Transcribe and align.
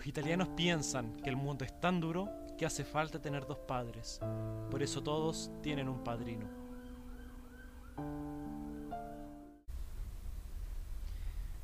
Los 0.00 0.06
italianos 0.06 0.48
piensan 0.56 1.20
que 1.20 1.28
el 1.28 1.36
mundo 1.36 1.62
es 1.62 1.78
tan 1.78 2.00
duro 2.00 2.30
que 2.56 2.64
hace 2.64 2.84
falta 2.84 3.20
tener 3.20 3.46
dos 3.46 3.58
padres. 3.58 4.18
Por 4.70 4.82
eso 4.82 5.02
todos 5.02 5.50
tienen 5.62 5.90
un 5.90 6.02
padrino. 6.02 6.46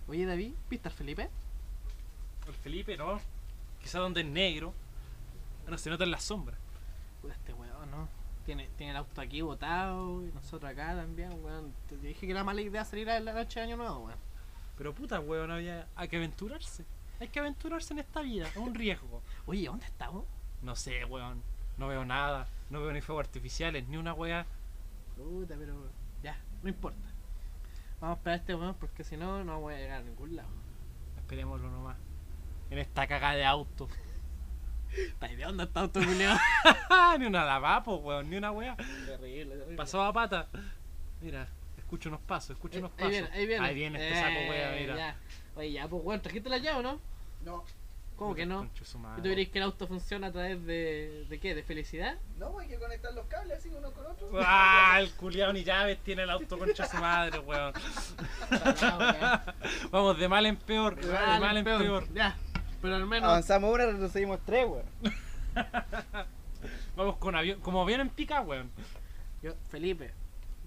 Oye, 0.06 0.26
David, 0.26 0.52
¿viste 0.68 0.86
al 0.86 0.94
Felipe? 0.94 1.30
El 2.46 2.52
Felipe, 2.52 2.98
¿no? 2.98 3.18
Quizá 3.80 4.00
donde 4.00 4.20
es 4.20 4.26
negro. 4.26 4.74
No 5.66 5.78
se 5.78 5.88
nota 5.88 6.04
en 6.04 6.10
la 6.10 6.20
sombra. 6.20 6.58
Este 7.26 7.54
weón, 7.54 7.90
¿no? 7.90 8.06
Tiene, 8.44 8.68
tiene 8.76 8.90
el 8.90 8.98
auto 8.98 9.18
aquí 9.22 9.40
botado 9.40 10.22
y 10.22 10.30
nosotros 10.32 10.70
acá 10.70 10.94
también, 10.94 11.42
weón. 11.42 11.72
Te 11.88 11.96
dije 11.96 12.26
que 12.26 12.32
era 12.32 12.44
mala 12.44 12.60
idea 12.60 12.84
salir 12.84 13.08
a 13.08 13.18
la 13.18 13.32
noche 13.32 13.60
de 13.60 13.64
Año 13.64 13.78
Nuevo, 13.78 14.00
weón. 14.00 14.18
Pero 14.76 14.94
puta, 14.94 15.20
weón, 15.20 15.50
había... 15.50 15.88
hay 15.96 16.08
que 16.08 16.18
aventurarse. 16.18 16.84
Hay 17.20 17.28
que 17.28 17.38
aventurarse 17.40 17.92
en 17.94 18.00
esta 18.00 18.20
vida, 18.20 18.46
es 18.48 18.56
un 18.56 18.74
riesgo. 18.74 19.22
Oye, 19.46 19.66
¿dónde 19.66 19.86
estamos? 19.86 20.24
No 20.62 20.76
sé, 20.76 21.04
weón. 21.04 21.42
No 21.78 21.88
veo 21.88 22.04
nada. 22.04 22.46
No 22.70 22.80
veo 22.80 22.92
ni 22.92 23.00
fuegos 23.00 23.24
artificiales, 23.26 23.86
ni 23.88 23.96
una 23.96 24.12
weá. 24.14 24.46
Puta, 25.16 25.54
pero 25.58 25.90
ya, 26.22 26.36
no 26.62 26.68
importa. 26.68 27.08
Vamos 28.00 28.16
a 28.16 28.18
esperar 28.18 28.38
a 28.38 28.40
este 28.40 28.54
weón 28.54 28.74
porque 28.74 29.04
si 29.04 29.16
no, 29.16 29.44
no 29.44 29.60
voy 29.60 29.74
a 29.74 29.78
llegar 29.78 30.00
a 30.00 30.04
ningún 30.04 30.36
lado. 30.36 30.48
Esperémoslo 31.16 31.70
nomás. 31.70 31.96
En 32.70 32.78
esta 32.78 33.06
cagada 33.06 33.34
de 33.34 33.44
auto. 33.44 33.88
¿Está 34.96 35.28
de 35.28 35.36
dónde 35.36 35.64
está 35.64 35.80
auto 35.80 36.00
ni 37.20 37.26
una 37.26 37.44
lavapo, 37.44 37.96
weón, 37.96 38.28
ni 38.30 38.36
una 38.36 38.50
weá. 38.52 38.76
terrible, 38.76 39.54
terrible. 39.56 39.76
Pasó 39.76 40.02
a 40.02 40.12
pata. 40.12 40.48
Mira, 41.20 41.48
escucho 41.78 42.08
unos 42.08 42.20
pasos, 42.20 42.50
escucho 42.50 42.76
Eh, 42.76 42.80
unos 42.80 42.92
ahí 42.92 42.96
pasos. 42.98 43.10
viene, 43.10 43.28
ahí 43.32 43.46
viene. 43.46 43.66
Ahí 43.66 43.74
viene 43.74 44.08
este 44.08 44.20
saco, 44.20 44.38
Eh, 44.38 44.48
weá, 44.50 44.72
mira. 44.80 44.96
ya. 44.96 45.16
Oye, 45.56 45.72
ya, 45.72 45.88
pues 45.88 46.02
weón, 46.04 46.20
¿trajiste 46.22 46.48
la 46.48 46.58
llave 46.58 46.78
o 46.78 46.82
no? 46.82 47.00
No, 47.44 47.64
¿Cómo 48.16 48.34
que 48.34 48.46
no? 48.46 48.64
¿Y 48.64 49.20
tú 49.20 49.28
crees 49.28 49.50
que 49.50 49.58
el 49.58 49.64
auto 49.64 49.86
funciona 49.86 50.28
a 50.28 50.32
través 50.32 50.64
de. 50.64 51.26
¿de 51.28 51.38
qué? 51.38 51.54
¿De 51.54 51.62
felicidad? 51.62 52.16
no, 52.38 52.58
hay 52.58 52.66
que 52.66 52.78
conectar 52.78 53.12
los 53.12 53.26
cables 53.26 53.58
así 53.58 53.68
uno 53.68 53.92
con 53.92 54.06
otro. 54.06 54.30
¡Ah! 54.40 54.96
El 54.98 55.10
culiao 55.12 55.52
ni 55.52 55.64
llaves 55.64 55.98
tiene 55.98 56.22
el 56.22 56.30
auto 56.30 56.58
concha 56.58 56.86
su 56.86 56.96
madre, 56.96 57.38
weón. 57.40 57.74
Vamos 59.90 60.18
de 60.18 60.28
mal 60.28 60.46
en 60.46 60.56
peor, 60.56 60.96
de 60.96 61.12
mal, 61.12 61.56
en 61.58 61.64
peor. 61.64 62.08
Ya, 62.14 62.36
pero 62.80 62.96
al 62.96 63.06
menos. 63.06 63.28
Avanzamos 63.28 63.74
una, 63.74 63.84
retrocedimos 63.84 64.40
tres, 64.46 64.66
weón. 64.66 64.86
Vamos 66.96 67.16
con 67.18 67.36
avión, 67.36 67.60
como 67.60 67.82
avión 67.82 68.00
en 68.00 68.08
pica, 68.08 68.40
weón. 68.40 68.70
Yo, 69.42 69.52
Felipe, 69.68 70.14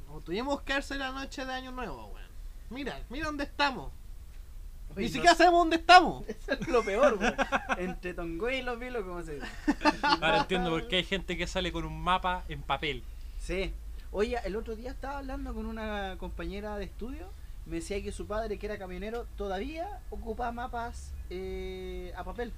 como 0.05 0.21
tuvimos 0.21 0.61
que 0.61 0.73
hacer 0.73 0.97
la 0.97 1.11
noche 1.11 1.44
de 1.45 1.52
Año 1.52 1.71
Nuevo, 1.71 2.05
weón. 2.14 2.30
Mira, 2.69 3.02
mira 3.09 3.25
dónde 3.25 3.45
estamos. 3.45 3.92
Oye, 4.95 5.02
Ni 5.02 5.04
no- 5.08 5.14
siquiera 5.14 5.36
sabemos 5.36 5.59
dónde 5.62 5.76
estamos. 5.78 6.26
Eso 6.28 6.54
es 6.54 6.68
lo 6.68 6.84
peor, 6.84 7.18
weón. 7.20 7.36
Entre 7.78 8.14
Tongoy 8.14 8.56
y 8.56 8.62
los 8.64 8.80
vilos, 8.80 9.04
¿cómo 9.06 9.22
se 9.23 9.36
dice? 9.36 9.48
Ahora 10.02 10.40
entiendo 10.40 10.70
por 10.72 10.88
qué 10.88 10.98
hay 10.98 11.04
gente 11.04 11.38
que 11.38 11.48
sale 11.48 11.72
con 11.72 11.86
un 11.86 12.00
mapa 12.02 12.44
en 12.50 12.62
papel. 12.62 13.04
Sí. 13.40 13.73
Oye, 14.12 14.38
el 14.44 14.56
otro 14.56 14.76
día 14.76 14.92
estaba 14.92 15.20
hablando 15.20 15.54
con 15.54 15.66
una 15.67 16.16
compañera 16.17 16.78
de 16.78 16.86
estudio. 16.86 17.30
Me 17.67 17.76
decía 17.76 18.02
que 18.02 18.12
su 18.12 18.26
padre, 18.26 18.58
que 18.58 18.66
era 18.66 18.80
camionero, 18.80 19.28
todavía 19.38 20.02
ocupa 20.10 20.52
mapas 20.52 21.14
eh, 21.30 22.12
a 22.17 22.23
papel. 22.23 22.52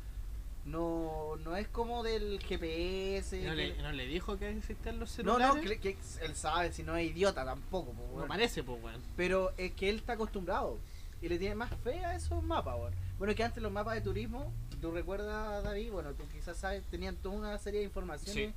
No, 0.63 1.35
no 1.43 1.55
es 1.57 1.67
como 1.67 2.03
del 2.03 2.39
GPS. 2.41 3.35
¿No 3.43 3.49
que- 3.51 3.55
le, 3.55 3.81
no 3.81 3.91
le 3.91 4.05
dijo 4.05 4.37
que 4.37 4.49
existían 4.49 4.99
los 4.99 5.09
no, 5.09 5.15
celulares? 5.37 5.55
no, 5.63 5.69
que, 5.69 5.79
que 5.79 5.97
él 6.21 6.35
sabe, 6.35 6.71
si 6.71 6.83
no 6.83 6.95
es 6.95 7.09
idiota 7.09 7.43
tampoco. 7.43 7.91
po, 7.93 8.19
No 8.21 8.27
parece, 8.27 8.63
pues, 8.63 8.81
weón. 8.81 9.01
Pero 9.17 9.51
es 9.57 9.71
que 9.73 9.89
él 9.89 9.97
está 9.97 10.13
acostumbrado 10.13 10.77
y 11.21 11.29
le 11.29 11.37
tiene 11.37 11.55
más 11.55 11.69
fe 11.83 12.03
a 12.03 12.15
esos 12.15 12.41
mapas, 12.43 12.75
weón. 12.77 12.93
Bueno, 13.17 13.35
que 13.35 13.43
antes 13.43 13.61
los 13.61 13.71
mapas 13.71 13.95
de 13.95 14.01
turismo, 14.01 14.51
tú 14.81 14.91
recuerdas, 14.91 15.63
David, 15.63 15.91
bueno, 15.91 16.13
tú 16.13 16.23
quizás 16.33 16.57
sabes, 16.57 16.83
tenían 16.85 17.15
toda 17.15 17.35
una 17.35 17.57
serie 17.59 17.79
de 17.81 17.85
informaciones 17.85 18.53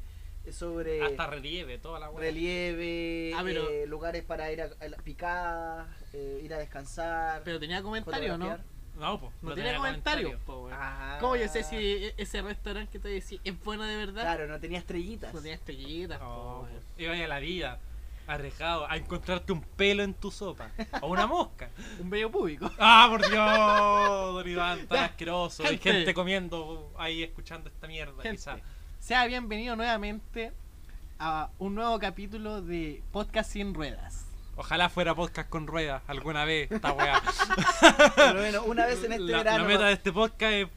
sobre 0.51 1.03
Hasta 1.03 1.27
relieve, 1.27 1.79
toda 1.79 1.99
la 2.01 2.11
weá. 2.11 2.21
relieve, 2.21 3.33
Ah, 3.35 3.41
pero- 3.45 3.69
eh, 3.71 3.87
lugares 3.87 4.23
para 4.25 4.51
ir 4.53 4.61
a, 4.63 4.71
a 4.81 4.89
la 4.89 4.97
picadas, 4.99 5.89
eh, 6.13 6.41
ir 6.43 6.53
a 6.55 6.59
descansar. 6.59 7.43
Pero 7.45 7.59
tenía 7.61 7.83
comentarios, 7.83 8.39
¿no? 8.39 8.59
No, 8.99 9.19
pues. 9.19 9.33
No, 9.43 9.55
tenía 9.55 9.77
comentarios, 9.77 10.41
po, 10.43 10.65
weón. 10.67 10.79
Ah. 10.81 11.19
¿Cómo 11.21 11.35
yo 11.37 11.49
sé 11.49 11.65
si 11.65 11.77
e- 11.77 12.15
ese 12.17 12.43
restaurante 12.43 12.93
que 12.93 12.99
te 13.01 13.09
decía 13.09 13.41
es 13.43 13.65
bueno 13.65 13.83
de 13.85 13.97
verdad? 13.97 14.23
Claro, 14.23 14.47
no 14.47 14.61
tenía 14.61 14.79
estrellitas. 14.79 15.35
No 15.35 15.41
tenía 15.41 15.55
estrellitas, 15.57 16.19
po, 16.19 16.25
Oh, 16.27 16.63
weón. 16.63 16.83
iba 17.19 17.25
a 17.25 17.29
la 17.29 17.39
vida, 17.41 17.81
arriesgado, 18.27 18.91
a 18.91 18.97
encontrarte 18.97 19.53
un 19.53 19.61
pelo 19.61 20.03
en 20.03 20.15
tu 20.15 20.31
sopa. 20.31 20.71
O 21.03 21.09
una 21.09 21.27
mosca. 21.27 21.69
Un 22.01 22.11
bello 22.11 22.31
público. 22.31 22.71
¡Ah, 22.79 23.07
por 23.11 23.21
Dios! 23.29 24.35
Don 24.35 24.49
Iván, 24.49 24.87
tan 24.87 25.05
asqueroso. 25.05 25.63
Hay 25.67 25.79
gente. 25.79 26.15
comiendo 26.15 26.93
ahí 26.99 27.23
escuchando 27.23 27.69
esta 27.69 27.87
mierda, 27.87 28.23
Gente, 28.23 28.37
quizá. 28.39 28.57
sea 28.99 29.27
bienvenido 29.27 29.77
nuevamente 29.77 30.53
a 31.19 31.51
un 31.59 31.75
nuevo 31.75 31.99
capítulo 31.99 32.63
de 32.63 33.03
Podcast 33.13 33.53
Sin 33.53 33.75
Ruedas. 33.75 34.27
Ojalá 34.57 34.89
fuera 34.89 35.15
podcast 35.15 35.49
con 35.49 35.67
ruedas 35.67 36.03
alguna 36.07 36.45
vez, 36.45 36.71
esta 36.71 36.93
weá. 36.93 37.21
Pero 38.17 38.35
bueno, 38.41 38.63
una 38.65 38.87
vez 38.87 39.03
en 39.05 39.13
este 39.13 39.25
la, 39.25 39.39
verano. 39.39 39.59
la 39.59 39.65
meta 39.69 39.85
de 39.87 39.93
este 39.95 40.13
podcast 40.13 40.53
es 40.53 40.69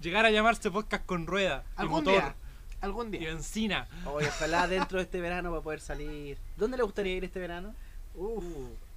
llegar 0.00 0.26
a 0.26 0.30
llamarse 0.30 0.70
podcast 0.70 1.04
con 1.06 1.26
ruedas. 1.26 1.64
Y 1.76 1.80
Algún 1.80 2.04
motor. 2.04 2.12
día. 2.14 2.34
Algún 2.80 3.12
Y 3.14 3.18
día. 3.18 3.28
benzina. 3.30 3.88
Oye, 4.06 4.28
ojalá 4.28 4.66
dentro 4.68 4.98
de 4.98 5.04
este 5.04 5.20
verano 5.20 5.50
va 5.52 5.58
a 5.58 5.62
poder 5.62 5.80
salir. 5.80 6.38
¿Dónde 6.56 6.76
le 6.76 6.82
gustaría 6.84 7.14
ir 7.14 7.24
este 7.24 7.40
verano? 7.40 7.74
Uf. 8.14 8.44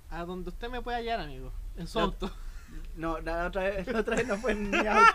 A 0.09 0.23
donde 0.25 0.49
usted 0.49 0.69
me 0.69 0.81
pueda 0.81 0.97
hallar, 0.97 1.19
amigo. 1.19 1.51
En 1.77 1.87
su 1.87 1.97
No. 1.99 2.05
auto. 2.05 2.31
No, 2.95 3.19
la 3.19 3.47
otra 3.47 3.63
vez, 3.63 3.87
la 3.87 3.99
otra 3.99 4.15
vez 4.15 4.27
no 4.27 4.37
fue 4.37 4.51
en 4.53 4.69
mi 4.69 4.77
auto. 4.77 5.11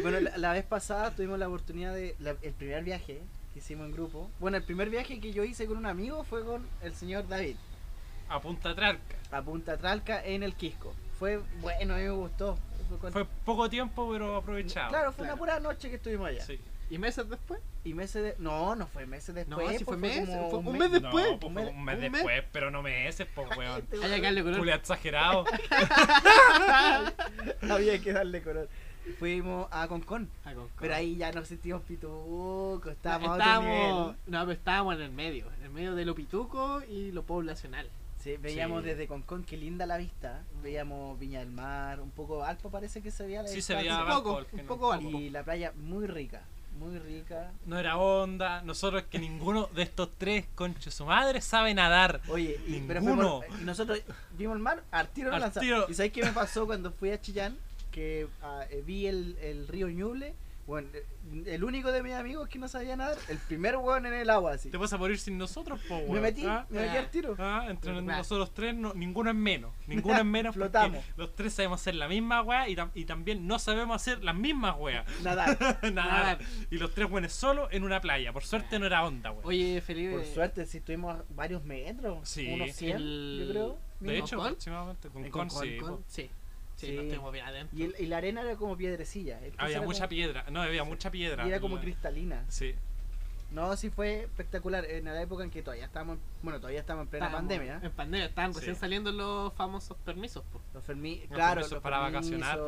Bueno, 0.00 0.20
la, 0.20 0.36
la 0.38 0.52
vez 0.52 0.64
pasada 0.64 1.10
tuvimos 1.10 1.38
la 1.38 1.48
oportunidad 1.48 1.94
de. 1.94 2.14
la- 2.20 2.36
el 2.42 2.52
primer 2.52 2.84
viaje 2.84 3.20
que 3.52 3.58
hicimos 3.58 3.86
en 3.86 3.92
grupo. 3.92 4.30
Bueno, 4.38 4.56
el 4.58 4.62
primer 4.62 4.88
viaje 4.90 5.20
que 5.20 5.32
yo 5.32 5.44
hice 5.44 5.66
con 5.66 5.76
un 5.76 5.86
amigo 5.86 6.24
fue 6.24 6.44
con 6.44 6.66
el 6.82 6.94
señor 6.94 7.26
David. 7.28 7.56
A 8.28 8.40
punta 8.40 8.74
trarca. 8.74 9.16
A 9.30 9.42
Punta 9.42 9.76
Tralca 9.76 10.24
en 10.24 10.42
el 10.42 10.54
Quisco. 10.54 10.94
Fue 11.18 11.40
bueno, 11.60 11.94
a 11.94 11.96
mí 11.96 12.02
me 12.04 12.10
gustó. 12.10 12.56
Fue 12.88 12.98
con- 12.98 13.12
Fue 13.12 13.24
poco 13.44 13.68
tiempo, 13.70 14.08
pero 14.12 14.36
aprovechado. 14.36 14.88
claro, 14.90 15.12
fue 15.12 15.24
claro. 15.24 15.32
una 15.34 15.38
pura 15.38 15.60
noche 15.60 15.88
que 15.90 15.96
estuvimos 15.96 16.28
allá. 16.28 16.44
Sí. 16.44 16.60
¿Y 16.92 16.98
meses 16.98 17.26
después? 17.28 17.58
Y 17.84 17.94
meses 17.94 18.22
de. 18.22 18.34
No, 18.38 18.76
no 18.76 18.86
fue 18.86 19.06
meses 19.06 19.34
después. 19.34 19.66
No, 19.72 19.78
sí 19.78 19.84
fue 19.84 19.96
meses, 19.96 20.28
como 20.28 20.50
fue 20.50 20.58
un 20.58 20.72
mes- 20.78 20.90
mes 20.90 21.00
después. 21.00 21.24
No, 21.30 21.40
pues 21.40 21.48
Un 21.48 21.54
fue 21.54 21.64
mes- 21.64 21.72
un 21.74 21.84
mes 21.84 21.94
un 21.94 22.00
mes. 22.02 22.12
después, 22.12 22.44
pero 22.52 22.70
no 22.70 22.82
meses, 22.82 23.26
pues 23.34 23.48
weón. 23.56 23.78
Este 23.78 23.96
Hay 24.04 24.16
que 24.16 24.20
darle 24.26 24.42
color. 24.42 24.58
Julia 24.58 24.74
exagerado. 24.74 25.44
Había 27.70 28.00
que 28.00 28.12
darle 28.12 28.42
color. 28.42 28.68
Fuimos 29.18 29.66
a 29.70 29.88
Concon. 29.88 30.28
Ah, 30.44 30.54
con- 30.54 30.68
Pero 30.78 30.94
ahí 30.94 31.16
ya 31.16 31.32
nos 31.32 31.48
sentimos 31.48 31.82
pitucos, 31.82 32.86
estábamos 32.92 33.30
a 33.30 33.38
estábamos, 33.38 34.16
no, 34.26 34.40
pero 34.40 34.52
estábamos 34.52 34.94
en 34.96 35.00
el 35.02 35.10
medio, 35.12 35.46
en 35.58 35.64
el 35.64 35.70
medio 35.70 35.94
de 35.94 36.04
lo 36.04 36.14
pituco 36.14 36.82
y 36.88 37.10
lo 37.10 37.24
poblacional. 37.24 37.88
Sí, 38.20 38.36
veíamos 38.36 38.82
Sí. 38.84 38.90
desde 38.90 39.08
Concón, 39.08 39.42
qué 39.42 39.56
linda 39.56 39.84
la 39.86 39.96
vista. 39.96 40.44
Veíamos 40.62 41.18
Viña 41.18 41.40
del 41.40 41.50
Mar, 41.50 42.00
un 42.00 42.10
poco 42.12 42.44
Alpo 42.44 42.70
parece 42.70 43.02
que 43.02 43.10
se 43.10 43.26
veía. 43.26 43.44
Sí, 43.48 43.60
se 43.60 43.74
veía 43.74 44.04
un 44.04 44.08
poco, 44.08 44.46
un 44.52 44.66
poco 44.66 44.92
algo. 44.92 45.10
Y 45.18 45.30
la 45.30 45.42
playa 45.42 45.72
muy 45.74 46.06
rica, 46.06 46.42
muy 46.78 46.98
rica. 46.98 47.52
No 47.66 47.78
era 47.78 47.96
onda. 47.96 48.62
Nosotros 48.62 49.04
que 49.10 49.18
ninguno 49.18 49.68
de 49.74 49.82
estos 49.82 50.08
tres, 50.18 50.46
conche 50.54 50.90
su 50.90 51.04
madre, 51.06 51.40
sabe 51.40 51.74
nadar. 51.74 52.20
Oye, 52.28 52.60
y, 52.66 52.80
pero 52.80 53.00
Ninguno. 53.00 53.40
y 53.60 53.64
nosotros 53.64 54.00
vimos 54.36 54.56
el 54.56 54.62
mar, 54.62 54.82
al 54.90 55.08
tiro 55.08 55.32
Al. 55.32 55.52
¿Y 55.88 55.94
sabes 55.94 56.12
qué 56.12 56.22
me 56.24 56.32
pasó 56.32 56.66
cuando 56.66 56.90
fui 56.92 57.10
a 57.10 57.20
Chillán? 57.20 57.56
Que 57.90 58.26
eh, 58.70 58.82
vi 58.86 59.06
el, 59.06 59.36
el 59.40 59.68
río 59.68 59.88
Ñuble. 59.88 60.34
Bueno, 60.64 60.88
el 61.46 61.64
único 61.64 61.90
de 61.90 62.04
mis 62.04 62.12
amigos 62.12 62.48
que 62.48 62.56
no 62.58 62.68
sabía 62.68 62.94
nadar, 62.94 63.18
el 63.28 63.36
primer 63.38 63.76
weón 63.76 64.06
en 64.06 64.12
el 64.14 64.30
agua 64.30 64.52
así. 64.52 64.70
Te 64.70 64.76
vas 64.76 64.92
a 64.92 64.96
morir 64.96 65.18
sin 65.18 65.36
nosotros, 65.36 65.80
po, 65.88 65.96
weón. 65.96 66.12
Me 66.14 66.20
metí, 66.20 66.46
¿Ah? 66.46 66.66
me 66.70 66.82
metí 66.82 66.96
al 66.96 67.10
tiro. 67.10 67.34
Ah, 67.38 67.66
entre 67.68 68.00
nosotros 68.00 68.54
tres, 68.54 68.72
no- 68.74 68.94
ninguno 68.94 69.30
es 69.30 69.36
menos. 69.36 69.72
Ninguno 69.88 70.18
es 70.18 70.24
menos 70.24 70.54
porque 70.54 70.68
Flotamos. 70.70 71.04
los 71.16 71.34
tres 71.34 71.52
sabemos 71.54 71.80
hacer 71.80 71.96
la 71.96 72.06
misma 72.06 72.42
weá 72.42 72.68
y, 72.68 72.76
tam- 72.76 72.92
y 72.94 73.04
también 73.06 73.46
no 73.46 73.58
sabemos 73.58 73.96
hacer 73.96 74.22
las 74.22 74.36
mismas 74.36 74.76
weas. 74.78 75.04
Nadar. 75.24 75.58
Nadar. 75.82 75.92
Nadar. 75.92 76.38
Y 76.70 76.78
los 76.78 76.94
tres 76.94 77.10
buenos 77.10 77.32
solo 77.32 77.68
en 77.72 77.82
una 77.82 78.00
playa. 78.00 78.32
Por 78.32 78.44
suerte 78.44 78.78
no 78.78 78.86
era 78.86 79.04
onda, 79.04 79.32
weón. 79.32 79.44
Oye, 79.44 79.80
Felipe. 79.80 80.14
Por 80.14 80.24
suerte, 80.26 80.64
si 80.66 80.78
estuvimos 80.78 81.18
a 81.18 81.24
varios 81.30 81.64
metros. 81.64 82.28
Sí. 82.28 82.46
Unos 82.48 82.70
100, 82.72 82.96
El- 82.96 83.44
yo 83.46 83.50
creo. 83.52 83.78
De 83.98 84.18
hecho, 84.18 84.40
aproximadamente. 84.40 85.08
Con 85.08 85.28
con, 85.30 85.48
con- 85.48 86.04
sí, 86.06 86.30
sí, 86.86 86.92
Sí. 86.92 86.96
nos 86.96 87.04
tenemos 87.06 87.32
bien 87.32 87.44
adentro. 87.46 87.78
Y, 87.78 87.82
el- 87.84 87.94
y 87.98 88.06
la 88.06 88.16
arena 88.18 88.42
era 88.42 88.56
como 88.56 88.76
piedrecilla. 88.76 89.38
Había 89.58 89.80
mucha 89.80 90.00
como- 90.00 90.08
piedra. 90.10 90.44
No, 90.50 90.62
había 90.62 90.84
mucha 90.84 91.10
piedra. 91.10 91.44
Y 91.46 91.48
era 91.48 91.60
como 91.60 91.76
La- 91.76 91.82
cristalina. 91.82 92.44
Sí. 92.48 92.74
No, 93.50 93.76
sí 93.76 93.90
fue 93.90 94.22
espectacular. 94.22 94.84
En 94.86 95.04
la 95.04 95.20
época 95.20 95.44
en 95.44 95.50
que 95.50 95.62
todavía 95.62 95.84
estábamos, 95.84 96.18
bueno, 96.42 96.58
todavía 96.58 96.80
estamos 96.80 97.02
en 97.02 97.08
plena 97.08 97.26
Estábamos 97.26 97.48
pandemia. 97.50 97.80
En 97.82 97.92
pandemia, 97.92 98.26
estaban 98.26 98.52
Sí. 98.54 98.60
recién 98.60 98.76
saliendo 98.76 99.12
los 99.12 99.52
famosos 99.54 99.96
permisos. 100.04 100.42
po. 100.52 100.60
Los 100.72 100.82
fermi- 100.86 101.20
Los 101.20 101.28
claro, 101.28 101.54
permisos 101.56 101.72
los 101.72 101.82
para 101.82 101.98
vacacionar. 101.98 102.58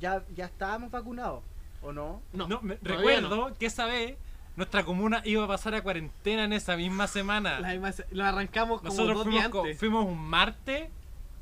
Ya, 0.00 0.24
ya 0.34 0.46
estábamos 0.46 0.90
vacunados, 0.90 1.42
¿o 1.82 1.92
no? 1.92 2.22
No, 2.32 2.48
No, 2.48 2.60
me- 2.62 2.78
recuerdo 2.82 3.54
que 3.58 3.66
esa 3.66 3.86
vez 3.86 4.16
nuestra 4.56 4.84
comuna 4.84 5.22
iba 5.24 5.44
a 5.44 5.46
pasar 5.46 5.74
a 5.74 5.82
cuarentena 5.82 6.44
en 6.44 6.52
esa 6.52 6.76
misma 6.76 7.06
semana. 7.06 7.60
La 7.60 7.70
misma 7.72 7.92
lo 8.10 8.24
arrancamos 8.24 8.80
como 8.80 8.90
Nosotros 8.90 9.14
dos 9.18 9.24
fuimos, 9.24 9.40
días 9.42 9.50
co- 9.50 9.60
antes. 9.60 9.78
fuimos 9.78 10.04
un 10.06 10.18
martes 10.18 10.88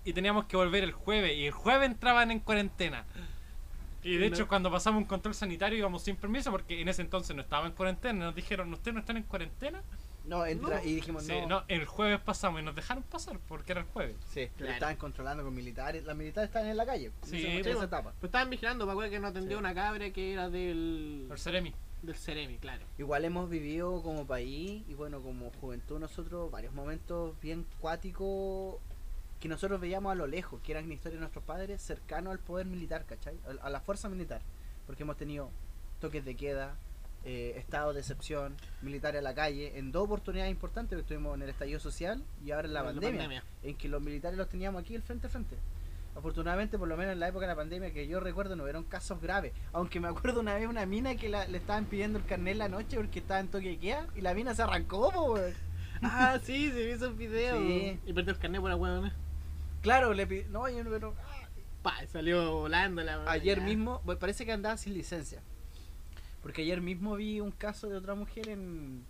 y 0.07 0.13
teníamos 0.15 0.47
que 0.47 0.57
volver 0.57 0.83
el 0.85 0.93
jueves. 0.93 1.37
Y 1.37 1.47
el 1.47 1.53
jueves 1.53 1.91
entraban 1.91 2.31
en 2.31 2.41
cuarentena. 2.41 3.05
Y 4.03 4.17
de 4.19 4.31
No. 4.31 4.35
hecho, 4.37 4.47
cuando 4.49 4.71
pasamos 4.71 5.03
un 5.03 5.09
control 5.09 5.35
sanitario 5.35 5.77
íbamos 5.79 6.03
sin 6.03 6.15
permiso 6.17 6.51
porque 6.53 6.81
en 6.81 6.89
ese 6.89 7.03
entonces 7.03 7.35
no 7.35 7.43
estaba 7.43 7.67
en 7.67 7.73
cuarentena. 7.73 8.27
Nos 8.27 8.35
dijeron, 8.37 8.73
¿ustedes 8.73 8.95
no 8.95 9.01
están 9.01 9.17
en 9.17 9.25
cuarentena? 9.25 9.83
No, 10.25 10.45
entra 10.47 10.79
No. 10.79 10.85
y 10.85 10.95
dijimos 10.97 11.25
Sí, 11.25 11.33
no. 11.43 11.47
no, 11.47 11.65
el 11.69 11.85
jueves 11.87 12.21
pasamos 12.21 12.61
y 12.61 12.65
nos 12.65 12.75
dejaron 12.75 13.03
pasar 13.05 13.39
porque 13.49 13.73
era 13.73 13.81
el 13.83 13.87
jueves. 13.89 14.17
Sí, 14.29 14.47
pero 14.55 14.57
Claro. 14.59 14.73
estaban 14.75 14.97
controlando 14.97 15.43
con 15.45 15.55
militares. 15.55 16.05
Las 16.05 16.17
militares 16.17 16.49
estaban 16.49 16.69
en 16.69 16.77
la 16.77 16.87
calle. 16.87 17.11
Sí, 17.23 17.45
en 17.47 17.65
sí, 17.65 17.71
esa 17.71 17.85
etapa. 17.85 18.13
Pues 18.21 18.29
estaban 18.29 18.49
vigilando 18.51 18.87
para 18.87 19.09
que 19.11 19.19
no 19.21 19.27
atendió 19.29 19.57
Sí. 19.57 19.61
una 19.61 19.75
cabra 19.75 20.11
que 20.11 20.33
era 20.33 20.49
del. 20.51 21.27
El 21.31 21.39
Ceremi. 21.39 21.75
del 22.03 22.15
Ceremi, 22.17 22.59
claro. 22.59 22.85
Igual 22.99 23.25
hemos 23.25 23.49
vivido 23.51 24.03
como 24.03 24.25
país 24.27 24.83
y 24.89 24.95
bueno, 24.95 25.21
como 25.21 25.51
juventud 25.61 25.99
nosotros 25.99 26.51
varios 26.51 26.73
momentos 26.75 27.35
bien 27.41 27.67
cuáticos 27.81 28.77
que 29.41 29.49
nosotros 29.49 29.81
veíamos 29.81 30.13
a 30.13 30.15
lo 30.15 30.27
lejos, 30.27 30.61
que 30.63 30.73
eran 30.73 30.91
historias 30.91 31.15
de 31.17 31.21
nuestros 31.21 31.45
padres 31.45 31.81
cercanos 31.83 32.33
al 32.33 32.39
poder 32.39 32.67
militar, 32.67 33.05
¿cachai? 33.07 33.39
A- 33.63 33.71
la 33.71 33.81
fuerza 33.81 34.09
militar. 34.09 34.41
Porque 34.87 35.03
hemos 35.03 35.17
tenido 35.17 35.51
toques 36.01 36.25
de 36.25 36.35
queda, 36.37 36.77
eh, 37.25 37.55
estado 37.57 37.93
de 37.93 38.01
excepción, 38.01 38.55
militares 38.83 39.19
a 39.19 39.23
la 39.23 39.35
calle, 39.35 39.79
en 39.79 39.91
dos 39.93 40.05
oportunidades 40.05 40.51
importantes, 40.51 40.97
que 40.97 41.01
estuvimos 41.03 41.35
en 41.35 41.43
el 41.43 41.49
estallido 41.51 41.81
social 41.81 42.23
y 42.45 42.53
ahora 42.53 42.69
en 42.69 42.75
la, 42.75 42.81
pandemia, 42.85 43.19
en 43.63 43.77
que 43.77 43.89
los 43.89 44.01
militares 44.01 44.39
los 44.39 44.49
teníamos 44.49 44.81
aquí 44.83 44.95
el 44.95 45.03
frente 45.03 45.27
a 45.27 45.31
frente. 45.31 45.57
Afortunadamente, 46.15 46.79
por 46.79 46.89
lo 46.89 46.97
menos 46.97 47.13
en 47.13 47.21
la 47.21 47.29
época 47.29 47.43
de 47.43 47.49
la 47.53 47.57
pandemia 47.57 47.93
que 47.93 48.07
yo 48.09 48.21
recuerdo, 48.21 48.57
no 48.57 48.63
hubieron 48.63 48.85
casos 48.85 49.21
graves. 49.21 49.53
Aunque 49.75 50.01
me 50.01 50.09
acuerdo 50.09 50.41
una 50.41 50.55
vez 50.55 50.67
una 50.67 50.87
mina 50.87 51.15
que 51.17 51.29
la- 51.29 51.47
le 51.47 51.59
estaban 51.59 51.85
pidiendo 51.85 52.19
el 52.19 52.25
carnet 52.25 52.53
en 52.53 52.59
la 52.59 52.69
noche 52.69 52.97
porque 52.97 53.19
estaba 53.19 53.41
en 53.41 53.49
toque 53.49 53.69
de 53.69 53.79
queda 53.79 54.07
y 54.15 54.23
la 54.23 54.33
mina 54.33 54.55
se 54.55 54.63
arrancó, 54.63 55.11
po. 55.13 55.37
Ah, 56.03 56.39
sí, 56.43 56.71
se 56.71 56.91
hizo 56.91 57.09
un 57.11 57.19
video. 57.19 57.59
Sí. 57.61 58.01
Y 58.07 58.13
perdió 58.15 58.33
el 58.33 58.39
carnet 58.39 58.61
por 58.63 58.71
la 58.71 58.77
huevona. 58.77 59.15
Claro, 59.87 60.13
le 60.15 60.27
pidió. 60.27 60.49
No, 60.49 60.69
yo 60.69 60.83
no, 60.83 60.91
pero. 60.91 61.15
Pa, 61.83 62.05
salió 62.09 62.53
volando 62.59 63.03
la 63.05 63.31
Ayer 63.31 63.59
ya. 63.61 63.65
mismo, 63.65 64.01
bueno, 64.05 64.19
parece 64.19 64.45
que 64.45 64.51
andaba 64.53 64.77
sin 64.77 64.95
licencia. 64.95 65.41
Porque 66.43 66.63
ayer 66.63 66.81
mismo 66.81 67.15
vi 67.15 67.41
un 67.41 67.53
caso 67.53 67.89
de 67.89 67.97
otra 67.97 68.17
mujer 68.17 68.49
en, 68.49 69.05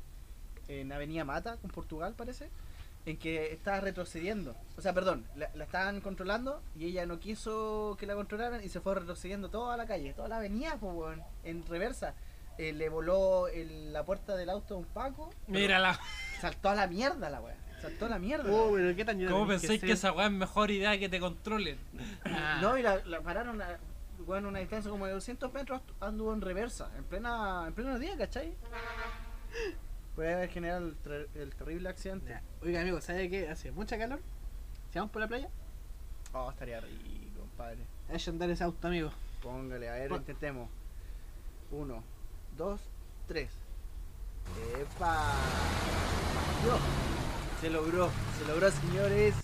en 0.68 0.92
Avenida 0.92 1.24
Mata, 1.24 1.56
con 1.56 1.70
Portugal, 1.70 2.12
parece, 2.14 2.50
en 3.06 3.16
que 3.16 3.52
estaba 3.54 3.80
retrocediendo. 3.80 4.54
O 4.76 4.82
sea, 4.82 4.92
perdón, 4.92 5.24
la, 5.36 5.50
la 5.54 5.64
estaban 5.64 6.02
controlando 6.02 6.62
y 6.78 6.84
ella 6.84 7.06
no 7.06 7.18
quiso 7.20 7.96
que 7.98 8.04
la 8.06 8.14
controlaran 8.14 8.62
y 8.62 8.68
se 8.68 8.80
fue 8.82 8.94
retrocediendo 8.94 9.48
toda 9.48 9.76
la 9.78 9.86
calle, 9.86 10.12
toda 10.12 10.28
la 10.28 10.36
avenida, 10.36 10.76
pues, 10.78 10.92
weón, 10.94 11.22
en 11.44 11.64
reversa. 11.66 12.12
Eh, 12.58 12.72
le 12.74 12.88
voló 12.90 13.48
el- 13.48 13.92
la 13.94 14.02
puerta 14.04 14.34
del 14.36 14.48
auto 14.50 14.74
a 14.74 14.78
un 14.78 14.84
Paco. 14.86 15.30
Mírala. 15.46 15.98
Saltó 16.40 16.68
a 16.70 16.74
la 16.74 16.86
mierda 16.86 17.28
la 17.30 17.40
weá. 17.40 17.54
Saltó 17.80 18.08
la 18.08 18.18
mierda. 18.18 18.50
Oh, 18.52 18.72
pero 18.74 18.94
qué 18.96 19.04
tan 19.04 19.24
¿Cómo 19.26 19.46
pensáis 19.46 19.80
que 19.80 19.92
esa 19.92 20.12
weá 20.12 20.26
es 20.26 20.32
mejor 20.32 20.70
idea 20.70 20.98
que 20.98 21.08
te 21.08 21.20
controlen? 21.20 21.78
Ah. 22.24 22.58
No, 22.62 22.76
y 22.78 22.82
la, 22.82 23.04
la 23.04 23.20
pararon 23.20 23.60
a 23.62 23.78
bueno, 24.26 24.48
una 24.48 24.58
distancia 24.60 24.90
como 24.90 25.06
de 25.06 25.12
200 25.12 25.52
metros, 25.52 25.82
anduvo 26.00 26.32
en 26.32 26.40
reversa, 26.40 26.90
en 26.96 27.04
plena 27.04 27.64
en 27.68 27.74
pleno 27.74 27.98
día, 27.98 28.16
¿cachai? 28.16 28.54
Puede 30.14 30.32
haber 30.34 30.48
generado 30.48 30.86
el, 30.86 30.96
ter- 30.96 31.28
el 31.34 31.54
terrible 31.54 31.88
accidente. 31.90 32.40
Oiga, 32.62 32.80
amigo, 32.80 33.00
¿sabe 33.02 33.28
qué? 33.28 33.48
Hace 33.48 33.70
mucha 33.72 33.98
calor. 33.98 34.20
Si 34.90 34.98
vamos 34.98 35.12
por 35.12 35.20
la 35.20 35.28
playa, 35.28 35.48
Oh, 36.32 36.50
estaría 36.50 36.80
rico, 36.80 37.40
compadre. 37.40 37.78
hay 38.10 38.18
que 38.18 38.30
andar 38.30 38.50
ese 38.50 38.64
auto, 38.64 38.88
amigo. 38.88 39.10
Póngale, 39.42 39.88
a 39.88 39.92
ver, 39.92 40.08
Pon- 40.08 40.18
intentemos. 40.18 40.70
Uno, 41.70 42.02
dos, 42.56 42.80
tres. 43.28 43.50
¡Epa! 44.80 45.32
Yo. 46.64 46.78
Se 47.60 47.70
logró, 47.70 48.10
se 48.38 48.46
logró, 48.48 48.70
señores. 48.70 49.34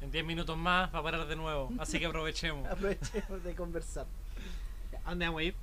En 0.00 0.10
10 0.10 0.24
minutos 0.24 0.56
más 0.56 0.92
va 0.94 0.98
a 0.98 1.02
parar 1.02 1.26
de 1.26 1.36
nuevo. 1.36 1.70
Así 1.78 1.98
que 1.98 2.06
aprovechemos. 2.06 2.66
Aprovechemos 2.70 3.42
de 3.44 3.54
conversar. 3.54 4.06
¿A 5.04 5.10
dónde 5.10 5.26
vamos 5.26 5.40
a 5.40 5.44
ir? 5.44 5.54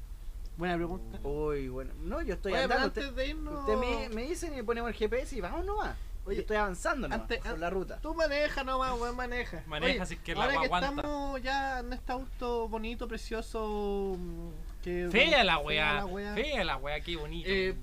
Buena 0.57 0.75
pregunta. 0.75 1.19
Uy, 1.27 1.67
bueno. 1.69 1.91
No, 2.03 2.21
yo 2.21 2.35
estoy 2.35 2.53
Oye, 2.53 2.63
andando. 2.63 2.85
antes 2.85 3.15
de 3.15 3.27
irnos. 3.27 3.59
Usted 3.61 3.77
me, 3.77 4.09
me 4.09 4.23
dicen 4.23 4.57
y 4.57 4.61
ponemos 4.63 4.89
el 4.89 4.95
GPS 4.95 5.35
y 5.35 5.41
vamos 5.41 5.65
nomás. 5.65 5.95
Oye, 6.25 6.35
yo 6.38 6.41
estoy 6.41 6.57
avanzando 6.57 7.07
nomás 7.07 7.21
antes- 7.23 7.39
por 7.39 7.59
la 7.59 7.69
ruta. 7.69 7.99
Tú 8.01 8.13
maneja 8.13 8.63
nomás, 8.63 8.94
weón, 8.99 9.15
maneja. 9.15 9.63
Maneja 9.67 10.03
es 10.03 10.15
que 10.19 10.33
la 10.35 10.41
ahora 10.44 10.53
agua 10.53 10.61
que 10.61 10.67
aguanta. 10.67 10.87
estamos 10.89 11.41
ya 11.41 11.79
en 11.79 11.94
este 11.94 12.11
auto 12.11 12.67
bonito, 12.67 13.07
precioso. 13.07 14.15
mm, 14.17 14.49
Que, 14.83 15.09
Fea 15.11 15.44
la 15.44 15.57
fea 15.57 15.65
weá. 15.65 15.94
la 15.95 16.05
weá. 16.05 16.33
Fea 16.35 16.63
la 16.63 16.77
weá, 16.77 16.99
qué 17.01 17.15
bonito. 17.15 17.49
Eh, 17.49 17.75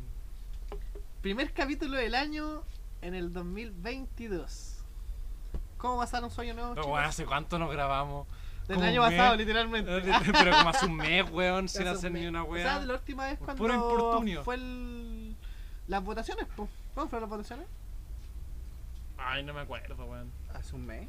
Primer 1.22 1.52
capítulo 1.52 1.96
del 1.96 2.14
año 2.14 2.62
en 3.02 3.14
el 3.14 3.32
2022. 3.32 4.74
¿Cómo 5.76 5.98
pasaron 5.98 6.30
su 6.30 6.40
año 6.40 6.54
nuevo? 6.54 6.96
¿hace 6.96 7.24
cuánto 7.24 7.58
nos 7.58 7.70
grabamos? 7.70 8.26
Del 8.66 8.82
año 8.82 9.02
un 9.02 9.08
pasado, 9.10 9.30
mes. 9.30 9.38
literalmente. 9.38 9.90
Pero 10.32 10.50
como 10.56 10.68
hace 10.70 10.86
un 10.86 10.96
mes, 10.96 11.30
weón, 11.30 11.68
sin 11.68 11.82
Hace 11.82 11.90
un 11.90 11.96
hacer 11.96 12.12
ni 12.12 12.26
una 12.26 12.42
O 12.42 12.54
sea, 12.54 12.76
weá. 12.76 12.80
la 12.80 12.94
última 12.94 13.26
vez 13.26 13.38
cuando 13.38 13.56
Puro 13.56 13.74
infortunio. 13.74 14.42
fue 14.44 14.56
el... 14.56 15.36
las 15.86 16.04
votaciones, 16.04 16.46
po. 16.56 16.68
¿Cómo 16.94 17.08
fueron 17.08 17.22
las 17.28 17.30
votaciones? 17.38 17.66
Ay, 19.16 19.42
no 19.44 19.54
me 19.54 19.60
acuerdo, 19.60 20.04
weón. 20.04 20.30
Hace 20.52 20.74
un 20.76 20.86
mes. 20.86 21.08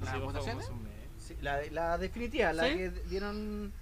¿Las 0.00 0.14
Sí, 0.14 0.18
votaciones? 0.20 0.64
hace 0.64 0.72
un 0.72 0.82
mes. 0.82 0.92
Sí, 1.18 1.36
la, 1.42 1.60
la 1.70 1.98
definitiva, 1.98 2.52
la 2.52 2.64
¿Sí? 2.68 2.74
que 2.76 2.90
dieron. 3.08 3.72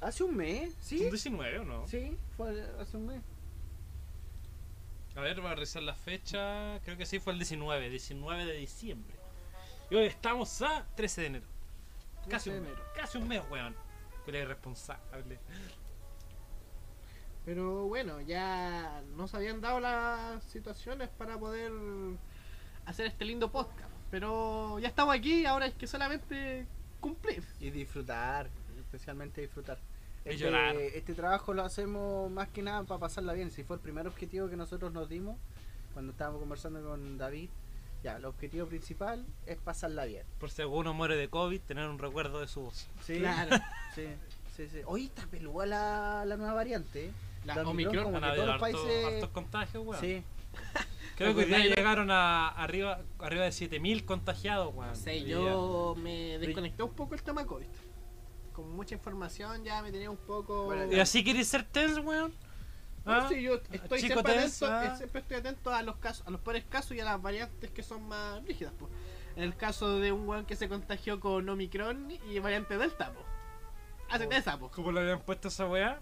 Hace 0.00 0.22
un 0.24 0.36
mes, 0.36 0.72
¿sí? 0.80 1.02
¿Un 1.04 1.10
19 1.10 1.58
o 1.58 1.64
no? 1.64 1.86
Sí, 1.88 2.16
fue 2.36 2.64
hace 2.80 2.96
un 2.96 3.06
mes. 3.06 3.20
A 5.18 5.20
ver, 5.20 5.40
voy 5.40 5.50
a 5.50 5.54
revisar 5.56 5.82
la 5.82 5.96
fecha. 5.96 6.78
Creo 6.84 6.96
que 6.96 7.04
sí 7.04 7.18
fue 7.18 7.32
el 7.32 7.40
19, 7.40 7.90
19 7.90 8.44
de 8.44 8.52
diciembre. 8.52 9.16
Y 9.90 9.96
hoy 9.96 10.06
estamos 10.06 10.62
a 10.62 10.86
13 10.94 11.20
de 11.22 11.26
enero. 11.26 11.46
Casi 12.30 12.50
13 12.50 12.52
de 12.52 12.58
un 12.60 12.66
enero. 12.66 12.82
casi 12.94 13.18
un 13.18 13.26
mes, 13.26 13.42
weón. 13.50 13.74
Cuál 14.22 14.36
irresponsable. 14.36 15.40
Pero 17.44 17.88
bueno, 17.88 18.20
ya 18.20 19.02
nos 19.16 19.34
habían 19.34 19.60
dado 19.60 19.80
las 19.80 20.44
situaciones 20.44 21.08
para 21.08 21.36
poder 21.36 21.72
hacer 22.86 23.06
este 23.06 23.24
lindo 23.24 23.50
podcast. 23.50 23.90
Pero 24.12 24.78
ya 24.78 24.86
estamos 24.86 25.16
aquí, 25.16 25.46
ahora 25.46 25.66
es 25.66 25.74
que 25.74 25.88
solamente 25.88 26.64
cumplir. 27.00 27.42
Y 27.58 27.70
disfrutar, 27.70 28.48
especialmente 28.78 29.40
disfrutar. 29.40 29.80
Este, 30.24 30.36
llorar. 30.44 30.76
este 30.76 31.14
trabajo 31.14 31.54
lo 31.54 31.62
hacemos 31.62 32.30
más 32.30 32.48
que 32.48 32.62
nada 32.62 32.82
para 32.84 33.00
pasarla 33.00 33.32
bien. 33.32 33.50
Si 33.50 33.64
fue 33.64 33.76
el 33.76 33.82
primer 33.82 34.06
objetivo 34.06 34.48
que 34.48 34.56
nosotros 34.56 34.92
nos 34.92 35.08
dimos 35.08 35.36
cuando 35.94 36.12
estábamos 36.12 36.40
conversando 36.40 36.82
con 36.84 37.16
David, 37.18 37.48
ya, 38.04 38.16
el 38.16 38.24
objetivo 38.26 38.66
principal 38.66 39.24
es 39.46 39.56
pasarla 39.58 40.04
bien. 40.04 40.24
Por 40.38 40.50
si 40.50 40.62
alguno 40.62 40.92
muere 40.94 41.16
de 41.16 41.28
COVID, 41.28 41.60
tener 41.62 41.88
un 41.88 41.98
recuerdo 41.98 42.40
de 42.40 42.48
su 42.48 42.62
voz. 42.62 42.86
Sí, 43.04 43.18
Claro. 43.18 43.56
sí, 43.94 44.06
sí, 44.56 44.68
sí. 44.70 44.80
Hoy 44.86 45.06
está 45.06 45.26
peluda 45.26 45.66
la, 45.66 46.24
la 46.26 46.36
nueva 46.36 46.52
variante. 46.54 47.06
¿eh? 47.06 47.10
La 47.44 47.56
La 47.56 47.68
Omicron, 47.68 48.04
Como 48.04 48.20
que 48.20 48.26
todos 48.34 48.46
los 48.46 48.58
países- 48.60 49.04
hartos 49.06 49.30
contagios, 49.30 49.84
weón. 49.86 50.00
Sí, 50.00 50.22
Creo 51.16 51.34
que 51.34 51.44
hoy 51.52 51.62
llegaron 51.74 52.12
a 52.12 52.48
arriba, 52.48 53.00
arriba 53.18 53.44
de 53.44 53.50
7000 53.52 54.04
contagiados, 54.04 54.72
weón. 54.74 54.92
Hoy 55.06 55.24
yo 55.24 55.96
me 55.98 56.38
desconecté 56.38 56.82
un 56.84 56.92
poco 56.92 57.14
el 57.14 57.22
tema 57.22 57.44
COVID. 57.44 57.66
Con 58.58 58.74
mucha 58.74 58.96
información 58.96 59.62
ya 59.62 59.80
me 59.82 59.92
tenía 59.92 60.10
un 60.10 60.16
poco... 60.16 60.64
Bueno. 60.64 60.92
¿Y 60.92 60.98
así 60.98 61.22
querés 61.22 61.46
ser 61.46 61.62
tense, 61.62 62.00
weón? 62.00 62.34
No, 63.04 63.12
¿Ah? 63.12 63.26
sí, 63.28 63.40
yo 63.40 63.54
estoy 63.70 64.00
Chico 64.00 64.14
siempre 64.14 64.34
tenso, 64.34 64.66
atento, 64.66 64.92
ah. 64.94 64.96
siempre 64.96 65.20
estoy 65.20 65.36
atento 65.36 65.70
a 65.72 65.80
los 65.82 65.96
casos, 65.98 66.26
a 66.26 66.30
los 66.30 66.40
peores 66.40 66.64
casos 66.64 66.90
y 66.96 66.98
a 67.00 67.04
las 67.04 67.22
variantes 67.22 67.70
que 67.70 67.84
son 67.84 68.08
más 68.08 68.44
rígidas, 68.44 68.72
po. 68.72 68.88
En 69.36 69.44
el 69.44 69.54
caso 69.56 70.00
de 70.00 70.10
un 70.10 70.28
weón 70.28 70.44
que 70.44 70.56
se 70.56 70.68
contagió 70.68 71.20
con 71.20 71.48
Omicron 71.48 72.10
y 72.28 72.38
variante 72.40 72.76
Delta, 72.76 73.12
po. 73.12 73.20
Hacen 74.10 74.28
Oh. 74.32 74.36
esa, 74.36 74.58
po. 74.58 74.70
¿Cómo 74.72 74.90
le 74.90 75.02
habían 75.02 75.20
puesto 75.20 75.46
esa 75.46 75.68
weá? 75.68 76.00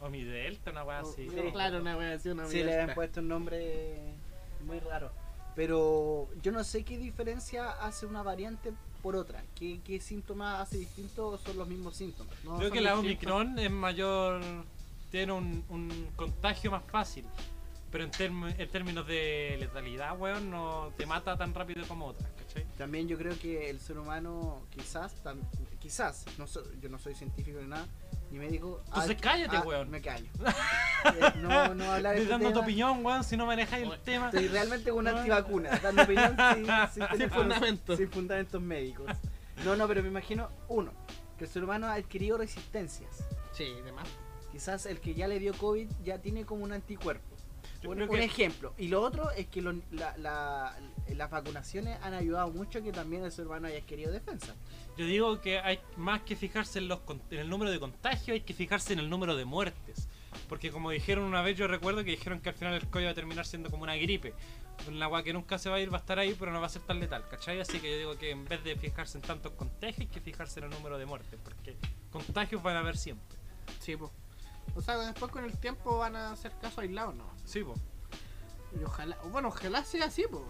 O 0.00 0.08
mi 0.08 0.24
delta, 0.24 0.70
una 0.70 0.84
weá 0.84 1.02
O- 1.02 1.10
así. 1.12 1.28
sí, 1.28 1.36
Claro, 1.52 1.80
una 1.82 1.98
wea 1.98 2.14
así, 2.14 2.30
una 2.30 2.46
sí 2.46 2.64
le 2.64 2.80
habían 2.80 2.94
puesto 2.94 3.20
un 3.20 3.28
nombre 3.28 4.14
muy 4.64 4.80
raro. 4.80 5.12
Pero 5.54 6.28
yo 6.40 6.50
no 6.50 6.64
sé 6.64 6.82
qué 6.82 6.96
diferencia 6.96 7.68
hace 7.72 8.06
una 8.06 8.22
variante 8.22 8.72
por 9.00 9.16
otra. 9.16 9.42
¿Qué, 9.58 9.80
qué 9.84 10.00
síntomas 10.00 10.60
hace 10.60 10.78
distinto 10.78 11.28
o 11.28 11.38
son 11.38 11.56
los 11.58 11.66
mismos 11.68 11.96
síntomas? 11.96 12.34
No, 12.44 12.56
Creo 12.58 12.70
que 12.70 12.80
la. 12.80 12.98
Omicron 12.98 13.58
es 13.58 13.70
mayor. 13.70 14.40
Tiene 15.10 15.32
un, 15.32 15.64
un 15.68 16.08
contagio 16.16 16.70
más 16.70 16.84
fácil. 16.84 17.24
Pero 17.90 18.04
en, 18.04 18.12
term- 18.12 18.54
en 18.56 18.68
términos 18.70 19.04
de 19.08 19.56
letalidad, 19.58 20.16
weón, 20.16 20.48
no 20.48 20.92
te 20.96 21.06
mata 21.06 21.36
tan 21.36 21.52
rápido 21.52 21.84
como 21.88 22.06
otras, 22.06 22.30
¿cachai? 22.38 22.64
También 22.78 23.08
yo 23.08 23.18
creo 23.18 23.36
que 23.36 23.68
el 23.68 23.80
ser 23.80 23.98
humano 23.98 24.62
quizás, 24.70 25.12
tam- 25.24 25.40
quizás, 25.80 26.24
no 26.38 26.46
so- 26.46 26.62
yo 26.80 26.88
no 26.88 27.00
soy 27.00 27.16
científico 27.16 27.58
ni 27.60 27.66
nada, 27.66 27.88
ni 28.30 28.38
médico. 28.38 28.80
Entonces 28.86 29.16
ah, 29.16 29.20
cállate, 29.20 29.56
ah, 29.56 29.62
weón. 29.62 29.90
Me 29.90 30.00
callo. 30.00 30.26
Eh, 31.02 31.32
no, 31.36 31.74
no 31.74 31.92
hablar 31.92 32.14
de 32.14 32.20
Estoy 32.22 32.30
dando 32.38 32.52
tu 32.52 32.60
opinión, 32.60 33.02
weón, 33.04 33.24
si 33.24 33.34
no 33.34 33.46
manejáis 33.46 33.88
el 33.90 33.98
tema. 34.00 34.26
Estoy 34.26 34.48
realmente 34.48 34.90
con 34.90 34.98
una 34.98 35.10
antivacuna, 35.18 35.70
dando 35.82 36.02
opinión 36.02 36.36
sin, 36.54 36.66
sin, 36.92 37.06
tener 37.08 37.16
Sin 37.16 37.30
fundamento. 37.30 37.96
sin 37.96 38.10
fundamentos 38.10 38.60
médicos. 38.60 39.10
No, 39.64 39.76
no, 39.76 39.88
pero 39.88 40.02
me 40.02 40.08
imagino, 40.10 40.50
uno, 40.68 40.92
que 41.38 41.44
el 41.44 41.50
ser 41.50 41.64
humano 41.64 41.86
ha 41.86 41.94
adquirido 41.94 42.36
resistencias. 42.36 43.24
Sí, 43.52 43.72
demás. 43.82 44.06
Quizás 44.52 44.84
el 44.84 45.00
que 45.00 45.14
ya 45.14 45.26
le 45.26 45.38
dio 45.38 45.54
COVID 45.54 45.88
ya 46.04 46.18
tiene 46.18 46.44
como 46.44 46.64
un 46.64 46.72
anticuerpo. 46.72 47.24
Un, 47.88 48.02
ejemplo. 48.18 48.74
Y 48.76 48.88
lo 48.88 49.00
otro 49.00 49.30
es 49.30 49.46
que 49.46 49.62
lo- 49.62 49.72
la- 49.92 50.14
la- 50.18 50.76
las 51.14 51.30
vacunaciones 51.30 51.98
han 52.02 52.14
ayudado 52.14 52.50
mucho 52.50 52.82
que 52.82 52.92
también 52.92 53.24
el 53.24 53.32
ser 53.32 53.46
humano 53.46 53.68
haya 53.68 53.80
querido 53.82 54.12
defensa. 54.12 54.54
Yo 54.96 55.06
digo 55.06 55.40
que 55.40 55.58
hay 55.58 55.80
más 55.96 56.22
que 56.22 56.36
fijarse 56.36 56.78
en, 56.78 56.88
los, 56.88 57.00
en 57.30 57.38
el 57.38 57.48
número 57.48 57.70
de 57.70 57.80
contagios, 57.80 58.34
hay 58.34 58.42
que 58.42 58.54
fijarse 58.54 58.92
en 58.92 58.98
el 58.98 59.10
número 59.10 59.36
de 59.36 59.44
muertes. 59.44 60.08
Porque 60.48 60.70
como 60.70 60.90
dijeron 60.90 61.24
una 61.24 61.42
vez, 61.42 61.56
yo 61.56 61.66
recuerdo 61.66 62.04
que 62.04 62.10
dijeron 62.10 62.40
que 62.40 62.50
al 62.50 62.54
final 62.54 62.74
el 62.74 62.86
COVID 62.88 63.06
va 63.06 63.10
a 63.10 63.14
terminar 63.14 63.46
siendo 63.46 63.70
como 63.70 63.82
una 63.82 63.96
gripe. 63.96 64.34
Un 64.88 65.02
agua 65.02 65.22
que 65.22 65.32
nunca 65.32 65.58
se 65.58 65.68
va 65.68 65.76
a 65.76 65.80
ir, 65.80 65.92
va 65.92 65.98
a 65.98 66.00
estar 66.00 66.18
ahí, 66.18 66.34
pero 66.38 66.52
no 66.52 66.60
va 66.60 66.66
a 66.66 66.70
ser 66.70 66.82
tan 66.82 67.00
letal, 67.00 67.28
¿cachai? 67.28 67.60
Así 67.60 67.80
que 67.80 67.90
yo 67.90 67.98
digo 67.98 68.18
que 68.18 68.30
en 68.30 68.44
vez 68.46 68.62
de 68.64 68.76
fijarse 68.76 69.18
en 69.18 69.22
tantos 69.22 69.52
contagios, 69.52 70.00
hay 70.00 70.06
que 70.06 70.20
fijarse 70.20 70.60
en 70.60 70.66
el 70.66 70.70
número 70.70 70.98
de 70.98 71.06
muertes. 71.06 71.38
Porque 71.42 71.76
contagios 72.10 72.62
van 72.62 72.76
a 72.76 72.80
haber 72.80 72.96
siempre. 72.96 73.36
Sí, 73.80 73.96
po. 73.96 74.10
O 74.74 74.80
sea, 74.80 74.96
después 74.98 75.30
con 75.30 75.44
el 75.44 75.56
tiempo 75.58 75.98
van 75.98 76.16
a 76.16 76.32
hacer 76.32 76.52
casos 76.60 76.78
aislados, 76.78 77.14
¿no? 77.14 77.24
Sí, 77.44 77.62
po. 77.62 77.74
Y 78.78 78.84
ojalá, 78.84 79.18
bueno, 79.30 79.48
ojalá 79.48 79.84
sea 79.84 80.06
así, 80.06 80.24
pues. 80.30 80.42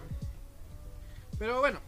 Pero 1.40 1.58
bueno, 1.60 1.80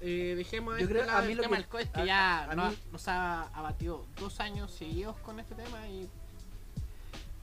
eh, 0.00 0.34
dejemos 0.36 0.74
Yo 0.74 0.80
este 0.80 0.92
creo- 0.94 1.06
lado 1.06 1.18
a 1.18 1.22
mí 1.22 1.28
del 1.28 1.36
lo 1.38 1.42
tema 1.44 1.56
que- 1.56 1.62
del 1.62 1.70
COVID, 1.70 1.86
que 1.86 2.00
a- 2.00 2.04
ya 2.04 2.44
a 2.50 2.54
no- 2.56 2.70
mí- 2.70 2.78
nos 2.90 3.06
ha 3.08 3.42
abatido 3.54 4.04
dos 4.20 4.40
años 4.40 4.72
seguidos 4.72 5.16
con 5.20 5.38
este 5.40 5.54
tema 5.54 5.88
y 5.88 6.10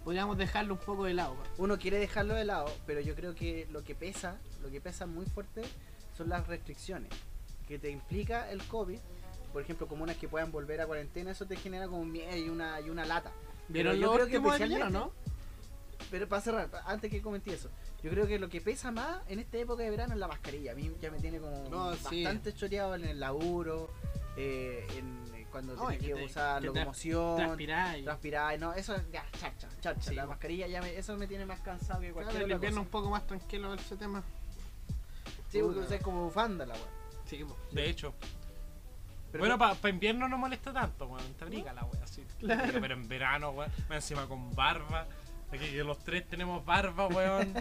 podríamos 0.03 0.37
dejarlo 0.37 0.73
un 0.73 0.79
poco 0.81 1.05
de 1.05 1.13
lado. 1.13 1.37
Uno 1.57 1.79
quiere 1.79 1.97
dejarlo 1.99 2.35
de 2.35 2.43
lado, 2.43 2.65
pero 2.85 2.99
yo 2.99 3.15
creo 3.15 3.33
que 3.33 3.65
lo 3.71 3.83
que 3.85 3.95
pesa, 3.95 4.37
lo 4.61 4.69
que 4.69 4.81
pesa 4.81 5.05
muy 5.05 5.25
fuerte 5.25 5.61
son 6.17 6.27
las 6.29 6.45
restricciones 6.47 7.09
que 7.65 7.79
te 7.79 7.89
implica 7.89 8.51
el 8.51 8.61
COVID. 8.67 8.99
Por 9.53 9.61
ejemplo, 9.61 9.87
comunas 9.87 10.17
que 10.17 10.27
puedan 10.27 10.51
volver 10.51 10.81
a 10.81 10.85
cuarentena, 10.85 11.31
eso 11.31 11.45
te 11.45 11.55
genera 11.55 11.87
como 11.87 12.03
miedo 12.03 12.35
y 12.35 12.49
una, 12.49 12.81
y 12.81 12.89
una 12.89 13.05
lata. 13.05 13.31
¿Vieron 13.69 13.95
yo 13.95 14.07
lo 14.07 14.13
creo 14.15 14.25
que 14.27 14.35
último 14.37 14.51
de 14.51 14.59
Piñera, 14.59 14.85
especialmente- 14.87 15.15
no? 15.23 15.32
Pero 16.11 16.27
para 16.27 16.41
cerrar, 16.41 16.69
antes 16.85 17.09
que 17.09 17.21
comenté 17.21 17.53
eso, 17.53 17.69
yo 18.03 18.09
creo 18.11 18.27
que 18.27 18.37
lo 18.39 18.49
que 18.49 18.61
pesa 18.61 18.91
más 18.91 19.21
en 19.27 19.39
esta 19.39 19.57
época 19.57 19.83
de 19.83 19.89
verano 19.89 20.13
es 20.13 20.19
la 20.19 20.27
mascarilla. 20.27 20.71
A 20.73 20.75
mí 20.75 20.91
ya 21.01 21.09
me 21.11 21.19
tiene 21.19 21.39
como 21.39 21.69
No, 21.69 21.95
sí. 21.95 22.23
bastante 22.23 22.53
choreado 22.53 22.95
en 22.95 23.05
el 23.05 23.19
laburo, 23.19 23.89
eh, 24.37 24.85
en, 24.97 25.23
eh, 25.35 25.47
cuando 25.51 25.75
No, 25.75 25.87
que, 25.87 25.97
que 25.99 26.13
te- 26.13 26.25
usar 26.25 26.61
tra- 26.61 26.65
locomoción, 26.65 27.37
Transpirar 27.37 27.99
y... 27.99 28.03
transpirar, 28.03 28.59
no, 28.59 28.73
eso 28.73 28.95
ya, 29.11 29.25
chacha, 29.39 29.67
chacha. 29.81 30.01
Sí, 30.01 30.15
la 30.15 30.25
mascarilla 30.27 30.67
ya 30.67 30.81
me, 30.81 30.95
eso 30.97 31.15
me 31.17 31.27
tiene 31.27 31.45
más 31.45 31.59
cansado 31.61 31.99
que 32.01 32.11
Claro, 32.11 32.13
cualquier 32.25 32.37
el 32.43 32.43
otra 32.45 32.55
invierno 32.55 32.77
cosa. 32.81 32.85
un 32.87 32.91
poco 32.91 33.09
más 33.09 33.25
tranquilo 33.27 33.73
ese 33.73 33.95
tema. 33.97 34.23
Sí, 35.49 35.59
porque 35.61 35.79
usas 35.79 36.01
como 36.01 36.23
bufanda 36.25 36.65
la 36.65 36.73
weá. 36.73 36.83
Sí, 37.25 37.43
po. 37.43 37.55
De 37.71 37.89
hecho. 37.89 38.13
Pero- 39.31 39.43
bueno, 39.43 39.57
para 39.57 39.89
invierno 39.89 40.27
no 40.27 40.37
molesta 40.37 40.71
tanto, 40.73 41.07
weón. 41.07 41.33
Te 41.35 41.43
abriga 41.45 41.73
la 41.73 41.83
wea, 41.85 42.03
así. 42.03 42.23
Claro. 42.39 42.71
Pero 42.79 42.93
en 42.93 43.07
verano, 43.07 43.49
weón. 43.51 43.71
Encima 43.89 44.27
con 44.27 44.53
barba. 44.55 45.07
Aquí 45.53 45.69
que 45.71 45.83
los 45.83 45.99
tres 45.99 46.27
tenemos 46.27 46.65
barba, 46.65 47.07
weón. 47.07 47.53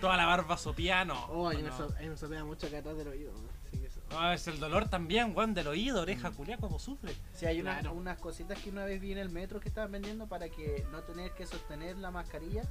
Toda 0.00 0.16
la 0.16 0.26
barba 0.26 0.56
sopiano. 0.56 1.26
Oh, 1.30 1.48
a 1.48 1.54
mí 1.54 1.62
me, 1.62 1.68
no. 1.68 1.76
so- 1.76 1.94
me 2.00 2.16
sopea 2.16 2.44
mucho 2.44 2.66
acá 2.66 2.78
atrás 2.78 2.96
del 2.96 3.08
oído. 3.08 3.32
Así 3.66 3.78
que 3.78 3.86
eso. 3.86 4.00
No, 4.10 4.32
es 4.32 4.46
el 4.48 4.58
dolor 4.60 4.88
también, 4.88 5.32
weón, 5.36 5.54
del 5.54 5.68
oído, 5.68 5.98
Mm. 5.98 6.02
oreja, 6.02 6.30
culia, 6.30 6.56
como 6.58 6.78
sufre. 6.78 7.14
Sí, 7.34 7.46
hay 7.46 7.60
unas, 7.60 7.80
Claro. 7.80 7.94
unas 7.96 8.18
cositas 8.18 8.58
que 8.58 8.70
una 8.70 8.84
vez 8.84 9.00
vi 9.00 9.12
en 9.12 9.18
el 9.18 9.30
metro 9.30 9.60
que 9.60 9.68
estaban 9.68 9.92
vendiendo 9.92 10.26
para 10.26 10.48
que 10.48 10.84
no 10.90 11.00
tener 11.02 11.32
que 11.32 11.46
sostener 11.46 11.96
la 11.98 12.10
mascarilla 12.10 12.62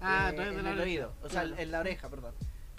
Ah, 0.00 0.30
eh, 0.32 0.36
en 0.36 0.36
la 0.36 0.44
el 0.44 0.66
oreja. 0.66 0.82
oído, 0.82 1.14
o 1.22 1.28
sea, 1.28 1.42
Claro. 1.42 1.62
en 1.62 1.70
la 1.70 1.80
oreja, 1.80 2.08
perdón. 2.08 2.34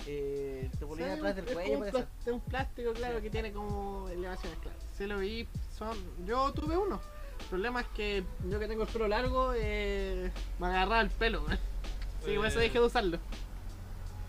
Eh, 0.05 0.67
te 0.71 0.77
Sí, 0.79 0.85
ponías 0.85 1.17
atrás 1.17 1.35
del 1.35 1.47
es 1.47 1.53
cuello, 1.53 1.79
parece. 1.79 2.31
un, 2.31 2.41
plástico, 2.41 2.93
claro, 2.93 3.21
que 3.21 3.29
tiene 3.29 3.53
como 3.53 4.09
elevaciones, 4.09 4.59
claro. 4.59 4.77
Sí 4.97 5.05
lo 5.05 5.19
vi, 5.19 5.47
son... 5.77 5.97
Yo 6.25 6.51
tuve 6.51 6.75
uno. 6.77 6.99
El 7.39 7.45
problema 7.49 7.81
es 7.81 7.87
que 7.95 8.23
yo 8.49 8.59
que 8.59 8.67
tengo 8.67 8.83
el 8.83 8.89
pelo 8.89 9.07
largo, 9.07 9.53
eh, 9.55 10.31
me 10.59 10.67
agarraba 10.67 11.01
el 11.01 11.09
pelo, 11.09 11.43
güey. 11.43 11.57
Sí, 12.25 12.35
por 12.35 12.45
eso 12.45 12.59
Eh. 12.59 12.63
dejé 12.63 12.79
de 12.79 12.85
usarlo. 12.85 13.19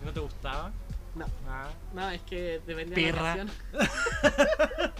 ¿No 0.03 0.11
te 0.13 0.19
gustaba? 0.19 0.71
No, 1.15 1.25
Ah. 1.47 1.69
no, 1.93 2.09
es 2.11 2.21
que 2.23 2.61
dependía 2.67 2.95
Perra. 3.13 3.35
de 3.37 3.45
la. 3.45 3.51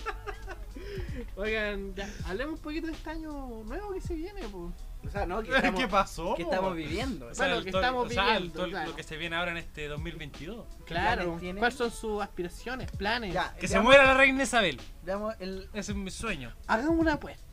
Oigan, 1.38 1.94
ya, 1.96 2.10
hablemos 2.28 2.56
un 2.56 2.62
poquito 2.62 2.88
de 2.88 2.94
este 2.94 3.10
año 3.10 3.32
nuevo 3.66 3.94
que 3.94 4.02
se 4.02 4.14
viene, 4.16 4.42
pues. 4.48 4.74
O 5.06 5.10
sea, 5.12 5.26
no, 5.26 5.44
que 5.44 5.50
estamos, 5.56 5.80
¿Qué 5.82 5.88
pasó? 5.88 6.36
que 6.36 6.44
estamos 6.44 6.76
viviendo. 6.76 7.28
O 7.28 7.36
sea, 7.36 7.48
Bueno, 7.48 7.64
que 7.64 7.72
todo- 7.72 7.82
estamos 7.82 8.06
o 8.06 8.10
sea, 8.10 8.24
viviendo, 8.24 8.54
todo 8.54 8.68
claro. 8.70 8.90
lo 8.92 8.96
que 8.96 9.04
se 9.04 9.18
viene 9.18 9.36
ahora 9.36 9.52
en 9.52 9.58
este 9.58 9.88
2022. 9.88 10.66
Claro? 10.86 11.38
¿cuáles 11.58 11.76
son 11.76 11.92
sus 11.92 12.22
aspiraciones, 12.24 12.90
planes? 12.92 13.34
Ya, 13.34 13.54
Que 13.60 13.68
se 13.68 13.80
muera 13.80 14.06
la 14.06 14.14
reina 14.16 14.44
Isabel. 14.44 14.80
veamos 15.04 15.36
el, 15.40 15.70
Ese 15.74 15.92
es 15.92 15.98
mi 15.98 16.10
sueño. 16.12 16.54
Hagamos 16.68 16.98
una 16.98 17.14
apuesta. 17.14 17.44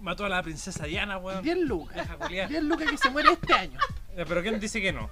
Mató 0.00 0.24
a 0.24 0.28
la 0.28 0.42
princesa 0.42 0.84
Diana, 0.86 1.18
weón. 1.18 1.42
10 1.42 1.58
lucas. 1.58 1.94
Vieja 1.94 2.16
culiá. 2.16 2.48
10 2.48 2.62
lucas 2.64 2.90
que 2.90 2.98
se 2.98 3.10
muere 3.10 3.30
este 3.32 3.52
año. 3.52 3.78
Eh, 4.14 4.26
Pero 4.28 4.42
¿quién 4.42 4.60
dice 4.60 4.82
que 4.82 4.92
no? 4.92 5.08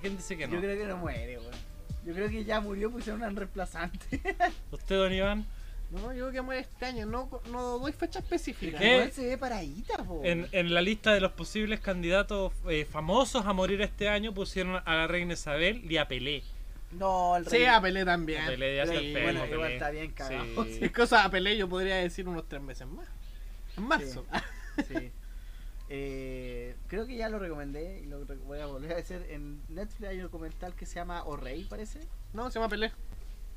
¿Quién 0.00 0.16
dice 0.16 0.36
que 0.36 0.48
no? 0.48 0.54
Yo 0.54 0.60
creo 0.60 0.76
que 0.76 0.84
no 0.86 0.96
muere, 0.96 1.38
weón. 1.38 1.54
Yo 2.04 2.12
creo 2.12 2.28
que 2.28 2.44
ya 2.44 2.60
murió, 2.60 2.90
pusieron 2.90 3.22
un 3.22 3.36
reemplazante. 3.36 4.20
¿Usted, 4.72 4.96
don 4.96 5.12
Iván? 5.12 5.46
No, 5.92 6.12
yo 6.12 6.24
creo 6.24 6.32
que 6.32 6.40
muere 6.42 6.62
este 6.62 6.86
año, 6.86 7.06
no, 7.06 7.30
no 7.52 7.78
doy 7.78 7.92
fecha 7.92 8.18
específica. 8.18 8.78
¿Qué? 8.78 8.94
Igual 8.96 9.12
se 9.12 9.26
ve 9.28 9.38
paradita, 9.38 9.98
po. 10.02 10.22
En, 10.24 10.48
en 10.50 10.74
la 10.74 10.82
lista 10.82 11.12
de 11.14 11.20
los 11.20 11.30
posibles 11.32 11.78
candidatos 11.78 12.52
eh, 12.68 12.84
famosos 12.90 13.46
a 13.46 13.52
morir 13.52 13.80
este 13.82 14.08
año 14.08 14.34
pusieron 14.34 14.82
a 14.84 14.94
la 14.96 15.06
reina 15.06 15.34
Isabel 15.34 15.84
y 15.88 15.98
a 15.98 16.08
Pelé. 16.08 16.42
No, 16.92 17.36
el 17.36 17.44
Sí, 17.46 17.58
rey. 17.58 17.66
a 17.66 17.80
Pelé 17.80 18.04
también. 18.04 18.42
A 18.42 18.46
Pelé 18.48 18.74
ya 18.76 18.86
Sí, 18.86 18.90
está 18.92 19.04
enfermo, 19.06 19.38
bueno, 19.40 19.54
igual 19.54 19.72
está 19.72 19.90
bien 19.90 20.10
cagado. 20.12 20.64
Sí. 20.64 20.72
Si 20.80 20.84
es 20.84 20.90
cosa 20.90 21.22
a 21.24 21.30
Pelé, 21.30 21.56
yo 21.56 21.68
podría 21.68 21.94
decir 21.96 22.26
unos 22.26 22.48
tres 22.48 22.60
meses 22.60 22.88
más. 22.88 23.06
En 23.76 23.84
marzo. 23.88 24.24
Sí. 24.88 25.12
Eh, 25.88 26.76
creo 26.88 27.06
que 27.06 27.16
ya 27.16 27.28
lo 27.28 27.38
recomendé 27.38 28.00
y 28.00 28.06
lo 28.06 28.24
voy 28.46 28.60
a 28.60 28.66
volver 28.66 28.92
a 28.92 28.96
decir. 28.96 29.26
En 29.28 29.60
Netflix 29.68 30.08
hay 30.08 30.16
un 30.18 30.22
documental 30.24 30.74
que 30.74 30.86
se 30.86 30.94
llama 30.94 31.24
O 31.24 31.36
Rey, 31.36 31.64
parece. 31.64 32.00
No, 32.32 32.50
se 32.50 32.58
llama 32.58 32.68
Pelé. 32.70 32.92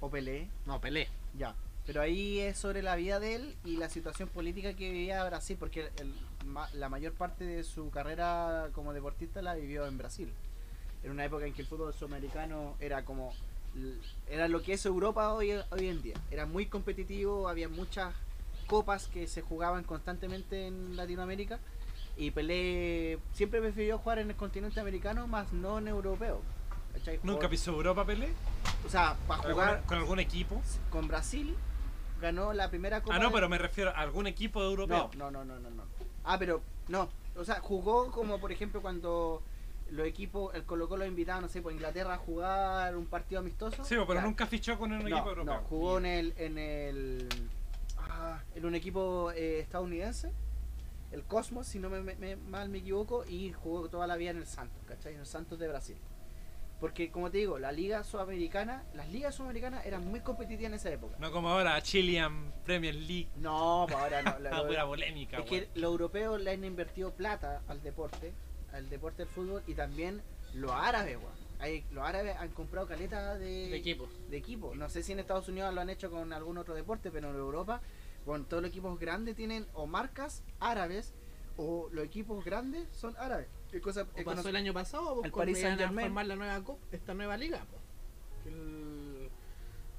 O 0.02 0.10
Pelé, 0.10 0.50
No, 0.66 0.82
Pelé. 0.82 1.08
ya. 1.38 1.56
Pero 1.86 2.02
ahí 2.02 2.40
es 2.40 2.58
sobre 2.58 2.82
la 2.82 2.96
vida 2.96 3.20
de 3.20 3.36
él 3.36 3.56
y 3.64 3.78
la 3.78 3.90
situación 3.90 4.28
política 4.28 4.74
que 4.74 4.92
vivía 4.92 5.24
Brasil, 5.24 5.56
porque 5.60 5.92
el- 6.00 6.16
ma- 6.46 6.70
la 6.74 6.90
mayor 6.90 7.14
parte 7.14 7.46
de 7.46 7.64
su 7.64 7.90
carrera 7.92 8.70
como 8.74 8.92
deportista 8.92 9.42
la 9.44 9.54
vivió 9.54 9.86
en 9.86 9.98
Brasil. 9.98 10.34
En 11.04 11.12
una 11.12 11.24
época 11.26 11.46
en 11.46 11.54
que 11.54 11.62
el 11.62 11.68
fútbol 11.68 11.94
sudamericano 11.94 12.76
era 12.80 13.06
como. 13.06 13.34
Era 14.30 14.48
lo 14.48 14.62
que 14.64 14.74
es 14.74 14.86
Europa 14.86 15.32
hoy, 15.34 15.52
hoy 15.70 15.88
en 15.88 16.02
día. 16.02 16.16
Era 16.32 16.46
muy 16.48 16.66
competitivo, 16.66 17.48
había 17.48 17.70
muchas 17.70 18.14
copas 18.66 19.08
que 19.08 19.28
se 19.28 19.42
jugaban 19.42 19.84
constantemente 19.84 20.68
en 20.68 20.96
Latinoamérica. 20.96 21.60
Y 22.18 22.32
Pelé 22.32 23.20
siempre 23.34 23.60
prefirió 23.60 23.98
jugar 23.98 24.20
en 24.20 24.30
el 24.30 24.36
continente 24.36 24.80
americano, 24.80 25.28
más 25.28 25.52
no 25.54 25.78
en 25.80 25.88
europeo. 25.88 26.42
¿cachai? 26.94 27.20
¿Nunca 27.24 27.42
Por- 27.42 27.50
pisó 27.50 27.72
Europa, 27.72 28.06
Pelé? 28.06 28.30
O 28.86 28.90
sea, 28.90 29.16
para 29.28 29.42
¿Con 29.44 29.52
jugar 29.52 29.84
¿Con 29.86 29.98
algún 29.98 30.20
equipo? 30.20 30.62
con 30.90 31.08
Brasil, 31.10 31.54
ganó 32.22 32.54
la 32.54 32.70
primera 32.70 33.02
copa. 33.02 33.16
Ah, 33.16 33.20
no, 33.20 33.28
de- 33.28 33.34
pero 33.34 33.50
me 33.50 33.58
refiero 33.58 33.90
a 33.92 34.00
algún 34.00 34.28
equipo 34.28 34.62
europeo. 34.64 35.10
no, 35.18 35.30
no, 35.30 35.44
no, 35.44 35.60
no, 35.60 35.70
no. 35.70 35.84
Ah, 36.24 36.38
pero 36.40 36.62
no. 36.88 37.10
O 37.36 37.44
sea, 37.44 37.60
jugó 37.60 38.12
como 38.12 38.40
por 38.40 38.54
ejemplo 38.54 38.82
cuando 38.82 39.42
los 39.92 40.08
equipos, 40.08 40.56
el 40.56 40.64
Colo 40.64 40.88
Colo 40.88 41.06
invitaba, 41.06 41.42
no 41.42 41.50
sé, 41.50 41.62
por 41.62 41.74
Inglaterra 41.74 42.14
a 42.14 42.18
jugar 42.18 42.96
un 42.96 43.06
partido 43.08 43.42
amistoso. 43.42 43.84
Sí, 43.84 43.96
pero 44.08 44.14
Ya. 44.16 44.22
nunca 44.22 44.48
fichó 44.48 44.80
con 44.80 44.94
un 44.94 45.00
no, 45.00 45.08
equipo 45.10 45.30
europeo. 45.30 45.44
no, 45.54 45.62
jugó 45.68 45.98
en 45.98 46.06
el, 46.06 46.34
en 46.38 46.58
el, 46.58 47.28
ah, 48.10 48.42
en 48.56 48.66
un 48.66 48.76
equipo 48.76 49.32
eh, 49.32 49.60
estadounidense, 49.60 50.32
el 51.12 51.24
Cosmos, 51.24 51.68
si 51.68 51.80
no 51.80 51.90
me, 51.90 52.36
mal 52.36 52.70
me 52.70 52.80
equivoco, 52.80 53.26
y 53.26 53.52
jugó 53.54 53.88
toda 53.90 54.08
la 54.08 54.16
vida 54.18 54.32
en 54.32 54.38
el 54.38 54.46
Santos, 54.48 54.82
¿cachai? 54.88 55.14
En 55.14 55.20
el 55.22 55.26
Santos 55.26 55.60
de 55.60 55.68
Brasil. 55.68 55.98
Porque, 56.80 57.10
como 57.10 57.32
te 57.32 57.38
digo, 57.38 57.58
la 57.58 57.72
liga 57.72 58.04
sudamericana, 58.04 58.84
las 58.94 59.08
ligas 59.10 59.34
sudamericanas 59.36 59.86
eran 59.86 60.06
muy 60.06 60.20
competitivas 60.20 60.66
en 60.72 60.74
esa 60.74 60.92
época. 60.92 61.16
No 61.20 61.32
como 61.32 61.50
ahora, 61.50 61.82
Chilean 61.82 62.52
Premier 62.66 62.94
League. 62.96 63.30
No, 63.38 63.86
pues 63.88 63.98
ahora 63.98 64.22
no. 64.22 64.40
la- 64.40 64.58
Ah, 64.58 64.68
pura 64.68 64.86
polémica, 64.86 65.38
es 65.40 65.46
que 65.46 65.70
los 65.76 65.84
europeos 65.92 66.42
le 66.42 66.52
han 66.52 66.64
invertido 66.66 67.14
plata 67.14 67.62
al 67.70 67.82
deporte, 67.82 68.34
al 68.74 68.90
deporte 68.90 69.24
del 69.24 69.30
fútbol, 69.34 69.64
y 69.68 69.74
también 69.74 70.22
los 70.54 70.72
árabes, 70.72 71.16
weón. 71.18 71.45
Hay- 71.60 71.86
Los 71.92 72.06
árabes 72.08 72.36
han 72.38 72.50
comprado 72.50 72.88
caletas 72.88 73.40
de, 73.40 73.70
De 73.70 73.76
equipo. 73.78 74.08
de 74.30 74.38
equipo. 74.38 74.76
No 74.76 74.90
sé 74.90 75.04
si 75.04 75.12
en 75.14 75.20
Estados 75.20 75.48
Unidos 75.48 75.74
lo 75.74 75.82
han 75.82 75.90
hecho 75.90 76.10
con 76.12 76.32
algún 76.34 76.58
otro 76.58 76.74
deporte, 76.76 77.12
pero 77.12 77.30
en 77.30 77.36
Europa, 77.36 77.82
bueno, 78.26 78.46
todos 78.46 78.62
los 78.64 78.70
equipos 78.70 79.00
grandes 79.00 79.36
tienen 79.36 79.66
o 79.74 79.86
marcas 79.88 80.44
árabes 80.60 81.14
o 81.58 81.88
los 81.92 82.04
equipos 82.06 82.44
grandes 82.44 82.88
son 82.92 83.16
árabes. 83.18 83.48
¿Qué 83.72 83.80
cosa? 83.82 84.06
¿O 84.20 84.24
pasó 84.24 84.50
el 84.50 84.56
año 84.56 84.74
pasado? 84.74 85.16
Pues, 85.16 85.26
el 85.26 85.32
cuando 85.32 85.52
Paris 85.52 85.60
iban 85.60 85.74
a 85.74 85.76
Saint-Germain. 85.78 86.08
formar 86.08 86.26
la 86.28 86.36
nueva 86.36 86.64
copa, 86.64 86.86
esta 86.92 87.14
nueva 87.14 87.38
liga. 87.38 87.66
pues. 87.70 87.82
Que 88.44 88.50
el- 88.50 89.30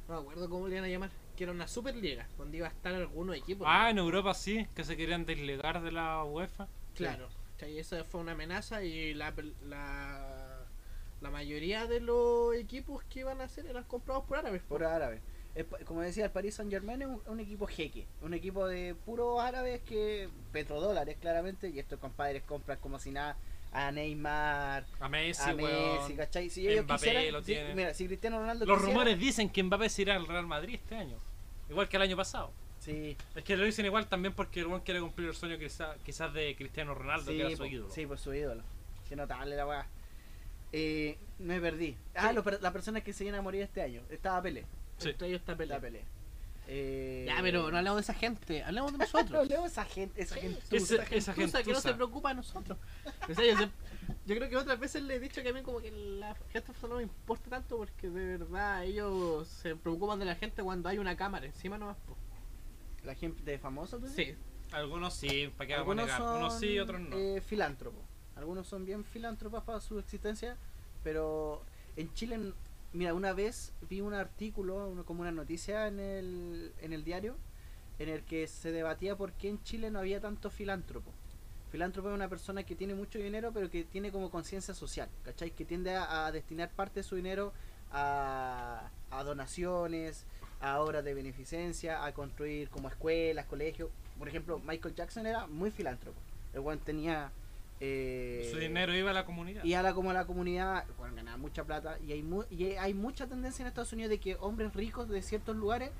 No 0.09 0.15
me 0.15 0.21
acuerdo 0.21 0.49
cómo 0.49 0.69
le 0.69 0.75
iban 0.77 0.85
a 0.85 0.89
llamar. 0.89 1.11
Que 1.37 1.45
era 1.45 1.53
una 1.53 1.67
superliga, 1.69 2.29
donde 2.39 2.59
iba 2.59 2.67
a 2.67 2.71
estar 2.71 2.95
algunos 2.95 3.37
equipos. 3.37 3.67
Ah, 3.69 3.91
en 3.91 3.99
Europa 3.99 4.33
sí, 4.35 4.67
que 4.75 4.85
se 4.85 4.97
querían 4.97 5.27
deslegar 5.27 5.83
de 5.83 5.91
la 5.93 6.23
UEFA. 6.25 6.69
Claro. 6.95 7.29
¿cachai? 7.53 7.79
Esa 7.79 8.05
fue 8.05 8.21
una 8.21 8.33
amenaza 8.33 8.83
y 8.85 9.13
la, 9.15 9.35
la, 9.65 10.36
la 11.21 11.31
mayoría 11.31 11.87
de 11.87 12.01
los 12.01 12.55
equipos 12.55 13.03
que 13.05 13.21
iban 13.21 13.41
a 13.41 13.45
hacer 13.45 13.67
eran 13.67 13.85
comprados 13.85 14.25
por 14.25 14.39
árabes. 14.39 14.61
pues. 14.67 14.81
por 14.81 14.85
árabes. 14.85 15.21
Como 15.87 16.03
decía, 16.03 16.27
el 16.27 16.31
Paris 16.31 16.55
Saint 16.57 16.71
Germain 16.71 17.01
es 17.01 17.09
un, 17.09 17.23
un 17.27 17.41
equipo 17.41 17.67
jeque, 17.67 18.07
un 18.21 18.35
equipo 18.35 18.67
de 18.67 18.95
puros 19.07 19.41
árabes 19.41 19.81
que 19.83 20.29
petrodólares 20.53 21.17
claramente, 21.19 21.71
y 21.71 21.79
estos 21.79 21.99
compadres 21.99 22.43
compran 22.43 22.79
como 22.79 22.99
si 22.99 23.11
nada 23.11 23.39
a 23.73 23.91
Neymar, 23.91 24.85
A 25.01 25.09
Messi, 25.09 25.49
a. 25.51 25.55
Messi, 25.55 26.15
¿cachai? 26.15 26.51
Si 26.51 26.69
ellos 26.69 26.85
Mbappé 26.85 27.05
quisieran, 27.07 27.33
lo 27.33 27.41
si- 27.41 27.47
tiene. 27.47 27.75
mira, 27.75 27.95
si 27.95 28.07
Cristiano 28.07 28.39
Ronaldo 28.39 28.67
Los 28.67 28.77
quisiera- 28.79 28.99
rumores 28.99 29.19
dicen 29.19 29.49
que 29.49 29.63
Mbappé 29.63 29.89
se 29.89 30.03
irá 30.03 30.17
al 30.17 30.27
Real 30.27 30.47
Madrid 30.47 30.75
este 30.75 30.95
año. 30.95 31.17
Igual 31.71 31.89
que 31.89 31.97
el 31.97 32.03
año 32.03 32.17
pasado. 32.19 32.53
Sí, 32.79 33.17
Es 33.35 33.43
que 33.43 33.57
lo 33.57 33.65
dicen 33.65 33.85
igual 33.87 34.07
también 34.09 34.35
porque 34.35 34.61
el 34.61 34.67
weón 34.67 34.83
quiere 34.83 35.01
cumplir 35.01 35.29
el 35.29 35.35
sueño 35.35 35.57
quizá- 35.59 35.97
quizás 36.05 36.33
de 36.35 36.55
Cristiano 36.55 36.95
Ronaldo, 36.95 37.31
sí, 37.33 37.37
que 37.39 37.47
era 37.47 37.57
su 37.57 37.65
ídolo. 37.65 37.91
sí, 37.91 38.07
por 38.07 38.19
su 38.19 38.33
ídolo. 38.35 38.63
Qué 39.09 39.17
notable 39.17 39.57
la 39.57 39.67
weá. 39.67 39.87
Eh, 40.73 41.19
me 41.39 41.61
perdí. 41.61 41.97
Ah, 42.15 42.33
lo 42.33 42.43
la 42.61 42.73
persona 42.73 43.01
que 43.01 43.13
se 43.13 43.25
iban 43.25 43.37
a 43.39 43.43
morir 43.43 43.63
este 43.63 43.83
año. 43.83 44.03
Estaba 44.11 44.43
Pelé. 44.43 44.65
Sí. 44.99 45.11
Entre 45.11 45.29
ellos 45.29 45.41
está 45.41 45.57
pelea. 45.57 45.79
Pelé. 45.81 46.05
Eh, 46.69 47.25
Ya, 47.29 47.39
pero 47.43 47.71
no 47.71 47.79
hablemos 47.79 47.97
de 47.99 48.03
esa 48.03 48.15
gente, 48.15 48.65
hablemos 48.65 48.91
de 48.93 48.99
No 48.99 49.05
nosotros. 49.05 49.41
hablemos 49.43 49.65
de 49.65 49.69
esa 49.71 49.85
gente, 49.85 50.21
esa 50.23 50.35
gente. 50.37 50.59
Esa 50.77 51.33
Gentuza 51.35 51.63
que 51.63 51.73
no 51.73 51.81
se 51.81 51.95
preocupa 51.95 52.31
de 52.31 52.37
nosotros. 52.37 52.79
O 53.31 53.35
sea, 53.35 53.45
yo, 54.25 54.37
creo 54.37 54.49
que 54.49 54.57
otras 54.57 54.79
veces 54.79 55.03
le 55.03 55.17
he 55.17 55.21
dicho 55.21 55.43
que 55.43 55.49
a 55.49 55.53
mí 55.53 55.63
como 55.63 55.81
que 55.81 55.91
la 55.91 56.35
gente 56.51 56.73
no 56.89 56.97
me 56.97 57.03
importa 57.03 57.51
tanto 57.51 57.77
porque 57.77 58.09
de 58.09 58.39
verdad 58.39 58.85
ellos 58.85 59.47
se 59.49 59.77
preocupan 59.77 60.19
de 60.19 60.25
la 60.25 60.35
gente 60.37 60.63
cuando 60.63 60.89
hay 60.89 60.99
una 60.99 61.17
cámara 61.17 61.47
encima 61.47 61.77
nomás. 61.79 61.97
po. 61.99 62.17
La 63.05 63.15
gente 63.15 63.59
famosa, 63.59 63.99
¿tú 63.99 64.07
dices? 64.07 64.37
Sí, 64.37 64.37
Algunos 64.73 65.15
sí, 65.15 65.53
para 65.57 65.69
que 65.69 65.75
Algunos 65.75 66.07
negar. 66.07 66.19
son 66.21 66.37
Unos 66.39 66.59
sí, 66.59 66.79
otros 66.79 67.01
no. 67.01 67.17
eh, 67.17 67.41
filántropos. 67.41 68.03
Algunos 68.37 68.67
son 68.67 68.85
bien 68.85 69.05
filántropos 69.05 69.65
para 69.65 69.81
su 69.81 69.99
existencia, 69.99 70.57
pero 71.03 71.63
en 71.97 72.13
Chile, 72.15 72.53
mira, 72.93 73.15
una 73.15 73.33
vez 73.33 73.73
vi 73.89 74.01
un 74.01 74.15
artículo, 74.15 75.05
como 75.07 75.23
una 75.23 75.33
noticia 75.33 75.89
en 75.89 75.99
el, 75.99 76.73
en 76.81 76.93
el 76.93 77.03
diario, 77.05 77.37
en 77.99 78.11
el 78.11 78.23
que 78.25 78.47
se 78.47 78.73
debatía 78.73 79.17
por 79.17 79.33
qué 79.33 79.49
en 79.49 79.63
Chile 79.63 79.91
no 79.91 79.99
había 79.99 80.21
tanto 80.21 80.51
filántropo. 80.51 81.11
Filántropo 81.71 82.11
es 82.11 82.15
una 82.15 82.29
persona 82.29 82.63
que 82.63 82.77
tiene 82.77 82.95
mucho 82.95 83.19
dinero, 83.19 83.51
pero 83.53 83.71
que 83.71 83.85
tiene 83.85 84.13
como 84.13 84.31
conciencia 84.31 84.75
social, 84.75 85.09
¿cachai? 85.25 85.51
Que 85.51 85.65
tiende 85.65 85.97
a, 85.97 86.31
destinar 86.31 86.71
parte 86.71 87.01
de 87.01 87.05
su 87.05 87.17
dinero 87.17 87.53
a, 87.91 88.91
a 89.11 89.25
donaciones, 89.25 90.27
a 90.61 90.81
obras 90.81 91.05
de 91.05 91.15
beneficencia, 91.15 92.05
a 92.05 92.13
construir 92.13 92.69
como 92.69 92.89
escuelas, 92.89 93.47
colegios. 93.47 93.91
Por 94.19 94.29
ejemplo, 94.29 94.59
Michael 94.59 94.95
Jackson 94.95 95.27
era 95.27 95.47
muy 95.47 95.71
filántropo. 95.71 96.19
El 96.53 96.79
tenía... 96.81 97.33
eh, 97.81 98.49
Su 98.51 98.59
dinero 98.59 98.95
iba 98.95 99.11
a 99.11 99.15
la 99.15 99.25
comunidad. 99.25 99.63
y 99.65 99.75
a 99.75 99.83
la 99.83 99.93
como 99.95 100.11
a 100.11 100.15
la 100.15 100.25
comunidad 100.27 100.85
bueno, 100.99 101.15
ganaba 101.15 101.37
mucha 101.37 101.65
plata 101.65 101.99
y 102.01 102.13
hay 102.13 102.23
mu- 102.23 102.45
y 102.51 102.65
hay 102.77 102.95
mucha 102.95 103.27
tendencia 103.27 103.63
en 103.63 103.69
Estados 103.69 103.93
Unidos 103.93 104.11
de 104.11 104.19
que 104.19 104.37
hombres 104.41 104.73
ricos 104.75 105.09
de 105.09 105.21
ciertos 105.23 105.57
lugares 105.57 105.91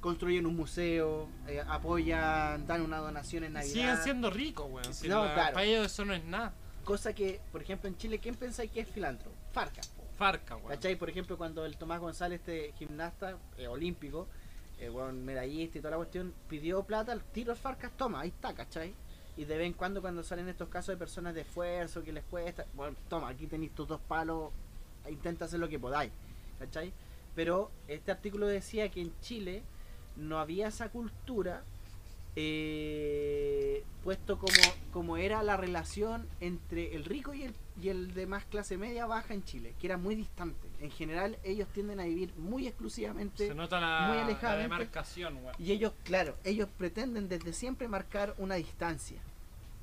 construyen 0.00 0.46
un 0.46 0.56
museo 0.56 1.28
eh, 1.46 1.62
apoyan 1.68 2.66
dan 2.66 2.82
una 2.82 2.98
donación 2.98 3.44
en 3.44 3.52
Navidad 3.52 3.72
Siguen 3.72 3.96
siendo 3.98 4.30
ricos, 4.30 4.66
weón. 4.70 4.92
Si 4.94 5.06
No, 5.08 5.24
la- 5.24 5.34
claro. 5.34 5.54
Para 5.54 5.66
ellos 5.66 5.86
eso 5.86 6.04
no 6.04 6.14
es 6.14 6.24
nada. 6.24 6.52
cosa 6.84 7.12
que 7.14 7.40
por 7.52 7.62
ejemplo 7.62 7.88
en 7.88 7.96
Chile 7.96 8.18
quién 8.18 8.34
pensáis 8.34 8.70
que 8.70 8.80
es 8.80 8.88
filántropo 8.88 9.36
Farca 9.52 9.82
Farca, 10.16 10.56
weón. 10.56 10.68
¿cachai? 10.70 10.96
por 10.96 11.10
ejemplo 11.10 11.36
cuando 11.36 11.64
el 11.66 11.76
Tomás 11.76 12.00
González 12.00 12.40
este 12.40 12.72
gimnasta 12.78 13.36
eh, 13.58 13.66
olímpico 13.68 14.28
eh, 14.78 14.88
weón, 14.90 15.24
medallista 15.24 15.78
y 15.78 15.80
toda 15.80 15.92
la 15.92 15.96
cuestión 15.98 16.34
pidió 16.48 16.82
plata 16.84 17.12
el 17.12 17.20
tiro 17.22 17.54
Farcas 17.54 17.92
toma 17.96 18.20
ahí 18.22 18.30
está 18.30 18.54
¿cachai? 18.54 18.94
Y 19.36 19.44
de 19.44 19.56
vez 19.56 19.66
en 19.66 19.72
cuando 19.72 20.00
cuando 20.00 20.22
salen 20.22 20.48
estos 20.48 20.68
casos 20.68 20.94
de 20.94 20.98
personas 20.98 21.34
de 21.34 21.42
esfuerzo 21.42 22.02
que 22.02 22.12
les 22.12 22.24
cuesta 22.24 22.66
bueno 22.74 22.96
toma 23.08 23.28
aquí 23.28 23.46
tenéis 23.46 23.74
tus 23.74 23.88
dos 23.88 24.00
palos 24.00 24.50
intenta 25.08 25.46
hacer 25.46 25.58
lo 25.58 25.68
que 25.68 25.78
podáis 25.78 26.12
¿cachai? 26.58 26.92
pero 27.34 27.70
este 27.88 28.10
artículo 28.12 28.46
decía 28.46 28.90
que 28.90 29.00
en 29.00 29.18
Chile 29.20 29.62
no 30.16 30.38
había 30.38 30.68
esa 30.68 30.90
cultura 30.90 31.64
eh, 32.36 33.84
puesto 34.04 34.38
como, 34.38 34.52
como 34.92 35.16
era 35.16 35.42
la 35.42 35.56
relación 35.56 36.26
entre 36.40 36.94
el 36.94 37.04
rico 37.04 37.34
y 37.34 37.44
el, 37.44 37.54
y 37.80 37.88
el 37.88 38.14
de 38.14 38.26
más 38.26 38.44
clase 38.44 38.76
media 38.76 39.06
baja 39.06 39.34
en 39.34 39.44
Chile, 39.44 39.74
que 39.80 39.86
era 39.86 39.96
muy 39.96 40.14
distante. 40.14 40.68
En 40.80 40.90
general 40.90 41.38
ellos 41.44 41.68
tienden 41.72 42.00
a 42.00 42.04
vivir 42.04 42.32
muy 42.36 42.66
exclusivamente 42.66 43.46
Se 43.46 43.54
nota 43.54 43.80
la, 43.80 44.06
muy 44.08 44.16
la 44.16 44.24
alejadamente. 44.24 44.74
demarcación, 44.74 45.36
weón. 45.36 45.54
y 45.58 45.72
ellos, 45.72 45.92
claro, 46.04 46.36
ellos 46.44 46.68
pretenden 46.76 47.28
desde 47.28 47.52
siempre 47.52 47.86
marcar 47.88 48.34
una 48.38 48.56
distancia. 48.56 49.20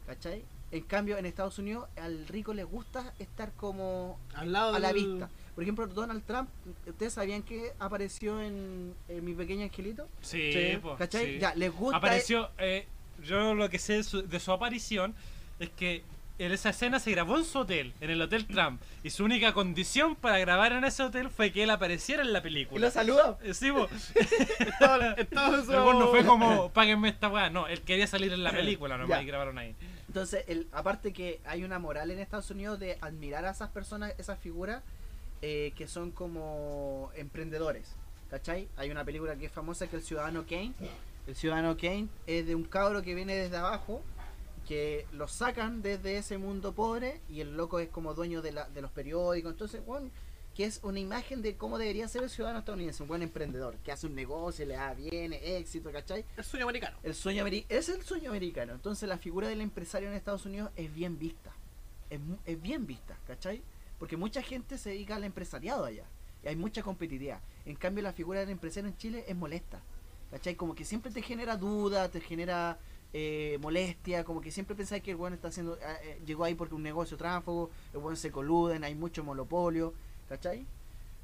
¿Cachai? 0.06 0.44
En 0.72 0.84
cambio, 0.84 1.18
en 1.18 1.26
Estados 1.26 1.58
Unidos 1.60 1.88
al 1.98 2.28
rico 2.28 2.54
le 2.54 2.64
gusta 2.64 3.14
estar 3.20 3.52
como 3.54 4.20
al 4.36 4.52
lado 4.52 4.76
a 4.76 4.80
la 4.80 4.92
del- 4.94 5.06
vista. 5.08 5.30
Por 5.60 5.64
ejemplo, 5.64 5.88
Donald 5.88 6.24
Trump, 6.26 6.48
¿ustedes 6.88 7.12
sabían 7.12 7.44
que 7.44 7.74
apareció 7.80 8.42
en, 8.42 8.96
en 9.10 9.26
Mi 9.26 9.34
Pequeño 9.34 9.64
Angelito? 9.64 10.08
Sí, 10.22 10.54
Sí, 10.54 10.78
po, 10.82 10.96
¿Cachai? 10.96 11.34
sí. 11.34 11.40
Ya, 11.40 11.54
les 11.54 11.70
gusta... 11.70 11.98
Apareció, 11.98 12.50
eh, 12.60 12.88
yo 13.26 13.54
lo 13.54 13.70
que 13.70 13.78
sé 13.78 13.96
de 13.96 14.04
su, 14.06 14.26
de 14.26 14.40
su 14.40 14.54
aparición 14.54 15.14
es 15.60 15.70
que 15.72 16.06
en 16.38 16.54
esa 16.54 16.70
escena 16.70 16.98
se 17.02 17.12
grabó 17.12 17.38
en 17.38 17.44
su 17.44 17.60
hotel, 17.60 17.92
en 18.00 18.10
el 18.10 18.22
Hotel 18.22 18.48
Trump, 18.48 18.82
y 19.04 19.10
su 19.10 19.26
única 19.26 19.52
condición 19.52 20.16
para 20.16 20.40
grabar 20.40 20.72
en 20.72 20.86
ese 20.86 21.04
hotel 21.04 21.30
fue 21.30 21.52
que 21.52 21.64
él 21.64 21.72
apareciera 21.72 22.24
en 22.24 22.32
la 22.32 22.40
Y 22.40 22.44
película. 22.44 22.80
lo 22.80 22.90
saludó. 22.90 23.38
Eh, 23.44 23.54
Sí, 23.54 23.68
no 24.80 26.08
fue 26.08 26.26
como, 26.26 26.72
páguenme 26.72 27.10
esta 27.10 27.28
weá, 27.28 27.50
no, 27.50 27.68
él 27.68 27.82
quería 27.82 28.08
salir 28.08 28.32
en 28.32 28.46
la 28.46 28.52
película 28.52 28.98
nomás 28.98 29.22
y 29.22 29.26
grabaron 29.26 29.58
ahí. 29.58 29.76
Entonces, 30.08 30.46
el, 30.48 30.70
aparte 30.72 31.12
que 31.12 31.42
hay 31.44 31.66
una 31.66 31.80
moral 31.80 32.12
en 32.12 32.20
Estados 32.20 32.50
Unidos 32.50 32.80
de 32.80 32.98
admirar 33.02 33.44
a 33.44 33.52
esas 33.52 33.72
personas, 33.72 34.14
esas 34.18 34.40
figuras 34.40 34.84
eh, 35.42 35.74
que 35.76 35.88
son 35.88 36.12
como 36.12 37.12
emprendedores. 37.16 37.96
¿Cachai? 38.30 38.68
Hay 38.78 38.92
una 38.92 39.04
película 39.04 39.36
que 39.36 39.48
es 39.48 39.52
famosa 39.52 39.88
que 39.88 39.96
es 39.98 40.04
el 40.04 40.08
Ciudadano 40.08 40.46
Kane. 40.46 40.74
El 41.26 41.36
Ciudadano 41.36 41.76
Kane 41.76 42.08
es 42.28 42.46
de 42.46 42.54
un 42.54 42.64
cabro 42.64 43.02
que 43.02 43.16
viene 43.16 43.36
desde 43.36 43.58
abajo, 43.58 44.04
que 44.68 45.08
lo 45.14 45.28
sacan 45.28 45.82
desde 45.82 46.18
ese 46.18 46.38
mundo 46.38 46.74
pobre 46.74 47.22
y 47.28 47.42
el 47.42 47.58
loco 47.58 47.80
es 47.80 47.90
como 47.90 48.14
dueño 48.14 48.44
de, 48.44 48.52
la, 48.52 48.70
de 48.70 48.82
los 48.84 48.92
periódicos. 48.92 49.52
Entonces, 49.52 49.84
bueno, 49.84 50.12
que 50.56 50.66
es 50.66 50.80
una 50.84 51.00
imagen 51.00 51.42
de 51.42 51.56
cómo 51.56 51.80
debería 51.80 52.08
ser 52.08 52.22
el 52.22 52.30
ciudadano 52.30 52.60
estadounidense, 52.60 53.02
un 53.02 53.10
buen 53.10 53.24
emprendedor, 53.24 53.78
que 53.78 53.92
hace 53.92 54.06
un 54.06 54.14
negocio, 54.14 54.64
le 54.66 54.76
da 54.76 54.94
bien, 54.94 55.34
éxito, 55.34 55.92
¿cachai? 55.92 56.24
El 56.38 56.44
sueño 56.44 56.66
americano. 56.66 56.98
El 57.02 57.16
sueño 57.16 57.44
ameri- 57.44 57.66
es 57.68 57.90
el 57.90 58.04
sueño 58.04 58.30
americano. 58.30 58.74
Entonces 58.74 59.10
la 59.10 59.18
figura 59.18 59.48
del 59.48 59.62
empresario 59.62 60.10
en 60.10 60.14
Estados 60.14 60.46
Unidos 60.46 60.70
es 60.76 60.94
bien 60.94 61.18
vista. 61.18 61.52
Es, 62.12 62.20
es 62.46 62.62
bien 62.62 62.86
vista, 62.86 63.18
¿cachai? 63.26 63.64
Porque 64.00 64.18
mucha 64.18 64.42
gente 64.42 64.78
se 64.78 64.90
dedica 64.90 65.16
al 65.16 65.24
empresariado 65.24 65.86
allá. 65.86 66.06
Y 66.44 66.48
hay 66.48 66.56
mucha 66.56 66.82
competitividad. 66.82 67.42
En 67.66 67.76
cambio 67.76 68.02
la 68.02 68.14
figura 68.14 68.40
del 68.40 68.50
empresario 68.50 68.90
en 68.90 68.98
Chile 68.98 69.26
es 69.28 69.36
molesta. 69.36 69.82
¿Cachai? 70.32 70.56
Como 70.56 70.76
que 70.76 70.86
siempre 70.86 71.12
te 71.12 71.22
genera 71.22 71.58
duda, 71.58 72.10
te 72.10 72.22
genera 72.22 72.78
eh, 73.14 73.58
molestia, 73.62 74.24
como 74.24 74.42
que 74.42 74.52
siempre 74.52 74.76
pensáis 74.76 75.02
que 75.02 75.12
el 75.12 75.18
bueno 75.18 75.36
está 75.36 75.48
haciendo, 75.48 75.76
eh, 75.76 75.80
eh, 76.04 76.22
llegó 76.26 76.44
ahí 76.44 76.54
porque 76.54 76.76
un 76.76 76.84
negocio 76.84 77.18
tránsfugo, 77.18 77.72
el 77.94 78.00
bueno 78.00 78.16
se 78.16 78.32
coluden, 78.32 78.84
hay 78.84 78.94
mucho 78.94 79.24
monopolio, 79.24 79.94
¿cachai? 80.28 80.68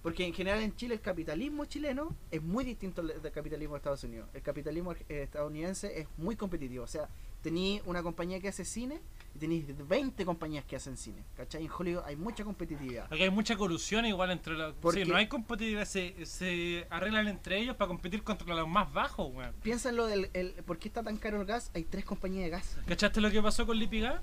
Porque 0.06 0.24
en 0.24 0.36
general 0.36 0.62
en 0.62 0.76
Chile 0.76 0.94
el 0.94 1.02
capitalismo 1.02 1.66
chileno 1.66 2.16
es 2.30 2.40
muy 2.44 2.64
distinto 2.64 3.02
al 3.02 3.20
del 3.24 3.32
capitalismo 3.32 3.74
de 3.74 3.78
Estados 3.78 4.04
Unidos. 4.04 4.30
El 4.36 4.44
capitalismo 4.44 4.92
eh, 4.92 5.24
estadounidense 5.24 6.00
es 6.00 6.08
muy 6.18 6.36
competitivo. 6.36 6.84
O 6.84 6.88
sea, 6.88 7.10
tenéis 7.42 7.82
una 7.88 8.04
compañía 8.04 8.40
que 8.40 8.48
hace 8.48 8.66
cine 8.66 9.02
y 9.36 9.38
tenéis 9.39 9.65
20 9.88 10.24
compañías 10.26 10.63
que 10.65 10.78
hacen 10.78 10.95
cine. 10.98 11.21
¿Cachai? 11.36 11.65
En 11.65 11.71
Hollywood 11.78 12.04
hay 12.06 12.15
mucha 12.15 12.43
competitividad. 12.45 13.06
Aquí 13.12 13.21
hay 13.24 13.30
mucha 13.30 13.56
colusión 13.58 14.06
igual 14.06 14.32
entre 14.32 14.54
los... 14.54 14.74
Porque- 14.76 15.04
Sí, 15.04 15.12
no 15.12 15.17
hay 15.17 15.28
competitividad, 15.28 15.84
se, 15.86 16.26
se 16.26 16.88
arreglan 16.89 17.28
entre 17.28 17.60
ellos 17.60 17.76
para 17.76 17.89
competir 17.89 18.24
contra 18.24 18.56
los 18.56 18.67
más 18.67 18.91
bajos, 18.93 19.30
weón. 19.34 19.54
Piensa 19.62 19.89
en 19.89 19.98
lo 19.98 20.08
del 20.08 20.30
el, 20.34 20.54
por 20.65 20.78
qué 20.80 20.88
está 20.88 21.04
tan 21.04 21.17
caro 21.17 21.41
el 21.41 21.45
gas. 21.45 21.69
Hay 21.76 21.84
tres 21.84 22.06
compañías 22.06 22.45
de 22.45 22.50
gas. 22.52 22.78
¿Cachaste 22.88 23.19
lo 23.19 23.30
que 23.30 23.41
pasó 23.41 23.65
con 23.65 23.78
Lipigas? 23.78 24.21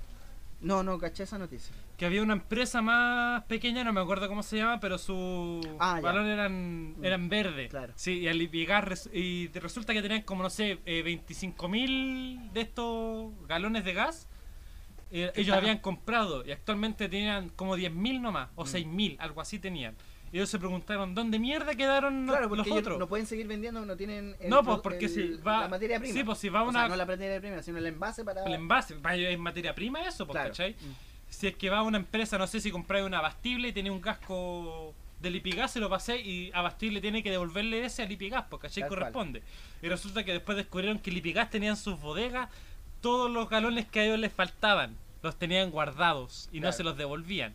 No, 0.61 0.81
no, 0.81 0.97
caché 0.97 1.23
esa 1.23 1.37
noticia. 1.37 1.75
que 1.97 2.05
había 2.05 2.23
una 2.23 2.33
empresa 2.33 2.81
más 2.81 3.43
pequeña, 3.43 3.83
no 3.83 3.91
me 3.93 3.99
acuerdo 3.99 4.27
cómo 4.29 4.41
se 4.43 4.55
llama, 4.57 4.79
pero 4.79 4.97
su 4.97 5.59
Ah, 5.77 5.95
ya. 5.97 6.01
valor 6.01 6.25
eran, 6.25 6.95
eran 7.03 7.27
verde. 7.29 7.67
Claro. 7.67 7.91
Sí, 7.97 8.19
y 8.19 8.27
al 8.29 8.39
llegar 8.49 8.87
res- 8.89 9.09
y 9.13 9.49
te 9.49 9.59
resulta 9.59 9.91
que 9.93 10.01
tenían 10.01 10.21
como, 10.21 10.41
no 10.41 10.49
sé, 10.49 10.79
eh, 10.85 11.01
25 11.03 11.67
mil 11.67 12.39
de 12.53 12.61
estos 12.61 13.31
galones 13.47 13.83
de 13.83 13.93
gas. 13.93 14.27
Eh, 15.21 15.31
ellos 15.35 15.55
habían 15.55 15.77
comprado 15.79 16.45
y 16.45 16.51
actualmente 16.51 17.07
tenían 17.09 17.49
como 17.49 17.75
10 17.75 17.91
mil 17.93 18.21
nomás, 18.21 18.49
o 18.55 18.63
Mm. 18.63 18.67
6 18.67 18.87
mil, 18.87 19.15
algo 19.19 19.41
así 19.41 19.59
tenían. 19.59 19.95
Y 20.31 20.37
ellos 20.37 20.49
se 20.49 20.57
preguntaron, 20.57 21.13
¿dónde 21.13 21.37
mierda 21.37 21.75
quedaron 21.75 22.25
Claro, 22.25 22.41
los 22.41 22.49
porque 22.49 22.69
ellos 22.69 22.79
otros? 22.81 22.97
no 22.99 23.07
pueden 23.07 23.27
seguir 23.27 23.45
vendiendo, 23.47 23.85
no 23.85 23.95
tienen. 23.95 24.35
el 24.39 24.49
No, 24.49 24.63
pues 24.63 24.79
porque 24.81 25.05
el- 25.05 25.11
si 25.11 25.33
va. 25.35 25.61
La 25.61 25.67
materia 25.67 25.99
prima. 25.99 26.13
Sí, 26.13 26.23
pues 26.23 26.39
si 26.39 26.49
va 26.49 26.63
O 26.63 26.69
una. 26.69 26.79
sea, 26.79 26.89
no 26.89 26.95
la 26.95 27.05
materia 27.05 27.39
prima, 27.39 27.61
sino 27.61 27.77
el 27.77 27.85
envase 27.85 28.23
para. 28.25 28.43
El 28.43 28.53
envase, 28.53 28.95
va 28.95 29.15
en 29.15 29.39
materia 29.39 29.75
prima 29.75 30.01
eso, 30.01 30.25
pues, 30.25 30.33
Claro. 30.35 30.49
¿cachai? 30.49 30.71
Mm. 30.71 30.95
Si 31.29 31.47
es 31.47 31.55
que 31.55 31.69
va 31.69 31.79
a 31.79 31.83
una 31.83 31.97
empresa, 31.97 32.37
no 32.39 32.47
sé 32.47 32.59
si 32.59 32.71
compráis 32.71 33.05
una 33.05 33.19
abastible 33.19 33.67
y 33.67 33.73
tiene 33.73 33.91
un 33.91 33.99
casco 33.99 34.95
de 35.19 35.29
Lipigas, 35.29 35.71
se 35.71 35.79
lo 35.79 35.89
pasé 35.89 36.19
y 36.19 36.51
abastible 36.53 36.99
tiene 36.99 37.21
que 37.23 37.29
devolverle 37.31 37.85
ese 37.85 38.01
a 38.03 38.05
Lipigas, 38.05 38.43
porque 38.49 38.67
¿cachai? 38.67 38.87
Corresponde. 38.89 39.41
Y 39.81 39.87
resulta 39.87 40.23
que 40.25 40.33
después 40.33 40.57
descubrieron 40.57 40.99
que 40.99 41.11
Lipigas 41.11 41.49
tenía 41.49 41.69
en 41.69 41.77
sus 41.77 41.99
bodegas 41.99 42.49
todos 43.03 43.29
los 43.29 43.47
galones 43.49 43.85
que 43.87 43.99
a 43.99 44.05
ellos 44.05 44.17
les 44.17 44.33
faltaban. 44.33 44.95
Los 45.21 45.35
tenían 45.37 45.69
guardados 45.69 46.49
y 46.51 46.55
no 46.57 46.61
Claro. 46.63 46.77
se 46.77 46.83
los 46.83 46.97
devolvían. 46.97 47.53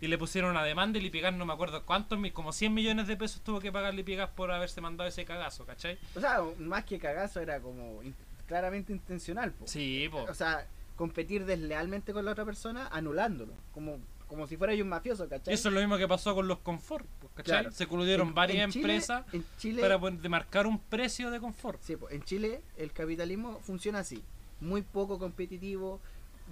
Y 0.00 0.06
le 0.08 0.18
pusieron 0.18 0.50
una 0.50 0.62
demanda 0.62 0.98
y 0.98 1.02
Lipigas 1.02 1.32
no 1.34 1.44
me 1.46 1.52
acuerdo 1.52 1.82
cuántos, 1.84 2.18
como 2.32 2.52
100 2.52 2.72
millones 2.74 3.06
de 3.08 3.16
pesos 3.16 3.40
tuvo 3.40 3.58
que 3.60 3.72
pagar 3.72 3.94
Lipigas 3.94 4.28
por 4.30 4.52
haberse 4.52 4.80
mandado 4.80 5.08
ese 5.08 5.24
cagazo, 5.24 5.64
¿cachai? 5.64 5.98
O 6.14 6.20
sea, 6.20 6.40
más 6.58 6.84
que 6.84 6.98
cagazo 6.98 7.40
era 7.40 7.58
como 7.60 8.02
in- 8.02 8.14
claramente 8.46 8.92
intencional. 8.92 9.52
po. 9.52 9.66
Sí, 9.66 10.08
po. 10.10 10.22
O 10.24 10.34
sea, 10.34 10.66
competir 10.96 11.44
deslealmente 11.46 12.12
con 12.12 12.24
la 12.24 12.32
otra 12.32 12.44
persona 12.44 12.88
anulándolo. 12.92 13.52
Como, 13.72 13.98
como 14.28 14.46
si 14.46 14.56
fuera 14.56 14.74
yo 14.74 14.84
un 14.84 14.90
mafioso, 14.90 15.28
¿cachai? 15.28 15.52
Eso 15.54 15.68
es 15.68 15.74
lo 15.74 15.80
mismo 15.80 15.96
que 15.96 16.06
pasó 16.06 16.32
con 16.34 16.46
los 16.46 16.58
confort, 16.58 17.06
¿cachai? 17.34 17.44
Claro. 17.62 17.70
Se 17.72 17.86
coludieron 17.88 18.34
varias 18.34 18.64
en 18.66 18.70
Chile- 18.70 18.82
empresas 18.94 19.24
en 19.32 19.44
Chile, 19.58 19.82
para 19.82 19.98
poner- 19.98 20.20
de 20.20 20.28
marcar 20.28 20.66
un 20.68 20.78
precio 20.78 21.30
de 21.32 21.40
confort. 21.40 21.80
Sí, 21.82 21.96
pues, 21.96 22.14
en 22.14 22.22
Chile 22.22 22.60
el 22.76 22.92
capitalismo 22.92 23.58
funciona 23.64 23.98
así, 24.00 24.22
muy 24.60 24.82
poco 24.82 25.18
competitivo, 25.18 26.00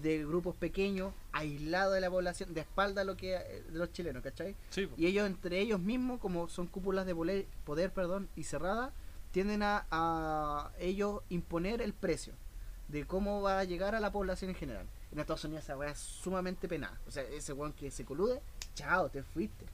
de 0.02 0.24
grupos 0.26 0.54
pequeños, 0.56 1.12
aislado 1.32 1.92
de 1.92 2.00
la 2.02 2.10
población, 2.10 2.52
de 2.52 2.60
espalda 2.60 3.00
a 3.00 3.04
lo 3.04 3.16
que 3.16 3.34
eh, 3.36 3.62
de 3.70 3.78
los 3.78 3.92
chilenos, 3.92 4.22
¿cachai? 4.22 4.54
Sí. 4.70 4.88
Y 4.96 5.06
ellos 5.06 5.26
entre 5.26 5.58
ellos 5.60 5.80
mismos, 5.80 6.20
como 6.20 6.48
son 6.48 6.66
cúpulas 6.66 7.06
de 7.06 7.14
poder, 7.14 7.46
poder 7.64 7.90
perdón, 7.92 8.28
y 8.36 8.44
cerradas, 8.44 8.92
tienden 9.30 9.62
a, 9.62 9.86
a 9.90 10.70
ellos 10.78 11.22
imponer 11.30 11.80
el 11.80 11.94
precio 11.94 12.34
de 12.88 13.06
cómo 13.06 13.42
va 13.42 13.60
a 13.60 13.64
llegar 13.64 13.94
a 13.94 14.00
la 14.00 14.12
población 14.12 14.50
en 14.50 14.56
general. 14.56 14.86
En 15.12 15.18
Estados 15.18 15.44
Unidos 15.44 15.64
esa 15.64 15.76
weá 15.76 15.90
es 15.90 15.98
sumamente 15.98 16.68
penada. 16.68 16.98
O 17.08 17.10
sea, 17.10 17.22
ese 17.22 17.52
weón 17.52 17.72
que 17.72 17.90
se 17.90 18.04
colude, 18.04 18.40
chao, 18.74 19.08
te 19.08 19.22
fuiste. 19.22 19.64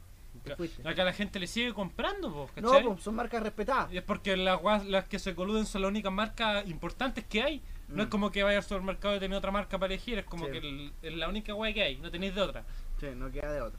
Te 0.44 0.56
fuiste. 0.56 0.88
Acá 0.88 1.04
la 1.04 1.12
gente 1.12 1.38
le 1.38 1.46
sigue 1.46 1.74
comprando, 1.74 2.30
No, 2.30 2.46
¿cachai? 2.54 2.84
pues, 2.84 3.02
son 3.02 3.14
marcas 3.14 3.42
respetadas. 3.42 3.92
Y 3.92 3.98
es 3.98 4.02
porque 4.02 4.36
las, 4.36 4.86
las 4.86 5.04
que 5.06 5.18
se 5.18 5.34
coluden 5.34 5.66
son 5.66 5.82
las 5.82 5.90
únicas 5.90 6.12
marcas 6.12 6.66
importantes 6.68 7.24
que 7.24 7.42
hay. 7.42 7.62
No 7.92 7.98
Mm. 7.98 8.06
es 8.06 8.06
como 8.08 8.30
que 8.30 8.42
vaya 8.42 8.58
al 8.58 8.64
supermercado 8.64 9.16
y 9.16 9.20
tener 9.20 9.36
otra 9.36 9.50
marca 9.50 9.78
para 9.78 9.92
elegir, 9.92 10.18
es 10.18 10.24
como 10.24 10.46
Sí. 10.46 10.52
que 10.52 10.92
es 11.02 11.14
la 11.14 11.28
única 11.28 11.52
guay 11.52 11.74
que 11.74 11.82
hay, 11.82 11.96
no 11.98 12.10
tenéis 12.10 12.34
de 12.34 12.40
otra. 12.40 12.64
Sí, 13.00 13.06
no 13.14 13.30
queda 13.30 13.52
de 13.52 13.60
otra. 13.60 13.78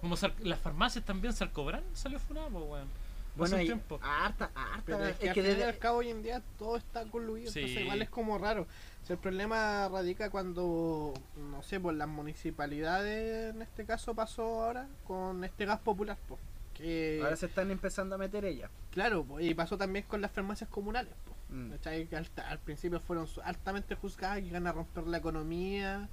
Como 0.00 0.16
las 0.40 0.58
farmacias 0.58 1.04
también, 1.04 1.32
Sarcobran 1.32 1.84
salió 1.94 2.18
funado, 2.18 2.48
pues, 2.50 2.64
weón. 2.64 2.88
Bueno, 3.36 3.54
un 3.54 3.60
hay 3.60 3.66
tiempo. 3.66 3.98
harta, 4.02 4.50
harta. 4.54 4.82
Pero 4.84 5.06
es 5.06 5.16
que, 5.16 5.24
es 5.24 5.28
al 5.30 5.34
que 5.34 5.42
fin 5.42 5.50
y 5.50 5.54
desde- 5.54 5.68
al 5.68 5.78
cabo 5.78 5.98
hoy 5.98 6.08
en 6.10 6.22
día 6.22 6.42
todo 6.58 6.76
está 6.76 7.02
concluido, 7.04 7.50
Sí. 7.50 7.60
entonces 7.60 7.82
igual 7.82 8.02
es 8.02 8.10
como 8.10 8.36
raro. 8.36 8.62
O 9.02 9.06
sea, 9.06 9.14
el 9.14 9.20
problema 9.20 9.88
radica 9.88 10.28
cuando, 10.28 11.14
no 11.36 11.62
sé, 11.62 11.80
pues 11.80 11.96
las 11.96 12.08
municipalidades, 12.08 13.54
en 13.54 13.62
este 13.62 13.84
caso 13.86 14.14
pasó 14.14 14.64
ahora 14.64 14.86
con 15.06 15.44
este 15.44 15.64
gas 15.64 15.78
popular, 15.80 16.18
pues, 16.28 16.40
que 16.74 17.20
ahora 17.22 17.36
se 17.36 17.46
están 17.46 17.70
empezando 17.70 18.16
a 18.16 18.18
meter 18.18 18.44
ellas. 18.44 18.70
claro, 18.90 19.24
pues, 19.24 19.46
y 19.46 19.54
pasó 19.54 19.78
también 19.78 20.04
con 20.06 20.20
las 20.20 20.30
farmacias 20.32 20.68
comunales, 20.68 21.14
pues. 21.24 21.31
Mm. 21.52 21.70
¿cachai? 21.72 22.06
Que 22.08 22.16
al, 22.16 22.26
al 22.48 22.58
principio 22.60 22.98
fueron 23.00 23.26
altamente 23.44 23.94
juzgadas 23.94 24.40
que 24.40 24.46
iban 24.46 24.66
a 24.66 24.72
romper 24.72 25.06
la 25.06 25.18
economía. 25.18 26.08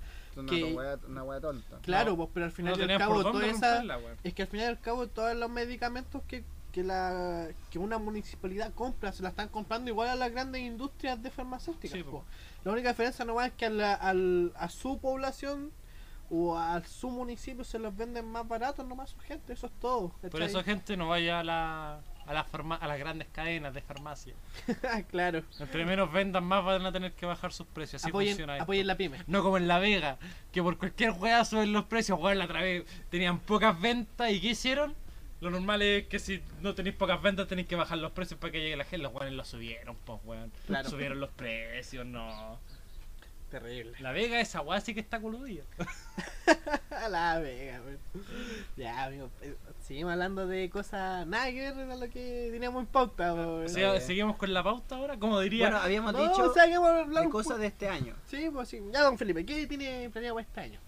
Que- 0.47 0.73
una 1.08 1.23
wea 1.23 1.39
tonta. 1.41 1.78
Claro, 1.82 2.12
No, 2.12 2.17
pues, 2.17 2.30
pero 2.34 2.45
al 2.45 2.52
final 2.52 2.73
No 2.78 2.86
y 2.86 2.91
al 2.91 2.97
cabo 2.99 3.21
por 3.23 3.32
toda 3.32 3.45
esa, 3.47 3.84
es 4.23 4.34
que 4.34 4.41
al 4.43 4.47
final 4.47 4.65
y 4.65 4.69
al 4.69 4.80
cabo 4.80 5.08
todos 5.08 5.36
los 5.36 5.49
medicamentos 5.49 6.21
que, 6.28 6.43
que 6.71 6.84
la 6.84 7.47
que 7.71 7.80
una 7.80 7.97
municipalidad 7.97 8.73
compra 8.73 9.12
se 9.12 9.23
la 9.23 9.30
están 9.30 9.49
comprando 9.49 9.89
igual 9.89 10.08
a 10.10 10.15
las 10.15 10.32
grandes 10.32 10.62
industrias 10.62 11.21
de 11.21 11.30
farmacéuticas. 11.32 11.97
Sí, 11.97 12.04
po. 12.04 12.12
po. 12.12 12.23
La 12.63 12.71
única 12.71 12.89
diferencia 12.89 13.25
no 13.25 13.41
es 13.41 13.52
que 13.54 13.65
a, 13.65 13.69
la- 13.69 13.93
al- 13.95 14.54
a 14.56 14.69
su 14.69 14.99
población 14.99 15.71
o 16.30 16.56
a 16.58 16.82
su 16.86 17.10
municipio 17.10 17.63
se 17.63 17.80
los 17.80 17.95
venden 17.97 18.25
más 18.28 18.47
baratos 18.47 18.86
nomás 18.86 19.10
su 19.10 19.19
gente, 19.19 19.52
eso 19.54 19.65
es 19.65 19.73
todo. 19.80 20.10
Por 20.21 20.30
¿cachai? 20.30 20.47
eso, 20.47 20.63
gente, 20.63 20.95
no 20.95 21.08
vaya 21.08 21.39
a, 21.39 21.43
la, 21.43 22.02
a, 22.30 22.34
la 22.34 22.46
farma- 22.46 22.78
a 22.80 22.88
las 22.88 23.00
grandes 23.00 23.28
cadenas 23.30 23.74
de 23.74 23.82
farmacia. 23.82 24.36
claro. 25.10 25.42
Entre 25.60 25.84
menos 25.84 26.12
vendan, 26.12 26.44
más 26.44 26.63
van 26.63 26.86
a 26.86 26.92
tener 26.92 27.13
que 27.13 27.26
bajar 27.26 27.52
sus 27.52 27.65
precios. 27.65 28.04
Así 28.04 28.10
apoyen, 28.10 28.34
funciona 28.34 28.62
apoyen 28.62 28.86
la 28.86 28.96
pyme. 28.96 29.18
No 29.26 29.42
como 29.42 29.58
en 29.58 29.68
La 29.68 29.80
Vega, 29.80 30.20
que 30.52 30.62
por 30.62 30.78
cualquier 30.78 31.12
juega 31.12 31.44
suben 31.44 31.74
los 31.74 31.86
precios. 31.86 32.20
Weón, 32.20 32.38
la 32.38 32.46
otra 32.46 32.62
vez 32.62 32.86
tenían 33.10 33.39
pocas 33.39 33.80
ventas 33.82 34.32
y 34.32 34.39
¿qué 34.39 34.50
hicieron? 34.50 34.94
Lo 35.42 35.50
normal 35.50 35.82
es 35.82 36.06
que 36.08 36.20
si 36.20 36.44
no 36.62 36.76
tenéis 36.76 36.96
pocas 36.98 37.20
ventas 37.22 37.48
tenéis 37.48 37.68
que 37.68 37.76
bajar 37.76 37.98
los 37.98 38.12
precios 38.12 38.39
para 38.39 38.52
que 38.52 38.60
llegue 38.60 38.76
la 38.78 38.84
gente. 38.84 39.00
Los 39.04 39.13
weones 39.13 39.34
lo 39.34 39.44
subieron, 39.44 39.96
pues 40.06 40.20
weón. 40.24 40.52
Claro. 40.68 40.88
Subieron 40.89 41.20
los 41.20 41.32
precios, 41.32 42.06
no. 42.06 42.60
Terrible. 43.50 43.94
La 44.00 44.12
Vega, 44.12 44.40
esa 44.40 44.62
weá 44.62 44.80
sí 44.80 44.94
que 44.94 45.00
está 45.00 45.20
coludida. 45.20 45.64
la 47.10 47.40
vega, 47.40 47.82
weón. 47.86 48.00
Ya, 48.78 49.06
amigo. 49.06 49.30
eh, 49.42 49.56
Seguimos 49.82 50.12
hablando 50.14 50.46
de 50.48 50.70
cosas 50.70 51.26
nada 51.26 51.50
que 51.52 51.72
ver 51.72 51.90
a 51.90 51.96
lo 51.96 52.10
que 52.10 52.50
teníamos 52.52 52.82
en 52.82 52.88
pauta. 52.88 53.34
weón. 53.34 53.66
O 53.66 53.68
sea, 53.70 53.92
bien. 53.94 54.04
seguimos 54.04 54.36
con 54.38 54.54
la 54.54 54.64
pauta 54.64 54.96
ahora, 54.98 55.18
como 55.18 55.40
diría. 55.40 55.66
Bueno, 55.70 55.84
habíamos 55.84 56.14
No, 56.14 56.20
dicho 56.22 56.44
o 56.50 56.54
sea, 56.54 56.66
de 56.68 57.30
cosas 57.30 57.58
de 57.60 57.68
este 57.68 57.88
año. 57.90 58.16
Sí, 58.28 58.50
pues 58.54 58.70
sí. 58.70 58.82
Ya, 58.94 59.02
don 59.04 59.18
Felipe, 59.18 59.46
¿qué 59.46 59.66
tiene 59.68 60.10
planeado 60.12 60.36
para 60.36 60.48
este 60.48 60.60
año? 60.62 60.80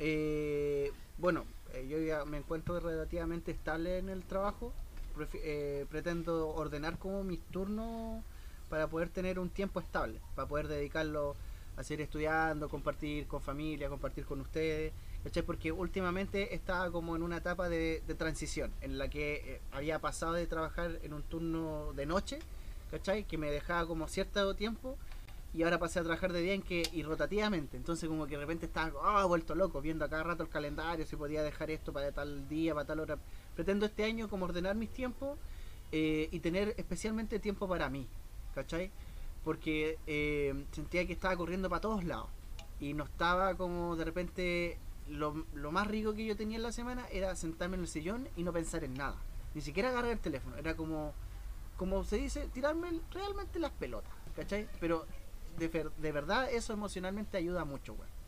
Eh, 0.00 0.92
bueno, 1.18 1.44
eh, 1.74 1.86
yo 1.88 1.98
ya 2.00 2.24
me 2.24 2.38
encuentro 2.38 2.80
relativamente 2.80 3.50
estable 3.52 3.98
en 3.98 4.08
el 4.08 4.24
trabajo. 4.24 4.72
Prefi- 5.16 5.40
eh, 5.42 5.86
pretendo 5.90 6.48
ordenar 6.50 6.98
como 6.98 7.22
mis 7.24 7.40
turnos 7.46 8.22
para 8.68 8.86
poder 8.86 9.08
tener 9.08 9.38
un 9.38 9.50
tiempo 9.50 9.80
estable, 9.80 10.20
para 10.36 10.46
poder 10.46 10.68
dedicarlo 10.68 11.34
seguir 11.84 12.02
estudiando, 12.02 12.68
compartir 12.68 13.26
con 13.26 13.40
familia, 13.40 13.88
compartir 13.88 14.24
con 14.24 14.40
ustedes. 14.40 14.92
¿cachai? 15.24 15.42
Porque 15.42 15.72
últimamente 15.72 16.54
estaba 16.54 16.90
como 16.90 17.16
en 17.16 17.22
una 17.22 17.38
etapa 17.38 17.68
de, 17.68 18.02
transición 18.16 18.72
en 18.80 18.98
la 18.98 19.08
que 19.08 19.34
eh, 19.34 19.60
había 19.72 19.98
pasado 19.98 20.32
de 20.32 20.46
trabajar 20.46 20.98
en 21.02 21.12
un 21.12 21.22
turno 21.22 21.92
de 21.94 22.06
noche, 22.06 22.38
¿cachai? 22.90 23.24
que 23.24 23.38
me 23.38 23.50
dejaba 23.50 23.86
como 23.86 24.08
cierto 24.08 24.54
tiempo 24.54 24.96
y 25.54 25.62
ahora 25.62 25.78
pasé 25.78 26.00
a 26.00 26.02
trabajar 26.02 26.32
de 26.32 26.42
día 26.42 26.54
en 26.54 26.62
que 26.62 26.82
y 26.92 27.02
rotativamente 27.02 27.76
entonces 27.76 28.08
como 28.08 28.26
que 28.26 28.34
de 28.34 28.40
repente 28.40 28.66
estaba 28.66 28.92
ah, 29.02 29.24
vuelto 29.24 29.54
loco 29.54 29.80
viendo 29.80 30.04
a 30.04 30.08
cada 30.08 30.22
rato 30.22 30.42
el 30.42 30.50
calendario 30.50 31.06
si 31.06 31.16
podía 31.16 31.42
dejar 31.42 31.70
esto 31.70 31.90
para 31.92 32.12
tal 32.12 32.46
día 32.48 32.74
para 32.74 32.86
tal 32.86 33.00
hora 33.00 33.18
pretendo 33.54 33.86
este 33.86 34.04
año 34.04 34.28
como 34.28 34.44
ordenar 34.44 34.76
mis 34.76 34.90
tiempos 34.90 35.38
eh, 35.90 36.28
y 36.30 36.40
tener 36.40 36.74
especialmente 36.76 37.38
tiempo 37.38 37.66
para 37.66 37.88
mí 37.88 38.06
¿cachai? 38.54 38.90
Porque 39.48 39.96
eh, 40.06 40.52
sentía 40.72 41.06
que 41.06 41.14
estaba 41.14 41.34
corriendo 41.34 41.70
para 41.70 41.80
todos 41.80 42.04
lados 42.04 42.28
y 42.80 42.92
no 42.92 43.04
estaba 43.04 43.54
como 43.54 43.96
de 43.96 44.04
repente 44.04 44.76
lo, 45.08 45.46
lo 45.54 45.72
más 45.72 45.86
rico 45.86 46.12
que 46.12 46.26
yo 46.26 46.36
tenía 46.36 46.58
en 46.58 46.62
la 46.62 46.70
semana 46.70 47.06
era 47.10 47.34
sentarme 47.34 47.76
en 47.76 47.80
el 47.80 47.88
sillón 47.88 48.28
y 48.36 48.42
no 48.42 48.52
pensar 48.52 48.84
en 48.84 48.92
nada 48.92 49.16
ni 49.54 49.62
siquiera 49.62 49.88
agarrar 49.88 50.10
el 50.10 50.18
teléfono 50.18 50.54
era 50.58 50.76
como 50.76 51.14
como 51.78 52.04
se 52.04 52.18
dice 52.18 52.46
tirarme 52.52 53.00
realmente 53.10 53.58
las 53.58 53.70
pelotas 53.70 54.12
¿cachai? 54.36 54.68
pero 54.80 55.06
de, 55.56 55.86
de 55.96 56.12
verdad 56.12 56.52
eso 56.52 56.74
emocionalmente 56.74 57.38
ayuda 57.38 57.64
mucho, 57.64 57.94
weón. 57.94 58.18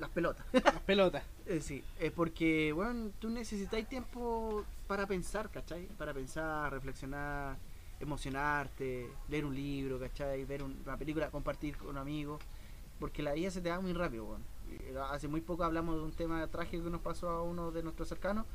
Las 0.00 0.10
pelotas. 0.10 0.44
Las 0.52 0.80
pelotas. 0.80 1.22
Eh, 1.46 1.60
sí, 1.60 1.82
es 1.98 2.12
porque, 2.12 2.70
weón, 2.74 3.14
tú 3.18 3.30
necesitas 3.30 3.88
tiempo 3.88 4.62
para 4.88 5.06
pensar, 5.06 5.48
¿cachai? 5.48 5.86
Para 5.96 6.12
pensar, 6.12 6.70
reflexionar, 6.70 7.56
emocionarte, 8.00 9.10
leer 9.28 9.44
un 9.44 9.54
libro, 9.54 9.98
¿cachai? 9.98 10.44
Ver 10.44 10.62
un- 10.62 10.80
una 10.84 10.96
película, 10.96 11.30
compartir 11.30 11.76
con 11.76 11.96
amigos. 11.98 12.40
Porque 12.98 13.22
la 13.22 13.34
vida 13.34 13.50
se 13.50 13.60
te 13.60 13.68
da 13.68 13.78
muy 13.80 13.92
rápido, 13.92 14.24
weón. 14.24 14.42
Y 14.68 14.96
Hace 15.10 15.28
muy 15.28 15.40
poco 15.42 15.64
hablamos 15.64 15.96
de 15.96 16.02
un 16.02 16.12
tema 16.12 16.46
trágico 16.48 16.84
que 16.84 16.90
nos 16.90 17.00
pasó 17.02 17.28
a 17.28 17.42
uno 17.42 17.70
de 17.70 17.82
nuestros 17.82 18.08
cercanos. 18.08 18.46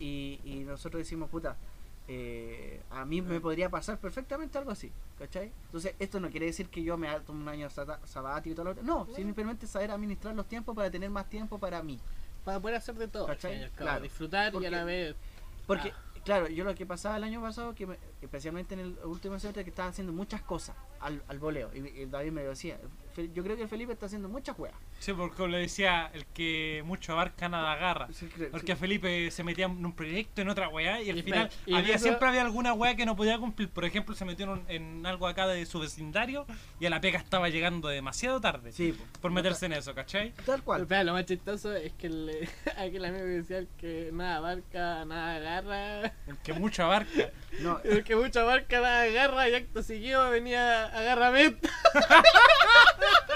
Y, 0.00 0.40
y 0.44 0.64
nosotros 0.64 0.98
decimos, 0.98 1.30
puta, 1.30 1.56
eh, 2.08 2.82
a 2.90 3.04
mí 3.04 3.22
me 3.22 3.40
podría 3.40 3.70
pasar 3.70 3.98
perfectamente 3.98 4.58
algo 4.58 4.72
así, 4.72 4.90
¿cachai? 5.18 5.52
Entonces, 5.66 5.94
esto 6.00 6.18
no 6.20 6.28
quiere 6.30 6.46
decir 6.46 6.68
que 6.68 6.82
yo 6.82 6.98
me 6.98 7.08
tome 7.20 7.42
un 7.42 7.48
año 7.48 7.70
sabático 7.70 8.52
y 8.52 8.54
todo 8.54 8.64
lo 8.64 8.70
otro. 8.72 8.82
No, 8.82 9.06
simplemente 9.14 9.66
saber 9.68 9.90
administrar 9.92 10.34
los 10.34 10.46
tiempos 10.46 10.74
para 10.74 10.90
tener 10.90 11.08
más 11.10 11.30
tiempo 11.30 11.58
para 11.58 11.80
mí. 11.82 11.98
Para 12.44 12.60
poder 12.60 12.76
hacer 12.76 12.96
de 12.96 13.08
todo. 13.08 13.26
¿Cachai? 13.26 13.70
Claro. 13.76 14.02
Disfrutar 14.02 14.52
Porque- 14.52 14.64
y 14.68 14.74
a 14.74 14.76
la 14.78 14.84
vez. 14.84 15.14
Porque, 15.66 15.92
Ah. 15.94 16.02
Claro, 16.24 16.48
yo 16.48 16.64
lo 16.64 16.74
que 16.74 16.86
pasaba 16.86 17.16
el 17.16 17.24
año 17.24 17.40
pasado, 17.40 17.74
que 17.74 17.86
me- 17.86 17.98
especialmente 18.22 18.74
en 18.74 18.80
el 18.80 18.98
último 19.04 19.38
semestre, 19.38 19.64
que 19.64 19.70
estaba 19.70 19.88
haciendo 19.90 20.12
muchas 20.12 20.42
cosas 20.42 20.74
al, 21.00 21.22
al 21.28 21.38
voleo. 21.38 21.70
Y, 21.74 22.02
y 22.02 22.06
David 22.06 22.32
me 22.32 22.42
decía. 22.42 22.78
Yo 23.32 23.44
creo 23.44 23.54
que 23.56 23.62
el 23.62 23.68
Felipe 23.68 23.92
está 23.92 24.06
haciendo 24.06 24.28
muchas 24.28 24.56
juegas. 24.56 24.76
Sí, 24.98 25.12
porque 25.12 25.46
le 25.46 25.58
decía, 25.58 26.10
el 26.14 26.26
que 26.26 26.82
mucho 26.84 27.12
abarca 27.12 27.48
nada 27.48 27.70
agarra. 27.72 28.08
Sí, 28.12 28.26
creo- 28.26 28.50
Porque 28.50 28.74
Felipe 28.74 29.30
se 29.30 29.44
metía 29.44 29.66
en 29.66 29.86
un 29.86 29.92
proyecto, 29.92 30.40
en 30.42 30.48
otra 30.48 30.68
weá, 30.68 31.00
y 31.00 31.10
al 31.10 31.18
Y 31.18 31.22
final 31.22 31.48
y 31.64 31.74
había, 31.74 31.94
eso- 31.94 32.06
siempre 32.06 32.26
había 32.26 32.42
alguna 32.42 32.72
weá 32.72 32.96
que 32.96 33.06
no 33.06 33.14
podía 33.14 33.38
cumplir. 33.38 33.68
Por 33.68 33.84
ejemplo, 33.84 34.16
se 34.16 34.24
metió 34.24 34.52
en, 34.52 34.64
en 34.98 35.06
algo 35.06 35.28
acá 35.28 35.46
de 35.46 35.64
su 35.64 35.78
vecindario 35.78 36.44
y 36.80 36.86
a 36.86 36.90
la 36.90 37.00
pega 37.00 37.20
estaba 37.20 37.48
llegando 37.50 37.86
demasiado 37.86 38.40
tarde 38.40 38.72
Sí, 38.72 38.90
po. 38.92 39.04
por 39.20 39.30
meterse 39.30 39.66
en 39.66 39.74
eso, 39.74 39.94
¿cachai? 39.94 40.32
Tal 40.44 40.64
cual. 40.64 40.82
Espera, 40.82 41.04
lo 41.04 41.12
más 41.12 41.24
chistoso 41.24 41.72
es 41.72 41.92
que 41.92 42.08
el, 42.08 42.48
aquel 42.76 43.04
amigo 43.04 43.24
decía 43.26 43.58
el 43.58 43.68
que 43.78 44.10
nada 44.12 44.38
abarca, 44.38 45.04
nada 45.04 45.36
agarra. 45.36 46.12
El 46.26 46.36
que 46.42 46.52
mucho 46.52 46.82
abarca. 46.82 47.30
No, 47.60 47.78
El 47.84 48.02
que 48.02 48.16
mucho 48.16 48.40
abarca, 48.40 48.80
nada 48.80 49.02
agarra. 49.02 49.48
Y 49.48 49.54
acto 49.54 49.84
seguido 49.84 50.28
venía 50.30 50.83
agárrame. 50.86 51.56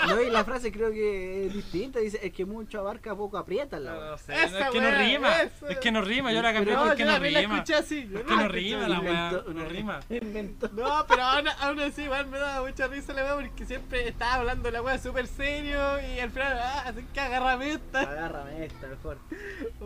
no, 0.08 0.22
y 0.22 0.30
la 0.30 0.44
frase 0.44 0.72
creo 0.72 0.90
que 0.90 1.46
es 1.46 1.54
distinta. 1.54 1.98
Dice: 2.00 2.18
el 2.22 2.32
que 2.32 2.44
mucho 2.44 2.80
abarca, 2.80 3.14
poco 3.14 3.36
aprieta. 3.38 3.78
La 3.78 3.92
wea. 3.94 4.10
No 4.10 4.18
sé, 4.18 4.32
Esa 4.44 4.66
es 4.66 4.70
que 4.70 4.80
no 4.80 4.90
rima. 4.90 5.42
esa. 5.42 5.68
Es 5.68 5.78
que 5.78 5.92
no 5.92 6.00
rima, 6.02 6.32
yo 6.32 6.42
la 6.42 6.52
cambié 6.52 6.72
Pero- 6.74 6.86
porque 6.86 7.00
yo 7.00 7.06
no 7.06 7.12
también 7.12 7.34
la 7.34 7.40
rima. 7.40 7.54
escuché 7.56 7.74
así. 7.74 8.08
yo 8.08 8.18
Es 8.20 8.24
no 8.24 8.30
que 8.30 8.36
no 8.42 8.48
rima 8.48 8.88
la 8.88 9.00
weá, 9.00 9.30
no 9.46 9.64
rima. 9.68 10.00
Inventó. 10.10 10.68
No, 10.72 11.04
pero 11.08 11.22
aún, 11.22 11.48
aún 11.60 11.80
así 11.80 12.02
igual 12.02 12.26
me 12.28 12.38
daba 12.38 12.66
mucha 12.66 12.86
risa 12.86 13.12
la 13.12 13.24
weá 13.24 13.34
porque 13.34 13.66
siempre 13.66 14.08
estaba 14.08 14.34
hablando 14.34 14.70
la 14.70 14.82
weá 14.82 14.98
súper 14.98 15.26
serio 15.26 15.78
y 16.00 16.20
al 16.20 16.30
final, 16.30 16.58
ah, 16.58 16.84
así 16.86 17.04
que 17.12 17.20
agárrame 17.20 17.72
esta. 17.72 18.00
Agárrame 18.00 18.64
esta, 18.66 18.86
mejor. 18.86 19.18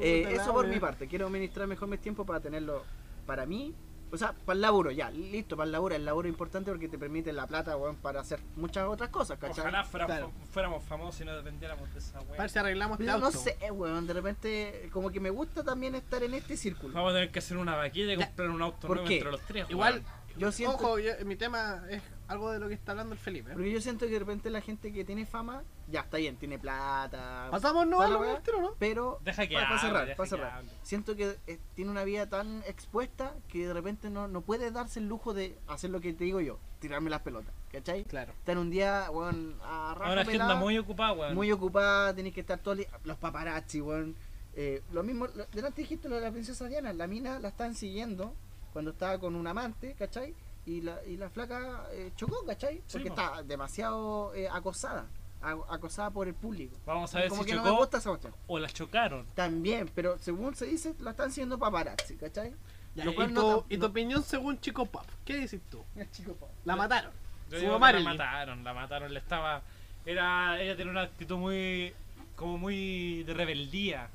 Eh, 0.01 0.27
eso 0.33 0.53
por 0.53 0.67
mi 0.67 0.79
parte. 0.81 1.07
Quiero 1.07 1.27
administrar 1.27 1.67
mejor 1.69 1.89
mis 1.89 2.01
tiempos 2.01 2.27
para 2.27 2.41
tenerlo 2.41 2.85
para 3.27 3.47
mí 3.47 3.73
O 4.13 4.19
sea, 4.19 4.33
para 4.33 4.55
el 4.57 4.61
laburo, 4.61 4.91
ya, 4.91 5.11
listo, 5.11 5.57
para 5.57 5.65
el 5.67 5.73
laburo. 5.73 5.95
El 5.95 6.05
laburo 6.05 6.29
es 6.29 6.33
importante 6.33 6.71
porque 6.71 6.87
te 6.89 6.99
permite 6.99 7.33
la 7.33 7.47
plata, 7.47 7.77
weón, 7.79 7.97
para 7.97 8.21
hacer 8.21 8.41
muchas 8.57 8.87
otras 8.87 9.09
cosas, 9.09 9.39
¿cachai? 9.39 9.61
Ojalá 9.63 9.85
fuéramos, 9.85 10.17
Claro. 10.17 10.33
fuéramos 10.51 10.85
famosos 10.85 11.21
y 11.23 11.25
no 11.25 11.35
dependiéramos 11.35 11.91
de 11.95 11.99
esa 11.99 12.21
ver 12.39 12.51
si 12.51 12.59
arreglamos 12.59 12.97
este 13.01 13.07
Pero 13.07 13.19
no 13.19 13.27
auto. 13.27 13.39
sé, 13.39 13.57
weón, 13.71 14.07
de 14.07 14.13
repente, 14.13 14.91
como 14.93 15.11
que 15.11 15.19
me 15.19 15.31
gusta 15.31 15.65
también 15.65 15.95
estar 15.95 16.23
en 16.23 16.35
este 16.35 16.57
círculo. 16.59 16.93
Vamos 16.95 17.13
a 17.13 17.15
tener 17.15 17.31
que 17.31 17.39
hacer 17.39 17.57
una 17.57 17.75
vaquita 17.75 18.13
y 18.13 18.17
Ya. 18.19 18.27
comprar 18.27 18.51
un 18.51 18.61
auto 18.63 18.87
¿Por 18.87 18.97
nuevo 18.99 19.09
qué? 19.09 19.17
entre 19.17 19.31
los 19.33 19.41
tres. 19.43 19.67
Igual, 19.71 19.95
weón. 19.95 20.23
Yo 20.39 20.51
siento, 20.51 20.77
ojo, 20.77 20.99
yo- 20.99 21.13
mi 21.27 21.37
tema 21.37 21.83
es 21.91 22.03
algo 22.29 22.51
de 22.53 22.59
lo 22.59 22.67
que 22.69 22.75
está 22.75 22.93
hablando 22.93 23.13
el 23.13 23.19
Felipe. 23.19 23.51
¿eh? 23.51 23.55
porque 23.55 23.71
yo 23.71 23.81
siento 23.83 24.07
que 24.07 24.13
de 24.13 24.19
repente 24.19 24.49
la 24.51 24.61
gente 24.63 24.91
que 24.93 25.05
tiene 25.05 25.27
fama, 25.27 25.63
ya 25.93 26.01
está 26.01 26.17
bien, 26.17 26.37
tiene 26.37 26.59
plata. 26.59 27.49
Pasamos 27.51 27.87
no 27.87 27.99
tiro, 28.43 28.61
¿no? 28.61 28.75
Pero 28.79 29.19
Deja 29.23 29.47
que 29.47 29.55
para, 29.55 29.69
hable, 29.69 29.81
cerrar, 29.81 30.07
deja 30.07 30.17
para 30.17 30.29
cerrar. 30.29 30.63
Siento 30.83 31.15
que 31.15 31.37
eh, 31.47 31.59
tiene 31.75 31.91
una 31.91 32.03
vida 32.05 32.29
tan 32.29 32.63
expuesta 32.67 33.35
que 33.49 33.67
de 33.69 33.73
repente 33.75 34.11
no, 34.11 34.27
no 34.27 34.41
puede 34.41 34.71
darse 34.71 34.99
el 34.99 35.07
lujo 35.09 35.35
de 35.35 35.57
hacer 35.69 35.91
lo 35.91 36.01
que 36.01 36.13
te 36.13 36.25
digo 36.25 36.41
yo, 36.41 36.59
tirarme 36.81 37.11
las 37.11 37.21
pelotas, 37.21 37.55
¿cachai? 37.71 38.05
Claro. 38.05 38.33
Estar 38.33 38.59
un 38.59 38.71
día, 38.71 39.09
weón, 39.13 39.57
a 39.63 39.95
raja 39.95 40.09
Ahora 40.11 40.23
agenda 40.23 40.45
pelada, 40.47 40.55
muy 40.57 40.79
ocupada, 40.79 41.13
weón. 41.13 41.35
muy 41.35 41.53
ocupada, 41.53 42.15
tenés 42.15 42.33
que 42.35 42.41
estar 42.41 42.59
todo 42.59 42.73
el 42.73 42.79
día- 42.81 42.91
los 43.05 43.19
paparazzi, 43.19 43.81
weón. 43.81 44.17
Eh, 44.55 44.83
lo 44.93 45.03
mismo, 45.03 45.27
lo- 45.29 45.47
delante 45.47 45.83
dijiste 45.83 46.09
lo 46.09 46.17
de 46.17 46.23
la 46.23 46.31
princesa 46.33 46.67
Diana, 46.69 46.93
la 46.93 47.07
mina 47.07 47.39
la 47.39 47.49
estaban 47.49 47.75
siguiendo 47.75 48.35
cuando 48.73 48.91
estaba 48.91 49.19
con 49.19 49.35
un 49.35 49.47
amante, 49.47 49.95
¿cachai? 49.99 50.35
Y 50.65 50.81
la, 50.83 51.05
y 51.07 51.17
la 51.17 51.29
flaca 51.29 51.87
eh, 51.93 52.13
chocó, 52.17 52.45
¿cachai? 52.47 52.77
Sí, 52.87 52.93
Porque 52.99 53.09
po. 53.11 53.21
está 53.21 53.43
demasiado 53.43 54.33
eh, 54.35 54.49
acosada, 54.49 55.07
acosada 55.43 56.11
por 56.11 56.29
el 56.29 56.35
público. 56.35 56.77
Vamos 56.87 57.15
a 57.15 57.21
ver 57.21 57.29
Como 57.29 57.43
si 57.43 57.51
que 57.51 57.55
no 57.57 57.63
me 57.63 57.69
chocó 57.69 57.79
gusta 57.81 57.99
esa 57.99 58.11
cuestión. 58.11 58.35
o 58.47 58.59
la 58.59 58.69
chocaron. 58.69 59.27
También, 59.35 59.91
pero 59.95 60.19
según 60.19 60.55
se 60.55 60.67
dice, 60.67 60.95
la 61.01 61.11
están 61.13 61.31
siguiendo 61.31 61.59
paparazzi, 61.59 62.17
¿cachai? 62.17 62.53
Ya, 62.95 63.05
y, 63.07 63.15
tu, 63.15 63.27
no- 63.29 63.65
y 63.69 63.77
tu 63.77 63.81
no- 63.83 63.87
opinión 63.89 64.23
según 64.23 64.61
Chico 64.61 64.85
Pop. 64.87 65.07
¿Qué 65.25 65.37
dices 65.37 65.61
tú? 65.71 65.83
El 65.97 66.11
chico 66.13 66.35
po. 66.35 66.49
La 66.65 66.77
mataron. 66.77 67.13
Yo 67.51 67.57
Su 67.59 67.63
digo 67.65 67.79
la 67.79 68.01
mataron, 68.01 68.65
la 68.65 68.73
mataron, 68.75 69.13
le 69.13 69.19
estaba. 69.19 69.63
Era. 70.07 70.61
Ella 70.61 70.77
tenía 70.77 70.91
una 70.93 71.03
actitud 71.03 71.37
muy. 71.37 71.93
como 72.37 72.59
muy 72.59 73.23
de 73.25 73.35
rebeldía 73.35 74.09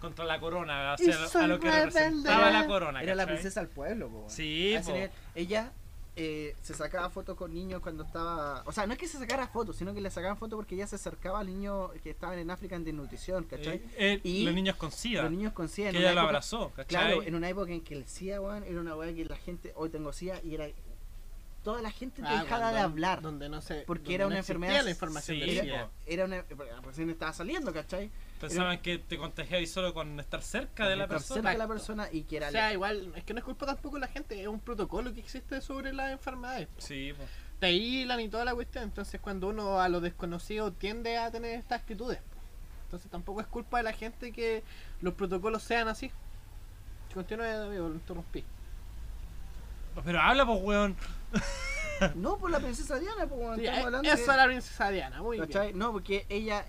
contra 0.00 0.24
la 0.26 0.38
corona, 0.38 0.94
o 0.94 0.98
sea, 0.98 1.42
a 1.44 1.46
lo 1.46 1.58
que 1.58 1.70
representaba 1.70 2.50
la 2.50 2.66
corona. 2.66 3.02
Era 3.02 3.14
la 3.14 3.26
princesa 3.26 3.60
del 3.60 3.70
pueblo, 3.70 4.08
po. 4.08 4.24
Sí, 4.28 4.76
po. 4.84 4.92
Ella 5.34 5.72
eh, 6.16 6.54
se 6.62 6.74
sacaba 6.74 7.10
fotos 7.10 7.36
con 7.36 7.52
niños 7.52 7.80
cuando 7.80 8.04
estaba. 8.04 8.62
O 8.66 8.72
sea, 8.72 8.86
no 8.86 8.92
es 8.92 8.98
que 8.98 9.08
se 9.08 9.18
sacara 9.18 9.48
fotos, 9.48 9.76
sino 9.76 9.92
que 9.92 10.00
le 10.00 10.10
sacaban 10.10 10.36
fotos 10.36 10.56
porque 10.56 10.74
ella 10.76 10.86
se 10.86 10.94
acercaba 10.96 11.40
al 11.40 11.46
niño 11.48 11.90
que 12.02 12.10
estaban 12.10 12.38
en 12.38 12.50
África 12.50 12.76
en 12.76 12.84
desnutrición, 12.84 13.44
¿cachai? 13.44 13.76
Eh, 13.76 13.90
eh, 13.96 14.20
Y 14.22 14.44
los 14.44 14.54
niños 14.54 14.76
con 14.76 14.92
SIDA, 14.92 15.22
Los 15.22 15.32
niños 15.32 15.52
con 15.52 15.68
SIDA. 15.68 15.90
que 15.90 15.98
ella 15.98 16.06
lo 16.08 16.20
época- 16.20 16.22
abrazó, 16.28 16.70
¿cachai? 16.70 16.86
Claro, 16.86 17.22
en 17.24 17.34
una 17.34 17.48
época 17.48 17.72
en 17.72 17.80
que 17.80 17.94
el 17.94 18.06
SIDA, 18.06 18.40
weón, 18.40 18.62
era 18.64 18.80
una 18.80 18.94
weá 18.96 19.12
que 19.14 19.24
la 19.24 19.36
gente. 19.36 19.72
Hoy 19.76 19.90
tengo 19.90 20.12
SIDA 20.12 20.40
y 20.44 20.54
era. 20.54 20.68
Toda 21.64 21.80
la 21.80 21.90
gente 21.90 22.20
Ah, 22.22 22.42
dejada 22.42 22.60
cuando- 22.60 22.76
de 22.76 22.80
hablar. 22.82 23.22
Donde 23.22 23.48
no 23.48 23.62
sé. 23.62 23.84
Porque 23.86 24.14
era 24.14 24.24
no 24.24 24.28
una 24.28 24.40
existía 24.40 24.54
enfermedad- 24.56 24.84
la 24.84 24.90
información 24.90 25.38
Sí, 25.38 25.46
del. 25.46 25.60
SIDA. 25.64 25.90
Era 26.06 26.24
una. 26.26 26.44
Recién 26.84 27.08
estaba 27.10 27.32
saliendo, 27.32 27.72
¿cachai? 27.72 28.10
Pensaban 28.40 28.78
que 28.80 28.98
te 28.98 29.16
contagiabas 29.16 29.70
solo 29.70 29.94
con 29.94 30.18
estar 30.20 30.42
cerca 30.42 30.86
de 30.88 30.96
la 30.96 31.04
Estar 31.04 31.16
persona. 31.18 31.34
cerca 31.36 31.50
de 31.52 31.58
la 31.58 31.68
persona 31.68 32.08
y 32.12 32.22
que 32.24 32.36
era. 32.36 32.48
O 32.48 32.50
sea, 32.50 32.72
igual, 32.72 33.12
es 33.16 33.24
que 33.24 33.32
no 33.32 33.38
es 33.38 33.44
culpa 33.44 33.64
tampoco 33.64 33.96
de 33.96 34.00
la 34.00 34.08
gente, 34.08 34.40
es 34.40 34.46
un 34.48 34.60
protocolo 34.60 35.14
que 35.14 35.20
existe 35.20 35.60
sobre 35.62 35.92
las 35.92 36.10
enfermedades. 36.12 36.68
Sí, 36.78 37.12
po. 37.16 37.22
Te 37.60 37.66
aíslan 37.66 38.20
y 38.20 38.28
toda 38.28 38.44
la 38.44 38.54
cuestión, 38.54 38.84
entonces 38.84 39.20
cuando 39.20 39.48
uno 39.48 39.80
a 39.80 39.88
lo 39.88 40.00
desconocido 40.00 40.72
tiende 40.72 41.16
a 41.16 41.30
tener 41.30 41.58
estas 41.58 41.80
actitudes. 41.80 42.18
Entonces 42.84 43.10
tampoco 43.10 43.40
es 43.40 43.46
culpa 43.46 43.78
de 43.78 43.84
la 43.84 43.92
gente 43.92 44.30
que 44.32 44.62
los 45.00 45.14
protocolos 45.14 45.62
sean 45.62 45.88
así. 45.88 46.10
Continúa, 47.14 47.64
amigo, 47.64 47.88
lo 47.88 47.94
interrumpí. 47.94 48.44
Pero 50.04 50.20
habla, 50.20 50.44
pues, 50.44 50.58
weón. 50.62 50.96
No, 52.16 52.36
por 52.38 52.50
la 52.50 52.58
princesa 52.58 52.98
Diana, 52.98 53.26
pues, 53.26 53.40
weón, 53.40 53.56
Sí, 53.56 53.62
estamos 53.62 53.80
eh, 53.82 53.86
hablando 53.86 54.08
esa 54.08 54.16
de- 54.16 54.22
es 54.22 54.36
la 54.36 54.46
princesa 54.46 54.90
Diana, 54.90 55.22
muy 55.22 55.38
¿Cachai? 55.38 55.66
bien. 55.68 55.78
No, 55.78 55.92
porque 55.92 56.26
ella, 56.28 56.66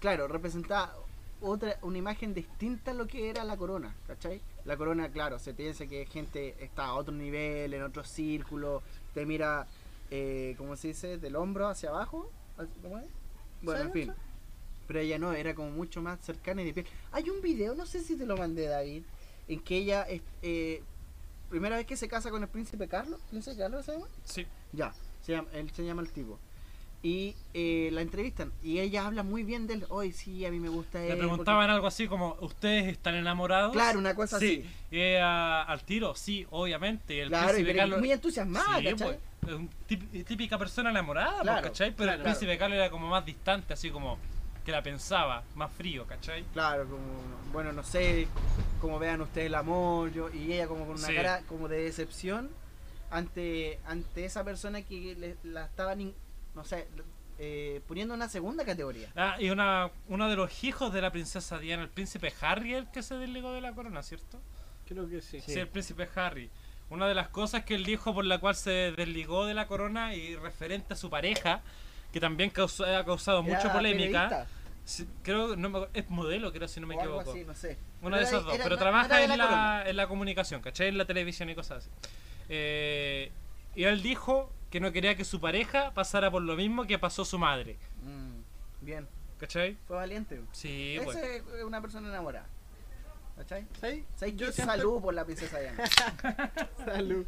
claro, 0.00 0.28
representaba 0.28 0.92
otra 1.40 1.76
una 1.82 1.98
imagen 1.98 2.32
distinta 2.34 2.90
a 2.90 2.94
lo 2.94 3.06
que 3.06 3.28
era 3.30 3.44
la 3.44 3.56
corona, 3.56 3.94
¿cachai? 4.06 4.40
La 4.64 4.76
corona, 4.76 5.10
claro, 5.10 5.38
se 5.38 5.54
piensa 5.54 5.86
que 5.86 6.06
gente 6.06 6.56
está 6.60 6.86
a 6.86 6.94
otro 6.94 7.14
nivel, 7.14 7.74
en 7.74 7.82
otro 7.82 8.04
círculo, 8.04 8.82
te 9.14 9.26
mira, 9.26 9.66
eh, 10.10 10.54
¿cómo 10.58 10.76
se 10.76 10.88
dice? 10.88 11.18
Del 11.18 11.36
hombro 11.36 11.68
hacia 11.68 11.90
abajo, 11.90 12.30
¿cómo 12.82 12.98
es? 12.98 13.06
Bueno, 13.62 13.80
en 13.84 13.92
fin. 13.92 14.12
Pero 14.86 15.00
ella 15.00 15.18
no, 15.18 15.32
era 15.32 15.54
como 15.54 15.70
mucho 15.70 16.00
más 16.00 16.20
cercana 16.20 16.62
y 16.62 16.66
de 16.66 16.74
piel. 16.74 16.86
Hay 17.12 17.28
un 17.28 17.42
video, 17.42 17.74
no 17.74 17.86
sé 17.86 18.00
si 18.02 18.16
te 18.16 18.24
lo 18.24 18.36
mandé, 18.36 18.66
David, 18.66 19.02
en 19.48 19.60
que 19.60 19.78
ella, 19.78 20.06
eh, 20.08 20.82
primera 21.50 21.76
vez 21.76 21.86
que 21.86 21.96
se 21.96 22.08
casa 22.08 22.30
con 22.30 22.42
el 22.42 22.48
príncipe 22.48 22.86
Carlos, 22.88 23.20
¿príncipe 23.30 23.56
Carlos 23.56 23.84
se 23.84 23.92
llama? 23.92 24.06
Sí. 24.24 24.46
Ya, 24.72 24.92
se 25.22 25.32
llama- 25.32 25.48
él 25.52 25.70
se 25.70 25.84
llama 25.84 26.02
el 26.02 26.12
tipo. 26.12 26.38
Y 27.02 27.36
eh, 27.54 27.90
la 27.92 28.00
entrevistan 28.00 28.52
y 28.64 28.80
ella 28.80 29.06
habla 29.06 29.22
muy 29.22 29.44
bien 29.44 29.66
de 29.66 29.74
él. 29.74 29.86
Hoy 29.90 30.12
sí, 30.12 30.44
a 30.44 30.50
mí 30.50 30.58
me 30.58 30.68
gusta 30.68 31.00
él. 31.02 31.10
Le 31.10 31.16
preguntaban 31.16 31.70
algo 31.70 31.86
así 31.86 32.08
como, 32.08 32.36
¿ustedes 32.40 32.86
están 32.88 33.14
enamorados? 33.14 33.72
Claro, 33.72 33.98
una 33.98 34.14
cosa 34.14 34.40
Sí. 34.40 34.64
así. 34.90 35.14
Al 35.20 35.82
tiro, 35.84 36.14
sí, 36.16 36.46
obviamente. 36.50 37.20
El 37.22 37.28
Claro, 37.28 37.58
y 37.58 37.74
Carlos... 37.74 38.00
muy 38.00 38.10
entusiasmada, 38.10 38.78
Sí, 38.78 38.84
¿cachai? 38.84 39.18
pues, 39.40 39.58
típica 40.26 40.58
persona 40.58 40.90
enamorada, 40.90 41.30
pues, 41.32 41.42
Claro, 41.42 41.62
¿cachai? 41.68 41.90
Pero 41.94 42.10
el 42.10 42.16
claro. 42.16 42.22
príncipe 42.24 42.58
Carlos 42.58 42.76
era 42.78 42.90
como 42.90 43.08
más 43.08 43.24
distante, 43.24 43.72
así 43.74 43.90
como 43.90 44.18
que 44.64 44.72
la 44.72 44.82
pensaba, 44.82 45.44
más 45.54 45.70
frío, 45.70 46.06
¿cachai? 46.06 46.42
Claro, 46.54 46.86
como, 46.88 47.04
bueno, 47.52 47.72
no 47.72 47.84
sé 47.84 48.26
cómo 48.80 48.98
vean 48.98 49.20
ustedes 49.20 49.46
el 49.46 49.54
amor, 49.54 50.12
yo, 50.12 50.28
y 50.34 50.52
ella 50.54 50.66
como 50.66 50.86
con 50.86 50.96
una 50.96 51.06
Sí. 51.06 51.14
cara 51.14 51.42
como 51.48 51.68
de 51.68 51.82
decepción 51.82 52.50
ante 53.10 53.78
ante 53.86 54.24
esa 54.24 54.42
persona 54.42 54.82
que 54.82 55.14
le- 55.14 55.36
la 55.44 55.66
estaban, 55.66 56.12
no 56.56 56.64
sé, 56.64 56.88
eh, 57.38 57.80
poniendo 57.86 58.14
en 58.14 58.20
una 58.20 58.28
segunda 58.28 58.64
categoría. 58.64 59.08
Ah, 59.14 59.36
y 59.38 59.50
una, 59.50 59.90
uno 60.08 60.28
de 60.28 60.34
los 60.36 60.64
hijos 60.64 60.92
de 60.92 61.00
la 61.02 61.12
princesa 61.12 61.58
Diana, 61.58 61.82
el 61.84 61.90
príncipe 61.90 62.32
Harry, 62.40 62.74
el 62.74 62.90
que 62.90 63.02
se 63.02 63.14
desligó 63.16 63.52
de 63.52 63.60
la 63.60 63.72
corona, 63.72 64.02
¿cierto? 64.02 64.40
Creo 64.88 65.08
que 65.08 65.20
sí. 65.20 65.40
Sí, 65.40 65.52
el 65.60 65.68
príncipe 65.68 66.08
Harry. 66.16 66.50
Una 66.88 67.06
de 67.06 67.14
las 67.14 67.28
cosas 67.28 67.64
que 67.64 67.74
él 67.74 67.84
dijo 67.84 68.14
por 68.14 68.24
la 68.24 68.38
cual 68.38 68.54
se 68.56 68.70
desligó 68.96 69.44
de 69.46 69.54
la 69.54 69.66
corona 69.66 70.14
y 70.14 70.34
referente 70.36 70.94
a 70.94 70.96
su 70.96 71.10
pareja, 71.10 71.60
que 72.12 72.20
también 72.20 72.50
causó- 72.50 72.84
ha 72.86 73.04
causado 73.04 73.42
mucha 73.42 73.60
Era 73.62 73.72
polémica. 73.72 74.28
periodista, 74.28 74.46
Sí, 74.84 75.04
creo, 75.24 75.56
no 75.56 75.68
me- 75.68 75.88
es 75.94 76.08
modelo, 76.08 76.52
creo, 76.52 76.68
si 76.68 76.78
no 76.80 76.86
me 76.86 76.94
o 76.94 77.00
algo 77.00 77.16
equivoco. 77.16 77.32
así, 77.36 77.44
no 77.44 77.54
sé. 77.56 77.76
Una 78.02 78.18
de 78.18 78.22
esas 78.22 78.44
dos, 78.44 78.54
era- 78.54 78.62
pero 78.62 78.76
no- 78.76 78.80
trabaja 78.80 79.20
en, 79.20 79.30
la 79.30 79.36
la, 79.36 79.84
en 79.84 79.96
la 79.96 80.06
comunicación, 80.06 80.62
¿cachai? 80.62 80.86
En 80.88 80.96
la 80.96 81.04
televisión 81.06 81.50
y 81.50 81.56
cosas 81.56 81.78
así. 81.78 81.90
Eh, 82.48 83.32
y 83.74 83.82
él 83.82 84.00
dijo 84.00 84.52
que 84.70 84.80
no 84.80 84.92
quería 84.92 85.16
que 85.16 85.24
su 85.24 85.40
pareja 85.40 85.92
pasara 85.94 86.30
por 86.30 86.42
lo 86.42 86.56
mismo 86.56 86.86
que 86.86 86.98
pasó 86.98 87.24
su 87.24 87.38
madre, 87.38 87.78
Mm, 88.02 88.40
bien, 88.84 89.08
¿cachai? 89.38 89.76
fue 89.86 89.96
valiente. 89.96 90.40
Sí, 90.52 90.96
Ese 90.96 91.04
pues. 91.04 91.16
es 91.16 91.64
una 91.64 91.80
persona 91.80 92.08
enamorada. 92.08 92.46
¿Cachai? 93.36 93.66
¿Sí? 93.82 94.04
¿Sabes 94.16 94.36
Yo 94.36 94.50
siento- 94.50 94.72
Salud 94.72 95.00
por 95.02 95.12
la 95.14 95.24
princesa 95.24 95.58
Diana. 95.60 95.84
Salud. 96.84 97.26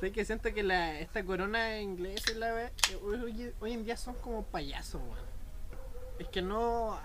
Sé 0.00 0.12
que 0.12 0.24
siento 0.24 0.52
que 0.54 0.62
la, 0.62 1.00
esta 1.00 1.24
corona 1.24 1.80
inglesa 1.80 2.32
la 2.34 2.70
hoy, 3.02 3.52
hoy 3.60 3.72
en 3.72 3.84
día 3.84 3.96
son 3.96 4.14
como 4.16 4.44
payasos, 4.44 5.00
weón. 5.02 5.32
Es 6.18 6.28
que 6.28 6.40
no 6.42 6.98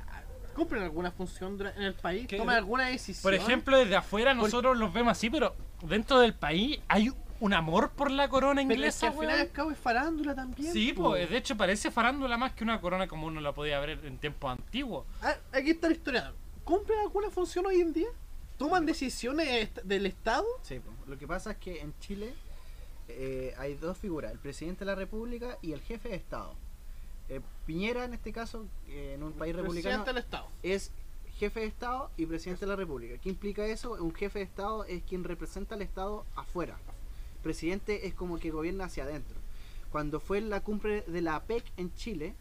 cumplen 0.56 0.84
alguna 0.84 1.12
función 1.12 1.60
en 1.76 1.84
el 1.84 1.94
país, 1.96 2.28
toman 2.28 2.56
alguna 2.56 2.88
decisión. 2.88 3.24
Por 3.24 3.34
ejemplo, 3.34 3.78
desde 3.78 3.96
afuera 3.96 4.34
Por- 4.36 4.44
nosotros 4.44 4.78
los 4.78 4.94
vemos 4.94 5.12
así, 5.12 5.30
pero 5.30 5.56
dentro 5.82 6.20
del 6.20 6.34
país 6.34 6.80
hay 6.88 7.12
un 7.40 7.54
amor 7.54 7.92
por 7.92 8.12
la 8.12 8.30
corona 8.30 8.62
pero 8.62 8.62
es 8.62 8.68
que 8.68 8.74
inglesa, 8.74 9.08
al 9.08 9.14
final 9.14 9.26
y 9.26 9.28
weón. 9.30 9.42
al 9.42 9.52
cabo 9.52 9.72
es 9.72 9.78
farándula 9.78 10.36
también. 10.36 10.74
Sí, 10.74 10.94
pues, 10.94 11.30
de 11.30 11.38
hecho 11.38 11.56
parece 11.56 11.92
farándula 11.92 12.38
más 12.38 12.54
que 12.54 12.64
una 12.64 12.82
corona 12.82 13.08
como 13.08 13.28
uno 13.28 13.42
la 13.42 13.54
podía 13.54 13.80
ver 13.80 14.00
en 14.04 14.18
tiempos 14.18 14.52
antiguos. 14.52 15.06
Ah, 15.22 15.36
aquí 15.52 15.72
está 15.72 15.88
la 15.88 15.94
historia. 15.94 16.34
¿Cumplen 16.64 17.00
alguna 17.00 17.30
función 17.30 17.66
hoy 17.66 17.82
en 17.82 17.94
día? 17.94 18.10
¿Toman 18.58 18.86
decisiones 18.86 19.70
del 19.84 20.06
Estado? 20.06 20.46
Sí, 20.64 20.80
po. 20.80 20.92
lo 21.06 21.18
que 21.18 21.28
pasa 21.28 21.52
es 21.52 21.58
que 21.58 21.82
en 21.82 21.94
Chile 22.00 22.34
eh, 23.08 23.54
hay 23.58 23.76
dos 23.76 23.98
figuras, 23.98 24.32
el 24.32 24.40
presidente 24.40 24.80
de 24.80 24.86
la 24.88 24.96
República 24.96 25.58
y 25.62 25.74
el 25.74 25.82
jefe 25.82 26.10
de 26.10 26.16
Estado. 26.16 26.56
Eh, 27.30 27.42
Piñera, 27.66 28.06
en 28.06 28.14
este 28.14 28.32
caso, 28.32 28.66
eh, 28.88 29.14
en 29.16 29.24
un 29.24 29.34
país 29.34 29.56
republicano, 29.56 30.04
Presidente 30.04 30.10
del 30.14 30.24
Estado. 30.24 30.48
es 30.64 30.92
jefe 31.38 31.60
de 31.60 31.66
Estado 31.68 32.10
y 32.18 32.26
presidente 32.26 32.66
de 32.66 32.70
la 32.70 32.76
República. 32.76 33.18
¿Qué 33.20 33.30
implica 33.30 33.66
eso? 33.66 33.92
Un 33.94 34.14
jefe 34.14 34.40
de 34.40 34.46
Estado 34.46 34.86
es 34.86 35.04
quien 35.04 35.24
representa 35.24 35.76
al 35.76 35.84
Estado 35.84 36.26
afuera. 36.36 36.78
Presidente 37.48 38.08
es 38.08 38.14
como 38.14 38.40
que 38.40 38.52
gobierna 38.52 38.84
hacia 38.84 39.06
adentro. 39.06 39.38
Cuando 39.90 40.20
fue 40.20 40.42
la 40.42 40.60
cumbre 40.60 41.06
de 41.08 41.22
la 41.22 41.38
APEC 41.38 41.64
en 41.78 41.94
Chile, 41.94 42.36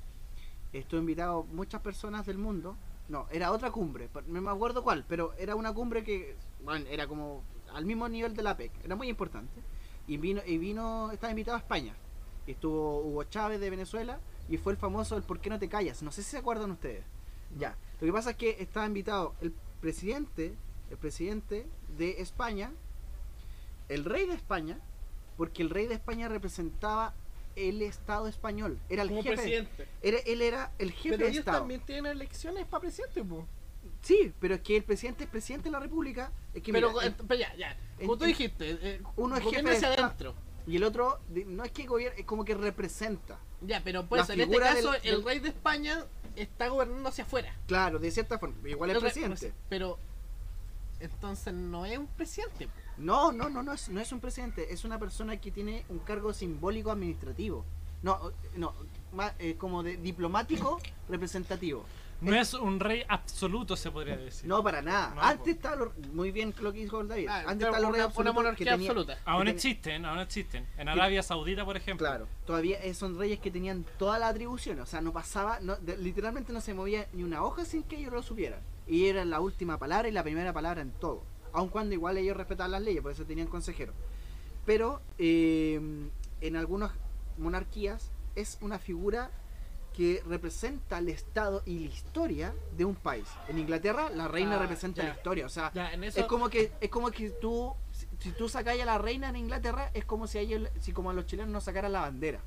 estuvo 0.73 0.99
invitado 0.99 1.45
muchas 1.45 1.81
personas 1.81 2.27
del 2.27 2.39
mundo. 2.39 2.77
No, 3.09 3.29
era 3.31 3.53
otra 3.53 3.71
cumbre, 3.71 4.11
no 4.27 4.43
me 4.43 4.51
acuerdo 4.51 4.83
cuál, 4.83 5.05
pero 5.09 5.33
era 5.35 5.55
una 5.55 5.73
cumbre 5.73 6.03
que 6.03 6.35
bueno, 6.65 6.87
era 6.91 7.07
como 7.07 7.45
al 7.73 7.87
mismo 7.87 8.09
nivel 8.09 8.35
de 8.35 8.43
la 8.43 8.51
APEC, 8.51 8.73
era 8.85 8.97
muy 8.97 9.09
importante. 9.09 9.61
Y 10.09 10.17
vino, 10.17 10.43
y 10.45 10.59
vino, 10.59 11.13
estaba 11.13 11.31
invitado 11.31 11.57
a 11.57 11.61
España. 11.61 11.95
Y 12.45 12.51
estuvo 12.51 12.99
Hugo 13.03 13.23
Chávez 13.23 13.61
de 13.61 13.71
Venezuela 13.71 14.19
y 14.49 14.57
fue 14.57 14.73
el 14.73 14.79
famoso 14.79 15.17
el 15.17 15.23
¿Por 15.23 15.39
qué 15.39 15.51
no 15.51 15.61
te 15.61 15.69
callas? 15.69 16.03
No 16.03 16.11
sé 16.11 16.25
si 16.25 16.31
se 16.31 16.39
acuerdan 16.39 16.73
ustedes. 16.73 17.05
Ya. 17.57 17.77
Lo 18.01 18.09
que 18.09 18.13
pasa 18.13 18.31
es 18.31 18.37
que 18.37 18.57
estaba 18.59 18.87
invitado 18.87 19.37
el 19.41 19.55
presidente, 19.81 20.57
el 20.91 20.97
presidente 20.97 21.65
de 21.97 22.21
España 22.21 22.73
el 23.89 24.05
rey 24.05 24.27
de 24.27 24.35
España, 24.35 24.79
porque 25.37 25.63
el 25.63 25.71
rey 25.71 25.87
de 25.87 25.95
España 25.95 26.29
representaba 26.29 27.15
el 27.57 27.81
Estado 27.83 28.27
español. 28.29 28.79
Era 28.89 29.03
el 29.03 29.09
Como 29.09 29.23
jefe. 29.23 29.37
presidente. 29.37 29.89
Era, 30.03 30.19
él 30.27 30.43
era 30.43 30.73
el 30.79 30.93
jefe 30.93 31.11
Pero 31.11 31.25
de 31.25 31.31
ellos 31.31 31.39
Estado. 31.41 31.59
también 31.59 31.81
tienen 31.81 32.07
elecciones 32.13 32.67
para 32.67 32.81
presidente, 32.83 33.23
po. 33.25 33.47
Sí, 34.03 34.33
pero 34.41 34.55
es 34.57 34.61
que 34.61 34.77
el 34.77 34.85
presidente 34.85 35.25
es 35.25 35.31
presidente 35.31 35.65
de 35.65 35.71
la 35.73 35.81
República. 35.81 36.31
Es 36.55 36.63
que 36.63 36.73
Pero, 36.73 36.93
mira, 36.93 37.07
eh, 37.07 37.15
pero 37.27 37.41
ya, 37.41 37.55
ya. 37.57 37.77
Como 37.99 38.17
tú 38.19 38.25
dijiste, 38.25 38.79
eh, 38.83 39.01
uno 39.17 39.37
es 39.37 39.43
jefe 39.45 39.71
hacia 39.71 39.89
adentro. 39.93 40.35
y 40.67 40.77
el 40.77 40.85
otro 40.85 41.19
no 41.47 41.65
es 41.65 41.71
que 41.73 41.87
gobierna, 41.87 42.19
es 42.19 42.27
como 42.27 42.45
que 42.45 42.55
representa. 42.55 43.39
Ya, 43.63 43.81
pero 43.83 44.05
pues 44.07 44.29
en 44.29 44.41
este 44.41 44.59
caso 44.59 44.93
del- 44.93 45.01
el 45.07 45.25
rey 45.25 45.39
de 45.39 45.49
España 45.49 46.05
está 46.37 46.69
gobernando 46.69 47.09
hacia 47.09 47.25
afuera. 47.25 47.57
Claro, 47.67 47.99
de 47.99 48.11
cierta 48.11 48.39
forma. 48.39 48.69
Igual 48.69 48.91
es 48.91 48.97
El 48.97 49.03
re- 49.03 49.09
presidente. 49.11 49.53
Pero 49.71 49.99
entonces 51.01 51.55
no 51.55 51.87
es 51.87 51.97
un 51.99 52.07
presidente. 52.07 52.67
po. 52.67 52.73
No, 52.99 53.33
no, 53.33 53.49
no, 53.49 53.63
no 53.63 53.73
es, 53.73 53.89
no 53.89 54.01
es 54.01 54.11
un 54.13 54.21
presidente, 54.21 54.73
es 54.73 54.85
una 54.85 54.99
persona 54.99 55.37
que 55.39 55.51
tiene 55.51 55.85
un 55.89 55.99
cargo 55.99 56.33
simbólico 56.33 56.91
administrativo. 56.91 57.65
No, 58.03 58.33
no, 58.57 58.73
más, 59.13 59.33
eh, 59.39 59.57
como 59.57 59.83
de 59.83 59.97
diplomático 59.97 60.79
representativo. 61.09 61.85
No 62.23 62.35
es 62.35 62.55
un 62.55 62.81
rey 62.81 63.03
absoluto, 63.09 63.77
se 63.77 63.91
podría 63.91 64.17
decir. 64.17 64.49
No, 64.49 64.63
para 64.63 64.81
nada. 64.81 65.15
No, 65.15 65.21
Antes 65.21 65.39
po. 65.45 65.51
estaba 65.51 65.77
lo- 65.77 65.93
muy 66.15 66.31
bien 66.31 66.55
lo 66.63 66.73
que 66.73 66.79
dijo 66.79 67.05
David. 67.05 67.29
Ah, 67.29 67.41
Antes 67.47 67.57
una- 67.57 67.67
estaba 67.67 67.79
los 67.81 67.91
reyes 67.91 67.97
una, 67.97 68.05
absolutos 68.07 68.35
monarquía 68.35 68.65
que 68.65 68.71
tenía- 68.73 68.91
absoluta. 68.91 69.19
Aún 69.27 69.41
que 69.41 69.45
ten- 69.45 69.55
existen, 69.57 70.05
aún 70.07 70.19
existen. 70.21 70.67
En 70.79 70.89
Arabia 70.89 71.23
Saudita, 71.23 71.65
por 71.67 71.77
ejemplo. 71.77 72.07
Claro, 72.07 72.27
todavía 72.47 72.83
eh, 72.83 72.95
son 72.95 73.19
reyes 73.19 73.39
que 73.39 73.51
tenían 73.51 73.85
todas 73.99 74.19
las 74.19 74.31
atribuciones, 74.31 74.83
o 74.83 74.87
sea, 74.87 75.03
no 75.03 75.13
pasaba, 75.13 75.61
no, 75.61 75.77
de- 75.77 75.99
literalmente 75.99 76.55
no 76.55 76.63
se 76.63 76.73
movía 76.73 77.07
ni 77.13 77.23
una 77.23 77.43
hoja 77.45 77.67
sin 77.67 77.83
que 77.83 77.97
ellos 77.99 78.13
lo 78.15 78.23
supieran. 78.23 78.61
Y 78.87 79.07
era 79.09 79.23
la 79.27 79.41
última 79.41 79.77
palabra 79.79 80.09
y 80.09 80.13
la 80.13 80.23
primera 80.23 80.55
palabra 80.55 80.81
en 80.81 80.93
todo. 80.93 81.23
Aun 81.57 81.69
cuando 81.71 81.95
igual 81.95 82.19
ellos 82.19 82.37
respetaban 82.37 82.71
las 82.73 82.83
leyes, 82.83 83.01
por 83.03 83.13
eso 83.13 83.25
tenían 83.25 83.47
consejeros. 83.49 83.95
Pero 84.67 85.01
eh, 85.19 85.81
en 86.43 86.57
algunas 86.57 86.93
monarquías 87.39 88.11
es 88.35 88.59
una 88.61 88.79
figura 88.79 89.31
que 89.95 90.23
representa 90.27 90.99
el 90.99 91.09
estado 91.09 91.63
y 91.65 91.79
la 91.79 91.87
historia 91.87 92.55
de 92.77 92.85
un 92.85 92.95
país. 92.95 93.27
En 93.49 93.59
Inglaterra 93.59 94.11
la 94.11 94.29
reina 94.29 94.57
Ah, 94.57 94.59
representa 94.59 95.01
ya. 95.03 95.09
la 95.09 95.15
historia, 95.15 95.47
o 95.47 95.49
sea, 95.49 95.73
Ya, 95.73 95.95
en 95.95 96.05
eso. 96.05 96.21
es 96.21 96.27
como 96.27 96.51
que 96.51 96.71
es 96.79 96.91
como 96.91 97.11
que 97.11 97.31
tú 97.31 97.73
si, 97.93 98.07
si 98.19 98.33
tú 98.33 98.51
sacáis 98.51 98.83
a 98.83 98.85
la 98.85 98.99
reina 98.99 99.31
en 99.31 99.37
Inglaterra 99.37 99.91
es 99.95 100.05
como 100.05 100.27
si 100.27 100.37
a 100.37 100.43
ellos 100.43 100.69
si 100.81 100.93
como 100.93 101.09
a 101.09 101.15
los 101.15 101.25
chilenos 101.25 101.51
no 101.51 101.63
sacaran 101.63 101.93
la 101.93 102.01
bandera. 102.03 102.41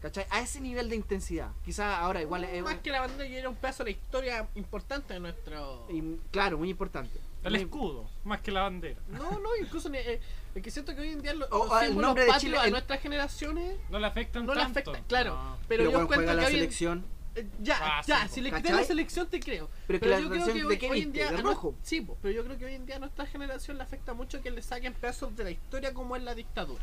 ¿Cachai? 0.00 0.26
A 0.30 0.40
ese 0.40 0.60
nivel 0.60 0.88
de 0.90 0.96
intensidad. 0.96 1.52
Quizás 1.64 1.96
ahora 2.00 2.20
igual 2.20 2.42
es 2.42 2.60
más 2.64 2.78
que 2.80 2.90
la 2.90 2.98
bandera 3.02 3.28
era 3.38 3.48
un 3.48 3.54
pedazo 3.54 3.84
de 3.84 3.92
la 3.92 3.96
historia 3.98 4.48
importante 4.56 5.14
de 5.14 5.20
nuestro. 5.20 5.86
y- 5.88 6.16
claro, 6.32 6.58
muy 6.58 6.70
importante. 6.70 7.20
El 7.44 7.56
escudo, 7.56 8.08
más 8.24 8.40
que 8.40 8.52
la 8.52 8.62
bandera. 8.62 9.00
No, 9.08 9.38
no, 9.40 9.56
incluso 9.60 9.88
ni- 9.88 9.98
eh, 9.98 10.20
es 10.54 10.62
que 10.62 10.70
siento 10.70 10.94
que 10.94 11.00
hoy 11.00 11.08
en 11.08 11.22
día 11.22 11.34
lo- 11.34 11.46
O- 11.46 11.64
los 11.64 11.70
o 11.72 11.80
el 11.80 11.86
símbolos 11.88 12.14
de 12.14 12.20
patrios 12.26 12.40
Chile, 12.42 12.58
a 12.58 12.64
el- 12.66 12.70
nuestras 12.70 13.00
generaciones 13.00 13.76
No 13.90 13.98
le 13.98 14.06
afectan 14.06 14.46
no 14.46 14.54
le 14.54 14.62
afecta, 14.62 15.02
claro. 15.08 15.34
No. 15.34 15.56
Pero, 15.66 15.66
Pero 15.68 15.82
yo 15.84 15.90
cuando 15.90 16.02
encuentro 16.14 16.30
que 16.30 16.36
la 16.36 16.42
hoy 16.42 16.46
en- 16.54 16.58
selección, 16.60 17.04
eh, 17.34 17.46
ya, 17.60 17.78
Ah, 17.80 18.02
ya, 18.06 18.22
sí, 18.28 18.34
si 18.34 18.40
le 18.42 18.52
quitas 18.52 18.72
la 18.76 18.84
selección 18.84 19.26
te 19.26 19.40
creo. 19.40 19.68
Pero 19.88 19.98
yo 20.20 20.28
creo 20.30 20.46
que 20.46 20.64
hoy, 20.64 20.78
qué 20.78 20.90
hoy 20.90 21.00
en 21.02 21.12
día 21.12 21.28
a 21.30 21.32
no- 21.42 21.74
sí, 21.82 22.00
po, 22.02 22.16
pero 22.22 22.32
yo 22.34 22.44
creo 22.44 22.58
que 22.58 22.64
hoy 22.66 22.74
en 22.74 22.86
día 22.86 22.96
a 22.96 22.98
nuestra 23.00 23.26
generación 23.26 23.76
le 23.78 23.82
afecta 23.82 24.14
mucho 24.14 24.40
que 24.40 24.50
le 24.50 24.62
saquen 24.62 24.92
pedazos 24.94 25.34
de 25.36 25.44
la 25.44 25.50
historia 25.50 25.92
como 25.92 26.14
es 26.16 26.22
la 26.22 26.34
dictadura. 26.36 26.82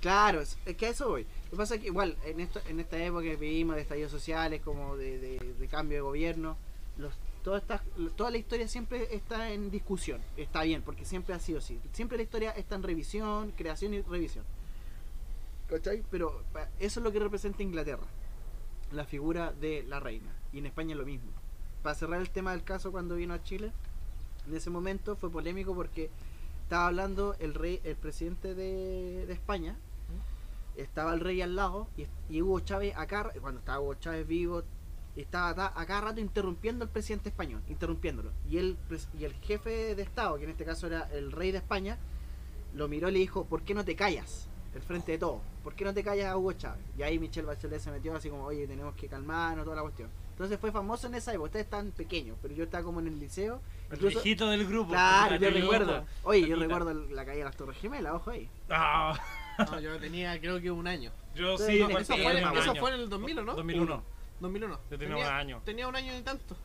Claro, 0.00 0.40
es, 0.40 0.56
es 0.64 0.76
que 0.76 0.86
a 0.86 0.90
eso 0.90 1.08
voy. 1.08 1.22
Lo 1.46 1.50
que 1.50 1.56
pasa 1.56 1.74
es 1.74 1.80
que 1.80 1.88
igual, 1.88 2.16
en, 2.24 2.38
esto, 2.40 2.60
en 2.68 2.78
esta 2.80 2.96
época 2.98 3.22
que 3.24 3.36
vivimos 3.36 3.74
de 3.76 3.82
estallidos 3.82 4.12
sociales, 4.12 4.60
como 4.64 4.96
de, 4.96 5.18
de- 5.18 5.54
de 5.58 5.68
cambio 5.68 5.96
de 5.98 6.02
gobierno, 6.02 6.56
los, 6.98 7.12
toda, 7.48 7.60
esta, 7.60 7.82
toda 8.14 8.30
la 8.30 8.36
historia 8.36 8.68
siempre 8.68 9.08
está 9.10 9.50
en 9.50 9.70
discusión. 9.70 10.20
Está 10.36 10.64
bien, 10.64 10.82
porque 10.82 11.06
siempre 11.06 11.34
ha 11.34 11.38
sido 11.38 11.60
así. 11.60 11.80
Siempre 11.94 12.18
la 12.18 12.24
historia 12.24 12.50
está 12.50 12.74
en 12.74 12.82
revisión, 12.82 13.52
creación 13.56 13.94
y 13.94 14.02
revisión. 14.02 14.44
¿Cachai? 15.66 16.04
Pero 16.10 16.44
eso 16.78 17.00
es 17.00 17.04
lo 17.04 17.10
que 17.10 17.18
representa 17.18 17.62
Inglaterra. 17.62 18.06
La 18.92 19.06
figura 19.06 19.54
de 19.54 19.82
la 19.84 19.98
reina. 19.98 20.30
Y 20.52 20.58
en 20.58 20.66
España 20.66 20.94
lo 20.94 21.06
mismo. 21.06 21.30
Para 21.82 21.94
cerrar 21.94 22.20
el 22.20 22.28
tema 22.28 22.50
del 22.50 22.64
caso 22.64 22.92
cuando 22.92 23.14
vino 23.14 23.32
a 23.32 23.42
Chile, 23.42 23.72
en 24.46 24.54
ese 24.54 24.68
momento 24.68 25.16
fue 25.16 25.30
polémico 25.30 25.74
porque 25.74 26.10
estaba 26.64 26.88
hablando 26.88 27.34
el 27.38 27.54
rey, 27.54 27.80
el 27.82 27.96
presidente 27.96 28.54
de, 28.54 29.24
de 29.24 29.32
España, 29.32 29.74
estaba 30.76 31.14
el 31.14 31.20
rey 31.20 31.40
al 31.40 31.56
lado 31.56 31.88
y, 31.96 32.06
y 32.28 32.42
Hugo 32.42 32.60
Chávez 32.60 32.94
acá, 32.94 33.32
cuando 33.40 33.60
estaba 33.60 33.80
Hugo 33.80 33.94
Chávez 33.94 34.26
vivo, 34.26 34.64
estaba 35.22 35.54
ta- 35.54 35.72
a 35.80 35.86
cada 35.86 36.00
rato 36.02 36.20
interrumpiendo 36.20 36.84
al 36.84 36.90
presidente 36.90 37.28
español, 37.28 37.60
interrumpiéndolo. 37.68 38.30
Y 38.50 38.58
el, 38.58 38.76
pres- 38.88 39.08
y 39.18 39.24
el 39.24 39.32
jefe 39.34 39.94
de 39.94 40.02
Estado, 40.02 40.36
que 40.38 40.44
en 40.44 40.50
este 40.50 40.64
caso 40.64 40.86
era 40.86 41.08
el 41.12 41.32
rey 41.32 41.50
de 41.52 41.58
España, 41.58 41.98
lo 42.74 42.88
miró 42.88 43.08
y 43.08 43.12
le 43.12 43.18
dijo, 43.20 43.44
¿por 43.44 43.62
qué 43.62 43.74
no 43.74 43.84
te 43.84 43.96
callas? 43.96 44.48
El 44.74 44.82
frente 44.82 45.12
de 45.12 45.18
todo. 45.18 45.40
¿Por 45.64 45.74
qué 45.74 45.84
no 45.84 45.94
te 45.94 46.04
callas 46.04 46.26
a 46.30 46.36
Hugo 46.36 46.52
Chávez? 46.52 46.80
Y 46.96 47.02
ahí 47.02 47.18
Michelle 47.18 47.46
Bachelet 47.46 47.80
se 47.80 47.90
metió 47.90 48.14
así 48.14 48.28
como, 48.28 48.44
oye, 48.44 48.66
tenemos 48.66 48.94
que 48.94 49.08
calmarnos, 49.08 49.64
toda 49.64 49.76
la 49.76 49.82
cuestión. 49.82 50.08
Entonces 50.32 50.60
fue 50.60 50.70
famoso 50.70 51.06
en 51.08 51.14
esa 51.16 51.32
época. 51.32 51.46
Ustedes 51.46 51.64
están 51.64 51.90
pequeños, 51.90 52.36
pero 52.40 52.54
yo 52.54 52.64
estaba 52.64 52.84
como 52.84 53.00
en 53.00 53.08
el 53.08 53.18
liceo. 53.18 53.60
El 53.90 53.96
Incluso- 53.96 54.22
viejito 54.22 54.48
del 54.50 54.66
grupo. 54.68 54.90
Claro, 54.90 55.34
yo 55.36 55.50
recuerdo. 55.50 56.04
Oye, 56.22 56.46
yo 56.46 56.54
recuerdo 56.56 56.92
la 56.94 57.24
caída 57.24 57.38
de 57.38 57.44
las 57.44 57.56
Torres 57.56 57.76
Gemelas, 57.78 58.12
ojo 58.12 58.30
ahí. 58.30 58.48
Ah, 58.70 59.18
No, 59.58 59.80
yo 59.80 59.98
tenía 59.98 60.38
creo 60.38 60.60
que 60.60 60.70
un 60.70 60.86
año. 60.86 61.10
yo 61.34 61.58
sí, 61.58 61.80
no, 61.80 61.98
Eso 61.98 62.14
fue 62.76 62.90
en 62.94 63.00
el 63.00 63.08
2000, 63.08 63.38
¿o 63.40 63.44
no? 63.44 63.54
2001. 63.56 64.02
2001. 64.40 64.80
Yo 64.90 64.98
tenía 64.98 65.16
un 65.16 65.22
año. 65.24 65.62
Tenía 65.64 65.88
un 65.88 65.96
año 65.96 66.16
y 66.16 66.22
tanto. 66.22 66.56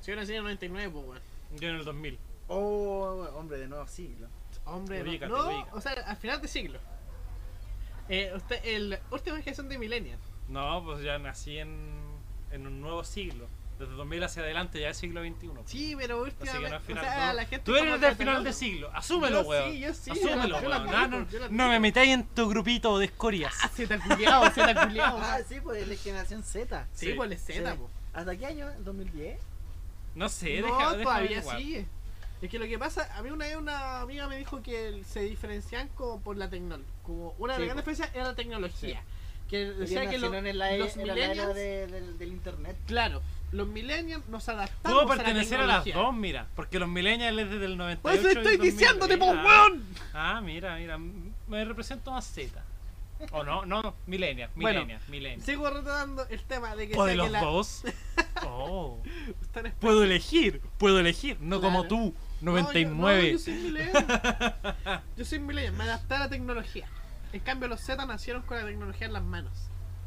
Si 0.00 0.10
yo 0.10 0.16
nací 0.16 0.32
en 0.32 0.38
el 0.38 0.42
99, 0.44 0.90
pues 0.92 1.06
bueno. 1.06 1.20
Yo 1.58 1.68
en 1.68 1.76
el 1.76 1.84
2000. 1.84 2.18
Oh, 2.48 3.28
hombre, 3.36 3.58
de 3.58 3.68
nuevo 3.68 3.86
siglo. 3.86 4.28
Hombre, 4.64 5.02
no- 5.02 5.10
Ubícate, 5.10 5.32
no, 5.32 5.46
ubícate. 5.46 5.70
o 5.76 5.80
sea, 5.80 5.92
al 5.92 6.16
final 6.16 6.40
de 6.42 6.48
siglo. 6.48 6.78
Eh, 8.08 8.32
usted, 8.34 8.60
el 8.64 8.98
última 9.10 9.36
generación 9.36 9.68
de 9.68 9.78
Millennial. 9.78 10.18
No, 10.48 10.82
pues 10.84 11.02
ya 11.02 11.18
nací 11.18 11.58
en, 11.58 11.88
en 12.50 12.66
un 12.66 12.80
nuevo 12.80 13.04
siglo. 13.04 13.46
Desde 13.80 13.94
2000 13.94 14.22
hacia 14.24 14.42
adelante 14.42 14.78
ya 14.80 14.90
es 14.90 14.96
siglo 14.98 15.22
XXI. 15.24 15.48
Sí, 15.64 15.94
pero 15.96 16.22
última 16.22 16.50
Así 16.52 16.60
que 16.62 16.68
no 16.68 16.76
es 16.76 16.82
o 16.82 16.84
final. 16.84 17.04
sea, 17.04 17.26
no. 17.28 17.32
la 17.32 17.46
gente 17.46 17.64
Tú 17.64 17.76
eres 17.76 18.00
del 18.00 18.14
final 18.14 18.42
te- 18.42 18.48
de 18.48 18.52
siglo. 18.52 18.90
Asúmelo, 18.94 19.40
weón. 19.40 19.72
sí, 19.72 19.80
yo 19.80 19.94
sí, 19.94 20.10
Asúmelo, 20.10 20.58
weón. 20.58 21.28
No, 21.50 21.68
me 21.68 21.80
metáis 21.80 22.10
en 22.12 22.24
tu 22.26 22.48
grupito 22.48 22.98
de 22.98 23.06
escorias. 23.06 23.54
Ah, 23.62 23.70
se 23.74 23.86
te 23.86 23.94
ha 23.94 23.98
culiado, 23.98 24.44
se 24.46 24.62
te 24.62 24.70
ha 24.70 24.86
culiado. 24.86 25.18
Ah, 25.22 25.38
sí, 25.48 25.60
pues 25.62 25.82
es 25.82 25.88
la 25.88 25.94
generación 25.96 26.42
Z. 26.42 26.86
sí, 26.92 27.06
sí, 27.06 27.12
pues 27.14 27.30
es 27.32 27.42
Z, 27.42 27.72
Sí. 27.72 27.78
po. 27.78 27.90
¿Hasta 28.12 28.36
qué 28.36 28.46
año? 28.46 28.68
¿El 28.70 28.84
2010? 28.84 29.40
No 30.14 30.28
sé, 30.28 30.60
no, 30.60 30.66
deja, 30.66 30.90
deja 30.92 31.02
todavía 31.04 31.42
sigue. 31.42 31.86
Es 32.42 32.50
que 32.50 32.58
lo 32.58 32.66
que 32.66 32.78
pasa, 32.78 33.08
a 33.16 33.22
mí 33.22 33.30
una 33.30 33.46
vez 33.46 33.56
una 33.56 34.00
amiga 34.00 34.26
me 34.28 34.36
dijo 34.36 34.62
que 34.62 35.02
se 35.06 35.20
diferencian 35.20 35.88
como 35.88 36.20
por 36.20 36.36
la 36.36 36.48
tecnología. 36.50 36.92
Como 37.02 37.34
una 37.38 37.56
Sí, 37.56 37.62
gran 37.64 37.76
po. 37.76 37.80
diferencia 37.82 38.10
era 38.14 38.24
la 38.24 38.34
tecnología. 38.34 39.02
Que 39.50 39.66
decía 39.72 40.08
que 40.08 40.16
lo- 40.18 40.32
en 40.32 40.58
la, 40.58 40.76
los 40.76 40.96
en 40.96 41.06
la 41.08 41.12
era 41.14 41.22
millennials, 41.28 41.54
de- 41.54 41.86
del, 41.88 42.18
del 42.18 42.28
internet. 42.28 42.76
claro, 42.86 43.20
los 43.52 43.66
millennials 43.66 44.26
nos 44.28 44.48
adaptamos 44.48 44.80
Puedo 44.82 45.00
a 45.00 45.16
la 45.16 45.24
pertenecer 45.24 45.58
a 45.60 45.66
las 45.66 45.84
dos, 45.84 46.14
mira. 46.14 46.46
Porque 46.54 46.78
los 46.78 46.88
millennials 46.88 47.36
es 47.36 47.50
desde 47.50 47.64
el 47.64 47.76
98. 47.76 48.02
Por 48.02 48.12
eso 48.12 48.22
y 48.22 48.30
el 48.30 48.36
estoy 48.38 48.56
2000. 48.58 48.72
diciéndote, 48.72 49.18
po, 49.18 49.26
weón. 49.26 49.84
Ah, 50.14 50.40
mira, 50.40 50.76
mira. 50.76 50.98
Me 51.48 51.64
represento 51.64 52.12
más 52.12 52.24
Z. 52.32 52.62
O 53.32 53.42
no, 53.42 53.66
no, 53.66 53.94
millennials, 54.06 54.52
Bueno, 54.56 54.80
millennials, 54.80 55.08
millennials. 55.08 55.44
Sigo 55.44 55.68
retomando 55.68 56.26
el 56.28 56.42
tema 56.44 56.74
de 56.76 56.88
que 56.88 56.96
O 56.96 57.04
de 57.04 57.16
los 57.16 57.26
que 57.26 57.32
la- 57.32 57.40
dos. 57.42 57.82
Oh. 58.42 59.02
Puedo 59.80 60.02
elegir, 60.04 60.62
puedo 60.78 60.98
elegir. 61.00 61.36
No 61.40 61.60
como 61.60 61.80
Claro. 61.80 61.88
tú, 61.88 62.14
No, 62.40 62.52
yo- 62.56 62.62
99. 62.62 63.22
No, 63.22 63.28
yo, 63.32 63.38
soy 63.38 63.52
millennial. 63.54 65.02
yo 65.16 65.24
soy 65.26 65.38
millennial, 65.40 65.74
me 65.74 65.84
adapté 65.84 66.14
a 66.14 66.18
la 66.20 66.28
tecnología. 66.30 66.88
En 67.32 67.40
cambio, 67.40 67.68
los 67.68 67.80
Z 67.80 68.04
nacieron 68.06 68.42
con 68.42 68.56
la 68.58 68.64
tecnología 68.66 69.06
en 69.06 69.12
las 69.12 69.22
manos. 69.22 69.52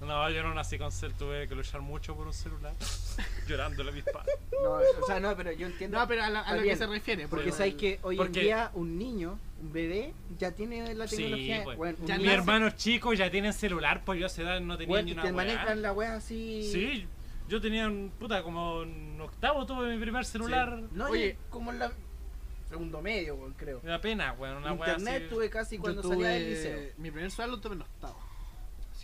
No, 0.01 0.29
yo 0.29 0.43
no 0.43 0.53
nací 0.53 0.77
con 0.77 0.91
cel, 0.91 1.13
tuve 1.13 1.47
que 1.47 1.55
luchar 1.55 1.79
mucho 1.79 2.13
por 2.13 2.27
un 2.27 2.33
celular. 2.33 2.73
Llorándole 3.47 3.91
a 3.91 3.93
mis 3.93 4.03
padres. 4.03 4.35
No, 4.51 4.71
o 4.73 5.05
sea, 5.07 5.19
no, 5.21 5.33
pero 5.37 5.53
yo 5.53 5.65
entiendo. 5.67 5.97
No, 5.97 6.05
pero 6.07 6.23
a, 6.23 6.29
la- 6.29 6.41
a 6.41 6.55
lo 6.55 6.61
bien, 6.61 6.73
que 6.75 6.79
se 6.83 6.87
refiere. 6.87 7.27
Porque 7.29 7.45
pues, 7.45 7.55
sabes 7.55 7.75
que 7.75 7.99
hoy 8.03 8.17
porque- 8.17 8.39
en 8.39 8.45
día 8.45 8.71
un 8.73 8.97
niño, 8.97 9.39
un 9.61 9.71
bebé, 9.71 10.13
ya 10.37 10.51
tiene 10.51 10.93
la 10.93 11.07
Sí, 11.07 11.15
tecnología. 11.17 11.61
pues. 11.63 11.77
bueno, 11.77 11.97
un 12.01 12.05
Ya 12.07 12.17
nace- 12.17 12.33
hermanos 12.33 12.75
chicos 12.75 13.17
ya 13.17 13.31
tienen 13.31 13.53
celular, 13.53 14.01
pues 14.03 14.19
yo 14.19 14.25
a 14.25 14.27
esa 14.27 14.41
edad 14.41 14.59
no 14.59 14.75
tenía 14.77 14.89
bueno, 14.89 15.05
ni 15.05 15.11
y 15.11 15.13
una 15.13 15.23
te 15.23 15.31
manejan 15.31 15.81
la 15.81 15.93
wea 15.93 16.15
así. 16.15 16.69
Sí, 16.69 17.07
yo 17.47 17.61
tenía 17.61 17.87
un 17.87 18.11
puta 18.19 18.43
como 18.43 18.83
en 18.83 19.21
octavo 19.21 19.65
tuve 19.65 19.93
mi 19.95 20.01
primer 20.01 20.25
celular. 20.25 20.81
No, 20.91 21.05
Oye. 21.05 21.11
oye, 21.11 21.37
como 21.49 21.71
en 21.71 21.79
la 21.79 21.93
segundo 22.73 23.01
medio, 23.01 23.35
weón, 23.35 23.53
creo. 23.53 23.79
Me 23.83 23.89
da 23.91 24.01
pena, 24.01 24.33
weón, 24.33 24.57
una 24.57 24.71
Internet 24.73 25.23
así. 25.25 25.29
tuve 25.33 25.49
casi 25.49 25.77
cuando 25.77 26.01
tuve- 26.01 26.15
salía 26.15 26.29
del 26.29 26.49
liceo. 26.49 26.91
Mi 26.97 27.11
primer 27.11 27.29
sueldo 27.31 27.59
tuve 27.59 27.75
en 27.75 27.81
octavo. 27.81 28.19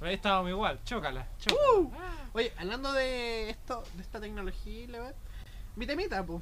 Ahí 0.02 0.14
estábamos 0.16 0.50
igual, 0.50 0.80
chócala, 0.86 1.28
chócala. 1.40 1.62
Uh. 1.78 1.92
Oye, 2.34 2.54
hablando 2.58 2.94
de 2.94 3.50
esto, 3.50 3.84
de 3.96 4.02
esta 4.02 4.20
tecnología, 4.22 4.88
verdad, 4.88 5.16
mi 5.76 5.86
temita, 5.86 6.26
pues, 6.26 6.42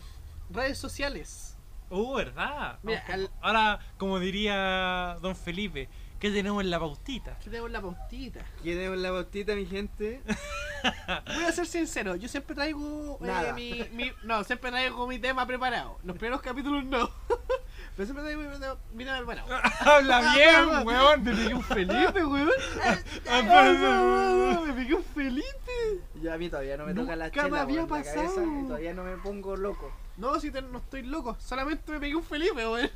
redes 0.51 0.77
sociales. 0.77 1.57
Uh, 1.89 2.15
¿verdad? 2.15 2.77
Mira, 2.83 3.03
Vamos, 3.09 3.29
al- 3.31 3.31
Ahora, 3.41 3.79
como 3.97 4.19
diría 4.19 5.17
don 5.21 5.35
Felipe, 5.35 5.89
¿qué 6.19 6.31
tenemos 6.31 6.63
en 6.63 6.69
la 6.69 6.79
pautita? 6.79 7.31
Aquí 7.33 7.49
tenemos 7.49 7.71
la 7.71 7.81
pautita. 7.81 8.39
Queremos 8.63 8.97
la 8.97 9.11
botita, 9.11 9.55
mi 9.55 9.65
gente. 9.65 10.21
Voy 11.35 11.43
a 11.43 11.51
ser 11.51 11.65
sincero, 11.65 12.15
yo 12.15 12.27
siempre 12.27 12.55
traigo 12.55 13.17
eh, 13.23 13.51
mi, 13.55 13.83
mi- 13.93 14.11
No, 14.23 14.43
siempre 14.43 14.69
traigo 14.71 15.07
mi 15.07 15.19
tema 15.19 15.45
preparado. 15.45 15.97
Los 16.03 16.15
primeros 16.17 16.41
capítulos 16.41 16.83
no. 16.85 17.09
Pero 17.95 18.05
siempre 18.05 18.23
te 18.25 18.29
digo, 18.35 18.41
mira, 18.51 18.77
mira, 18.93 19.21
bueno. 19.23 19.43
Habla 19.79 20.33
bien, 20.35 20.85
weón. 20.85 21.23
Me 21.23 21.33
pegué 21.35 21.53
un 21.55 21.63
Felipe, 21.63 22.25
weón. 22.25 22.49
Ah, 23.29 24.61
me 24.65 24.73
pegué 24.73 24.93
un 24.95 25.03
Felipe. 25.03 26.01
Ya 26.21 26.35
a 26.35 26.37
mí 26.37 26.47
todavía 26.49 26.77
no 26.77 26.85
me 26.85 26.93
toca 26.93 27.15
la 27.15 27.25
Nunca 27.25 27.43
me 27.43 27.49
chela 27.49 27.61
había 27.61 27.83
weón, 27.85 27.99
en 27.99 28.05
la 28.05 28.13
cabeza 28.13 28.35
pasado. 28.35 28.59
y 28.61 28.67
todavía 28.67 28.93
no 28.93 29.03
me 29.03 29.17
pongo 29.17 29.55
loco. 29.55 29.91
No, 30.17 30.39
si 30.39 30.51
te- 30.51 30.61
no 30.61 30.77
estoy 30.79 31.03
loco, 31.03 31.35
solamente 31.39 31.91
me 31.91 31.99
pegué 31.99 32.15
un 32.15 32.23
Felipe, 32.23 32.67
weón. 32.67 32.89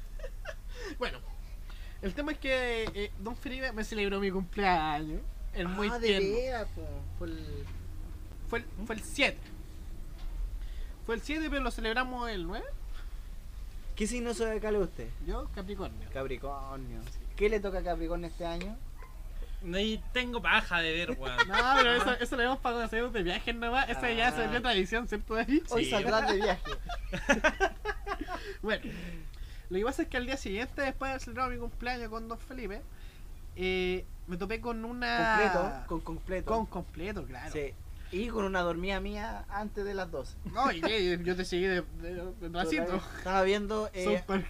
bueno, 1.00 1.20
el 2.02 2.14
tema 2.14 2.32
es 2.34 2.38
que 2.40 2.84
eh, 2.94 3.12
Don 3.20 3.36
Felipe 3.36 3.72
me 3.72 3.84
celebró 3.84 4.20
mi 4.20 4.32
cumpleaños. 4.32 5.22
El 5.54 5.68
muy 5.68 5.90
ah, 5.92 6.00
de 6.00 6.08
tierno. 6.08 6.36
veras, 6.36 6.68
po. 6.76 6.88
Fue 7.18 7.28
el- 7.28 7.66
Fue 8.50 8.60
el, 8.60 8.66
fue 8.86 8.96
el 8.96 9.02
7. 9.02 9.38
Fue 11.06 11.16
el 11.16 11.22
7, 11.22 11.48
pero 11.50 11.62
lo 11.64 11.72
celebramos 11.72 12.30
el 12.30 12.46
9. 12.48 12.66
¿Qué 13.96 14.08
signo 14.08 14.34
zodiacal 14.34 14.76
es 14.76 14.82
usted? 14.82 15.10
Yo, 15.28 15.50
Capricornio. 15.54 16.10
Capricornio. 16.14 17.00
¿Qué 17.36 17.50
le 17.50 17.60
toca 17.60 17.80
a 17.80 17.84
Capricornio 17.84 18.28
este 18.28 18.46
año? 18.46 18.78
No 19.62 19.78
y 19.78 20.02
tengo 20.14 20.42
paja 20.42 20.80
de 20.80 20.92
ver, 20.94 21.12
weón. 21.20 21.38
No, 21.48 21.56
pero 21.78 21.94
eso, 21.96 22.14
eso 22.14 22.36
lo 22.36 22.42
vemos 22.44 22.60
para 22.60 22.76
cuando 22.76 22.90
salimos 22.90 23.14
de 23.14 23.24
viajes 23.24 23.56
nomás. 23.56 23.90
Esa 23.90 24.12
ya 24.12 24.32
se 24.32 24.42
Ah. 24.42 24.46
volvió 24.46 24.62
tradición, 24.62 25.08
¿cierto, 25.08 25.36
David? 25.36 25.64
Hoy 25.70 25.84
Sí. 25.86 25.92
saldrás 25.92 26.28
de 26.32 26.36
viaje. 26.38 26.72
Bueno, 28.62 28.84
lo 29.72 29.78
que 29.78 29.86
pasa 29.86 30.02
es 30.02 30.10
que 30.10 30.18
al 30.18 30.26
día 30.26 30.36
siguiente, 30.36 30.82
después 30.82 31.14
de 31.14 31.20
celebrar 31.22 31.50
mi 31.50 31.58
cumpleaños 31.58 32.10
con 32.10 32.28
Don 32.28 32.38
Felipe, 32.38 32.82
eh, 33.56 34.06
me 34.28 34.36
topé 34.36 34.60
con 34.60 34.84
una. 34.84 35.38
Completo, 35.40 35.88
con 35.88 36.02
completo. 36.02 36.46
Con 36.54 36.66
completo, 36.66 37.26
claro. 37.26 37.52
Sí. 37.52 37.74
Y 38.12 38.28
con 38.28 38.44
una 38.44 38.60
dormida 38.62 39.00
mía 39.00 39.46
antes 39.50 39.86
de 39.86 39.94
las 39.94 40.12
12. 40.12 40.36
No, 40.54 40.70
y 40.74 40.82
que 40.82 41.18
yo 41.24 41.36
te 41.38 41.46
seguí 41.46 41.64
de, 41.64 41.84
de, 42.02 42.34
de 42.42 42.50
racito. 42.54 43.02
Estaba 43.18 43.44
viendo 43.44 43.90
eh, 43.94 44.04
South 44.04 44.26
Park. 44.28 44.46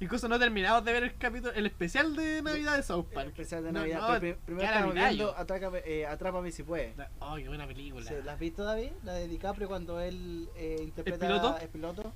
Incluso 0.00 0.28
no 0.28 0.38
terminamos 0.38 0.84
de 0.84 0.92
ver 0.92 1.02
el 1.04 1.16
capítulo, 1.16 1.52
el 1.52 1.66
especial 1.66 2.14
de 2.14 2.42
Navidad 2.42 2.76
de 2.76 2.82
South 2.84 3.06
el 3.08 3.14
Park. 3.14 3.28
especial 3.28 3.64
de 3.64 3.72
Navidad. 3.72 4.00
no, 4.00 4.20
pero 4.20 4.38
primero 4.44 4.70
Navidad, 4.70 5.08
viendo. 5.08 5.36
Atrápame, 5.36 5.82
eh, 5.84 6.06
Atrápame 6.06 6.52
si 6.52 6.62
puedes. 6.62 6.94
Oh, 7.18 7.34
qué 7.36 7.48
buena 7.48 7.66
película. 7.66 8.08
¿La 8.24 8.34
has 8.34 8.38
visto, 8.38 8.62
David? 8.62 8.90
La 9.02 9.14
de 9.14 9.26
DiCaprio 9.26 9.66
cuando 9.66 10.00
él 10.00 10.48
eh, 10.54 10.78
interpreta 10.80 11.26
piloto? 11.26 11.58
el 11.58 11.68
piloto. 11.68 12.12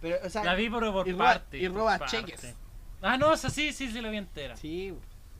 Pero, 0.00 0.16
o 0.24 0.30
sea, 0.30 0.44
La 0.44 0.54
vi 0.54 0.70
por, 0.70 0.90
por 0.92 1.08
Y 1.08 1.12
roba- 1.12 1.24
parte. 1.24 1.58
y 1.58 1.68
roba 1.68 1.98
parte. 1.98 2.16
cheques. 2.18 2.54
Ah, 3.02 3.16
no, 3.16 3.32
esa 3.32 3.50
sí, 3.50 3.72
sí, 3.72 3.90
sí 3.90 4.00
la 4.00 4.10
vi 4.10 4.16
entera. 4.18 4.56
Sí. 4.56 4.94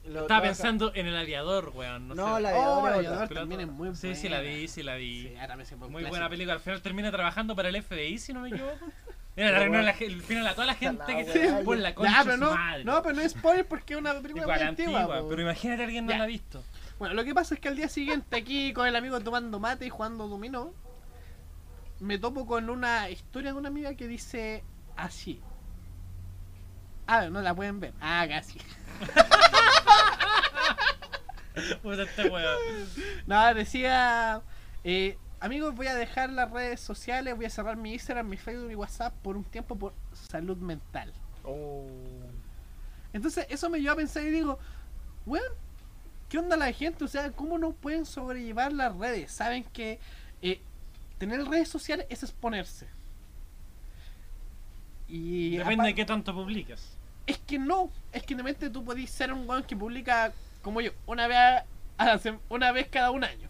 lo- 0.05 0.21
Estaba 0.21 0.39
lo- 0.39 0.45
pensando 0.47 0.91
en 0.95 1.07
el 1.07 1.15
aviador, 1.17 1.71
weón. 1.75 2.07
No, 2.07 2.15
No, 2.15 2.35
sé. 2.37 2.41
la 2.41 2.53
Oh, 2.57 2.87
el 2.87 2.93
aviador 2.95 3.27
Pero 3.27 3.41
también 3.41 3.61
es 3.61 3.67
muy 3.67 3.93
Sí, 3.95 4.15
sí 4.15 4.29
la 4.29 4.37
buena. 4.39 4.53
vi, 4.55 4.67
sí 4.67 4.81
la 4.81 4.95
vi. 4.95 5.27
Sí, 5.27 5.35
ahora 5.37 5.55
me 5.57 5.65
sé 5.65 5.75
por 5.75 5.89
Muy 5.89 6.01
clásico. 6.01 6.09
buena 6.11 6.29
película. 6.29 6.53
Al 6.53 6.59
final 6.61 6.81
termina 6.81 7.11
trabajando 7.11 7.55
para 7.55 7.69
el 7.69 7.75
FBI, 7.75 8.17
si 8.17 8.33
no 8.33 8.39
me 8.41 8.49
equivoco. 8.49 8.73
Mira, 9.35 9.51
la, 9.83 9.91
el 9.91 10.21
final 10.23 10.47
a 10.47 10.53
toda 10.55 10.67
la 10.67 10.73
gente 10.75 11.03
La 11.07 11.17
que 11.17 11.25
se 11.25 11.63
por 11.63 11.77
la 11.77 11.93
concha 11.95 12.21
pero 12.23 12.35
su 12.35 12.39
no, 12.41 12.51
madre. 12.55 12.83
no, 12.85 13.01
pero 13.03 13.15
no 13.15 13.21
es 13.21 13.31
spoiler 13.33 13.65
porque 13.67 13.93
es 13.93 13.99
una 13.99 14.13
película 14.21 14.45
muy 14.47 14.61
antigua. 14.61 15.23
pero 15.29 15.41
imagínate 15.41 15.81
a 15.81 15.85
alguien 15.85 16.05
no 16.05 16.11
Ya. 16.11 16.17
la 16.17 16.23
ha 16.23 16.27
visto. 16.27 16.63
Bueno, 16.97 17.13
lo 17.13 17.23
que 17.23 17.33
pasa 17.33 17.53
es 17.55 17.61
que 17.61 17.67
al 17.69 17.75
día 17.75 17.87
siguiente 17.89 18.35
aquí 18.35 18.73
con 18.73 18.87
el 18.87 18.95
amigo 18.95 19.19
tomando 19.21 19.59
mate 19.59 19.85
y 19.85 19.89
jugando 19.89 20.27
dominó, 20.27 20.73
me 21.99 22.17
topo 22.17 22.45
con 22.45 22.69
una 22.69 23.09
historia 23.09 23.51
de 23.51 23.57
una 23.57 23.69
amiga 23.69 23.93
que 23.95 24.07
dice 24.07 24.63
así. 24.95 25.41
Ah, 27.07 27.29
no 27.29 27.41
la 27.41 27.55
pueden 27.55 27.79
ver. 27.79 27.93
Ah, 27.99 28.25
casi. 28.27 28.59
No, 33.27 33.53
decía, 33.53 34.41
eh, 34.83 35.17
amigos, 35.39 35.75
voy 35.75 35.87
a 35.87 35.95
dejar 35.95 36.29
las 36.29 36.49
redes 36.51 36.79
sociales, 36.79 37.35
voy 37.35 37.45
a 37.45 37.49
cerrar 37.49 37.77
mi 37.77 37.93
Instagram, 37.93 38.27
mi 38.29 38.37
Facebook, 38.37 38.67
mi 38.67 38.75
WhatsApp 38.75 39.13
por 39.21 39.35
un 39.35 39.43
tiempo 39.43 39.75
por 39.75 39.93
salud 40.13 40.57
mental. 40.57 41.13
Oh. 41.43 41.85
Entonces 43.13 43.45
eso 43.49 43.69
me 43.69 43.79
llevó 43.79 43.93
a 43.93 43.97
pensar 43.97 44.23
y 44.23 44.29
digo, 44.29 44.59
weón, 45.25 45.51
¿qué 46.29 46.37
onda 46.37 46.55
la 46.55 46.71
gente? 46.71 47.03
O 47.03 47.07
sea, 47.07 47.31
¿cómo 47.31 47.57
no 47.57 47.71
pueden 47.71 48.05
sobrellevar 48.05 48.71
las 48.71 48.95
redes? 48.95 49.31
Saben 49.31 49.63
que 49.63 49.99
tener 51.19 51.43
redes 51.47 51.69
sociales 51.69 52.07
es 52.09 52.23
exponerse. 52.23 52.87
Y 55.07 55.57
Depende 55.57 55.85
de 55.87 55.95
qué 55.95 56.05
tanto 56.05 56.33
publicas. 56.33 56.95
Es 57.25 57.37
que 57.39 57.59
no, 57.59 57.89
es 58.11 58.23
que 58.23 58.35
de 58.35 58.41
repente 58.43 58.69
tú 58.69 58.83
podés 58.83 59.09
ser 59.09 59.31
un 59.33 59.47
weón 59.47 59.63
que 59.63 59.75
publica 59.75 60.33
como 60.61 60.81
yo, 60.81 60.91
una 61.05 61.27
vez, 61.27 61.37
a 61.97 62.05
la 62.05 62.19
sem- 62.19 62.39
una 62.49 62.71
vez 62.71 62.87
cada 62.89 63.11
un 63.11 63.23
año. 63.23 63.47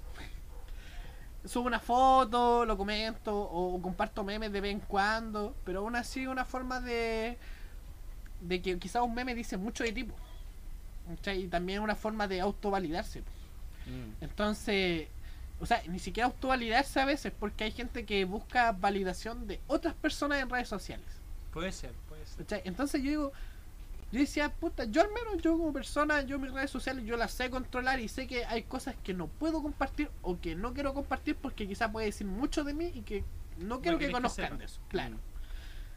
Subo 1.46 1.68
una 1.68 1.80
foto, 1.80 2.66
lo 2.66 2.78
comento, 2.78 3.38
o 3.38 3.82
comparto 3.82 4.24
memes 4.24 4.52
de 4.52 4.62
vez 4.62 4.72
en 4.74 4.80
cuando, 4.82 5.56
pero 5.66 5.80
aún 5.80 5.96
así 5.96 6.28
una 6.28 6.46
forma 6.46 6.80
de, 6.82 7.38
de 8.42 8.62
que 8.62 8.78
quizás 8.80 9.02
un 9.04 9.14
meme 9.16 9.36
dice 9.36 9.58
mucho 9.58 9.84
de 9.84 9.92
tipo. 9.92 10.16
¿cachai? 11.16 11.44
Y 11.44 11.48
también 11.48 11.82
una 11.82 11.96
forma 11.96 12.28
de 12.28 12.40
autovalidarse. 12.42 13.22
Mm. 13.22 14.24
Entonces, 14.24 15.08
o 15.60 15.66
sea, 15.66 15.82
ni 15.88 16.00
siquiera 16.00 16.28
autovalidarse 16.28 17.00
a 17.00 17.06
veces, 17.06 17.34
porque 17.38 17.64
hay 17.66 17.72
gente 17.72 18.06
que 18.06 18.26
busca 18.26 18.72
validación 18.72 19.48
de 19.48 19.60
otras 19.68 19.94
personas 19.94 20.42
en 20.42 20.50
redes 20.50 20.68
sociales. 20.68 21.06
Puede 21.52 21.72
ser, 21.72 21.92
puede 22.08 22.26
ser. 22.26 22.38
¿cachai? 22.46 22.62
Entonces 22.66 23.02
yo 23.04 23.10
digo, 23.10 23.32
yo 24.12 24.20
decía, 24.20 24.50
puta, 24.54 24.86
yo 24.86 25.02
al 25.02 25.10
menos 25.10 25.42
yo 25.42 25.52
como 25.58 25.72
persona, 25.74 26.22
yo 26.22 26.40
mis 26.40 26.52
redes 26.52 26.72
sociales, 26.72 27.06
yo 27.06 27.18
las 27.18 27.32
sé 27.32 27.50
controlar 27.50 28.00
y 28.00 28.08
sé 28.08 28.26
que 28.28 28.46
hay 28.46 28.64
cosas 28.64 28.96
que 29.04 29.14
no 29.14 29.28
puedo 29.28 29.62
compartir 29.62 30.10
o 30.22 30.40
que 30.40 30.56
no 30.56 30.74
quiero 30.74 30.94
compartir 30.94 31.36
porque 31.36 31.68
quizás 31.68 31.92
puede 31.92 32.08
decir 32.08 32.26
mucho 32.28 32.64
de 32.64 32.74
mí 32.74 32.92
y 32.96 33.02
que 33.02 33.24
no 33.58 33.82
quiero 33.82 33.98
que 34.00 34.12
conozcan 34.12 34.58
de 34.58 34.66
eso. 34.66 34.80
Claro. 34.88 35.18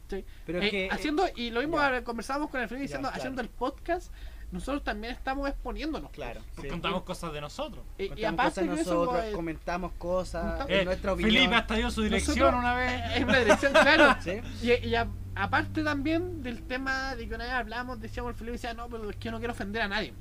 ¿cachai? 0.04 0.24
Pero 0.44 0.58
es 0.58 0.64
Eh, 0.66 0.70
que. 0.70 0.84
eh, 0.86 0.88
haciendo, 0.90 1.24
y 1.36 1.50
lo 1.50 1.60
mismo 1.60 1.78
ya. 1.78 2.02
conversábamos 2.04 2.50
con 2.50 2.60
el 2.60 2.68
Felipe 2.68 2.82
diciendo, 2.82 3.08
Ya, 3.08 3.12
claro. 3.12 3.20
haciendo 3.22 3.40
el 3.42 3.48
podcast, 3.48 4.12
nosotros 4.52 4.84
también 4.84 5.12
estamos 5.14 5.48
exponiéndonos. 5.48 6.10
Claro. 6.12 6.40
Porque 6.54 6.68
sí. 6.68 6.72
contamos 6.72 7.02
cosas 7.02 7.32
de 7.32 7.40
nosotros. 7.40 7.84
Y, 7.98 8.04
y 8.04 8.08
Contamos 8.08 8.32
aparte 8.34 8.60
cosas 8.60 8.76
de 8.76 8.82
eso, 8.82 8.94
nosotros, 8.94 9.24
eh, 9.24 9.32
comentamos 9.32 9.92
cosas, 9.94 10.44
contamos- 10.44 10.70
en 10.70 10.80
Eh, 10.80 10.84
nuestra 10.84 11.12
opinión. 11.14 11.32
Felipe 11.34 11.54
hasta 11.56 11.74
dio 11.74 11.90
su 11.90 12.02
dirección 12.02 12.38
Nosotros- 12.38 12.60
una 12.60 12.74
vez. 12.74 13.02
es 13.16 13.24
una 13.24 13.38
dirección, 13.40 13.72
claro. 13.72 14.16
¿Sí? 14.22 14.40
Y, 14.62 14.88
y 14.88 14.94
a- 14.94 15.08
aparte 15.34 15.82
también 15.82 16.42
del 16.42 16.62
tema 16.62 17.16
de 17.16 17.28
que 17.28 17.34
una 17.34 17.44
vez 17.44 17.52
hablamos, 17.54 17.98
decíamos, 18.00 18.30
el 18.30 18.36
Felipe 18.36 18.52
decía, 18.52 18.74
no, 18.74 18.88
pero 18.88 19.08
es 19.10 19.16
que 19.16 19.24
yo 19.24 19.30
no 19.32 19.38
quiero 19.38 19.52
ofender 19.54 19.82
a 19.82 19.88
nadie. 19.88 20.12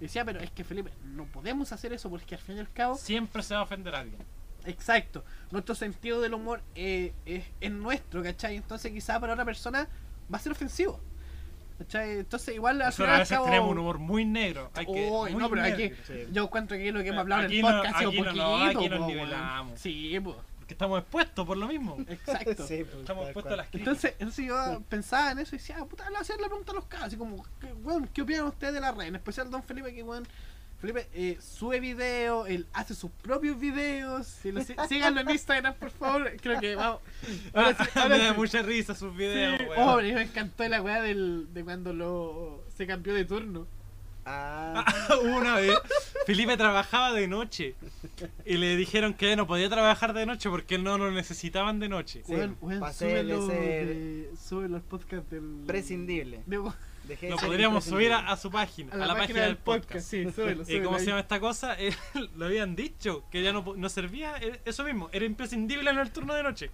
Decía, 0.00 0.24
pero 0.24 0.40
es 0.40 0.50
que 0.50 0.62
Felipe, 0.64 0.92
no 1.06 1.24
podemos 1.24 1.72
hacer 1.72 1.92
eso 1.92 2.08
porque 2.10 2.34
al 2.36 2.40
fin 2.40 2.56
y 2.56 2.60
al 2.60 2.70
cabo, 2.72 2.96
Siempre 2.96 3.42
se 3.42 3.54
va 3.54 3.60
a 3.60 3.62
ofender 3.64 3.94
a 3.94 4.00
alguien. 4.00 4.20
exacto, 4.64 5.24
nuestro 5.50 5.74
sentido 5.74 6.20
del 6.20 6.34
humor 6.34 6.62
eh, 6.74 7.12
es, 7.26 7.44
es 7.60 7.70
nuestro, 7.72 8.22
¿cachai? 8.22 8.56
Entonces 8.56 8.92
quizá 8.92 9.18
para 9.18 9.32
otra 9.32 9.44
persona 9.44 9.88
va 10.32 10.36
a 10.36 10.40
ser 10.40 10.52
ofensivo. 10.52 11.00
¿Cachai? 11.78 12.18
Entonces 12.18 12.54
igual 12.56 12.80
al 12.82 12.88
Nosotros 12.88 12.96
final 13.06 13.14
a 13.14 13.18
veces 13.20 13.36
cabo- 13.36 13.46
tenemos 13.46 13.70
un 13.70 13.78
humor 13.78 13.98
muy 13.98 14.24
negro. 14.24 14.70
Hay 14.74 14.84
que, 14.86 15.08
Uy, 15.10 15.30
muy 15.30 15.40
no, 15.42 15.48
pero 15.48 15.62
aquí 15.62 15.82
negro. 15.84 15.96
Sí. 16.06 16.26
yo 16.32 16.42
encuentro 16.44 16.76
que 16.76 16.90
lo 16.92 17.02
que 17.02 17.08
hemos 17.08 17.20
hablado 17.20 17.42
Aquí 17.42 17.60
en 17.60 17.64
el 17.66 17.70
no- 17.72 17.78
podcast 17.78 17.94
ha 17.94 17.98
sido 17.98 18.10
aquí 18.10 18.18
no, 18.18 18.24
poquito, 18.24 18.44
no, 18.58 18.64
aquí 18.64 18.88
nos 18.88 18.98
po, 18.98 19.06
nivelamos. 19.06 19.80
Sí, 19.80 20.20
pues, 20.22 20.36
Porque 20.58 20.74
estamos 20.74 20.98
expuestos 21.00 21.46
por 21.46 21.56
lo 21.56 21.66
mismo. 21.68 21.96
exacto. 22.08 22.66
Sí, 22.66 22.82
pues, 22.84 22.96
Estamos 22.96 23.24
expuestos 23.26 23.52
a 23.52 23.56
las 23.56 23.68
críticas. 23.68 23.88
Entonces, 24.04 24.14
entonces 24.18 24.46
yo 24.46 24.82
pensaba 24.88 25.30
en 25.30 25.38
eso 25.38 25.54
y 25.54 25.58
decía, 25.58 25.76
ah, 25.80 25.84
puta, 25.84 26.02
le 26.04 26.10
voy 26.10 26.18
a 26.18 26.20
hacer 26.22 26.40
la 26.40 26.48
pregunta 26.48 26.72
a 26.72 26.74
los 26.74 26.84
cabros, 26.86 27.06
así 27.06 27.16
como, 27.16 27.44
¿qué, 27.60 27.72
weón, 27.84 28.08
¿qué 28.08 28.22
opinan 28.22 28.46
ustedes 28.46 28.74
de 28.74 28.80
la 28.80 28.90
red? 28.92 29.06
En 29.06 29.14
especial 29.16 29.48
Don 29.50 29.62
Felipe, 29.62 29.94
que 29.94 30.02
weón, 30.02 30.26
Felipe 30.80 31.08
eh, 31.12 31.36
sube 31.40 31.80
video, 31.80 32.46
él 32.46 32.66
hace 32.72 32.94
sus 32.94 33.10
propios 33.10 33.58
videos, 33.58 34.26
si 34.28 34.52
lo, 34.52 34.62
sí- 34.62 34.76
síganlo 34.88 35.20
en 35.22 35.30
Instagram, 35.30 35.74
por 35.74 35.90
favor, 35.90 36.30
creo 36.40 36.60
que 36.60 36.76
vamos. 36.76 37.00
Ahora 37.52 37.74
sí, 37.76 37.84
ahora 37.98 38.08
me 38.16 38.18
da 38.22 38.30
sí. 38.32 38.36
mucha 38.38 38.62
risa 38.62 38.94
sus 38.94 39.14
videos, 39.16 39.58
Sí, 39.58 39.64
weón. 39.66 39.88
oh, 39.88 39.96
me 39.96 40.22
encantó 40.22 40.68
la 40.68 40.80
weá 40.80 41.02
del, 41.02 41.48
de 41.52 41.64
cuando 41.64 41.92
lo 41.92 42.64
se 42.76 42.86
cambió 42.86 43.12
de 43.14 43.24
turno. 43.24 43.66
Ah, 44.30 44.84
Una 45.24 45.56
vez, 45.56 45.76
Felipe 46.26 46.56
trabajaba 46.58 47.12
de 47.14 47.26
noche 47.26 47.74
y 48.44 48.58
le 48.58 48.76
dijeron 48.76 49.14
que 49.14 49.34
no 49.36 49.46
podía 49.46 49.70
trabajar 49.70 50.12
de 50.12 50.26
noche 50.26 50.50
porque 50.50 50.76
no 50.78 50.98
lo 50.98 51.10
necesitaban 51.10 51.80
de 51.80 51.88
noche. 51.88 52.22
Sí, 52.26 52.34
weón, 52.34 52.56
weón, 52.60 52.78
pasé 52.80 53.08
súbelo, 53.10 53.46
de- 53.46 54.30
súbelo 54.38 54.76
al 54.76 54.82
podcast 54.82 55.30
del. 55.30 55.64
prescindible. 55.66 56.42
de 56.46 56.58
Lo 57.28 57.36
podríamos 57.36 57.84
subir 57.84 58.12
a, 58.12 58.30
a 58.30 58.36
su 58.36 58.50
página, 58.50 58.92
a 58.92 58.96
la, 58.98 59.14
página, 59.16 59.42
del 59.42 59.56
podcast. 59.56 60.08
sí, 60.08 60.24
súbelo, 60.30 60.64
¿Y 60.68 60.80
cómo 60.82 60.96
ahí. 60.96 61.00
se 61.04 61.06
llama 61.10 61.20
esta 61.20 61.40
cosa? 61.40 61.76
Eh, 61.80 61.92
lo 62.36 62.46
habían 62.46 62.74
dicho, 62.76 63.24
que 63.30 63.42
ya 63.42 63.52
no, 63.52 63.74
no 63.76 63.88
servía, 63.88 64.36
eh, 64.40 64.60
eso 64.64 64.84
mismo, 64.84 65.08
era 65.12 65.24
imprescindible 65.24 65.90
en 65.90 65.98
el 65.98 66.10
turno 66.10 66.34
de 66.34 66.42
noche. 66.42 66.70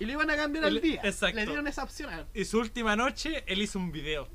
Y 0.00 0.04
lo 0.06 0.12
iban 0.12 0.30
a 0.30 0.36
cambiar 0.36 0.64
al 0.64 0.80
día. 0.80 1.00
exacto. 1.04 1.36
Le 1.36 1.46
dieron 1.46 1.66
esa 1.68 1.82
opción. 1.84 2.10
Y 2.34 2.44
su 2.44 2.58
última 2.58 2.96
noche, 2.96 3.44
él 3.46 3.60
hizo 3.62 3.78
un 3.78 3.92
video. 3.92 4.28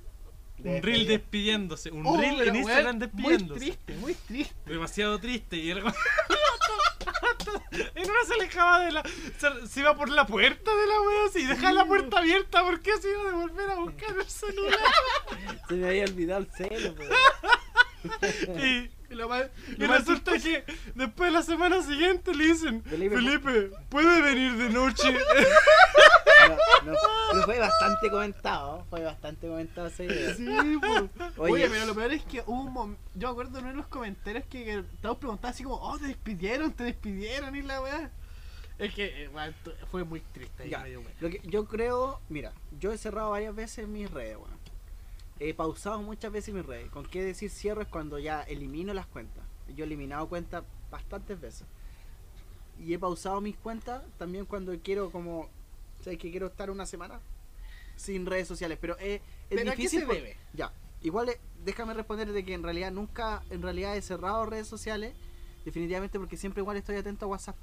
De 0.57 0.75
un 0.75 0.83
reel 0.83 1.07
despidiéndose, 1.07 1.89
un 1.89 2.05
Oh, 2.05 2.17
reel 2.17 2.39
en 2.47 2.55
Instagram 2.57 2.99
despidiéndose. 2.99 3.49
Muy 3.49 3.59
triste, 3.59 3.93
muy 3.95 4.13
triste. 4.13 4.53
Demasiado 4.67 5.19
triste. 5.19 5.57
Y 5.57 5.71
el 5.71 5.81
En 7.95 8.09
una 8.09 8.23
se 8.27 8.33
alejaba 8.33 8.79
de 8.81 8.91
la. 8.91 9.03
Se, 9.37 9.67
se 9.67 9.79
iba 9.79 9.95
por 9.95 10.09
la 10.09 10.25
puerta 10.25 10.71
de 10.71 10.87
la 10.87 11.01
wea 11.01 11.25
así. 11.27 11.45
Dejaba 11.45 11.73
la 11.73 11.85
puerta 11.85 12.19
abierta 12.19 12.63
porque 12.63 12.91
se 12.97 13.11
iba 13.11 13.21
a 13.21 13.25
devolver 13.25 13.69
a 13.69 13.75
buscar 13.75 14.17
el 14.17 14.25
celular. 14.25 14.79
Se 15.67 15.73
me 15.75 15.87
había 15.87 16.03
olvidado 16.05 16.41
el 16.41 16.51
celo, 16.51 16.95
pues. 16.95 17.09
Y, 18.63 18.89
Y 19.11 19.15
lo 19.15 19.27
más- 19.29 19.45
y 19.67 19.81
lo 19.81 19.87
más 19.89 19.99
resulta 19.99 20.37
que 20.39 20.63
después 20.95 21.31
la 21.33 21.43
semana 21.43 21.81
siguiente 21.81 22.33
le 22.33 22.45
dicen: 22.45 22.81
Felipe, 22.83 23.15
Felipe, 23.15 23.71
¿puede 23.89 24.21
venir 24.21 24.53
de 24.57 24.69
noche? 24.69 25.13
no, 26.85 27.43
fue 27.43 27.59
bastante 27.59 28.09
comentado, 28.09 28.85
fue 28.89 29.03
bastante 29.03 29.47
comentado 29.47 29.87
ese 29.87 30.07
video. 30.07 30.35
Sí, 30.35 30.79
pues. 30.79 31.31
Oye, 31.37 31.53
Oye, 31.53 31.69
pero 31.69 31.85
lo 31.85 31.95
peor 31.95 32.11
es 32.13 32.23
que 32.23 32.41
hubo 32.45 32.61
un 32.61 32.73
mom- 32.73 32.95
Yo 33.15 33.27
me 33.27 33.31
acuerdo 33.31 33.59
en 33.59 33.65
uno 33.65 33.71
de 33.73 33.77
los 33.77 33.87
comentarios 33.87 34.43
que, 34.49 34.63
que 34.65 34.83
todos 35.01 35.17
preguntaban 35.17 35.53
así 35.53 35.63
como, 35.63 35.75
oh, 35.75 35.97
te 35.99 36.07
despidieron, 36.07 36.71
te 36.71 36.83
despidieron 36.85 37.55
y 37.55 37.61
la 37.61 37.81
weá. 37.81 38.09
Es 38.79 38.93
que 38.95 39.25
eh, 39.25 39.29
fue 39.91 40.03
muy 40.03 40.21
triste. 40.21 40.67
Ya, 40.67 40.79
medio 40.79 41.03
lo 41.19 41.29
que 41.29 41.39
yo 41.43 41.65
creo, 41.65 42.19
mira, 42.29 42.51
yo 42.79 42.91
he 42.91 42.97
cerrado 42.97 43.29
varias 43.31 43.53
veces 43.53 43.87
mis 43.87 44.09
redes, 44.09 44.37
weón. 44.37 44.60
He 45.43 45.55
pausado 45.55 45.99
muchas 46.03 46.31
veces 46.31 46.53
mis 46.53 46.63
redes. 46.65 46.89
¿Con 46.91 47.03
qué 47.05 47.23
decir 47.23 47.49
cierro? 47.49 47.81
Es 47.81 47.87
cuando 47.87 48.19
ya 48.19 48.43
elimino 48.43 48.93
las 48.93 49.07
cuentas. 49.07 49.43
Yo 49.75 49.83
he 49.83 49.87
eliminado 49.87 50.29
cuentas 50.29 50.63
bastantes 50.91 51.41
veces. 51.41 51.65
Y 52.79 52.93
he 52.93 52.99
pausado 52.99 53.41
mis 53.41 53.57
cuentas 53.57 54.03
también 54.19 54.45
cuando 54.45 54.71
quiero 54.83 55.09
como... 55.11 55.49
¿Sabes 56.03 56.19
que 56.19 56.29
quiero 56.29 56.47
estar 56.47 56.69
una 56.69 56.85
semana 56.85 57.19
sin 57.95 58.25
redes 58.27 58.47
sociales? 58.47 58.77
Pero 58.79 58.97
es, 58.99 59.21
es 59.21 59.21
¿Pero 59.49 59.61
a 59.71 59.75
qué 59.75 59.77
difícil. 59.83 59.99
se 60.01 60.05
por- 60.05 60.15
debe? 60.15 60.37
Ya, 60.53 60.71
igual 61.01 61.29
eh, 61.29 61.39
déjame 61.65 61.93
responder 61.95 62.31
de 62.31 62.43
que 62.45 62.53
en 62.53 62.61
realidad 62.63 62.91
nunca, 62.91 63.41
en 63.49 63.61
realidad 63.63 63.95
he 63.97 64.01
cerrado 64.03 64.45
redes 64.45 64.67
sociales. 64.67 65.13
Definitivamente 65.65 66.19
porque 66.19 66.37
siempre 66.37 66.61
igual 66.61 66.77
estoy 66.77 66.97
atento 66.97 67.25
a 67.25 67.29
WhatsApp. 67.29 67.55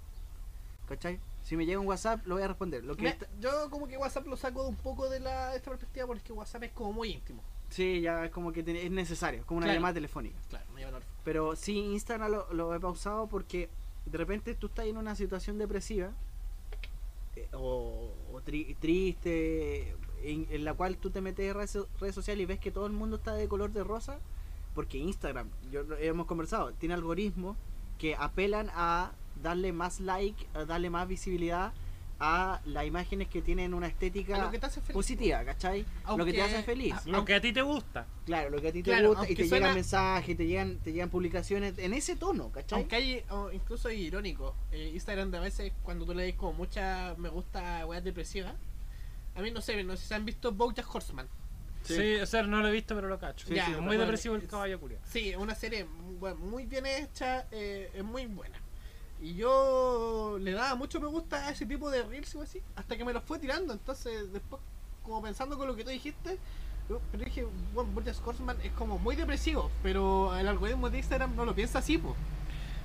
¿Cachai? 0.89 1.21
Si 1.45 1.57
me 1.57 1.65
llega 1.67 1.79
un 1.81 1.87
WhatsApp, 1.87 2.27
lo 2.27 2.35
voy 2.37 2.43
a 2.45 2.49
responder. 2.49 2.85
Lo 2.85 2.97
que 2.97 3.03
Me- 3.03 3.09
está- 3.11 3.29
yo 3.41 3.71
como 3.71 3.87
que 3.89 3.97
WhatsApp 3.97 4.27
lo 4.27 4.37
saco 4.37 4.67
un 4.67 4.77
poco 4.77 5.09
de 5.09 5.21
la, 5.21 5.55
esta 5.55 5.71
perspectiva 5.71 6.07
porque 6.09 6.33
WhatsApp 6.33 6.63
es 6.65 6.73
como 6.73 6.93
muy 6.93 7.11
íntimo. 7.11 7.43
Sí, 7.71 8.01
ya 8.01 8.25
es 8.25 8.31
como 8.31 8.53
que 8.53 8.61
es 8.61 8.91
necesario, 8.91 9.45
como 9.47 9.59
una 9.59 9.67
Claro. 9.67 9.77
llamada 9.79 9.95
telefónica. 9.95 10.39
Claro, 10.49 10.65
no 10.73 10.79
lleva 10.79 10.91
nada. 10.93 11.05
Pero 11.25 11.55
sí, 11.57 11.77
Instagram 11.79 12.31
lo, 12.31 12.53
lo 12.55 12.75
he 12.75 12.81
pausado 12.81 13.27
porque 13.29 13.69
de 14.07 14.17
repente 14.19 14.55
tú 14.55 14.69
estás 14.69 14.87
en 14.87 14.97
una 14.97 15.15
situación 15.15 15.59
depresiva 15.59 16.11
eh, 17.37 17.47
o, 17.53 18.11
o 18.33 18.41
tri- 18.41 18.75
triste, 18.79 19.95
en, 20.23 20.47
en 20.51 20.65
la 20.65 20.75
cual 20.75 20.97
tú 20.97 21.11
te 21.11 21.21
metes 21.21 21.47
en 21.47 21.55
redes, 21.55 21.79
redes 22.01 22.15
sociales 22.15 22.43
y 22.43 22.47
ves 22.47 22.59
que 22.59 22.71
todo 22.71 22.87
el 22.87 22.93
mundo 22.93 23.17
está 23.17 23.35
de 23.35 23.49
color 23.49 23.71
de 23.73 23.85
rosa, 23.85 24.19
porque 24.75 24.99
Instagram, 24.99 25.49
yo 25.71 25.83
hemos 26.01 26.27
conversado, 26.27 26.73
tiene 26.73 26.95
algoritmos 26.95 27.57
que 27.99 28.15
apelan 28.17 28.71
a 28.75 29.13
darle 29.43 29.73
más 29.73 30.01
like, 30.01 30.47
a 30.55 30.65
darle 30.65 30.89
más 30.91 31.07
visibilidad 31.07 31.73
a 32.21 32.61
las 32.65 32.85
imágenes 32.85 33.29
que 33.29 33.43
tienen 33.43 33.75
una 33.75 33.87
estética 33.87 34.37
lo 34.39 34.51
que 34.51 34.59
te 34.59 34.67
hace 34.67 34.81
feliz. 34.81 34.95
positiva, 34.95 35.45
¿cachai? 35.45 35.85
Lo 36.17 36.25
que 36.25 36.33
te 36.33 36.43
hace 36.43 36.63
feliz. 36.65 36.95
Lo 37.07 37.25
que 37.25 37.35
a 37.35 37.41
ti 37.41 37.53
te 37.53 37.63
gusta. 37.63 38.07
Claro, 38.27 38.51
lo 38.51 38.61
que 38.61 38.69
a 38.69 38.73
ti 38.73 38.83
te 38.83 38.91
Claro, 38.91 39.11
gusta 39.11 39.31
y 39.31 39.35
te 39.37 39.47
suena- 39.49 39.67
llegan 39.67 39.75
mensajes, 39.77 40.37
te 40.37 40.47
llegan, 40.47 40.79
te 40.79 40.93
llegan 40.93 41.11
publicaciones 41.11 41.79
en 41.79 41.95
ese 41.95 42.17
tono, 42.17 42.51
¿cachai? 42.51 42.81
Aunque 42.81 42.97
hay, 42.97 43.25
o 43.31 43.53
incluso 43.53 43.89
hay 43.89 44.01
irónico, 44.03 44.57
eh, 44.73 44.91
Instagram 44.95 45.31
de 45.31 45.39
a 45.39 45.41
veces 45.41 45.73
cuando 45.83 46.05
tú 46.07 46.15
le 46.15 46.27
das 46.27 46.35
como 46.37 46.55
mucha 46.55 47.15
me 47.19 47.29
gusta 47.29 47.87
weas 47.87 48.03
depresivas, 48.03 48.55
a 49.37 49.41
mí 49.41 49.51
no 49.53 49.61
sé, 49.61 49.83
no 49.85 49.97
sé 49.97 50.07
si 50.09 50.15
han 50.15 50.25
visto 50.25 50.51
Bojack 50.53 50.93
Horseman. 50.93 51.29
Sí. 51.85 51.95
Sí. 51.95 52.15
o 52.17 52.27
sea, 52.27 52.43
no 52.43 52.61
lo 52.61 52.69
he 52.69 52.73
visto, 52.73 52.95
pero 52.97 53.07
lo 53.07 53.19
cacho. 53.21 53.47
Sí, 53.47 53.55
Ya, 53.55 53.67
Sí, 53.67 53.73
muy 53.81 53.97
depresivo 53.97 54.35
el 54.35 54.47
caballo 54.49 54.81
culiao. 54.81 55.01
Sí, 55.05 55.31
es 55.31 55.37
una 55.37 55.55
serie 55.55 55.85
mu- 55.85 56.35
muy 56.37 56.67
bien 56.67 56.85
hecha, 56.85 57.47
eh, 57.53 57.91
es 57.95 58.03
muy 58.05 58.27
buena. 58.27 58.61
Y 59.21 59.35
yo 59.35 60.39
le 60.41 60.53
daba 60.53 60.75
mucho 60.77 61.01
me 61.01 61.09
gusta 61.09 61.49
a 61.49 61.51
ese 61.51 61.67
tipo 61.67 61.91
de 61.91 62.03
reels 62.05 62.35
o 62.37 62.43
así, 62.43 62.63
hasta 62.77 62.97
que 62.97 63.05
me 63.05 63.13
los 63.13 63.25
fue 63.25 63.39
tirando. 63.39 63.73
Entonces, 63.73 64.33
después, 64.33 64.63
como 65.03 65.23
pensando 65.23 65.59
con 65.59 65.67
lo 65.67 65.75
que 65.75 65.85
tú 65.85 65.91
dijiste, 65.91 66.39
yo 66.89 67.01
pero 67.11 67.25
dije, 67.25 67.47
bueno, 67.75 67.91
Bojack 67.93 68.27
Horseman 68.27 68.57
es 68.63 68.73
como 68.73 68.99
muy 68.99 69.17
depresivo, 69.17 69.71
pero 69.83 70.37
el 70.37 70.47
algoritmo 70.47 70.89
de 70.89 70.99
Instagram 70.99 71.35
no 71.35 71.45
lo 71.45 71.55
piensa 71.55 71.81
así, 71.81 71.99
pues. 71.99 72.15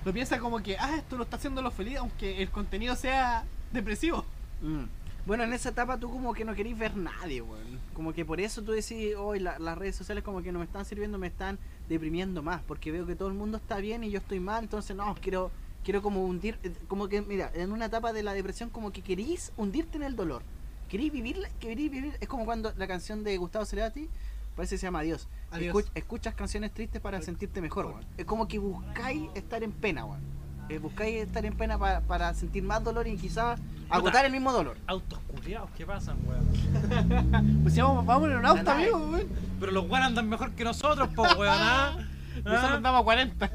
Lo 0.04 0.12
piensa 0.12 0.40
como 0.40 0.62
que, 0.62 0.78
ah, 0.78 0.98
esto 0.98 1.16
lo 1.18 1.24
está 1.24 1.38
haciendo 1.38 1.62
lo 1.62 1.72
feliz, 1.72 1.98
aunque 1.98 2.42
el 2.42 2.50
contenido 2.50 2.96
sea 2.96 3.46
depresivo. 3.72 4.26
Mm. 4.62 4.84
Bueno, 5.26 5.46
en 5.46 5.54
esa 5.54 5.70
etapa 5.70 5.98
tú 5.98 6.12
como 6.12 6.34
que 6.34 6.44
no 6.44 6.54
querís 6.54 6.78
ver 6.78 6.98
nadie, 6.98 7.42
weón. 7.42 7.80
Como 7.94 8.12
que 8.12 8.26
por 8.26 8.42
eso 8.42 8.62
tú 8.62 8.74
decís, 8.74 9.16
hoy 9.18 9.40
las 9.40 9.78
redes 9.78 9.96
sociales 9.96 10.24
como 10.24 10.42
que 10.42 10.52
no 10.52 10.60
me 10.60 10.66
están 10.66 10.84
sirviendo, 10.84 11.18
me 11.18 11.28
están 11.28 11.58
deprimiendo 11.88 12.44
más, 12.44 12.62
porque 12.64 12.92
veo 12.92 13.06
que 13.06 13.16
todo 13.16 13.30
el 13.30 13.34
mundo 13.34 13.58
está 13.58 13.78
bien 13.78 14.04
y 14.04 14.12
yo 14.12 14.20
estoy 14.20 14.42
mal, 14.42 14.64
entonces 14.64 14.96
no, 14.98 15.16
quiero 15.22 15.50
quiero 15.84 16.02
como 16.02 16.26
hundir, 16.26 16.58
eh, 16.64 16.72
como 16.88 17.08
que, 17.08 17.22
mira, 17.22 17.52
en 17.54 17.72
una 17.72 17.86
etapa 17.86 18.14
de 18.14 18.24
la 18.24 18.34
depresión 18.34 18.70
como 18.70 18.92
que 18.92 19.02
querís 19.02 19.52
hundirte 19.58 19.98
en 19.98 20.04
el 20.04 20.16
dolor. 20.16 20.42
Querís 20.90 21.12
vivir, 21.12 21.38
querís 21.60 21.90
vivir, 21.92 22.18
es 22.20 22.28
como 22.28 22.46
cuando 22.46 22.72
la 22.78 22.88
canción 22.88 23.24
de 23.24 23.36
Gustavo 23.38 23.66
Cerati, 23.66 24.08
parece 24.56 24.76
que 24.76 24.80
se 24.80 24.86
llama 24.88 25.00
Adiós. 25.00 25.28
Adiós. 25.52 25.76
Escuch- 25.76 25.92
escuchas 25.96 26.36
canciones 26.36 26.72
tristes 26.72 27.02
para 27.02 27.22
sentirte 27.22 27.62
mejor, 27.62 27.88
weón. 27.88 28.06
Es 28.18 28.26
como 28.26 28.48
que 28.48 28.60
buscáis 28.60 29.24
estar 29.36 29.64
en 29.64 29.72
pena, 29.72 30.06
weón. 30.06 30.22
Eh, 30.70 30.78
buscáis 30.78 31.16
estar 31.18 31.44
en 31.46 31.56
pena 31.58 31.78
pa- 31.78 32.02
para 32.02 32.34
sentir 32.34 32.64
más 32.64 32.82
dolor 32.84 33.06
y 33.08 33.18
quizás 33.18 33.60
agotar 33.90 34.24
el 34.26 34.32
mismo 34.32 34.52
dolor. 34.54 34.78
Autos 34.88 35.20
culiados, 35.28 35.70
¿qué 35.76 35.86
pasan, 35.86 36.18
weón? 36.26 36.48
Pues 37.64 37.76
ya 37.76 37.84
vamos, 37.86 38.06
vamos 38.06 38.30
en 38.30 38.38
un 38.38 38.46
auto, 38.46 38.72
amigo, 38.72 38.98
weón. 38.98 39.28
Pero 39.60 39.72
los 39.72 39.84
weones 39.90 40.08
andan 40.08 40.30
mejor 40.30 40.52
que 40.52 40.64
nosotros, 40.64 41.10
po, 41.16 41.24
weón, 41.24 41.58
¿ah? 41.60 41.98
Nosotros 42.44 42.72
andamos 42.72 43.02
a 43.02 43.04
40. 43.04 43.52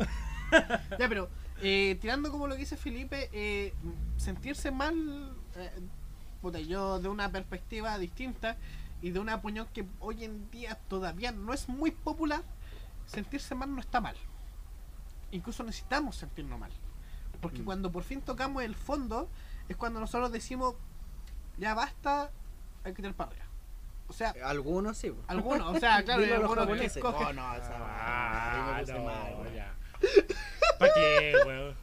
ya, 0.98 1.08
pero 1.08 1.28
eh, 1.62 1.96
tirando 2.00 2.30
como 2.30 2.46
lo 2.46 2.54
que 2.54 2.60
dice 2.60 2.76
Felipe, 2.76 3.28
eh, 3.32 3.74
sentirse 4.16 4.70
mal, 4.70 5.36
eh, 5.56 5.70
puta, 6.40 6.60
yo 6.60 6.98
de 7.00 7.08
una 7.08 7.30
perspectiva 7.30 7.98
distinta 7.98 8.56
y 9.02 9.10
de 9.10 9.18
una 9.20 9.36
opinión 9.36 9.66
que 9.72 9.86
hoy 10.00 10.24
en 10.24 10.50
día 10.50 10.76
todavía 10.88 11.32
no 11.32 11.52
es 11.52 11.68
muy 11.68 11.90
popular, 11.90 12.42
sentirse 13.06 13.54
mal 13.54 13.74
no 13.74 13.80
está 13.80 14.00
mal. 14.00 14.16
Incluso 15.30 15.62
necesitamos 15.62 16.16
sentirnos 16.16 16.58
mal. 16.58 16.70
Porque 17.40 17.60
Mm. 17.60 17.64
cuando 17.64 17.92
por 17.92 18.02
fin 18.02 18.20
tocamos 18.22 18.62
el 18.62 18.74
fondo, 18.74 19.28
es 19.68 19.76
cuando 19.76 20.00
nosotros 20.00 20.32
decimos, 20.32 20.74
ya 21.58 21.74
basta, 21.74 22.30
hay 22.84 22.92
que 22.92 22.96
tirar 23.02 23.14
para 23.14 23.30
arriba. 23.30 23.44
O 24.08 24.12
sea, 24.14 24.32
Algunos 24.44 24.96
sí. 24.96 25.12
algunos, 25.26 25.76
o 25.76 25.78
sea, 25.78 26.02
claro, 26.04 26.22
hay 26.24 26.30
algunos 26.32 26.66
que 26.66 26.86
escogen- 26.86 27.26
Oh, 27.28 27.32
no, 27.34 27.42
Ah, 27.42 28.52
ahí 28.54 28.74
me 28.74 28.80
puse 28.80 28.94
no, 28.94 29.04
mal, 29.04 29.34
weón. 29.40 29.54
ya. 29.54 29.74
¿Para 30.78 30.92
qué, 30.94 31.34
weón? 31.46 31.76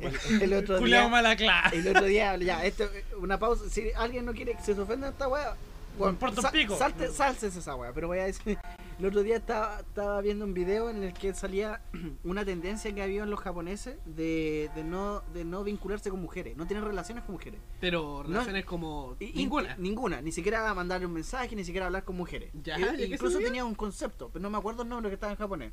El, 0.00 0.42
el 0.42 0.52
otro 0.54 0.78
día, 0.78 1.08
mala 1.08 1.32
el 1.72 1.88
otro 1.88 2.04
día, 2.04 2.36
ya, 2.36 2.64
esto, 2.64 2.88
una 3.18 3.38
pausa. 3.38 3.64
Si 3.68 3.90
alguien 3.96 4.24
no 4.24 4.32
quiere 4.32 4.54
que 4.54 4.62
se 4.62 4.72
ofenda 4.72 5.08
esta 5.08 5.26
wea, 5.28 5.54
Me 5.98 6.06
importa 6.08 6.40
un 6.40 6.50
pico. 6.52 6.76
Salte, 6.76 7.10
sálcese 7.10 7.58
esa 7.58 7.74
wea, 7.74 7.92
pero 7.92 8.06
voy 8.06 8.18
a 8.18 8.26
decir. 8.26 8.58
El 8.98 9.06
otro 9.06 9.22
día 9.22 9.36
estaba, 9.36 9.78
estaba 9.78 10.20
viendo 10.20 10.44
un 10.44 10.54
video 10.54 10.90
en 10.90 11.04
el 11.04 11.12
que 11.12 11.32
salía 11.32 11.80
una 12.24 12.44
tendencia 12.44 12.92
que 12.92 13.00
había 13.00 13.22
en 13.22 13.30
los 13.30 13.38
japoneses 13.38 13.96
de, 14.04 14.70
de 14.74 14.82
no 14.82 15.20
de 15.32 15.44
no 15.44 15.62
vincularse 15.62 16.10
con 16.10 16.20
mujeres, 16.20 16.56
no 16.56 16.66
tener 16.66 16.82
relaciones 16.82 17.22
con 17.22 17.34
mujeres. 17.34 17.60
Pero 17.80 18.22
No- 18.24 18.28
relaciones 18.30 18.64
como 18.64 19.16
Y- 19.20 19.32
ninguna. 19.34 19.76
Ninguna, 19.76 20.20
ni 20.20 20.32
siquiera 20.32 20.74
mandarle 20.74 21.06
un 21.06 21.12
mensaje, 21.12 21.54
ni 21.54 21.64
siquiera 21.64 21.86
hablar 21.86 22.04
con 22.04 22.16
mujeres. 22.16 22.50
Ya, 22.64 22.76
E- 22.76 22.80
¿y 22.80 22.84
a 22.84 22.96
qué 22.96 23.04
incluso 23.14 23.38
tenía 23.38 23.64
un 23.64 23.76
concepto, 23.76 24.30
pero 24.32 24.42
no 24.42 24.50
me 24.50 24.58
acuerdo 24.58 24.82
el 24.82 24.88
nombre 24.88 25.10
que 25.10 25.14
estaba 25.14 25.32
en 25.32 25.38
japonés. 25.38 25.72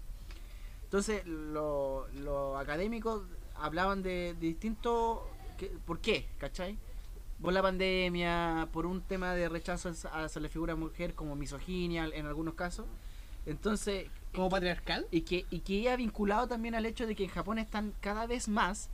Entonces, 0.83 1.25
los 1.25 2.05
académicos 2.59 3.23
hablaban 3.55 4.03
de, 4.03 4.35
de 4.39 4.47
distintos... 4.47 5.21
que- 5.57 5.71
¿Por 5.83 5.99
qué? 5.99 6.27
¿Cachai? 6.37 6.77
Por 7.41 7.53
la 7.53 7.61
pandemia, 7.63 8.69
por 8.71 8.85
un 8.85 9.01
tema 9.01 9.33
de 9.33 9.49
rechazo 9.49 9.89
hacia 9.89 10.41
la 10.41 10.47
figura 10.47 10.75
mujer 10.75 11.15
como 11.15 11.35
misoginia 11.35 12.05
en 12.13 12.27
algunos 12.27 12.53
casos. 12.53 12.85
Entonces, 13.45 14.07
como 14.33 14.49
patriarcal. 14.49 15.07
y 15.11 15.21
que, 15.21 15.45
y 15.49 15.59
que 15.59 15.73
iba 15.73 15.95
vinculado 15.95 16.47
también 16.47 16.75
al 16.75 16.85
hecho 16.85 17.07
de 17.07 17.15
que 17.15 17.23
en 17.23 17.29
Japón 17.29 17.59
están 17.59 17.93
cada 18.01 18.25
vez 18.27 18.47
más 18.47 18.89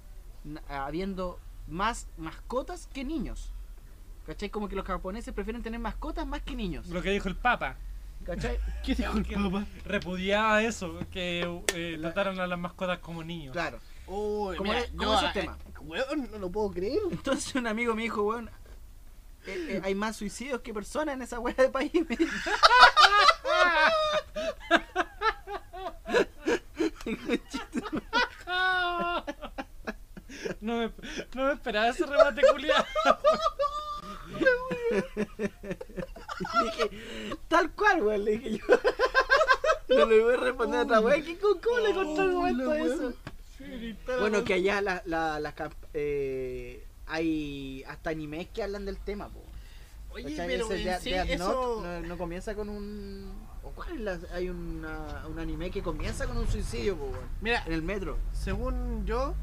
habiendo 0.68 1.40
más 1.68 2.08
mascotas 2.18 2.88
que 2.94 3.04
niños. 3.04 3.54
¿Cachai? 4.26 4.50
Como 4.50 4.70
que 4.70 4.76
los 4.76 4.86
japoneses 4.86 5.34
prefieren 5.34 5.64
tener 5.64 5.80
mascotas 5.80 6.28
más 6.28 6.42
que 6.42 6.56
niños. 6.56 6.88
Lo 6.88 7.02
que 7.02 7.12
dijo 7.12 7.28
el 7.28 7.36
Papa. 7.36 7.76
¿Cachai? 8.24 8.60
¿Qué 8.86 8.94
dijo 8.96 9.18
el 9.18 9.26
papá? 9.26 9.66
Repudiaba 9.86 10.62
eso, 10.62 11.00
que 11.12 11.62
eh, 11.74 11.98
trataron 12.00 12.40
a 12.40 12.46
las 12.48 12.60
mascotas 12.60 13.00
como 13.00 13.24
niños. 13.24 13.54
Claro. 13.54 13.80
Oh, 14.06 14.54
¿Cómo 14.58 14.70
mira, 14.72 14.84
es- 14.84 14.92
yo, 14.92 14.98
cómo 14.98 15.14
es 15.16 15.22
el 15.22 15.28
ah, 15.28 15.34
tema? 15.34 15.58
eh, 15.66 15.80
weón, 15.80 16.30
no 16.32 16.38
lo 16.38 16.52
puedo 16.52 16.70
creer. 16.72 17.00
Entonces 17.10 17.56
un 17.56 17.66
amigo 17.66 17.96
me 17.96 18.04
dijo, 18.04 18.22
weón, 18.24 18.50
eh, 19.48 19.66
eh, 19.70 19.82
hay 19.84 19.96
más 19.96 20.18
suicidios 20.18 20.62
que 20.62 20.74
personas 20.74 21.16
en 21.16 21.24
esa 21.24 21.40
weá 21.40 21.56
de 21.56 21.70
país. 21.70 21.92
No 30.60 30.78
me, 30.78 30.92
no 31.34 31.46
me 31.46 31.54
esperaba 31.54 31.90
ese 31.90 32.06
remate 32.06 32.42
culiado. 32.52 32.86
Dije, 36.64 36.90
tal 37.48 37.72
cual, 37.72 38.02
weón, 38.04 38.26
le 38.26 38.32
dije 38.38 38.58
yo. 38.58 38.66
No 39.90 40.06
le 40.06 40.24
voy 40.24 40.34
a 40.34 40.38
responder 40.38 40.80
a 40.80 40.84
otra. 41.00 41.16
¿Qué- 41.22 41.38
¿Cómo, 41.38 41.60
cómo 41.62 41.80
le 41.80 41.94
contó 41.94 42.22
el 42.24 42.32
momento 42.32 42.74
eso? 42.74 43.14
Bueno, 44.20 44.44
que 44.44 44.54
allá 44.56 44.82
la, 44.82 45.02
la, 45.06 45.40
las 45.40 45.54
eh, 45.94 46.86
hay 47.08 47.84
hasta 47.88 48.10
animes 48.10 48.48
que 48.50 48.64
hablan 48.64 48.86
del 48.86 48.98
tema, 48.98 49.30
po. 49.30 49.44
Oye, 50.14 50.34
pero 50.36 50.72
Ese 50.72 50.92
en 50.94 51.00
sí, 51.02 51.14
eso... 51.14 51.82
Note 51.84 51.88
no, 51.88 52.08
no 52.08 52.18
comienza 52.18 52.56
con 52.56 52.70
un... 52.70 53.41
¿O 53.64 53.70
cuál 53.72 53.92
es 53.94 54.00
la- 54.02 54.20
Hay 54.34 54.50
una, 54.50 55.24
un 55.30 55.38
anime 55.40 55.70
que 55.72 55.82
comienza 55.82 56.26
con 56.28 56.38
un 56.38 56.48
suicidio, 56.48 56.96
po, 56.98 57.06
weón. 57.06 57.26
Mira, 57.42 57.64
En 57.66 57.74
el 57.74 57.82
metro. 57.84 58.18
según 58.34 59.06
yo... 59.06 59.36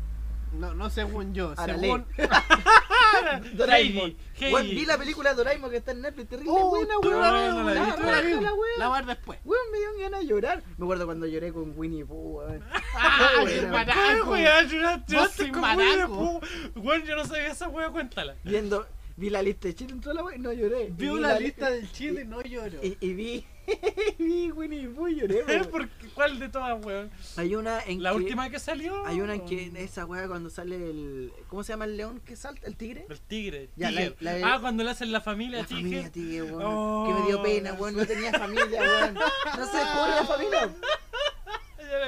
No, 0.53 0.73
no 0.75 0.89
según 0.89 1.35
yo, 1.35 1.53
Ahora 1.59 1.79
según... 1.79 2.07
Doraemon. 3.55 4.17
Heidi, 4.41 4.53
Weón, 4.55 4.69
vi 4.71 4.85
la 4.87 4.97
película 4.99 5.35
Doraemon 5.35 5.71
que 5.71 5.77
está 5.79 5.93
en 5.93 6.01
Netflix, 6.03 6.29
terrible 6.31 6.53
Oh, 6.55 6.71
buena, 6.71 6.95
tú 7.03 7.09
weón. 7.09 7.21
la 7.21 7.31
no, 7.51 7.65
ves, 7.65 7.75
no 7.77 8.07
la 8.11 8.21
he 8.21 8.41
la 8.41 8.55
weón. 8.55 8.79
la 8.79 8.89
vas 8.89 9.07
después. 9.07 9.39
Weón, 9.45 9.63
me 9.73 9.79
dio 9.79 9.89
ganas 9.99 10.21
de 10.21 10.27
llorar. 10.27 10.63
Me 10.79 10.85
acuerdo 10.85 11.05
cuando 11.07 11.27
lloré 11.27 11.53
con 11.53 11.73
Winnie 11.77 12.05
Pooh, 12.05 12.39
weón. 12.39 12.65
¡Ah, 12.95 13.45
maraco. 13.71 14.31
Winnie 14.31 16.07
Pooh. 16.07 16.41
Weón, 16.77 17.03
yo 17.05 17.17
no 17.17 17.25
sabía 17.25 17.49
esa 17.49 17.69
weá, 17.69 17.91
cuéntala. 17.91 18.37
Viendo, 18.45 18.87
vi 19.17 19.31
la 19.31 19.43
lista 19.43 19.69
de 19.69 19.75
Chile 19.75 19.93
en 19.93 20.01
toda 20.01 20.15
la 20.15 20.25
weón, 20.25 20.43
no 20.43 20.53
lloré. 20.53 20.85
Y 20.89 20.91
Vio 20.93 21.15
vi 21.15 21.21
la 21.21 21.39
li- 21.39 21.45
lista 21.47 21.71
del 21.71 21.91
Chile 21.93 22.23
y 22.23 22.27
no 22.27 22.41
lloro. 22.43 22.79
Y, 22.83 22.97
y 23.01 23.13
vi, 23.15 23.47
vi 24.19 24.51
Winnie 24.53 24.89
Pooh 24.89 25.09
lloré. 25.09 25.45
¿Por? 25.71 25.89
¿Cuál 26.15 26.39
de 26.39 26.49
todas, 26.49 26.85
weón? 26.85 27.11
Hay 27.37 27.55
una 27.55 27.81
en 27.85 28.03
¿La 28.03 28.11
que, 28.11 28.17
última 28.17 28.51
que 28.51 28.59
salió? 28.59 29.05
Hay 29.07 29.21
una 29.21 29.35
en 29.35 29.45
que 29.47 29.71
esa 29.77 30.05
weá 30.05 30.27
cuando 30.27 30.51
sale 30.51 30.77
el. 30.77 31.33
¿Cómo 31.49 31.63
se 31.63 31.73
llama 31.73 31.85
el 31.85 31.97
león 31.97 32.21
que 32.25 32.35
salta? 32.37 32.67
¿El 32.67 32.77
tigre? 32.77 33.07
El 33.09 33.21
tigre. 33.21 33.69
Ya, 33.77 33.91
la- 33.91 34.01
Tiger. 34.01 34.17
la- 34.41 34.55
ah, 34.55 34.59
cuando 34.61 34.83
le 34.85 34.91
hacen 34.91 35.13
la 35.13 35.21
familia, 35.21 35.61
La 35.61 35.65
Tiger. 35.67 35.83
familia 35.83 36.11
tigre, 36.11 36.43
weón. 36.43 36.63
Oh. 36.65 37.05
Que 37.15 37.21
me 37.21 37.27
dio 37.29 37.43
pena, 37.43 37.73
weón. 37.75 37.97
No 37.97 38.07
tenía 38.07 38.33
familia, 38.33 38.81
weón. 38.81 39.15
No 39.15 39.67
sé, 39.67 39.79
pobre 39.95 40.11
la 40.17 40.25
familia. 40.27 40.71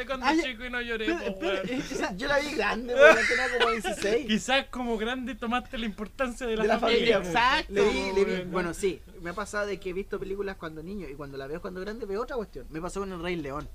Cuando 0.07 0.27
Ay, 0.27 0.41
chico 0.43 0.65
y 0.65 0.71
no 0.71 0.81
lloré, 0.81 1.07
weón. 1.09 1.23
espera, 1.23 1.61
eh, 1.63 1.83
esa- 1.91 2.17
Yo 2.17 2.27
la 2.27 2.39
vi 2.41 2.53
grande, 2.55 2.95
weón. 2.95 3.17
Tenía 3.29 3.59
como 3.59 3.71
16. 3.73 4.27
Quizás 4.29 4.67
como 4.67 4.97
grande 4.99 5.35
tomaste 5.35 5.79
la 5.79 5.87
importancia 5.87 6.47
de 6.47 6.57
la, 6.57 6.63
De 6.63 6.69
la 6.69 6.79
familia. 6.79 7.19
familia. 7.19 7.31
Exacto. 7.31 7.73
Le 7.75 7.85
vi, 7.89 8.13
le 8.15 8.25
vi. 8.25 8.43
Bueno, 8.51 8.75
sí, 8.75 9.01
me 9.23 9.31
ha 9.31 9.35
pasado 9.35 9.67
de 9.67 9.79
que 9.81 9.91
he 9.91 9.93
visto 9.93 10.19
películas 10.19 10.57
cuando 10.57 10.83
niño 10.83 11.09
y 11.09 11.15
cuando 11.15 11.37
la 11.39 11.47
veo 11.47 11.61
cuando 11.61 11.81
grande 11.81 12.07
veo 12.07 12.23
otra 12.23 12.37
cuestión. 12.37 12.67
Me 12.71 12.81
pasó 12.81 13.01
con 13.01 13.13
el 13.13 13.23
Rey 13.23 13.37
León. 13.37 13.69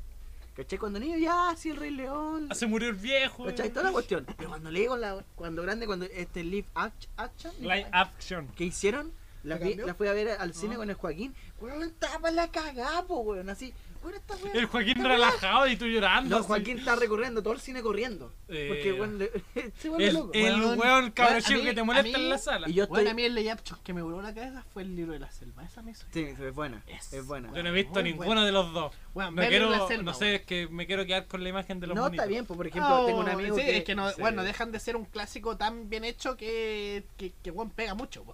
¿Cachai? 0.55 0.79
Cuando 0.79 0.99
niño, 0.99 1.17
ya, 1.17 1.53
sí, 1.57 1.69
el 1.71 1.75
Rey 1.77 1.91
León. 1.91 2.47
Ah, 2.49 2.55
Se 2.55 2.65
murió 2.65 2.87
el 2.89 2.95
viejo. 2.95 3.45
¿Cachai? 3.45 3.69
Toda 3.71 3.83
la 3.87 3.91
cuestión. 3.91 4.25
Pero 4.37 4.49
cuando 4.49 4.71
le 4.71 4.79
digo 4.79 4.95
la, 4.95 5.23
cuando 5.35 5.61
grande, 5.63 5.85
cuando 5.85 6.05
este 6.05 6.43
live 6.45 6.67
act- 6.75 7.07
action 7.17 7.53
Live 7.59 7.87
action. 7.91 8.47
que 8.55 8.63
hicieron, 8.63 9.11
la, 9.43 9.59
¿La 9.59 9.65
vi- 9.65 9.75
la 9.75 9.93
fui 9.93 10.07
a 10.07 10.13
ver 10.13 10.29
al 10.29 10.53
cine 10.53 10.75
Ah. 10.75 10.77
con 10.77 10.89
el 10.89 10.95
Joaquín. 10.95 11.35
Weón, 11.59 11.83
estaba 11.83 12.31
la 12.31 12.49
cagada, 12.51 13.03
po, 13.03 13.17
weón. 13.19 13.49
Así, 13.49 13.73
esta. 14.13 14.35
El 14.53 14.65
Joaquín 14.65 15.03
relajado 15.03 15.67
y 15.67 15.75
tú 15.75 15.85
llorando. 15.87 16.29
No, 16.29 16.37
así. 16.37 16.47
Joaquín 16.47 16.77
está 16.79 16.95
recorriendo 16.95 17.41
todo 17.41 17.53
el 17.53 17.59
cine 17.59 17.81
corriendo. 17.81 18.31
Eh, 18.47 18.93
Porque, 18.95 19.17
le- 19.55 19.71
se 19.79 19.89
vuelve 19.89 20.07
El, 20.07 20.13
loco. 20.13 20.31
el 20.33 20.61
Weón. 20.77 21.13
a 21.17 21.41
chico 21.41 21.63
que 21.63 21.73
te 21.73 21.83
molesta 21.83 22.17
mí- 22.17 22.23
en 22.25 22.29
la 22.29 22.37
sala. 22.37 22.69
Y 22.69 22.73
yo 22.73 22.87
Bueno, 22.87 23.01
estoy. 23.01 23.11
a 23.11 23.15
mí 23.15 23.23
el 23.23 23.35
lay 23.35 23.49
action 23.49 23.79
que 23.83 23.93
me 23.93 24.01
voló 24.01 24.21
la 24.21 24.33
cabeza 24.33 24.63
fue 24.73 24.83
el 24.83 24.95
libro 24.95 25.13
de 25.13 25.19
la 25.19 25.31
selva. 25.31 25.63
Esa 25.63 25.81
me 25.81 25.91
hizo. 25.91 26.05
Sí, 26.11 26.21
es 26.21 26.53
buena. 26.53 26.83
Es- 26.87 27.13
Es 27.13 27.25
buena. 27.25 27.51
Yo 27.53 27.63
no 27.63 27.69
he 27.69 27.71
visto 27.71 27.93
Muy 27.93 28.03
ninguno 28.03 28.25
bueno. 28.27 28.45
de 28.45 28.51
los 28.51 28.71
dos. 28.73 28.93
Bueno, 29.13 29.31
No 29.31 29.47
quiero, 29.47 29.69
la 29.69 29.87
selva, 29.87 30.03
no 30.03 30.13
sé, 30.13 30.35
es 30.35 30.41
que 30.43 30.67
me 30.67 30.85
quiero 30.85 31.05
quedar 31.05 31.27
con 31.27 31.41
la 31.41 31.49
imagen 31.49 31.79
de 31.79 31.87
los 31.87 31.95
No, 31.95 32.07
está 32.07 32.25
bien, 32.25 32.45
pues, 32.45 32.57
por 32.57 32.67
ejemplo, 32.67 33.05
tengo 33.05 33.19
un 33.19 33.29
Oh, 33.29 33.31
amigo 33.31 33.55
sí, 33.55 33.61
que. 33.63 33.77
es 33.77 33.83
que 33.85 33.95
no, 33.95 34.09
sí. 34.09 34.19
bueno, 34.19 34.43
dejan 34.43 34.71
de 34.71 34.79
ser 34.79 34.95
un 34.97 35.05
clásico 35.05 35.55
tan 35.57 35.89
bien 35.89 36.03
hecho 36.03 36.35
que, 36.35 37.05
que, 37.17 37.31
que 37.41 37.51
bueno, 37.51 37.71
pega 37.75 37.93
mucho. 37.93 38.25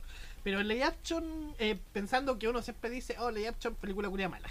Pero 0.44 0.60
el 0.60 0.68
live 0.68 0.84
action, 0.84 1.54
eh, 1.60 1.78
pensando 1.94 2.40
que 2.40 2.48
uno 2.48 2.62
siempre 2.64 2.90
dice, 2.90 3.16
oh, 3.20 3.30
live 3.30 3.50
action, 3.50 3.76
película 3.76 4.10
curia 4.10 4.28
mala. 4.28 4.50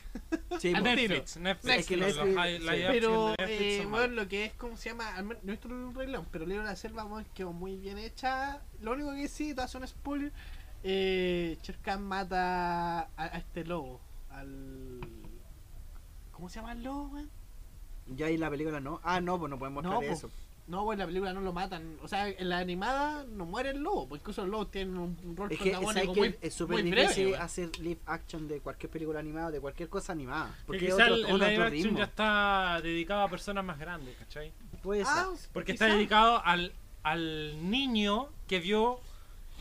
Sí. 0.61 0.73
Netflix, 0.83 1.37
Netflix. 1.37 1.77
Es 1.79 1.87
que 1.87 1.97
Netflix- 1.97 2.17
los- 2.17 2.29
sí. 2.29 2.87
Pero, 2.89 3.29
action 3.29 3.37
de 3.37 3.47
Netflix 3.47 3.61
eh, 3.73 3.79
son 3.83 3.91
bueno, 3.91 4.15
lo 4.15 4.29
que 4.29 4.45
es, 4.45 4.53
¿cómo 4.55 4.77
se 4.77 4.91
llama? 4.91 5.17
Al 5.17 5.25
menos- 5.25 5.43
No 5.45 5.93
Rey 5.93 6.07
León, 6.09 6.27
pero 6.31 6.45
el 6.45 6.51
libro 6.51 6.65
de 6.65 6.71
la 6.71 6.77
selva, 6.77 7.03
bueno, 7.05 7.27
quedó 7.35 7.53
muy 7.53 7.77
bien 7.77 7.99
hecha. 7.99 8.61
Lo 8.81 8.93
único 8.93 9.13
que 9.15 9.27
sí, 9.27 9.53
te 9.55 9.63
hace 9.63 9.79
un 9.79 9.87
spoiler. 9.89 10.33
Eh, 10.85 11.59
Cherkan 11.63 12.03
mata 12.05 13.01
a, 13.01 13.09
a 13.17 13.27
este 13.39 13.65
lobo. 13.65 14.01
Al. 14.31 15.01
¿Cómo 16.33 16.49
se 16.49 16.57
llama 16.61 16.73
el 16.73 16.83
lobo, 16.85 17.09
weón? 17.09 17.31
Ya 18.07 18.27
ahí 18.27 18.37
la 18.37 18.49
película 18.49 18.81
no. 18.81 19.01
Ah, 19.03 19.21
no, 19.21 19.39
pues 19.39 19.51
no 19.51 19.59
podemos 19.59 19.83
No, 19.85 20.01
mostrar 20.01 20.31
po. 20.31 20.31
No, 20.71 20.85
pues 20.85 20.95
en 20.95 21.01
la 21.01 21.07
película 21.07 21.33
no 21.33 21.41
lo 21.41 21.53
matan. 21.53 21.99
O 22.03 22.07
sea, 22.09 22.29
en 22.29 22.49
la 22.49 22.59
animada 22.59 23.25
no 23.29 23.45
muere 23.45 23.71
el 23.71 23.79
lobo. 23.83 24.09
Pues 24.09 24.21
incluso 24.23 24.43
los 24.43 24.51
lobos 24.51 24.71
tienen 24.71 24.97
un, 24.97 25.17
un 25.25 25.37
rol 25.37 25.51
Es 25.53 25.59
que, 25.59 25.71
protagónico 25.71 25.93
¿sabes 25.93 26.15
que 26.15 26.21
muy, 26.21 26.37
es 26.41 26.55
súper 26.55 26.75
muy 26.85 26.91
difícil 26.91 27.25
breve. 27.31 27.37
hacer 27.39 27.79
live 27.81 28.01
action 28.07 28.47
de 28.47 28.61
cualquier 28.61 28.91
película 28.91 29.19
animada, 29.19 29.51
de 29.51 29.61
cualquier 29.61 29.89
cosa 29.89 30.13
animada. 30.13 30.55
Que 30.61 30.65
Porque 30.67 30.87
es 30.89 30.95
otro, 30.95 31.07
el, 31.07 31.13
el 31.13 31.25
otro 31.25 31.37
live 31.39 31.63
action 31.65 31.71
ritmo. 31.73 31.99
ya 31.99 32.05
está 32.05 32.81
dedicado 32.83 33.23
a 33.23 33.29
personas 33.29 33.65
más 33.65 33.79
grandes, 33.79 34.17
¿cachai? 34.17 34.53
Puede 34.83 35.05
ser. 35.05 35.13
Ah, 35.15 35.31
Porque 35.53 35.73
quizá. 35.73 35.87
está 35.87 35.97
dedicado 35.97 36.41
al, 36.45 36.73
al 37.03 37.71
niño 37.71 38.29
que 38.47 38.61
vio 38.61 39.01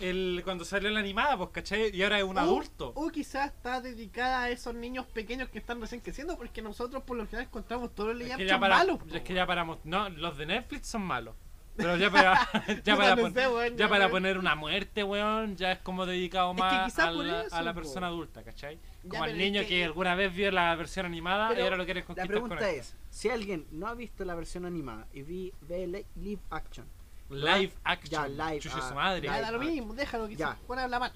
el 0.02 0.42
cuando 0.44 0.66
salió 0.66 0.90
la 0.90 1.00
animada, 1.00 1.38
pues, 1.38 1.50
¿cachai? 1.52 1.96
Y 1.96 2.04
ahora 2.04 2.18
es 2.20 2.24
un 2.24 2.38
O- 2.38 2.42
adulto. 2.42 2.92
O 2.96 3.10
quizás 3.10 3.48
está 3.54 3.82
dedicada 3.82 4.44
a 4.44 4.50
esos 4.50 4.74
niños 4.76 5.06
pequeños 5.08 5.50
que 5.50 5.60
están 5.60 5.80
recién 5.82 6.02
creciendo, 6.02 6.38
porque 6.38 6.62
nosotros 6.62 7.04
por 7.04 7.18
lo 7.18 7.26
general 7.26 7.46
encontramos 7.48 7.94
todos 7.96 8.14
los 8.16 8.22
Es 8.22 8.28
que, 8.28 8.34
action 8.34 8.48
ya 8.50 8.60
para, 8.60 8.78
malos. 8.78 9.00
es 9.14 9.22
que 9.22 9.34
ya 9.34 9.46
para 9.46 9.64
mos- 9.66 9.80
no, 9.84 10.10
los 10.10 10.38
de 10.38 10.46
Netflix 10.46 10.88
son 10.88 11.02
malos. 11.04 11.36
Pero 11.76 11.96
ya 11.96 12.12
para, 12.12 12.48
ya 12.84 12.98
para, 12.98 13.16
no 13.16 13.22
pon- 13.22 13.34
sé, 13.34 13.48
weón, 13.48 13.70
ya 13.72 13.76
ya, 13.86 13.88
para 13.90 14.06
weón. 14.06 14.12
poner 14.12 14.38
una 14.38 14.54
muerte, 14.56 15.02
weón, 15.04 15.56
ya 15.56 15.72
es 15.72 15.80
como 15.80 16.06
dedicado 16.06 16.54
más 16.54 17.00
a, 17.00 17.10
la, 17.12 17.44
eso, 17.44 17.56
a 17.56 17.62
la 17.62 17.74
po. 17.74 17.80
persona 17.80 18.08
adulta, 18.08 18.44
¿cachai? 18.44 18.78
Ya, 19.04 19.10
Como 19.12 19.24
al 19.24 19.30
es 19.32 19.38
niño 19.38 19.62
que, 19.62 19.68
que- 19.68 19.86
alguna 19.86 20.14
vez 20.14 20.34
vio 20.36 20.52
la 20.52 20.76
versión 20.76 21.06
animada 21.06 21.58
y 21.58 21.62
ahora 21.62 21.78
lo 21.78 21.86
quiere 21.86 22.02
La 22.02 22.06
conquistar 22.06 22.28
con 22.42 22.50
pregunta 22.50 22.70
es, 22.70 22.98
si 23.10 23.30
alguien 23.30 23.66
no 23.72 23.88
ha 23.88 23.94
visto 23.96 24.26
la 24.26 24.36
versión 24.36 24.66
animada 24.66 25.08
y 25.14 25.22
vi, 25.22 25.54
ve 25.62 25.88
li- 25.88 26.06
live 26.22 26.42
action, 26.50 26.86
Live 27.30 27.74
action. 27.84 28.10
Ya, 28.12 28.28
live, 28.28 28.60
Chuche 28.60 28.76
ah, 28.80 28.90
su 28.90 28.96
madre. 28.96 29.22
Ya, 29.22 29.42
da 29.42 29.52
lo 29.52 29.60
mismo, 29.60 29.94
déjalo 29.94 30.28
que 30.28 30.36
Ya. 30.36 30.56
se 30.56 30.64
pone 30.66 30.82
a 30.82 30.86
hablar 30.86 31.00
mal. 31.02 31.14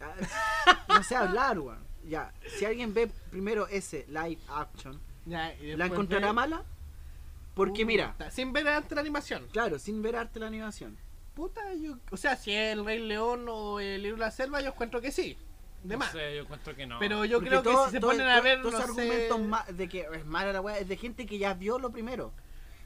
ah, 0.00 0.84
no 0.88 1.02
sé 1.02 1.16
hablar, 1.16 1.58
weón. 1.58 1.78
Ya, 2.04 2.32
si 2.58 2.64
alguien 2.66 2.92
ve 2.92 3.10
primero 3.30 3.66
ese 3.68 4.04
live 4.08 4.38
action, 4.48 5.00
Ya, 5.24 5.54
¿la 5.62 5.86
encontrará 5.86 6.26
ve- 6.28 6.32
mala? 6.34 6.64
Porque 7.54 7.84
mira, 7.86 8.12
Puta, 8.12 8.30
Sin 8.30 8.52
ver 8.52 8.68
antes 8.68 8.92
la 8.92 9.00
animación. 9.00 9.46
claro, 9.52 9.78
sin 9.78 10.02
ver 10.02 10.16
arte 10.16 10.38
la 10.40 10.48
animación. 10.48 10.98
Puta, 11.34 11.62
yo. 11.74 11.96
O 12.10 12.16
sea, 12.16 12.36
si 12.36 12.52
es 12.52 12.72
el 12.76 12.84
Rey 12.84 12.98
León 13.00 13.46
o 13.48 13.80
el 13.80 14.02
libro 14.02 14.18
de 14.18 14.24
la 14.26 14.30
selva, 14.30 14.60
yo 14.60 14.68
encuentro 14.68 15.00
que 15.00 15.10
sí. 15.12 15.36
De 15.82 15.94
no 15.94 15.98
más. 16.00 16.12
sé, 16.12 16.36
yo 16.36 16.42
encuentro 16.42 16.74
que 16.74 16.86
no. 16.86 16.98
Pero 16.98 17.24
yo 17.24 17.38
Porque 17.38 17.48
creo 17.50 17.62
que 17.62 17.70
todo- 17.70 17.84
si 17.86 17.90
se 17.92 18.00
todo- 18.00 18.10
ponen 18.10 18.26
a 18.28 18.34
todo- 18.34 18.42
ver. 18.44 18.58
todos 18.62 18.72
no 18.72 18.78
sé- 18.78 18.84
argumentos 18.84 19.40
ma- 19.40 19.64
de 19.68 19.88
que 19.88 20.06
es 20.12 20.24
mala 20.26 20.52
la 20.52 20.60
weá 20.60 20.78
es 20.78 20.88
de 20.88 20.96
gente 20.96 21.26
que 21.26 21.38
ya 21.38 21.54
vio 21.54 21.78
lo 21.78 21.90
primero. 21.90 22.32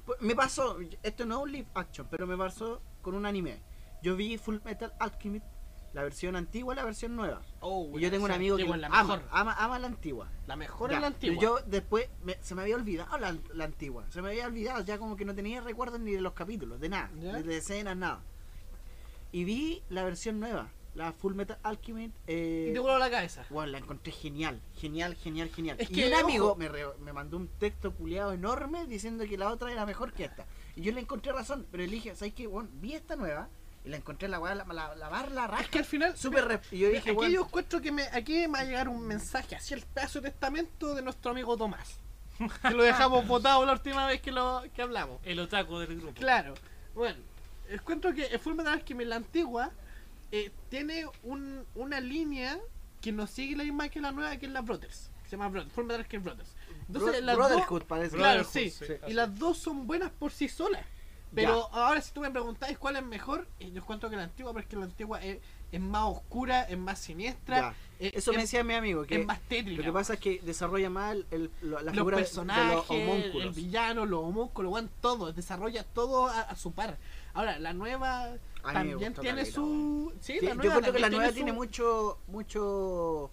Pues, 0.09 0.23
Me 0.23 0.35
pasó, 0.35 0.79
esto 1.03 1.27
no 1.27 1.37
es 1.37 1.43
un 1.43 1.53
live 1.53 1.69
action, 1.75 2.09
pero 2.11 2.27
me 2.27 2.35
pasó 2.35 2.81
con 3.03 3.15
un 3.15 3.27
anime. 3.27 3.61
Yo 4.03 4.17
vi 4.17 4.39
Full 4.39 4.57
Metal 4.65 4.91
Alchemist, 4.99 5.45
la 5.93 6.03
versión 6.03 6.35
antigua 6.35 6.73
y 6.73 6.77
la 6.77 6.85
versión 6.87 7.15
nueva. 7.15 7.43
Oh, 7.61 7.91
Y 7.95 8.01
yo 8.01 8.11
tengo 8.11 8.25
un 8.25 8.31
amigo 8.31 8.57
que 8.57 8.65
la 8.65 8.87
ama, 8.87 9.23
ama, 9.31 9.53
ama 9.59 9.79
la 9.79 9.87
antigua. 9.89 10.31
La 10.47 10.57
mejor 10.57 10.89
Ya, 10.89 10.97
es 10.97 11.01
la 11.03 11.07
antigua. 11.09 11.43
Yo 11.43 11.59
después 11.67 12.09
me- 12.25 12.39
se 12.41 12.55
me 12.55 12.63
había 12.63 12.77
olvidado 12.77 13.19
la, 13.19 13.37
la 13.53 13.65
antigua. 13.65 14.07
Se 14.11 14.23
me 14.23 14.31
había 14.31 14.47
olvidado, 14.47 14.83
ya 14.83 14.97
como 14.97 15.15
que 15.15 15.27
no 15.27 15.35
tenía 15.35 15.61
recuerdos 15.61 16.01
ni 16.01 16.13
de 16.13 16.23
los 16.23 16.33
capítulos, 16.33 16.81
de 16.81 16.89
nada, 16.89 17.11
¿Ya? 17.21 17.43
de 17.43 17.57
escenas, 17.59 17.95
nada. 17.95 18.23
Y 19.31 19.45
vi 19.45 19.83
la 19.91 20.05
versión 20.05 20.41
nueva, 20.41 20.71
la 20.99 21.13
Full 21.13 21.35
Metal 21.35 21.59
Alchemist. 21.63 22.15
Eh, 22.27 22.69
Y 22.71 22.73
te 22.75 22.79
voló 22.79 22.99
la 22.99 23.11
cabeza. 23.11 23.45
Bueno, 23.51 23.73
la 23.73 23.79
encontré 23.79 24.13
genial, 24.13 24.61
genial, 24.79 25.15
genial, 25.15 25.49
genial. 25.51 25.77
Es 25.81 25.91
y 25.91 25.95
que, 25.95 26.09
un 26.09 26.15
amigo 26.15 26.55
me, 26.57 26.69
re- 26.69 26.97
me 27.01 27.13
mandó 27.13 27.37
un 27.37 27.49
texto 27.49 27.93
culiado 27.93 28.33
enorme 28.33 28.87
diciendo 28.87 29.25
que 29.27 29.39
la 29.39 29.51
otra 29.51 29.71
era 29.73 29.87
mejor 29.87 30.13
que 30.13 30.25
esta. 30.25 30.45
Y 30.77 30.83
yo 30.83 30.93
le 30.93 31.01
encontré 31.01 31.33
razón, 31.33 31.67
pero 31.71 31.83
le 31.85 31.91
dije, 31.91 32.15
¿sabes 32.15 32.35
qué? 32.35 32.47
Bueno, 32.47 32.69
vi 32.75 32.95
esta 32.95 33.17
nueva 33.17 33.49
y 33.85 33.89
la 33.91 33.97
encontré 33.97 34.29
la 34.29 34.39
weá, 34.41 34.55
la, 34.55 34.65
la, 34.65 34.95
la 34.97 35.09
barra, 35.09 35.31
la 35.31 35.47
raja. 35.47 35.63
Es 35.63 35.69
que 35.69 35.79
al 35.79 35.85
final. 35.85 36.17
Súper 36.17 36.45
rep- 36.47 36.63
Y 36.73 36.79
yo 36.79 36.89
dije, 36.89 37.11
aquí 37.11 37.13
bueno, 37.13 37.33
yo 37.35 37.43
encuentro 37.45 37.81
que 37.81 37.93
me, 37.93 38.03
aquí 38.13 38.35
me 38.47 38.49
va 38.49 38.59
a 38.61 38.65
llegar 38.65 38.89
un 38.89 39.01
mensaje, 39.07 39.55
así 39.57 39.75
el 39.75 39.83
pedazo 39.83 40.21
de 40.21 40.31
testamento 40.31 40.95
de 40.95 41.03
nuestro 41.03 41.31
amigo 41.31 41.57
Tomás. 41.57 41.97
Que 42.63 42.71
lo 42.71 42.83
dejamos 42.85 43.27
votado 43.27 43.65
la 43.67 43.73
última 43.73 44.07
vez 44.07 44.21
que 44.21 44.31
lo 44.31 44.63
que 44.75 44.83
hablamos. 44.83 45.19
El 45.25 45.41
otaku 45.41 45.79
del 45.79 45.97
grupo. 46.01 46.13
Claro. 46.21 46.55
Bueno, 46.95 47.19
encuentro 47.69 48.13
que 48.15 48.27
el 48.27 48.39
Fullmetal 48.39 48.75
Alchemist, 48.75 49.09
la 49.09 49.17
antigua, 49.17 49.71
eh, 50.33 50.51
tiene 50.69 51.07
un, 51.23 51.65
una 51.75 52.01
línea 52.01 52.59
que 53.01 53.13
no 53.13 53.27
sigue 53.27 53.57
la 53.57 53.65
misma 53.65 53.89
que 53.89 54.01
la 54.01 54.13
nueva, 54.13 54.37
que 54.37 54.47
es 54.47 54.53
la 54.53 54.61
Brothers. 54.61 55.11
Se 55.25 55.33
llama 55.33 55.49
Brothers, 55.49 55.73
Fullmetal 55.73 56.01
Alchemist 56.03 56.25
Brothers. 56.25 56.55
Entonces, 56.87 57.13
Bro- 57.13 57.21
las 57.27 57.37
dos- 57.37 57.49
Brotherhood 57.49 57.83
parece. 57.85 58.17
Claro, 58.17 58.41
Brotherhood, 58.43 58.73
sí. 58.73 58.87
sí, 58.87 58.93
Y 59.09 59.13
las 59.13 59.39
dos 59.39 59.59
son 59.59 59.87
buenas 59.87 60.11
por 60.11 60.33
sí 60.33 60.49
solas. 60.49 60.85
Pero 61.35 61.69
ahora 61.75 62.01
si 62.01 62.11
tú 62.15 62.23
me 62.23 62.31
preguntáis 62.31 62.79
cuál 62.79 62.97
es 62.97 63.05
mejor, 63.05 63.47
eh, 63.61 63.71
yo 63.71 63.83
encuentro 63.83 64.09
que 64.09 64.17
la 64.17 64.23
antigua, 64.23 64.55
porque 64.55 64.77
la 64.77 64.85
antigua 64.87 65.23
es, 65.23 65.39
es 65.71 65.79
más 65.81 66.05
oscura, 66.07 66.63
es 66.63 66.79
más 66.79 66.99
siniestra. 66.99 67.57
Ya. 67.61 67.75
eh, 68.01 68.13
Eso 68.15 68.31
me 68.33 68.39
es, 68.39 68.45
decía 68.45 68.65
mi 68.65 68.73
amigo, 68.73 69.05
que 69.05 69.21
es 69.21 69.27
más 69.27 69.39
tétrica. 69.43 69.77
lo 69.77 69.85
que 69.85 69.93
pasa 69.93 70.15
es 70.15 70.21
que 70.21 70.41
desarrolla 70.43 70.89
mal 70.89 71.27
el, 71.31 71.51
lo- 71.61 71.83
la 71.83 71.93
los 71.93 72.11
personajes, 72.11 72.89
de 72.89 73.31
los 73.35 73.43
el 73.45 73.51
villano, 73.51 74.07
los 74.07 74.25
homúnculos, 74.25 74.83
todo, 75.03 75.31
desarrolla 75.35 75.85
todo 75.85 76.29
a, 76.29 76.41
a 76.41 76.57
su 76.57 76.73
par. 76.73 76.97
Ahora, 77.35 77.59
la 77.59 77.75
nueva 77.75 78.31
A 78.65 78.73
también 78.73 79.15
tiene 79.15 79.45
su... 79.47 80.13
Sí, 80.21 80.39
Sí, 80.41 80.47
la 80.47 80.55
yo 80.55 80.73
creo 80.81 80.93
que 80.93 80.99
la 80.99 81.11
nueva 81.11 81.29
su- 81.29 81.35
tiene 81.35 81.53
mucho, 81.53 82.19
mucho 82.27 83.31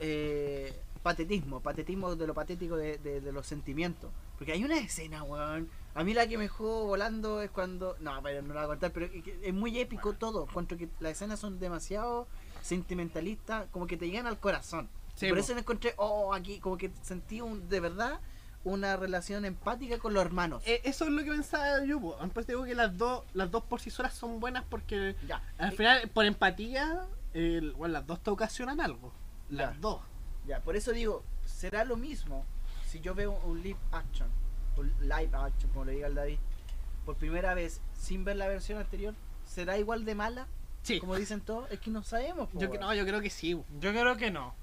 eh, 0.00 0.74
patetismo, 1.02 1.60
patetismo 1.60 2.14
de 2.16 2.26
lo 2.26 2.34
patético 2.34 2.76
de, 2.76 2.98
de- 2.98 3.20
de 3.20 3.32
los 3.32 3.46
sentimientos. 3.46 4.10
Porque 4.38 4.52
hay 4.52 4.64
una 4.64 4.78
escena, 4.78 5.22
weón. 5.22 5.68
A 5.94 6.02
mí 6.04 6.14
la 6.14 6.26
que 6.26 6.38
me 6.38 6.44
dejó 6.44 6.86
volando 6.86 7.42
es 7.42 7.50
cuando. 7.50 7.96
No, 8.00 8.22
pero 8.22 8.40
no 8.42 8.54
la 8.54 8.60
voy 8.60 8.64
a 8.64 8.68
contar, 8.78 8.92
pero 8.92 9.06
es 9.42 9.52
muy 9.52 9.78
épico 9.78 10.14
todo. 10.14 10.44
Encuentro 10.44 10.78
que 10.78 10.88
las 11.00 11.12
escenas 11.12 11.38
son 11.40 11.58
demasiado 11.58 12.26
sentimentalistas, 12.62 13.66
como 13.70 13.86
que 13.86 13.96
te 13.96 14.06
llegan 14.06 14.26
al 14.26 14.38
corazón. 14.38 14.88
Sí, 15.14 15.26
Por 15.28 15.36
po. 15.38 15.44
eso 15.44 15.54
me 15.54 15.60
encontré, 15.60 15.92
oh, 15.98 16.32
aquí, 16.32 16.58
como 16.60 16.78
que 16.78 16.90
sentí 17.02 17.40
un, 17.42 17.68
de 17.68 17.80
verdad 17.80 18.20
una 18.64 18.96
relación 18.96 19.44
empática 19.44 19.98
con 19.98 20.12
los 20.14 20.24
hermanos. 20.24 20.62
Eh, 20.66 20.80
eso 20.84 21.04
es 21.06 21.10
lo 21.10 21.24
que 21.24 21.30
pensaba 21.30 21.84
yo. 21.84 22.16
Después 22.22 22.46
digo 22.46 22.64
que 22.64 22.74
las 22.74 22.96
dos, 22.96 23.24
las 23.32 23.50
dos 23.50 23.64
por 23.64 23.80
sí 23.80 23.90
solas 23.90 24.12
son 24.14 24.38
buenas 24.40 24.64
porque 24.68 25.16
ya. 25.26 25.42
al 25.58 25.72
Eh, 25.72 25.76
final, 25.76 26.08
por 26.10 26.24
empatía, 26.26 27.06
el- 27.32 27.72
bueno, 27.72 27.92
las 27.94 28.06
dos 28.06 28.20
te 28.22 28.30
ocasionan 28.30 28.80
algo. 28.80 29.12
Las 29.48 29.74
Ya. 29.74 29.80
dos. 29.80 30.00
Ya, 30.46 30.60
por 30.60 30.76
eso 30.76 30.92
digo, 30.92 31.22
será 31.44 31.84
lo 31.84 31.96
mismo 31.96 32.44
si 32.86 33.00
yo 33.00 33.14
veo 33.14 33.32
un 33.44 33.62
live 33.62 33.78
action, 33.92 34.28
un 34.76 34.92
live 35.00 35.30
action, 35.32 35.70
como 35.72 35.84
le 35.86 35.92
diga 35.92 36.06
el 36.08 36.14
David, 36.14 36.38
por 37.06 37.16
primera 37.16 37.54
vez 37.54 37.80
sin 37.98 38.24
ver 38.24 38.36
la 38.36 38.48
versión 38.48 38.78
anterior, 38.78 39.14
¿será 39.46 39.78
igual 39.78 40.04
de 40.04 40.14
mala? 40.14 40.46
Sí. 40.82 40.98
Como 41.00 41.14
dicen 41.16 41.40
todos, 41.40 41.70
es 41.70 41.78
que 41.80 41.90
no 41.90 42.02
sabemos. 42.02 42.48
Yo, 42.54 42.70
que- 42.70 42.78
no, 42.78 42.92
yo 42.94 43.04
creo 43.06 43.20
que 43.20 43.30
sí. 43.30 43.50
Yo 43.80 43.90
creo 43.92 44.16
que 44.16 44.30
no. 44.30 44.54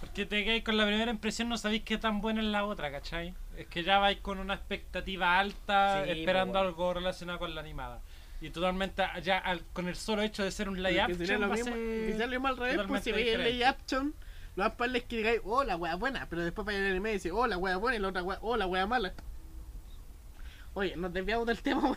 Porque 0.00 0.26
te 0.26 0.44
quedáis 0.44 0.62
con 0.62 0.76
la 0.76 0.84
primera 0.86 1.10
impresión, 1.10 1.48
no 1.48 1.56
sabéis 1.58 1.82
qué 1.82 1.96
tan 1.98 2.20
buena 2.20 2.40
es 2.40 2.46
la 2.46 2.64
otra, 2.64 2.90
¿cachai? 2.90 3.34
Es 3.56 3.66
que 3.66 3.82
ya 3.82 3.98
vais 3.98 4.18
con 4.20 4.38
una 4.38 4.54
expectativa 4.54 5.38
alta, 5.38 6.04
Sí, 6.04 6.10
esperando 6.10 6.52
pues, 6.52 6.62
bueno. 6.64 6.68
algo 6.68 6.94
relacionado 6.94 7.38
con 7.38 7.54
la 7.54 7.60
animada. 7.62 8.02
Y 8.40 8.50
totalmente, 8.50 9.02
ya 9.22 9.38
al- 9.38 9.64
con 9.72 9.88
el 9.88 9.96
solo 9.96 10.20
hecho 10.22 10.44
de 10.44 10.50
ser 10.50 10.68
un 10.68 10.82
live 10.82 10.94
Que 10.96 11.00
action, 11.00 11.18
sería 11.18 11.38
lo 11.38 11.48
mismo, 11.48 11.74
lo 11.74 12.28
mismo 12.28 12.48
al 12.48 12.56
revés, 12.58 12.80
pues 12.86 13.02
si 13.02 13.12
veis 13.12 13.28
el 13.34 13.44
live 13.44 13.64
action, 13.64 14.14
lo 14.56 14.64
más 14.64 14.72
probable 14.74 14.98
es 14.98 15.04
que 15.04 15.16
digáis, 15.16 15.40
oh, 15.44 15.64
la 15.64 15.76
wea 15.76 15.94
buena, 15.94 16.26
pero 16.28 16.42
después 16.44 16.66
para 16.66 16.76
el 16.76 16.90
anime 16.90 17.10
y 17.10 17.14
dice, 17.14 17.30
oh, 17.32 17.46
la 17.46 17.56
wea 17.56 17.78
buena, 17.78 17.96
y 17.96 18.00
la 18.00 18.08
otra 18.08 18.22
wea, 18.22 18.38
oh, 18.42 18.56
la 18.58 18.66
wea 18.66 18.86
mala. 18.86 19.14
Oye, 20.74 20.94
nos 20.96 21.12
desviamos 21.12 21.46
del 21.46 21.62
tema, 21.62 21.96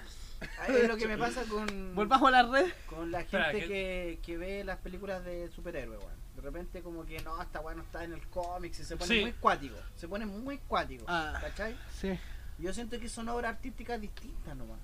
Es 0.70 0.88
lo 0.88 0.96
que 0.96 1.08
me 1.08 1.18
pasa 1.18 1.44
con, 1.44 1.68
volvamos 1.96 2.30
a 2.30 2.32
la 2.32 2.44
red. 2.44 2.72
con 2.86 3.12
la 3.12 3.20
gente 3.26 3.38
Espera, 3.38 3.52
que... 3.52 3.60
que- 3.68 4.20
Que, 4.24 4.38
ve 4.38 4.64
las 4.64 4.78
películas 4.78 5.26
de 5.26 5.50
superhéroes, 5.50 6.00
weón. 6.00 6.20
De 6.40 6.46
repente 6.46 6.82
como 6.82 7.06
que 7.06 7.20
no, 7.22 7.42
esta 7.42 7.60
weá 7.60 7.76
no 7.76 7.84
está 7.84 8.04
en 8.04 8.14
el 8.14 8.26
cómics 8.30 8.80
y 8.80 8.86
se 8.86 8.96
pone 8.98 9.14
Sí. 9.16 9.22
muy 9.22 9.34
cuático. 9.34 9.76
Se 9.96 10.08
pone 10.08 10.26
muy 10.26 10.58
cuático. 10.60 11.04
Ah. 11.08 11.38
¿Cachai? 11.42 11.76
Sí. 12.00 12.18
Yo 12.58 12.74
siento 12.74 13.00
que 13.00 13.10
son 13.10 13.28
obras 13.30 13.52
artísticas 13.56 14.00
distintas 14.00 14.56
nomás. 14.56 14.78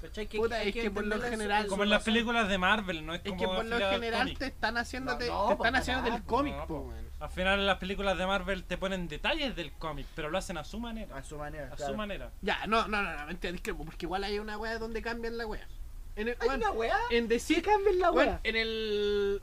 ¿Cachai? 0.00 0.26
Puta, 0.26 0.56
hay 0.56 0.68
es 0.70 0.74
que 0.74 0.90
por 0.90 1.06
lo 1.06 1.20
general- 1.20 1.62
en 1.64 1.68
Como 1.70 1.84
en 1.84 1.90
las 1.90 2.02
películas 2.02 2.48
de 2.48 2.58
Marvel, 2.58 3.06
¿no? 3.06 3.14
Es, 3.14 3.20
Es 3.24 3.30
como 3.30 3.40
que 3.40 3.46
por 3.46 3.64
lo 3.64 3.78
general 3.78 4.22
cómic. 4.22 4.38
te 4.38 4.46
están 4.46 4.76
haciendo, 4.76 5.12
No, 5.12 5.18
de- 5.18 5.28
no, 5.28 5.46
te 5.48 5.52
están 5.54 5.76
haciendo 5.76 6.10
del 6.10 6.22
cómic, 6.24 6.56
no, 6.56 6.66
po, 6.66 6.80
weón. 6.80 7.12
Al 7.20 7.30
final 7.30 7.60
en 7.60 7.66
las 7.66 7.78
películas 7.78 8.18
de 8.18 8.26
Marvel 8.26 8.64
te 8.64 8.76
ponen 8.76 9.06
detalles 9.06 9.54
del 9.54 9.70
cómic, 9.74 10.08
pero 10.16 10.28
lo 10.28 10.38
hacen 10.38 10.58
a 10.58 10.64
su 10.64 10.80
manera. 10.80 11.16
A 11.16 11.22
su 11.22 11.38
manera. 11.38 11.66
A 11.72 11.76
claro. 11.76 11.92
su 11.92 11.96
manera. 11.96 12.30
Ya, 12.40 12.66
no, 12.66 12.88
no, 12.88 13.00
no, 13.00 13.16
no, 13.16 13.26
mentira, 13.26 13.52
discrepo, 13.52 13.84
porque 13.84 14.06
igual 14.06 14.24
hay 14.24 14.40
una 14.40 14.58
wea 14.58 14.76
donde 14.80 15.00
cambian 15.02 15.38
la 15.38 15.46
wea. 15.46 15.64
En 16.16 16.28
el, 16.28 16.36
¿Hay 16.40 16.48
una 16.48 16.72
weá? 16.72 16.98
en 17.10 17.40
Civil, 17.40 17.62
cambien 17.62 18.00
la 18.00 18.10
weón, 18.10 18.28
weá. 18.28 18.40
en 18.42 18.56
el, 18.56 19.40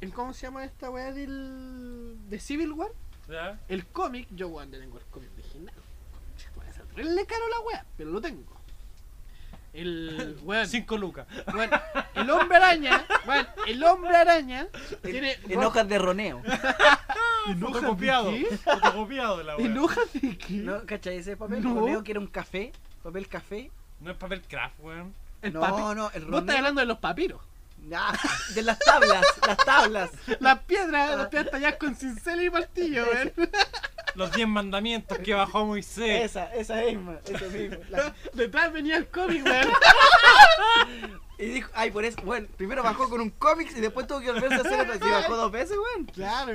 en 0.00 0.10
cómo 0.10 0.32
se 0.32 0.46
llama 0.46 0.64
esta 0.64 0.90
wea 0.90 1.12
del, 1.12 2.16
de 2.28 2.38
Civil 2.40 2.72
War, 2.72 2.90
¿Ya? 3.28 3.58
el 3.68 3.86
cómic, 3.86 4.26
yo 4.30 4.48
weón, 4.48 4.70
tengo 4.70 4.98
el 4.98 5.04
cómic 5.06 5.30
original. 5.38 5.74
Puede 6.54 6.72
ser 6.72 6.84
terrible 6.86 7.26
caro 7.26 7.48
la 7.48 7.60
wea, 7.60 7.86
pero 7.96 8.10
lo 8.10 8.20
tengo. 8.20 8.56
El, 9.72 10.38
weón, 10.44 10.66
Cinco 10.66 10.96
lucas. 10.96 11.26
weón, 11.54 11.70
el 12.14 12.30
hombre 12.30 12.56
araña, 12.56 13.04
weón, 13.26 13.46
el 13.66 13.84
hombre 13.84 14.16
araña 14.16 14.68
tiene 15.02 15.36
En 15.48 15.62
hojas 15.62 15.88
de 15.88 15.98
roneo. 15.98 16.42
Fotocopiado. 17.60 18.30
de 18.30 18.40
qué? 18.44 18.56
Fotocopiado 18.58 19.38
de 19.38 19.44
la 19.44 19.56
wea. 19.56 19.66
¿En 19.66 19.78
hojas 19.78 20.12
de 20.12 20.36
qué? 20.38 20.54
¿No? 20.54 20.84
¿Cachai? 20.86 21.16
Ese 21.16 21.36
papel 21.36 21.62
No. 21.62 21.74
roneo 21.74 22.02
que 22.04 22.10
era 22.12 22.20
un 22.20 22.26
café. 22.26 22.72
Papel 23.02 23.26
café. 23.28 23.70
No 24.00 24.10
es 24.10 24.16
papel 24.16 24.42
craft, 24.42 24.78
weón. 24.80 25.14
El 25.42 25.52
no, 25.52 25.60
papi- 25.62 25.94
no, 25.96 26.10
el 26.10 26.24
Vos 26.24 26.40
estás 26.40 26.40
roneo. 26.40 26.56
hablando 26.56 26.80
de 26.80 26.86
los 26.86 26.98
papiros. 26.98 27.40
Ah, 27.94 28.12
de 28.54 28.62
las 28.62 28.78
tablas, 28.78 29.24
las 29.46 29.56
tablas. 29.64 30.10
Las 30.40 30.58
piedras, 30.60 31.16
las 31.16 31.28
piedras 31.28 31.50
talladas 31.50 31.76
con 31.78 31.94
cincel 31.96 32.42
y 32.42 32.50
martillo, 32.50 33.04
weón. 33.10 33.32
Los 34.14 34.32
10 34.32 34.48
mandamientos 34.48 35.18
que 35.18 35.32
bajó 35.34 35.64
Moisés. 35.64 36.24
Esa, 36.24 36.52
esa 36.54 36.76
misma, 36.76 37.18
esa 37.26 37.46
misma. 37.46 37.76
La- 37.88 38.14
Detrás 38.34 38.72
venía 38.72 38.96
el 38.96 39.06
cómic, 39.08 39.44
weón. 39.44 39.68
y 41.38 41.46
dijo, 41.46 41.70
ay, 41.74 41.90
por 41.90 42.04
eso, 42.04 42.20
bueno, 42.24 42.46
primero 42.56 42.82
bajó 42.82 43.08
con 43.08 43.20
un 43.20 43.30
cómic 43.30 43.70
y 43.76 43.80
después 43.80 44.06
tuvo 44.06 44.20
que 44.20 44.32
volverse 44.32 44.54
a 44.56 44.60
hacer 44.60 44.80
otra. 44.80 44.94
Si 44.98 45.10
bajó 45.10 45.36
dos 45.36 45.52
veces, 45.52 45.76
weón. 45.76 46.06
Claro. 46.06 46.54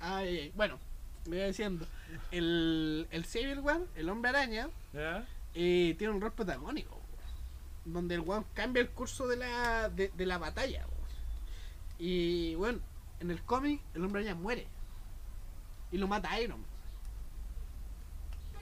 Ay, 0.00 0.38
ay. 0.38 0.52
Bueno, 0.54 0.78
me 1.26 1.36
iba 1.36 1.46
diciendo. 1.46 1.86
El, 2.30 3.08
el 3.10 3.24
Civil 3.24 3.58
War, 3.60 3.80
el 3.96 4.08
hombre 4.08 4.30
araña, 4.30 4.68
¿Ya? 4.92 5.26
eh, 5.54 5.94
tiene 5.98 6.12
un 6.14 6.20
rol 6.20 6.32
protagónico. 6.32 6.99
Donde 7.92 8.14
el 8.14 8.20
weón 8.20 8.44
cambia 8.54 8.80
el 8.80 8.90
curso 8.90 9.26
de 9.28 9.36
la, 9.36 9.88
de, 9.88 10.08
de 10.08 10.26
la 10.26 10.38
batalla. 10.38 10.86
weón. 10.86 11.00
Y 11.98 12.54
bueno, 12.54 12.80
en 13.20 13.30
el 13.30 13.42
cómic, 13.42 13.80
el 13.94 14.04
hombre 14.04 14.22
araña 14.22 14.34
muere. 14.34 14.66
Y 15.92 15.98
lo 15.98 16.08
mata 16.08 16.40
Iron 16.40 16.60
Man. 16.60 16.70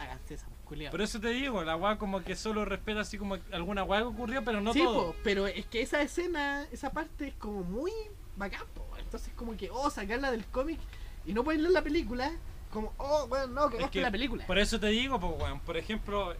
Háganse 0.00 0.34
esa, 0.34 0.46
pues. 0.46 0.58
Por 0.90 1.00
eso 1.00 1.18
te 1.18 1.28
digo, 1.28 1.64
la 1.64 1.76
weá 1.76 1.96
como 1.96 2.22
que 2.22 2.36
solo 2.36 2.64
respeta 2.66 3.00
así 3.00 3.16
como 3.16 3.38
alguna 3.52 3.84
weá 3.84 4.00
que 4.00 4.06
ocurrió, 4.06 4.44
pero 4.44 4.60
no 4.60 4.74
sí, 4.74 4.80
todo. 4.80 5.12
po, 5.12 5.16
pero 5.24 5.46
es 5.46 5.64
que 5.64 5.80
esa 5.80 6.02
escena, 6.02 6.66
esa 6.70 6.90
parte 6.90 7.28
es 7.28 7.34
como 7.34 7.62
muy 7.62 7.90
bacán, 8.36 8.66
po. 8.74 8.86
Entonces 8.98 9.32
como 9.34 9.56
que, 9.56 9.70
oh, 9.70 9.88
sacarla 9.88 10.30
del 10.30 10.44
cómic 10.44 10.78
y 11.24 11.32
no 11.32 11.42
ponerla 11.42 11.68
en 11.68 11.74
la 11.74 11.82
película, 11.82 12.32
como, 12.70 12.92
oh, 12.98 13.26
bueno, 13.28 13.46
no, 13.46 13.70
que 13.70 13.78
Es 13.78 13.90
que 13.90 14.02
la 14.02 14.10
película. 14.10 14.46
Por 14.46 14.58
eso 14.58 14.78
te 14.78 14.88
digo, 14.88 15.18
pues 15.18 15.40
weón. 15.40 15.60
Por 15.60 15.78
ejemplo, 15.78 16.34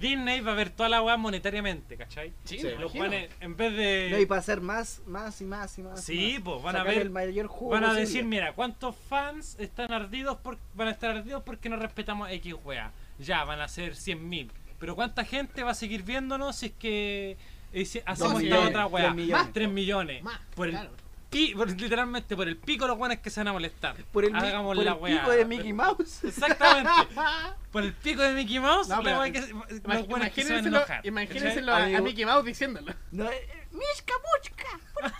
Disney 0.00 0.40
va 0.40 0.52
a 0.52 0.54
ver 0.54 0.70
toda 0.70 0.88
la 0.88 1.02
weá 1.02 1.16
monetariamente, 1.16 1.96
¿cachai? 1.96 2.32
Sí, 2.44 2.58
Sí, 2.58 2.68
Los 2.78 2.94
en 2.94 3.56
vez 3.56 3.76
de. 3.76 4.08
No, 4.10 4.18
y 4.18 4.26
para 4.26 4.40
hacer 4.40 4.60
más, 4.60 5.02
más 5.06 5.40
y 5.40 5.44
más 5.44 5.78
y 5.78 5.82
más. 5.82 6.00
y 6.08 6.16
Sí, 6.16 6.32
más. 6.34 6.42
pues, 6.42 6.62
van 6.62 6.76
a 6.76 6.82
ver- 6.84 6.98
el 7.02 7.10
mayor 7.10 7.46
jugo 7.46 7.72
Van 7.72 7.84
a 7.84 7.88
posible. 7.88 8.06
decir, 8.06 8.24
mira, 8.24 8.52
¿cuántos 8.54 8.96
fans 8.96 9.56
están 9.60 9.92
ardidos 9.92 10.38
por, 10.38 10.58
van 10.74 10.88
a 10.88 10.90
estar 10.92 11.16
ardidos 11.16 11.42
porque 11.42 11.68
no 11.68 11.76
respetamos 11.76 12.30
X 12.30 12.54
wea? 12.64 12.92
Ya, 13.18 13.44
van 13.44 13.60
a 13.60 13.68
ser 13.68 13.94
100.000. 13.94 14.50
Pero 14.78 14.96
¿cuánta 14.96 15.24
gente 15.24 15.62
va 15.62 15.72
a 15.72 15.74
seguir 15.74 16.02
viéndonos 16.02 16.56
si 16.56 16.66
es 16.66 16.72
que 16.72 17.36
eh, 17.72 17.84
si 17.84 18.00
hacemos 18.06 18.42
esta 18.42 18.56
millones, 18.56 18.68
otra 18.68 19.10
millones. 19.12 19.44
Más 19.44 19.52
3 19.52 19.68
millones. 19.70 20.22
Más, 20.22 20.40
por 20.56 20.66
el 20.68 20.72
claro. 20.72 20.90
Pi- 21.30 21.54
por- 21.54 21.70
literalmente 21.70 22.36
por 22.36 22.48
el 22.48 22.56
pico 22.56 22.86
los 22.86 22.98
weones 22.98 23.20
que 23.20 23.30
se 23.30 23.40
van 23.40 23.48
a 23.48 23.52
molestar. 23.52 23.94
Por 24.12 24.24
el, 24.24 24.34
Hagamos 24.34 24.74
por 24.76 24.84
la 24.84 24.92
el 24.92 25.16
pico 25.16 25.30
de 25.30 25.44
Mickey 25.44 25.72
Mouse. 25.72 26.24
Exactamente. 26.24 26.90
por 27.72 27.82
el 27.84 27.92
pico 27.94 28.22
de 28.22 28.34
Mickey 28.34 28.58
Mouse, 28.60 28.88
No, 28.88 29.02
pero- 29.02 29.20
wea 29.20 29.30
que 29.32 29.42
se- 29.42 29.52
los 29.54 29.62
Imag- 29.70 30.08
weones 30.08 30.32
que 30.32 30.42
se 30.42 30.52
van 30.52 30.64
a 30.64 30.68
Imagínenselo, 30.68 30.76
enojar. 30.78 31.06
imagínenselo 31.06 31.72
¿cachai? 31.72 31.94
a, 31.94 31.98
a. 31.98 32.02
Mickey 32.02 32.24
Mouse 32.26 32.44
diciéndolo. 32.44 32.92
No, 33.12 33.30
eh, 33.30 33.48
Mishka 33.72 34.14
Muchka. 34.34 34.80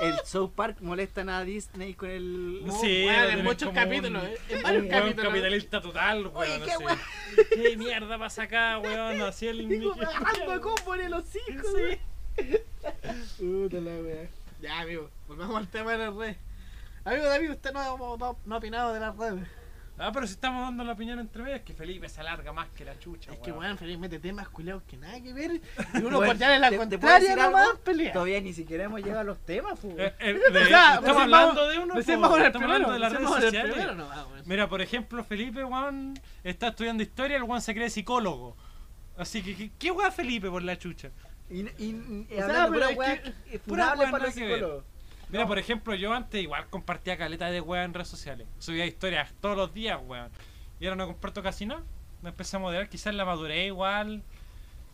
El 0.00 0.14
South 0.24 0.52
Park 0.54 0.76
molestan 0.80 1.28
a 1.28 1.42
Disney 1.42 1.94
con 1.94 2.08
el. 2.08 2.62
Sí, 2.80 3.04
Weón, 3.04 3.22
lo 3.24 3.28
en 3.30 3.42
muchos 3.44 3.70
capítulos, 3.74 4.22
un- 4.22 4.28
eh, 4.28 4.38
en 4.50 4.56
un 4.58 4.62
varios 4.62 4.82
weón 4.84 4.88
capítulos. 5.02 5.26
capitalista 5.32 5.80
total, 5.80 6.26
Oye, 6.34 6.50
weón. 6.50 6.62
qué 6.62 6.70
así. 6.72 6.84
weón. 6.84 6.98
¿Qué 7.50 7.76
mierda 7.76 8.16
pasa 8.16 8.42
acá, 8.44 8.78
weón? 8.78 9.20
Así 9.22 9.48
el 9.48 9.68
Digo, 9.68 9.94
Mickey- 9.96 10.52
a 10.54 10.60
combo 10.60 10.94
en 10.94 11.00
el 11.00 11.14
hocico. 11.14 11.68
Sí. 11.76 11.98
Puta 13.40 13.80
la 13.80 13.90
wea. 14.00 14.28
Ya, 14.60 14.80
amigo, 14.80 15.10
volvamos 15.26 15.56
al 15.56 15.68
tema 15.68 15.92
de 15.92 15.98
las 15.98 16.14
redes. 16.14 16.36
Amigo 17.04 17.24
David, 17.26 17.50
usted 17.52 17.72
no, 17.72 17.96
no, 17.96 18.16
no- 18.16 18.38
no 18.44 18.54
ha 18.54 18.58
opinado 18.58 18.92
de 18.92 19.00
las 19.00 19.16
redes. 19.16 19.46
Ah, 20.00 20.10
pero 20.12 20.28
si 20.28 20.34
estamos 20.34 20.62
dando 20.62 20.84
la 20.84 20.92
opinión 20.92 21.18
entre 21.18 21.42
medias, 21.42 21.62
que 21.62 21.74
Felipe 21.74 22.08
se 22.08 22.20
alarga 22.20 22.52
más 22.52 22.68
que 22.68 22.84
la 22.84 22.96
chucha, 23.00 23.32
Es 23.32 23.38
que, 23.38 23.50
weón. 23.50 23.76
Felipe 23.78 23.98
mete 23.98 24.20
temas 24.20 24.48
culiados 24.48 24.84
que 24.84 24.96
nada 24.96 25.20
que 25.20 25.32
ver. 25.32 25.60
Y 25.94 25.98
uno 26.04 26.20
por 26.20 26.36
ya 26.36 26.54
en 26.54 26.60
la 26.60 26.68
¿te- 26.70 26.76
te 26.76 26.78
contraria 26.78 27.18
decir 27.18 27.36
nomás 27.36 27.66
algo? 27.68 27.80
pelea. 27.80 28.12
Todavía 28.12 28.40
ni 28.40 28.52
siquiera 28.52 28.84
hemos 28.84 29.00
llegado 29.00 29.20
a 29.20 29.24
los 29.24 29.38
temas, 29.44 29.76
fu. 29.78 29.92
Eh, 29.98 30.14
eh, 30.20 30.32
de- 30.52 30.62
O 30.62 30.66
sea, 30.66 30.94
estamos 30.96 31.22
hablando 31.22 31.68
de 31.68 31.78
uno, 31.80 31.94
el 31.94 32.00
estamos 32.00 32.30
hablando 32.30 32.92
de 32.92 32.98
las 33.00 33.12
redes 33.12 33.28
sociales. 33.28 33.72
primero 33.74 33.94
weón. 34.08 34.42
Mira, 34.44 34.68
por 34.68 34.80
ejemplo, 34.80 35.24
Felipe, 35.24 35.64
weón, 35.64 36.14
está 36.44 36.68
estudiando 36.68 37.02
historia, 37.02 37.36
el 37.36 37.42
weón 37.42 37.60
se 37.62 37.74
cree 37.74 37.90
psicólogo. 37.90 38.56
Así 39.16 39.42
que, 39.42 39.56
¿qué, 39.56 39.70
qué 39.80 39.90
weón 39.90 40.12
Felipe 40.12 40.48
por 40.48 40.62
la 40.62 40.78
chucha? 40.78 41.10
Y, 41.50 41.60
y, 41.82 42.26
y 42.30 42.34
O 42.34 42.36
sea, 42.36 42.64
hablando 42.64 42.78
pero 42.78 42.94
pura 42.94 43.22
que- 43.22 43.58
pura 43.60 43.94
para 43.94 44.18
los 44.26 44.34
psicólogos. 44.34 44.84
Mira, 45.30 45.42
No. 45.44 45.48
por 45.48 45.58
ejemplo, 45.58 45.94
yo 45.94 46.12
antes 46.14 46.42
igual 46.42 46.68
compartía 46.70 47.16
caleta 47.18 47.50
de 47.50 47.60
weón 47.60 47.84
en 47.86 47.94
redes 47.94 48.08
sociales. 48.08 48.46
Subía 48.58 48.86
historias 48.86 49.32
todos 49.40 49.56
los 49.56 49.72
días, 49.74 49.98
weón. 50.04 50.30
Y 50.80 50.86
ahora 50.86 50.96
no 50.96 51.06
comparto 51.06 51.42
casi 51.42 51.66
nada. 51.66 51.82
Me 52.22 52.30
empecé 52.30 52.56
a 52.56 52.60
moderar, 52.60 52.88
quizás 52.88 53.14
la 53.14 53.24
madurez 53.24 53.66
igual. 53.66 54.22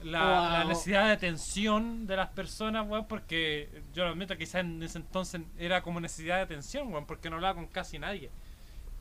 La, 0.02 0.20
Wow. 0.24 0.50
la 0.50 0.64
necesidad 0.64 1.06
de 1.06 1.12
atención 1.12 2.06
de 2.06 2.16
las 2.16 2.28
personas, 2.30 2.86
weón, 2.86 3.06
porque 3.06 3.68
yo 3.94 4.04
lo 4.04 4.10
admito, 4.10 4.36
quizás 4.36 4.56
en 4.62 4.82
ese 4.82 4.98
entonces 4.98 5.40
era 5.56 5.82
como 5.82 6.00
necesidad 6.00 6.36
de 6.36 6.42
atención, 6.42 6.92
weón, 6.92 7.06
porque 7.06 7.30
no 7.30 7.36
hablaba 7.36 7.54
con 7.54 7.66
casi 7.68 7.98
nadie. 7.98 8.30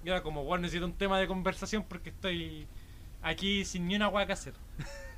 Y 0.05 0.09
era 0.09 0.21
como, 0.21 0.43
weón, 0.43 0.61
necesito 0.61 0.85
un 0.85 0.93
tema 0.93 1.19
de 1.19 1.27
conversación 1.27 1.83
porque 1.89 2.09
estoy 2.11 2.67
aquí 3.21 3.65
sin 3.65 3.87
ni 3.87 3.95
una 3.95 4.07
weá 4.07 4.25
que 4.27 4.33
hacer. 4.33 4.53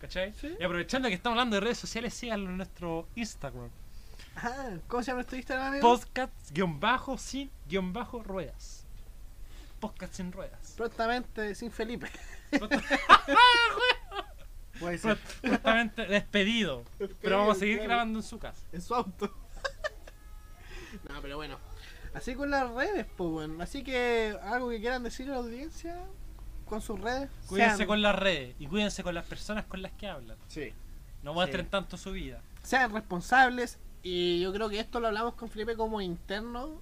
¿Cachai? 0.00 0.32
Sí. 0.40 0.56
Y 0.58 0.64
aprovechando 0.64 1.08
que 1.08 1.14
estamos 1.14 1.36
hablando 1.36 1.56
de 1.56 1.60
redes 1.60 1.78
sociales, 1.78 2.14
síganlo 2.14 2.48
en 2.50 2.56
nuestro 2.56 3.06
Instagram. 3.16 3.68
Ah, 4.36 4.78
¿Cómo 4.88 5.02
se 5.02 5.08
llama 5.08 5.18
nuestro 5.18 5.36
Instagram, 5.36 5.66
amigo? 5.68 5.82
Podcast 5.82 6.32
sin 8.14 8.22
ruedas. 8.24 8.86
Podcast 9.78 10.14
sin 10.14 10.32
ruedas. 10.32 10.74
Prontamente 10.76 11.54
sin 11.54 11.70
Felipe. 11.70 12.10
Prontamente 15.42 16.06
despedido. 16.08 16.84
Pero 17.20 17.38
vamos 17.38 17.56
a 17.56 17.60
seguir 17.60 17.82
grabando 17.82 18.18
en 18.20 18.22
su 18.22 18.38
casa. 18.38 18.62
En 18.72 18.80
su 18.80 18.94
auto. 18.94 19.26
no, 21.08 21.20
pero 21.20 21.36
bueno. 21.36 21.58
Así 22.14 22.34
con 22.34 22.50
las 22.50 22.70
redes, 22.70 23.06
pues 23.16 23.30
bueno. 23.30 23.62
Así 23.62 23.84
que 23.84 24.36
algo 24.42 24.70
que 24.70 24.80
quieran 24.80 25.02
decir 25.02 25.28
a 25.28 25.32
la 25.32 25.36
audiencia 25.38 25.98
con 26.70 26.80
sus 26.80 26.98
redes. 27.00 27.28
Cuídense 27.48 27.78
sean, 27.78 27.88
con 27.88 28.00
las 28.00 28.14
redes 28.14 28.54
y 28.60 28.66
cuídense 28.66 29.02
con 29.02 29.14
las 29.14 29.26
personas 29.26 29.64
con 29.66 29.82
las 29.82 29.92
que 29.92 30.06
hablan. 30.06 30.38
Sí. 30.46 30.72
No 31.22 31.34
muestren 31.34 31.66
tanto 31.66 31.98
su 31.98 32.12
vida. 32.12 32.40
sean 32.62 32.92
responsables. 32.92 33.78
Y 34.02 34.40
yo 34.40 34.50
creo 34.54 34.70
que 34.70 34.80
esto 34.80 35.00
lo 35.00 35.08
hablamos 35.08 35.34
con 35.34 35.50
Felipe 35.50 35.76
como 35.76 36.00
interno. 36.00 36.80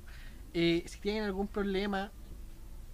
Eh, 0.55 0.85
si 0.87 1.01
tienen 1.01 1.25
algún 1.25 1.49
problema, 1.49 2.13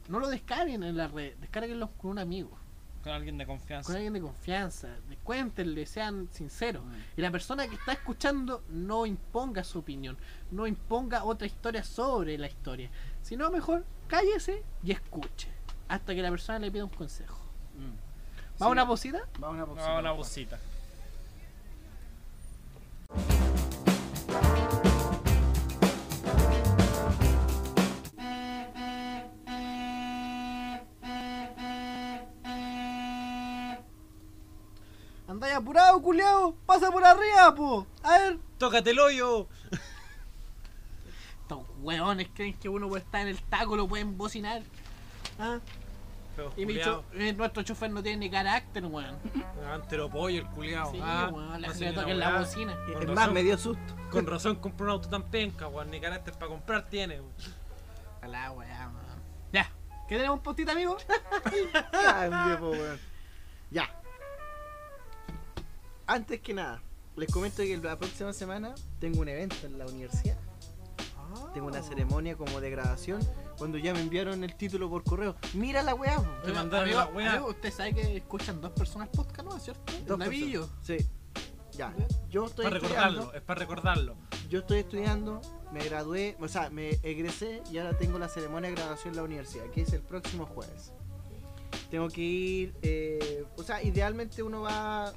no 0.08 0.20
lo 0.20 0.28
descarguen 0.28 0.82
en 0.82 0.96
la 0.96 1.08
red, 1.08 1.34
descarguenlo 1.40 1.90
con 1.98 2.12
un 2.12 2.18
amigo, 2.18 2.56
Con 3.02 3.12
alguien 3.12 3.36
de 3.38 3.46
confianza. 3.46 3.86
con 3.86 3.96
alguien 3.96 4.12
de 4.14 4.20
confianza. 4.20 4.88
Cuéntenle, 5.24 5.84
sean 5.86 6.28
sinceros. 6.30 6.82
Y 7.16 7.20
la 7.20 7.30
persona 7.30 7.68
que 7.68 7.74
está 7.74 7.92
escuchando 7.92 8.62
no 8.70 9.04
imponga 9.04 9.62
su 9.62 9.80
opinión, 9.80 10.16
no 10.50 10.66
imponga 10.66 11.24
otra 11.24 11.46
historia 11.46 11.82
sobre 11.84 12.38
la 12.38 12.46
historia, 12.46 12.88
sino 13.22 13.50
mejor 13.50 13.84
cállese 14.08 14.62
y 14.82 14.92
escuche 14.92 15.53
hasta 15.88 16.14
que 16.14 16.22
la 16.22 16.30
persona 16.30 16.58
le 16.58 16.70
pida 16.70 16.84
un 16.84 16.90
consejo. 16.90 17.38
Mm. 17.76 18.62
¿Va 18.62 18.66
Sí. 18.66 18.72
una 18.72 18.86
posita? 18.86 19.18
Va 19.42 19.48
una 19.50 19.60
No, 19.60 19.66
bolsita. 19.66 19.98
una 19.98 20.10
bolsita. 20.12 20.58
Andáis 35.26 35.54
apurado, 35.54 36.00
culiao, 36.02 36.54
pasa 36.66 36.90
por 36.90 37.04
arriba, 37.04 37.54
po. 37.54 37.86
A 38.02 38.18
ver. 38.18 38.38
¡Tócate 38.58 38.90
el 38.90 38.98
hoyo! 38.98 39.46
Estos 41.42 41.60
hueones 41.80 42.28
creen 42.34 42.54
que 42.54 42.68
uno 42.68 42.88
puede 42.88 43.02
estar 43.02 43.22
en 43.22 43.28
el 43.28 43.42
taco, 43.42 43.76
lo 43.76 43.88
pueden 43.88 44.16
bocinar. 44.18 44.62
¿Ah? 45.38 45.58
Y 46.56 46.66
mi 46.66 46.80
cho- 46.80 47.04
eh, 47.14 47.32
nuestro 47.32 47.62
chofer 47.62 47.90
no 47.92 48.02
tiene 48.02 48.18
ni 48.18 48.30
carácter, 48.30 48.84
weón. 48.86 49.16
Antero 49.72 50.10
pollo 50.10 50.40
el 50.40 50.46
culiao. 50.48 50.90
Sí, 50.90 50.98
ah, 51.00 51.30
weón, 51.32 51.60
no 51.62 51.72
que 51.72 51.88
ni 51.90 51.94
toquen 51.94 52.18
la 52.18 52.30
la 52.32 52.38
bocina. 52.40 52.76
Con 52.92 53.02
Es 53.02 53.14
más, 53.14 53.30
me 53.30 53.42
dio 53.44 53.56
susto. 53.56 53.94
Con 54.10 54.26
razón 54.28 54.56
compró 54.56 54.86
un 54.86 54.90
auto 54.92 55.08
tan 55.08 55.22
penca, 55.30 55.68
weón. 55.68 55.90
Ni 55.90 56.00
carácter 56.00 56.34
para 56.34 56.48
comprar 56.48 56.88
tiene, 56.88 57.20
weón. 57.20 57.32
A 58.22 58.26
la 58.26 58.50
weá, 58.50 58.88
weón. 58.88 59.22
Ya. 59.52 59.70
¿Qué 60.08 60.16
tenemos 60.16 60.40
postita, 60.40 60.72
amigo? 60.72 60.96
Po, 62.60 62.70
weón. 62.70 62.98
Ya. 63.70 63.88
Antes 66.06 66.40
que 66.40 66.52
nada, 66.52 66.82
les 67.16 67.30
comento 67.32 67.62
que 67.62 67.76
la 67.78 67.96
próxima 67.96 68.32
semana 68.32 68.74
tengo 69.00 69.20
un 69.20 69.28
evento 69.28 69.66
en 69.66 69.78
la 69.78 69.86
universidad. 69.86 70.36
Tengo 71.54 71.66
una 71.68 71.82
ceremonia 71.82 72.36
como 72.36 72.60
de 72.60 72.70
grabación 72.70 73.20
cuando 73.58 73.78
ya 73.78 73.92
me 73.92 74.00
enviaron 74.00 74.42
el 74.44 74.54
título 74.54 74.88
por 74.88 75.04
correo. 75.04 75.36
Mira 75.54 75.82
la 75.82 75.94
weá. 75.94 76.16
po. 76.16 76.28
Te 76.44 76.52
mandaron 76.52 76.90
la 76.90 77.06
weá. 77.06 77.32
amigo, 77.32 77.48
usted 77.48 77.72
sabe 77.72 77.94
que 77.94 78.16
escuchan 78.16 78.60
dos 78.60 78.72
personas 78.72 79.08
podcast, 79.08 79.48
¿no? 79.48 79.58
¿Cierto? 79.58 79.92
Dos 80.06 80.18
Navillo. 80.18 80.68
Sí. 80.82 80.98
Ya. 81.72 81.92
Yo 82.30 82.46
estoy 82.46 82.64
Para 82.64 82.78
recordarlo, 82.78 83.32
es 83.34 83.42
para 83.42 83.60
recordarlo. 83.60 84.16
Yo 84.48 84.60
estoy 84.60 84.78
estudiando, 84.80 85.40
me 85.72 85.82
gradué, 85.84 86.36
o 86.40 86.46
sea, 86.46 86.70
me 86.70 86.90
egresé 87.02 87.62
y 87.72 87.78
ahora 87.78 87.98
tengo 87.98 88.18
la 88.18 88.28
ceremonia 88.28 88.70
de 88.70 88.76
graduación 88.76 89.12
en 89.14 89.16
la 89.16 89.22
universidad, 89.24 89.64
que 89.70 89.82
es 89.82 89.92
el 89.92 90.02
próximo 90.02 90.46
jueves. 90.46 90.92
Tengo 91.90 92.08
que 92.08 92.20
ir, 92.20 92.74
eh, 92.82 93.44
o 93.56 93.62
sea, 93.62 93.82
idealmente 93.82 94.42
uno 94.42 94.62
va 94.62 95.12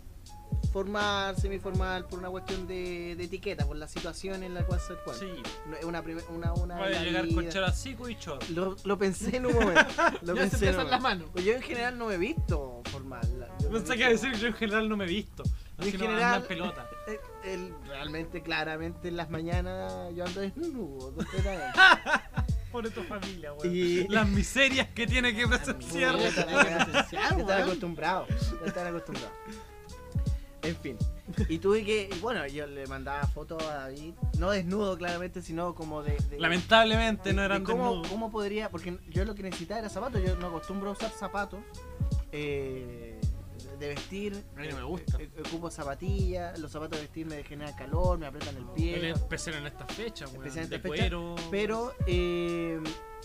formal, 0.74 1.36
semiformal, 1.38 2.05
por 2.05 2.20
una 2.20 2.30
cuestión 2.30 2.68
de, 2.68 3.16
de 3.16 3.24
etiqueta, 3.24 3.66
por 3.66 3.78
la 3.78 3.88
situación 3.88 4.43
en 4.43 4.53
la 4.53 4.64
cual 4.66 4.80
se 4.80 4.93
encuentra. 4.93 5.28
Sí. 5.28 5.41
No, 5.70 5.76
es 5.78 5.86
una, 5.86 6.01
una, 6.30 6.53
una 6.53 6.76
Voy 6.78 6.93
a 6.93 7.03
llegar 7.03 7.28
con 7.34 7.47
characico 7.49 8.10
y 8.10 8.18
chor. 8.18 8.39
Lo, 8.51 8.76
lo 8.84 8.97
pensé 8.97 9.38
en 9.38 9.45
un 9.47 9.53
momento. 9.53 9.82
Lo 10.22 10.36
Ya 10.36 10.43
se 10.43 10.49
pensé 10.49 10.70
en 10.70 10.76
un 10.76 10.82
empiezan 10.82 10.89
las 10.91 11.01
manos. 11.01 11.30
Pues 11.32 11.45
yo 11.45 11.53
en 11.53 11.62
general 11.62 11.97
no 11.97 12.05
me 12.08 12.16
he 12.16 12.18
visto 12.18 12.82
formal. 12.91 13.22
Yo 13.30 13.38
iba 13.70 13.78
a 13.78 13.82
visto- 13.82 13.93
decir 13.93 14.34
yo 14.36 14.47
en 14.47 14.53
general 14.53 14.89
no 14.89 14.97
me 14.97 15.05
he 15.05 15.08
visto. 15.08 15.43
Así 15.78 15.89
En 15.89 15.97
no, 15.99 16.08
general- 16.08 16.41
en 16.41 16.47
pelota. 16.47 16.89
Eh, 17.08 17.20
el- 17.45 17.74
realmente, 17.88 18.41
claramente, 18.41 19.08
en 19.08 19.18
las 19.18 19.30
mañanas 19.30 19.93
yo 20.16 20.26
ando 20.26 20.41
desnudo, 20.41 21.14
completamente. 21.14 21.80
Pobre 22.72 22.89
tu 22.89 23.01
familia, 23.03 23.53
weón. 23.53 23.74
Y- 23.76 24.08
Las 24.10 24.28
miserias 24.28 24.89
que 24.89 25.08
tiene 25.08 25.34
que 25.36 25.47
presenciar. 25.47 26.16
Ya 26.20 26.28
están 27.30 27.62
acostumbrados. 27.62 28.28
Ya 28.62 28.68
están 28.68 28.88
acostumbrados. 28.88 29.32
En 30.68 30.76
fin. 30.76 30.97
Y 31.49 31.59
tuve 31.59 31.84
que. 31.84 32.09
y 32.15 32.20
Bueno, 32.20 32.45
yo 32.47 32.68
le 32.68 32.86
mandaba 32.88 33.24
fotos 33.28 33.61
a 33.63 33.76
David. 33.89 34.13
No 34.38 34.51
desnudo, 34.51 34.97
claramente, 34.97 35.41
sino 35.41 35.74
como 35.76 36.03
de. 36.03 36.18
de- 36.30 36.39
Lamentablemente 36.39 37.30
de- 37.30 37.36
no 37.36 37.41
de 37.41 37.45
eran 37.47 37.63
cómo, 37.63 37.86
desnudos. 37.89 38.07
cómo 38.09 38.32
podría. 38.32 38.70
Porque 38.70 38.97
yo 39.09 39.26
lo 39.26 39.36
que 39.36 39.43
necesitaba 39.43 39.80
era 39.82 39.89
zapatos. 39.89 40.22
Yo 40.24 40.36
no 40.38 40.47
acostumbro 40.47 40.89
a 40.89 40.93
usar 40.93 41.11
zapatos. 41.11 41.59
eh, 42.32 43.20
de 43.80 43.88
vestir. 43.89 44.43
A 44.55 44.59
mí 44.61 44.68
no 44.70 44.76
me 44.78 44.84
gusta. 44.84 45.18
Eh, 45.22 45.30
eh, 45.38 45.43
ocupo 45.47 45.70
zapatillas. 45.70 46.57
Los 46.59 46.72
zapatos 46.72 46.97
de 46.97 47.03
vestir 47.03 47.26
me 47.28 47.43
generan 47.43 47.76
calor, 47.76 48.18
me 48.18 48.26
aprietan 48.26 48.57
el 48.57 48.65
pie. 48.76 49.11
Especial 49.11 49.55
en 49.57 49.68
estas 49.68 49.93
fechas, 49.93 50.30
weón. 50.32 50.43
Especial 50.47 50.63
en 50.65 50.70
De 50.72 50.80
fechas, 50.80 50.97
cuero. 50.97 51.36
Pero. 51.51 51.93
Eh, 52.07 52.80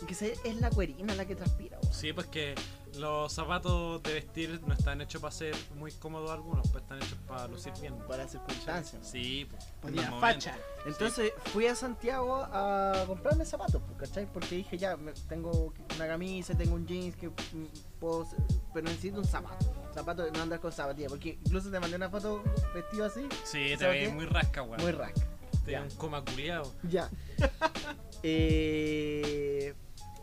que 0.07 0.15
se- 0.15 0.35
es 0.45 0.57
la 0.61 0.69
cuerina 0.71 1.15
la 1.15 1.25
que 1.27 1.37
transpira. 1.37 1.79
weón. 1.83 1.95
Sí, 1.95 2.13
pues 2.13 2.27
que 2.27 2.55
los 2.97 3.33
zapatos 3.33 4.03
de 4.03 4.15
vestir 4.15 4.61
no 4.67 4.75
están 4.75 5.01
hechos 5.01 5.21
para 5.23 5.33
ser 5.33 5.55
muy 5.77 5.93
cómodos 5.93 6.31
algunos, 6.31 6.69
pues 6.71 6.83
están 6.83 6.99
hechos 6.99 7.19
para 7.27 7.47
lucir 7.49 7.73
bien. 7.81 7.97
Para 8.09 8.29
circunstancias. 8.29 9.07
Sí, 9.09 9.47
pues. 9.51 9.95
El 9.95 10.01
facha. 10.21 10.57
Entonces 10.87 11.33
fui 11.53 11.67
a 11.67 11.75
Santiago 11.75 12.37
a 12.53 13.05
comprarme 13.07 13.45
zapatos, 13.45 13.81
pues, 13.87 13.99
¿cachai? 14.11 14.27
Porque 14.33 14.57
dije 14.57 14.77
ya, 14.79 14.97
me- 14.97 15.13
tengo 15.29 15.73
una 15.97 16.07
camisa, 16.07 16.55
tengo 16.57 16.75
un 16.75 16.87
jeans 16.87 17.17
que 17.17 17.29
mm, 17.29 17.99
puedo, 18.01 18.27
pero 18.75 18.85
necesito 18.89 19.19
un 19.19 19.25
zapato. 19.27 19.73
Zapato, 19.95 20.31
no 20.31 20.43
andar 20.43 20.61
con 20.61 20.73
zapatillas, 20.73 21.11
porque 21.13 21.39
incluso 21.45 21.71
te 21.71 21.79
mandé 21.81 21.97
una 21.97 22.11
foto 22.11 22.43
vestido 22.75 23.05
así, 23.07 23.27
Sí, 23.45 23.59
te 23.71 23.79
¿Sabes 23.79 24.07
ves 24.07 24.15
muy 24.15 24.27
rasca, 24.27 24.63
weón. 24.63 24.81
muy 24.83 24.93
rack. 24.93 25.15
Te 25.65 25.81
un 25.81 25.91
coma 25.91 26.25
culiado. 26.25 26.73
Ya. 26.91 27.09
Eh, 28.25 29.75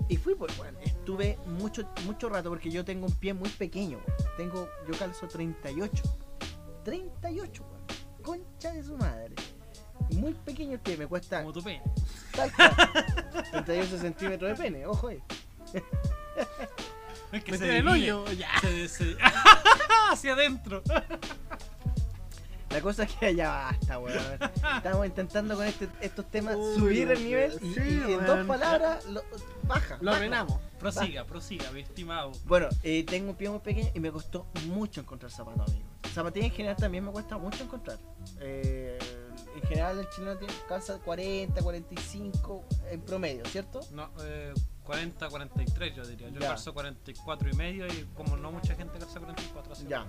y 0.08 0.18
fui, 0.18 0.36
pues, 0.36 0.56
bueno, 0.58 0.78
estuve 0.84 1.38
mucho, 1.46 1.88
mucho 2.06 2.30
rato 2.30 2.50
porque 2.50 2.72
yo 2.72 2.84
tengo 2.86 3.06
un 3.08 3.14
pie 3.14 3.34
muy 3.34 3.50
pequeño, 3.50 3.98
weón. 4.00 4.32
Tengo, 4.38 4.70
yo 4.88 4.98
calzo 4.98 5.28
38. 5.28 6.04
38, 6.84 7.64
weón. 7.64 7.80
Concha 8.24 8.72
de 8.74 8.84
su 8.84 8.96
madre. 8.98 9.36
Muy 10.12 10.34
pequeño 10.34 10.74
el 10.74 10.80
pie, 10.80 10.98
me 10.98 11.08
cuesta 11.08 11.42
Como 11.42 11.54
tu 11.54 11.62
pene. 11.62 11.82
Exacto. 12.34 12.64
38 13.52 13.98
centímetros 14.00 14.50
de 14.58 14.64
pene, 14.64 14.86
ojo 14.86 15.08
ahí. 15.10 15.22
Es 17.32 17.44
que 17.44 17.52
Me 17.52 17.58
se 17.60 17.78
el 17.78 17.88
hoyo, 17.88 18.26
ya. 18.32 18.50
Se- 18.62 18.88
se- 18.88 19.18
Hacia 20.12 20.34
adentro. 20.34 20.82
La 22.80 22.84
cosa 22.84 23.04
es 23.04 23.12
que 23.14 23.26
allá 23.26 23.50
basta, 23.50 24.00
weón. 24.00 24.18
Estamos 24.78 25.06
intentando 25.06 25.58
con 25.58 25.66
este- 25.66 25.90
estos 26.00 26.32
temas 26.32 26.56
Uy, 26.56 26.76
subir 26.80 27.12
el 27.12 27.22
nivel 27.26 27.52
y, 27.62 27.74
sí, 27.74 28.04
y 28.08 28.14
en 28.14 28.26
dos 28.26 28.48
palabras 28.48 29.06
lo, 29.08 29.22
baja. 29.64 29.98
Lo 30.00 30.14
ordenamos. 30.14 30.58
Prosiga, 30.80 31.26
prosiga, 31.26 31.70
mi 31.72 31.82
estimado. 31.82 32.32
Bueno, 32.46 32.70
eh, 32.84 33.04
tengo 33.06 33.32
un 33.32 33.36
pie 33.36 33.50
muy 33.50 33.60
pequeño 33.60 33.90
y 33.94 34.00
me 34.00 34.14
costó 34.14 34.46
mucho 34.68 35.02
encontrar 35.02 35.30
zapatos, 35.30 35.68
amigo. 35.70 35.84
Zapatillas 36.14 36.46
en 36.52 36.56
general 36.56 36.78
también 36.78 37.04
me 37.04 37.12
cuesta 37.12 37.38
mucho 37.38 37.66
encontrar. 37.66 37.98
Eh, 38.40 38.98
en 39.62 39.68
general 39.68 40.00
el 40.00 40.08
chileno 40.12 40.38
tiene, 40.38 40.54
calza 40.70 41.00
40, 41.00 41.62
45 41.62 42.64
en 42.92 43.02
promedio, 43.02 43.44
¿cierto? 43.48 43.82
No, 43.92 44.10
eh, 44.22 44.54
40, 44.86 45.28
43 45.28 45.96
yo 45.98 46.08
diría. 46.08 46.30
Yo 46.30 46.40
Ya. 46.40 46.48
calzo 46.48 46.74
44 46.74 47.50
y 47.50 47.54
medio 47.58 47.86
y 47.88 48.08
como 48.16 48.38
no 48.38 48.54
mucha 48.54 48.74
gente 48.76 48.98
calza 48.98 49.20
44 49.20 49.74
así. 49.74 49.86
Ya. 49.90 50.06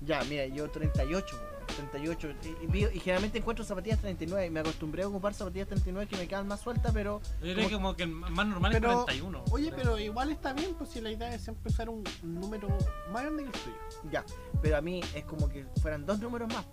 Ya, 0.00 0.22
mira, 0.24 0.46
yo 0.46 0.70
38, 0.70 1.36
weón, 1.36 1.53
38. 1.66 2.28
Y, 2.42 2.76
y 2.78 2.84
y 2.94 3.00
generalmente 3.00 3.38
encuentro 3.38 3.64
zapatillas 3.64 4.00
39. 4.00 4.46
Y 4.46 4.50
me 4.50 4.60
acostumbré 4.60 5.02
a 5.02 5.08
ocupar 5.08 5.34
zapatillas 5.34 5.68
39 5.68 6.08
que 6.08 6.16
me 6.16 6.28
quedan 6.28 6.46
más 6.48 6.60
sueltas, 6.60 6.92
pero. 6.92 7.20
Yo 7.40 7.46
diría 7.48 7.68
que 7.68 7.74
como 7.74 7.94
que 7.96 8.04
el 8.04 8.10
más 8.10 8.46
normal 8.46 8.72
Pero, 8.72 8.90
es 8.90 8.94
41. 8.96 9.44
Oye, 9.50 9.72
pero 9.74 9.98
igual 9.98 10.30
está 10.32 10.52
bien, 10.52 10.74
pues 10.74 10.90
si 10.90 11.00
la 11.00 11.10
idea 11.10 11.34
es 11.34 11.46
empezar 11.48 11.88
un 11.88 12.04
número 12.22 12.68
más 13.12 13.22
grande 13.22 13.42
que 13.44 13.48
el 13.48 13.54
tuyo. 13.64 13.76
Ya. 14.10 14.24
Pero 14.62 14.76
a 14.76 14.80
mí 14.80 15.00
es 15.14 15.24
como 15.24 15.48
que 15.48 15.66
fueran 15.82 16.04
dos 16.06 16.18
números 16.20 16.48
más, 16.52 16.64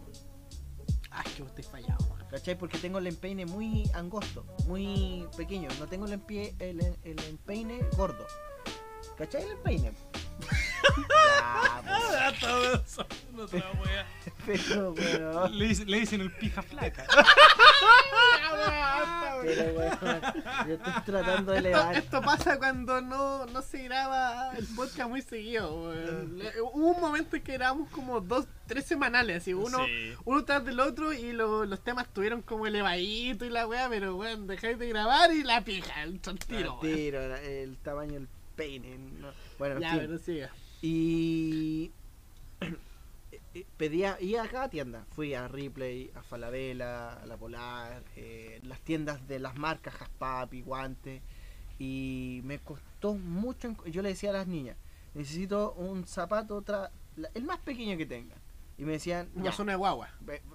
Ah, 1.14 1.24
es 1.26 1.34
que 1.34 1.42
vos 1.44 1.50
estáis 1.52 1.68
fallado, 1.68 2.08
man. 2.08 2.26
¿cachai? 2.30 2.58
Porque 2.58 2.78
tengo 2.78 2.98
el 3.00 3.06
empeine 3.08 3.46
muy 3.46 3.84
angosto, 3.94 4.46
muy 4.66 5.28
pequeño. 5.36 5.68
No 5.80 5.88
tengo 5.88 6.06
el, 6.06 6.14
empie- 6.14 6.56
el, 6.60 6.80
el 7.04 7.20
empeine 7.28 7.80
gordo. 7.98 8.26
¿cachai? 9.18 9.44
El 9.44 9.52
empeine. 9.52 9.92
Ya, 10.82 12.28
pues, 12.30 12.40
todo 12.40 12.74
eso. 12.76 13.08
No 13.34 13.48
pero, 14.46 14.92
weón. 14.94 15.58
Le, 15.58 15.66
dice- 15.68 15.86
le 15.86 16.00
dicen 16.00 16.22
el 16.22 16.32
pija 16.32 16.62
flaca. 16.64 17.06
Pero, 19.44 19.74
weón, 19.74 20.22
yo 20.68 20.74
estoy 20.76 20.94
tratando 21.06 21.52
de 21.52 21.58
Esto, 21.58 21.70
elevar. 21.70 21.96
esto 21.96 22.22
pasa 22.22 22.58
cuando 22.58 23.02
no, 23.02 23.46
no 23.48 23.62
se 23.62 23.84
graba 23.84 24.52
el 24.58 24.68
podcast 24.76 25.10
muy 25.10 25.22
seguido. 25.22 25.84
weón. 25.90 26.38
Le- 26.38 26.62
Hubo 26.62 26.88
un 26.92 27.02
momento 27.02 27.36
en 27.36 27.44
que 27.44 27.54
grabamos 27.54 27.90
como 27.90 28.20
dos, 28.22 28.46
tres 28.68 28.86
semanales, 28.86 29.42
así, 29.42 29.54
uno, 29.54 29.86
Sí. 29.86 30.14
uno 30.26 30.44
tras 30.46 30.64
del 30.66 30.80
otro 30.80 31.12
y 31.14 31.32
lo- 31.34 31.66
los 31.66 31.80
temas 31.84 32.06
estuvieron 32.08 32.42
como 32.42 32.68
elevaditos 32.68 33.48
y 33.48 33.52
la 33.52 33.68
weá, 33.68 33.90
pero 33.90 34.16
weón, 34.16 34.48
dejáis 34.48 34.78
de 34.78 34.90
grabar 34.90 35.32
y 35.34 35.44
la 35.44 35.62
pija, 35.62 36.04
el 36.04 36.20
tiro. 36.20 36.38
El 36.50 36.68
weón. 36.68 36.80
tiro, 36.82 37.28
la- 37.28 37.42
el 37.42 37.78
tamaño 37.78 38.14
del 38.14 38.28
peine. 38.56 38.98
no. 39.20 39.30
Bueno, 39.58 39.76
en 39.76 39.82
Ya, 39.82 39.90
fin. 39.92 40.00
pero 40.02 40.18
siga. 40.20 40.50
Y 40.82 41.92
eh, 43.54 43.66
pedía, 43.78 44.18
iba 44.20 44.44
a 44.44 44.48
cada 44.48 44.70
tienda. 44.70 45.06
Fui 45.16 45.34
a 45.34 45.48
Ripley, 45.48 46.12
a 46.16 46.24
Falabella, 46.24 47.14
a 47.14 47.26
La 47.26 47.38
Polar, 47.38 48.04
eh, 48.16 48.60
las 48.64 48.80
tiendas 48.82 49.28
de 49.28 49.40
las 49.40 49.56
marcas 49.58 49.94
Jaspapi, 49.96 50.62
Guante. 50.62 51.22
Y 51.80 52.42
me 52.44 52.60
costó 52.60 53.14
mucho. 53.16 53.76
Yo 53.86 54.02
le 54.02 54.10
decía 54.10 54.30
a 54.30 54.34
las 54.34 54.48
niñas, 54.48 54.78
necesito 55.14 55.74
un 55.74 56.06
zapato, 56.06 56.62
tra- 56.64 56.92
el 57.34 57.44
más 57.44 57.60
pequeño 57.60 57.98
que 57.98 58.06
tengan. 58.06 58.38
Y 58.78 58.84
me 58.86 58.94
decían, 58.94 59.30
Una 59.36 59.46
ya, 59.46 59.52
zona 59.52 59.72
de 59.74 59.78
guagua. 59.78 60.10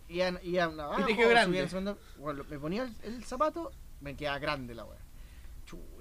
Iban, 0.08 0.38
iban 0.42 0.78
abajo, 0.80 1.04
te 1.04 1.16
quedó 1.16 1.28
grande. 1.30 1.68
segundo, 1.68 1.98
bueno, 2.18 2.44
me 2.48 2.58
ponía 2.58 2.82
el, 2.84 2.94
el 3.02 3.24
zapato, 3.24 3.70
me 4.00 4.16
quedaba 4.16 4.38
grande 4.38 4.74
la 4.74 4.84
weá. 4.84 4.98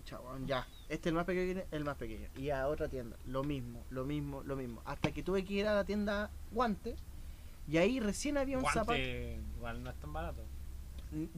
Chucha, 0.05 0.19
weón, 0.21 0.45
ya. 0.47 0.65
Este 0.87 1.09
es 1.09 1.11
el 1.11 1.13
más 1.13 1.25
pequeño, 1.25 1.47
que 1.47 1.53
tiene, 1.53 1.67
el 1.71 1.83
más 1.83 1.97
pequeño. 1.97 2.29
Y 2.37 2.49
a 2.51 2.67
otra 2.67 2.87
tienda, 2.87 3.17
lo 3.27 3.43
mismo, 3.43 3.83
lo 3.89 4.05
mismo, 4.05 4.43
lo 4.43 4.55
mismo. 4.55 4.81
Hasta 4.85 5.11
que 5.11 5.23
tuve 5.23 5.43
que 5.43 5.53
ir 5.55 5.67
a 5.67 5.73
la 5.73 5.83
tienda 5.83 6.29
Guante. 6.51 6.95
Y 7.67 7.77
ahí 7.77 7.99
recién 7.99 8.37
había 8.37 8.57
un 8.59 8.65
zapato. 8.65 8.85
Guante 8.93 9.39
igual 9.57 9.83
no 9.83 9.89
es 9.89 9.95
tan 9.97 10.13
barato. 10.13 10.41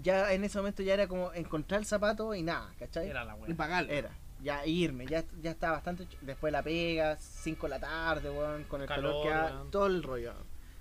Ya 0.01 0.33
en 0.33 0.43
ese 0.43 0.57
momento 0.57 0.81
ya 0.83 0.93
era 0.95 1.07
como 1.07 1.31
encontrar 1.33 1.79
el 1.79 1.85
zapato 1.85 2.33
y 2.33 2.41
nada, 2.43 2.73
¿cachai? 2.79 3.09
Era 3.09 3.23
la 3.23 3.37
Y 3.37 3.41
wea. 3.41 3.55
pagarlo. 3.55 3.91
Era. 3.91 4.09
Ya 4.43 4.65
irme, 4.65 5.05
ya, 5.07 5.23
ya 5.41 5.51
estaba 5.51 5.73
bastante. 5.73 6.03
ch- 6.05 6.19
Después 6.21 6.51
la 6.51 6.61
pega, 6.63 7.15
5 7.17 7.65
de 7.67 7.69
la 7.71 7.79
tarde, 7.79 8.29
weón, 8.29 8.63
con 8.65 8.81
el 8.81 8.87
calor, 8.87 9.11
Calor, 9.11 9.23
que 9.23 9.33
ha- 9.33 9.63
todo 9.71 9.87
el 9.87 10.03
rollo. 10.03 10.33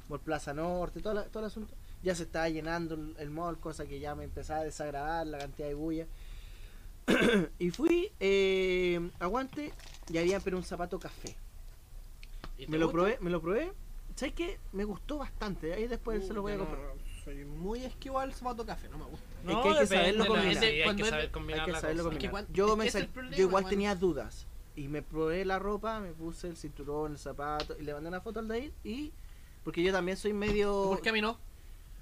Por 0.09 0.21
Plaza 0.21 0.53
Norte, 0.55 1.01
todo, 1.01 1.15
la- 1.15 1.25
todo 1.25 1.41
el 1.41 1.47
asunto. 1.47 1.75
Ya 2.03 2.15
se 2.15 2.25
estaba 2.25 2.49
llenando 2.49 2.95
el, 2.95 3.15
el 3.19 3.31
mall, 3.31 3.59
cosa 3.59 3.87
que 3.87 3.99
ya 3.99 4.15
me 4.15 4.25
empezaba 4.25 4.61
a 4.61 4.65
desagradar 4.65 5.27
la 5.27 5.39
cantidad 5.39 5.69
de 5.69 5.75
bulla. 5.75 6.07
y 7.59 7.71
fui, 7.71 8.13
eh, 8.21 9.11
aguante, 9.19 9.73
y 10.11 10.19
había 10.19 10.41
pero 10.41 10.57
un 10.57 10.65
zapato 10.65 10.99
café. 10.99 11.37
¿Y 12.59 12.67
te 12.67 12.71
Me 12.73 12.79
lo 12.79 12.87
gusta? 12.87 12.95
probé, 12.97 13.19
me 13.21 13.31
lo 13.31 13.41
probé. 13.41 13.73
¿Sabes 14.15 14.35
qué? 14.35 14.59
Me 14.73 14.85
gustó 14.85 15.19
bastante. 15.19 15.75
Ahí 15.75 15.87
después 15.87 16.27
se 16.27 16.33
lo 16.33 16.43
voy 16.43 16.53
a 16.53 16.59
comprar. 16.59 16.81
no 16.81 17.07
soy 17.25 17.45
muy 17.45 17.85
esquivo 17.85 18.19
al 18.21 18.33
zapato 18.33 18.65
café, 18.65 18.89
no 18.89 18.99
me 18.99 19.05
gusta. 19.05 19.27
No, 19.45 19.63
que 19.63 19.69
hay 19.71 19.75
que 19.79 19.87
saberlo 19.87 20.27
combinar. 20.27 20.55
sí, 20.55 20.67
hay 20.67 20.97
que 20.97 21.03
es- 21.03 21.09
saber 21.09 21.25
hay 21.25 21.31
combinar 21.31 21.61
Hay 21.61 21.67
que 21.67 21.73
la 21.73 21.81
saberlo 21.81 22.03
cosa. 22.05 22.15
Es 22.17 22.23
que 22.23 22.31
combinar. 22.31 22.53
Yo, 22.53 22.77
me 22.77 23.07
problema, 23.09 23.37
igual 23.37 23.69
tenía 23.69 23.95
dudas. 23.95 24.47
Y 24.77 24.89
me 24.89 25.03
probé 25.03 25.45
la 25.45 25.59
ropa, 25.59 26.01
me 26.01 26.13
puse 26.13 26.49
el 26.49 26.57
cinturón, 26.57 27.13
el 27.13 27.19
zapato. 27.19 27.77
Y 27.79 27.83
le 27.83 27.95
mandé 27.95 28.09
una 28.09 28.21
foto 28.21 28.41
al 28.41 28.49
David. 28.49 28.71
Y. 28.85 29.13
Porque 29.65 29.83
yo 29.83 29.93
también 29.93 30.17
soy 30.17 30.33
medio. 30.33 30.85
¿Por 30.89 31.03
qué 31.03 31.09
a 31.09 31.13
mí 31.13 31.21
no? 31.21 31.39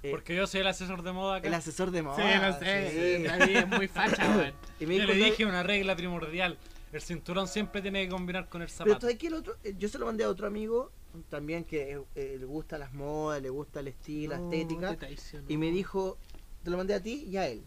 Eh, 0.07 0.11
Porque 0.11 0.35
yo 0.35 0.47
soy 0.47 0.61
el 0.61 0.67
asesor 0.67 1.01
de 1.03 1.11
moda 1.11 1.37
acá. 1.37 1.47
el 1.47 1.53
asesor 1.53 1.91
de 1.91 2.01
moda. 2.01 2.15
Sí, 2.17 2.39
no 2.41 2.59
sé. 2.59 3.17
sí. 3.17 3.23
David 3.23 3.55
es 3.57 3.67
muy 3.67 3.87
facha, 3.87 4.27
weón. 4.37 4.53
Y 4.79 4.85
me 4.85 4.95
Yo 4.97 5.01
dijo, 5.01 5.13
le 5.13 5.19
"No, 5.19 5.25
dije 5.25 5.45
una 5.45 5.63
regla 5.63 5.95
primordial. 5.95 6.57
El 6.93 7.01
cinturón 7.01 7.47
siempre 7.47 7.81
tiene 7.81 8.03
que 8.05 8.09
combinar 8.09 8.47
con 8.47 8.61
el 8.61 8.67
Pero 8.67 8.77
zapato. 8.77 9.01
¿sabes 9.01 9.17
qué? 9.17 9.27
El 9.27 9.33
otro, 9.33 9.55
eh, 9.63 9.73
yo 9.77 9.89
se 9.89 9.97
lo 9.99 10.05
mandé 10.05 10.23
a 10.23 10.29
otro 10.29 10.47
amigo 10.47 10.91
también 11.29 11.63
que 11.65 12.01
eh, 12.15 12.35
le 12.39 12.45
gusta 12.45 12.77
las 12.77 12.93
modas, 12.93 13.41
le 13.41 13.49
gusta 13.49 13.79
el 13.81 13.87
estilo, 13.89 14.33
la 14.35 14.39
No, 14.39 14.51
estética. 14.51 14.89
te 14.91 14.97
traicionó. 14.97 15.45
Y 15.49 15.57
me 15.57 15.71
dijo, 15.71 16.17
te 16.63 16.69
lo 16.69 16.77
mandé 16.77 16.93
a 16.93 17.01
ti 17.01 17.25
y 17.29 17.37
a 17.37 17.47
él. 17.47 17.61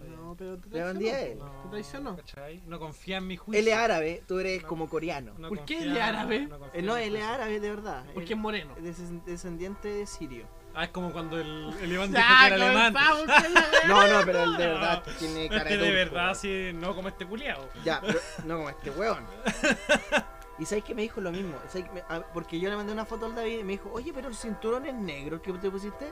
Bien. 0.00 0.14
No, 0.16 0.34
pero 0.36 0.58
te 0.58 0.68
Le 0.68 0.84
mandé 0.84 1.10
a 1.10 1.14
traicionó. 1.14 1.44
él. 1.46 1.50
po. 1.52 1.62
¿Te 1.62 1.68
traicionó? 1.70 2.16
¿cachai? 2.16 2.62
No 2.66 2.78
confía 2.78 3.16
en 3.16 3.26
mi 3.26 3.36
juicio. 3.36 3.60
Él 3.60 3.68
es 3.68 3.74
árabe, 3.74 4.22
tú 4.28 4.38
eres 4.38 4.62
No. 4.62 4.68
como 4.68 4.88
coreano. 4.88 5.34
No 5.38 5.48
¿Por 5.48 5.64
qué 5.64 5.82
él 5.82 5.96
es 5.96 6.02
árabe? 6.02 6.48
Eh, 6.74 6.82
no, 6.82 6.96
mi 6.96 7.02
él 7.02 7.16
es 7.16 7.22
árabe 7.24 7.58
de 7.60 7.70
verdad. 7.70 8.04
Porque 8.14 8.32
Él 8.34 8.38
es 8.38 8.42
moreno. 8.42 8.74
es 8.76 8.84
des- 8.84 9.24
descendiente 9.24 9.88
de 9.88 10.06
sirio. 10.06 10.46
Ah, 10.78 10.84
es 10.84 10.90
como 10.90 11.10
cuando 11.10 11.40
el, 11.40 11.74
el 11.80 11.90
Iván 11.92 12.10
dijo 12.12 12.22
que 12.22 12.46
era 12.46 12.54
alemán. 12.56 12.94
No, 13.88 14.06
no, 14.06 14.26
pero 14.26 14.42
él 14.44 14.56
de 14.56 14.66
verdad 14.66 15.02
tiene 15.18 15.44
Es 15.46 15.50
cara 15.50 15.64
que 15.64 15.76
de 15.78 15.84
de 15.86 15.90
verdad, 15.92 16.34
sí, 16.34 16.70
no 16.74 16.94
como 16.94 17.08
este 17.08 17.24
culiao. 17.26 17.68
Ya, 17.84 18.00
pero 18.00 18.18
no 18.44 18.56
como 18.58 18.70
este 18.70 18.90
weón. 18.90 19.24
Y 20.58 20.64
sabes 20.64 20.84
que 20.84 20.94
me 20.94 21.02
dijo 21.02 21.20
lo 21.20 21.30
mismo. 21.32 21.54
¿Sabes 21.68 21.86
que 21.88 21.92
me- 21.94 22.00
a- 22.08 22.22
porque 22.32 22.58
yo 22.58 22.70
le 22.70 22.76
mandé 22.76 22.90
una 22.92 23.04
foto 23.04 23.26
al 23.26 23.34
David 23.34 23.58
y 23.58 23.64
me 23.64 23.72
dijo, 23.72 23.90
oye, 23.92 24.10
pero 24.14 24.28
el 24.28 24.34
cinturón 24.34 24.86
es 24.86 24.94
negro 24.94 25.36
el 25.36 25.42
que 25.42 25.52
te 25.52 25.70
pusiste. 25.70 26.10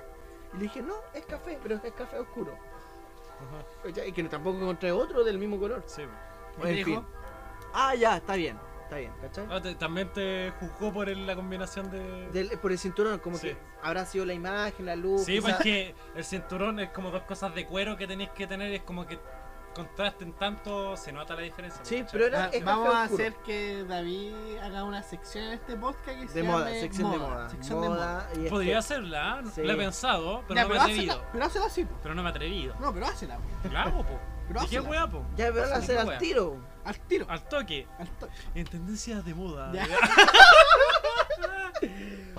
Y 0.53 0.57
le 0.59 0.63
dije, 0.65 0.83
no, 0.83 0.95
es 1.15 1.25
café, 1.25 1.59
pero 1.63 1.77
es 1.83 1.93
café 1.95 2.19
oscuro. 2.19 2.53
Ajá, 2.53 4.01
Y 4.07 4.13
que 4.13 4.23
tampoco 4.25 4.59
encontré 4.59 4.93
otro 4.93 5.25
del 5.25 5.39
mismo 5.39 5.59
color. 5.59 5.83
sí. 5.87 6.03
¿Qué 6.57 6.63
te 6.63 6.69
En 6.69 6.77
dijo? 6.77 6.91
fin. 7.01 7.07
Ah, 7.73 7.95
ya, 7.95 8.19
está 8.19 8.35
bien, 8.37 8.59
está 8.85 8.97
bien, 8.97 9.13
¿cachai? 9.21 9.47
Ah, 9.51 9.61
te- 9.61 9.75
también 9.75 10.13
te 10.13 10.53
juzgó 10.61 10.93
por 10.93 11.09
el- 11.09 11.27
la 11.27 11.35
combinación 11.35 11.91
de... 11.91 12.29
Del- 12.31 12.59
por 12.59 12.71
el 12.73 12.79
cinturón, 12.79 13.19
como 13.19 13.37
Sí. 13.37 13.49
que 13.49 13.57
habrá 13.83 14.07
sido 14.07 14.25
la 14.25 14.35
imagen, 14.35 14.87
la 14.87 14.97
luz. 14.97 15.25
Sí, 15.25 15.33
quizá- 15.35 15.43
pues 15.43 15.57
que 15.59 15.95
el 16.15 16.25
cinturón 16.25 16.79
es 16.81 16.91
como 16.91 17.11
dos 17.11 17.23
cosas 17.23 17.55
de 17.55 17.67
cuero 17.67 17.97
que 17.97 18.07
tenéis 18.07 18.31
que 18.31 18.47
tener 18.47 18.71
y 18.71 18.77
es 18.77 18.83
como 18.83 19.07
que 19.07 19.19
contrasten 19.75 20.33
tanto, 20.35 20.97
se 20.97 21.11
nota 21.11 21.35
la 21.35 21.41
diferencia. 21.41 21.81
Sí, 21.85 21.97
¿cachai? 22.03 22.13
pero 22.13 22.27
era- 22.27 22.45
Ah, 22.45 22.51
es 22.53 22.65
Vamos 22.65 22.95
a 22.95 23.03
hacer 23.05 23.35
que 23.45 23.83
David 23.83 24.33
haga 24.63 24.85
una 24.85 25.03
sección 25.03 25.47
en 25.47 25.53
este 25.55 25.77
podcast 25.77 26.21
que 26.21 26.29
se 26.29 26.35
De 26.35 26.43
moda, 26.45 26.67
llame 26.67 26.81
sección 26.81 27.11
de 27.11 27.19
moda. 27.19 27.49
Sección 27.49 27.83
de 27.83 27.89
moda. 27.89 28.29
Podría 28.51 28.79
este- 28.79 28.95
hacerla, 28.95 29.33
¿ah? 29.33 29.43
Sí. 29.53 29.63
lo 29.65 29.73
he 29.73 29.77
pensado, 29.77 30.43
pero 30.47 30.55
Ya, 30.55 30.63
no 30.63 30.69
me 30.69 30.75
he 30.77 30.81
atrevido. 30.81 31.25
pero 31.33 31.45
hazla 31.45 31.67
así, 31.67 31.85
po. 31.85 31.97
Pero 32.05 32.15
no 32.15 32.23
me 32.23 32.29
he 32.29 32.31
atrevido. 32.31 32.75
No, 32.79 32.95
pero 32.95 33.07
hazla, 33.07 33.37
po. 33.39 33.69
La 33.73 33.83
hago, 33.83 34.05
po. 34.05 34.21
Pero 34.47 34.63
¿Y 34.63 34.67
qué 34.69 34.79
weá, 34.81 35.09
po? 35.11 35.25
Ya, 35.37 35.47
pero 35.53 35.67
la 35.67 35.77
Hazla, 35.77 36.03
al 36.03 36.19
tiro. 36.19 36.57
Al 36.85 36.99
tiro. 37.01 37.27
Al 37.29 37.43
toque. 37.49 37.87
Al 37.99 38.09
toque. 38.19 38.33
En 38.55 38.67
tendencias 38.67 39.25
de 39.25 39.35
moda. 39.35 39.73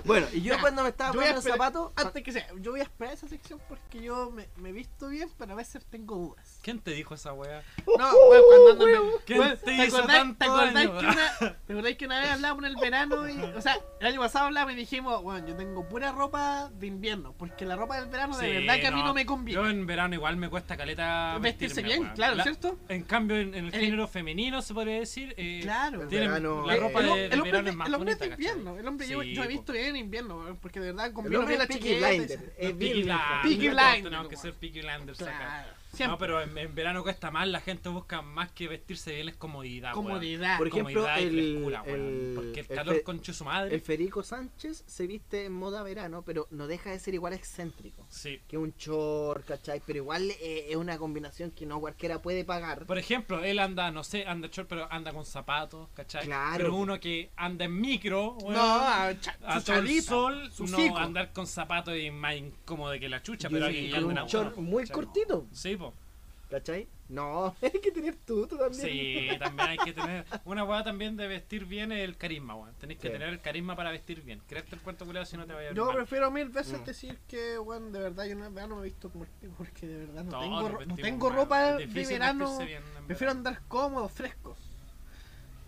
Bueno, 0.06 0.28
y 0.34 0.42
yo 0.42 0.54
Ya, 0.56 0.62
cuando 0.62 0.84
me 0.84 0.90
estaba 0.90 1.12
poniendo 1.12 1.40
el 1.40 1.46
esperar- 1.46 1.58
zapato. 1.58 1.94
Antes 1.96 2.24
que 2.24 2.32
sea, 2.32 2.48
yo 2.60 2.72
voy 2.72 2.80
a 2.80 2.84
esperar 2.84 3.14
esa 3.14 3.28
sección 3.28 3.60
porque 3.68 4.02
yo 4.02 4.32
me, 4.32 4.48
me 4.58 4.70
he 4.70 4.72
visto 4.72 5.10
bien, 5.10 5.30
pero 5.38 5.54
a 5.54 5.56
veces 5.56 5.84
tengo 5.90 6.16
dudas. 6.16 6.60
¿Quién 6.62 6.80
te 6.80 6.92
dijo 6.92 7.16
esa 7.16 7.34
weá? 7.34 7.64
No, 7.98 8.12
bueno, 8.28 8.44
cuando 8.48 8.72
ando 8.72 8.88
en- 8.88 9.20
¿Quién 9.26 9.38
bueno, 9.40 9.58
te 9.58 9.74
hizo 9.74 9.98
acordás- 9.98 10.18
tanto 10.18 10.38
¿te 10.40 10.46
acordás 10.46 10.74
daño? 10.74 10.92
que 11.00 11.06
una, 11.06 11.32
¿Te 11.68 11.74
acordás 11.74 11.96
que 11.96 12.06
una 12.06 12.20
vez 12.20 12.30
hablábamos 12.32 12.64
en 12.66 12.72
el 12.72 12.76
verano? 12.78 13.30
Y, 13.30 13.42
o 13.42 13.62
sea, 13.62 13.78
el 14.00 14.08
año 14.08 14.20
pasado 14.20 14.46
hablábamos 14.46 14.74
y 14.74 14.78
dijimos, 14.78 15.22
bueno, 15.24 15.48
yo 15.48 15.56
tengo 15.56 15.88
pura 15.88 16.12
ropa 16.12 16.70
de 16.74 16.88
invierno, 16.88 17.34
porque 17.38 17.66
la 17.66 17.76
ropa 17.76 18.00
del 18.00 18.10
verano 18.10 18.38
de 18.38 18.46
Sí, 18.48 18.54
verdad 18.54 18.76
que 18.80 18.88
a 18.88 18.92
mí 18.92 19.02
no 19.04 19.14
me 19.14 19.26
conviene. 19.26 19.62
Yo 19.62 19.68
en 19.70 19.86
verano 19.88 20.14
igual 20.16 20.38
me 20.38 20.50
cuesta 20.50 20.78
caleta 20.78 21.38
Vestirse 21.40 21.82
bien, 21.82 22.02
weón. 22.02 22.14
claro, 22.16 22.36
La- 22.36 22.44
¿cierto? 22.44 22.78
En 22.90 23.04
cambio, 23.04 23.38
en, 23.38 23.54
en 23.56 23.66
el 23.66 23.74
Eh, 23.74 23.80
género 23.80 24.08
femenino 24.08 24.62
se 24.62 24.74
podría 24.74 25.00
decir. 25.00 25.34
eh, 25.38 25.60
Claro. 25.64 26.04
El 26.04 26.08
tienen- 26.10 26.30
verano- 26.30 26.66
la 26.66 26.76
Eh, 26.76 26.80
ropa 26.80 27.00
el, 27.00 27.06
de, 27.06 27.12
hom- 27.12 27.16
de 27.16 27.26
el 27.26 27.34
hombre, 27.34 27.52
verano 27.52 27.70
es 27.70 27.76
más 27.76 27.88
el 27.88 27.96
hombre 27.96 28.16
de 28.16 28.26
invierno, 28.28 28.78
el 28.78 28.88
hombre 28.88 29.08
yo, 29.08 29.22
he 29.22 29.48
visto 29.48 29.72
bien 29.74 29.95
en 29.96 30.06
invierno, 30.06 30.38
weón, 30.38 30.58
porque 30.58 30.80
de 30.80 30.88
verdad 30.92 31.12
El 31.26 31.36
hombre 31.36 31.58
la 31.58 31.68
Peaky. 31.68 31.94
Es 31.94 32.00
Peaky 32.02 32.14
bien. 32.14 32.20
Blinders. 32.20 32.42
Peaky 33.44 33.70
Todos 33.70 33.76
Blinders, 33.76 34.04
Tenemos 34.04 34.28
que 34.28 34.38
ser 34.38 34.54
Peaky 34.54 34.82
Blinders 34.82 35.22
acá. 35.22 35.38
Claro, 35.38 35.70
No, 36.08 36.18
pero 36.18 36.42
en, 36.42 36.58
en 36.58 36.76
verano 36.76 37.04
cuesta 37.04 37.32
más, 37.32 37.48
la 37.48 37.62
gente 37.62 37.90
busca 37.90 38.22
más 38.22 38.52
que 38.52 38.68
vestirse 38.68 39.14
bien, 39.16 39.30
es 39.30 39.36
comodidad. 39.36 39.94
weón. 39.94 40.06
comodidad. 40.06 40.58
Por 40.58 40.68
ejemplo, 40.68 41.02
Comodidad 41.04 41.20
y 41.20 41.24
el- 41.24 41.54
frescura, 41.54 41.82
weón. 41.84 42.00
el- 42.00 42.32
Porque 42.36 42.60
el 42.62 42.66
el 42.70 42.76
calor 42.76 42.96
fe- 43.06 43.34
su 43.34 43.46
madre. 43.46 43.76
El 43.76 43.82
Federico 43.82 44.24
Sánchez 44.24 44.84
se 44.86 45.08
viste 45.08 45.46
en 45.46 45.54
moda 45.54 45.84
verano, 45.84 46.24
pero 46.26 46.48
no 46.52 46.68
deja 46.68 46.92
de 46.92 47.00
ser 47.00 47.14
igual 47.14 47.34
excéntrico. 47.34 48.06
Sí. 48.10 48.40
Que 48.48 48.58
un 48.58 48.74
short, 48.78 49.46
¿cachai? 49.46 49.82
Pero 49.86 49.98
igual 49.98 50.30
eh, 50.42 50.68
es 50.70 50.76
una 50.76 50.98
combinación 50.98 51.52
que 51.52 51.66
no 51.66 51.80
cualquiera 51.80 52.22
puede 52.22 52.44
pagar. 52.44 52.86
Por 52.86 52.98
ejemplo, 52.98 53.44
él 53.44 53.60
anda, 53.60 53.92
no 53.92 54.04
sé, 54.04 54.26
anda 54.26 54.48
short, 54.52 54.68
pero 54.70 54.92
anda 54.92 55.12
con 55.14 55.26
zapatos, 55.26 55.90
¿cachai? 55.94 56.26
Claro. 56.26 56.58
Pero 56.58 56.76
uno 56.76 57.00
que 57.00 57.32
anda 57.36 57.66
en 57.66 57.80
micro, 57.80 58.34
weón, 58.42 58.54
no, 58.56 58.62
a, 58.80 59.20
cha- 59.20 59.38
a 59.46 59.60
su 59.60 59.66
todo 59.68 59.76
el 59.78 59.82
chalita, 59.86 60.02
sol, 60.04 60.52
su 60.52 60.66
no 60.68 60.98
andar 60.98 61.32
con 61.34 61.48
zapatos 61.48 61.94
es 61.96 62.12
más 62.14 62.36
incómodo 62.36 62.98
que 63.00 63.10
la 63.10 63.22
chucha, 63.22 63.48
Y 63.50 63.52
pero 63.52 63.66
alguien 63.66 63.86
y 63.86 63.90
que 63.92 63.96
anda 63.98 64.24
un 64.24 64.30
short 64.30 64.48
auto, 64.50 64.62
muy 64.62 64.84
¿cachai? 64.84 64.96
cortito, 64.96 65.48
Sí. 65.52 65.76
¿Cachai? 66.58 66.88
No, 67.10 67.54
hay 67.62 67.70
que 67.82 67.92
tener 67.92 68.16
tú, 68.16 68.48
tú 68.48 68.58
también. 68.58 68.82
Sí, 68.82 69.28
también 69.38 69.70
hay 69.70 69.78
que 69.78 69.94
tener. 69.94 70.26
Una 70.46 70.64
weá 70.64 70.84
también 70.84 71.16
de 71.18 71.28
vestir 71.28 71.66
bien 71.66 71.92
es 71.92 72.04
el 72.04 72.18
carisma, 72.18 72.56
weón. 72.56 72.74
Tenéis 72.76 73.00
que 73.00 73.08
Sí. 73.10 73.12
tener 73.14 73.30
el 73.30 73.42
carisma 73.42 73.76
para 73.76 73.92
vestir 73.92 74.22
bien. 74.22 74.42
Creerte 74.48 74.76
el 74.76 74.82
cuento 74.82 75.06
culiado 75.06 75.26
si 75.26 75.36
no 75.38 75.46
te 75.46 75.54
vaya 75.54 75.70
a 75.70 75.74
Yo 75.74 75.86
mal. 75.86 75.96
prefiero 75.96 76.32
mil 76.32 76.50
veces 76.50 76.80
Mm. 76.82 76.84
decir 76.86 77.20
que, 77.28 77.58
bueno, 77.58 77.88
de 77.92 78.00
verdad 78.00 78.26
yo 78.26 78.36
verano 78.54 78.76
me 78.78 78.82
he 78.82 78.86
visto 78.86 79.10
como 79.12 79.26
el 79.26 79.30
pico 79.30 79.54
porque 79.58 79.86
de 79.86 79.98
verdad 80.06 80.24
no 80.24 80.32
Todos 80.32 80.44
tengo, 80.44 80.86
no 80.86 80.96
tengo 80.96 81.30
ropa 81.30 81.74
de 81.78 81.86
verano. 81.88 82.58
bien 82.60 82.82
en 82.98 83.06
Prefiero 83.08 83.34
verano. 83.34 83.50
andar 83.50 83.62
cómodo, 83.68 84.08
fresco. 84.10 84.58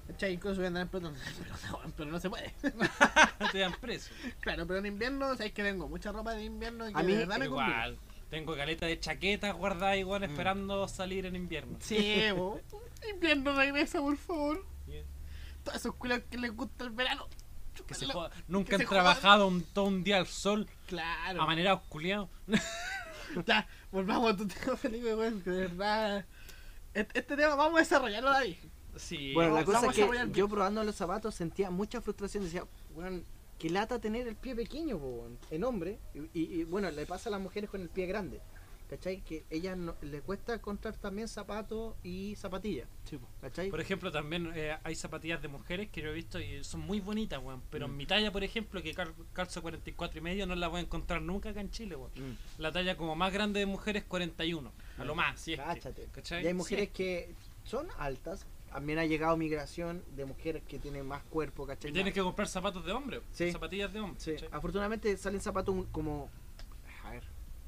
¿Cachai? 0.08 0.34
Incluso 0.34 0.56
voy 0.56 0.66
a 0.66 0.68
andar 0.70 0.84
en 0.84 0.90
pelota, 0.90 1.20
pero 1.40 1.56
no, 1.70 1.94
pero 1.98 2.12
no 2.12 2.20
se 2.20 2.30
puede. 2.30 2.54
te 3.52 3.60
dan 3.60 3.74
preso. 3.80 4.10
claro, 4.40 4.66
pero 4.66 4.80
en 4.80 4.86
invierno, 4.86 5.36
sabéis 5.36 5.54
que 5.54 5.64
tengo 5.64 5.88
mucha 5.90 6.12
ropa 6.14 6.34
de 6.34 6.46
invierno 6.46 6.90
y 6.90 6.94
que 6.94 7.00
A 7.00 7.04
mí, 7.04 7.12
de 7.12 7.18
verdad 7.20 7.38
me. 7.38 7.46
Igual. 7.46 8.00
Tengo 8.30 8.56
caleta 8.56 8.86
de 8.86 9.00
chaquetas 9.00 9.56
guardadas 9.56 9.98
igual 9.98 10.22
Mm. 10.22 10.26
esperando 10.32 10.88
salir 10.88 11.26
en 11.26 11.36
invierno. 11.36 11.78
Sí, 11.82 12.22
bo. 12.36 12.60
invierno 13.14 13.56
regresa, 13.56 14.00
por 14.02 14.18
favor. 14.18 14.66
Bien. 14.86 15.06
Todos 15.64 15.78
esos 15.78 15.96
culos 15.96 16.22
que 16.30 16.38
les 16.38 16.56
gusta 16.56 16.84
el 16.84 16.90
verano. 16.92 17.28
Que 17.88 17.94
se 17.94 18.06
joda. 18.08 18.32
Nunca 18.48 18.70
que 18.70 18.76
han 18.76 18.82
se 18.82 18.86
jodan. 18.88 19.04
trabajado 19.04 19.48
un, 19.48 19.64
todo 19.64 19.86
un 19.86 20.04
día 20.04 20.18
al 20.18 20.28
sol, 20.28 20.68
Claro. 20.88 21.42
amanerados 21.42 21.82
culiados. 21.90 22.30
Ya, 23.46 23.68
volvamos 23.92 24.34
a 24.34 24.38
tu 24.38 24.48
tema, 24.48 24.78
Felipe, 24.78 25.14
weón, 25.14 25.42
que 25.42 25.50
de 25.50 25.62
verdad. 25.68 26.26
Este, 26.94 27.20
este 27.20 27.36
tema 27.36 27.56
vamos 27.56 27.76
a 27.78 27.80
desarrollarlo, 27.84 28.30
David. 28.32 28.56
Sí. 28.96 29.34
Bueno, 29.34 29.50
la 29.50 29.56
vamos 29.64 29.66
cosa 29.66 29.80
a 29.80 29.90
es 30.24 30.30
que 30.32 30.40
yo 30.40 30.48
probando 30.48 30.82
los 30.84 30.96
zapatos 30.96 31.36
sentía 31.36 31.70
mucha 31.70 32.00
frustración. 32.02 32.46
Decía, 32.46 32.64
weón, 32.96 33.26
qué 33.58 33.70
lata 33.70 34.00
tener 34.00 34.28
el 34.28 34.36
pie 34.36 34.56
pequeño, 34.56 34.98
po, 35.00 35.28
en 35.52 35.64
hombre. 35.64 36.00
Y, 36.14 36.20
y- 36.40 36.62
y, 36.62 36.64
bueno, 36.64 36.90
le 36.92 37.06
pasa 37.06 37.30
a 37.30 37.32
las 37.32 37.42
mujeres 37.42 37.70
con 37.70 37.82
el 37.82 37.90
pie 37.90 38.06
grande. 38.06 38.42
¿Cachai? 38.90 39.22
Que 39.22 39.44
ellas 39.50 39.76
no, 39.78 39.96
les 40.02 40.22
cuesta 40.22 40.54
encontrar 40.54 40.96
también 40.96 41.28
zapatos 41.28 41.96
y 42.04 42.38
zapatillas. 42.38 42.88
¿Cachai? 43.42 43.70
Por 43.70 43.82
ejemplo, 43.82 44.14
también 44.14 44.50
eh, 44.56 44.78
hay 44.82 44.96
zapatillas 44.96 45.42
de 45.42 45.50
mujeres 45.50 45.90
que 45.90 46.02
yo 46.02 46.10
he 46.10 46.14
visto 46.14 46.40
y 46.40 46.64
son 46.64 46.80
muy 46.82 47.02
bonitas, 47.02 47.44
weón. 47.44 47.62
Pero 47.70 47.90
Mm. 47.90 47.92
en 47.92 47.98
mi 47.98 48.06
talla, 48.06 48.32
por 48.32 48.46
ejemplo, 48.46 48.82
que 48.82 48.94
cal- 48.94 49.14
calzo 49.34 49.62
44 49.62 50.20
y 50.20 50.22
medio, 50.22 50.48
no 50.48 50.56
la 50.56 50.70
voy 50.70 50.80
a 50.80 50.84
encontrar 50.84 51.22
nunca 51.22 51.50
acá 51.50 51.60
en 51.60 51.70
Chile, 51.70 51.98
weón. 51.98 52.12
Mm. 52.16 52.62
La 52.62 52.72
talla 52.72 52.96
como 52.96 53.14
más 53.18 53.34
grande 53.34 53.60
de 53.60 53.66
mujeres 53.66 54.06
41, 54.06 54.72
a 54.98 55.04
lo 55.04 55.16
más, 55.16 55.38
si 55.42 55.52
es 55.54 55.60
que, 55.60 55.66
Cáchate. 55.66 56.08
¿cachai? 56.14 56.46
Y 56.46 56.48
hay 56.48 56.54
mujeres 56.54 56.88
Sí. 56.88 56.94
que 56.94 57.36
son 57.66 57.88
altas. 57.98 58.46
También 58.72 59.00
ha 59.00 59.06
llegado 59.06 59.36
migración 59.38 60.04
de 60.16 60.26
mujeres 60.26 60.62
que 60.68 60.78
tienen 60.80 61.06
más 61.08 61.24
cuerpo, 61.24 61.66
¿cachai? 61.66 61.92
tienes 61.92 62.14
que 62.14 62.22
comprar 62.22 62.48
zapatos 62.48 62.86
de 62.86 62.92
hombre, 62.92 63.22
Sí. 63.32 63.52
zapatillas 63.52 63.92
de 63.94 64.00
hombre. 64.02 64.20
Sí, 64.20 64.34
¿cachai? 64.34 64.50
afortunadamente 64.52 65.16
salen 65.18 65.42
zapatos 65.42 65.76
como, 65.92 66.30
a 67.04 67.12
ver, 67.12 67.24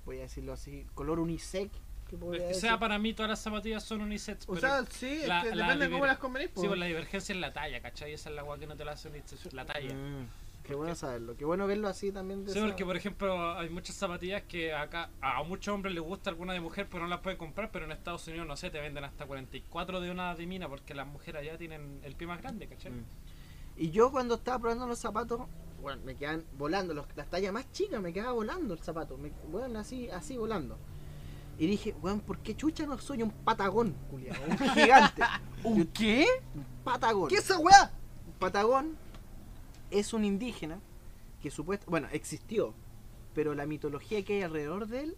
voy 0.06 0.18
a 0.20 0.22
decirlo 0.22 0.54
así, 0.54 0.86
color 0.94 1.20
unisex. 1.20 1.72
que 2.10 2.18
podría 2.18 2.44
O 2.46 2.48
decir. 2.48 2.62
sea, 2.62 2.80
para 2.80 2.98
mí 2.98 3.14
todas 3.14 3.30
las 3.30 3.40
zapatillas 3.40 3.84
son 3.84 4.02
unisex, 4.02 4.50
O 4.50 4.56
pero 4.56 4.62
sea, 4.62 4.86
sí, 4.90 5.06
es 5.06 5.22
que 5.22 5.28
la 5.28 5.44
depende 5.44 5.86
de 5.86 5.92
cómo 5.92 6.08
las 6.08 6.18
convenís, 6.18 6.50
sí, 6.56 6.66
pues 6.68 6.80
la 6.80 6.88
divergencia 6.88 7.34
es 7.34 7.40
la 7.40 7.54
talla, 7.54 7.82
¿cachai? 7.82 8.14
Esa 8.14 8.30
es 8.30 8.36
la 8.36 8.42
agua 8.42 8.58
que 8.58 8.66
no 8.66 8.76
te 8.76 8.84
la 8.84 8.94
hace 8.94 9.10
unisex, 9.10 9.54
la 9.54 9.64
talla. 9.64 9.94
Mm, 9.94 10.26
qué 10.70 10.76
bueno 10.76 10.94
saberlo, 10.94 11.36
qué 11.36 11.46
bueno 11.46 11.66
verlo 11.66 11.88
así 11.88 12.12
también. 12.12 12.46
De 12.46 12.54
Sí, 12.54 12.60
porque 12.60 12.86
por 12.86 12.96
ejemplo 12.96 13.54
hay 13.58 13.70
muchas 13.70 13.96
zapatillas 13.96 14.44
que 14.44 14.72
acá 14.72 15.10
a 15.20 15.42
muchos 15.42 15.74
hombres 15.74 15.96
les 15.96 16.04
gusta 16.04 16.30
alguna 16.30 16.54
de 16.54 16.60
mujer 16.60 16.88
pero 16.88 17.02
no 17.04 17.10
las 17.10 17.22
pueden 17.22 17.40
comprar, 17.40 17.72
pero 17.72 17.86
en 17.86 17.92
Estados 17.92 18.28
Unidos 18.28 18.46
no 18.46 18.56
sé, 18.56 18.70
te 18.70 18.80
venden 18.80 19.04
hasta 19.04 19.26
44 19.26 20.00
de 20.00 20.12
una 20.12 20.36
de 20.36 20.46
mina 20.46 20.70
porque 20.70 20.94
las 20.94 21.08
mujeres 21.08 21.42
allá 21.42 21.58
tienen 21.58 22.00
el 22.04 22.16
pie 22.16 22.28
más 22.28 22.40
grande, 22.40 22.68
¿cachai? 22.68 22.92
Mm. 22.92 23.04
Y 23.78 23.90
yo 23.90 24.12
cuando 24.12 24.36
estaba 24.36 24.60
probando 24.60 24.86
los 24.86 25.00
zapatos, 25.00 25.42
bueno, 25.82 26.04
me 26.06 26.16
quedan 26.16 26.46
volando, 26.56 26.94
los- 26.94 27.08
las 27.16 27.28
tallas 27.32 27.52
más 27.52 27.72
chicas 27.72 28.00
me 28.00 28.14
quedaba 28.14 28.34
volando 28.34 28.76
el 28.76 28.80
zapato, 28.80 29.18
me, 29.18 29.32
bueno, 29.52 29.80
así, 29.80 30.08
así 30.12 30.38
volando. 30.38 30.78
Y 31.58 31.66
dije, 31.66 31.96
weón, 32.02 32.20
¿por 32.22 32.38
qué 32.40 32.56
chucha 32.56 32.86
no 32.86 32.98
soy 33.00 33.24
un 33.24 33.32
patagón, 33.32 33.96
culiao? 34.12 34.36
Un 34.48 34.58
gigante. 34.70 35.24
¿Un 35.64 35.86
qué? 35.88 36.26
Un 36.54 36.64
patagón. 36.84 37.28
¿Qué 37.28 37.36
es 37.38 37.46
esa 37.46 37.58
weá? 37.58 37.92
Un 38.28 38.34
patagón 38.34 38.98
es 39.92 40.14
un 40.14 40.26
indígena 40.26 40.80
que 41.42 41.52
supuesto, 41.52 41.86
bueno, 41.90 42.08
existió, 42.12 42.74
pero 43.34 43.56
la 43.56 43.66
mitología 43.66 44.24
que 44.24 44.36
hay 44.36 44.42
alrededor 44.42 44.88
de 44.88 45.02
él 45.02 45.18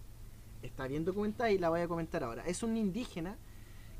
está 0.62 0.88
bien 0.88 1.06
documentada 1.06 1.52
y 1.52 1.58
la 1.58 1.70
voy 1.70 1.82
a 1.82 1.88
comentar 1.88 2.24
ahora. 2.24 2.44
Es 2.46 2.64
un 2.64 2.78
indígena 2.78 3.38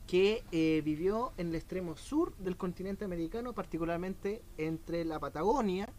que 0.08 0.44
eh, 0.52 0.82
vivió 0.84 1.32
en 1.38 1.50
el 1.50 1.56
extremo 1.56 1.96
sur 1.96 2.36
del 2.38 2.58
continente 2.58 3.06
americano, 3.06 3.54
particularmente 3.54 4.42
entre 4.58 5.06
la 5.06 5.20
Patagonia 5.20 5.90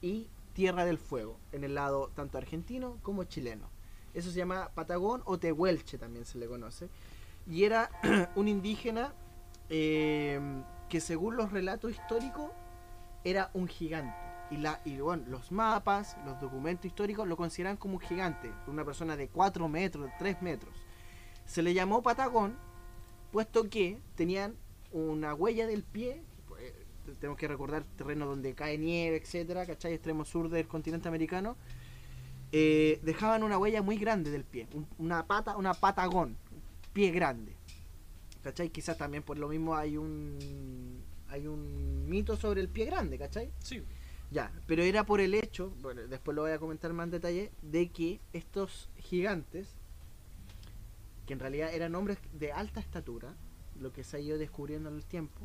y 0.00 0.28
Tierra 0.52 0.84
del 0.84 0.98
Fuego, 0.98 1.38
en 1.52 1.64
el 1.64 1.74
lado 1.74 2.10
tanto 2.14 2.38
argentino 2.38 2.98
como 3.02 3.24
chileno. 3.24 3.68
Eso 4.14 4.30
se 4.30 4.38
llama 4.38 4.70
Patagón 4.74 5.22
o 5.24 5.38
Tehuelche 5.38 5.98
también 5.98 6.24
se 6.24 6.38
le 6.38 6.46
conoce. 6.46 6.88
Y 7.46 7.64
era 7.64 7.90
un 8.36 8.48
indígena 8.48 9.12
eh, 9.68 10.40
que 10.88 11.00
según 11.00 11.36
los 11.36 11.52
relatos 11.52 11.92
históricos 11.92 12.50
era 13.24 13.50
un 13.54 13.66
gigante. 13.68 14.16
Y, 14.50 14.56
la, 14.56 14.80
y 14.84 14.98
bueno, 14.98 15.24
los 15.28 15.52
mapas, 15.52 16.16
los 16.24 16.40
documentos 16.40 16.86
históricos 16.86 17.28
lo 17.28 17.36
consideran 17.36 17.76
como 17.76 17.94
un 17.94 18.00
gigante, 18.00 18.50
una 18.66 18.84
persona 18.84 19.16
de 19.16 19.28
4 19.28 19.68
metros, 19.68 20.06
de 20.06 20.12
3 20.18 20.40
metros. 20.42 20.74
Se 21.44 21.62
le 21.62 21.74
llamó 21.74 22.02
Patagón, 22.02 22.56
puesto 23.30 23.68
que 23.68 23.98
tenían 24.14 24.54
una 24.90 25.34
huella 25.34 25.66
del 25.66 25.82
pie, 25.82 26.22
pues, 26.48 26.72
tenemos 27.20 27.38
que 27.38 27.46
recordar 27.48 27.84
terreno 27.96 28.24
donde 28.26 28.54
cae 28.54 28.78
nieve, 28.78 29.16
etcétera, 29.18 29.66
¿cachai? 29.66 29.92
Extremo 29.94 30.24
sur 30.24 30.48
del 30.48 30.66
continente 30.66 31.08
americano. 31.08 31.56
eh, 32.50 32.98
dejaban 33.02 33.42
una 33.42 33.58
huella 33.58 33.82
muy 33.82 33.98
grande 33.98 34.30
del 34.30 34.42
pie, 34.44 34.66
un- 34.72 34.86
una 34.96 35.26
pata, 35.26 35.54
una 35.58 35.74
patagón, 35.74 36.34
pie 36.94 37.10
grande. 37.10 37.54
¿Cachai? 38.42 38.70
Quizás 38.70 38.96
también 38.96 39.22
por 39.22 39.36
lo 39.36 39.48
mismo 39.48 39.76
hay 39.76 39.98
un 39.98 41.02
hay 41.28 41.46
un 41.46 42.08
mito 42.08 42.36
sobre 42.36 42.60
el 42.60 42.68
pie 42.68 42.86
grande, 42.86 43.18
¿cachai? 43.18 43.52
Sí. 43.62 43.82
Ya, 44.30 44.52
pero 44.66 44.82
era 44.82 45.04
por 45.04 45.20
el 45.20 45.34
hecho, 45.34 45.70
bueno, 45.80 46.02
después 46.06 46.34
lo 46.34 46.42
voy 46.42 46.50
a 46.50 46.58
comentar 46.58 46.92
más 46.92 47.04
en 47.04 47.10
detalle, 47.12 47.52
de 47.62 47.90
que 47.90 48.20
estos 48.32 48.90
gigantes, 48.98 49.74
que 51.26 51.32
en 51.32 51.40
realidad 51.40 51.72
eran 51.72 51.94
hombres 51.94 52.18
de 52.32 52.52
alta 52.52 52.80
estatura, 52.80 53.34
lo 53.80 53.92
que 53.92 54.04
se 54.04 54.16
ha 54.16 54.20
ido 54.20 54.36
descubriendo 54.38 54.88
en 54.90 54.96
el 54.96 55.04
tiempo, 55.04 55.40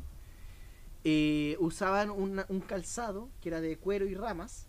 eh, 1.04 1.56
usaban 1.60 2.10
una- 2.10 2.46
un 2.48 2.60
calzado 2.60 3.30
que 3.40 3.48
era 3.50 3.60
de 3.60 3.76
cuero 3.76 4.06
y 4.06 4.14
ramas, 4.14 4.66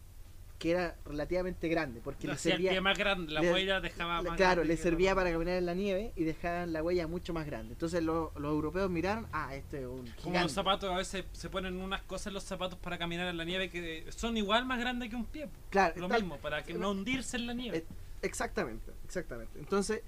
que 0.60 0.72
era 0.72 0.96
relativamente 1.06 1.68
grande, 1.68 2.00
porque 2.02 2.28
le 2.28 2.34
Hacía 2.34 2.56
el 2.56 2.62
servía, 2.64 2.82
más 2.82 2.98
grande, 2.98 3.34
la 3.34 3.42
le- 3.42 3.52
huella 3.52 3.82
dejaba 3.82 4.22
le- 4.22 4.30
más 4.30 4.38
claro, 4.38 4.64
le 4.64 4.78
servía 4.78 5.14
para 5.14 5.30
caminar 5.32 5.56
en 5.58 5.66
la 5.66 5.74
nieve 5.74 6.14
y 6.16 6.24
dejaban 6.24 6.72
la 6.72 6.82
huella 6.82 7.08
mucho 7.08 7.34
más 7.34 7.46
grande. 7.46 7.74
Entonces 7.74 8.02
lo- 8.02 8.32
los 8.38 8.52
europeos 8.54 8.90
miraron, 8.90 9.28
ah, 9.34 9.54
este 9.54 9.82
es 9.82 9.86
un 9.86 10.10
Como 10.24 10.40
los 10.40 10.52
zapatos, 10.54 10.90
a 10.90 10.96
veces 10.98 11.26
se 11.34 11.50
ponen 11.50 11.76
unas 11.82 12.02
cosas 12.04 12.28
en 12.28 12.34
los 12.36 12.44
zapatos 12.44 12.80
para 12.80 12.98
caminar 12.98 13.28
en 13.28 13.36
la 13.36 13.44
nieve 13.44 13.70
que 13.70 14.06
son 14.16 14.38
igual 14.38 14.66
más 14.66 14.80
grandes 14.80 15.10
que 15.10 15.16
un 15.18 15.26
pie. 15.26 15.50
Claro, 15.70 15.94
Lo 16.00 16.08
tal- 16.08 16.22
mismo, 16.22 16.38
para 16.38 16.64
que 16.64 16.74
no 16.74 16.92
hundirse 16.92 17.36
en 17.38 17.48
la 17.48 17.54
nieve. 17.54 17.78
Eh, 17.80 17.86
Exactamente, 18.22 18.92
exactamente. 19.04 19.60
Entonces, 19.60 20.02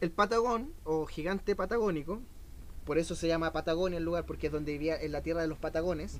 el 0.00 0.10
Patagón 0.10 0.72
o 0.84 1.06
gigante 1.06 1.54
patagónico, 1.54 2.20
por 2.84 2.98
eso 2.98 3.14
se 3.14 3.28
llama 3.28 3.52
Patagonia 3.52 3.98
el 3.98 4.04
lugar, 4.04 4.24
porque 4.26 4.46
es 4.48 4.52
donde 4.52 4.72
vivía 4.72 5.00
en 5.00 5.12
la 5.12 5.20
tierra 5.22 5.42
de 5.42 5.48
los 5.48 5.58
Patagones. 5.58 6.18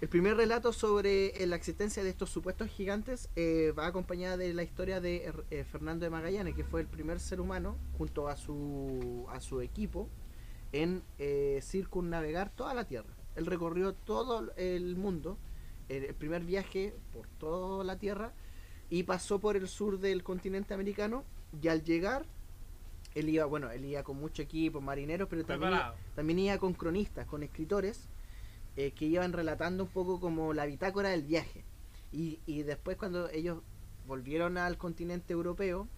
El 0.00 0.08
primer 0.08 0.36
relato 0.36 0.72
sobre 0.72 1.42
eh, 1.42 1.46
la 1.48 1.56
existencia 1.56 2.04
de 2.04 2.10
estos 2.10 2.30
supuestos 2.30 2.68
gigantes 2.68 3.30
eh, 3.34 3.72
va 3.76 3.88
acompañada 3.88 4.36
de 4.36 4.54
la 4.54 4.62
historia 4.62 5.00
de 5.00 5.32
eh, 5.50 5.64
Fernando 5.64 6.04
de 6.04 6.10
Magallanes, 6.10 6.54
que 6.54 6.62
fue 6.62 6.80
el 6.80 6.86
primer 6.86 7.18
ser 7.18 7.40
humano, 7.40 7.76
junto 7.96 8.28
a 8.28 8.36
su, 8.36 9.26
a 9.28 9.40
su 9.40 9.60
equipo, 9.60 10.08
en 10.70 11.02
eh, 11.18 11.58
circunnavegar 11.62 12.50
toda 12.50 12.74
la 12.74 12.84
Tierra. 12.84 13.12
Él 13.34 13.46
recorrió 13.46 13.92
todo 13.92 14.52
el 14.56 14.94
mundo, 14.94 15.36
el, 15.88 16.14
primer 16.14 16.44
viaje 16.44 16.94
por 17.12 17.26
toda 17.26 17.82
la 17.82 17.98
Tierra, 17.98 18.34
y 18.90 19.02
pasó 19.02 19.40
por 19.40 19.56
el 19.56 19.66
sur 19.66 19.98
del 19.98 20.22
continente 20.22 20.74
americano, 20.74 21.24
y 21.60 21.66
al 21.66 21.82
llegar, 21.82 22.24
él 23.16 23.28
iba, 23.30 23.46
bueno, 23.46 23.68
él 23.72 23.84
iba 23.84 24.04
con 24.04 24.16
mucho 24.16 24.42
equipo, 24.42 24.80
marineros, 24.80 25.26
pero 25.28 25.44
también 25.44 25.72
también 26.14 26.38
iba 26.38 26.58
con 26.58 26.72
cronistas, 26.74 27.26
con 27.26 27.42
escritores 27.42 28.08
eh, 28.78 28.92
que 28.92 29.06
iban 29.06 29.32
relatando 29.32 29.84
un 29.84 29.90
poco 29.90 30.20
como 30.20 30.54
la 30.54 30.64
bitácora 30.64 31.08
del 31.10 31.22
viaje. 31.24 31.64
Y, 32.12 32.38
y 32.46 32.62
después 32.62 32.96
cuando 32.96 33.28
ellos 33.30 33.58
volvieron 34.06 34.56
al 34.56 34.78
continente 34.78 35.32
europeo, 35.32 35.88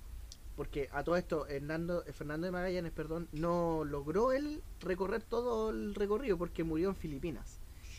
porque 0.56 0.88
a 0.92 1.04
todo 1.04 1.16
esto 1.16 1.46
Hernando, 1.46 2.04
eh, 2.06 2.12
Fernando 2.12 2.46
de 2.46 2.50
Magallanes 2.52 2.92
perdón, 2.92 3.28
no 3.32 3.84
logró 3.84 4.32
él 4.32 4.62
recorrer 4.80 5.22
todo 5.22 5.70
el 5.70 5.94
recorrido 5.94 6.38
porque 6.38 6.64
murió 6.64 6.88
en 6.88 6.96
Filipinas. 6.96 7.58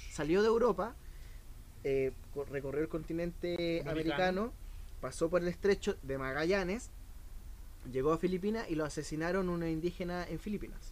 Salió 0.09 0.41
de 0.41 0.47
Europa, 0.47 0.95
eh, 1.83 2.11
co- 2.33 2.45
recorrió 2.45 2.81
el 2.81 2.89
continente 2.89 3.81
Americano. 3.85 3.91
americano, 3.91 4.53
pasó 4.99 5.29
por 5.29 5.41
el 5.43 5.47
estrecho 5.47 5.95
de 6.01 6.17
Magallanes, 6.17 6.89
llegó 7.91 8.13
a 8.13 8.17
Filipinas 8.17 8.69
y 8.69 8.75
lo 8.75 8.85
asesinaron 8.85 9.47
unos 9.49 9.69
indígenas 9.69 10.27
en 10.29 10.39
Filipinas. 10.39 10.90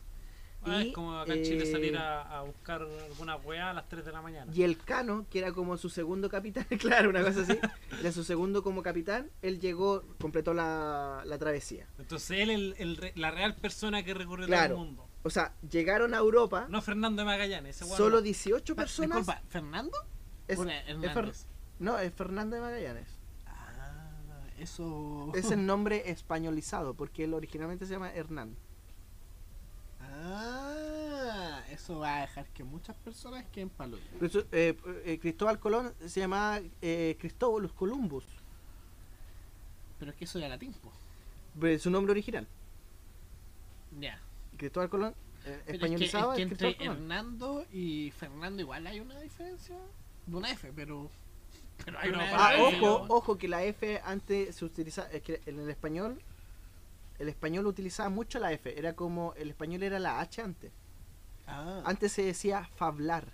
Ah, 0.64 0.84
Y, 0.84 0.90
es 0.90 0.94
como 0.94 1.18
acá 1.18 1.34
en 1.34 1.44
Chile 1.44 1.64
eh, 1.64 1.72
salir 1.72 1.98
a, 1.98 2.22
a 2.40 2.42
buscar 2.44 2.82
alguna 2.82 3.38
weá 3.38 3.70
a 3.70 3.74
las 3.74 3.88
3 3.88 4.04
de 4.06 4.12
la 4.12 4.22
mañana. 4.22 4.52
Y 4.54 4.64
el 4.64 4.78
Cano, 4.78 5.26
que 5.30 5.40
era 5.40 5.54
como 5.54 5.78
su 5.78 5.90
segundo 5.90 6.30
capitán, 6.30 6.66
claro, 6.80 7.10
una 7.10 7.24
cosa 7.24 7.42
así, 7.42 7.58
era 8.00 8.12
su 8.12 8.24
segundo 8.24 8.62
como 8.62 8.84
capitán, 8.84 9.30
él 9.42 9.60
llegó, 9.60 10.04
completó 10.20 10.54
la, 10.54 11.24
la 11.26 11.38
travesía. 11.38 11.88
Entonces 11.98 12.40
él 12.42 12.76
el, 12.78 13.12
la 13.16 13.32
real 13.32 13.56
persona 13.56 14.04
que 14.04 14.14
recorrió 14.14 14.48
Claro. 14.48 14.76
todo 14.76 14.84
el 14.84 14.88
mundo. 14.90 15.06
O 15.24 15.30
sea, 15.30 15.54
llegaron 15.70 16.14
a 16.14 16.18
Europa, 16.18 16.68
No 16.70 16.82
Fernando 16.82 17.22
de 17.22 17.26
Magallanes, 17.26 17.82
ese 17.82 17.96
solo 17.96 18.18
no. 18.18 18.22
18 18.22 18.76
Pa- 18.76 18.82
personas. 18.84 19.18
Disculpa, 19.20 19.42
¿Fernando? 19.50 19.98
No, 21.80 21.98
es 22.00 22.14
Fernando 22.14 22.56
de 22.56 22.62
Magallanes. 22.62 23.08
Ah, 23.46 24.42
eso. 24.60 25.32
Es 25.36 25.52
el 25.52 25.66
nombre 25.66 26.10
españolizado, 26.10 26.94
porque 26.94 27.24
él 27.24 27.34
originalmente 27.34 27.86
se 27.86 27.94
llama 27.94 28.12
Hernán. 28.14 28.56
Ah, 30.22 31.62
eso 31.72 32.00
va 32.00 32.18
a 32.18 32.22
dejar 32.22 32.46
que 32.50 32.64
muchas 32.64 32.96
personas 32.98 33.46
queden 33.54 33.70
palos. 33.70 34.00
Eh, 34.52 34.76
eh, 35.06 35.20
Cristóbal 35.22 35.60
Colón 35.60 35.94
se 36.06 36.20
llamaba 36.20 36.60
eh, 36.82 37.16
Cristóbalus 37.20 37.72
Columbus, 37.74 38.26
Pero 39.98 40.12
es 40.12 40.18
que 40.18 40.26
eso 40.26 40.40
ya 40.40 40.50
latín, 40.50 40.74
po. 40.74 40.92
pero 41.60 41.74
es 41.74 41.82
su 41.82 41.90
nombre 41.90 42.12
original. 42.12 42.48
Ya. 44.00 44.20
Cristóbal 44.58 44.90
Colón, 44.90 45.14
eh, 45.14 45.44
Pero 45.44 45.58
es 45.58 45.64
que, 45.66 45.72
españolizado 45.74 46.32
es 46.34 46.36
que 46.38 46.42
entre 46.44 46.58
Cristóbal 46.58 46.78
Colón. 46.78 46.98
Hernando 46.98 47.66
y 47.72 48.12
Fernando 48.12 48.62
igual 48.62 48.88
hay 48.88 49.00
una 49.00 49.20
diferencia. 49.22 49.78
De 50.26 50.36
una 50.36 50.52
F, 50.52 50.72
pero. 50.76 51.10
Pero 51.86 51.98
hay 51.98 52.10
una 52.10 52.26
Ah, 52.34 52.54
ojo, 52.60 53.06
ojo 53.08 53.38
que 53.38 53.48
la 53.48 53.64
F 53.64 54.02
antes 54.04 54.56
se 54.58 54.66
utiliza, 54.66 55.10
es 55.12 55.22
que 55.22 55.42
en 55.46 55.60
el 55.60 55.70
español 55.70 56.22
el 57.20 57.30
español 57.30 57.68
utilizaba 57.68 58.10
mucho 58.10 58.40
la 58.40 58.52
F. 58.54 58.78
Era 58.80 58.94
como, 58.96 59.34
el 59.36 59.50
español 59.50 59.84
era 59.84 60.00
la 60.00 60.20
H 60.20 60.42
antes. 60.42 60.72
Ah. 61.48 61.82
Antes 61.86 62.12
se 62.14 62.24
decía 62.24 62.68
fablar, 62.76 63.34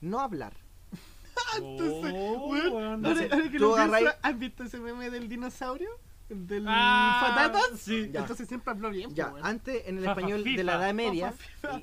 no 0.00 0.20
hablar. 0.20 0.54
Entonces, 1.58 2.12
Oh, 2.16 2.48
weón, 2.48 2.72
weón. 2.72 3.06
ahora- 3.06 3.20
ahora 3.32 3.50
que 3.50 3.58
Tú 3.58 3.64
lo 3.64 3.74
pienso, 3.74 3.76
agarráis- 3.76 4.16
¿Has 4.22 4.38
visto 4.38 4.62
ese 4.64 4.78
meme 4.78 5.10
del 5.10 5.28
dinosaurio? 5.28 5.90
¿El 6.30 6.46
del 6.46 6.64
Ah, 6.66 7.34
patatas? 7.36 7.78
sí. 7.78 8.08
Ya. 8.10 8.20
Entonces 8.20 8.48
siempre 8.48 8.70
habló 8.72 8.90
bien. 8.90 9.14
Ya, 9.14 9.28
weón. 9.28 9.44
antes 9.46 9.82
en 9.86 9.98
el 9.98 10.06
español 10.06 10.42
de 10.42 10.64
la 10.64 10.76
Edad 10.76 10.94
Media, 10.94 11.34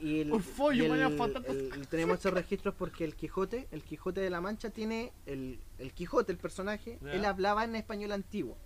y, 0.01 0.21
el, 0.21 0.41
follo, 0.41 0.83
y 0.83 0.99
el- 0.99 1.87
tenemos 1.89 2.15
estos 2.17 2.33
registros 2.33 2.73
porque 2.75 3.03
el 3.05 3.15
Quijote, 3.15 3.67
el 3.71 3.83
Quijote 3.83 4.19
de 4.19 4.29
la 4.31 4.41
Mancha 4.41 4.71
tiene, 4.71 5.13
el, 5.27 5.59
el 5.77 5.93
Quijote, 5.93 6.31
el 6.31 6.37
personaje, 6.39 6.97
él 7.11 7.23
hablaba 7.25 7.63
en 7.63 7.75
español 7.75 8.11
antiguo. 8.13 8.57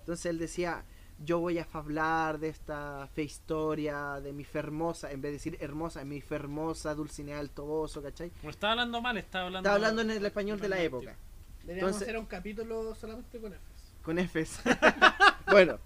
Entonces 0.00 0.26
él 0.26 0.38
decía, 0.38 0.84
yo 1.18 1.38
voy 1.38 1.58
a 1.58 1.66
hablar 1.72 2.38
de 2.38 2.48
esta 2.48 3.08
fe 3.14 3.22
historia, 3.22 4.20
de 4.20 4.32
mi 4.32 4.44
fermosa, 4.44 5.10
en 5.12 5.20
vez 5.22 5.30
de 5.30 5.36
decir 5.38 5.56
hermosa, 5.60 6.04
mi 6.04 6.20
fermosa 6.20 6.94
Dulcinea 6.94 7.38
del 7.38 7.50
Toboso, 7.50 8.02
¿cachai? 8.02 8.32
No 8.42 8.50
estaba 8.50 8.72
hablando 8.72 9.00
mal, 9.00 9.16
estaba 9.18 9.46
hablando. 9.46 9.68
Estaba 9.68 9.76
hablando 9.76 10.02
en 10.02 10.10
el 10.18 10.24
español 10.26 10.60
de 10.60 10.68
la 10.68 10.80
época, 10.82 11.14
Deberíamos 11.62 11.90
entonces- 11.92 12.02
hacer 12.08 12.18
un 12.18 12.26
capítulo 12.26 12.94
solamente 12.94 13.38
con 13.40 13.52
Fs. 13.52 13.58
con 14.02 14.18
Fs. 14.18 14.60
bueno, 15.50 15.78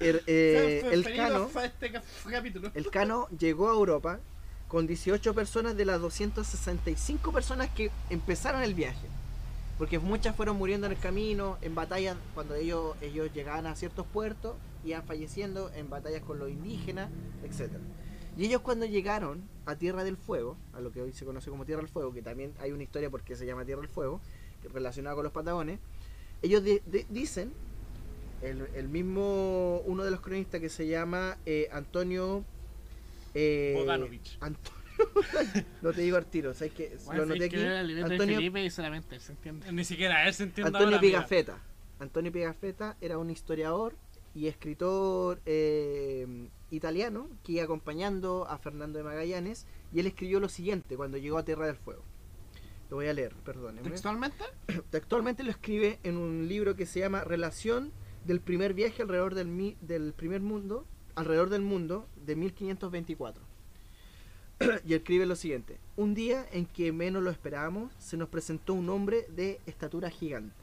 er- 0.00 0.22
eh, 0.26 0.88
el 0.90 1.04
Cano... 1.16 1.50
este 1.62 1.92
ca- 1.92 2.02
capítulo. 2.30 2.70
El 2.74 2.90
Cano 2.90 3.28
llegó 3.38 3.68
a 3.68 3.72
Europa 3.74 4.20
con 4.68 4.86
18 4.86 5.34
personas 5.34 5.76
de 5.76 5.84
las 5.84 6.00
265 6.00 7.30
personas 7.30 7.68
que 7.70 7.90
empezaron 8.08 8.62
el 8.62 8.72
viaje. 8.74 9.06
Porque 9.82 9.98
muchas 9.98 10.36
fueron 10.36 10.58
muriendo 10.58 10.86
en 10.86 10.92
el 10.92 10.98
camino, 11.00 11.58
en 11.60 11.74
batallas, 11.74 12.16
cuando 12.34 12.54
ellos, 12.54 12.94
ellos 13.00 13.32
llegaban 13.34 13.66
a 13.66 13.74
ciertos 13.74 14.06
puertos, 14.06 14.54
iban 14.84 15.02
falleciendo 15.02 15.72
en 15.74 15.90
batallas 15.90 16.22
con 16.22 16.38
los 16.38 16.48
indígenas, 16.50 17.10
etc. 17.42 17.72
Y 18.36 18.44
ellos 18.44 18.60
cuando 18.60 18.86
llegaron 18.86 19.42
a 19.66 19.74
Tierra 19.74 20.04
del 20.04 20.16
Fuego, 20.16 20.56
a 20.72 20.80
lo 20.80 20.92
que 20.92 21.02
hoy 21.02 21.12
se 21.12 21.24
conoce 21.24 21.50
como 21.50 21.64
Tierra 21.64 21.82
del 21.82 21.90
Fuego, 21.90 22.14
que 22.14 22.22
también 22.22 22.52
hay 22.60 22.70
una 22.70 22.84
historia 22.84 23.10
porque 23.10 23.34
se 23.34 23.44
llama 23.44 23.64
Tierra 23.64 23.80
del 23.80 23.90
Fuego, 23.90 24.20
que- 24.62 24.68
relacionada 24.68 25.16
con 25.16 25.24
los 25.24 25.32
patagones, 25.32 25.80
ellos 26.42 26.62
di- 26.62 26.80
di- 26.86 27.04
dicen, 27.08 27.52
el, 28.40 28.68
el 28.76 28.88
mismo, 28.88 29.82
uno 29.84 30.04
de 30.04 30.12
los 30.12 30.20
cronistas 30.20 30.60
que 30.60 30.68
se 30.68 30.86
llama 30.86 31.38
eh, 31.44 31.68
Antonio... 31.72 32.44
Eh, 33.34 33.72
no 35.82 35.92
te 35.92 36.00
digo 36.02 36.16
al 36.16 36.26
tiro, 36.26 36.54
¿sabes 36.54 36.72
qué? 36.74 36.96
Bueno, 37.04 37.22
Lo 37.22 37.26
noté 37.34 37.44
aquí. 37.46 37.56
Antonio, 38.02 38.36
Felipe 38.36 38.64
y 38.64 38.70
solamente 38.70 39.14
él 39.16 39.20
se 39.20 39.32
entiende. 39.32 39.72
Ni 39.72 39.84
siquiera 39.84 40.26
él 40.26 40.34
se 40.34 40.44
entiende 40.44 40.68
Antonio 40.68 40.86
ahora, 40.96 41.00
mira. 41.00 41.18
Pigafetta. 41.26 41.58
Antonio 41.98 42.32
Pigafetta 42.32 42.96
era 43.00 43.18
un 43.18 43.30
historiador 43.30 43.94
y 44.34 44.46
escritor 44.46 45.40
eh, 45.46 46.48
italiano 46.70 47.28
que 47.44 47.52
iba 47.52 47.64
acompañando 47.64 48.46
a 48.48 48.58
Fernando 48.58 48.98
de 48.98 49.04
Magallanes 49.04 49.66
y 49.92 50.00
él 50.00 50.06
escribió 50.06 50.40
lo 50.40 50.48
siguiente 50.48 50.96
cuando 50.96 51.18
llegó 51.18 51.38
a 51.38 51.44
Tierra 51.44 51.66
del 51.66 51.76
Fuego. 51.76 52.02
Lo 52.90 52.96
voy 52.96 53.08
a 53.08 53.12
leer, 53.12 53.34
perdónenme. 53.44 53.88
¿Textualmente? 53.88 54.44
Textualmente 54.90 55.42
lo 55.44 55.50
escribe 55.50 55.98
en 56.02 56.16
un 56.16 56.48
libro 56.48 56.76
que 56.76 56.86
se 56.86 57.00
llama 57.00 57.24
Relación 57.24 57.92
del 58.24 58.40
primer 58.40 58.74
viaje 58.74 59.02
alrededor 59.02 59.34
del, 59.34 59.48
mi- 59.48 59.76
del 59.80 60.12
primer 60.12 60.40
mundo, 60.40 60.86
alrededor 61.14 61.50
del 61.50 61.62
mundo 61.62 62.08
de 62.16 62.36
1524. 62.36 63.42
y 64.84 64.94
escribe 64.94 65.26
lo 65.26 65.36
siguiente: 65.36 65.78
Un 65.96 66.14
día 66.14 66.46
en 66.52 66.66
que 66.66 66.92
menos 66.92 67.22
lo 67.22 67.30
esperábamos, 67.30 67.92
se 67.98 68.16
nos 68.16 68.28
presentó 68.28 68.74
un 68.74 68.88
hombre 68.88 69.26
de 69.28 69.60
estatura 69.66 70.10
gigante. 70.10 70.54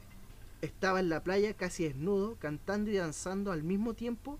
Estaba 0.62 1.00
en 1.00 1.08
la 1.08 1.22
playa 1.22 1.54
casi 1.54 1.84
desnudo, 1.84 2.36
cantando 2.38 2.90
y 2.90 2.96
danzando 2.96 3.52
al 3.52 3.62
mismo 3.62 3.94
tiempo 3.94 4.38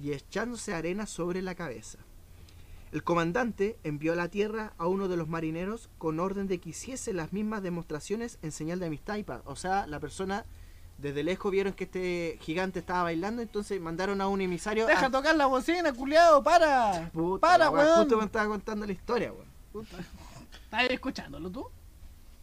y 0.00 0.12
echándose 0.12 0.74
arena 0.74 1.06
sobre 1.06 1.42
la 1.42 1.54
cabeza. 1.54 1.98
El 2.92 3.02
comandante 3.02 3.76
envió 3.82 4.12
a 4.12 4.16
la 4.16 4.28
tierra 4.28 4.72
a 4.78 4.86
uno 4.86 5.08
de 5.08 5.16
los 5.16 5.28
marineros 5.28 5.90
con 5.98 6.20
orden 6.20 6.46
de 6.46 6.60
que 6.60 6.70
hiciese 6.70 7.12
las 7.12 7.32
mismas 7.32 7.62
demostraciones 7.62 8.38
en 8.42 8.52
señal 8.52 8.78
de 8.78 8.86
amistad 8.86 9.16
y 9.16 9.24
paz. 9.24 9.42
O 9.44 9.56
sea, 9.56 9.86
la 9.86 9.98
persona 9.98 10.46
desde 10.98 11.22
lejos 11.22 11.52
vieron 11.52 11.74
que 11.74 11.84
este 11.84 12.38
gigante 12.40 12.78
estaba 12.78 13.04
bailando, 13.04 13.42
entonces 13.42 13.80
mandaron 13.80 14.20
a 14.20 14.28
un 14.28 14.40
emisario 14.40 14.86
Deja 14.86 15.06
a... 15.06 15.10
tocar 15.10 15.36
la 15.36 15.46
bocina, 15.46 15.92
culiado, 15.92 16.42
para. 16.42 17.10
Puta, 17.12 17.46
para, 17.46 17.70
wea, 17.70 17.84
weón. 17.84 17.98
Justo 18.00 18.18
me 18.18 18.24
estaba 18.24 18.48
contando 18.48 18.86
la 18.86 18.92
historia, 18.92 19.32
weón. 19.32 19.46
Puta. 19.72 19.98
¿Estás 20.64 20.90
escuchándolo 20.90 21.50
tú? 21.50 21.68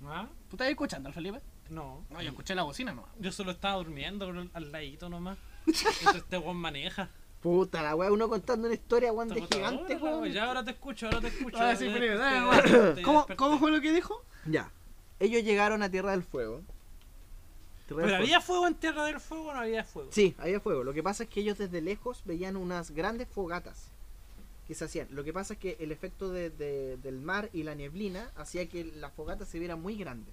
¿Ah? 0.05 0.27
¿Tú 0.49 0.55
estás 0.55 0.69
escuchando 0.69 1.09
al 1.09 1.13
Felipe? 1.13 1.41
No. 1.69 2.03
No, 2.09 2.21
yo 2.21 2.29
escuché 2.29 2.53
la 2.53 2.63
bocina 2.63 2.93
no. 2.93 3.07
Yo 3.19 3.31
solo 3.31 3.51
estaba 3.51 3.75
durmiendo 3.75 4.31
al 4.53 4.71
ladito 4.71 5.09
nomás. 5.09 5.37
Entonces 5.65 6.15
este 6.15 6.37
weón 6.37 6.57
maneja. 6.57 7.09
Puta, 7.41 7.81
la 7.81 7.95
weá, 7.95 8.11
uno 8.11 8.29
contando 8.29 8.67
una 8.67 8.75
historia, 8.75 9.11
weón, 9.11 9.29
de 9.29 9.41
gigante, 9.41 9.95
ahora, 9.95 10.17
weón. 10.17 10.31
Ya 10.31 10.45
ahora 10.45 10.63
te 10.63 10.71
escucho, 10.71 11.07
ahora 11.07 11.21
te 11.21 11.27
escucho. 11.27 11.57
Ahora 11.57 11.75
sí, 11.75 11.87
Ya 11.87 11.93
Felipe, 11.93 12.13
desperté, 12.13 12.35
dale, 12.35 12.45
ya 12.45 12.61
desperté, 12.61 13.01
ya 13.01 13.05
¿Cómo, 13.05 13.17
desperté. 13.19 13.37
¿Cómo 13.37 13.59
fue 13.59 13.71
lo 13.71 13.81
que 13.81 13.91
dijo? 13.91 14.23
Ya. 14.45 14.71
Ellos 15.19 15.43
llegaron 15.43 15.83
a 15.83 15.89
Tierra 15.89 16.11
del 16.11 16.23
Fuego. 16.23 16.61
¿Pero 17.87 18.01
Fuego. 18.01 18.15
había 18.15 18.41
fuego 18.41 18.67
en 18.67 18.75
Tierra 18.75 19.05
del 19.05 19.19
Fuego 19.19 19.49
o 19.49 19.53
no 19.53 19.59
había 19.59 19.83
fuego? 19.83 20.09
Sí, 20.11 20.35
había 20.37 20.59
fuego. 20.59 20.83
Lo 20.83 20.93
que 20.93 21.03
pasa 21.03 21.23
es 21.23 21.29
que 21.29 21.41
ellos 21.41 21.57
desde 21.57 21.81
lejos 21.81 22.21
veían 22.25 22.55
unas 22.55 22.91
grandes 22.91 23.27
fogatas 23.27 23.89
que 24.67 24.73
se 24.73 24.85
hacían. 24.85 25.07
Lo 25.11 25.23
que 25.25 25.33
pasa 25.33 25.53
es 25.55 25.59
que 25.59 25.75
el 25.79 25.91
efecto 25.91 26.31
de- 26.31 26.49
de- 26.49 26.97
del 26.97 27.19
mar 27.19 27.49
y 27.53 27.63
la 27.63 27.75
neblina 27.75 28.31
hacía 28.37 28.67
que 28.69 28.85
la 28.85 29.09
fogata 29.09 29.45
se 29.45 29.59
viera 29.59 29.75
muy 29.75 29.95
grande. 29.97 30.31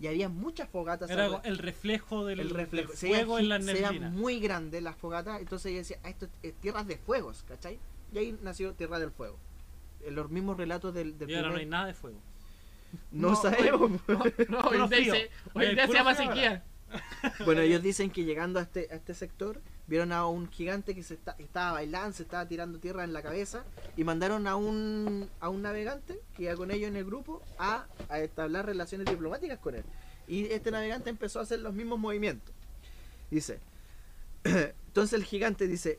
Y 0.00 0.06
había 0.06 0.28
muchas 0.28 0.68
fogatas. 0.68 1.10
Era 1.10 1.24
alrededor. 1.24 1.46
el 1.46 1.58
reflejo 1.58 2.24
del, 2.26 2.40
el 2.40 2.50
reflejo. 2.50 2.88
del 2.88 2.96
Se 2.98 3.08
fuego 3.08 3.38
en 3.38 3.48
la 3.48 3.60
se 3.60 3.72
neblina. 3.74 4.10
muy 4.10 4.38
grande 4.40 4.80
las 4.80 4.96
fogatas. 4.96 5.40
Entonces 5.40 5.72
yo 5.72 5.78
decía, 5.78 5.98
ah, 6.04 6.10
esto 6.10 6.28
es 6.42 6.54
tierras 6.54 6.86
de 6.86 6.96
fuegos, 6.98 7.44
¿cachai? 7.48 7.78
Y 8.12 8.18
ahí 8.18 8.38
nació 8.42 8.72
Tierra 8.74 8.98
del 9.00 9.10
Fuego. 9.10 9.36
En 10.04 10.14
los 10.14 10.30
mismos 10.30 10.56
relatos 10.56 10.94
del, 10.94 11.18
del 11.18 11.30
Y 11.30 11.34
ahora 11.34 11.50
no 11.50 11.56
hay 11.56 11.66
nada 11.66 11.86
de 11.86 11.94
fuego. 11.94 12.18
No, 13.10 13.30
No, 13.30 13.36
sabemos. 13.36 13.90
No, 14.48 14.60
hoy 14.60 14.88
se- 14.88 15.10
hoy 15.10 15.28
Oye, 15.54 15.68
en 15.70 15.74
día 15.74 15.82
se 15.82 15.86
puro 15.88 15.98
llama 15.98 16.14
sequía. 16.14 16.64
Bueno, 17.44 17.60
ellos 17.60 17.82
dicen 17.82 18.10
que 18.10 18.24
llegando 18.24 18.58
a 18.58 18.62
este, 18.62 18.88
a 18.90 18.94
este 18.94 19.14
sector, 19.14 19.60
vieron 19.86 20.12
a 20.12 20.26
un 20.26 20.48
gigante 20.50 20.94
que 20.94 21.02
se 21.02 21.18
estaba 21.38 21.72
bailando, 21.72 22.16
se 22.16 22.22
estaba 22.22 22.46
tirando 22.46 22.78
tierra 22.78 23.04
en 23.04 23.12
la 23.12 23.22
cabeza, 23.22 23.64
y 23.96 24.04
mandaron 24.04 24.46
a 24.46 24.56
un, 24.56 25.28
a 25.40 25.48
un 25.48 25.62
navegante 25.62 26.20
que 26.34 26.44
iba 26.44 26.56
con 26.56 26.70
ellos 26.70 26.88
en 26.88 26.96
el 26.96 27.04
grupo 27.04 27.42
a, 27.58 27.86
a 28.08 28.20
establecer 28.20 28.66
relaciones 28.66 29.06
diplomáticas 29.06 29.58
con 29.58 29.74
él. 29.74 29.84
Y 30.26 30.46
este 30.46 30.70
navegante 30.70 31.10
empezó 31.10 31.40
a 31.40 31.42
hacer 31.42 31.60
los 31.60 31.74
mismos 31.74 31.98
movimientos. 31.98 32.54
Dice, 33.30 33.58
entonces 34.44 35.12
el 35.18 35.24
gigante 35.24 35.66
dice 35.66 35.98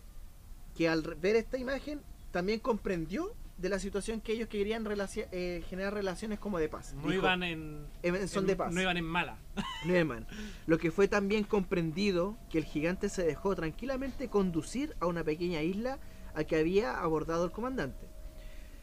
que 0.75 0.89
al 0.89 1.01
ver 1.01 1.35
esta 1.35 1.57
imagen 1.57 2.01
también 2.31 2.59
comprendió 2.59 3.33
de 3.57 3.69
la 3.69 3.79
situación 3.79 4.19
que 4.21 4.33
ellos 4.33 4.49
querían 4.49 4.85
eh, 5.31 5.63
generar 5.69 5.93
relaciones 5.93 6.39
como 6.39 6.59
de 6.59 6.67
paz. 6.69 6.93
No 6.93 7.03
Dijo, 7.03 7.13
iban 7.13 7.43
en. 7.43 7.87
"En- 8.03 8.27
son 8.27 8.43
en- 8.43 8.47
de 8.47 8.55
paz. 8.55 8.73
No 8.73 8.81
iban 8.81 8.97
en 8.97 9.05
mala. 9.05 9.37
Neumann, 9.85 10.27
lo 10.67 10.77
que 10.77 10.91
fue 10.91 11.07
también 11.07 11.43
comprendido 11.45 12.37
que 12.49 12.57
el 12.57 12.65
gigante 12.65 13.07
se 13.09 13.23
dejó 13.25 13.55
tranquilamente 13.55 14.29
conducir 14.29 14.95
a 14.99 15.05
una 15.05 15.23
pequeña 15.23 15.61
isla 15.61 15.99
a 16.33 16.43
que 16.43 16.57
había 16.57 16.99
abordado 16.99 17.45
el 17.45 17.51
comandante. 17.51 18.09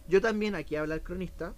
Yo 0.08 0.20
también, 0.20 0.54
aquí 0.54 0.76
habla 0.76 0.94
el 0.94 1.02
cronista, 1.02 1.54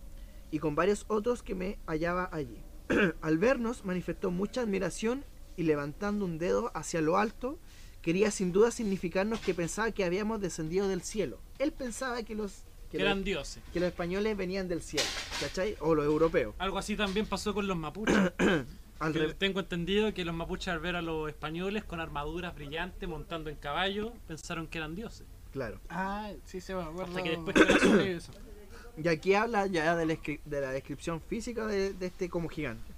y 0.50 0.58
con 0.58 0.74
varios 0.74 1.04
otros 1.08 1.42
que 1.42 1.54
me 1.54 1.78
hallaba 1.86 2.28
allí. 2.32 2.62
Al 3.22 3.38
vernos 3.38 3.84
manifestó 3.84 4.30
mucha 4.30 4.60
admiración 4.62 5.24
y 5.56 5.62
levantando 5.62 6.24
un 6.24 6.38
dedo 6.38 6.70
hacia 6.74 7.00
lo 7.00 7.16
alto, 7.16 7.58
quería 8.02 8.30
sin 8.30 8.52
duda 8.52 8.70
significarnos 8.70 9.40
que 9.40 9.54
pensaba 9.54 9.90
que 9.92 10.04
habíamos 10.04 10.40
descendido 10.40 10.88
del 10.88 11.02
cielo. 11.02 11.40
Él 11.58 11.72
pensaba 11.72 12.22
que 12.24 12.34
los, 12.34 12.64
que 12.98 13.04
los, 13.04 13.06
eran 13.12 13.24
dioses. 13.24 13.62
que 13.72 13.80
los 13.80 13.88
españoles 13.88 14.36
venían 14.36 14.68
del 14.68 14.82
cielo, 14.82 15.04
¿cachai? 15.40 15.76
O 15.80 15.94
los 15.94 16.04
europeos. 16.04 16.54
Algo 16.58 16.78
así 16.78 16.96
también 16.96 17.26
pasó 17.26 17.52
con 17.54 17.66
los 17.66 17.76
mapuches. 17.76 18.16
Al 19.00 19.34
Tengo 19.36 19.60
entendido 19.60 20.14
que 20.14 20.24
los 20.24 20.34
mapuches 20.34 20.68
al 20.68 20.78
ver 20.78 20.94
a 20.96 21.02
los 21.02 21.28
españoles 21.28 21.84
con 21.84 21.98
armaduras 22.00 22.54
brillantes 22.54 23.06
montando 23.08 23.50
en 23.50 23.56
caballo 23.56 24.12
pensaron 24.28 24.66
que 24.68 24.78
eran 24.78 24.94
dioses. 24.94 25.26
claro. 25.52 25.80
Ah, 25.90 26.30
sí, 26.44 26.60
se 26.60 26.74
me 26.74 26.82
acuerdo. 26.82 27.04
Hasta 27.10 27.22
que 27.22 27.30
después 27.30 27.56
eso. 28.06 28.32
Y 28.96 29.08
aquí 29.08 29.34
habla 29.34 29.66
ya 29.66 29.96
de 29.96 30.06
la, 30.06 30.12
escri- 30.14 30.40
de 30.44 30.60
la 30.60 30.70
descripción 30.70 31.20
física 31.20 31.66
de, 31.66 31.92
de 31.92 32.06
este 32.06 32.28
como 32.30 32.48
gigante. 32.48 32.92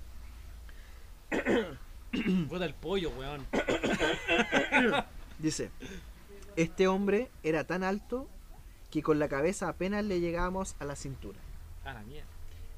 Puta 2.48 2.64
el 2.66 2.74
pollo, 2.74 3.10
weón. 3.18 3.46
Dice, 5.38 5.70
este 6.56 6.88
hombre 6.88 7.30
era 7.42 7.64
tan 7.64 7.82
alto 7.82 8.28
que 8.90 9.02
con 9.02 9.18
la 9.18 9.28
cabeza 9.28 9.68
apenas 9.68 10.04
le 10.04 10.20
llegábamos 10.20 10.76
a 10.78 10.84
la 10.84 10.96
cintura. 10.96 11.38
A 11.84 11.92
la 11.92 12.02
mierda. 12.02 12.28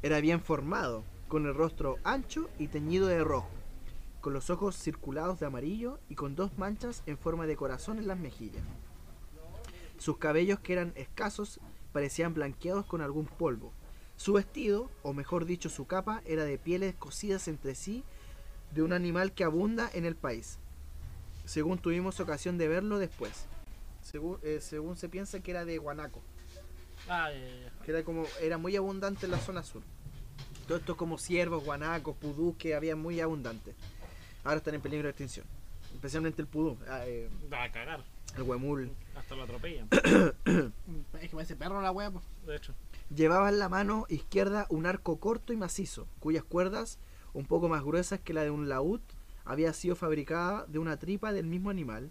Era 0.02 0.20
bien 0.20 0.40
formado, 0.40 1.04
con 1.28 1.46
el 1.46 1.54
rostro 1.54 1.98
ancho 2.04 2.48
y 2.58 2.68
teñido 2.68 3.06
de 3.06 3.22
rojo, 3.22 3.50
con 4.20 4.32
los 4.32 4.50
ojos 4.50 4.76
circulados 4.76 5.40
de 5.40 5.46
amarillo 5.46 5.98
y 6.08 6.14
con 6.14 6.34
dos 6.34 6.56
manchas 6.56 7.02
en 7.06 7.18
forma 7.18 7.46
de 7.46 7.56
corazón 7.56 7.98
en 7.98 8.08
las 8.08 8.18
mejillas. 8.18 8.62
Sus 9.98 10.18
cabellos, 10.18 10.60
que 10.60 10.72
eran 10.72 10.92
escasos, 10.96 11.60
parecían 11.92 12.34
blanqueados 12.34 12.86
con 12.86 13.00
algún 13.00 13.26
polvo. 13.26 13.72
Su 14.16 14.32
vestido, 14.32 14.90
o 15.02 15.12
mejor 15.12 15.44
dicho 15.44 15.68
su 15.68 15.86
capa, 15.86 16.22
era 16.24 16.44
de 16.44 16.58
pieles 16.58 16.94
cosidas 16.94 17.48
entre 17.48 17.74
sí 17.74 18.04
de 18.72 18.82
un 18.82 18.92
animal 18.92 19.32
que 19.32 19.44
abunda 19.44 19.90
en 19.92 20.04
el 20.04 20.16
país, 20.16 20.58
según 21.44 21.78
tuvimos 21.78 22.20
ocasión 22.20 22.58
de 22.58 22.68
verlo 22.68 22.98
después. 22.98 23.46
Según, 24.10 24.38
eh, 24.42 24.58
según 24.60 24.96
se 24.96 25.08
piensa 25.08 25.40
que 25.40 25.50
era 25.50 25.64
de 25.64 25.78
guanaco, 25.78 26.22
Ah, 27.08 27.30
ya, 27.30 27.38
ya, 27.38 27.60
ya. 27.64 27.84
que 27.84 27.90
era 27.90 28.02
como 28.04 28.24
era 28.40 28.58
muy 28.58 28.74
abundante 28.76 29.26
en 29.26 29.32
la 29.32 29.38
zona 29.38 29.62
sur. 29.62 29.82
Todo 30.66 30.78
esto 30.78 30.96
como 30.96 31.18
ciervos, 31.18 31.64
guanacos, 31.64 32.16
pudús 32.16 32.56
que 32.56 32.74
había 32.74 32.96
muy 32.96 33.20
abundantes. 33.20 33.74
Ahora 34.44 34.58
están 34.58 34.74
en 34.74 34.80
peligro 34.80 35.04
de 35.04 35.10
extinción. 35.10 35.46
Especialmente 35.94 36.42
el 36.42 36.48
pudú, 36.48 36.76
ah, 36.88 37.02
eh, 37.06 37.28
Va 37.52 37.64
a 37.64 37.72
cagar. 37.72 38.04
el 38.36 38.42
huemul. 38.42 38.90
Hasta 39.16 39.34
lo 39.34 39.42
atropellan. 39.44 39.88
Es 41.20 41.30
que 41.30 41.34
parece 41.34 41.56
perro 41.56 41.80
la 41.80 41.92
pues. 42.10 42.24
De 42.46 42.56
hecho. 42.56 42.74
Llevaba 43.14 43.48
en 43.48 43.58
la 43.58 43.68
mano 43.68 44.04
izquierda 44.10 44.66
un 44.68 44.84
arco 44.86 45.18
corto 45.18 45.52
y 45.52 45.56
macizo, 45.56 46.06
cuyas 46.20 46.44
cuerdas, 46.44 46.98
un 47.32 47.46
poco 47.46 47.68
más 47.68 47.82
gruesas 47.82 48.20
que 48.20 48.34
la 48.34 48.42
de 48.42 48.50
un 48.50 48.68
laúd, 48.68 49.00
había 49.46 49.72
sido 49.72 49.96
fabricada 49.96 50.66
de 50.66 50.78
una 50.78 50.98
tripa 50.98 51.32
del 51.32 51.46
mismo 51.46 51.70
animal, 51.70 52.10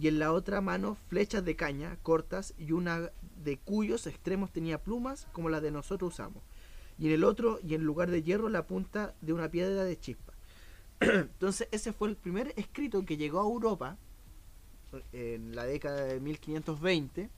y 0.00 0.08
en 0.08 0.18
la 0.18 0.32
otra 0.32 0.60
mano 0.60 0.96
flechas 1.08 1.44
de 1.44 1.56
caña 1.56 1.96
cortas 2.02 2.54
y 2.58 2.72
una 2.72 3.10
de 3.42 3.58
cuyos 3.58 4.06
extremos 4.06 4.52
tenía 4.52 4.82
plumas 4.82 5.26
como 5.32 5.50
las 5.50 5.62
de 5.62 5.70
nosotros 5.70 6.14
usamos, 6.14 6.42
y 6.98 7.06
en 7.06 7.12
el 7.12 7.24
otro, 7.24 7.58
y 7.62 7.74
en 7.74 7.84
lugar 7.84 8.10
de 8.10 8.22
hierro, 8.22 8.48
la 8.48 8.66
punta 8.66 9.14
de 9.20 9.32
una 9.32 9.50
piedra 9.50 9.84
de 9.84 9.98
chispa. 9.98 10.32
Entonces 11.00 11.68
ese 11.70 11.92
fue 11.92 12.08
el 12.08 12.16
primer 12.16 12.52
escrito 12.56 13.04
que 13.04 13.16
llegó 13.16 13.40
a 13.40 13.44
Europa 13.44 13.96
en 15.12 15.56
la 15.56 15.64
década 15.64 16.04
de 16.04 16.20
1520 16.20 17.28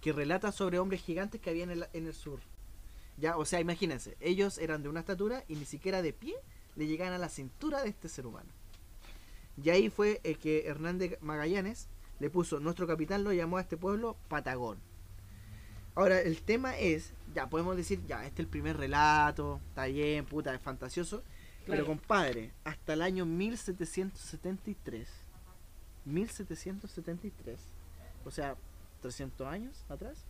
que 0.00 0.12
relata 0.12 0.52
sobre 0.52 0.78
hombres 0.78 1.02
gigantes 1.02 1.40
que 1.40 1.50
había 1.50 1.64
en 1.64 1.70
el, 1.70 1.86
en 1.92 2.06
el 2.06 2.14
sur. 2.14 2.40
Ya, 3.18 3.36
o 3.36 3.44
sea, 3.44 3.60
imagínense, 3.60 4.16
ellos 4.20 4.56
eran 4.56 4.82
de 4.82 4.88
una 4.88 5.00
estatura 5.00 5.44
y 5.46 5.56
ni 5.56 5.66
siquiera 5.66 6.00
de 6.00 6.14
pie 6.14 6.34
le 6.76 6.86
llegaban 6.86 7.12
a 7.12 7.18
la 7.18 7.28
cintura 7.28 7.82
de 7.82 7.90
este 7.90 8.08
ser 8.08 8.26
humano. 8.26 8.48
Y 9.62 9.70
ahí 9.70 9.90
fue 9.90 10.20
el 10.24 10.38
que 10.38 10.66
Hernández 10.66 11.18
Magallanes 11.20 11.88
le 12.18 12.30
puso, 12.30 12.60
nuestro 12.60 12.86
capitán 12.86 13.24
lo 13.24 13.32
llamó 13.32 13.56
a 13.56 13.62
este 13.62 13.76
pueblo 13.76 14.16
Patagón. 14.28 14.78
Ahora, 15.94 16.20
el 16.20 16.42
tema 16.42 16.78
es, 16.78 17.12
ya 17.34 17.48
podemos 17.48 17.76
decir, 17.76 18.00
ya, 18.06 18.24
este 18.24 18.42
es 18.42 18.46
el 18.46 18.50
primer 18.50 18.76
relato, 18.76 19.60
está 19.68 19.86
bien, 19.86 20.24
puta, 20.24 20.54
es 20.54 20.60
fantasioso. 20.60 21.22
Pero 21.66 21.86
compadre, 21.86 22.52
hasta 22.64 22.94
el 22.94 23.02
año 23.02 23.26
1773, 23.26 25.08
1773, 26.04 27.60
o 28.24 28.30
sea, 28.30 28.56
300 29.02 29.46
años 29.46 29.84
atrás, 29.88 30.24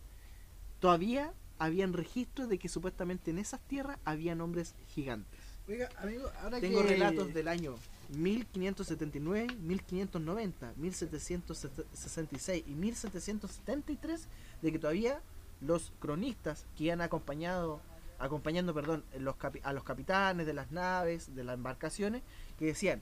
todavía 0.79 1.33
habían 1.57 1.93
registros 1.93 2.49
de 2.49 2.57
que 2.57 2.69
supuestamente 2.69 3.31
en 3.31 3.39
esas 3.39 3.59
tierras 3.61 3.97
habían 4.05 4.41
hombres 4.41 4.75
gigantes. 4.87 5.39
Oiga, 5.67 5.89
amigo, 5.97 6.29
ahora 6.41 6.59
Tengo 6.59 6.81
que... 6.81 6.89
relatos 6.89 7.33
del 7.33 7.47
año 7.47 7.75
1579, 8.11 9.55
1590, 9.61 10.73
1766 10.75 12.63
y 12.67 12.71
1773 12.71 14.27
de 14.61 14.71
que 14.71 14.79
todavía 14.79 15.21
los 15.61 15.93
cronistas 15.99 16.65
que 16.75 16.85
iban 16.85 17.01
acompañado, 17.01 17.81
acompañando 18.19 18.73
perdón, 18.73 19.03
los 19.17 19.35
a 19.63 19.73
los 19.73 19.83
capitanes 19.83 20.45
de 20.45 20.53
las 20.53 20.71
naves, 20.71 21.33
de 21.35 21.43
las 21.43 21.55
embarcaciones, 21.55 22.21
que 22.59 22.65
decían, 22.65 23.01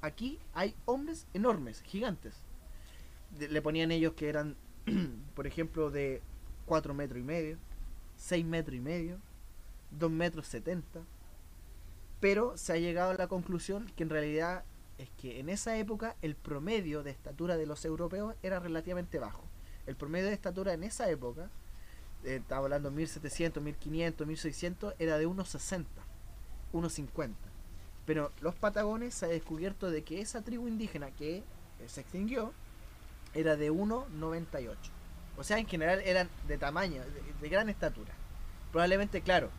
aquí 0.00 0.38
hay 0.54 0.74
hombres 0.86 1.26
enormes, 1.34 1.82
gigantes. 1.82 2.34
Le 3.38 3.60
ponían 3.60 3.90
ellos 3.90 4.14
que 4.14 4.28
eran, 4.28 4.56
por 5.34 5.46
ejemplo, 5.46 5.90
de 5.90 6.22
4 6.64 6.94
metros 6.94 7.20
y 7.20 7.24
medio, 7.24 7.58
6 8.16 8.44
metros 8.46 8.76
y 8.76 8.80
medio, 8.80 9.18
2 9.90 10.10
metros 10.10 10.46
70 10.46 11.02
pero 12.20 12.56
se 12.56 12.72
ha 12.72 12.76
llegado 12.76 13.10
a 13.10 13.14
la 13.14 13.28
conclusión 13.28 13.90
que 13.96 14.02
en 14.02 14.10
realidad 14.10 14.64
es 14.98 15.10
que 15.10 15.40
en 15.40 15.48
esa 15.48 15.76
época 15.76 16.16
el 16.22 16.34
promedio 16.34 17.02
de 17.02 17.10
estatura 17.10 17.56
de 17.56 17.66
los 17.66 17.84
europeos 17.84 18.34
era 18.42 18.58
relativamente 18.60 19.18
bajo. 19.18 19.44
El 19.86 19.96
promedio 19.96 20.26
de 20.26 20.32
estatura 20.32 20.72
en 20.72 20.82
esa 20.82 21.08
época, 21.10 21.50
eh, 22.24 22.36
estaba 22.36 22.64
hablando 22.64 22.90
1700, 22.90 23.62
1500, 23.62 24.26
1600, 24.26 24.94
era 24.98 25.18
de 25.18 25.28
1,60, 25.28 25.84
1,50. 26.72 27.34
Pero 28.06 28.32
los 28.40 28.54
patagones 28.54 29.14
se 29.14 29.26
ha 29.26 29.28
descubierto 29.28 29.90
de 29.90 30.02
que 30.02 30.20
esa 30.20 30.42
tribu 30.42 30.68
indígena 30.68 31.10
que 31.10 31.38
eh, 31.38 31.44
se 31.86 32.00
extinguió 32.00 32.52
era 33.34 33.56
de 33.56 33.70
1,98. 33.70 34.76
O 35.36 35.44
sea, 35.44 35.58
en 35.58 35.66
general 35.66 36.00
eran 36.00 36.30
de 36.48 36.56
tamaño, 36.56 37.02
de, 37.02 37.22
de 37.40 37.48
gran 37.48 37.68
estatura. 37.68 38.14
Probablemente, 38.72 39.20
claro, 39.20 39.50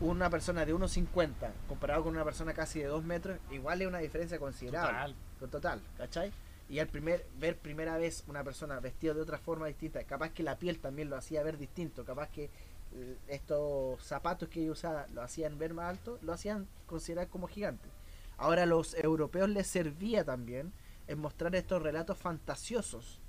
una 0.00 0.30
persona 0.30 0.64
de 0.64 0.74
1,50 0.74 1.50
comparado 1.66 2.04
con 2.04 2.14
una 2.14 2.24
persona 2.24 2.54
casi 2.54 2.80
de 2.80 2.86
2 2.86 3.04
metros, 3.04 3.38
igual 3.50 3.82
es 3.82 3.88
una 3.88 3.98
diferencia 3.98 4.38
considerable. 4.38 5.14
Total. 5.38 5.50
Total, 5.50 5.82
¿cachai? 5.96 6.32
Y 6.68 6.80
al 6.80 6.88
primer, 6.88 7.26
ver 7.38 7.56
primera 7.56 7.96
vez 7.96 8.24
una 8.26 8.44
persona 8.44 8.78
vestida 8.80 9.14
de 9.14 9.22
otra 9.22 9.38
forma 9.38 9.66
distinta, 9.66 10.04
capaz 10.04 10.30
que 10.30 10.42
la 10.42 10.58
piel 10.58 10.78
también 10.80 11.08
lo 11.08 11.16
hacía 11.16 11.42
ver 11.42 11.56
distinto, 11.56 12.04
capaz 12.04 12.28
que 12.28 12.50
eh, 12.92 13.16
estos 13.28 14.02
zapatos 14.02 14.48
que 14.48 14.62
ellos 14.62 14.78
usaban 14.78 15.06
lo 15.14 15.22
hacían 15.22 15.58
ver 15.58 15.74
más 15.74 15.86
alto, 15.86 16.18
lo 16.22 16.32
hacían 16.32 16.68
considerar 16.86 17.28
como 17.28 17.48
gigante. 17.48 17.88
Ahora 18.36 18.64
a 18.64 18.66
los 18.66 18.94
europeos 18.94 19.48
les 19.48 19.66
servía 19.66 20.24
también 20.24 20.72
en 21.06 21.18
mostrar 21.18 21.54
estos 21.56 21.82
relatos 21.82 22.18
fantasiosos 22.18 23.20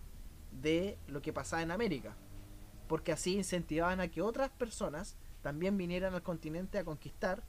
de 0.52 0.98
lo 1.08 1.22
que 1.22 1.34
pasaba 1.34 1.62
en 1.62 1.72
América, 1.72 2.16
porque 2.88 3.12
así 3.12 3.38
incentivaban 3.38 4.02
a 4.02 4.10
que 4.10 4.22
otras 4.22 4.50
personas 4.50 5.16
también 5.42 5.78
vinieran 5.78 6.14
al 6.14 6.22
continente 6.24 6.78
a 6.78 6.84
conquistar 6.84 7.44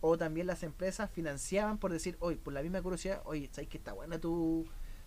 o 0.00 0.16
también 0.16 0.46
las 0.46 0.62
empresas 0.62 1.10
financiaban 1.10 1.78
por 1.78 1.92
decir, 1.92 2.16
oye, 2.20 2.36
por 2.36 2.52
la 2.52 2.62
misma 2.62 2.80
curiosidad, 2.82 3.20
oye, 3.24 3.48
¿sabes 3.52 3.68
que 3.68 3.78
está 3.78 3.92
buena 3.92 4.18
tu, 4.18 4.66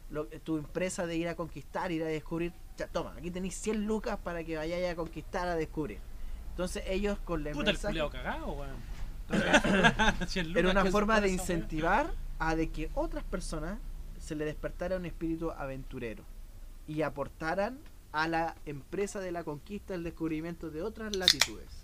lo- 0.10 0.28
tu 0.28 0.58
empresa 0.58 1.06
de 1.08 1.16
ir 1.18 1.28
a 1.28 1.36
conquistar, 1.36 1.92
ir 1.92 2.04
a 2.04 2.08
descubrir? 2.08 2.54
Ya, 2.78 2.88
toma, 2.88 3.14
aquí 3.18 3.32
tenéis 3.32 3.56
100 3.56 3.86
lucas 3.88 4.18
para 4.24 4.44
que 4.44 4.56
vayáis 4.56 4.92
a 4.92 4.96
conquistar, 4.96 5.48
a 5.48 5.56
descubrir. 5.56 6.00
Entonces 6.52 6.84
ellos 6.88 7.18
con 7.26 7.44
la 7.44 7.52
Puta 7.52 7.72
el 7.72 7.78
culeo 7.80 8.10
cagado, 8.12 8.56
era 10.56 10.70
una 10.70 10.84
¿qué 10.84 10.92
forma 10.92 11.22
de 11.22 11.30
incentivar 11.30 12.12
a 12.40 12.56
de 12.56 12.70
que 12.70 12.90
otras 12.94 13.24
personas 13.24 13.80
se 14.20 14.36
le 14.36 14.46
despertara 14.46 14.98
un 14.98 15.06
espíritu 15.06 15.52
aventurero 15.52 16.24
y 16.88 17.02
aportaran 17.02 17.80
a 18.12 18.28
la 18.28 18.56
empresa 18.66 19.20
de 19.20 19.32
la 19.32 19.44
conquista 19.44 19.96
el 19.96 20.04
descubrimiento 20.04 20.70
de 20.70 20.82
otras 20.84 21.16
latitudes. 21.16 21.83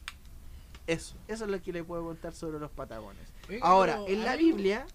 Eso, 0.90 1.16
eso 1.28 1.46
es 1.46 1.52
lo 1.52 1.62
que 1.62 1.72
le 1.72 1.84
puedo 1.84 2.04
contar 2.04 2.34
sobre 2.34 2.60
los 2.60 2.72
patagones. 2.72 3.32
Ahora, 3.62 4.00
en 4.08 4.26
la 4.26 4.36
Biblia, 4.36 4.88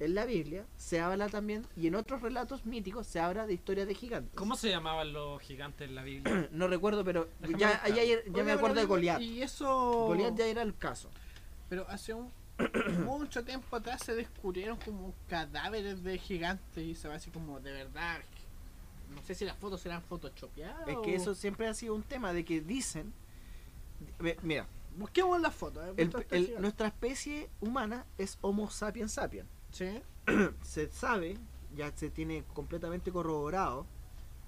en 0.00 0.14
la 0.14 0.24
Biblia 0.24 0.64
se 0.76 1.00
habla 1.00 1.28
también 1.28 1.66
y 1.76 1.86
en 1.86 1.94
otros 1.96 2.22
relatos 2.22 2.64
míticos 2.64 3.06
se 3.06 3.20
habla 3.20 3.46
de 3.46 3.52
historias 3.52 3.86
de 3.86 3.94
gigantes. 3.94 4.34
¿Cómo 4.34 4.56
se 4.56 4.70
llamaban 4.70 5.12
los 5.12 5.40
gigantes 5.42 5.86
en 5.88 5.94
la 5.94 6.02
Biblia? 6.02 6.48
No 6.52 6.66
recuerdo, 6.66 7.04
pero 7.04 7.28
Déjame 7.40 7.58
ya, 7.58 7.80
ya, 8.32 8.42
me 8.44 8.52
acuerdo 8.52 8.80
de 8.80 8.86
Goliat. 8.86 9.20
Y 9.20 9.42
eso... 9.42 10.06
Goliat 10.06 10.34
ya 10.34 10.46
era 10.46 10.62
el 10.62 10.74
caso. 10.76 11.10
Pero 11.68 11.86
hace 11.88 12.14
un 12.14 12.30
mucho 13.04 13.44
tiempo 13.44 13.76
atrás 13.76 14.02
se 14.02 14.14
descubrieron 14.14 14.78
como 14.78 15.12
cadáveres 15.28 16.02
de 16.02 16.18
gigantes 16.18 16.82
y 16.84 16.94
se 16.94 17.08
ve 17.08 17.14
así 17.14 17.30
como 17.30 17.60
de 17.60 17.72
verdad. 17.72 18.20
No 19.14 19.22
sé 19.22 19.34
si 19.34 19.44
las 19.44 19.56
fotos 19.58 19.80
serán 19.80 20.02
photoshopeadas. 20.02 20.88
Es 20.88 20.96
o- 20.96 21.02
que 21.02 21.14
eso 21.14 21.34
siempre 21.34 21.66
ha 21.68 21.74
sido 21.74 21.94
un 21.94 22.02
tema 22.02 22.32
de 22.32 22.44
que 22.44 22.60
dicen, 22.60 23.12
mira, 24.42 24.66
Busquemos 24.96 25.40
las 25.40 25.54
fotos. 25.54 25.82
eh, 25.96 26.56
nuestra 26.60 26.86
especie 26.88 27.50
humana 27.60 28.06
es 28.18 28.38
Homo 28.40 28.70
sapiens 28.70 29.12
sapiens. 29.12 29.48
Sí. 29.70 30.00
Se 30.62 30.88
sabe, 30.90 31.36
ya 31.74 31.90
se 31.96 32.10
tiene 32.10 32.44
completamente 32.54 33.10
corroborado 33.12 33.86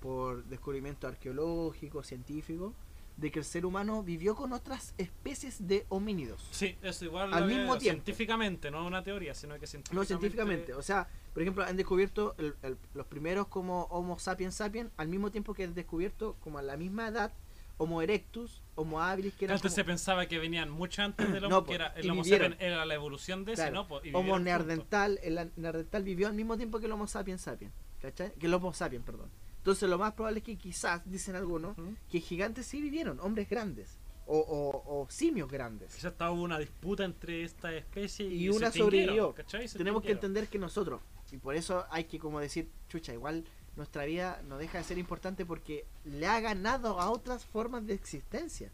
por 0.01 0.45
descubrimiento 0.45 1.07
arqueológico, 1.09 2.03
científico, 2.03 2.73
de 3.17 3.31
que 3.31 3.39
el 3.39 3.45
ser 3.45 3.65
humano 3.65 4.03
vivió 4.03 4.37
con 4.37 4.53
otras 4.53 4.95
especies 4.99 5.67
de 5.67 5.87
homínidos. 5.89 6.47
Sí, 6.51 6.77
eso 6.83 7.07
igual. 7.07 7.33
Al 7.33 7.47
mismo 7.47 7.79
tiempo. 7.79 8.05
Científicamente, 8.05 8.71
no 8.71 8.87
una 8.87 9.03
teoría, 9.03 9.35
sino 9.35 9.59
que 9.59 9.67
científicamente. 9.67 9.95
No 9.97 10.05
científicamente, 10.05 10.75
o 10.75 10.83
sea, 10.83 11.09
por 11.33 11.43
ejemplo, 11.43 11.65
han 11.65 11.77
descubierto 11.77 12.35
el- 12.39 12.55
el- 12.63 12.77
los 12.95 13.07
primeros 13.07 13.49
como 13.49 13.85
Homo 13.85 14.19
sapiens 14.19 14.55
sapiens 14.55 14.91
al 14.99 15.09
mismo 15.09 15.31
tiempo 15.31 15.55
que 15.55 15.65
han 15.65 15.75
descubierto 15.75 16.37
como 16.41 16.59
a 16.59 16.63
la 16.63 16.77
misma 16.77 17.09
edad 17.09 17.33
Homo 17.79 18.01
erectus, 18.03 18.63
Homo 18.75 19.03
habilis, 19.03 19.35
que 19.35 19.45
eran 19.45 19.57
Antes 19.57 19.71
como- 19.73 19.75
se 19.77 19.85
pensaba 19.85 20.27
que 20.27 20.39
venían 20.39 20.71
mucho 20.71 21.03
antes 21.03 21.31
del 21.33 21.45
Homo, 21.45 21.51
No, 21.51 21.65
que 21.65 21.75
era, 21.75 21.89
el 21.89 22.11
Homo 22.11 22.25
sapiens 22.25 22.57
era 22.59 22.85
la 22.87 22.95
evolución 22.95 23.45
de 23.45 23.53
ese. 23.53 23.71
¿no? 23.71 23.87
Y 24.03 24.15
Homo 24.15 24.39
neandertal, 24.39 25.19
el 25.23 25.35
neandertal 25.57 26.03
vivió 26.03 26.29
al 26.29 26.35
mismo 26.35 26.57
tiempo 26.57 26.79
que 26.81 26.87
el 26.87 26.93
Homo 26.93 27.07
sapiens 27.07 27.43
sapiens, 27.43 27.73
¿cachai? 28.01 28.33
Que 28.35 28.47
el 28.47 28.55
Homo 28.55 28.73
sapiens, 28.73 29.05
perdón. 29.05 29.31
Entonces 29.59 29.89
lo 29.91 29.99
más 29.99 30.13
probable 30.13 30.39
es 30.39 30.45
que 30.45 30.57
quizás, 30.57 31.03
dicen 31.11 31.35
algunos, 31.37 31.77
que 32.11 32.21
gigantes 32.21 32.67
sí 32.67 32.81
vivieron, 32.81 33.19
hombres 33.21 33.49
grandes, 33.51 33.99
o, 34.27 34.39
o- 34.39 35.03
o 35.03 35.11
simios 35.11 35.51
grandes. 35.51 35.95
Quizás 35.95 36.13
estaba 36.13 36.31
hubo 36.31 36.43
una 36.43 36.59
disputa 36.59 37.05
entre 37.05 37.43
esta 37.45 37.73
especie 37.75 38.27
y, 38.27 38.45
Y 38.45 38.49
una 38.49 38.71
sobrevivió. 38.73 39.35
Tenemos 39.77 40.03
que 40.03 40.13
entender 40.13 40.49
que 40.49 40.59
nosotros, 40.59 41.01
y 41.31 41.37
por 41.37 41.55
eso 41.57 41.85
hay 41.91 42.05
que 42.05 42.19
como 42.19 42.41
decir, 42.41 42.71
chucha, 42.89 43.13
igual 43.13 43.45
nuestra 43.77 44.05
vida 44.05 44.43
no 44.49 44.59
deja 44.59 44.79
de 44.79 44.85
ser 44.85 44.99
importante 44.99 45.45
porque 45.45 45.85
le 46.05 46.27
ha 46.27 46.41
ganado 46.41 47.01
a 47.01 47.11
otras 47.11 47.45
formas 47.45 47.87
de 47.87 47.95
existencia, 47.95 48.71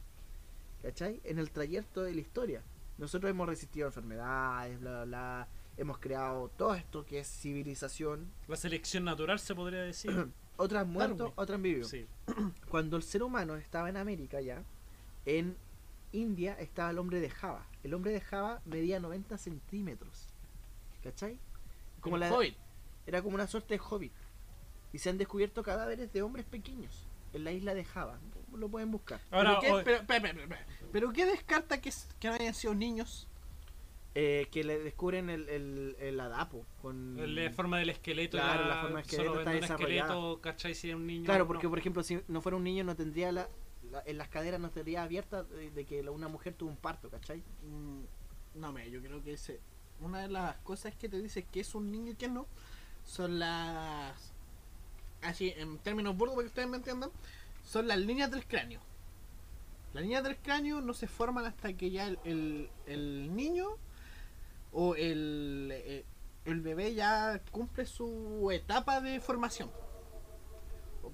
¿cachai? 0.82 1.20
En 1.24 1.38
el 1.38 1.50
trayecto 1.50 2.02
de 2.02 2.14
la 2.14 2.20
historia. 2.20 2.62
Nosotros 2.98 3.30
hemos 3.30 3.48
resistido 3.48 3.88
enfermedades, 3.88 4.78
bla, 4.80 4.90
bla, 4.90 5.04
bla. 5.04 5.48
hemos 5.76 5.98
creado 5.98 6.48
todo 6.56 6.74
esto 6.74 7.04
que 7.04 7.20
es 7.20 7.26
civilización. 7.28 8.30
La 8.46 8.56
selección 8.56 9.04
natural 9.04 9.38
se 9.38 9.54
podría 9.54 9.82
decir. 9.82 10.28
Otras 10.56 10.86
muertos, 10.86 11.32
otras 11.34 11.56
han 11.56 11.62
vivido. 11.62 11.88
sí. 11.88 12.06
Cuando 12.68 12.96
el 12.96 13.02
ser 13.02 13.22
humano 13.22 13.56
estaba 13.56 13.88
en 13.88 13.96
América 13.96 14.40
ya, 14.40 14.62
en 15.24 15.56
India 16.12 16.54
estaba 16.60 16.90
el 16.90 16.98
hombre 16.98 17.20
de 17.20 17.30
Java. 17.30 17.66
El 17.82 17.94
hombre 17.94 18.12
de 18.12 18.20
Java 18.20 18.60
medía 18.66 19.00
90 19.00 19.38
centímetros. 19.38 20.28
¿Cachai? 21.02 21.38
Como 22.00 22.18
la, 22.18 22.32
Hobbit. 22.32 22.54
era 23.06 23.22
como 23.22 23.34
una 23.34 23.46
suerte 23.46 23.74
de 23.74 23.80
hobbit. 23.80 24.12
Y 24.92 24.98
se 24.98 25.10
han 25.10 25.18
descubierto 25.18 25.62
cadáveres 25.62 26.12
de 26.12 26.22
hombres 26.22 26.44
pequeños 26.44 27.06
en 27.32 27.44
la 27.44 27.52
isla 27.52 27.74
de 27.74 27.84
Java. 27.84 28.18
Lo 28.54 28.68
pueden 28.68 28.90
buscar. 28.90 29.20
Ahora, 29.30 29.58
¿Pero, 29.58 29.60
qué, 29.60 29.72
hoy- 29.72 29.82
pero, 29.84 29.96
espera. 29.98 30.66
¿Pero 30.92 31.12
qué 31.12 31.24
descarta 31.24 31.80
que, 31.80 31.90
que 32.20 32.28
no 32.28 32.34
hayan 32.34 32.54
sido 32.54 32.74
niños? 32.74 33.26
Eh, 34.14 34.48
que 34.52 34.62
le 34.62 34.78
descubren 34.78 35.30
el, 35.30 35.48
el, 35.48 35.96
el 35.98 36.20
adapo. 36.20 36.66
Con... 36.82 37.34
la 37.34 37.50
forma 37.52 37.78
del 37.78 37.88
esqueleto, 37.88 38.36
Claro, 38.36 38.66
la 38.68 38.82
forma 38.82 38.96
del 38.98 39.06
esqueleto 39.08 39.38
está 39.38 39.50
desarrollada. 39.52 40.12
esqueleto, 40.12 40.40
¿cachai? 40.42 40.74
Si 40.74 40.90
es 40.90 40.94
un 40.94 41.06
niño. 41.06 41.24
Claro, 41.24 41.44
no. 41.44 41.48
porque 41.48 41.66
por 41.68 41.78
ejemplo, 41.78 42.02
si 42.02 42.20
no 42.28 42.42
fuera 42.42 42.56
un 42.58 42.64
niño, 42.64 42.84
no 42.84 42.94
tendría 42.94 43.32
la, 43.32 43.48
la- 43.90 44.02
en 44.04 44.18
las 44.18 44.28
caderas 44.28 44.60
no 44.60 44.66
estaría 44.66 45.02
abierta 45.02 45.44
de, 45.44 45.70
de 45.70 45.84
que 45.86 46.02
la- 46.02 46.10
una 46.10 46.28
mujer 46.28 46.52
tuvo 46.52 46.68
un 46.68 46.76
parto, 46.76 47.08
¿cachai? 47.08 47.42
Mm, 47.66 48.02
No, 48.56 48.70
me, 48.70 48.90
yo 48.90 49.00
creo 49.00 49.22
que 49.24 49.32
ese, 49.32 49.60
una 50.00 50.20
de 50.20 50.28
las 50.28 50.56
cosas 50.58 50.94
que 50.94 51.08
te 51.08 51.18
dice 51.22 51.44
que 51.50 51.60
es 51.60 51.74
un 51.74 51.90
niño 51.90 52.12
y 52.12 52.14
que 52.16 52.28
no 52.28 52.46
son 53.06 53.38
las. 53.38 54.31
Así, 55.22 55.52
en 55.56 55.78
términos 55.78 56.16
burdos, 56.16 56.34
para 56.34 56.44
que 56.44 56.48
ustedes 56.48 56.68
me 56.68 56.76
entiendan, 56.76 57.10
son 57.64 57.88
las 57.88 57.98
líneas 57.98 58.30
del 58.30 58.46
cráneo. 58.46 58.80
Las 59.92 60.02
líneas 60.02 60.24
del 60.24 60.36
cráneo 60.36 60.80
no 60.80 60.94
se 60.94 61.06
forman 61.06 61.44
hasta 61.44 61.72
que 61.74 61.90
ya 61.90 62.08
el, 62.24 62.70
el, 62.86 63.34
niño 63.34 63.76
o 64.72 64.94
el, 64.94 65.70
eh, 65.72 66.04
el 66.44 66.60
bebé 66.60 66.94
ya 66.94 67.40
cumple 67.50 67.86
su 67.86 68.50
etapa 68.50 69.00
de 69.00 69.20
formación. 69.20 69.70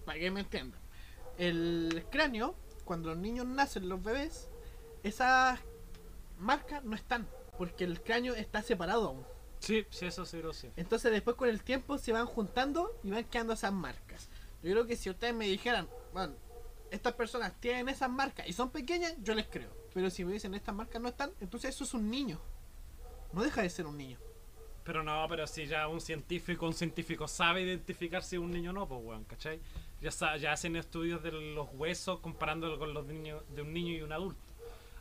Para 0.04 0.18
que 0.18 0.30
me 0.30 0.40
entiendan. 0.40 0.80
El 1.38 2.06
cráneo, 2.10 2.54
cuando 2.84 3.10
los 3.10 3.18
niños 3.18 3.46
nacen, 3.46 3.88
los 3.88 4.02
bebés, 4.02 4.48
esas 5.02 5.60
marcas 6.38 6.84
no 6.84 6.94
están, 6.94 7.28
porque 7.56 7.84
el 7.84 8.00
cráneo 8.00 8.34
está 8.34 8.62
separado 8.62 9.08
aún. 9.08 9.37
Sí, 9.60 9.84
sí, 9.90 10.06
eso 10.06 10.24
sí 10.24 10.40
lo 10.40 10.52
sé. 10.52 10.72
Entonces 10.76 11.10
después 11.12 11.36
con 11.36 11.48
el 11.48 11.62
tiempo 11.62 11.98
se 11.98 12.12
van 12.12 12.26
juntando 12.26 12.96
y 13.02 13.10
van 13.10 13.24
quedando 13.24 13.52
esas 13.52 13.72
marcas. 13.72 14.28
Yo 14.62 14.70
creo 14.72 14.86
que 14.86 14.96
si 14.96 15.10
ustedes 15.10 15.34
me 15.34 15.46
dijeran, 15.46 15.88
bueno, 16.12 16.34
estas 16.90 17.12
personas 17.14 17.52
tienen 17.60 17.88
esas 17.88 18.10
marcas 18.10 18.48
y 18.48 18.52
son 18.52 18.70
pequeñas, 18.70 19.14
yo 19.22 19.34
les 19.34 19.46
creo. 19.46 19.70
Pero 19.94 20.10
si 20.10 20.24
me 20.24 20.32
dicen 20.32 20.54
estas 20.54 20.74
marcas 20.74 21.00
no 21.02 21.08
están, 21.08 21.32
entonces 21.40 21.74
eso 21.74 21.84
es 21.84 21.94
un 21.94 22.10
niño. 22.10 22.40
No 23.32 23.42
deja 23.42 23.62
de 23.62 23.70
ser 23.70 23.86
un 23.86 23.98
niño. 23.98 24.18
Pero 24.84 25.02
no, 25.02 25.26
pero 25.28 25.46
si 25.46 25.66
ya 25.66 25.86
un 25.86 26.00
científico, 26.00 26.64
un 26.66 26.72
científico 26.72 27.28
sabe 27.28 27.60
identificar 27.62 28.22
si 28.24 28.36
es 28.36 28.40
un 28.42 28.50
niño 28.50 28.70
o 28.70 28.72
no, 28.72 28.88
pues 28.88 29.00
weón, 29.04 29.24
¿cachai? 29.24 29.60
Ya, 30.00 30.10
sa- 30.10 30.36
ya 30.38 30.52
hacen 30.52 30.76
estudios 30.76 31.22
de 31.22 31.32
los 31.32 31.68
huesos 31.74 32.20
comparándolo 32.20 32.78
con 32.78 32.94
los 32.94 33.04
niños 33.04 33.42
de 33.54 33.62
un 33.62 33.74
niño 33.74 33.92
y 33.92 34.00
un 34.02 34.12
adulto. 34.12 34.40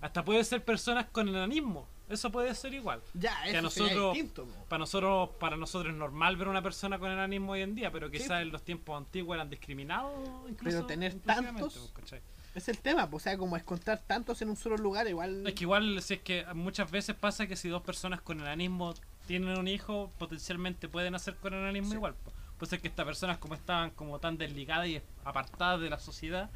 Hasta 0.02 0.26
puede 0.26 0.44
ser 0.44 0.64
personas 0.66 1.06
con 1.12 1.30
enanismo, 1.30 1.88
eso 2.10 2.32
puede 2.32 2.54
ser 2.56 2.74
igual. 2.74 3.02
Ya, 3.14 3.36
Que 3.44 3.52
eso 3.52 3.62
nosotros- 3.62 4.14
distinto. 4.14 4.48
Para 4.70 4.80
nosotros, 4.80 5.30
para 5.40 5.58
nosotros 5.58 5.94
es 5.94 5.98
normal 6.00 6.36
ver 6.38 6.48
una 6.48 6.62
persona 6.62 6.98
con 7.00 7.12
enanismo 7.12 7.52
hoy 7.54 7.62
en 7.62 7.76
día, 7.76 7.92
pero 7.92 8.08
Sí. 8.10 8.18
quizás 8.18 8.42
en 8.42 8.52
los 8.52 8.64
tiempos 8.64 8.98
antiguos 8.98 9.36
eran 9.36 9.50
discriminados 9.50 10.14
incluso. 10.50 10.78
Pero 10.78 10.86
tener 10.86 11.14
tantos- 11.20 11.92
pues. 11.94 12.22
Es 12.56 12.68
el 12.70 12.80
tema, 12.80 13.08
pues, 13.08 13.22
o 13.22 13.24
sea, 13.26 13.38
como 13.38 13.56
encontrar 13.56 14.00
tantos 14.08 14.42
en 14.42 14.50
un 14.50 14.56
solo 14.56 14.78
lugar, 14.78 15.08
igual... 15.08 15.46
Es 15.46 15.54
que 15.54 15.64
igual, 15.66 16.02
si 16.02 16.16
es 16.16 16.22
que 16.22 16.44
muchas 16.56 16.90
veces 16.90 17.16
pasa 17.16 17.46
que 17.46 17.56
si 17.56 17.70
dos 17.70 17.84
personas 17.84 18.20
con 18.22 18.40
enanismo 18.40 18.96
tienen 19.28 19.58
un 19.60 19.68
hijo, 19.68 20.12
potencialmente 20.18 20.88
pueden 20.90 21.14
hacer 21.14 21.36
con 21.36 21.54
enanismo 21.54 21.90
Sí. 21.90 21.96
igual. 21.98 22.16
po. 22.16 22.32
Puede 22.58 22.70
ser 22.72 22.82
que 22.82 22.88
estas 22.88 23.06
personas 23.06 23.38
como 23.38 23.54
estaban 23.54 23.92
como 23.92 24.18
tan 24.20 24.40
desligadas 24.40 24.88
y 24.88 25.00
apartadas 25.24 25.80
de 25.82 25.92
la 25.92 26.00
sociedad, 26.00 26.50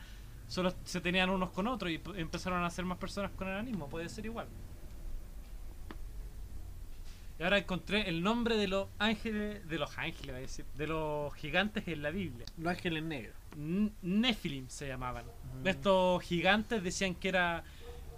solo 0.47 0.73
se 0.85 1.01
tenían 1.01 1.29
unos 1.29 1.51
con 1.51 1.67
otros 1.67 1.91
y 1.91 2.01
empezaron 2.15 2.63
a 2.63 2.65
hacer 2.65 2.83
más 2.83 2.97
personas 2.97 3.29
con 3.37 3.47
enanismo, 3.47 3.87
puede 3.87 4.09
ser 4.09 4.25
igual. 4.25 4.47
Y 7.41 7.43
ahora 7.43 7.57
encontré 7.57 8.07
el 8.07 8.21
nombre 8.21 8.55
de 8.55 8.67
los 8.67 8.87
ángeles, 8.99 9.67
de 9.67 9.79
los 9.79 9.97
ángeles, 9.97 10.27
voy 10.27 10.35
a 10.35 10.41
decir, 10.41 10.63
de 10.77 10.85
los 10.85 11.33
gigantes 11.33 11.87
en 11.87 12.03
la 12.03 12.11
Biblia. 12.11 12.45
Los 12.59 12.69
ángeles 12.71 13.01
negros. 13.01 13.35
N- 13.57 13.89
Nephilim 14.03 14.69
se 14.69 14.87
llamaban. 14.87 15.25
Mm. 15.63 15.67
Estos 15.67 16.21
gigantes 16.21 16.83
decían 16.83 17.15
que 17.15 17.29
era 17.29 17.63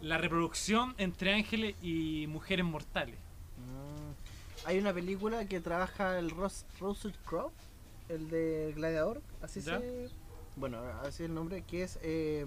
la 0.02 0.18
reproducción 0.18 0.94
entre 0.98 1.34
ángeles 1.34 1.74
y 1.82 2.28
mujeres 2.28 2.66
mortales. 2.66 3.16
Mm. 3.16 4.68
Hay 4.68 4.78
una 4.78 4.92
película 4.94 5.46
que 5.48 5.62
trabaja 5.62 6.20
el 6.20 6.30
Ros 6.30 6.66
Russell 6.82 7.14
Crowe, 7.26 7.54
el 8.10 8.30
de 8.30 8.74
Gladiador, 8.76 9.22
así 9.42 9.62
¿Ya? 9.62 9.80
se. 9.80 10.10
Bueno, 10.58 10.80
así 11.02 11.24
es 11.24 11.30
el 11.30 11.34
nombre, 11.34 11.62
que 11.66 11.84
es. 11.84 11.98
eh, 12.02 12.46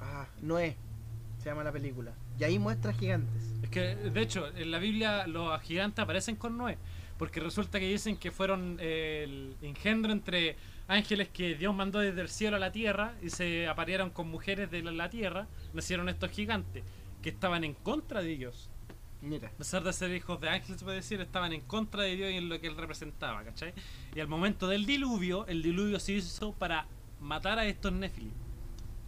ah, 0.00 0.26
Noé, 0.42 0.76
se 1.44 1.50
llama 1.50 1.62
la 1.62 1.72
película. 1.72 2.14
Y 2.38 2.44
ahí 2.44 2.58
muestra 2.58 2.94
gigantes. 2.94 3.52
Es 3.62 3.68
que, 3.68 3.94
de 3.96 4.20
hecho, 4.22 4.48
en 4.56 4.70
la 4.70 4.78
Biblia 4.78 5.26
los 5.26 5.60
gigantes 5.60 6.02
aparecen 6.02 6.36
con 6.36 6.56
Noé. 6.56 6.78
Porque 7.18 7.38
resulta 7.38 7.78
que 7.78 7.86
dicen 7.86 8.16
que 8.16 8.30
fueron 8.30 8.78
eh, 8.80 9.24
el 9.24 9.54
engendro 9.60 10.10
entre 10.10 10.56
ángeles 10.88 11.28
que 11.28 11.54
Dios 11.54 11.74
mandó 11.74 11.98
desde 11.98 12.22
el 12.22 12.30
cielo 12.30 12.56
a 12.56 12.58
la 12.58 12.72
tierra 12.72 13.14
y 13.22 13.28
se 13.28 13.68
aparearon 13.68 14.08
con 14.08 14.30
mujeres 14.30 14.70
de 14.70 14.82
la, 14.82 15.10
tierra. 15.10 15.46
Nacieron 15.74 16.08
estos 16.08 16.30
gigantes 16.30 16.82
que 17.20 17.28
estaban 17.28 17.62
en 17.62 17.74
contra 17.74 18.22
de 18.22 18.36
Dios. 18.36 18.70
Mira. 19.20 19.48
A 19.48 19.52
pesar 19.52 19.84
de 19.84 19.92
ser 19.92 20.12
hijos 20.12 20.40
de 20.40 20.48
ángeles, 20.48 20.78
se 20.78 20.84
puede 20.84 20.96
decir, 20.96 21.20
estaban 21.20 21.52
en 21.52 21.60
contra 21.60 22.04
de 22.04 22.16
Dios 22.16 22.30
y 22.32 22.36
en 22.36 22.48
lo 22.48 22.58
que 22.58 22.68
él 22.68 22.76
representaba, 22.76 23.44
¿cachai? 23.44 23.74
Y 24.14 24.20
al 24.20 24.28
momento 24.28 24.66
del 24.66 24.86
diluvio, 24.86 25.46
el 25.46 25.62
diluvio 25.62 26.00
se 26.00 26.12
hizo 26.14 26.54
para 26.54 26.86
matar 27.20 27.58
a 27.58 27.66
estos 27.66 27.92
Nephilim. 27.92 28.43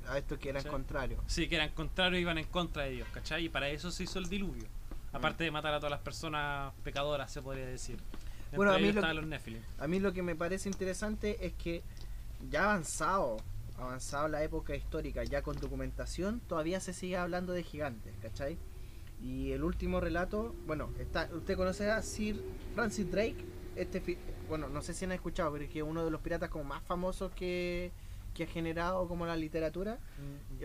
A 0.08 0.18
estos 0.18 0.38
que 0.38 0.48
eran 0.50 0.62
Sí. 0.62 0.68
contrarios. 0.68 1.20
Sí, 1.26 1.48
que 1.48 1.56
eran 1.56 1.70
contrarios, 1.70 2.20
iban 2.20 2.38
en 2.38 2.44
contra 2.46 2.84
de 2.84 2.90
Dios, 2.92 3.08
¿cachai? 3.12 3.46
Y 3.46 3.48
para 3.48 3.68
eso 3.68 3.90
se 3.90 4.04
hizo 4.04 4.18
el 4.18 4.28
diluvio. 4.28 4.64
Aparte 5.12 5.44
de 5.44 5.50
matar 5.50 5.72
a 5.74 5.78
todas 5.78 5.90
las 5.90 6.00
personas 6.00 6.72
pecadoras, 6.84 7.32
se 7.32 7.40
podría 7.42 7.66
decir. 7.66 7.98
Entre 8.44 8.56
Bueno, 8.58 8.72
a 8.72 8.78
mí 8.78 8.92
lo 8.92 9.02
que- 9.02 9.14
los. 9.14 9.24
A 9.78 9.86
mí 9.88 9.98
lo 9.98 10.12
que 10.12 10.22
me 10.22 10.36
parece 10.36 10.68
interesante 10.68 11.44
es 11.46 11.52
que 11.54 11.82
ya 12.50 12.64
avanzado, 12.64 13.38
avanzado 13.78 14.28
la 14.28 14.42
época 14.44 14.74
histórica, 14.76 15.24
ya 15.24 15.42
con 15.42 15.56
documentación, 15.56 16.40
todavía 16.40 16.78
se 16.80 16.92
sigue 16.92 17.16
hablando 17.16 17.52
de 17.52 17.62
gigantes, 17.62 18.14
¿cachai? 18.22 18.56
Y 19.22 19.52
el 19.52 19.64
último 19.64 20.00
relato, 20.00 20.54
bueno, 20.66 20.90
está, 21.00 21.28
usted 21.32 21.56
conoce 21.56 21.90
a 21.90 22.02
Sir 22.02 22.40
Francis 22.74 23.10
Drake, 23.10 23.36
este, 23.74 24.18
bueno, 24.48 24.68
no 24.68 24.82
sé 24.82 24.94
si 24.94 25.04
han 25.06 25.12
escuchado, 25.12 25.52
pero 25.52 25.64
es 25.64 25.70
que 25.70 25.82
uno 25.82 26.04
de 26.04 26.10
los 26.10 26.20
piratas 26.20 26.50
como 26.50 26.64
más 26.64 26.82
famosos 26.84 27.32
que, 27.32 27.90
que 28.36 28.44
ha 28.44 28.46
generado 28.46 29.08
como 29.08 29.24
la 29.24 29.34
literatura, 29.34 29.98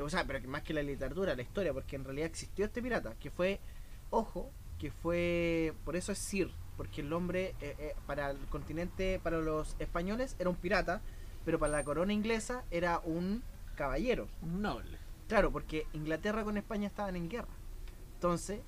o 0.01 0.09
sea, 0.09 0.25
pero 0.25 0.41
que 0.41 0.47
más 0.47 0.61
que 0.61 0.73
la 0.73 0.83
literatura, 0.83 1.35
la 1.35 1.41
historia, 1.41 1.73
porque 1.73 1.95
en 1.95 2.03
realidad 2.03 2.27
existió 2.27 2.65
este 2.65 2.81
pirata, 2.81 3.15
que 3.17 3.31
fue, 3.31 3.61
ojo, 4.09 4.51
que 4.77 4.91
fue, 4.91 5.73
por 5.85 5.95
eso 5.95 6.11
es 6.11 6.17
Sir, 6.17 6.51
porque 6.75 6.99
el 6.99 7.13
hombre 7.13 7.55
eh, 7.61 7.75
eh, 7.79 7.95
para 8.05 8.31
el 8.31 8.37
continente, 8.47 9.19
para 9.23 9.39
los 9.39 9.77
españoles 9.79 10.35
era 10.37 10.49
un 10.49 10.57
pirata, 10.57 11.01
pero 11.45 11.59
para 11.59 11.71
la 11.71 11.83
corona 11.83 12.11
inglesa 12.11 12.65
era 12.71 12.99
un 13.05 13.41
caballero. 13.75 14.27
Un 14.41 14.61
noble. 14.61 14.97
Claro, 15.29 15.51
porque 15.51 15.87
Inglaterra 15.93 16.43
con 16.43 16.57
España 16.57 16.87
estaban 16.87 17.15
en 17.15 17.29
guerra. 17.29 17.53
Entonces, 18.15 18.59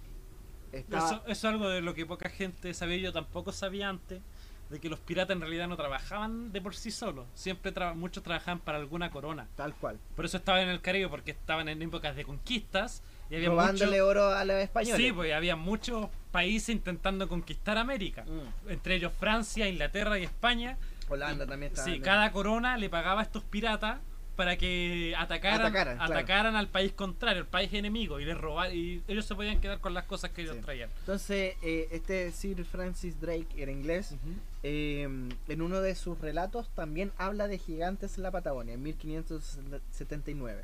estaba... 0.72 1.06
Eso, 1.06 1.16
eso 1.24 1.32
es 1.32 1.44
algo 1.44 1.68
de 1.68 1.82
lo 1.82 1.94
que 1.94 2.06
poca 2.06 2.30
gente 2.30 2.74
sabía, 2.74 2.98
yo 2.98 3.12
tampoco 3.12 3.52
sabía 3.52 3.90
antes, 3.90 4.22
de 4.70 4.80
que 4.80 4.90
los 4.90 5.00
piratas 5.00 5.36
en 5.36 5.42
realidad 5.42 5.68
no 5.68 5.76
trabajaban 5.78 6.52
de 6.52 6.62
por 6.62 6.76
sí 6.76 6.90
solos. 6.92 7.26
Siempre 7.36 7.74
tra- 7.74 7.94
muchos 7.94 8.24
trabajaban 8.24 8.60
para 8.60 8.78
alguna 8.80 9.12
corona. 9.12 9.48
Tal 9.56 9.74
cual. 9.76 10.00
Por 10.16 10.26
eso 10.26 10.38
estaban 10.38 10.62
en 10.64 10.70
el 10.70 10.82
Caribe, 10.82 11.10
porque 11.10 11.32
estaban 11.32 11.70
en 11.70 11.82
épocas 11.82 12.16
de 12.16 12.24
conquistas 12.24 13.04
y 13.30 13.36
había 13.36 13.50
Robándole 13.50 14.02
oro 14.02 14.28
a 14.30 14.44
los 14.46 14.56
españoles. 14.58 14.98
Sí, 14.98 15.12
pues 15.12 15.34
había 15.34 15.56
muchos 15.56 16.08
países 16.32 16.70
intentando 16.70 17.28
conquistar 17.28 17.78
América. 17.78 18.24
Mm. 18.26 18.70
Entre 18.72 18.96
ellos 18.96 19.12
Francia, 19.20 19.68
Inglaterra 19.68 20.18
y 20.18 20.24
España. 20.24 20.78
Holanda 21.10 21.46
también 21.46 21.72
estaba. 21.72 21.88
Sí, 21.88 22.00
cada 22.00 22.32
corona 22.32 22.78
le 22.78 22.90
pagaba 22.90 23.22
a 23.22 23.24
estos 23.24 23.44
piratas 23.44 24.00
para 24.36 24.58
que 24.58 25.14
atacaran, 25.16 25.68
Atacaran, 26.00 26.26
claro. 26.26 26.58
al 26.58 26.68
país 26.70 26.92
contrario, 26.94 27.42
al 27.44 27.48
país 27.48 27.72
enemigo, 27.74 28.20
y 28.20 28.26
les 28.26 28.36
robar, 28.36 28.74
y 28.74 29.04
ellos 29.08 29.26
se 29.28 29.36
podían 29.36 29.62
quedar 29.62 29.80
con 29.80 29.94
las 29.94 30.06
cosas 30.06 30.32
que 30.32 30.42
ellos 30.42 30.56
Sí. 30.56 30.62
traían. 30.64 30.90
Entonces, 31.02 31.56
eh, 31.62 31.88
este 31.92 32.32
Sir 32.32 32.66
Francis 32.66 33.22
Drake 33.22 33.46
era 33.56 33.72
inglés. 33.72 34.16
Eh, 34.64 35.04
en 35.04 35.62
uno 35.62 35.82
de 35.82 35.94
sus 35.96 36.20
relatos 36.20 36.70
también 36.74 37.12
habla 37.18 37.48
de 37.48 37.58
gigantes 37.58 38.18
en 38.18 38.24
la 38.24 38.32
Patagonia, 38.32 38.74
en 38.74 38.84
1579. 38.84 40.64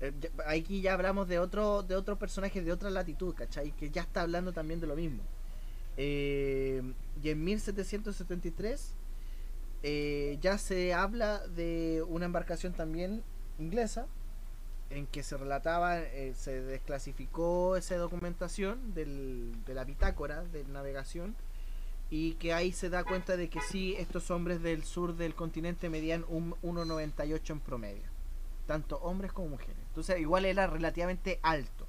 Eh, 0.00 0.12
aquí 0.46 0.80
ya 0.80 0.94
hablamos 0.94 1.28
de 1.28 1.38
otro, 1.38 1.82
de 1.82 1.96
otro 1.96 2.18
personaje 2.18 2.62
de 2.62 2.72
otra 2.72 2.90
latitud, 2.90 3.34
¿cachai? 3.34 3.72
Que 3.72 3.90
ya 3.90 4.02
está 4.02 4.22
hablando 4.22 4.52
también 4.52 4.80
de 4.80 4.86
lo 4.86 4.96
mismo. 4.96 5.22
Eh, 5.96 6.82
y 7.22 7.28
en 7.28 7.44
1773 7.44 8.94
eh, 9.82 10.38
ya 10.40 10.58
se 10.58 10.94
habla 10.94 11.46
de 11.48 12.02
una 12.08 12.24
embarcación 12.24 12.72
también 12.72 13.22
inglesa 13.58 14.06
en 14.90 15.06
que 15.06 15.22
se 15.22 15.36
relataba, 15.36 16.00
eh, 16.00 16.34
se 16.36 16.62
desclasificó 16.62 17.76
esa 17.76 17.96
documentación 17.96 18.94
del, 18.94 19.52
de 19.66 19.74
la 19.74 19.84
bitácora 19.84 20.44
de 20.44 20.64
navegación 20.64 21.34
y 22.14 22.34
que 22.34 22.52
ahí 22.52 22.72
se 22.72 22.90
da 22.90 23.04
cuenta 23.04 23.38
de 23.38 23.48
que 23.48 23.62
sí, 23.62 23.94
estos 23.98 24.30
hombres 24.30 24.60
del 24.62 24.84
sur 24.84 25.16
del 25.16 25.34
continente 25.34 25.88
medían 25.88 26.26
un 26.28 26.52
1,98 26.62 27.50
en 27.52 27.60
promedio, 27.60 28.02
tanto 28.66 28.98
hombres 28.98 29.32
como 29.32 29.48
mujeres. 29.48 29.78
Entonces 29.88 30.20
igual 30.20 30.44
eran 30.44 30.70
relativamente 30.70 31.40
altos. 31.42 31.88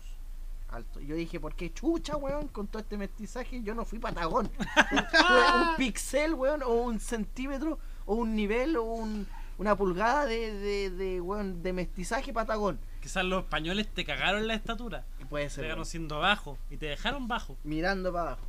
Alto. 0.69 1.01
Y 1.01 1.07
yo 1.07 1.15
dije, 1.15 1.41
¿por 1.41 1.53
qué 1.55 1.73
chucha, 1.73 2.15
weón? 2.15 2.47
Con 2.47 2.67
todo 2.67 2.81
este 2.81 2.95
mestizaje 2.97 3.61
yo 3.63 3.75
no 3.75 3.83
fui 3.83 3.99
patagón. 3.99 4.49
un 4.91 5.75
pixel, 5.77 6.33
weón, 6.35 6.63
o 6.63 6.69
un 6.69 7.01
centímetro, 7.01 7.77
o 8.05 8.15
un 8.15 8.33
nivel, 8.33 8.77
o 8.77 8.83
un, 8.83 9.27
una 9.57 9.75
pulgada 9.75 10.25
de, 10.25 10.53
de, 10.53 10.89
de, 10.89 11.19
weón, 11.21 11.61
de 11.63 11.73
mestizaje 11.73 12.31
patagón. 12.31 12.79
Quizás 13.01 13.25
los 13.25 13.43
españoles 13.43 13.93
te 13.93 14.05
cagaron 14.05 14.47
la 14.47 14.53
estatura. 14.55 15.05
Puede 15.29 15.45
Te 15.45 15.49
ser. 15.51 15.63
dejaron 15.63 15.81
weón. 15.81 15.85
siendo 15.91 16.19
bajo 16.19 16.57
y 16.71 16.77
te 16.77 16.85
dejaron 16.85 17.27
bajo. 17.27 17.57
Mirando 17.65 18.13
para 18.13 18.31
abajo. 18.31 18.47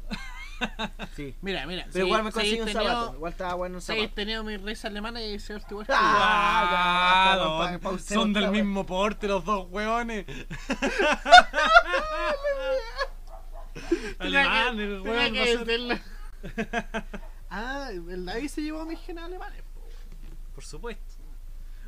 Sí. 1.16 1.34
Mira, 1.42 1.66
mira. 1.66 1.84
Pero 1.92 2.04
si- 2.04 2.08
igual 2.08 2.24
me 2.24 2.32
conseguí 2.32 2.60
un 2.60 2.66
tenido- 2.66 2.82
zapato. 2.84 3.14
Igual 3.16 3.32
estaba 3.32 3.54
bueno 3.54 3.76
un 3.76 3.82
zapato. 3.82 4.08
tenido 4.14 4.42
mi 4.44 4.56
risa 4.56 4.88
alemana 4.88 5.22
y 5.22 5.34
ese 5.34 5.54
arte 5.54 5.66
igual. 5.70 5.86
Ah, 5.90 7.36
Ah, 7.36 7.78
no, 7.82 7.98
son 7.98 8.32
del 8.32 8.50
mismo 8.50 8.84
porte 8.86 9.28
los 9.28 9.44
dos 9.44 9.66
hueones. 9.70 10.24
Tenía 13.74 14.42
que- 14.42 14.48
Alemanes, 14.48 15.02
tenía 15.02 15.02
weón, 15.02 15.32
que 15.32 15.38
va 15.38 15.44
a 15.44 15.46
ser- 15.46 15.64
decirlo. 15.64 15.94
ah, 17.50 17.88
el 17.92 18.24
David 18.26 18.48
se 18.48 18.62
llevó 18.62 18.84
mis 18.86 19.00
genes 19.00 19.24
alemanes. 19.24 19.62
po. 19.74 19.80
Por 20.54 20.64
supuesto. 20.64 21.02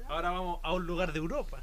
Ahora 0.09 0.31
vamos 0.31 0.61
a 0.63 0.73
un 0.73 0.87
lugar 0.87 1.13
de 1.13 1.19
Europa. 1.19 1.63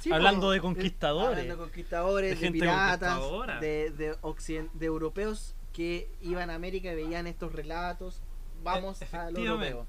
Sí, 0.00 0.12
Hablando 0.12 0.52
de 0.52 0.60
conquistadores. 0.60 1.30
Hablando 1.38 1.54
de 1.56 1.58
conquistadores, 1.60 2.38
De 2.40 2.46
de, 2.46 2.52
piratas, 2.52 3.18
de, 3.60 3.90
de, 3.90 4.68
de 4.72 4.86
europeos 4.86 5.56
que 5.78 6.10
iban 6.22 6.50
a 6.50 6.56
América 6.56 6.90
y 6.90 6.96
veían 6.96 7.28
estos 7.28 7.52
relatos. 7.52 8.20
Vamos 8.64 9.00
E- 9.00 9.06
a 9.16 9.30
lo 9.30 9.38
europeo. 9.38 9.86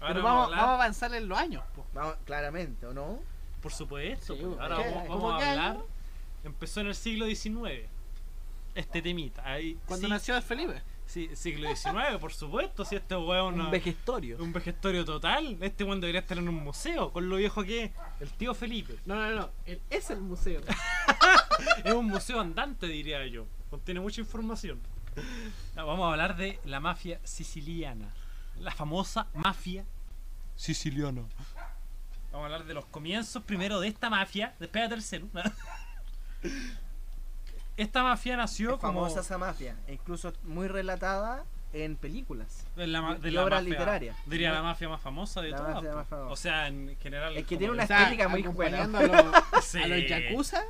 Ahora 0.00 0.14
Pero 0.14 0.22
vamos, 0.24 0.40
vamos, 0.42 0.52
a 0.52 0.56
vamos 0.56 0.70
a 0.70 0.74
avanzar 0.74 1.14
en 1.16 1.28
los 1.28 1.36
años. 1.36 1.64
po. 1.74 1.84
Vamos, 1.92 2.14
claramente, 2.24 2.86
¿o 2.86 2.94
no? 2.94 3.18
por 3.60 3.72
supuesto. 3.72 4.36
Sí. 4.36 4.42
Ahora 4.60 4.78
vamos, 4.78 4.92
¿Cómo 5.08 5.28
vamos 5.28 5.42
a 5.42 5.50
hablar. 5.50 5.70
año? 5.72 5.84
Empezó 6.44 6.80
en 6.80 6.86
el 6.88 6.94
siglo 6.94 7.26
XIX. 7.26 7.88
Este 8.76 9.02
temita. 9.02 9.42
Ahí, 9.44 9.76
Cuando 9.86 10.06
sí, 10.06 10.12
nació 10.12 10.40
Felipe. 10.42 10.80
sí, 11.06 11.28
siglo 11.34 11.68
XIX, 11.74 12.18
por 12.20 12.32
supuesto. 12.32 12.84
Si 12.84 12.94
este 12.96 13.16
hueón. 13.16 13.60
Un 13.60 13.70
vejestorio. 13.72 14.36
Un 14.40 14.52
vejestorio 14.52 15.04
total. 15.04 15.56
Este 15.60 15.82
weón 15.84 16.00
debería 16.00 16.20
estar 16.20 16.38
en 16.38 16.48
un 16.48 16.54
museo. 16.56 17.12
Con 17.12 17.28
lo 17.28 17.36
viejo 17.36 17.64
que 17.64 17.84
es. 17.84 17.90
El 18.20 18.30
tío 18.30 18.54
Felipe. 18.54 18.96
No, 19.06 19.16
no, 19.16 19.30
no. 19.30 19.50
Él 19.66 19.80
es 19.90 20.08
el 20.10 20.20
museo. 20.20 20.60
Es 21.84 21.92
un 21.94 22.06
museo 22.06 22.40
andante, 22.40 22.86
diría 22.86 23.24
yo. 23.26 23.46
Contiene 23.70 24.00
mucha 24.00 24.20
información. 24.20 24.80
No, 25.76 25.86
vamos 25.86 26.06
a 26.06 26.10
hablar 26.12 26.36
de 26.36 26.58
la 26.64 26.80
mafia 26.80 27.18
siciliana. 27.24 28.08
La 28.60 28.70
famosa 28.72 29.26
mafia 29.34 29.84
siciliana. 30.56 31.22
Vamos 32.30 32.42
a 32.42 32.44
hablar 32.44 32.64
de 32.64 32.74
los 32.74 32.84
comienzos 32.86 33.42
primero 33.42 33.80
de 33.80 33.88
esta 33.88 34.10
mafia. 34.10 34.54
Despégate 34.60 34.94
el 34.94 35.02
celu. 35.02 35.28
Esta 37.76 38.02
mafia 38.02 38.36
nació 38.36 38.74
Es 38.74 38.80
como 38.80 39.00
famosa 39.00 39.20
esa 39.20 39.38
mafia, 39.38 39.76
e 39.86 39.94
incluso 39.94 40.32
muy 40.44 40.68
relatada 40.68 41.44
en 41.72 41.96
películas. 41.96 42.66
de 42.76 42.86
la, 42.86 43.14
de 43.14 43.28
y 43.30 43.32
la 43.32 43.44
obras 43.44 43.62
mafia- 43.62 43.70
literaria. 43.70 44.16
Diría 44.26 44.52
la 44.52 44.62
mafia 44.62 44.88
más 44.90 45.00
famosa 45.00 45.40
de 45.40 45.50
La 45.50 45.56
todas. 45.56 45.74
mafia 45.76 45.94
más 45.94 46.06
famosa. 46.06 46.30
O 46.32 46.36
sea, 46.36 46.66
en 46.68 46.96
general. 47.00 47.34
Es 47.36 47.46
que 47.46 47.56
como 47.56 47.58
tiene 47.60 47.64
de- 47.66 47.70
una 47.72 47.84
O 47.84 47.86
sea, 47.86 47.98
estética 48.02 48.28
muy 48.28 48.42
buena. 48.42 48.82
acompañando 48.82 49.18
a 49.18 49.22
los, 49.22 49.64
Sí. 49.64 49.82
a 49.82 49.86
los 49.88 50.06
yakuza. 50.06 50.62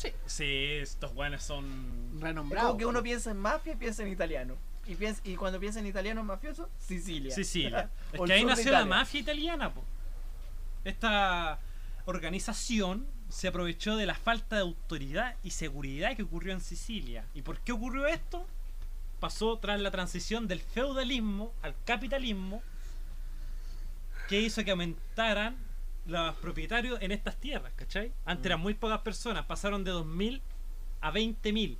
Sí, 0.00 0.12
Sí, 0.26 0.66
estos 0.80 1.12
guanes 1.12 1.42
son. 1.42 2.12
Es 2.16 2.20
renombrados. 2.22 2.68
como 2.68 2.78
que 2.78 2.86
uno 2.86 3.02
piensa 3.02 3.30
en 3.30 3.36
mafia 3.38 3.74
y 3.74 3.76
piensa 3.76 4.02
en 4.02 4.08
italiano. 4.08 4.56
Y, 4.86 4.94
piensa, 4.94 5.20
y 5.24 5.36
cuando 5.36 5.60
piensa 5.60 5.78
en 5.80 5.86
italiano 5.86 6.24
mafioso, 6.24 6.68
Sicilia. 6.78 7.34
Sicilia. 7.34 7.90
Es 8.12 8.20
que 8.20 8.32
ahí 8.32 8.44
nació 8.44 8.72
la 8.72 8.84
mafia 8.86 9.20
italiana, 9.20 9.72
po. 9.72 9.84
Esta 10.84 11.58
organización 12.06 13.06
se 13.28 13.48
aprovechó 13.48 13.96
de 13.96 14.06
la 14.06 14.14
falta 14.14 14.56
de 14.56 14.62
autoridad 14.62 15.36
y 15.44 15.50
seguridad 15.50 16.16
que 16.16 16.22
ocurrió 16.22 16.52
en 16.52 16.60
Sicilia. 16.60 17.26
¿Y 17.34 17.42
por 17.42 17.60
qué 17.60 17.72
ocurrió 17.72 18.06
esto? 18.06 18.46
Pasó 19.20 19.58
tras 19.58 19.80
la 19.80 19.90
transición 19.90 20.48
del 20.48 20.60
feudalismo 20.60 21.52
al 21.62 21.74
capitalismo 21.84 22.62
que 24.28 24.40
hizo 24.40 24.64
que 24.64 24.70
aumentaran 24.70 25.56
los 26.06 26.34
propietarios 26.36 27.00
en 27.02 27.12
estas 27.12 27.36
tierras, 27.36 27.72
¿cachai? 27.76 28.12
Antes 28.24 28.46
eran 28.46 28.60
muy 28.60 28.74
pocas 28.74 29.00
personas, 29.00 29.44
pasaron 29.46 29.84
de 29.84 29.92
2.000 29.92 30.40
a 31.00 31.12
20.000, 31.12 31.76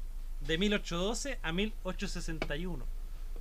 de 0.47 0.59
1812 0.59 1.39
a 1.43 1.53
1861. 1.53 2.85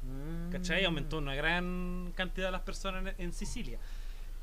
Mm. 0.01 0.51
¿Cachai? 0.51 0.85
Aumentó 0.85 1.17
una 1.17 1.35
gran 1.35 2.11
cantidad 2.15 2.47
de 2.47 2.51
las 2.53 2.61
personas 2.61 3.13
en, 3.17 3.25
en 3.25 3.33
Sicilia. 3.33 3.77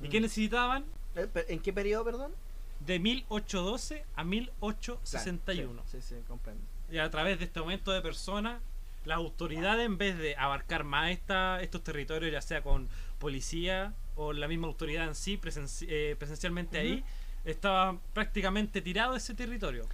¿Y 0.00 0.08
Mm. 0.08 0.10
qué 0.10 0.20
necesitaban? 0.20 0.84
Eh, 1.16 1.28
¿En 1.48 1.60
qué 1.60 1.72
periodo, 1.72 2.04
perdón? 2.04 2.32
De 2.80 2.98
1812 2.98 4.04
a 4.16 4.24
1861. 4.24 5.82
Sí, 5.86 6.00
sí, 6.00 6.14
sí, 6.16 6.22
comprendo. 6.28 6.62
Y 6.90 6.98
a 6.98 7.10
través 7.10 7.38
de 7.38 7.46
este 7.46 7.58
aumento 7.58 7.90
de 7.90 8.00
personas, 8.02 8.60
las 9.04 9.16
autoridades, 9.16 9.86
en 9.86 9.98
vez 9.98 10.18
de 10.18 10.36
abarcar 10.36 10.84
más 10.84 11.10
esta, 11.10 11.60
estos 11.62 11.82
territorios, 11.82 12.30
ya 12.32 12.42
sea 12.42 12.62
con 12.62 12.88
policía 13.18 13.94
o 14.14 14.32
la 14.32 14.48
misma 14.48 14.66
autoridad 14.68 15.06
en 15.06 15.14
sí, 15.14 15.38
presenci- 15.38 15.86
eh, 15.88 16.16
presencialmente 16.18 16.78
ahí, 16.78 17.04
estaba 17.44 17.98
prácticamente 18.12 18.80
tirado 18.82 19.14
ese 19.16 19.34
territorio. 19.34 19.86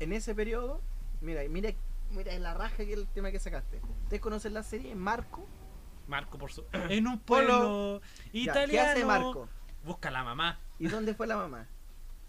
En 0.00 0.12
ese 0.12 0.34
periodo, 0.34 0.80
mira, 1.20 1.42
mira, 1.48 1.70
mira 2.10 2.36
la 2.38 2.54
raja 2.54 2.76
que 2.78 2.92
es 2.92 2.98
el 2.98 3.06
tema 3.08 3.30
que 3.30 3.38
sacaste. 3.38 3.80
¿Ustedes 4.04 4.20
conocen 4.20 4.54
la 4.54 4.62
serie 4.62 4.94
Marco? 4.94 5.46
Marco, 6.08 6.38
por 6.38 6.50
su. 6.52 6.64
En 6.90 7.06
un 7.06 7.18
Polo. 7.20 7.46
pueblo 7.46 8.00
Ya, 8.32 8.40
italiano. 8.40 8.70
¿Qué 8.72 8.80
hace 8.80 9.04
Marco? 9.04 9.48
Busca 9.84 10.08
a 10.08 10.12
la 10.12 10.24
mamá. 10.24 10.58
¿Y 10.78 10.88
dónde 10.88 11.14
fue 11.14 11.26
la 11.26 11.36
mamá? 11.36 11.66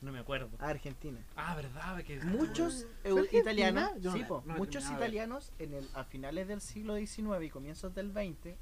No 0.01 0.11
me 0.11 0.17
acuerdo. 0.17 0.49
A 0.59 0.69
Argentina. 0.69 1.19
Ah, 1.35 1.55
¿verdad? 1.55 2.01
Que... 2.03 2.19
Muchos 2.21 2.87
italianos, 3.31 3.91
Yo 3.99 4.09
no 4.09 4.15
sí, 4.15 4.21
la- 4.23 4.27
po, 4.27 4.43
no 4.47 4.53
la 4.53 4.57
muchos 4.57 4.89
italianos 4.89 5.51
en 5.59 5.75
el, 5.75 5.87
a 5.93 6.03
finales 6.05 6.47
del 6.47 6.59
siglo 6.59 6.95
XIX 6.95 7.43
y 7.43 7.49
comienzos 7.51 7.93
del 7.93 8.11
XX 8.11 8.55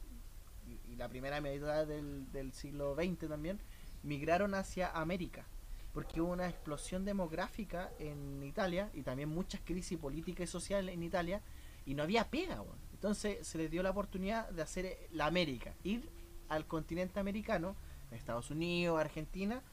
la 0.99 1.09
primera 1.09 1.41
mitad 1.41 1.87
del, 1.87 2.31
del 2.31 2.53
siglo 2.53 2.93
XX 2.93 3.27
también 3.27 3.59
migraron 4.03 4.53
hacia 4.53 4.91
América 4.91 5.45
porque 5.93 6.21
hubo 6.21 6.31
una 6.31 6.47
explosión 6.47 7.03
demográfica 7.03 7.91
en 7.99 8.43
Italia 8.43 8.89
y 8.93 9.01
también 9.01 9.29
muchas 9.29 9.61
crisis 9.61 9.97
políticas 9.97 10.47
y 10.47 10.51
sociales 10.51 10.93
en 10.93 11.03
Italia 11.03 11.41
y 11.85 11.95
no 11.95 12.03
había 12.03 12.29
pega, 12.29 12.63
entonces 12.93 13.47
se 13.47 13.57
les 13.57 13.71
dio 13.71 13.81
la 13.81 13.89
oportunidad 13.89 14.49
de 14.49 14.61
hacer 14.61 14.85
eh, 14.85 15.09
la 15.11 15.25
América, 15.25 15.73
ir 15.83 16.09
al 16.47 16.65
continente 16.67 17.19
americano, 17.19 17.75
Estados 18.11 18.51
Unidos, 18.51 18.99
Argentina, 18.99 19.63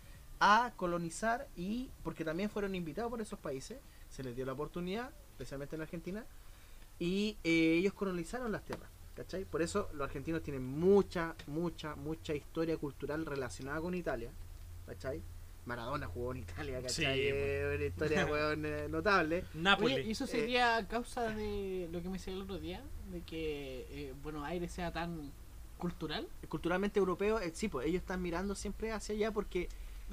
a 0.40 0.72
colonizar 0.76 1.48
y 1.56 1.90
porque 2.02 2.24
también 2.24 2.50
fueron 2.50 2.74
invitados 2.74 3.10
por 3.10 3.20
esos 3.20 3.38
países, 3.38 3.78
se 4.08 4.22
les 4.22 4.36
dio 4.36 4.46
la 4.46 4.52
oportunidad, 4.52 5.10
especialmente 5.32 5.76
en 5.76 5.82
Argentina, 5.82 6.26
y 6.98 7.36
eh, 7.44 7.76
ellos 7.78 7.92
colonizaron 7.92 8.52
las 8.52 8.64
tierras. 8.64 8.88
¿Cachai? 9.16 9.44
Por 9.46 9.62
eso 9.62 9.88
los 9.94 10.06
argentinos 10.06 10.42
tienen 10.42 10.62
mucha, 10.64 11.34
mucha, 11.46 11.94
mucha 11.96 12.34
historia 12.34 12.76
cultural 12.76 13.24
relacionada 13.24 13.80
con 13.80 13.94
Italia. 13.94 14.30
¿Cachai? 14.86 15.22
Maradona 15.64 16.06
jugó 16.06 16.32
en 16.32 16.38
Italia, 16.38 16.80
¿cachai? 16.82 16.94
Sí, 16.94 17.04
Eh, 17.32 17.72
una 17.76 17.84
historia 17.86 18.26
weón, 18.30 18.64
eh, 18.66 18.88
notable. 18.88 19.44
Nápoles. 19.54 19.96
Oye, 19.98 20.06
¿y 20.06 20.10
eso 20.12 20.26
sería 20.26 20.76
a 20.76 20.86
causa 20.86 21.30
de 21.30 21.88
lo 21.90 22.00
que 22.02 22.08
me 22.08 22.18
decía 22.18 22.34
el 22.34 22.42
otro 22.42 22.58
día? 22.58 22.82
De 23.10 23.22
que 23.22 23.86
eh, 23.90 24.14
Buenos 24.22 24.44
Aires 24.44 24.70
sea 24.70 24.92
tan 24.92 25.32
cultural. 25.78 26.28
Culturalmente 26.48 26.98
europeo, 27.00 27.40
eh, 27.40 27.50
sí, 27.54 27.68
pues 27.68 27.86
ellos 27.86 28.02
están 28.02 28.20
mirando 28.22 28.54
siempre 28.54 28.92
hacia 28.92 29.14
allá 29.14 29.32
porque 29.32 29.68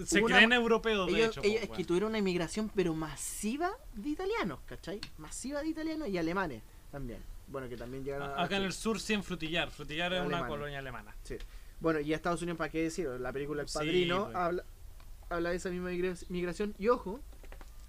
Se 0.06 0.22
una- 0.24 0.38
creen 0.38 0.54
europeos, 0.54 1.08
de 1.12 1.14
ellos, 1.20 1.38
hecho. 1.38 1.42
ellos 1.44 1.68
po, 1.68 1.74
es 1.74 1.78
que 1.78 1.86
tuvieron 1.86 2.10
una 2.10 2.18
inmigración 2.20 2.72
pero 2.74 2.94
masiva 2.96 3.70
de 3.96 4.10
italianos, 4.10 4.60
¿cachai? 4.66 5.00
Masiva 5.18 5.62
de 5.62 5.68
italianos 5.68 6.08
y 6.08 6.18
alemanes 6.18 6.64
también. 6.92 7.20
Bueno, 7.54 7.70
que 7.70 7.78
también 7.78 8.04
llegaron 8.04 8.32
a- 8.32 8.44
Acá 8.44 8.58
en 8.58 8.64
el 8.64 8.74
sur 8.74 9.00
sí 9.00 9.14
en 9.14 9.24
Frutillar. 9.24 9.70
Frutillar 9.72 10.12
es 10.14 10.26
una 10.26 10.46
colonia 10.48 10.80
alemana. 10.80 11.16
Sí. 11.24 11.38
Bueno, 11.80 12.00
y 12.00 12.12
a 12.12 12.16
Estados 12.16 12.42
Unidos, 12.42 12.58
¿para 12.58 12.70
qué 12.72 12.82
decir? 12.84 13.08
La 13.20 13.32
película 13.32 13.62
El 13.62 13.68
Sí, 13.70 13.74
Padrino 13.78 14.26
pues. 14.26 14.36
habla, 14.36 14.64
habla 15.30 15.50
de 15.52 15.56
esa 15.58 15.70
misma 15.70 15.92
migra- 15.92 16.18
migración. 16.30 16.74
Y 16.80 16.88
ojo, 16.90 17.20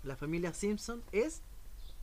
la 0.03 0.17
familia 0.17 0.53
Simpson 0.53 1.03
es 1.13 1.41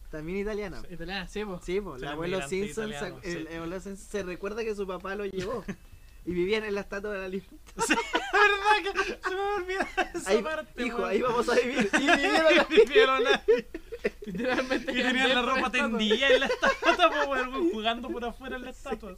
también 0.10 0.40
italiana. 0.40 0.82
Sí. 0.82 0.94
Italiana, 0.96 1.28
sí, 1.28 1.46
po. 1.46 1.62
Sí, 1.64 1.80
pues, 1.80 2.02
el 2.02 2.08
abuelo 2.08 2.42
Simpson, 2.48 2.90
se, 2.90 2.96
italianos, 2.96 3.24
el- 3.24 3.32
sí. 3.32 3.38
el 3.48 3.56
abuelo 3.58 3.80
Simpson 3.80 4.08
se 4.10 4.24
recuerda 4.24 4.64
que 4.64 4.74
su 4.76 4.88
papá 4.88 5.14
lo 5.16 5.26
llevó. 5.26 5.64
y 6.26 6.32
vivían 6.34 6.64
en 6.64 6.74
la 6.76 6.82
estatua 6.82 7.12
de 7.14 7.20
la 7.20 7.28
libertad. 7.28 7.58
Sí, 7.88 7.94
¿verdad? 7.94 8.94
Que 8.94 9.30
se 9.30 9.36
me 9.36 9.42
olvidó 9.42 9.82
esa 10.16 10.30
Ahí, 10.32 10.42
parte. 10.42 10.86
hijo, 10.86 11.06
ahí 11.06 11.22
vamos 11.22 11.48
a 11.50 11.56
vivir. 11.56 11.90
Y 11.94 12.00
vivieron 12.00 12.48
ahí. 12.48 12.66
Vivieron 12.70 13.28
ahí. 13.28 13.68
Literalmente. 14.26 14.92
Y 14.92 14.96
tenían 14.96 15.30
la 15.30 15.42
ropa 15.42 15.72
tendida 15.72 16.30
en 16.30 16.40
la 16.40 16.46
estatua, 16.48 17.50
jugando 17.72 18.10
por 18.10 18.26
afuera 18.26 18.56
en 18.56 18.66
las 18.66 18.78
estatuas. 18.84 19.18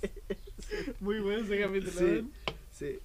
Muy 0.99 1.19
bueno 1.19 1.43
ese 1.43 1.60
capítulo. 1.60 1.91
Sí, 1.91 2.31
sí. 2.72 2.99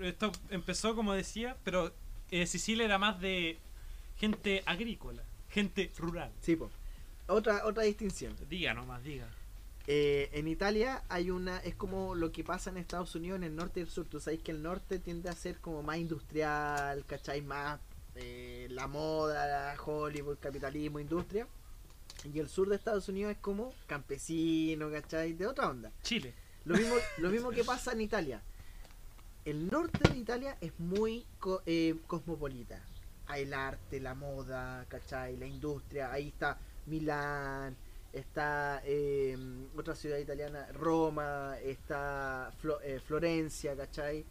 Esto 0.00 0.32
empezó 0.50 0.94
como 0.94 1.12
decía, 1.12 1.56
pero 1.64 1.92
eh, 2.30 2.46
Sicilia 2.46 2.84
era 2.84 2.98
más 2.98 3.20
de 3.20 3.58
gente 4.18 4.62
agrícola, 4.66 5.22
gente 5.50 5.90
rural. 5.98 6.32
Sí, 6.40 6.56
po. 6.56 6.70
Otra, 7.28 7.66
otra 7.66 7.82
distinción. 7.82 8.34
Diga 8.48 8.72
nomás, 8.72 9.02
diga. 9.02 9.28
Eh, 9.88 10.30
en 10.32 10.48
Italia 10.48 11.02
hay 11.08 11.30
una, 11.30 11.58
es 11.58 11.74
como 11.76 12.14
lo 12.14 12.32
que 12.32 12.42
pasa 12.42 12.70
en 12.70 12.76
Estados 12.76 13.14
Unidos 13.14 13.36
en 13.36 13.44
el 13.44 13.56
norte 13.56 13.80
y 13.80 13.82
el 13.84 13.88
sur. 13.88 14.06
Tú 14.06 14.18
sabes 14.18 14.40
que 14.42 14.52
el 14.52 14.62
norte 14.62 14.98
tiende 14.98 15.28
a 15.28 15.32
ser 15.32 15.58
como 15.60 15.82
más 15.82 15.98
industrial, 15.98 17.04
¿cachai? 17.06 17.42
Más 17.42 17.78
eh, 18.16 18.66
la 18.70 18.86
moda, 18.86 19.74
Hollywood, 19.84 20.38
capitalismo, 20.38 20.98
industria. 21.00 21.46
Y 22.32 22.38
el 22.40 22.48
sur 22.48 22.68
de 22.68 22.76
Estados 22.76 23.08
Unidos 23.08 23.32
es 23.32 23.38
como 23.38 23.72
campesino, 23.86 24.90
¿cachai? 24.90 25.32
De 25.34 25.46
otra 25.46 25.68
onda. 25.68 25.92
Chile. 26.02 26.34
Lo 26.64 26.76
mismo, 26.76 26.94
lo 27.18 27.30
mismo 27.30 27.50
que 27.50 27.62
pasa 27.62 27.92
en 27.92 28.00
Italia. 28.00 28.42
El 29.44 29.70
norte 29.70 30.08
de 30.10 30.18
Italia 30.18 30.56
es 30.60 30.72
muy 30.80 31.24
co- 31.38 31.62
eh, 31.66 31.94
cosmopolita. 32.06 32.80
Hay 33.28 33.42
el 33.42 33.54
arte, 33.54 34.00
la 34.00 34.14
moda, 34.14 34.84
¿cachai? 34.88 35.36
La 35.36 35.46
industria. 35.46 36.10
Ahí 36.12 36.28
está 36.28 36.58
Milán, 36.86 37.76
está 38.12 38.80
eh, 38.84 39.36
otra 39.76 39.94
ciudad 39.94 40.18
italiana, 40.18 40.66
Roma, 40.72 41.56
está 41.62 42.50
Flo- 42.60 42.80
eh, 42.82 42.98
Florencia, 42.98 43.76
¿cachai? 43.76 44.24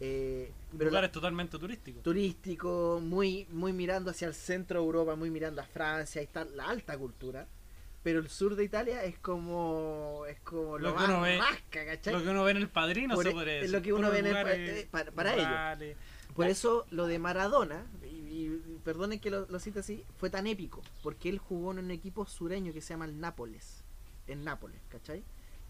Eh, 0.00 0.50
pero 0.72 0.86
lugar 0.86 1.02
la- 1.02 1.06
es 1.08 1.12
totalmente 1.12 1.58
turístico. 1.58 2.00
turístico, 2.00 3.00
muy, 3.02 3.46
muy 3.50 3.72
mirando 3.72 4.10
hacia 4.10 4.28
el 4.28 4.34
centro 4.34 4.80
de 4.80 4.86
Europa, 4.86 5.14
muy 5.14 5.30
mirando 5.30 5.60
a 5.60 5.64
Francia, 5.64 6.20
ahí 6.20 6.26
está 6.26 6.44
la 6.46 6.68
alta 6.68 6.96
cultura. 6.96 7.46
Pero 8.02 8.18
el 8.20 8.30
sur 8.30 8.56
de 8.56 8.64
Italia 8.64 9.04
es 9.04 9.18
como 9.18 10.24
es 10.26 10.40
como 10.40 10.78
Lo 10.78 10.88
lo, 10.88 10.92
que 10.94 11.00
más 11.00 11.08
uno 11.10 11.20
ve- 11.20 11.38
rasca, 11.38 11.84
¿cachai? 11.84 12.14
Lo 12.14 12.22
que 12.22 12.28
uno 12.30 12.44
ve 12.44 12.50
en 12.52 12.56
el 12.56 12.68
padrino 12.70 13.14
Por 13.14 13.24
se 13.24 13.30
e- 13.30 13.34
podría 13.34 13.54
es 13.56 13.60
decir. 13.60 13.76
lo 13.76 13.82
que 13.82 13.92
uno 13.92 14.10
ve 14.10 14.18
en 14.20 14.26
el 14.26 14.32
pa- 14.32 14.38
lugares 14.40 14.70
eh, 14.84 14.88
para- 14.90 15.10
para 15.12 15.34
ellos. 15.34 15.96
Por 16.34 16.46
eso 16.46 16.86
lo 16.90 17.06
de 17.06 17.18
Maradona, 17.18 17.84
y 18.02 18.48
perdonen 18.84 19.20
que 19.20 19.28
lo, 19.30 19.46
lo 19.50 19.58
cite 19.60 19.80
así, 19.80 20.02
fue 20.16 20.30
tan 20.30 20.46
épico, 20.46 20.80
porque 21.02 21.28
él 21.28 21.36
jugó 21.38 21.72
en 21.72 21.80
un 21.80 21.90
equipo 21.90 22.24
sureño 22.24 22.72
que 22.72 22.80
se 22.80 22.94
llama 22.94 23.04
el 23.04 23.20
Nápoles, 23.20 23.84
en 24.28 24.44
Nápoles, 24.44 24.80
¿cachai? 24.88 25.22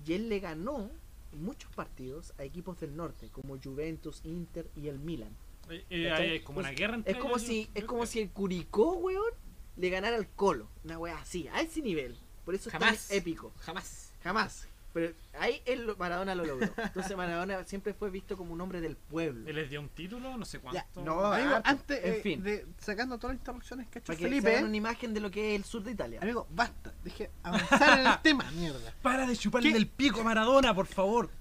Y 0.06 0.12
él 0.12 0.28
le 0.28 0.38
ganó 0.38 0.88
muchos 1.32 1.70
partidos 1.72 2.32
a 2.38 2.44
equipos 2.44 2.78
del 2.80 2.96
norte, 2.96 3.28
como 3.30 3.58
Juventus, 3.58 4.20
Inter 4.24 4.70
y 4.76 4.88
el 4.88 4.98
Milan. 4.98 5.36
Eh, 5.68 5.84
eh, 5.90 6.10
hay 6.10 6.40
como 6.40 6.58
una 6.58 6.70
Entonces, 6.70 6.80
guerra 6.80 6.94
entre 6.96 7.12
Es 7.12 7.18
como 7.18 7.36
ellos, 7.36 7.46
si, 7.46 7.70
es 7.74 7.84
como 7.84 8.06
si 8.06 8.20
el 8.20 8.30
Curicó, 8.30 8.94
weón, 8.94 9.32
le 9.76 9.90
ganara 9.90 10.16
al 10.16 10.28
Colo, 10.28 10.68
una 10.84 10.98
wea 10.98 11.18
así, 11.18 11.48
a 11.48 11.60
ese 11.60 11.80
nivel. 11.80 12.16
Por 12.44 12.54
eso 12.54 12.70
es 12.70 12.78
tan 12.78 12.96
épico. 13.10 13.52
Jamás. 13.58 14.12
Jamás. 14.22 14.68
Pero 14.92 15.12
ahí 15.38 15.62
él, 15.66 15.86
lo- 15.86 15.96
Maradona 15.96 16.34
lo 16.34 16.44
logró. 16.44 16.68
Entonces 16.76 17.16
Maradona 17.16 17.62
siempre 17.64 17.94
fue 17.94 18.10
visto 18.10 18.36
como 18.36 18.52
un 18.52 18.60
hombre 18.60 18.80
del 18.80 18.96
pueblo. 18.96 19.48
Él 19.48 19.54
les 19.56 19.70
dio 19.70 19.80
un 19.80 19.88
título, 19.88 20.36
no 20.36 20.44
sé 20.44 20.58
Ya, 20.72 20.84
cuánto. 20.84 21.04
no, 21.04 21.24
Amigo, 21.32 21.60
antes, 21.64 22.04
En 22.04 22.12
eh, 22.14 22.20
fin. 22.22 22.42
de, 22.42 22.66
sacando 22.78 23.16
todas 23.18 23.34
las 23.34 23.40
interrupciones 23.40 23.86
que 23.88 23.98
ha 23.98 24.00
hecho 24.00 24.06
Para 24.08 24.18
que 24.18 24.24
Felipe, 24.24 24.50
hagan 24.56 24.64
una 24.64 24.76
imagen 24.76 25.14
de 25.14 25.20
lo 25.20 25.30
que 25.30 25.54
es 25.54 25.60
el 25.60 25.64
sur 25.64 25.82
de 25.84 25.92
Italia. 25.92 26.18
amigo, 26.20 26.46
basta. 26.50 26.92
Deje 27.04 27.30
avanzar 27.42 28.00
en 28.00 28.06
el 28.06 28.18
tema, 28.22 28.50
mierda. 28.52 28.92
Para 29.02 29.26
de 29.26 29.36
chuparle 29.36 29.70
¿Qué? 29.70 29.76
el 29.76 29.86
pico 29.86 30.22
a 30.22 30.24
Maradona, 30.24 30.74
por 30.74 30.86
favor. 30.86 31.30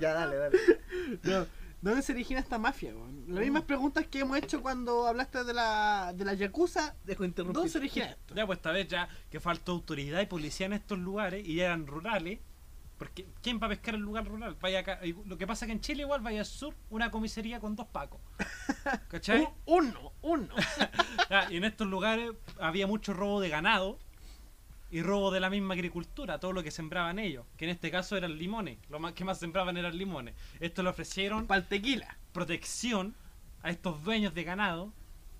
Ya, 0.00 0.12
dale, 0.12 0.36
dale. 0.36 0.58
No, 1.22 1.46
¿Dónde 1.84 2.00
se 2.02 2.12
origina 2.12 2.40
esta 2.40 2.58
mafia? 2.58 2.94
weón? 2.94 3.24
Las 3.28 3.40
mismas 3.40 3.64
preguntas 3.64 4.06
que 4.06 4.20
hemos 4.20 4.38
hecho 4.38 4.62
cuando 4.62 5.06
hablaste 5.06 5.44
de 5.44 5.52
la, 5.52 6.12
de 6.14 6.24
la 6.24 6.32
Yakuza. 6.32 6.94
Dejo 7.04 7.24
interrumpir. 7.26 7.54
¿Dónde 7.56 7.70
se 7.70 7.76
origina 7.78 8.06
esto? 8.06 8.34
Ya, 8.34 8.46
pues 8.46 8.56
esta 8.58 8.72
vez 8.72 8.88
ya 8.88 9.06
que 9.30 9.38
faltó 9.38 9.72
autoridad 9.72 10.22
y 10.22 10.26
policía 10.26 10.64
en 10.64 10.72
estos 10.72 10.98
lugares 10.98 11.46
y 11.46 11.60
eran 11.60 11.86
rurales. 11.86 12.38
Porque, 12.96 13.26
¿quién 13.42 13.60
va 13.60 13.66
a 13.66 13.68
pescar 13.68 13.96
en 13.96 14.00
lugar 14.00 14.24
rural? 14.26 14.56
Vaya 14.62 14.78
acá. 14.78 15.00
Lo 15.26 15.36
que 15.36 15.46
pasa 15.46 15.64
es 15.64 15.68
que 15.68 15.72
en 15.72 15.80
Chile 15.82 16.02
igual 16.04 16.22
vaya 16.22 16.40
al 16.40 16.46
sur 16.46 16.74
una 16.88 17.10
comisaría 17.10 17.60
con 17.60 17.76
dos 17.76 17.88
pacos. 17.88 18.20
¿Cachai? 19.08 19.46
Un- 19.66 19.88
uno, 19.88 20.12
uno. 20.22 20.54
Y 21.50 21.56
en 21.56 21.64
estos 21.64 21.86
lugares 21.88 22.30
había 22.60 22.86
mucho 22.86 23.12
robo 23.12 23.40
de 23.40 23.48
ganado 23.50 23.98
y 24.94 25.02
robo 25.02 25.32
de 25.32 25.40
la 25.40 25.50
misma 25.50 25.74
agricultura, 25.74 26.38
todo 26.38 26.52
lo 26.52 26.62
que 26.62 26.70
sembraban 26.70 27.18
ellos, 27.18 27.44
que 27.56 27.64
en 27.64 27.72
este 27.72 27.90
caso 27.90 28.16
eran 28.16 28.38
limones, 28.38 28.78
lo 28.88 29.00
más 29.00 29.12
que 29.12 29.24
más 29.24 29.40
sembraban 29.40 29.76
eran 29.76 29.98
limones. 29.98 30.36
Esto 30.60 30.84
le 30.84 30.88
ofrecieron 30.88 31.48
Para 31.48 31.62
el 31.62 31.66
tequila. 31.66 32.16
protección 32.32 33.16
a 33.64 33.70
estos 33.70 34.04
dueños 34.04 34.34
de 34.34 34.44
ganado 34.44 34.92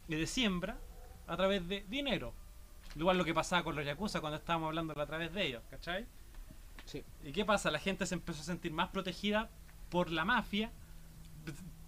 y 0.08 0.16
de 0.16 0.26
siembra 0.26 0.76
a 1.28 1.36
través 1.36 1.68
de 1.68 1.84
dinero. 1.88 2.34
Igual 2.96 3.16
lo 3.16 3.24
que 3.24 3.32
pasaba 3.32 3.62
con 3.62 3.76
los 3.76 3.86
yakuza 3.86 4.20
cuando 4.20 4.38
estábamos 4.38 4.66
hablando 4.66 5.00
a 5.00 5.06
través 5.06 5.32
de 5.32 5.46
ellos, 5.46 5.62
¿cachai? 5.70 6.04
Sí. 6.84 7.04
¿Y 7.22 7.30
qué 7.30 7.44
pasa? 7.44 7.70
La 7.70 7.78
gente 7.78 8.06
se 8.06 8.16
empezó 8.16 8.40
a 8.40 8.44
sentir 8.44 8.72
más 8.72 8.88
protegida 8.88 9.50
por 9.88 10.10
la 10.10 10.24
mafia. 10.24 10.72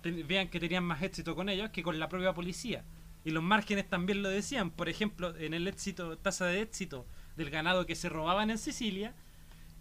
Vean 0.05 0.51
que 0.51 0.61
tenían 0.61 0.85
más 0.85 1.03
éxito 1.03 1.35
con 1.35 1.49
ellos 1.49 1.71
que 1.71 1.83
con 1.83 1.99
la 1.99 2.09
propia 2.09 2.33
policía. 2.33 2.85
Y 3.25 3.31
los 3.33 3.43
márgenes 3.43 3.91
también 3.91 4.23
lo 4.23 4.29
decían. 4.29 4.71
Por 4.71 4.89
ejemplo, 4.89 5.37
en 5.37 5.53
el 5.53 5.67
éxito, 5.67 6.17
tasa 6.17 6.47
de 6.47 6.63
éxito 6.63 7.07
del 7.37 7.51
ganado 7.51 7.87
que 7.87 7.95
se 7.95 8.09
robaban 8.09 8.51
en 8.51 8.59
Sicilia, 8.59 9.13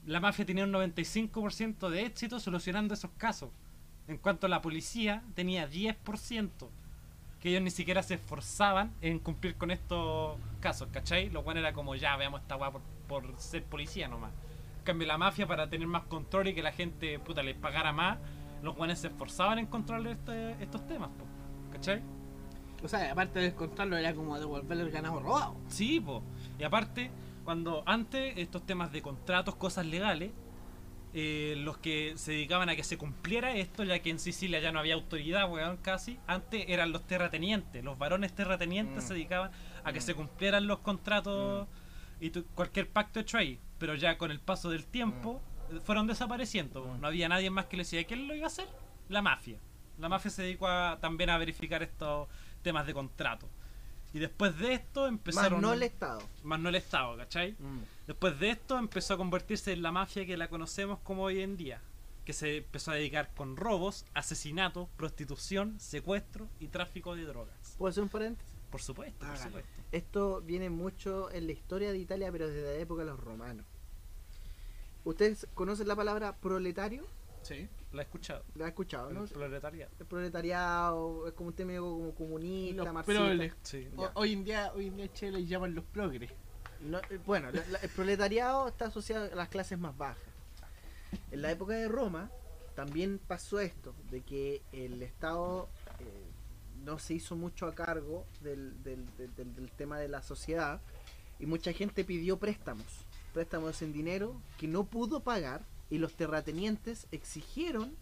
la 0.05 0.19
mafia 0.19 0.45
tenía 0.45 0.63
un 0.65 0.71
95% 0.73 1.89
de 1.89 2.05
éxito 2.05 2.39
solucionando 2.39 2.93
esos 2.93 3.11
casos. 3.17 3.49
En 4.07 4.17
cuanto 4.17 4.45
a 4.45 4.49
la 4.49 4.61
policía, 4.61 5.23
tenía 5.33 5.69
10%. 5.69 6.49
Que 7.39 7.49
ellos 7.49 7.61
ni 7.61 7.71
siquiera 7.71 8.03
se 8.03 8.15
esforzaban 8.15 8.91
en 9.01 9.19
cumplir 9.19 9.55
con 9.55 9.71
estos 9.71 10.37
casos, 10.59 10.87
¿cachai? 10.91 11.29
Lo 11.29 11.43
bueno 11.43 11.59
era 11.59 11.73
como 11.73 11.95
ya, 11.95 12.15
veamos 12.17 12.41
esta 12.41 12.55
weá 12.55 12.71
por, 12.71 12.81
por 13.07 13.39
ser 13.39 13.63
policía 13.63 14.07
nomás. 14.07 14.31
En 14.79 14.83
cambio, 14.83 15.07
la 15.07 15.17
mafia, 15.17 15.47
para 15.47 15.69
tener 15.69 15.87
más 15.87 16.03
control 16.03 16.49
y 16.49 16.53
que 16.55 16.61
la 16.63 16.71
gente 16.71 17.17
puta 17.19 17.41
les 17.43 17.55
pagara 17.55 17.91
más, 17.93 18.17
los 18.61 18.75
guanes 18.75 18.99
se 18.99 19.07
esforzaban 19.07 19.59
en 19.59 19.65
controlar 19.67 20.13
este- 20.13 20.51
estos 20.63 20.87
temas, 20.87 21.09
po, 21.09 21.25
¿cachai? 21.71 22.01
O 22.83 22.87
sea, 22.87 23.11
aparte 23.11 23.39
de 23.39 23.47
encontrarlo, 23.47 23.97
era 23.97 24.13
como 24.13 24.37
devolverle 24.39 24.83
el 24.83 24.91
ganado 24.91 25.19
robado. 25.19 25.55
Sí, 25.67 25.99
po. 25.99 26.21
Y 26.59 26.63
aparte, 26.63 27.09
cuando 27.45 27.83
antes 27.85 28.33
estos 28.37 28.65
temas 28.65 28.91
de 28.91 29.01
contratos, 29.01 29.55
cosas 29.55 29.85
legales, 29.85 30.31
eh, 31.13 31.55
los 31.59 31.77
que 31.77 32.13
se 32.17 32.33
dedicaban 32.33 32.67
a 32.67 32.75
que 32.75 32.83
se 32.83 32.97
cumpliera 32.97 33.55
esto, 33.55 33.85
ya 33.85 33.99
que 33.99 34.09
en 34.09 34.19
Sicilia 34.19 34.59
ya 34.59 34.73
no 34.73 34.79
había 34.79 34.95
autoridad, 34.95 35.49
weón, 35.49 35.77
casi, 35.77 36.19
antes 36.27 36.65
eran 36.67 36.91
los 36.91 37.07
terratenientes, 37.07 37.81
los 37.83 37.97
varones 37.97 38.33
terratenientes 38.35 39.03
Mm. 39.03 39.07
se 39.07 39.13
dedicaban 39.13 39.51
a 39.85 39.93
que 39.93 39.99
Mm. 39.99 40.03
se 40.03 40.13
cumplieran 40.15 40.67
los 40.67 40.79
contratos 40.79 41.67
y 42.19 42.31
tu- 42.31 42.45
cualquier 42.47 42.89
pacto 42.89 43.21
hecho 43.21 43.37
ahí. 43.37 43.59
Pero 43.77 43.95
ya 43.95 44.17
con 44.17 44.31
el 44.31 44.39
paso 44.41 44.69
del 44.69 44.85
tiempo 44.85 45.41
eh, 45.71 45.79
fueron 45.83 46.05
desapareciendo. 46.07 46.83
Mm. 46.85 47.01
no 47.01 47.07
había 47.07 47.29
nadie 47.29 47.49
más 47.49 47.65
que 47.67 47.77
le 47.77 47.81
decía, 47.83 48.03
¿quién 48.03 48.27
lo 48.27 48.35
iba 48.35 48.45
a 48.45 48.47
hacer? 48.47 48.67
La 49.07 49.21
mafia. 49.21 49.59
La 49.97 50.09
mafia 50.09 50.29
se 50.31 50.41
dedicó 50.41 50.67
a- 50.67 50.97
también 50.99 51.29
a 51.29 51.37
verificar 51.37 51.81
estos 51.81 52.27
temas 52.61 52.85
de 52.87 52.93
contrato. 52.93 53.47
Y 54.15 54.19
después 54.19 54.57
de 54.57 54.75
esto 54.75 55.01
Más 55.01 55.09
empezaron... 55.09 55.59
no 55.59 55.73
el 55.73 55.83
Estado. 55.83 56.21
más 56.41 56.57
no 56.61 56.69
el 56.69 56.75
Estado, 56.75 57.17
¿cachai? 57.17 57.51
Mm. 57.59 57.81
Después 58.07 58.39
de 58.39 58.51
esto 58.51 58.79
empezó 58.79 59.15
a 59.15 59.17
convertirse 59.17 59.73
en 59.73 59.81
la 59.81 59.91
mafia 59.91 60.25
que 60.25 60.37
la 60.37 60.47
conocemos 60.47 60.99
como 60.99 61.23
hoy 61.23 61.41
en 61.41 61.57
día, 61.57 61.81
que 62.23 62.31
se 62.31 62.59
empezó 62.59 62.91
a 62.91 62.95
dedicar 62.95 63.33
con 63.35 63.57
robos, 63.57 64.05
asesinatos, 64.13 64.87
prostitución, 64.95 65.77
secuestro 65.81 66.47
y 66.61 66.69
tráfico 66.69 67.13
de 67.13 67.25
drogas. 67.25 67.75
¿Puedo 67.77 67.89
hacer 67.89 68.03
un 68.03 68.09
paréntesis? 68.09 68.55
Por 68.71 68.81
supuesto, 68.81 69.27
por 69.27 69.37
supuesto. 69.37 69.69
Esto 69.91 70.41
viene 70.41 70.69
mucho 70.69 71.29
en 71.31 71.47
la 71.47 71.51
historia 71.51 71.91
de 71.91 71.97
Italia, 71.97 72.31
pero 72.31 72.47
desde 72.47 72.63
la 72.63 72.79
época 72.79 73.01
de 73.01 73.09
los 73.09 73.19
romanos. 73.19 73.65
¿Ustedes 75.03 75.45
conocen 75.55 75.89
la 75.89 75.95
palabra 75.97 76.37
proletario? 76.37 77.05
Sí. 77.41 77.67
La 77.95 78.01
he 78.01 78.05
escuchado. 78.05 78.43
¿La 78.55 78.65
han 78.65 78.69
escuchado? 78.69 79.11
¿no? 79.11 79.23
El 79.23 79.29
proletariado. 79.29 79.91
El 79.99 80.05
proletariado 80.05 81.27
es 81.27 81.33
como 81.33 81.49
un 81.49 81.55
tema 81.55 81.77
como 81.77 82.13
comunista, 82.13 82.83
Los 82.83 82.93
marxista. 82.93 83.21
progres. 83.25 83.53
Sí. 83.63 83.87
O- 83.95 84.11
hoy 84.15 84.33
en 84.33 84.43
día, 84.43 84.71
hoy 84.75 84.87
en 84.87 84.97
día 84.97 85.13
Chile 85.13 85.31
le 85.33 85.45
llaman 85.45 85.73
los 85.73 85.85
progres. 85.85 86.31
No, 86.81 86.99
eh, 87.09 87.19
bueno, 87.25 87.49
la- 87.51 87.65
la- 87.67 87.79
el 87.79 87.89
proletariado 87.89 88.67
está 88.67 88.85
asociado 88.87 89.31
a 89.31 89.35
las 89.35 89.47
clases 89.49 89.79
más 89.79 89.97
bajas. 89.97 90.21
En 91.31 91.41
la 91.41 91.51
época 91.51 91.73
de 91.73 91.87
Roma 91.87 92.29
también 92.75 93.19
pasó 93.25 93.59
esto, 93.59 93.95
de 94.11 94.21
que 94.21 94.61
el 94.73 95.01
Estado 95.01 95.69
eh, 95.99 96.03
no 96.83 96.99
se 96.99 97.13
hizo 97.13 97.35
mucho 97.37 97.65
a 97.67 97.73
cargo 97.73 98.25
del, 98.41 98.83
del- 98.83 99.05
del- 99.17 99.33
del- 99.35 99.55
del 99.55 99.71
tema 99.71 99.97
de 99.97 100.09
la 100.09 100.21
sociedad 100.21 100.81
y 101.39 101.45
mucha 101.45 101.71
gente 101.71 102.03
pidió 102.03 102.37
préstamos, 102.37 102.85
préstamos 103.33 103.81
en 103.81 103.93
dinero 103.93 104.39
que 104.57 104.67
no 104.67 104.83
pudo 104.83 105.21
pagar 105.21 105.63
y 105.89 105.97
los 105.99 106.13
terratenientes 106.15 107.07
exigieron 107.11 107.95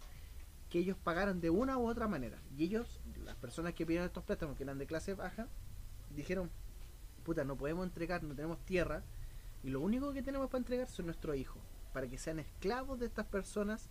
que 0.70 0.78
ellos 0.80 0.96
pagaran 1.02 1.40
de 1.40 1.50
una 1.50 1.78
u 1.78 1.88
otra 1.88 2.08
manera. 2.08 2.38
Y 2.56 2.64
ellos, 2.64 3.00
las 3.24 3.36
personas 3.36 3.74
que 3.74 3.86
pidieron 3.86 4.06
estos 4.06 4.24
préstamos, 4.24 4.56
que 4.56 4.62
eran 4.64 4.78
de 4.78 4.86
clase 4.86 5.14
baja, 5.14 5.46
dijeron, 6.16 6.50
puta, 7.24 7.44
no 7.44 7.56
podemos 7.56 7.86
entregar, 7.86 8.22
no 8.22 8.34
tenemos 8.34 8.58
tierra, 8.64 9.02
y 9.62 9.70
lo 9.70 9.80
único 9.80 10.12
que 10.12 10.22
tenemos 10.22 10.48
para 10.48 10.58
entregar 10.58 10.88
son 10.88 11.06
nuestros 11.06 11.36
hijos, 11.36 11.62
para 11.92 12.06
que 12.08 12.18
sean 12.18 12.38
esclavos 12.38 12.98
de 13.00 13.06
estas 13.06 13.26
personas, 13.26 13.88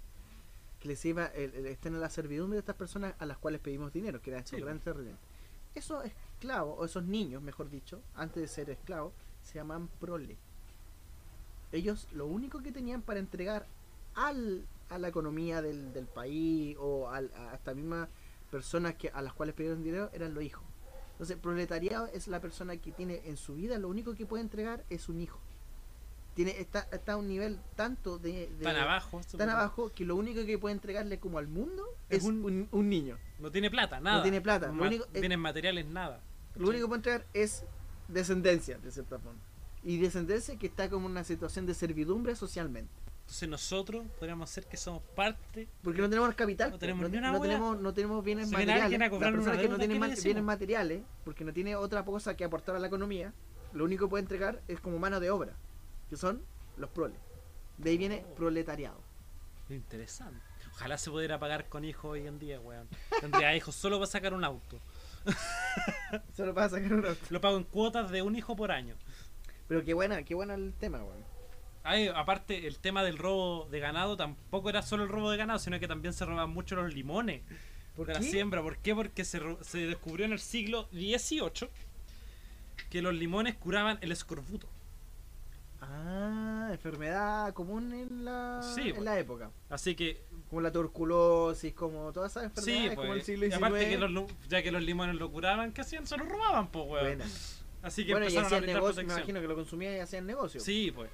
que 0.79 0.89
les 0.89 0.99
sirva, 0.99 1.27
el- 1.27 1.53
el- 1.55 1.65
estén 1.67 1.93
en 1.95 2.01
la 2.01 2.09
servidumbre 2.09 2.55
de 2.57 2.59
estas 2.59 2.75
personas 2.75 3.15
a 3.19 3.25
las 3.25 3.37
cuales 3.37 3.61
pedimos 3.61 3.93
dinero, 3.93 4.21
que 4.21 4.31
eran 4.31 4.43
estos 4.43 4.57
Sí. 4.57 4.63
grandes 4.63 4.83
terratenientes. 4.83 5.25
Esos 5.75 6.03
esclavos, 6.05 6.75
o 6.77 6.85
esos 6.85 7.03
niños, 7.05 7.41
mejor 7.41 7.69
dicho, 7.69 8.01
antes 8.15 8.41
de 8.41 8.47
ser 8.47 8.69
esclavos, 8.69 9.13
se 9.41 9.55
llaman 9.55 9.87
prole. 9.99 10.37
Ellos 11.71 12.07
lo 12.11 12.27
único 12.27 12.61
que 12.61 12.71
tenían 12.71 13.01
para 13.01 13.19
entregar 13.19 13.65
al, 14.15 14.65
a 14.89 14.97
la 14.97 15.07
economía 15.07 15.61
del, 15.61 15.93
del 15.93 16.05
país 16.07 16.75
o 16.79 17.09
al- 17.09 17.31
a 17.35 17.55
estas 17.55 17.75
mismas 17.75 18.09
personas 18.51 18.95
que, 18.95 19.09
a 19.09 19.21
las 19.21 19.33
cuales 19.33 19.55
pidieron 19.55 19.83
dinero 19.83 20.09
eran 20.13 20.33
los 20.33 20.43
hijos. 20.43 20.63
Entonces, 21.13 21.37
proletariado 21.37 22.07
es 22.07 22.27
la 22.27 22.39
persona 22.41 22.75
que 22.77 22.91
tiene 22.91 23.21
en 23.25 23.37
su 23.37 23.55
vida 23.55 23.77
lo 23.77 23.87
único 23.89 24.13
que 24.15 24.25
puede 24.25 24.43
entregar 24.43 24.83
es 24.89 25.09
un 25.09 25.21
hijo. 25.21 25.39
Tiene, 26.35 26.59
está, 26.59 26.87
está 26.91 27.13
a 27.13 27.17
un 27.17 27.27
nivel 27.27 27.59
tanto 27.75 28.17
de, 28.17 28.47
de- 28.57 28.63
Tan 28.63 28.75
abajo. 28.75 29.21
tan 29.37 29.49
abajo 29.51 29.91
que 29.93 30.03
lo 30.03 30.15
único 30.15 30.43
que 30.45 30.57
puede 30.57 30.73
entregarle 30.73 31.19
como 31.19 31.37
al 31.37 31.47
mundo 31.47 31.85
es 32.09 32.19
Es 32.19 32.23
un- 32.23 32.43
un, 32.43 32.67
un 32.71 32.89
niño. 32.89 33.17
No 33.39 33.51
tiene 33.51 33.69
plata, 33.69 33.99
nada. 33.99 34.23
tiene 34.23 34.41
plata, 34.41 34.67
No 34.67 34.73
lo 34.73 34.79
ma- 34.81 34.87
único- 34.87 35.05
no 35.13 35.19
tiene 35.19 35.37
materiales, 35.37 35.85
nada. 35.85 36.21
Lo 36.55 36.69
único 36.69 36.85
que 36.85 36.87
puede 36.89 36.99
entregar 36.99 37.25
es 37.33 37.63
descendencia, 38.07 38.77
de 38.79 38.91
cierta 38.91 39.19
forma. 39.19 39.39
Y 39.83 39.97
descendencia 39.97 40.57
que 40.57 40.65
está 40.67 40.89
como 40.89 41.05
en 41.05 41.11
una 41.11 41.23
situación 41.23 41.65
de 41.67 41.75
servidumbre 41.75 42.35
socialmente. 42.35 42.91
Entonces 43.23 43.49
nosotros 43.49 44.05
podríamos 44.19 44.49
ser 44.49 44.65
que 44.65 44.77
somos 44.77 45.01
parte. 45.15 45.67
Porque 45.81 46.01
no 46.01 46.09
tenemos 46.09 46.35
capital, 46.35 46.71
No 46.71 46.77
tenemos 46.77 47.09
no, 47.09 47.31
no 47.31 47.41
tenemos, 47.41 47.79
no 47.79 47.93
tenemos 47.93 48.23
bienes 48.23 48.51
materiales. 48.51 48.89
que 48.91 48.97
no 48.97 49.19
deuda, 49.19 49.77
tiene 49.77 49.93
¿qué 49.93 49.99
ma- 49.99 50.07
bienes 50.23 50.43
materiales, 50.43 51.01
porque 51.23 51.43
no 51.43 51.51
tiene 51.53 51.75
otra 51.75 52.03
cosa 52.05 52.35
que 52.35 52.43
aportar 52.43 52.75
a 52.75 52.79
la 52.79 52.87
economía, 52.87 53.33
lo 53.73 53.85
único 53.85 54.05
que 54.05 54.09
puede 54.11 54.21
entregar 54.23 54.61
es 54.67 54.79
como 54.79 54.99
mano 54.99 55.19
de 55.19 55.31
obra, 55.31 55.53
que 56.09 56.17
son 56.17 56.43
los 56.77 56.89
proles. 56.91 57.17
De 57.77 57.89
ahí 57.91 57.97
viene 57.97 58.23
Oh. 58.29 58.35
proletariado. 58.35 59.01
Interesante. 59.69 60.39
Ojalá 60.73 60.97
se 60.97 61.09
pudiera 61.09 61.39
pagar 61.39 61.69
con 61.69 61.85
hijos 61.85 62.05
hoy 62.11 62.27
en 62.27 62.37
día, 62.39 62.59
weón. 62.59 62.87
Tendría 63.21 63.55
hijos 63.55 63.73
solo 63.73 63.97
para 63.97 64.07
sacar 64.11 64.33
un 64.33 64.43
auto. 64.43 64.79
Solo 66.35 66.53
para 66.53 66.69
sacar 66.69 66.93
una... 66.93 67.15
Lo 67.29 67.41
pago 67.41 67.57
en 67.57 67.63
cuotas 67.63 68.11
de 68.11 68.21
un 68.21 68.35
hijo 68.35 68.55
por 68.55 68.71
año. 68.71 68.95
Pero 69.67 69.83
qué 69.83 69.93
buena, 69.93 70.21
qué 70.23 70.35
bueno 70.35 70.53
el 70.53 70.73
tema, 70.73 70.99
weón. 71.03 71.23
Ay, 71.83 72.07
aparte, 72.07 72.65
el 72.67 72.79
tema 72.79 73.03
del 73.03 73.17
robo 73.17 73.67
de 73.69 73.79
ganado 73.79 74.15
tampoco 74.15 74.69
era 74.69 74.81
solo 74.81 75.03
el 75.03 75.09
robo 75.09 75.29
de 75.31 75.37
ganado, 75.37 75.59
sino 75.59 75.79
que 75.79 75.87
también 75.87 76.13
se 76.13 76.25
robaban 76.25 76.49
mucho 76.49 76.75
los 76.75 76.93
limones 76.93 77.41
¿Por 77.95 78.07
de 78.07 78.13
la 78.13 78.21
siembra. 78.21 78.61
¿Por 78.61 78.77
qué? 78.77 78.95
Porque 78.95 79.25
se, 79.25 79.41
se 79.61 79.79
descubrió 79.79 80.25
en 80.25 80.31
el 80.31 80.39
siglo 80.39 80.87
XVIII 80.93 81.69
que 82.89 83.01
los 83.01 83.13
limones 83.13 83.55
curaban 83.55 83.97
el 84.01 84.11
escorbuto. 84.11 84.67
Ah, 85.81 86.69
enfermedad 86.71 87.53
común 87.53 87.93
en 87.93 88.23
la, 88.23 88.61
Sí, 88.73 88.81
en 88.89 88.95
pues. 88.95 89.03
la 89.03 89.19
época. 89.19 89.51
Así 89.69 89.95
que, 89.95 90.21
Como 90.49 90.61
la 90.61 90.71
tuberculosis, 90.71 91.73
como 91.73 92.13
todas 92.13 92.31
esas 92.31 92.51
sí, 92.63 92.71
enfermedades 92.71 92.95
como 92.95 93.13
el 93.13 93.19
pues, 93.19 93.25
siglo 93.25 93.45
y 93.45 93.49
XIX. 93.49 93.57
aparte 93.63 93.89
que 93.89 93.97
los, 93.97 94.25
ya 94.47 94.63
que 94.63 94.71
los 94.71 94.81
limones 94.81 95.15
lo 95.15 95.29
curaban, 95.31 95.73
¿qué 95.73 95.81
hacían? 95.81 96.07
Se 96.07 96.15
los 96.17 96.27
robaban, 96.27 96.67
pues, 96.67 96.85
weón. 96.87 97.03
Buena. 97.05 97.25
Así 97.81 98.05
que 98.05 98.13
Bueno, 98.13 98.27
y 98.27 98.29
empezaron 98.29 98.45
a 98.45 98.47
hacían 98.47 98.61
brindar 98.61 98.81
negocio, 98.81 99.03
me 99.03 99.13
imagino 99.13 99.41
que 99.41 99.47
lo 99.47 99.55
consumían 99.55 99.93
y 99.95 99.99
hacían 99.99 100.25
negocio. 100.25 100.61
Sí, 100.61 100.91
pues. 100.95 101.09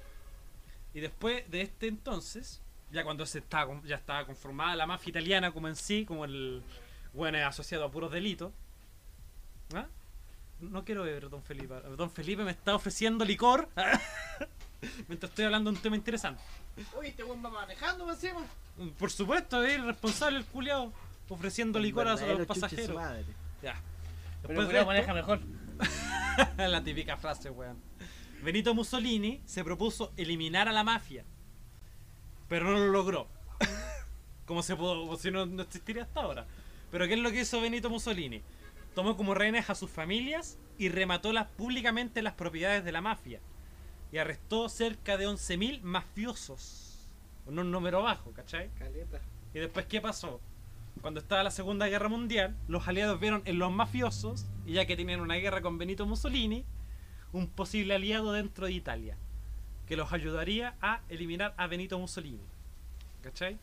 Y 0.94 1.00
después 1.00 1.48
de 1.50 1.62
este 1.62 1.86
entonces, 1.88 2.60
ya 2.90 3.04
cuando 3.04 3.24
se 3.26 3.38
estaba, 3.38 3.80
ya 3.84 3.96
estaba 3.96 4.26
conformada 4.26 4.74
la 4.76 4.86
mafia 4.86 5.10
italiana 5.10 5.52
como 5.52 5.68
en 5.68 5.76
sí, 5.76 6.04
como 6.04 6.24
el 6.24 6.62
bueno 7.12 7.38
asociado 7.46 7.84
a 7.84 7.90
puros 7.90 8.10
delitos. 8.10 8.52
¿Ah? 9.74 9.86
No 10.60 10.84
quiero 10.84 11.04
beber, 11.04 11.30
don 11.30 11.42
Felipe. 11.42 11.74
Don 11.96 12.10
Felipe 12.10 12.42
me 12.44 12.50
está 12.50 12.74
ofreciendo 12.74 13.24
licor 13.24 13.68
mientras 15.08 15.30
estoy 15.30 15.44
hablando 15.46 15.70
de 15.70 15.76
un 15.76 15.82
tema 15.82 15.96
interesante. 15.96 16.42
Uy, 16.98 17.08
este 17.08 17.24
weón 17.24 17.44
va 17.44 17.50
manejando 17.50 18.08
encima. 18.10 18.40
Por 18.98 19.10
supuesto, 19.10 19.62
es 19.62 19.78
irresponsable 19.78 20.38
el 20.38 20.44
culiao 20.44 20.92
ofreciendo 21.28 21.78
licor 21.78 22.08
a 22.08 22.14
los 22.16 22.46
pasajeros. 22.46 22.96
madre. 22.96 23.24
Ya. 23.62 23.74
Pero 24.42 24.54
Después 24.54 24.58
de 24.58 24.64
culiao 24.66 24.80
esto- 24.82 24.86
maneja 24.86 25.14
mejor. 25.14 25.40
la 26.70 26.82
típica 26.82 27.16
frase, 27.16 27.50
weón. 27.50 27.89
Benito 28.42 28.74
Mussolini 28.74 29.42
se 29.44 29.62
propuso 29.64 30.12
eliminar 30.16 30.66
a 30.68 30.72
la 30.72 30.82
mafia, 30.82 31.24
pero 32.48 32.64
no 32.64 32.78
lo 32.78 32.86
logró. 32.86 33.28
Como 34.46 34.62
se 34.62 34.76
pudo, 34.76 35.16
si 35.16 35.30
no, 35.30 35.46
no 35.46 35.62
existiría 35.62 36.04
hasta 36.04 36.22
ahora. 36.22 36.46
Pero 36.90 37.06
¿qué 37.06 37.14
es 37.14 37.20
lo 37.20 37.30
que 37.30 37.42
hizo 37.42 37.60
Benito 37.60 37.90
Mussolini? 37.90 38.42
Tomó 38.94 39.16
como 39.16 39.34
rehenes 39.34 39.70
a 39.70 39.76
sus 39.76 39.88
familias 39.88 40.58
y 40.76 40.88
remató 40.88 41.32
las, 41.32 41.46
públicamente 41.46 42.22
las 42.22 42.32
propiedades 42.32 42.84
de 42.84 42.90
la 42.90 43.00
mafia. 43.00 43.40
Y 44.10 44.18
arrestó 44.18 44.68
cerca 44.68 45.16
de 45.16 45.28
11.000 45.28 45.82
mafiosos. 45.82 47.08
Un 47.46 47.70
número 47.70 48.02
bajo, 48.02 48.32
¿cachai? 48.32 48.70
Caleta. 48.76 49.20
¿Y 49.54 49.60
después 49.60 49.86
qué 49.86 50.00
pasó? 50.00 50.40
Cuando 51.00 51.20
estaba 51.20 51.44
la 51.44 51.52
Segunda 51.52 51.86
Guerra 51.86 52.08
Mundial, 52.08 52.56
los 52.66 52.88
aliados 52.88 53.20
vieron 53.20 53.42
en 53.44 53.60
los 53.60 53.70
mafiosos, 53.70 54.46
y 54.66 54.72
ya 54.72 54.86
que 54.86 54.96
tenían 54.96 55.20
una 55.20 55.36
guerra 55.36 55.62
con 55.62 55.78
Benito 55.78 56.06
Mussolini, 56.06 56.64
un 57.32 57.48
posible 57.48 57.94
aliado 57.94 58.32
dentro 58.32 58.66
de 58.66 58.72
Italia, 58.72 59.16
que 59.86 59.96
los 59.96 60.12
ayudaría 60.12 60.76
a 60.80 61.00
eliminar 61.08 61.54
a 61.56 61.66
Benito 61.66 61.98
Mussolini. 61.98 62.44
¿Cachai? 63.22 63.58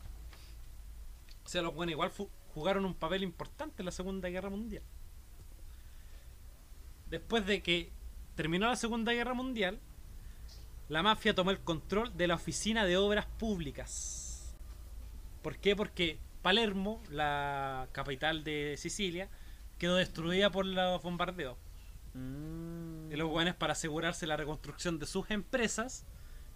O 1.44 1.48
sea, 1.48 1.62
los 1.62 1.74
buenos 1.74 1.92
igual 1.92 2.12
jugaron 2.54 2.84
un 2.84 2.94
papel 2.94 3.22
importante 3.22 3.82
en 3.82 3.86
la 3.86 3.92
Segunda 3.92 4.28
Guerra 4.28 4.50
Mundial. 4.50 4.82
Después 7.10 7.46
de 7.46 7.62
que 7.62 7.90
terminó 8.34 8.66
la 8.66 8.76
Segunda 8.76 9.12
Guerra 9.12 9.34
Mundial, 9.34 9.80
la 10.88 11.02
mafia 11.02 11.34
tomó 11.34 11.50
el 11.50 11.60
control 11.60 12.16
de 12.16 12.28
la 12.28 12.34
Oficina 12.34 12.84
de 12.84 12.96
Obras 12.96 13.26
Públicas. 13.26 14.54
¿Por 15.42 15.58
qué? 15.58 15.74
Porque 15.74 16.18
Palermo, 16.42 17.02
la 17.10 17.88
capital 17.92 18.44
de 18.44 18.76
Sicilia, 18.76 19.28
quedó 19.78 19.96
destruida 19.96 20.50
por 20.50 20.66
los 20.66 21.02
bombardeos. 21.02 21.56
Mm. 22.14 22.97
Y 23.10 23.16
los 23.16 23.28
buenos, 23.28 23.54
para 23.56 23.72
asegurarse 23.72 24.26
la 24.26 24.36
reconstrucción 24.36 24.98
de 24.98 25.06
sus 25.06 25.30
empresas, 25.30 26.04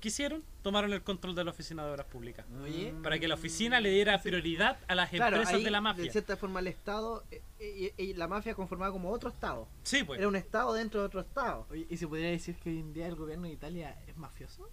quisieron, 0.00 0.42
tomaron 0.62 0.92
el 0.92 1.02
control 1.02 1.34
de 1.34 1.44
la 1.44 1.50
Oficina 1.52 1.84
de 1.84 1.92
Obras 1.92 2.06
Públicas. 2.06 2.44
Oye, 2.62 2.92
Para 3.02 3.18
que 3.18 3.28
la 3.28 3.34
oficina 3.34 3.80
le 3.80 3.90
diera 3.90 4.20
prioridad 4.20 4.78
a 4.88 4.94
las 4.94 5.10
Claro, 5.10 5.36
empresas 5.36 5.54
ahí, 5.54 5.64
de 5.64 5.70
la 5.70 5.80
mafia. 5.80 6.10
cierta 6.10 6.36
forma 6.36 6.60
el 6.60 6.66
Estado, 6.66 7.24
eh, 7.30 7.42
eh, 7.60 7.94
eh, 7.96 8.14
la 8.16 8.26
mafia 8.28 8.54
conformaba 8.54 8.90
como 8.92 9.10
otro 9.10 9.30
Estado. 9.30 9.68
Sí, 9.84 10.02
pues. 10.04 10.18
Era 10.18 10.28
un 10.28 10.36
Estado 10.36 10.72
dentro 10.74 11.00
de 11.00 11.06
otro 11.06 11.20
Estado. 11.20 11.66
Oye, 11.70 11.86
¿y 11.88 11.96
se 11.96 12.08
podría 12.08 12.30
decir 12.30 12.56
que 12.56 12.70
hoy 12.70 12.80
en 12.80 12.92
día 12.92 13.06
el 13.06 13.14
gobierno 13.14 13.46
de 13.46 13.52
Italia 13.52 13.96
es 14.08 14.16
mafioso? 14.16 14.68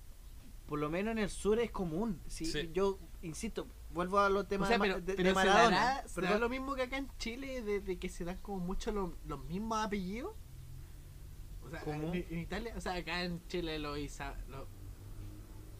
Por 0.65 0.79
lo 0.79 0.89
menos 0.89 1.11
en 1.13 1.19
el 1.19 1.29
sur 1.29 1.59
es 1.59 1.71
común. 1.71 2.21
Sí, 2.27 2.45
Sí. 2.45 2.69
Yo 2.73 2.99
insisto, 3.21 3.67
vuelvo 3.91 4.19
a 4.19 4.29
los 4.29 4.43
O 4.43 4.47
temas 4.47 4.67
sea, 4.67 4.77
de, 4.77 4.81
pero, 4.81 5.01
de- 5.01 5.13
pero 5.13 5.29
de 5.29 5.29
se 5.29 5.35
Maradona. 5.35 5.75
dará, 5.79 6.07
se 6.07 6.15
Perdón. 6.15 6.29
dará 6.31 6.39
lo 6.39 6.49
mismo 6.49 6.75
que 6.75 6.81
acá 6.83 6.97
en 6.97 7.07
Chile, 7.17 7.61
de, 7.61 7.79
de 7.81 7.97
que 7.99 8.09
se 8.09 8.23
dan 8.25 8.37
como 8.37 8.59
mucho 8.59 8.91
lo- 8.91 9.15
los 9.25 9.43
mismos 9.45 9.83
apellidos. 9.83 10.33
O 11.69 11.71
sea, 11.71 11.81
¿Cómo? 11.81 12.13
En, 12.13 12.25
en 12.29 12.39
Italia, 12.39 12.73
o 12.75 12.81
sea, 12.81 12.93
acá 12.95 13.23
en 13.23 13.45
Chile 13.47 13.77
los 13.79 13.97
Isa, 13.99 14.35
los 14.49 14.67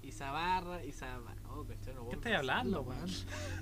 Isabarra, 0.02 0.84
Isabarra. 0.86 1.36
Oh, 1.49 1.66
¿Qué 1.66 1.74
estás 1.74 2.34
hablando, 2.36 2.82
weón? 2.82 3.10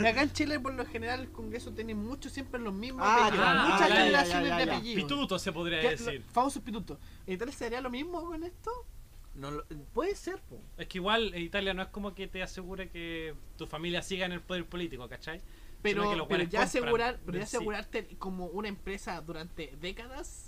acá 0.07 0.21
en 0.21 0.31
Chile, 0.33 0.59
por 0.59 0.73
lo 0.73 0.85
general, 0.85 1.21
el 1.21 1.31
Congreso 1.31 1.73
tiene 1.73 1.95
muchos 1.95 2.31
siempre 2.31 2.59
los 2.59 2.73
mismos 2.73 3.01
Ah, 3.05 3.27
apellidos. 3.27 3.45
ya, 3.47 3.63
muchas 3.63 3.79
ya, 3.79 3.87
ya, 3.89 3.95
generaciones 4.03 4.49
ya, 4.49 4.57
de 4.57 4.63
apellidos. 4.63 5.03
Pituto 5.03 5.39
se 5.39 5.51
podría 5.51 5.81
¿Qué- 5.81 5.89
decir. 5.91 6.21
lo- 6.25 6.31
Famosos 6.31 6.61
pitutos. 6.61 6.99
¿En 7.25 7.33
Italia 7.33 7.53
se 7.53 7.65
haría 7.65 7.81
lo 7.81 7.89
mismo 7.89 8.23
con 8.25 8.43
esto? 8.43 8.71
No 9.33 9.51
lo- 9.51 9.65
puede 9.93 10.15
ser, 10.15 10.41
po. 10.43 10.61
Es 10.77 10.87
que 10.87 10.97
igual 10.99 11.33
en 11.33 11.41
Italia 11.41 11.73
no 11.73 11.81
es 11.81 11.87
como 11.89 12.13
que 12.13 12.27
te 12.27 12.43
asegure 12.43 12.89
que 12.89 13.33
tu 13.57 13.65
familia 13.65 14.01
siga 14.01 14.25
en 14.25 14.31
el 14.33 14.41
poder 14.41 14.65
político, 14.67 15.07
¿cachai? 15.09 15.41
Pero, 15.81 16.27
pero 16.27 16.43
ya 16.43 16.63
asegurar, 16.63 17.19
pero 17.25 17.37
ya 17.39 17.45
sí. 17.45 17.55
asegurarte 17.57 18.07
como 18.17 18.45
una 18.47 18.67
empresa 18.67 19.21
durante 19.21 19.75
décadas. 19.79 20.46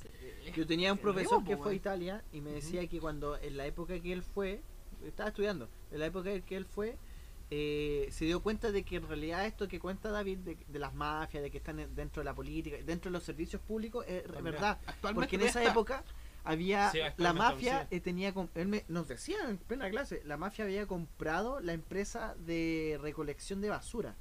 Yo 0.56 0.66
tenía 0.68 0.92
un 0.92 0.98
es 0.98 1.02
profesor 1.02 1.44
que 1.44 1.58
fue 1.58 1.72
a. 1.72 1.76
Italia 1.76 2.24
y 2.32 2.42
me 2.42 2.52
decía 2.52 2.86
que 2.88 3.00
cuando 3.00 3.38
en 3.38 3.58
la 3.58 3.66
época 3.66 4.00
que 4.00 4.12
él 4.14 4.24
fue, 4.24 4.62
estaba 5.06 5.30
estudiando, 5.30 5.70
en 5.92 6.00
la 6.00 6.06
época 6.08 6.32
en 6.32 6.42
que 6.44 6.56
él 6.58 6.66
fue, 6.66 6.98
eh, 7.52 8.08
se 8.12 8.26
dio 8.26 8.42
cuenta 8.42 8.72
de 8.72 8.84
que 8.84 8.98
en 8.98 9.08
realidad 9.08 9.46
esto 9.46 9.68
que 9.68 9.80
cuenta 9.80 10.12
David 10.12 10.38
de, 10.40 10.58
de 10.68 10.80
las 10.80 10.94
mafias, 10.94 11.42
de 11.42 11.50
que 11.50 11.58
están 11.58 11.80
en- 11.80 11.96
dentro 11.96 12.22
de 12.22 12.26
la 12.26 12.36
política, 12.36 12.78
dentro 12.86 13.10
de 13.10 13.14
los 13.14 13.24
servicios 13.24 13.62
públicos, 13.62 14.06
es 14.08 14.24
verdad. 14.44 14.80
Porque 15.16 15.36
en 15.38 15.42
esa 15.44 15.64
época 15.64 16.04
había 16.44 16.92
Sí, 16.92 17.00
la 17.18 17.34
mafia 17.34 17.88
sí. 17.90 17.96
eh, 17.96 18.00
tenía 18.02 18.34
él 18.56 18.68
me- 18.68 18.86
nos 18.88 19.08
decía 19.08 19.38
en 19.50 19.58
plena 19.58 19.90
clase 19.90 20.22
la 20.26 20.38
mafia 20.38 20.66
había 20.66 20.86
comprado 20.88 21.60
la 21.60 21.74
empresa 21.74 22.36
de 22.46 22.98
recolección 23.02 23.62
de 23.62 23.70
basura 23.70 24.16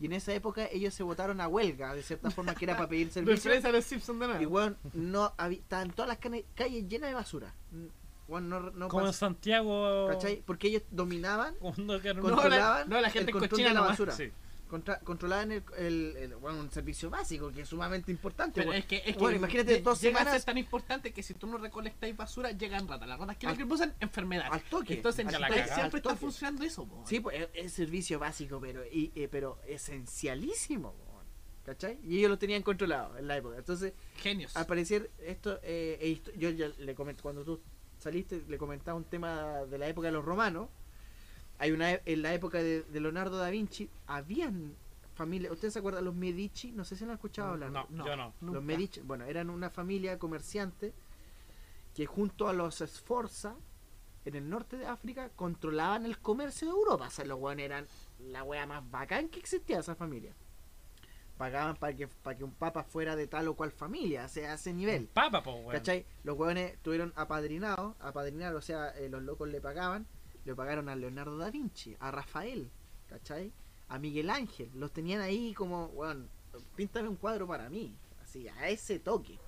y 0.00 0.06
en 0.06 0.12
esa 0.14 0.32
época 0.32 0.66
ellos 0.72 0.94
se 0.94 1.02
votaron 1.02 1.40
a 1.40 1.46
huelga 1.48 1.94
de 1.94 2.02
cierta 2.02 2.30
forma 2.30 2.54
que 2.54 2.64
era 2.64 2.76
para 2.76 2.88
pedir 2.88 3.10
servicio 3.12 3.52
a 3.68 3.72
los 3.72 3.84
Simpsons 3.84 4.18
de 4.20 4.26
nuevo. 4.26 4.42
y 4.42 4.46
weón, 4.46 4.76
no 4.94 5.32
había, 5.36 5.58
estaban 5.58 5.90
todas 5.90 6.08
las 6.08 6.18
calles 6.54 6.88
llenas 6.88 7.10
de 7.10 7.14
basura 7.14 7.54
Mm, 7.70 7.86
weón, 8.28 8.48
no, 8.48 8.60
no 8.70 8.88
Como 8.88 9.06
en 9.06 9.12
Santiago. 9.12 10.08
¿cachai? 10.08 10.42
porque 10.46 10.68
ellos 10.68 10.82
dominaban 10.90 11.54
No, 11.60 11.72
controlaban 12.20 12.88
la- 12.90 12.96
no, 12.96 13.00
la 13.00 13.10
gente 13.10 13.30
el 13.30 13.32
control 13.32 13.50
cochina 13.50 13.68
de 13.68 13.74
la 13.74 13.80
nomás. 13.80 13.92
basura 13.98 14.12
Sí. 14.12 14.32
Contra- 14.70 15.00
controlaban 15.00 15.50
el, 15.50 15.64
el- 15.76 16.16
el- 16.16 16.36
bueno, 16.36 16.60
un 16.60 16.70
servicio 16.70 17.10
básico 17.10 17.50
que 17.50 17.62
es 17.62 17.68
sumamente 17.68 18.12
importante 18.12 18.60
Pero 18.60 18.72
es 18.72 18.84
que, 18.86 18.98
es 18.98 19.02
que 19.14 19.18
Bueno, 19.18 19.38
imagínate 19.38 19.80
dos 19.80 19.98
a 19.98 20.00
semanas 20.00 20.32
ser 20.34 20.44
tan 20.44 20.58
importante 20.58 21.12
que 21.12 21.24
si 21.24 21.34
tú 21.34 21.48
no 21.48 21.58
recolectáis 21.58 22.16
basura, 22.16 22.52
llegan 22.52 22.86
ratas. 22.86 23.08
Las 23.08 23.18
ratas 23.18 23.36
que 23.36 23.48
Al- 23.48 23.56
producen 23.56 23.92
enfermedades. 23.98 24.52
al 24.52 24.62
toque 24.62 24.94
Entonces 24.94 25.24
cagada, 25.26 25.48
siempre 25.74 25.82
al 25.82 25.96
está 25.96 26.14
funcionando 26.16 26.62
eso. 26.64 26.86
po. 26.86 27.04
Sí, 27.04 27.18
pues 27.18 27.40
es, 27.40 27.48
es 27.54 27.72
servicio 27.72 28.20
básico, 28.20 28.60
pero 28.60 28.86
y, 28.86 29.10
eh, 29.16 29.26
pero 29.28 29.58
esencialísimo. 29.66 30.94
¿cachai? 31.64 31.98
Y 32.02 32.18
ellos 32.18 32.30
lo 32.30 32.38
tenían 32.38 32.62
controlado 32.62 33.16
en 33.18 33.28
la 33.28 33.36
época. 33.36 33.56
Entonces, 33.58 33.92
Genios. 34.16 34.56
al 34.56 34.66
parecer, 34.66 35.10
esto, 35.18 35.60
eh, 35.62 36.20
yo 36.36 36.50
ya 36.50 36.68
le 36.68 36.94
comenté, 36.94 37.22
cuando 37.22 37.44
tú 37.44 37.60
saliste, 37.98 38.42
le 38.48 38.56
comentaba 38.58 38.96
un 38.96 39.04
tema 39.04 39.64
de 39.66 39.78
la 39.78 39.86
época 39.86 40.08
de 40.08 40.12
los 40.12 40.24
romanos. 40.24 40.68
Hay 41.60 41.70
una, 41.72 41.92
e- 41.92 42.02
en 42.06 42.22
la 42.22 42.34
época 42.34 42.58
de, 42.58 42.82
de 42.82 43.00
Leonardo 43.00 43.36
da 43.38 43.50
Vinci, 43.50 43.88
habían 44.06 44.74
familia. 45.14 45.52
¿Ustedes 45.52 45.74
se 45.74 45.78
acuerdan? 45.78 46.04
Los 46.04 46.14
Medici, 46.14 46.72
no 46.72 46.84
sé 46.84 46.96
si 46.96 47.04
han 47.04 47.10
escuchado 47.10 47.50
hablar. 47.50 47.70
No, 47.70 47.86
No. 47.90 48.04
yo 48.06 48.16
no. 48.16 48.24
Los 48.40 48.42
Nunca. 48.54 48.60
Medici, 48.60 49.00
bueno, 49.02 49.24
eran 49.26 49.50
una 49.50 49.70
familia 49.70 50.18
comerciante 50.18 50.92
que 51.94 52.06
junto 52.06 52.48
a 52.48 52.52
los 52.52 52.76
Sforza 52.78 53.54
en 54.24 54.34
el 54.36 54.48
norte 54.48 54.76
de 54.78 54.86
África 54.86 55.30
controlaban 55.36 56.06
el 56.06 56.18
comercio 56.18 56.68
de 56.68 56.72
Europa. 56.74 57.06
O 57.08 57.10
sea, 57.10 57.24
los 57.24 57.38
weones 57.38 57.64
eran 57.66 57.86
la 58.18 58.42
wea 58.42 58.66
más 58.66 58.90
bacán 58.90 59.28
que 59.28 59.38
existía 59.38 59.78
esa 59.80 59.94
familia. 59.94 60.32
Pagaban 61.36 61.76
para 61.76 61.94
que, 61.96 62.06
para 62.06 62.36
que 62.36 62.44
un 62.44 62.52
papa 62.52 62.84
fuera 62.84 63.16
de 63.16 63.26
tal 63.26 63.48
o 63.48 63.54
cual 63.54 63.70
familia, 63.72 64.26
o 64.26 64.28
sea, 64.28 64.52
a 64.52 64.54
ese 64.54 64.74
nivel. 64.74 65.06
Papa, 65.08 65.42
po, 65.42 65.52
weón. 65.52 65.72
¿Cachai? 65.72 66.04
Los 66.22 66.36
hueones 66.38 66.78
tuvieron 66.82 67.14
apadrinados, 67.16 67.96
apadrinar, 68.00 68.54
o 68.54 68.60
sea, 68.60 68.90
eh, 68.90 69.08
los 69.08 69.22
locos 69.22 69.48
le 69.48 69.58
pagaban, 69.62 70.06
le 70.44 70.54
pagaron 70.54 70.88
a 70.88 70.96
Leonardo 70.96 71.36
da 71.38 71.50
Vinci, 71.50 71.96
a 72.00 72.10
Rafael, 72.10 72.70
¿cachai? 73.08 73.52
A 73.88 73.98
Miguel 73.98 74.30
Ángel, 74.30 74.70
los 74.74 74.92
tenían 74.92 75.20
ahí 75.20 75.52
como, 75.54 75.86
weón, 75.86 76.28
píntame 76.76 77.08
un 77.08 77.16
cuadro 77.16 77.46
para 77.46 77.68
mí, 77.68 77.94
así, 78.22 78.48
a 78.48 78.68
ese 78.68 78.98
toque. 78.98 79.38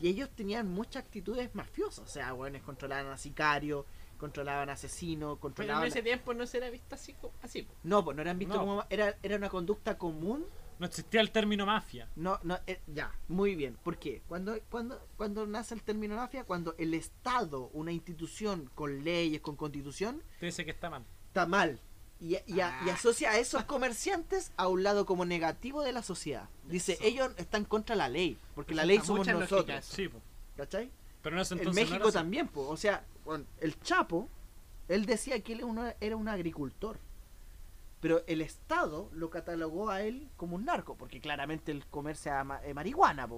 Y 0.00 0.08
ellos 0.08 0.28
tenían 0.30 0.68
muchas 0.68 1.04
actitudes 1.04 1.54
mafiosas, 1.54 2.04
o 2.04 2.08
sea, 2.08 2.34
weones 2.34 2.62
controlaban 2.62 3.10
a 3.10 3.16
sicarios, 3.16 3.86
controlaban 4.18 4.68
a 4.68 4.74
asesinos, 4.74 5.18
Pero 5.18 5.32
en 5.34 5.40
controlaban... 5.40 5.88
ese 5.88 6.02
tiempo 6.02 6.34
no 6.34 6.46
se 6.46 6.58
era 6.58 6.68
visto 6.70 6.94
así. 6.94 7.14
así. 7.42 7.66
No, 7.82 8.04
pues 8.04 8.14
no 8.16 8.22
eran 8.22 8.38
vistos 8.38 8.56
No. 8.58 8.62
como... 8.66 8.84
Era, 8.90 9.16
era 9.22 9.36
una 9.36 9.48
conducta 9.48 9.96
común 9.96 10.44
No 10.78 10.86
existía 10.86 11.20
el 11.20 11.30
término 11.30 11.64
mafia. 11.66 12.08
No, 12.16 12.38
no, 12.42 12.58
eh, 12.66 12.80
ya, 12.86 13.12
muy 13.28 13.54
bien. 13.54 13.76
¿Por 13.82 13.98
qué? 13.98 14.22
Cuando, 14.28 14.58
cuando, 14.70 15.00
cuando 15.16 15.46
nace 15.46 15.74
el 15.74 15.82
término 15.82 16.16
mafia, 16.16 16.44
cuando 16.44 16.74
el 16.78 16.92
Estado, 16.94 17.70
una 17.72 17.92
institución 17.92 18.70
con 18.74 19.02
leyes, 19.04 19.40
con 19.40 19.56
constitución, 19.56 20.22
Te 20.40 20.46
dice 20.46 20.64
que 20.64 20.70
está 20.72 20.90
mal. 20.90 21.04
está 21.28 21.46
mal. 21.46 21.80
Y, 22.20 22.36
y 22.46 22.60
a- 22.60 22.80
y 22.86 22.88
asocia 22.90 23.30
a 23.32 23.38
esos 23.38 23.64
comerciantes 23.64 24.52
a 24.56 24.68
un 24.68 24.82
lado 24.82 25.04
como 25.06 25.24
negativo 25.26 25.82
de 25.82 25.92
la 25.92 26.02
sociedad. 26.02 26.48
Dice, 26.64 26.92
Eso. 26.94 27.04
ellos 27.04 27.30
están 27.36 27.64
contra 27.64 27.94
la 27.96 28.08
ley, 28.08 28.38
porque 28.54 28.74
la 28.74 28.84
ley 28.86 29.00
somos 29.00 29.26
nosotros. 29.26 29.84
Sí, 29.84 30.08
po. 30.08 30.20
¿Cachai? 30.56 30.90
Pero 31.22 31.36
en 31.36 31.42
ese 31.42 31.54
En 31.54 31.60
entonces. 31.60 31.84
no 31.84 31.90
México 31.90 32.12
también, 32.12 32.48
pues. 32.48 32.66
O 32.70 32.76
sea, 32.76 33.04
bueno, 33.24 33.44
el 33.60 33.78
Chapo, 33.80 34.28
él 34.88 35.04
decía 35.04 35.40
que 35.40 35.52
él 35.54 35.62
era 36.00 36.16
un 36.16 36.28
agricultor. 36.28 36.98
Pero 38.00 38.22
el 38.26 38.40
Estado 38.40 39.08
lo 39.12 39.30
catalogó 39.30 39.90
a 39.90 40.02
él 40.02 40.28
como 40.36 40.56
un 40.56 40.64
narco, 40.64 40.96
porque 40.96 41.20
claramente 41.20 41.72
él 41.72 41.84
comercia 41.90 42.44
ma- 42.44 42.62
eh, 42.64 42.74
marihuana. 42.74 43.28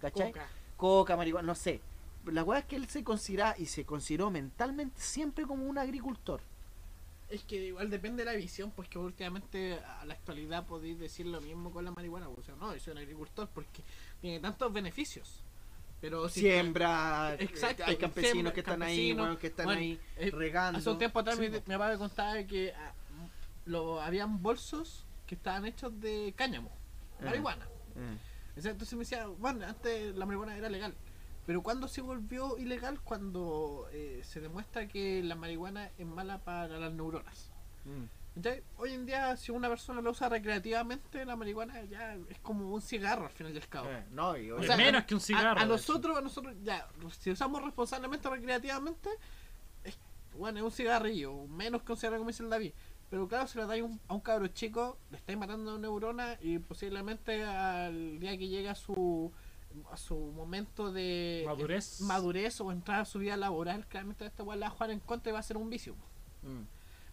¿Cachai? 0.00 0.32
Coca. 0.32 0.46
coca, 0.76 1.16
marihuana, 1.16 1.46
no 1.46 1.54
sé. 1.54 1.80
La 2.26 2.42
weá 2.44 2.60
es 2.60 2.64
que 2.66 2.76
él 2.76 2.88
se 2.88 3.04
considera 3.04 3.54
y 3.58 3.66
se 3.66 3.84
consideró 3.84 4.30
mentalmente 4.30 5.00
siempre 5.00 5.46
como 5.46 5.64
un 5.66 5.78
agricultor. 5.78 6.40
Es 7.28 7.44
que 7.44 7.56
igual 7.56 7.90
depende 7.90 8.24
de 8.24 8.30
la 8.30 8.36
visión, 8.36 8.70
pues 8.70 8.88
que 8.88 8.98
últimamente 8.98 9.74
a 9.74 10.04
la 10.06 10.14
actualidad 10.14 10.66
podéis 10.66 10.98
decir 10.98 11.26
lo 11.26 11.40
mismo 11.42 11.70
con 11.70 11.84
la 11.84 11.90
marihuana. 11.90 12.28
O 12.28 12.42
sea, 12.42 12.54
no, 12.56 12.72
yo 12.72 12.80
soy 12.80 12.92
un 12.92 12.98
agricultor 12.98 13.48
porque 13.52 13.82
tiene 14.20 14.40
tantos 14.40 14.72
beneficios. 14.72 15.42
Pero 16.00 16.28
si 16.28 16.40
Siembra, 16.40 17.34
Exacto, 17.38 17.82
eh, 17.82 17.86
hay 17.88 17.96
campesinos 17.96 18.32
siembra, 18.32 18.52
que 18.54 18.60
están 18.60 18.82
ahí, 18.82 19.12
weón, 19.12 19.36
que 19.36 19.48
están 19.48 19.66
bueno, 19.66 19.80
ahí 19.80 20.00
eh, 20.16 20.30
regando. 20.30 20.78
Hace 20.78 20.90
un 20.90 20.98
tiempo 20.98 21.18
atrás 21.18 21.36
Sí, 21.36 21.42
mi, 21.42 21.50
mi 21.50 21.60
papá 21.60 21.88
me 21.88 21.98
contaba 21.98 22.42
que 22.44 22.72
ah, 22.72 22.92
lo, 23.68 24.00
habían 24.00 24.42
bolsos 24.42 25.06
que 25.26 25.34
estaban 25.34 25.66
hechos 25.66 25.98
de 26.00 26.32
cáñamo, 26.36 26.70
Eh. 27.20 27.24
marihuana. 27.24 27.66
Eh. 27.96 28.16
O 28.56 28.60
sea, 28.60 28.72
Entonces 28.72 28.94
me 28.94 29.00
decía, 29.00 29.26
bueno, 29.26 29.64
antes 29.66 30.16
la 30.16 30.26
marihuana 30.26 30.56
era 30.56 30.68
legal. 30.68 30.94
Pero 31.46 31.62
cuando 31.62 31.86
se 31.88 32.00
volvió 32.02 32.58
ilegal? 32.58 33.00
Cuando 33.00 33.88
eh, 33.92 34.20
se 34.24 34.40
demuestra 34.40 34.86
que 34.88 35.22
la 35.22 35.34
marihuana 35.34 35.90
es 35.96 36.06
mala 36.06 36.38
para 36.38 36.78
las 36.78 36.92
neuronas. 36.92 37.50
Mm. 37.84 38.04
Entonces, 38.36 38.62
hoy 38.76 38.92
en 38.92 39.06
día, 39.06 39.36
si 39.36 39.50
una 39.50 39.68
persona 39.68 40.00
lo 40.00 40.10
usa 40.10 40.28
recreativamente, 40.28 41.24
la 41.24 41.36
marihuana 41.36 41.82
ya 41.84 42.14
es 42.28 42.38
como 42.40 42.72
un 42.72 42.82
cigarro 42.82 43.24
al 43.26 43.32
final 43.32 43.52
del 43.54 43.66
cabo. 43.68 43.88
Eh, 43.90 44.04
no, 44.12 44.36
y 44.36 44.50
O 44.50 44.62
sea, 44.62 44.76
menos 44.76 45.04
que 45.04 45.14
un 45.14 45.20
A- 45.20 45.24
cigarro. 45.24 45.58
A, 45.60 45.62
hecho. 45.62 45.66
nosotros, 45.72 46.18
a 46.18 46.20
nosotros, 46.20 46.54
ya, 46.62 46.86
si 47.18 47.30
usamos 47.30 47.62
responsablemente 47.62 48.28
recreativamente, 48.28 49.08
es, 49.84 49.98
bueno, 50.36 50.58
es 50.58 50.64
un 50.64 50.70
cigarrillo, 50.70 51.46
menos 51.48 51.82
que 51.82 51.92
un 51.92 51.98
cigarro 51.98 52.18
como 52.18 52.28
dice 52.30 52.42
el 52.42 52.50
David. 52.50 52.72
Pero 53.10 53.26
claro, 53.26 53.46
si 53.46 53.58
le 53.58 53.66
dais 53.66 53.82
un- 53.82 54.00
a 54.08 54.14
un 54.14 54.20
cabro 54.20 54.46
chico, 54.48 54.98
le 55.10 55.16
estáis 55.16 55.38
matando 55.38 55.78
neuronas 55.78 56.38
y 56.42 56.58
posiblemente 56.58 57.42
al 57.44 58.18
día 58.20 58.36
que 58.36 58.48
llega 58.48 58.72
a 58.72 58.74
su 58.74 59.32
a 59.92 59.96
su 59.98 60.16
momento 60.16 60.90
de 60.92 61.42
Madurez. 61.46 62.00
madurez 62.00 62.58
o 62.62 62.72
entrar 62.72 63.00
a 63.00 63.04
su 63.04 63.18
vida 63.18 63.36
laboral, 63.36 63.86
claramente 63.86 64.24
esta 64.24 64.42
weá 64.42 64.56
la 64.56 64.66
va 64.68 64.72
a 64.72 64.74
jugar 64.74 64.90
en 64.90 64.98
contra 65.00 65.28
y 65.30 65.32
va 65.34 65.38
a 65.40 65.42
ser 65.42 65.58
un 65.58 65.68
vicio. 65.68 65.94
Mm. 66.42 66.62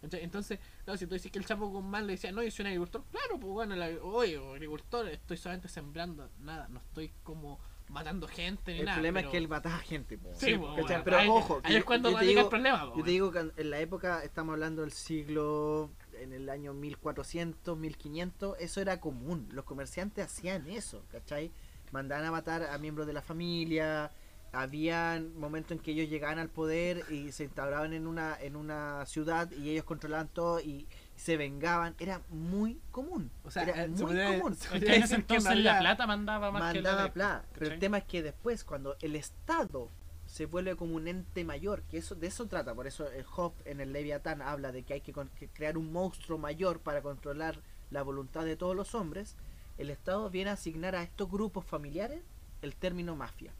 Entonces, 0.02 0.24
entonces, 0.24 0.60
claro, 0.84 0.98
si 0.98 1.06
tú 1.06 1.14
dices 1.14 1.30
que 1.30 1.38
el 1.38 1.44
Chapo 1.44 1.66
Guzmán 1.68 2.06
le 2.06 2.14
decía, 2.14 2.32
no, 2.32 2.42
yo 2.42 2.50
soy 2.50 2.62
un 2.62 2.66
agricultor, 2.68 3.04
claro, 3.10 3.38
pues 3.38 3.52
bueno, 3.52 3.74
el, 3.74 3.98
oye, 4.02 4.38
agricultor, 4.38 5.06
estoy 5.08 5.36
solamente 5.36 5.68
sembrando, 5.68 6.30
nada, 6.40 6.66
no 6.68 6.78
estoy 6.80 7.12
como 7.22 7.58
matando 7.88 8.26
gente 8.28 8.72
ni 8.72 8.80
El 8.80 8.84
nada. 8.86 8.96
problema 8.96 9.18
pero- 9.20 9.28
es 9.28 9.32
que 9.32 9.38
él 9.38 9.48
mataba 9.48 9.78
gente. 9.78 10.18
po. 10.18 10.30
Sí, 10.34 10.46
Sí, 10.46 10.54
po, 10.58 10.74
Pero 11.04 11.16
ahí- 11.16 11.28
ojo, 11.28 11.60
ahí 11.62 11.76
es 11.76 11.84
cuando 11.84 12.10
yo 12.10 12.16
te 12.16 12.20
radica 12.22 12.30
el 12.32 12.36
digo- 12.44 12.50
problema. 12.50 12.84
pues, 12.86 12.96
Yo 12.98 13.04
te 13.04 13.10
digo 13.10 13.30
que 13.32 13.38
en 13.56 13.70
la 13.70 13.78
época, 13.80 14.24
estamos 14.24 14.52
hablando 14.54 14.82
del 14.82 14.92
siglo, 14.92 15.90
en 16.18 16.32
el 16.32 16.48
año 16.48 16.72
1400, 16.74 17.76
1500, 17.78 18.56
eso 18.58 18.80
era 18.80 19.00
común. 19.00 19.48
Los 19.52 19.64
comerciantes 19.64 20.24
hacían 20.24 20.66
eso, 20.68 21.04
¿cachai? 21.12 21.52
Mandaban 21.92 22.24
a 22.26 22.30
matar 22.30 22.64
a 22.64 22.78
miembros 22.78 23.06
de 23.06 23.12
la 23.12 23.22
familia. 23.22 24.10
Habían 24.52 25.36
momentos 25.38 25.72
en 25.72 25.78
que 25.80 25.90
ellos 25.90 26.08
llegaban 26.08 26.38
al 26.38 26.48
poder 26.48 27.04
y 27.10 27.30
se 27.32 27.44
instauraban 27.44 27.92
en 27.92 28.06
una, 28.06 28.36
en 28.40 28.56
una 28.56 29.04
ciudad 29.06 29.50
y 29.52 29.70
ellos 29.70 29.84
controlaban 29.84 30.28
todo 30.28 30.60
y 30.60 30.86
se 31.16 31.36
vengaban. 31.36 31.94
Era 31.98 32.22
muy 32.28 32.80
común. 32.90 33.30
O 33.44 33.50
sea, 33.50 33.62
era 33.64 33.84
eh, 33.84 33.90
se 33.94 34.04
muy 34.04 34.16
común. 34.38 34.56
que 34.70 34.76
en 34.76 35.02
ese 35.02 35.08
que 35.08 35.14
en 35.14 35.20
entonces 35.20 35.58
la 35.58 35.78
plata 35.80 36.06
mandaba 36.06 36.50
más 36.52 36.72
que 36.72 36.82
la 36.82 36.90
mandaba 36.90 37.02
ley, 37.04 37.12
plata. 37.12 37.44
Pero 37.58 37.72
el 37.72 37.78
tema 37.78 37.98
es 37.98 38.04
que 38.04 38.22
después, 38.22 38.64
cuando 38.64 38.96
el 39.00 39.16
Estado 39.16 39.90
se 40.26 40.46
vuelve 40.46 40.76
como 40.76 40.94
un 40.96 41.08
ente 41.08 41.44
mayor, 41.44 41.82
que 41.84 41.98
eso 41.98 42.14
de 42.14 42.26
eso 42.26 42.46
trata, 42.46 42.74
por 42.74 42.86
eso 42.86 43.10
el 43.10 43.24
Hoff 43.36 43.54
en 43.64 43.80
el 43.80 43.92
Leviatán 43.92 44.42
habla 44.42 44.72
de 44.72 44.82
que 44.82 44.94
hay 44.94 45.00
que, 45.00 45.12
con- 45.12 45.28
que 45.30 45.48
crear 45.48 45.78
un 45.78 45.92
monstruo 45.92 46.36
mayor 46.38 46.80
para 46.80 47.00
controlar 47.00 47.60
la 47.90 48.02
voluntad 48.02 48.44
de 48.44 48.56
todos 48.56 48.74
los 48.74 48.94
hombres, 48.94 49.36
el 49.78 49.88
Estado 49.90 50.28
viene 50.30 50.50
a 50.50 50.54
asignar 50.54 50.96
a 50.96 51.02
estos 51.02 51.30
grupos 51.30 51.64
familiares 51.64 52.22
el 52.62 52.74
término 52.74 53.14
mafia. 53.14 53.52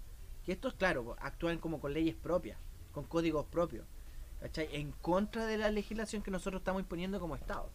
Que 0.44 0.52
estos, 0.52 0.74
claro, 0.74 1.16
actúan 1.20 1.58
como 1.58 1.80
con 1.80 1.92
leyes 1.92 2.16
propias, 2.16 2.58
con 2.92 3.04
códigos 3.04 3.46
propios, 3.46 3.86
¿cachai? 4.46 4.68
En 4.72 4.92
contra 4.92 5.44
de 5.46 5.58
la 5.58 5.70
legislación 5.70 6.22
que 6.22 6.30
nosotros 6.30 6.60
estamos 6.60 6.80
imponiendo 6.82 7.18
como 7.20 7.34
Estado. 7.36 7.68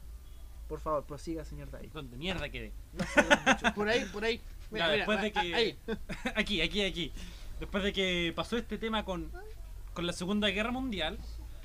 Por 0.68 0.80
favor, 0.80 1.03
prosiga, 1.03 1.43
señor 1.43 1.69
David. 1.69 1.89
¿Dónde 1.93 2.15
mierda 2.18 2.48
quedé? 2.49 2.72
Por 3.76 3.89
ahí, 3.89 4.06
por 4.06 4.23
ahí. 4.23 4.39
Ya, 4.72 4.88
después 4.89 5.22
de 5.22 5.31
que- 5.34 5.39
ahí. 5.53 5.77
aquí, 6.35 6.61
aquí, 6.61 6.81
aquí. 6.84 7.11
Después 7.60 7.84
de 7.84 7.91
que 7.93 8.31
pasó 8.35 8.57
este 8.57 8.77
tema 8.77 9.03
con, 9.03 9.31
con 9.93 10.07
la 10.07 10.14
Segunda 10.14 10.48
Guerra 10.48 10.72
Mundial, 10.72 11.19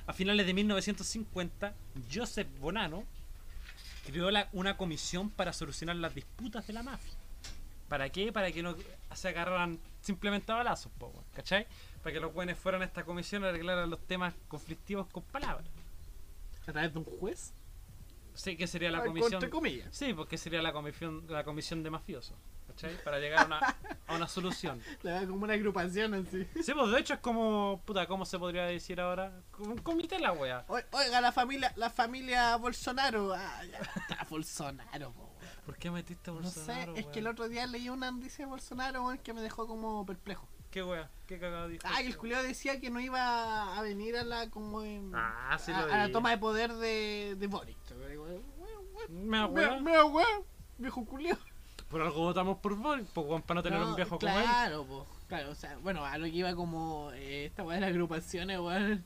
a 0.08 0.12
finales 0.12 0.44
de 0.46 0.54
1950, 0.54 1.72
Joseph 2.12 2.48
Bonanno 2.60 3.04
creó 4.06 4.30
la- 4.32 4.48
una 4.52 4.76
comisión 4.76 5.30
para 5.30 5.52
solucionar 5.52 5.96
las 5.96 6.14
disputas 6.14 6.66
de 6.66 6.72
la 6.72 6.82
mafia. 6.82 7.14
¿Para 7.88 8.08
qué? 8.10 8.32
Para 8.32 8.50
que 8.50 8.62
no 8.64 8.74
se 9.14 9.28
agarraran 9.28 9.78
simplemente 10.00 10.50
a 10.50 10.56
balazos, 10.56 10.90
¿cachai? 11.32 11.66
Para 12.06 12.14
que 12.14 12.20
los 12.20 12.32
buenos 12.32 12.56
fueran 12.56 12.82
a 12.82 12.84
esta 12.84 13.02
comisión 13.04 13.42
a 13.42 13.48
arreglar 13.48 13.88
los 13.88 13.98
temas 14.06 14.32
conflictivos 14.46 15.08
con 15.08 15.24
palabras. 15.24 15.66
¿A 16.68 16.70
través 16.70 16.92
de 16.92 17.00
un 17.00 17.04
juez? 17.04 17.52
Sí, 18.32 18.56
que 18.56 18.68
sería 18.68 18.92
la 18.92 19.02
comisión. 19.02 19.34
Entre 19.34 19.50
comillas. 19.50 19.88
Sí, 19.90 20.14
porque 20.14 20.38
sería 20.38 20.62
la 20.62 20.72
comisión, 20.72 21.24
la 21.28 21.42
comisión 21.42 21.82
de 21.82 21.90
mafiosos, 21.90 22.36
¿cachai? 22.68 23.02
Para 23.02 23.18
llegar 23.18 23.40
a 23.40 23.46
una, 23.46 23.58
a 24.06 24.14
una 24.14 24.28
solución. 24.28 24.80
Como 25.02 25.42
una 25.42 25.54
agrupación 25.54 26.14
así. 26.14 26.46
Sí, 26.62 26.74
pues 26.74 26.92
de 26.92 27.00
hecho 27.00 27.14
es 27.14 27.18
como, 27.18 27.82
puta, 27.84 28.06
¿cómo 28.06 28.24
se 28.24 28.38
podría 28.38 28.66
decir 28.66 29.00
ahora? 29.00 29.42
Como 29.50 29.72
un 29.72 29.78
comité 29.78 30.20
la 30.20 30.30
wea. 30.30 30.64
O- 30.68 30.78
Oiga, 30.92 31.20
la 31.20 31.32
familia, 31.32 31.72
la 31.74 31.90
familia 31.90 32.54
Bolsonaro. 32.54 33.34
Ah, 33.34 33.62
ya 33.64 33.78
está 33.78 34.24
Bolsonaro, 34.30 35.10
po. 35.10 35.28
¿Por 35.64 35.76
qué 35.76 35.90
metiste 35.90 36.30
a 36.30 36.34
No 36.34 36.40
Bolsonaro, 36.40 36.94
sé, 36.94 37.00
es 37.00 37.06
que 37.06 37.18
el 37.18 37.26
otro 37.26 37.48
día 37.48 37.66
leí 37.66 37.88
una 37.88 38.12
noticia 38.12 38.44
de 38.44 38.48
Bolsonaro 38.48 39.12
que 39.24 39.32
me 39.34 39.40
dejó 39.40 39.66
como 39.66 40.06
perplejo. 40.06 40.46
¿Qué 40.76 40.82
wea? 40.82 41.08
¿Qué 41.26 41.38
cagado 41.38 41.68
dijo? 41.68 41.82
Ah, 41.86 42.02
que 42.02 42.08
el 42.08 42.18
culiao 42.18 42.42
decía 42.42 42.78
que 42.78 42.90
no 42.90 43.00
iba 43.00 43.78
a 43.78 43.80
venir 43.80 44.14
a 44.18 44.24
la 44.24 44.50
como 44.50 44.82
en- 44.82 45.10
Ah, 45.14 45.56
sí 45.58 45.72
a, 45.72 45.80
lo 45.86 45.90
a 45.90 45.96
la 45.96 46.12
toma 46.12 46.28
de 46.28 46.36
poder 46.36 46.70
de, 46.74 47.34
de 47.38 47.46
Boric. 47.46 47.78
Me 49.08 49.42
wea. 49.46 49.80
me 49.80 49.92
da 49.92 50.04
weón, 50.04 50.44
viejo 50.76 51.02
culiao. 51.06 51.38
Por 51.88 52.02
algo 52.02 52.20
votamos 52.24 52.58
por 52.58 52.76
Boris, 52.76 53.06
pues 53.14 53.26
weón, 53.26 53.40
para 53.40 53.60
no 53.60 53.62
tener 53.62 53.80
No, 53.80 53.88
un 53.88 53.96
viejo 53.96 54.18
como 54.18 54.36
él. 54.36 54.44
claro, 54.44 54.84
po, 54.84 55.06
claro, 55.28 55.50
o 55.50 55.54
sea, 55.54 55.78
bueno, 55.78 56.04
a 56.04 56.18
lo 56.18 56.24
que 56.26 56.32
iba 56.32 56.54
como 56.54 57.10
eh, 57.14 57.46
esta 57.46 57.62
weá 57.62 57.76
de 57.76 57.80
las 57.80 57.90
agrupaciones, 57.92 58.58
weón. 58.60 59.02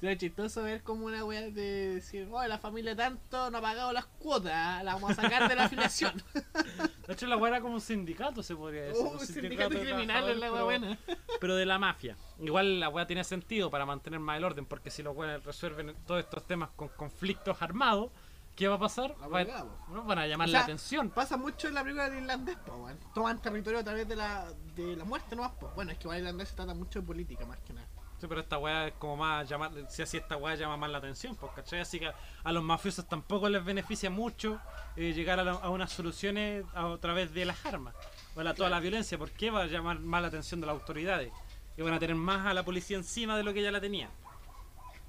Sería 0.00 0.16
chistoso 0.18 0.62
ver 0.62 0.82
como 0.82 1.06
una 1.06 1.24
weá 1.24 1.40
de 1.50 1.94
decir, 1.94 2.28
oh, 2.30 2.46
la 2.46 2.58
familia 2.58 2.94
tanto 2.94 3.50
no 3.50 3.58
ha 3.58 3.60
pagado 3.62 3.92
las 3.94 4.04
cuotas, 4.04 4.84
la 4.84 4.92
vamos 4.94 5.12
a 5.12 5.14
sacar 5.14 5.48
de 5.48 5.56
la 5.56 5.64
afiliación. 5.64 6.12
De 7.06 7.12
hecho, 7.12 7.26
la 7.28 7.36
wea 7.36 7.52
era 7.52 7.60
como 7.62 7.74
un 7.74 7.80
sindicato, 7.80 8.42
se 8.42 8.54
podría 8.56 8.82
decir. 8.82 9.02
Oh, 9.06 9.10
un 9.12 9.20
sindicato 9.20 9.70
criminal 9.78 10.28
es 10.28 10.36
la 10.38 10.52
weá 10.52 10.62
buena. 10.64 10.98
pero- 11.40 11.54
de 11.56 11.64
la 11.64 11.78
mafia. 11.78 12.16
Igual 12.40 12.80
la 12.80 12.88
wea 12.88 13.06
tiene 13.06 13.22
sentido 13.24 13.70
para 13.70 13.86
mantener 13.86 14.18
más 14.20 14.36
el 14.36 14.44
orden, 14.44 14.66
porque 14.66 14.90
si 14.90 15.02
los 15.02 15.16
weones 15.16 15.42
resuelven 15.44 15.94
todos 16.06 16.20
estos 16.20 16.44
temas 16.46 16.70
con 16.76 16.88
conflictos 16.88 17.62
armados, 17.62 18.10
¿qué 18.56 18.66
va 18.68 18.74
a 18.74 18.78
pasar? 18.78 19.14
Va- 19.32 19.44
no, 19.88 20.02
van 20.04 20.18
a 20.18 20.26
llamar 20.26 20.48
O 20.48 20.50
sea, 20.50 20.60
la 20.60 20.64
atención. 20.64 21.08
Pasa 21.10 21.36
mucho 21.38 21.68
en 21.68 21.74
la 21.74 21.82
película 21.82 22.10
del 22.10 22.22
irlandés, 22.22 22.56
po, 22.66 22.74
weón. 22.76 22.98
Toman 23.14 23.40
territorio 23.40 23.78
a 23.78 23.84
través 23.84 24.06
de 24.08 24.16
la, 24.16 24.52
de 24.74 24.96
la 24.96 25.04
muerte 25.04 25.36
nomás, 25.36 25.52
po. 25.52 25.70
Bueno, 25.76 25.92
es 25.92 25.98
que 25.98 26.02
igual 26.04 26.18
el 26.18 26.24
irlandés 26.24 26.48
se 26.50 26.56
trata 26.56 26.74
mucho 26.74 27.00
de 27.00 27.06
política 27.06 27.46
más 27.46 27.58
que 27.60 27.72
nada. 27.72 27.86
Sí, 28.18 28.26
pero 28.28 28.40
esta 28.40 28.56
weá 28.56 28.86
es 28.88 28.94
como 28.94 29.16
más 29.18 29.46
llamar, 29.48 29.72
si 29.90 30.00
así 30.00 30.16
esta 30.16 30.36
weá 30.38 30.54
llama 30.54 30.78
más 30.78 30.88
la 30.90 30.98
atención, 30.98 31.36
pues, 31.36 31.52
¿cachai? 31.52 31.80
Así 31.80 31.98
que 32.00 32.10
a 32.44 32.52
los 32.52 32.62
mafiosos 32.62 33.06
tampoco 33.06 33.48
les 33.50 33.62
beneficia 33.62 34.08
mucho 34.08 34.58
eh, 34.96 35.12
llegar 35.12 35.38
a, 35.38 35.44
la- 35.44 35.52
a 35.52 35.68
unas 35.68 35.92
soluciones 35.92 36.64
a, 36.74 36.90
a 36.92 36.96
través 36.98 37.34
de 37.34 37.44
las 37.44 37.66
armas, 37.66 37.94
o 38.34 38.42
la, 38.42 38.54
toda 38.54 38.70
la 38.70 38.80
violencia. 38.80 39.18
¿Por 39.18 39.30
qué 39.32 39.50
va 39.50 39.62
a 39.62 39.66
llamar 39.66 39.98
más 40.00 40.22
la 40.22 40.28
atención 40.28 40.60
de 40.62 40.66
las 40.66 40.74
autoridades? 40.74 41.30
Y 41.76 41.82
van 41.82 41.92
a 41.92 41.98
tener 41.98 42.16
más 42.16 42.46
a 42.46 42.54
la 42.54 42.64
policía 42.64 42.96
encima 42.96 43.36
de 43.36 43.42
lo 43.42 43.52
que 43.52 43.60
ya 43.62 43.70
la 43.70 43.82
tenía. 43.82 44.08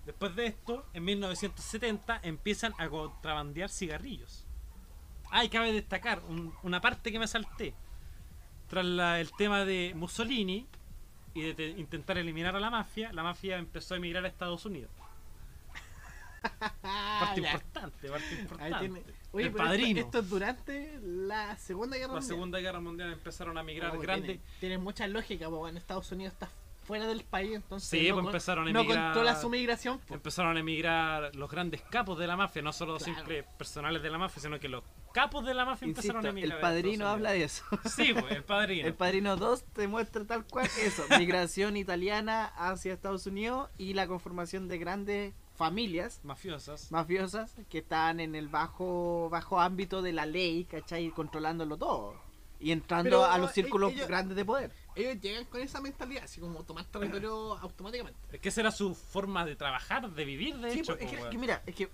Después 0.06 0.36
de 0.36 0.48
esto, 0.48 0.86
en 0.94 1.06
1970 1.06 2.20
empiezan 2.24 2.74
a 2.78 2.90
contrabandear 2.90 3.70
cigarrillos. 3.70 4.46
Ah, 5.32 5.46
y 5.46 5.50
cabe 5.50 5.72
destacar 5.72 6.22
un- 6.28 6.54
una 6.64 6.82
parte 6.82 7.10
que 7.12 7.20
me 7.20 7.28
salté. 7.28 7.74
Tras 8.68 8.84
la- 8.84 9.22
el 9.22 9.32
tema 9.32 9.64
de 9.64 9.94
Mussolini, 9.96 10.68
y 11.38 11.42
de 11.44 11.54
te- 11.54 11.70
intentar 11.70 12.18
eliminar 12.18 12.56
a 12.56 12.60
la 12.60 12.70
mafia, 12.70 13.12
la 13.14 13.24
mafia 13.24 13.58
empezó 13.58 13.94
a 13.94 13.98
emigrar 13.98 14.26
a 14.26 14.28
Estados 14.28 14.66
Unidos. 14.66 14.90
Parte 16.82 17.42
importante, 17.42 18.10
parte 18.10 18.36
importante. 18.40 19.04
Oye, 19.32 19.46
el 19.48 19.52
pero 19.52 19.64
padrino. 19.66 20.00
Esto, 20.00 20.20
esto 20.20 20.20
es 20.20 20.30
durante 20.30 21.00
la 21.02 21.58
Segunda 21.58 21.98
Guerra 21.98 22.08
la 22.14 22.14
Mundial. 22.20 22.28
Segunda 22.30 22.60
Guerra 22.60 22.80
Mundial 22.80 23.12
empezaron 23.14 23.58
a 23.58 23.62
emigrar 23.62 23.96
Oh, 23.96 24.00
grandes. 24.00 24.28
Tiene, 24.28 24.42
tiene 24.60 24.78
mucha 24.78 25.08
lógica, 25.08 25.50
porque 25.50 25.72
en 25.72 25.78
Estados 25.78 26.12
Unidos 26.12 26.34
está 26.34 26.50
fuera 26.88 27.06
del 27.06 27.24
país, 27.26 27.54
entonces 27.54 27.90
Sí, 27.90 28.08
no, 28.10 28.16
pues 28.16 28.26
empezaron 28.28 28.68
a 28.68 28.72
no 28.72 28.80
emigrar- 28.80 29.04
controla 29.14 29.36
su 29.36 29.50
migración. 29.50 30.00
po. 30.00 30.14
Empezaron 30.16 30.58
a 30.58 30.60
emigrar 30.62 31.36
los 31.36 31.52
grandes 31.52 31.82
capos 31.84 32.18
de 32.18 32.26
la 32.28 32.36
mafia, 32.38 32.62
no 32.62 32.72
solo 32.74 32.98
Claro. 32.98 33.14
simples 33.16 33.46
personales 33.58 34.02
de 34.02 34.10
la 34.10 34.18
mafia, 34.18 34.42
sino 34.42 34.60
que 34.60 34.70
los 34.70 34.84
capos 35.14 35.46
de 35.46 35.54
la 35.54 35.66
mafia 35.66 35.88
Insisto, 35.88 36.08
empezaron 36.12 36.26
a 36.26 36.30
emigrar. 36.30 36.58
el 36.58 36.62
padrino 36.62 37.08
habla 37.08 37.32
de 37.32 37.44
eso. 37.44 37.64
Sí, 37.86 38.14
pues, 38.14 38.32
el 38.32 38.44
padrino. 38.44 38.88
El 38.88 38.94
Padrino 38.94 39.36
2 39.36 39.64
te 39.74 39.88
muestra 39.88 40.24
tal 40.26 40.46
cual 40.46 40.70
eso, 40.82 41.04
migración 41.20 41.76
italiana 41.78 42.46
hacia 42.58 42.94
Estados 42.94 43.28
Unidos 43.28 43.70
y 43.78 43.94
la 43.94 44.08
conformación 44.08 44.68
de 44.70 44.78
grandes 44.78 45.34
familias 45.58 46.22
Mafiosas. 46.24 46.92
mafiosas 46.92 47.54
que 47.70 47.80
están 47.80 48.20
en 48.20 48.36
el 48.36 48.48
bajo 48.48 49.28
bajo 49.30 49.60
ámbito 49.60 50.02
de 50.02 50.14
la 50.14 50.26
ley, 50.26 50.66
¿cachai? 50.66 51.10
Controlándolo 51.10 51.78
todo. 51.78 52.14
Y 52.60 52.72
entrando 52.72 53.04
Pero, 53.22 53.26
a 53.26 53.38
los 53.38 53.52
eh, 53.52 53.54
círculos 53.56 53.92
ellos- 53.94 54.08
grandes 54.08 54.36
de 54.38 54.46
poder. 54.46 54.72
Ellos 54.98 55.22
llegan 55.22 55.46
con 55.46 55.62
esa 55.62 55.80
mentalidad, 55.82 56.24
así 56.24 56.40
como 56.42 56.64
tomar 56.64 56.86
territorio 56.86 57.58
automáticamente. 57.62 58.20
Es 58.32 58.40
que 58.42 58.50
esa 58.50 58.62
era 58.62 58.72
su 58.72 58.96
forma 58.96 59.46
de 59.46 59.56
trabajar, 59.56 60.10
de 60.10 60.26
vivir, 60.26 60.58
de 60.58 60.72
Sí, 60.72 60.80
hecho. 60.80 60.94
pues, 60.98 61.06
es, 61.06 61.12
que, 61.12 61.18
weón. 61.18 61.30
que 61.32 61.38
mira, 61.38 61.62
es 61.66 61.76
que 61.76 61.90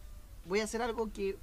voy 0.46 0.60
a 0.60 0.64
hacer 0.64 0.82
algo 0.82 1.12
que. 1.12 1.38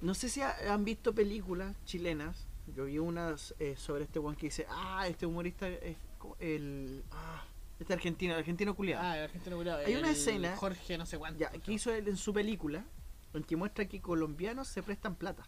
No 0.00 0.14
sé 0.14 0.28
si 0.28 0.42
ha- 0.42 0.72
han 0.72 0.84
visto 0.84 1.14
películas 1.14 1.74
chilenas. 1.86 2.46
Yo 2.76 2.84
vi 2.86 2.98
unas 2.98 3.54
eh, 3.58 3.74
sobre 3.76 4.04
este 4.04 4.18
one 4.18 4.36
que 4.36 4.46
dice: 4.46 4.66
Ah, 4.68 5.06
este 5.08 5.26
humorista 5.26 5.68
es 5.68 5.96
el. 6.40 7.02
Ah, 7.10 7.44
este 7.80 7.92
argentino, 7.92 8.34
el 8.34 8.40
argentino 8.40 8.74
culiado. 8.74 9.02
Ah, 9.04 9.16
el 9.18 9.24
argentino 9.24 9.56
culiao, 9.56 9.78
Hay 9.78 9.94
una 9.96 10.10
escena- 10.10 10.56
Jorge 10.56 10.96
no 10.98 11.06
sé 11.06 11.18
cuánto. 11.18 11.40
ya, 11.40 11.50
¿qué 11.50 11.72
hizo 11.72 11.92
él 11.92 12.08
en 12.08 12.16
su 12.16 12.32
película? 12.32 12.84
En 13.32 13.42
que 13.42 13.56
muestra 13.56 13.86
que 13.86 14.00
colombianos 14.00 14.68
se 14.68 14.82
prestan 14.82 15.16
plata. 15.16 15.46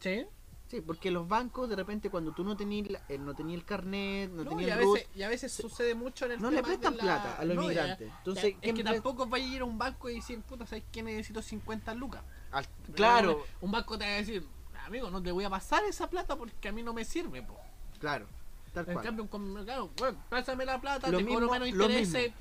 ¿Sí? 0.00 0.24
Sí, 0.68 0.82
porque 0.82 1.10
los 1.10 1.26
bancos 1.26 1.66
de 1.68 1.76
repente 1.76 2.10
cuando 2.10 2.32
tú 2.32 2.44
no 2.44 2.54
tenías 2.54 2.90
la- 2.90 3.02
eh, 3.08 3.16
no 3.16 3.34
tenías 3.34 3.60
el 3.60 3.64
carnet, 3.64 4.30
no, 4.30 4.44
No, 4.44 4.50
tenías 4.50 4.68
y, 4.68 4.70
a 4.70 4.74
el 4.74 4.80
veces, 4.88 5.08
y 5.16 5.22
a 5.22 5.28
veces 5.28 5.52
sucede 5.52 5.94
mucho 5.94 6.26
en 6.26 6.32
el 6.32 6.42
no 6.42 6.50
le 6.50 6.56
tema 6.56 6.68
prestan 6.68 6.96
la- 6.98 7.02
plata 7.02 7.36
a 7.38 7.44
los 7.46 7.56
No, 7.56 7.62
inmigrantes. 7.62 8.08
ya, 8.08 8.18
Entonces, 8.18 8.44
es 8.44 8.56
¿quién 8.60 8.76
que 8.76 8.84
tampoco 8.84 9.26
va 9.28 9.38
a 9.38 9.40
ir 9.40 9.62
a 9.62 9.64
un 9.64 9.78
banco 9.78 10.10
y 10.10 10.16
decir, 10.16 10.40
puta, 10.42 10.66
¿sabes 10.66 10.84
qué? 10.92 11.02
Necesito 11.02 11.40
50 11.42 11.94
lucas. 11.94 12.22
al- 12.52 12.66
claro, 12.94 13.44
Un 13.62 13.70
banco 13.70 13.96
te 13.98 14.04
va 14.06 14.10
a 14.12 14.14
decir, 14.16 14.46
amigo, 14.86 15.10
no 15.10 15.22
te 15.22 15.32
voy 15.32 15.44
a 15.44 15.50
pasar 15.50 15.84
esa 15.84 16.08
plata 16.08 16.36
porque 16.36 16.68
a 16.68 16.72
mí 16.72 16.82
no 16.82 16.92
me 16.92 17.04
sirve, 17.04 17.42
po. 17.42 17.58
claro, 17.98 18.26
tal 18.74 18.86
En 18.88 18.92
cual. 18.92 19.04
cambio, 19.04 19.22
un 19.24 19.28
comercial, 19.28 19.88
bueno, 19.96 20.22
pásame 20.28 20.64
la 20.66 20.78
plata, 20.80 21.10
Lo 21.10 21.18
te 21.18 21.24
cobro 21.24 21.40
mismo- 21.40 21.52
menos 21.52 21.68
lo 21.74 21.84
intereses, 21.84 22.32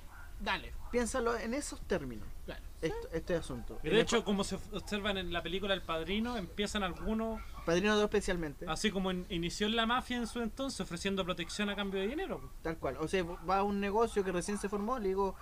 dale. 0.41 0.73
Piénsalo 0.91 1.37
en 1.37 1.53
esos 1.53 1.79
términos, 1.81 2.27
Claro. 2.45 2.61
esto- 2.81 3.09
este 3.11 3.35
asunto. 3.35 3.79
Y 3.83 3.89
de 3.89 3.99
hecho, 4.01 4.23
como 4.23 4.43
se 4.45 4.55
observan 4.73 5.17
en 5.17 5.31
la 5.33 5.41
película 5.43 5.73
El 5.73 5.81
Padrino, 5.81 6.37
empiezan 6.37 6.83
algunos, 6.83 7.41
Padrino 7.67 7.93
2 7.95 8.03
especialmente, 8.05 8.65
así 8.67 8.89
como 8.91 9.11
in- 9.11 9.25
inició 9.29 9.67
en 9.67 9.75
la 9.75 9.85
mafia 9.85 10.17
en 10.17 10.25
su 10.25 10.41
entonces, 10.41 10.79
ofreciendo 10.81 11.23
protección 11.25 11.69
a 11.69 11.75
cambio 11.75 11.99
de 12.01 12.07
dinero. 12.07 12.49
tal 12.63 12.77
cual. 12.77 12.97
O 12.99 13.07
sea, 13.07 13.23
va 13.23 13.57
a 13.59 13.63
un 13.63 13.79
negocio 13.79 14.23
que 14.23 14.31
recién 14.31 14.57
se 14.57 14.69
formó, 14.69 14.97
le 14.99 15.09
digo, 15.09 15.35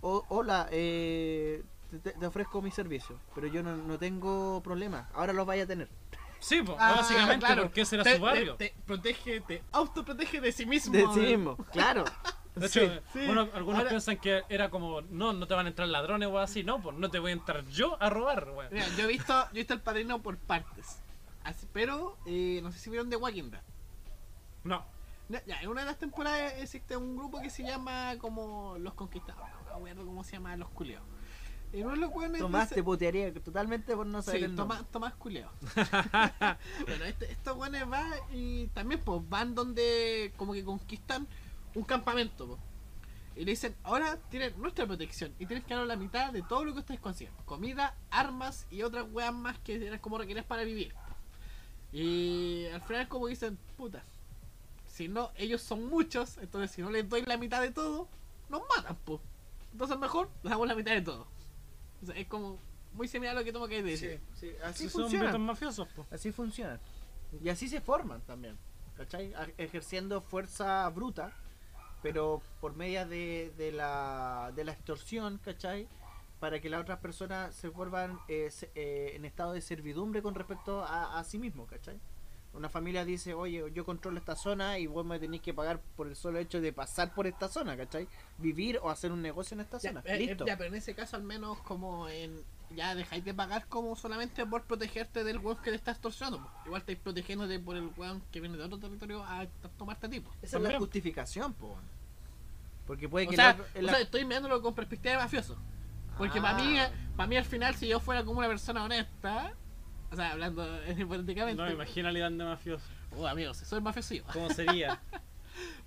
"O- 0.00 0.24
hola, 0.28 0.68
eh, 0.70 1.62
te, 2.02 2.12
te 2.12 2.26
ofrezco 2.26 2.60
mi 2.62 2.70
servicio, 2.70 3.20
pero 3.34 3.46
yo 3.46 3.62
no, 3.62 3.76
no 3.76 3.98
tengo 3.98 4.62
problema, 4.62 5.08
ahora 5.14 5.32
los 5.32 5.46
vaya 5.46 5.64
a 5.64 5.66
tener. 5.66 5.88
Sí, 6.38 6.62
pues, 6.62 6.76
Ah, 6.80 6.94
básicamente 6.96 7.44
claro. 7.46 7.62
porque 7.64 7.80
ese 7.82 7.96
era 7.96 8.04
Te- 8.04 8.16
su 8.16 8.22
barrio. 8.22 8.54
Te, 8.56 8.70
te 8.70 8.74
protege, 8.86 9.40
te 9.42 9.62
autoprotege 9.72 10.40
de 10.40 10.52
sí 10.52 10.66
mismo. 10.66 10.92
De 10.94 11.06
sí 11.14 11.20
mismo, 11.20 11.56
claro. 11.72 12.04
De 12.54 12.66
hecho, 12.66 12.80
Sí, 12.80 12.90
sí. 13.12 13.26
bueno, 13.26 13.48
algunos 13.52 13.78
Ahora- 13.80 13.90
piensan 13.90 14.16
que 14.16 14.42
era 14.48 14.70
como, 14.70 15.02
no, 15.02 15.34
no 15.34 15.46
te 15.46 15.52
van 15.54 15.66
a 15.66 15.68
entrar 15.68 15.88
ladrones 15.88 16.28
o 16.28 16.38
así, 16.38 16.64
no, 16.64 16.80
pues 16.80 16.96
no 16.96 17.10
te 17.10 17.18
voy 17.18 17.30
a 17.32 17.34
entrar 17.34 17.66
yo 17.66 18.02
a 18.02 18.08
robar, 18.08 18.48
weón. 18.50 18.68
Mira, 18.72 18.86
yo 18.96 19.04
he 19.04 19.06
visto, 19.08 19.34
yo 19.34 19.48
he 19.52 19.58
visto 19.58 19.74
el 19.74 19.80
padrino 19.82 20.22
por 20.22 20.38
partes. 20.38 21.02
Así- 21.46 21.66
pero 21.72 22.16
eh, 22.26 22.60
no 22.62 22.72
sé 22.72 22.78
si 22.78 22.90
vieron 22.90 23.08
The 23.08 23.16
Walking 23.16 23.50
Dead. 23.50 23.62
No, 24.64 24.84
No, 25.28 25.38
Ya, 25.46 25.60
en 25.60 25.68
una 25.68 25.80
de 25.82 25.86
las 25.86 25.98
temporadas 25.98 26.54
existe 26.58 26.96
un 26.96 27.16
grupo 27.16 27.40
que 27.40 27.50
se 27.50 27.62
llama 27.64 28.14
como 28.18 28.76
Los 28.78 28.94
Conquistados. 28.94 29.42
No 29.66 29.80
me 29.80 29.90
acuerdo 29.90 30.06
cómo 30.06 30.22
se 30.24 30.32
llama 30.32 30.56
Los 30.56 30.68
Culeos. 30.70 31.02
En 31.72 31.84
uno 31.84 31.94
de 31.94 32.00
los 32.30 32.38
Tomás 32.38 32.64
dice- 32.68 32.74
te 32.76 32.82
putearía 32.84 33.34
totalmente 33.34 33.94
por 33.96 34.06
no 34.06 34.22
saber 34.22 34.40
Sí, 34.40 34.44
el. 34.46 34.54
Tomás, 34.56 34.84
Tomás 34.90 35.14
Culeo. 35.14 35.50
bueno, 36.86 37.04
este, 37.04 37.30
estos 37.30 37.56
guanes 37.56 37.88
van 37.88 38.10
y 38.32 38.68
también 38.68 39.00
pues 39.04 39.20
van 39.28 39.54
donde 39.54 40.32
como 40.36 40.52
que 40.52 40.64
conquistan 40.64 41.26
un 41.74 41.82
campamento. 41.84 42.58
Y 43.34 43.40
le 43.44 43.50
dicen, 43.50 43.76
ahora 43.82 44.16
tienen 44.30 44.58
nuestra 44.60 44.86
protección 44.86 45.34
y 45.38 45.44
tienes 45.46 45.64
que 45.66 45.74
dar 45.74 45.86
la 45.86 45.96
mitad 45.96 46.32
de 46.32 46.42
todo 46.42 46.64
lo 46.64 46.72
que 46.72 46.78
ustedes 46.78 47.00
consiguen. 47.00 47.34
Comida, 47.44 47.94
armas 48.10 48.66
y 48.70 48.82
otras 48.82 49.06
weas 49.12 49.34
más 49.34 49.58
que 49.58 49.74
eran 49.86 49.98
como 49.98 50.16
requerías 50.18 50.46
para 50.46 50.62
vivir. 50.64 50.94
Y 51.92 52.66
al 52.66 52.82
final 52.82 53.08
como 53.08 53.26
dicen, 53.28 53.58
puta, 53.76 54.04
si 54.86 55.08
no, 55.08 55.30
ellos 55.36 55.62
son 55.62 55.86
muchos, 55.86 56.38
entonces 56.38 56.70
si 56.70 56.82
no 56.82 56.90
les 56.90 57.08
doy 57.08 57.22
la 57.22 57.36
mitad 57.36 57.60
de 57.62 57.70
todo, 57.70 58.08
nos 58.48 58.62
matan, 58.76 58.96
pues. 59.04 59.20
Entonces 59.72 59.98
mejor 59.98 60.30
les 60.42 60.50
damos 60.50 60.66
la 60.66 60.74
mitad 60.74 60.92
de 60.92 61.02
todo. 61.02 61.26
O 62.02 62.06
sea, 62.06 62.16
es 62.16 62.26
como 62.26 62.58
muy 62.94 63.08
similar 63.08 63.36
a 63.36 63.40
lo 63.40 63.44
que 63.44 63.52
tengo 63.52 63.68
que 63.68 63.82
decir. 63.82 64.20
Sí, 64.34 64.50
así 64.64 64.88
si 64.88 64.90
son 64.90 65.42
mafiosos, 65.42 65.88
pues. 65.94 66.10
Así 66.12 66.32
funciona. 66.32 66.80
Y 67.42 67.48
así 67.48 67.68
se 67.68 67.80
forman 67.80 68.22
también. 68.22 68.56
¿Cachai? 68.96 69.34
Ejerciendo 69.58 70.22
fuerza 70.22 70.88
bruta, 70.88 71.36
pero 72.02 72.40
por 72.62 72.74
medio 72.74 73.06
de, 73.06 73.52
de, 73.58 73.72
la, 73.72 74.50
de 74.56 74.64
la 74.64 74.72
extorsión, 74.72 75.38
¿cachai? 75.44 75.86
Para 76.40 76.60
que 76.60 76.68
las 76.68 76.82
otras 76.82 76.98
personas 76.98 77.54
se 77.54 77.68
vuelvan 77.68 78.18
eh, 78.28 78.50
se- 78.50 78.70
eh, 78.74 79.12
en 79.16 79.24
estado 79.24 79.52
de 79.52 79.60
servidumbre 79.62 80.20
con 80.22 80.34
respecto 80.34 80.82
a, 80.84 81.18
a 81.18 81.24
sí 81.24 81.38
mismo, 81.38 81.66
¿cachai? 81.66 81.98
Una 82.52 82.68
familia 82.70 83.04
dice, 83.04 83.34
oye, 83.34 83.64
yo 83.74 83.84
controlo 83.84 84.18
esta 84.18 84.34
zona 84.36 84.78
y 84.78 84.86
vos 84.86 85.04
me 85.04 85.18
tenéis 85.18 85.42
que 85.42 85.52
pagar 85.52 85.80
por 85.96 86.06
el 86.06 86.16
solo 86.16 86.38
hecho 86.38 86.60
de 86.60 86.72
pasar 86.72 87.12
por 87.14 87.26
esta 87.26 87.48
zona, 87.48 87.76
¿cachai? 87.76 88.08
Vivir 88.38 88.78
o 88.82 88.88
hacer 88.90 89.12
un 89.12 89.20
negocio 89.22 89.54
en 89.54 89.60
esta 89.60 89.78
Ya, 89.78 89.90
zona. 89.90 90.00
eh, 90.06 90.14
eh, 90.14 90.18
Listo. 90.18 90.46
ya, 90.46 90.56
pero 90.56 90.68
en 90.68 90.74
ese 90.76 90.94
caso 90.94 91.16
al 91.16 91.22
menos 91.22 91.58
como 91.60 92.08
en 92.08 92.42
ya 92.74 92.94
dejáis 92.94 93.24
de 93.24 93.32
pagar 93.32 93.66
como 93.68 93.94
solamente 93.94 94.44
por 94.44 94.64
protegerte 94.64 95.22
del 95.22 95.38
weón 95.38 95.58
que 95.62 95.70
te 95.70 95.76
está 95.76 95.92
extorsionando. 95.92 96.50
Igual 96.64 96.80
estáis 96.80 96.98
protegiéndote 96.98 97.58
por 97.60 97.76
el 97.76 97.90
weón 97.96 98.22
que 98.32 98.40
viene 98.40 98.56
de 98.56 98.64
otro 98.64 98.78
territorio 98.78 99.22
a 99.22 99.46
tomarte 99.78 100.06
a 100.06 100.10
ti. 100.10 100.20
po. 100.20 100.30
Esa 100.42 100.56
es 100.58 100.62
la 100.62 100.78
justificación, 100.78 101.52
po. 101.54 101.76
Porque 102.86 103.08
puede 103.08 103.26
O 103.26 103.30
que 103.30 103.36
sea, 103.36 103.56
la- 103.74 103.80
o 103.82 103.88
sea, 103.94 104.00
estoy 104.00 104.24
mirándolo 104.24 104.60
con 104.62 104.74
perspectiva 104.74 105.12
de 105.12 105.18
mafioso. 105.22 105.56
Porque 106.18 106.38
Ah. 106.38 106.42
para 106.42 106.58
mí, 106.64 106.78
para 107.16 107.26
mí 107.26 107.36
al 107.36 107.44
final 107.44 107.74
si 107.74 107.88
yo 107.88 108.00
fuera 108.00 108.24
como 108.24 108.38
una 108.38 108.48
persona 108.48 108.82
honesta, 108.84 109.52
o 110.10 110.16
sea, 110.16 110.32
hablando 110.32 110.64
hipotéticamente, 110.98 111.62
No, 111.62 111.70
imagina 111.70 112.10
la 112.12 112.30
de 112.30 112.44
mafioso. 112.44 112.84
oh 113.16 113.26
amigos, 113.26 113.58
soy 113.58 113.80
mafioso 113.80 114.14
yo. 114.14 114.24
¿Cómo 114.32 114.50
sería? 114.50 115.00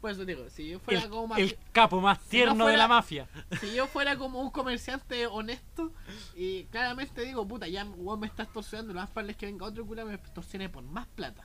Por 0.01 0.09
eso 0.09 0.25
digo, 0.25 0.49
si 0.49 0.69
yo 0.69 0.79
fuera 0.79 1.01
el, 1.03 1.09
como 1.09 1.35
el 1.35 1.43
mafioso. 1.45 1.55
capo 1.71 2.01
más 2.01 2.19
tierno 2.21 2.55
de 2.65 2.71
fuera- 2.71 2.77
la 2.77 2.87
mafia. 2.87 3.27
si 3.59 3.75
yo 3.75 3.85
fuera 3.85 4.17
como 4.17 4.41
un 4.41 4.49
comerciante 4.49 5.27
honesto 5.27 5.93
y 6.35 6.63
claramente 6.65 7.21
digo, 7.21 7.47
puta, 7.47 7.67
ya 7.67 7.85
weón 7.85 8.19
me 8.19 8.27
está 8.27 8.43
extorsionando, 8.43 8.93
lo 8.93 8.99
más 9.01 9.09
probable 9.11 9.33
es 9.33 9.37
que 9.37 9.45
venga 9.45 9.65
otro 9.67 9.85
culo 9.85 10.01
y 10.01 10.05
me 10.05 10.13
extorsione 10.15 10.69
por 10.69 10.83
más 10.83 11.05
plata. 11.07 11.43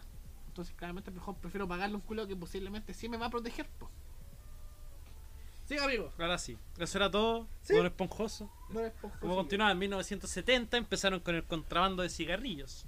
Entonces 0.49 0.75
claramente 0.75 1.11
mejor 1.11 1.35
prefiero 1.37 1.69
pagarle 1.69 1.97
un 1.97 2.01
culo 2.01 2.27
que 2.27 2.35
posiblemente 2.37 2.95
sí 2.95 3.09
me 3.11 3.17
va 3.19 3.27
a 3.27 3.31
proteger. 3.31 3.69
Sí, 5.65 5.79
amigo. 5.79 6.13
Ahora 6.19 6.39
sí. 6.39 6.59
Eso 6.79 6.99
era 6.99 7.11
todo. 7.11 7.49
Sí. 7.63 7.75
Don 7.75 7.87
Esponjoso. 7.87 8.51
No 8.71 8.81
es 8.81 8.93
por 8.93 9.19
Como 9.19 9.37
continuaba 9.37 9.73
en 9.73 9.79
1970 9.79 10.77
empezaron 10.77 11.21
con 11.21 11.35
el 11.35 11.45
contrabando 11.45 12.03
de 12.03 12.09
cigarrillos. 12.09 12.87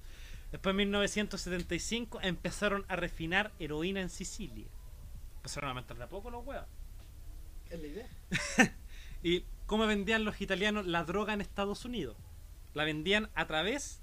Después 0.53 0.73
en 0.73 0.77
1975 0.77 2.21
empezaron 2.23 2.85
a 2.89 2.97
refinar 2.97 3.53
heroína 3.59 4.01
en 4.01 4.11
Sicilia. 4.11 4.67
Empezaron 5.37 5.69
a 5.69 5.71
aumentar 5.71 5.97
de 5.97 6.05
a 6.05 6.09
poco 6.09 6.31
los 6.31 6.45
huevos. 6.45 6.67
Es 7.71 7.81
la 7.81 7.87
idea. 7.87 8.09
¿Y 9.23 9.45
cómo 9.67 9.87
vendían 9.87 10.25
los 10.25 10.41
italianos 10.41 10.87
la 10.87 11.05
droga 11.05 11.33
en 11.33 11.41
Estados 11.41 11.85
Unidos? 11.85 12.17
la 12.77 12.85
vendían 12.85 13.31
a 13.35 13.47
través 13.47 14.01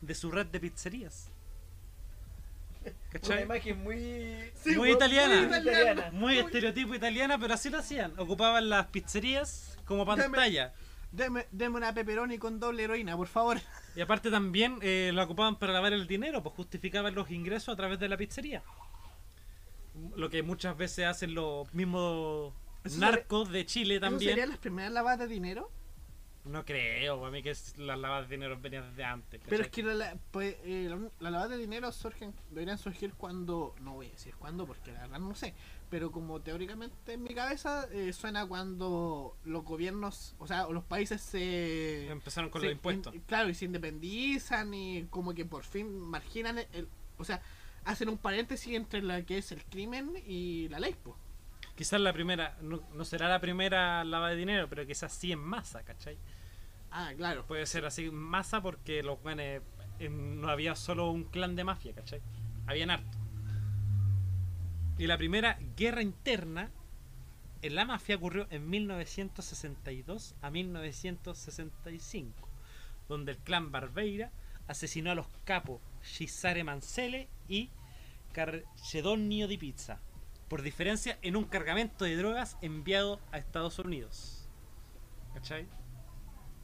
de 0.00 0.14
su 0.14 0.30
red 0.30 0.46
de 0.46 0.60
pizzerías. 0.60 1.32
Una 2.90 3.10
¿Cachai? 3.10 3.42
imagen 3.42 3.82
muy... 3.82 4.50
Sí, 4.54 4.76
Muy 4.76 4.90
italiana. 4.92 5.36
muy 5.36 5.44
italiana. 5.58 6.10
Muy 6.12 6.38
estereotipo 6.38 6.94
italiana, 6.94 7.38
pero 7.38 7.54
así 7.54 7.70
lo 7.70 7.78
hacían. 7.78 8.12
Ocupaban 8.18 8.68
las 8.68 8.86
pizzerías 8.88 9.78
como 9.84 10.04
pantalla. 10.04 10.72
Deme, 11.12 11.46
deme 11.52 11.76
una 11.76 11.94
pepperoni 11.94 12.38
con 12.38 12.58
doble 12.58 12.82
heroína, 12.84 13.16
por 13.16 13.28
favor. 13.28 13.58
Y 13.94 14.00
aparte 14.00 14.30
también 14.30 14.78
eh, 14.82 15.12
lo 15.14 15.22
ocupaban 15.22 15.56
para 15.58 15.72
lavar 15.72 15.92
el 15.92 16.08
dinero, 16.08 16.42
pues 16.42 16.54
justificaban 16.56 17.14
los 17.14 17.30
ingresos 17.30 17.72
a 17.72 17.76
través 17.76 18.00
de 18.00 18.08
la 18.08 18.16
pizzería. 18.16 18.62
Lo 20.16 20.28
que 20.28 20.42
muchas 20.42 20.76
veces 20.76 21.06
hacen 21.06 21.34
los 21.34 21.72
mismos 21.72 22.52
narcos 22.98 23.50
de 23.52 23.64
Chile 23.64 23.94
¿Eso 23.96 24.00
también. 24.00 24.30
serían 24.32 24.48
las 24.48 24.58
primeras 24.58 24.90
lavadas 24.92 25.20
de 25.20 25.28
dinero? 25.28 25.70
No 26.44 26.62
creo, 26.64 27.18
para 27.18 27.30
mí 27.30 27.42
que 27.42 27.50
es- 27.50 27.76
las 27.78 27.98
lavadas 27.98 28.28
de 28.28 28.36
dinero 28.36 28.58
venían 28.60 28.88
desde 28.90 29.02
antes. 29.04 29.40
Pero 29.48 29.62
es 29.62 29.70
que 29.70 29.82
la, 29.82 29.94
la- 29.94 30.18
pues, 30.30 30.56
eh, 30.64 30.88
la- 30.90 30.96
las 31.20 31.32
lavadas 31.32 31.50
de 31.50 31.56
dinero 31.56 31.90
surgen, 31.90 32.34
deberían 32.50 32.76
surgir 32.76 33.14
cuando, 33.14 33.74
no 33.80 33.94
voy 33.94 34.08
a 34.08 34.10
decir 34.10 34.34
cuándo 34.36 34.66
porque 34.66 34.92
la 34.92 35.00
verdad 35.02 35.20
no 35.20 35.34
sé, 35.34 35.54
pero 35.88 36.12
como 36.12 36.40
teóricamente 36.42 37.14
en 37.14 37.22
mi 37.22 37.34
cabeza 37.34 37.88
eh, 37.92 38.12
suena 38.12 38.44
cuando 38.46 39.36
los 39.44 39.64
gobiernos, 39.64 40.34
o 40.38 40.46
sea, 40.46 40.66
los 40.68 40.84
países 40.84 41.22
se... 41.22 42.08
Empezaron 42.08 42.50
con 42.50 42.60
se 42.60 42.66
los 42.66 42.74
impuestos. 42.74 43.14
in- 43.14 43.22
claro, 43.22 43.48
y 43.48 43.54
se 43.54 43.64
independizan 43.64 44.74
y 44.74 45.04
como 45.04 45.32
que 45.34 45.46
por 45.46 45.64
fin 45.64 45.98
marginan 45.98 46.58
el, 46.58 46.66
el- 46.72 46.88
o 47.16 47.24
sea, 47.24 47.40
hacen 47.84 48.08
un 48.10 48.18
paréntesis 48.18 48.74
entre 48.74 49.00
lo 49.02 49.24
que 49.24 49.38
es 49.38 49.50
el 49.52 49.64
crimen 49.64 50.12
y 50.26 50.68
la 50.68 50.78
ley, 50.78 50.94
pues. 51.02 51.16
Quizás 51.74 52.00
la 52.00 52.12
primera, 52.12 52.56
no, 52.60 52.82
no 52.92 53.04
será 53.04 53.28
la 53.28 53.40
primera 53.40 54.04
lavada 54.04 54.30
de 54.32 54.36
dinero, 54.36 54.68
pero 54.68 54.86
quizás 54.86 55.12
sí 55.12 55.32
en 55.32 55.40
masa, 55.40 55.82
¿cachai? 55.84 56.16
Ah, 56.96 57.12
claro. 57.16 57.44
Puede 57.44 57.66
ser 57.66 57.84
así 57.86 58.08
masa 58.08 58.62
porque 58.62 59.02
los 59.02 59.20
buenos 59.20 59.62
no 59.98 60.48
había 60.48 60.76
solo 60.76 61.10
un 61.10 61.24
clan 61.24 61.56
de 61.56 61.64
mafia, 61.64 61.92
¿cachai? 61.92 62.20
Habían 62.68 62.90
harto. 62.90 63.18
Y 64.96 65.08
la 65.08 65.18
primera 65.18 65.58
guerra 65.76 66.02
interna 66.02 66.70
en 67.62 67.74
la 67.74 67.84
mafia 67.84 68.14
ocurrió 68.14 68.46
en 68.50 68.70
1962 68.70 70.36
a 70.40 70.50
1965, 70.50 72.48
donde 73.08 73.32
el 73.32 73.38
clan 73.38 73.72
Barbeira 73.72 74.30
asesinó 74.68 75.10
a 75.10 75.16
los 75.16 75.26
capos 75.42 75.80
Gisare 76.04 76.62
Mansele 76.62 77.28
y 77.48 77.70
Carcedonio 78.32 79.48
di 79.48 79.58
Pizza, 79.58 79.98
por 80.48 80.62
diferencia 80.62 81.18
en 81.22 81.34
un 81.34 81.44
cargamento 81.44 82.04
de 82.04 82.14
drogas 82.14 82.56
enviado 82.62 83.18
a 83.32 83.38
Estados 83.38 83.80
Unidos. 83.80 84.48
¿Cachai? 85.34 85.66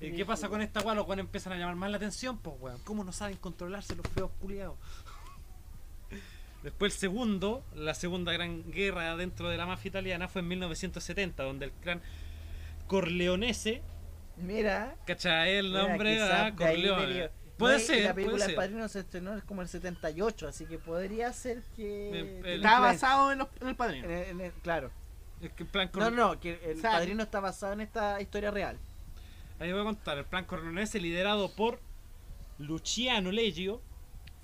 ¿Y 0.00 0.12
qué 0.12 0.24
pasa 0.24 0.48
con 0.48 0.62
esta 0.62 0.80
weá? 0.80 0.94
Los 0.94 1.06
weones 1.06 1.24
empiezan 1.26 1.52
a 1.52 1.56
llamar 1.56 1.76
más 1.76 1.90
la 1.90 1.96
atención, 1.98 2.38
pues 2.38 2.56
weón. 2.60 2.78
¿Cómo 2.84 3.04
no 3.04 3.12
saben 3.12 3.36
controlarse 3.36 3.94
los 3.96 4.06
feos 4.08 4.30
culiados? 4.40 4.76
Después 6.62 6.92
el 6.94 6.98
segundo, 6.98 7.64
la 7.74 7.94
segunda 7.94 8.32
gran 8.32 8.70
guerra 8.70 9.16
dentro 9.16 9.48
de 9.48 9.56
la 9.56 9.66
mafia 9.66 9.88
italiana 9.88 10.28
fue 10.28 10.42
en 10.42 10.48
1970, 10.48 11.42
donde 11.42 11.66
el 11.66 11.72
clan 11.72 12.02
Corleonese, 12.86 13.82
Mira. 14.36 14.94
¿cachai? 15.06 15.56
El 15.56 15.68
mira, 15.70 15.82
nombre, 15.88 16.20
ah, 16.22 16.44
ahí 16.46 16.52
Corleone. 16.52 17.30
Puede 17.56 17.74
No, 17.78 17.84
ser, 17.84 18.04
La 18.04 18.14
película 18.14 18.44
El 18.44 18.50
ser. 18.50 18.56
Padrino 18.56 18.88
se 18.88 19.00
estrenó 19.00 19.38
como 19.46 19.60
el 19.62 19.68
78, 19.68 20.48
así 20.48 20.64
que 20.64 20.78
podría 20.78 21.30
ser 21.34 21.62
que... 21.76 22.40
El- 22.40 22.46
Está 22.56 22.80
basado 22.80 23.32
en, 23.32 23.38
los- 23.38 23.48
en 23.60 23.68
el 23.68 23.76
padrino. 23.76 24.06
En 24.06 24.10
el- 24.12 24.24
en 24.28 24.40
el- 24.40 24.52
claro. 24.52 24.90
Es 25.42 25.52
que 25.52 25.62
el 25.64 25.68
plan 25.68 25.90
No, 25.94 26.00
Cor- 26.00 26.12
no, 26.12 26.40
que 26.40 26.58
el 26.64 26.78
O 26.78 26.80
sea, 26.80 26.92
Padrino 26.92 27.22
está 27.22 27.40
basado 27.40 27.72
en 27.74 27.80
esta 27.82 28.20
historia 28.20 28.50
real. 28.50 28.78
Ahí 29.60 29.70
voy 29.72 29.82
a 29.82 29.84
contar. 29.84 30.16
El 30.16 30.24
plan 30.24 30.46
Corleonese, 30.46 31.00
liderado 31.00 31.54
por 31.54 31.80
Luciano 32.58 33.30
Leggio, 33.30 33.82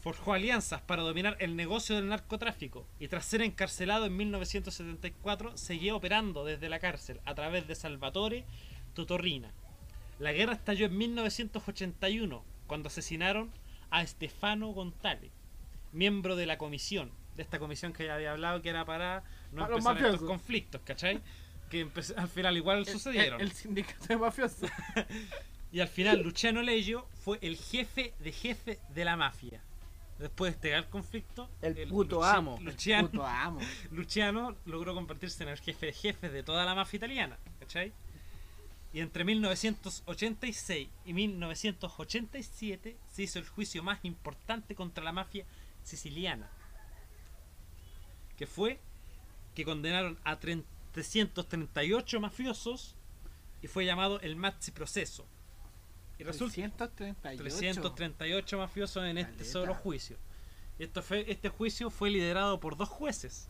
forjó 0.00 0.34
alianzas 0.34 0.82
para 0.82 1.02
dominar 1.02 1.38
el 1.40 1.56
negocio 1.56 1.96
del 1.96 2.08
narcotráfico 2.08 2.86
y 3.00 3.08
tras 3.08 3.24
ser 3.24 3.40
encarcelado 3.40 4.04
en 4.04 4.14
1974 4.14 5.56
seguía 5.56 5.96
operando 5.96 6.44
desde 6.44 6.68
la 6.68 6.80
cárcel 6.80 7.20
a 7.24 7.34
través 7.34 7.66
de 7.66 7.74
Salvatore 7.74 8.44
Totorrina. 8.92 9.50
La 10.18 10.32
guerra 10.32 10.52
estalló 10.52 10.84
en 10.84 10.98
1981 10.98 12.44
cuando 12.66 12.88
asesinaron 12.88 13.50
a 13.88 14.06
Stefano 14.06 14.68
Gontale, 14.68 15.30
miembro 15.92 16.36
de 16.36 16.44
la 16.44 16.58
comisión, 16.58 17.10
de 17.36 17.42
esta 17.42 17.58
comisión 17.58 17.94
que 17.94 18.04
ya 18.04 18.16
había 18.16 18.32
hablado 18.32 18.60
que 18.60 18.68
era 18.68 18.84
para 18.84 19.24
no 19.52 19.66
empezar 19.66 19.96
estos 19.96 20.22
conflictos, 20.22 20.82
¿cachai? 20.84 21.22
Que 21.70 21.88
al 22.16 22.28
final 22.28 22.56
igual 22.56 22.78
El- 22.80 22.86
sucedieron. 22.86 23.40
El, 23.40 23.48
el 23.48 23.52
sindicato 23.52 24.06
de 24.06 24.16
mafiosos. 24.16 24.70
Y 25.72 25.80
al 25.80 25.88
final 25.88 26.22
Luciano 26.22 26.62
Leggio 26.62 27.06
fue 27.22 27.38
el 27.42 27.56
jefe 27.58 28.14
de 28.20 28.32
jefe 28.32 28.78
de 28.94 29.04
la 29.04 29.16
mafia. 29.16 29.60
Después 30.18 30.52
de 30.52 30.54
este 30.56 30.68
gran 30.70 30.84
conflicto, 30.84 31.50
El 31.60 31.88
puto 31.88 32.20
Luci- 32.22 32.34
amo. 32.34 32.58
Luciano, 32.62 33.10
Puto 33.10 33.26
amo. 33.26 33.60
Luciano 33.90 34.56
logró 34.64 34.94
convertirse 34.94 35.42
en 35.42 35.50
el 35.50 35.58
jefe 35.58 35.86
de 35.86 35.92
jefes 35.92 36.32
de 36.32 36.42
toda 36.42 36.64
la 36.64 36.74
mafia 36.74 36.96
italiana, 36.96 37.36
¿cachai? 37.58 37.92
Y 38.94 39.00
entre 39.00 39.24
1986 39.24 40.88
y 41.04 41.12
1987 41.12 42.96
se 43.12 43.22
hizo 43.22 43.38
el 43.38 43.46
juicio 43.48 43.82
más 43.82 43.98
importante 44.04 44.74
contra 44.74 45.04
la 45.04 45.12
mafia 45.12 45.44
siciliana, 45.82 46.48
que 48.38 48.46
fue 48.46 48.78
que 49.54 49.64
condenaron 49.64 50.18
a 50.24 50.38
338 50.96 52.20
mafiosos 52.20 52.96
y 53.62 53.66
fue 53.66 53.84
llamado 53.84 54.18
el 54.20 54.36
Maxi 54.36 54.70
Proceso. 54.70 55.26
Y 56.18 56.24
resulta 56.24 56.54
338. 56.54 57.42
338 57.42 58.58
mafiosos 58.58 59.04
en 59.04 59.18
este 59.18 59.44
solo 59.44 59.74
juicio. 59.74 60.16
Y 60.78 60.84
esto 60.84 61.02
fue, 61.02 61.30
este 61.30 61.50
juicio 61.50 61.90
fue 61.90 62.10
liderado 62.10 62.58
por 62.60 62.76
dos 62.76 62.88
jueces. 62.88 63.48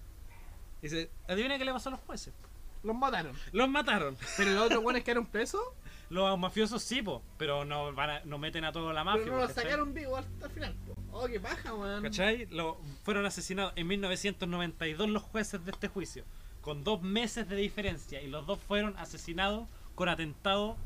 Y 0.83 0.89
se, 0.89 1.11
adivina 1.29 1.57
qué 1.59 1.65
le 1.65 1.73
pasó 1.73 1.89
a 1.89 1.93
los 1.93 2.01
jueces. 2.01 2.35
Los 2.83 2.97
mataron. 2.97 3.37
Los 3.53 3.69
mataron. 3.69 4.17
Pero 4.37 4.51
los 4.53 4.67
otros 4.67 4.83
buenos 4.83 5.03
quedaron 5.03 5.27
presos. 5.27 5.63
Los 6.09 6.39
mafiosos 6.39 6.85
sí, 6.85 7.03
po, 7.03 7.21
pero 7.37 7.65
no, 7.65 7.93
van 7.93 8.11
a- 8.11 8.21
no 8.25 8.39
meten 8.39 8.65
a 8.65 8.71
toda 8.71 8.93
la 8.93 9.03
mafia. 9.03 9.25
pero 9.25 9.35
no 9.39 9.43
los 9.43 9.53
sacaron 9.53 9.93
vivos 9.93 10.21
hasta 10.21 10.47
el 10.47 10.53
final. 10.53 10.77
po. 10.87 10.95
Oh, 11.11 11.27
qué 11.27 11.41
paja, 11.41 11.75
weón. 11.75 12.01
¿Cachai? 12.05 12.47
Lo- 12.47 12.81
fueron 13.03 13.27
asesinados 13.27 13.73
en 13.75 13.89
1992 13.89 15.09
los 15.09 15.23
jueces 15.25 15.65
de 15.65 15.73
este 15.73 15.89
juicio, 15.89 16.25
con 16.67 16.83
dos 16.83 17.01
meses 17.01 17.49
de 17.49 17.55
diferencia, 17.55 18.21
y 18.21 18.27
los 18.27 18.45
dos 18.45 18.59
fueron 18.59 18.99
asesinados 18.99 19.69
con 19.95 20.09
atentado 20.09 20.77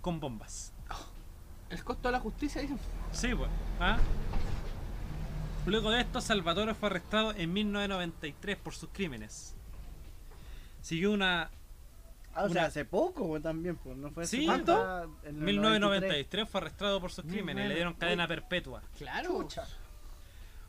con 0.00 0.18
bombas. 0.18 0.72
El 1.68 1.84
costo 1.84 2.08
de 2.08 2.12
la 2.12 2.20
justicia, 2.20 2.62
dicen. 2.62 2.78
Sí, 3.12 3.34
pues. 3.34 3.50
¿ah? 3.80 3.98
Luego 5.66 5.90
de 5.90 6.00
esto, 6.00 6.22
Salvatore 6.22 6.72
fue 6.72 6.88
arrestado 6.88 7.32
en 7.32 7.52
1993 7.52 8.56
por 8.56 8.74
sus 8.74 8.88
crímenes. 8.94 9.54
Siguió 10.80 11.12
una. 11.12 11.50
Ah, 12.34 12.42
o 12.42 12.44
Una- 12.46 12.52
sea, 12.54 12.64
hace 12.64 12.86
poco 12.86 13.28
pues, 13.28 13.42
también, 13.42 13.76
pues, 13.76 13.98
¿no 13.98 14.10
fue 14.10 14.22
hace 14.24 14.38
Sí, 14.38 14.46
cuánto? 14.46 14.74
¿cuánto? 14.74 15.28
En 15.28 15.36
el 15.36 15.42
1993 15.42 16.48
fue 16.48 16.60
arrestado 16.62 16.98
por 17.02 17.12
sus 17.12 17.26
crímenes. 17.26 17.68
Le 17.68 17.74
dieron 17.74 17.92
cadena 17.92 18.26
perpetua. 18.26 18.82
Claro. 18.96 19.42
Chucha. 19.42 19.66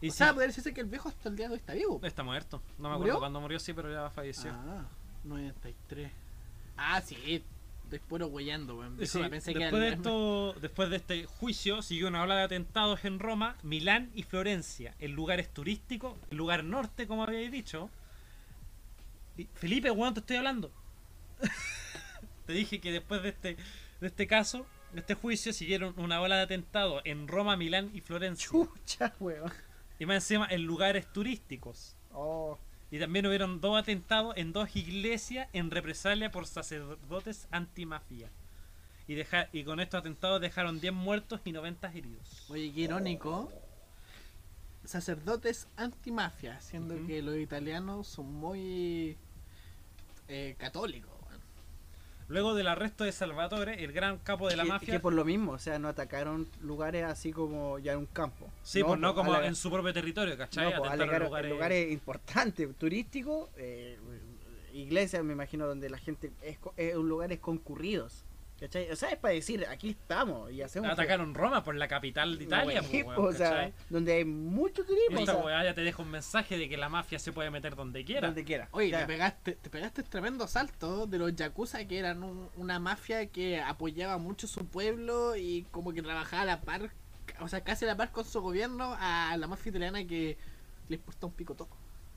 Y 0.02 0.10
o 0.10 0.12
sí, 0.12 0.18
sea, 0.18 0.34
decirse 0.34 0.74
que 0.74 0.82
el 0.82 0.88
viejo 0.88 1.10
hasta 1.10 1.30
el 1.30 1.36
día 1.36 1.48
de 1.48 1.54
hoy 1.54 1.60
está 1.60 1.74
vivo. 1.74 2.00
está 2.04 2.24
muerto. 2.24 2.62
No 2.78 2.90
me 2.90 2.96
acuerdo 2.96 3.20
cuándo 3.20 3.40
murió, 3.42 3.60
sí, 3.60 3.74
pero 3.74 3.92
ya 3.92 4.10
falleció. 4.10 4.52
Ah, 4.54 4.86
93. 5.24 6.12
Ah, 6.78 7.02
sí. 7.02 7.44
Estoy 7.84 8.00
puro 8.00 8.28
huellando, 8.28 8.78
weón. 8.80 8.98
Sí, 9.06 9.20
pensé 9.30 9.54
que 9.54 9.60
después, 9.60 9.82
de 9.82 9.90
esto, 9.90 10.54
después 10.60 10.90
de 10.90 10.96
este 10.96 11.26
juicio 11.26 11.84
siguió 11.84 12.08
una 12.08 12.24
ola 12.24 12.36
de 12.36 12.42
atentados 12.44 13.06
en 13.06 13.20
Roma, 13.20 13.58
Milán 13.62 14.10
y 14.16 14.24
Florencia, 14.24 14.96
en 15.00 15.12
lugares 15.12 15.54
turísticos, 15.54 16.18
el 16.32 16.38
lugar 16.38 16.64
norte, 16.64 17.08
como 17.08 17.24
habíais 17.24 17.52
dicho. 17.52 17.90
Y- 19.38 19.48
Felipe, 19.54 19.92
weón, 19.92 20.16
te 20.16 20.22
estoy 20.22 20.38
hablando. 20.38 20.72
te 22.48 22.54
dije 22.54 22.80
que 22.82 22.92
después 22.92 23.22
de 23.22 23.30
este, 23.30 23.58
de 24.02 24.08
este 24.08 24.26
caso, 24.26 24.66
de 24.92 25.02
este 25.02 25.14
juicio, 25.14 25.54
siguieron 25.54 25.94
una 25.98 26.22
ola 26.22 26.38
de 26.38 26.42
atentados 26.44 27.04
en 27.06 27.28
Roma, 27.28 27.56
Milán 27.56 27.92
y 27.94 28.02
Florencia. 28.02 28.50
Chucha, 28.50 29.14
weón. 29.20 29.52
Y 30.00 30.06
más 30.06 30.16
encima 30.18 30.48
en 30.50 30.64
lugares 30.64 31.12
turísticos. 31.12 31.96
Oh, 32.14 32.58
Y 32.92 33.00
también 33.00 33.26
hubieron 33.26 33.60
dos 33.62 33.78
atentados 33.78 34.36
en 34.38 34.54
dos 34.54 34.76
iglesias 34.76 35.48
en 35.54 35.72
represalia 35.72 36.32
por 36.32 36.46
sacerdotes 36.48 37.48
antimafia. 37.52 38.30
Y, 39.08 39.16
deja- 39.16 39.50
y 39.54 39.64
con 39.64 39.80
estos 39.80 40.00
atentados 40.00 40.42
dejaron 40.42 40.80
10 40.80 40.94
muertos 40.94 41.40
y 41.46 41.52
90 41.52 41.92
heridos. 41.94 42.46
Oye, 42.50 42.72
qué 42.74 42.82
irónico. 42.82 43.52
Sacerdotes 44.84 45.68
antimafia, 45.78 46.60
siendo 46.62 46.96
que 47.08 47.22
los 47.24 47.38
italianos 47.38 48.08
son 48.08 48.32
muy 48.34 49.18
eh, 50.28 50.56
católicos. 50.60 51.15
Luego 52.28 52.56
del 52.56 52.68
arresto 52.68 53.04
de 53.04 53.12
Salvatore, 53.12 53.84
el 53.84 53.92
gran 53.92 54.18
capo 54.18 54.48
de 54.50 54.56
la 54.56 54.64
que, 54.64 54.70
mafia, 54.70 54.94
que 54.96 55.00
por 55.00 55.14
lo 55.14 55.24
mismo, 55.24 55.52
o 55.52 55.60
sea, 55.60 55.78
no 55.78 55.88
atacaron 55.88 56.48
lugares 56.62 57.04
así 57.04 57.32
como 57.32 57.78
ya 57.80 57.94
en 57.94 58.00
un 58.00 58.06
campo. 58.08 58.50
sí, 58.64 58.84
pues 58.84 59.00
no 59.00 59.14
como 59.14 59.36
en 59.40 59.56
su 59.56 59.70
propio 59.72 59.94
territorio, 59.94 60.36
¿cachai? 60.38 60.72
no, 60.72 60.78
pues, 60.80 60.92
en 60.94 61.00
lugares- 61.00 61.52
lugares... 61.52 61.92
importantes, 61.92 62.68
turísticos, 62.78 63.50
eh, 63.58 64.00
iglesias, 64.74 65.24
me 65.24 65.34
imagino, 65.34 65.68
donde 65.68 65.90
la 65.90 66.00
gente 66.00 66.32
es, 66.42 66.58
es 66.78 66.96
un 66.96 67.08
lugares 67.08 67.40
concurridos. 67.40 68.26
¿Cachai? 68.60 68.90
O 68.90 68.96
sea, 68.96 69.10
es 69.10 69.18
para 69.18 69.34
decir, 69.34 69.66
aquí 69.70 69.90
estamos 69.90 70.50
y 70.50 70.62
hacemos. 70.62 70.90
Atacaron 70.90 71.34
Roma 71.34 71.62
por 71.62 71.76
la 71.76 71.90
capital 71.90 72.38
de 72.38 72.46
Italia, 72.46 72.66
wea, 72.82 72.82
pues, 72.90 73.04
po, 73.04 73.10
weón, 73.22 73.36
o 73.36 73.38
sea, 73.38 73.72
donde 73.90 74.14
hay 74.14 74.24
mucho 74.24 74.86
turismo. 74.86 75.20
Esta 75.20 75.34
o 75.34 75.36
sea, 75.36 75.46
weá 75.46 75.64
ya 75.66 75.74
te 75.74 75.82
deja 75.82 76.02
un 76.02 76.10
mensaje 76.10 76.58
de 76.58 76.70
que 76.70 76.78
la 76.78 76.88
mafia 76.88 77.20
se 77.20 77.34
puede 77.34 77.50
meter 77.52 77.76
donde 77.76 78.06
quiera. 78.06 78.28
donde 78.28 78.46
quiera. 78.46 78.70
Oye, 78.72 78.92
te 78.96 79.06
pegaste, 79.06 79.52
te 79.56 79.70
pegaste 79.70 80.04
tremendo 80.04 80.48
salto 80.48 81.06
de 81.06 81.18
los 81.18 81.36
yakuza 81.36 81.86
que 81.86 82.00
eran 82.00 82.24
un- 82.24 82.50
una 82.56 82.80
mafia 82.80 83.26
que 83.28 83.60
apoyaba 83.60 84.18
mucho 84.18 84.48
su 84.48 84.66
pueblo 84.66 85.36
y 85.36 85.66
como 85.72 85.92
que 85.92 86.02
trabajaba 86.02 86.44
a 86.44 86.46
la 86.46 86.62
par, 86.62 86.92
o 87.42 87.50
sea, 87.50 87.60
casi 87.62 87.84
a 87.84 87.90
la 87.90 87.98
par 87.98 88.12
con 88.14 88.24
su 88.24 88.40
gobierno 88.40 88.96
a 88.98 89.36
la 89.38 89.48
mafia 89.48 89.70
italiana 89.72 90.06
que 90.08 90.38
le 90.88 90.96
importa 90.96 91.26
un 91.26 91.34
pico 91.34 91.56
todo. 91.56 91.68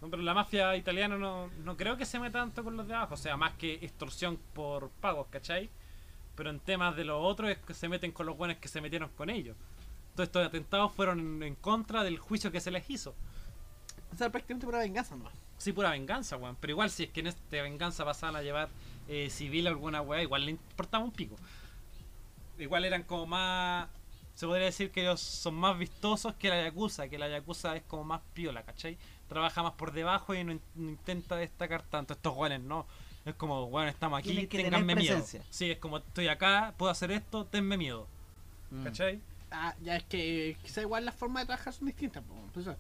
No, 0.01 0.09
pero 0.09 0.23
la 0.23 0.35
mafia 0.35 0.77
italiana 0.77 1.19
no, 1.19 1.51
no 1.65 1.77
creo 1.77 1.97
que 1.97 2.05
se 2.05 2.21
meta 2.21 2.39
tanto 2.39 2.63
con 2.63 2.77
los 2.77 2.87
de 2.87 2.95
abajo, 2.95 3.15
o 3.15 3.17
sea, 3.17 3.37
más 3.37 3.55
que 3.55 3.75
extorsión 3.83 4.39
por 4.53 4.91
pagos, 5.01 5.27
¿cachai? 5.31 5.69
Pero 6.39 6.51
en 6.51 6.61
temas 6.61 6.95
de 6.95 7.05
los 7.05 7.19
otros 7.21 7.51
es 7.51 7.59
que 7.59 7.75
se 7.75 7.89
meten 7.89 8.13
con 8.13 8.25
los 8.25 8.37
buenos 8.37 8.59
que 8.59 8.69
se 8.69 8.81
metieron 8.81 9.09
con 9.17 9.29
ellos. 9.29 9.57
Todos 10.15 10.29
estos 10.29 10.47
atentados 10.47 10.93
fueron 10.93 11.43
en, 11.43 11.57
contra 11.57 12.05
del 12.05 12.19
juicio 12.21 12.53
que 12.53 12.61
se 12.61 12.71
les 12.71 12.89
hizo. 12.89 13.13
O 14.13 14.17
sea, 14.17 14.31
prácticamente 14.31 14.65
pura 14.65 14.79
venganza 14.79 15.17
nomás. 15.17 15.35
Sí, 15.59 15.73
pura 15.73 15.91
venganza, 15.91 16.37
weón. 16.37 16.57
Pero 16.61 16.71
igual 16.71 16.91
si 16.91 17.03
es 17.03 17.11
que 17.11 17.21
en 17.21 17.27
esta 17.27 17.61
venganza 17.61 18.05
pasaban 18.05 18.37
a 18.37 18.43
llevar 18.43 18.69
eh, 19.09 19.31
civil 19.31 19.67
a 19.67 19.71
alguna 19.71 20.01
weá, 20.01 20.23
igual 20.23 20.45
le 20.45 20.53
importaba 20.53 21.03
un 21.03 21.11
pico. 21.11 21.35
Igual 22.57 22.85
eran 22.85 23.03
como 23.03 23.27
más... 23.27 23.89
Se 24.35 24.47
podría 24.47 24.67
decir 24.67 24.93
que 24.93 25.01
ellos 25.01 25.21
son 25.21 25.57
más 25.57 25.77
vistosos 25.77 26.35
que 26.35 26.49
la 26.49 26.63
Yakuza, 26.63 27.09
que 27.09 27.19
la 27.19 27.29
Yakuza 27.29 27.75
es 27.75 27.83
como 27.83 28.05
más 28.05 28.21
piola, 28.33 28.63
¿cachai? 28.63 28.97
Trabaja 29.29 29.65
más 29.65 29.73
por 29.73 29.91
debajo 29.91 30.33
y 30.37 30.45
no, 30.45 30.53
in- 30.53 30.61
no 30.77 30.91
intenta 30.91 31.35
destacar 31.35 31.83
tanto. 31.83 32.15
Estos 32.15 32.37
weones 32.37 32.61
no. 32.61 32.87
Es 33.25 33.35
como, 33.35 33.65
weón, 33.65 33.89
estamos 33.89 34.19
aquí, 34.19 34.47
tenganme 34.47 34.95
miedo. 34.95 35.23
Sí, 35.51 35.71
es 35.71 35.79
como, 35.79 35.99
estoy 35.99 36.29
acá, 36.29 36.75
puedo 36.77 36.91
hacer 36.91 37.11
esto, 37.11 37.45
tenme 37.45 37.77
miedo. 37.77 38.07
Mm. 38.71 38.85
¿Cachai? 38.85 39.21
Ah, 39.51 39.75
ya 39.83 39.97
es 39.97 40.05
que 40.05 40.57
quizá 40.63 40.83
igual 40.83 41.05
las 41.05 41.15
formas 41.15 41.43
de 41.43 41.47
trabajar 41.47 41.73
son 41.73 41.87
distintas. 41.87 42.23
eso, 42.57 42.77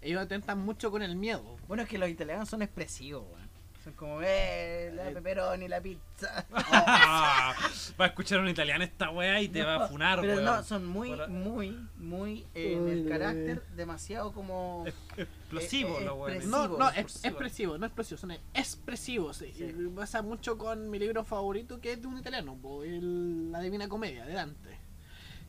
ellos 0.00 0.22
atentan 0.22 0.58
mucho 0.58 0.90
con 0.90 1.02
el 1.02 1.16
miedo. 1.16 1.56
Bueno, 1.68 1.82
es 1.82 1.88
que 1.88 1.98
los 1.98 2.08
italianos 2.08 2.48
son 2.48 2.62
expresivos, 2.62 3.24
weón. 3.32 3.41
Son 3.82 3.92
como, 3.94 4.20
eh, 4.22 4.92
la 4.94 5.10
pepperoni, 5.10 5.66
la 5.66 5.80
pizza. 5.80 6.46
Ah, 6.52 7.52
va 8.00 8.04
a 8.04 8.08
escuchar 8.08 8.38
un 8.38 8.48
italiano 8.48 8.84
esta 8.84 9.10
weá 9.10 9.40
y 9.42 9.48
te 9.48 9.62
va 9.64 9.84
a 9.84 9.88
funar, 9.88 10.20
Pero 10.20 10.40
no, 10.40 10.62
son 10.62 10.86
muy, 10.86 11.10
muy, 11.28 11.76
muy 11.96 12.46
eh, 12.54 12.74
en 12.74 12.88
el 12.88 13.08
carácter 13.08 13.62
demasiado 13.74 14.32
como. 14.32 14.84
Es- 14.86 14.94
explosivo, 15.16 15.98
Eh, 15.98 16.02
eh, 16.02 16.04
los 16.04 16.14
weones. 16.16 16.36
expresivo. 16.44 16.78
No, 16.78 16.78
no, 16.78 16.90
es 16.90 17.24
expresivo, 17.24 17.78
no 17.78 17.86
explosivo, 17.86 18.18
son 18.18 18.30
expresivos. 18.54 19.36
Sí. 19.38 19.52
Y 19.58 19.88
pasa 19.88 20.22
mucho 20.22 20.56
con 20.56 20.88
mi 20.88 21.00
libro 21.00 21.24
favorito 21.24 21.80
que 21.80 21.92
es 21.94 22.00
de 22.00 22.06
un 22.06 22.18
italiano, 22.18 22.56
po, 22.62 22.84
el- 22.84 23.50
La 23.50 23.60
Divina 23.60 23.88
Comedia 23.88 24.24
de 24.24 24.32
Dante. 24.34 24.78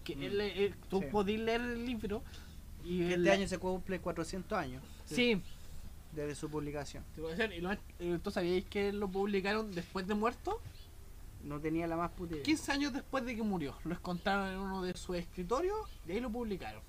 Que 0.04 0.16
Mm. 0.16 0.24
él, 0.24 0.42
él- 0.42 0.76
tú 0.90 1.02
Sí. 1.02 1.06
podés 1.12 1.40
leer 1.40 1.62
el 1.62 1.86
libro 1.86 2.24
y 2.84 3.04
el- 3.14 3.26
este 3.28 3.32
año 3.32 3.48
se 3.48 3.60
cumple 3.60 4.00
400 4.02 4.58
años 4.58 4.84
Sí, 5.06 5.42
desde 6.16 6.36
su 6.36 6.50
publicación. 6.50 7.04
te 7.16 7.22
a 7.26 7.30
decir, 7.30 7.52
y 7.58 7.62
lo- 7.62 7.72
eh, 7.72 8.20
¿tú 8.24 8.32
sabíais 8.32 8.66
que 8.66 8.92
lo 8.94 9.08
publicaron 9.08 9.74
después 9.74 10.08
de 10.08 10.14
muerto? 10.16 10.62
No 11.44 11.60
tenía 11.60 11.88
la 11.88 11.98
más 11.98 12.12
puta 12.12 12.34
idea. 12.36 12.44
15 12.44 12.72
años 12.72 12.94
después 12.94 13.26
de 13.26 13.36
que 13.36 13.42
murió. 13.44 13.76
Lo 13.84 13.94
encontraron 13.96 14.50
en 14.54 14.60
uno 14.60 14.82
de 14.84 14.94
sus 14.96 15.16
escritorios 15.18 15.76
y 16.08 16.14
ahí 16.14 16.20
lo 16.22 16.30
publicaron. 16.30 16.82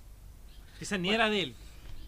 Quizás 0.79 1.01
ni 1.01 1.11
era 1.11 1.29
de 1.29 1.43
él. 1.43 1.55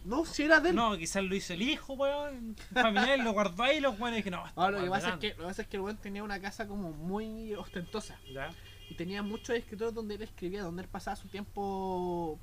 No, 0.05 0.24
si 0.24 0.44
era 0.44 0.60
de 0.60 0.68
él. 0.70 0.76
No, 0.76 0.97
quizás 0.97 1.24
lo 1.24 1.34
hizo 1.34 1.52
el 1.55 1.62
hijo, 1.62 1.94
weón. 1.94 2.55
Familiar, 2.72 3.18
lo 3.18 3.32
guardó 3.32 3.64
ahí 3.64 3.78
y 3.78 3.80
los 3.80 3.98
weones 3.98 4.22
que 4.22 4.30
no. 4.30 4.44
Ahora, 4.55 4.78
lo 4.78 4.84
que 4.84 4.90
pasa 4.90 5.09
es 5.14 5.16
que, 5.18 5.28
lo 5.30 5.36
que 5.38 5.43
pasa 5.44 5.62
es 5.62 5.68
que 5.68 5.76
el 5.76 5.82
weón 5.82 5.97
tenía 5.97 6.22
una 6.22 6.40
casa 6.40 6.68
como 6.68 6.93
muy 6.93 7.52
ostentosa. 7.55 8.16
Ya. 8.32 8.51
Y 8.88 8.94
tenía 8.94 9.24
muchos 9.24 9.56
escritores 9.56 9.93
donde 9.93 10.14
él 10.14 10.22
escribía, 10.22 10.62
donde 10.62 10.82
él 10.82 10.88
pasaba 10.88 11.16
su 11.16 11.26
tiempo 11.26 12.38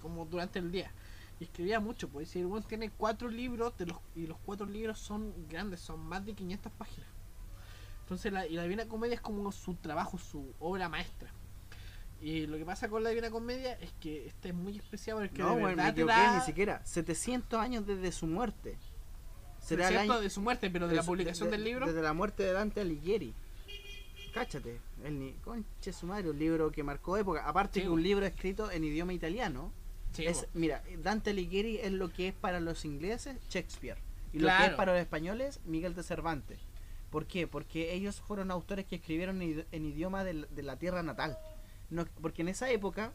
como 0.00 0.24
durante 0.26 0.60
el 0.60 0.70
día. 0.70 0.92
Y 1.40 1.44
escribía 1.44 1.80
mucho, 1.80 2.08
pues 2.08 2.28
si 2.30 2.40
el 2.40 2.48
tiene 2.68 2.90
cuatro 2.90 3.28
libros 3.28 3.76
de 3.76 3.86
los, 3.86 3.98
y 4.14 4.26
los 4.26 4.38
cuatro 4.44 4.66
libros 4.66 4.98
son 4.98 5.32
grandes, 5.48 5.80
son 5.80 6.00
más 6.06 6.24
de 6.24 6.32
500 6.34 6.72
páginas. 6.72 7.08
Entonces 8.02 8.32
la, 8.32 8.46
y 8.46 8.54
la 8.54 8.62
Divina 8.62 8.86
Comedia 8.86 9.14
es 9.14 9.20
como 9.20 9.50
su 9.50 9.74
trabajo, 9.74 10.18
su 10.18 10.52
obra 10.60 10.88
maestra. 10.88 11.32
Y 12.20 12.46
lo 12.46 12.56
que 12.56 12.64
pasa 12.64 12.88
con 12.88 13.02
la 13.02 13.10
Divina 13.10 13.30
Comedia 13.30 13.72
es 13.80 13.92
que 14.00 14.26
este 14.26 14.50
es 14.50 14.54
muy 14.54 14.78
especial 14.78 15.16
porque 15.18 15.42
No, 15.42 15.48
de 15.56 15.60
bueno, 15.60 15.68
me 15.68 15.74
verdad 15.76 15.88
equivoqué, 15.90 16.12
da... 16.14 16.38
ni 16.38 16.44
siquiera. 16.44 16.80
700 16.84 17.58
años 17.60 17.86
desde 17.86 18.12
su 18.12 18.26
muerte. 18.26 18.78
Será 19.58 19.88
el 19.88 19.96
año 19.98 20.20
de 20.20 20.30
su 20.30 20.40
muerte, 20.40 20.70
pero 20.70 20.86
de, 20.86 20.90
de 20.92 20.96
la 20.96 21.02
su- 21.02 21.08
publicación 21.08 21.50
de- 21.50 21.56
del 21.56 21.64
libro. 21.64 21.86
Desde 21.86 22.02
la 22.02 22.12
muerte 22.12 22.42
de 22.42 22.52
Dante 22.52 22.80
Alighieri. 22.82 23.34
Cáchate. 24.32 24.80
El 25.04 25.18
ni... 25.18 25.32
Conche 25.44 25.92
su 25.92 26.06
madre, 26.06 26.30
un 26.30 26.38
libro 26.38 26.70
que 26.70 26.82
marcó 26.82 27.16
época. 27.16 27.46
Aparte 27.48 27.80
Sí, 27.80 27.86
que 27.86 27.88
un 27.90 28.02
libro 28.02 28.24
escrito 28.26 28.70
en 28.70 28.84
idioma 28.84 29.12
italiano. 29.12 29.72
Sí, 30.16 30.26
es, 30.26 30.46
mira, 30.54 30.82
Dante 31.02 31.30
Alighieri 31.30 31.78
es 31.78 31.92
lo 31.92 32.12
que 32.12 32.28
es 32.28 32.34
para 32.34 32.60
los 32.60 32.84
ingleses 32.84 33.36
Shakespeare. 33.50 33.98
Y 34.32 34.38
lo 34.38 34.48
que 34.48 34.52
es 34.66 34.76
para 34.76 34.92
los 34.92 35.00
españoles 35.00 35.60
Miguel 35.64 35.94
de 35.94 36.02
Cervantes. 36.02 36.58
¿Por 37.10 37.26
qué? 37.26 37.46
Porque 37.46 37.94
ellos 37.94 38.20
fueron 38.20 38.50
autores 38.50 38.86
que 38.86 38.96
escribieron 38.96 39.40
en, 39.42 39.56
idi- 39.58 39.64
en 39.70 39.86
idioma 39.86 40.24
del- 40.24 40.48
de, 40.50 40.62
la 40.64 40.76
tierra 40.76 41.02
natal. 41.02 41.38
No, 41.90 42.06
porque 42.20 42.42
en 42.42 42.48
esa 42.48 42.68
época, 42.70 43.12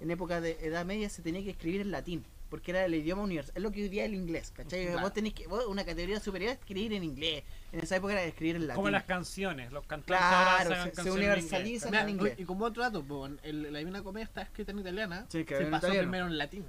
en 0.00 0.10
época 0.10 0.40
de 0.40 0.56
Edad 0.62 0.86
Media, 0.86 1.10
se 1.10 1.20
tenía 1.22 1.42
que 1.42 1.50
escribir 1.50 1.80
en 1.82 1.90
latín. 1.90 2.24
Porque 2.52 2.70
era 2.70 2.84
el 2.84 2.94
idioma 2.94 3.22
universal. 3.22 3.54
Es 3.56 3.62
lo 3.62 3.72
que 3.72 3.80
hoy 3.84 3.88
día 3.88 4.02
es 4.04 4.10
el 4.10 4.14
inglés, 4.14 4.52
¿cachai? 4.54 4.84
Claro. 4.84 5.00
Vos 5.00 5.14
tenés 5.14 5.32
que, 5.32 5.46
vos, 5.46 5.64
una 5.68 5.86
categoría 5.86 6.20
superior 6.20 6.52
es 6.52 6.58
escribir 6.58 6.92
en 6.92 7.02
inglés. 7.02 7.44
En 7.72 7.80
esa 7.80 7.96
época 7.96 8.12
era 8.12 8.22
escribir 8.24 8.56
en 8.56 8.66
latín. 8.66 8.76
Como 8.76 8.90
las 8.90 9.04
canciones, 9.04 9.72
los 9.72 9.86
cantantes 9.86 10.16
ahora 10.20 10.56
Claro, 10.56 10.68
sacan 10.70 10.84
se- 10.84 10.90
se 10.90 10.96
canciones 10.96 11.22
en 11.38 11.44
inglés. 11.62 11.84
Mira, 11.86 12.02
en 12.02 12.08
inglés. 12.10 12.34
Y 12.38 12.44
como 12.44 12.66
otro 12.66 12.82
dato, 12.82 13.02
po, 13.02 13.24
el- 13.42 13.72
la 13.72 13.78
Divina 13.78 14.02
Comedia 14.02 14.24
está 14.24 14.42
escrita 14.42 14.70
en 14.72 14.80
italiana, 14.80 15.24
Sí, 15.30 15.46
que 15.46 15.56
se 15.56 15.62
en 15.62 15.70
pasó 15.70 15.86
italiano. 15.86 16.10
primero 16.10 16.26
en 16.26 16.36
latín. 16.36 16.66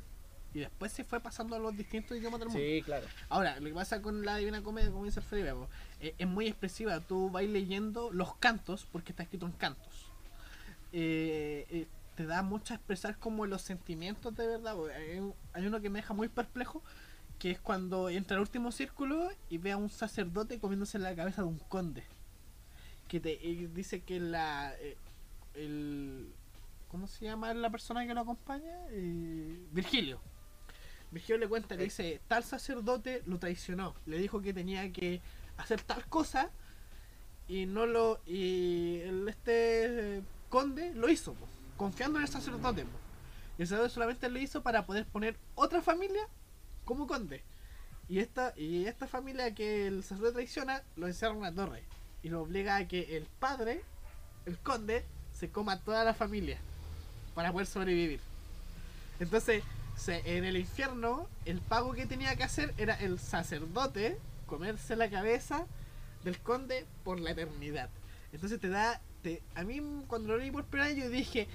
Y 0.53 0.59
después 0.59 0.93
se 0.93 1.03
fue 1.03 1.19
pasando 1.19 1.57
a 1.57 1.59
los 1.59 1.75
distintos 1.75 2.15
idiomas 2.17 2.39
del 2.39 2.47
mundo. 2.47 2.63
Sí, 2.63 2.81
claro. 2.85 3.05
Ahora, 3.27 3.59
lo 3.59 3.65
que 3.67 3.73
pasa 3.73 4.01
con 4.01 4.23
la 4.23 4.37
Divina 4.37 4.63
Comedia, 4.63 4.89
como 4.89 5.03
dice 5.03 5.19
el 5.19 5.25
Felipe, 5.25 5.51
po, 5.51 5.67
eh, 5.99 6.15
es 6.17 6.27
muy 6.27 6.47
expresiva. 6.47 6.97
Tú 7.01 7.29
vas 7.29 7.43
leyendo 7.43 8.09
los 8.13 8.37
cantos, 8.37 8.87
porque 8.89 9.11
está 9.11 9.23
escrito 9.23 9.47
en 9.47 9.51
cantos. 9.51 10.09
Eh, 10.93 11.65
eh, 11.69 11.87
te 12.15 12.25
da 12.25 12.41
mucho 12.43 12.73
a 12.73 12.77
expresar 12.77 13.17
como 13.17 13.45
los 13.45 13.61
sentimientos 13.61 14.35
de 14.35 14.47
verdad. 14.47 14.75
Hay, 14.95 15.19
un- 15.19 15.33
hay 15.53 15.65
uno 15.67 15.81
que 15.81 15.89
me 15.89 15.99
deja 15.99 16.13
muy 16.13 16.27
perplejo, 16.29 16.81
que 17.39 17.51
es 17.51 17.59
cuando 17.59 18.09
entra 18.09 18.37
al 18.37 18.41
último 18.41 18.71
círculo 18.71 19.29
y 19.49 19.57
ve 19.57 19.71
a 19.71 19.77
un 19.77 19.89
sacerdote 19.89 20.59
comiéndose 20.59 20.99
la 20.99 21.15
cabeza 21.15 21.41
de 21.41 21.47
un 21.47 21.59
conde. 21.59 22.03
Que 23.07 23.19
te 23.19 23.37
dice 23.73 24.01
que 24.01 24.19
la... 24.19 24.73
eh, 24.79 24.97
el, 25.55 26.31
¿Cómo 26.89 27.07
se 27.07 27.25
llama 27.25 27.53
la 27.53 27.69
persona 27.71 28.05
que 28.05 28.13
lo 28.13 28.21
acompaña? 28.21 28.77
Eh, 28.91 29.59
Virgilio. 29.71 30.19
Virgilio 31.11 31.39
le 31.39 31.47
cuenta, 31.47 31.75
le 31.75 31.83
dice, 31.85 32.21
tal 32.27 32.43
sacerdote 32.43 33.23
lo 33.25 33.39
traicionó. 33.39 33.95
Le 34.05 34.17
dijo 34.17 34.41
que 34.41 34.53
tenía 34.53 34.91
que 34.91 35.21
hacer 35.57 35.81
tal 35.81 36.05
cosa 36.07 36.49
y 37.47 37.65
no 37.65 37.85
lo... 37.85 38.21
Y 38.25 38.99
el, 39.01 39.27
este 39.27 40.17
eh, 40.17 40.21
conde 40.49 40.93
lo 40.93 41.09
hizo, 41.09 41.35
confiando 41.77 42.19
en 42.19 42.25
el 42.25 42.31
sacerdote. 42.31 42.85
el 43.57 43.67
sacerdote 43.67 43.93
solamente 43.93 44.29
lo 44.29 44.39
hizo 44.39 44.63
para 44.63 44.85
poder 44.85 45.05
poner 45.05 45.37
otra 45.55 45.81
familia 45.81 46.27
como 46.85 47.07
conde. 47.07 47.43
Y 48.09 48.19
esta, 48.19 48.53
y 48.57 48.85
esta 48.85 49.07
familia 49.07 49.55
que 49.55 49.87
el 49.87 50.03
sacerdote 50.03 50.33
traiciona 50.33 50.83
lo 50.95 51.07
encierra 51.07 51.33
en 51.33 51.39
una 51.39 51.53
torre. 51.53 51.83
Y 52.21 52.29
lo 52.29 52.41
obliga 52.41 52.77
a 52.77 52.87
que 52.87 53.17
el 53.17 53.25
padre, 53.39 53.81
el 54.45 54.57
conde, 54.59 55.05
se 55.33 55.49
coma 55.49 55.79
toda 55.79 56.03
la 56.03 56.13
familia 56.13 56.59
para 57.33 57.51
poder 57.51 57.67
sobrevivir. 57.67 58.19
Entonces, 59.19 59.63
en 60.07 60.43
el 60.43 60.57
infierno, 60.57 61.27
el 61.45 61.59
pago 61.61 61.93
que 61.93 62.05
tenía 62.05 62.35
que 62.35 62.43
hacer 62.43 62.73
era 62.77 62.95
el 62.95 63.19
sacerdote 63.19 64.17
comerse 64.47 64.95
la 64.95 65.09
cabeza 65.09 65.65
del 66.23 66.37
conde 66.39 66.85
por 67.03 67.19
la 67.19 67.31
eternidad. 67.31 67.89
Entonces 68.31 68.59
te 68.59 68.69
da. 68.69 69.01
A 69.55 69.63
mí, 69.63 69.81
cuando 70.07 70.29
lo 70.29 70.37
leí 70.37 70.51
por 70.51 70.65
primera 70.65 70.89
vez, 70.89 70.97
yo 70.97 71.09
dije: 71.09 71.47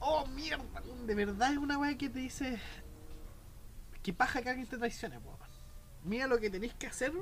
Oh 0.00 0.26
mierda, 0.26 0.64
de 1.06 1.14
verdad 1.14 1.52
es 1.52 1.58
una 1.58 1.78
weá 1.78 1.96
que 1.96 2.08
te 2.08 2.18
dice. 2.18 2.58
Que 4.02 4.12
paja 4.12 4.40
que 4.42 4.48
alguien 4.48 4.66
te 4.66 4.78
traicione, 4.78 5.20
po. 5.20 5.38
Mira 6.04 6.26
lo 6.26 6.38
que 6.38 6.48
tenéis 6.48 6.72
que 6.74 6.86
hacer 6.86 7.12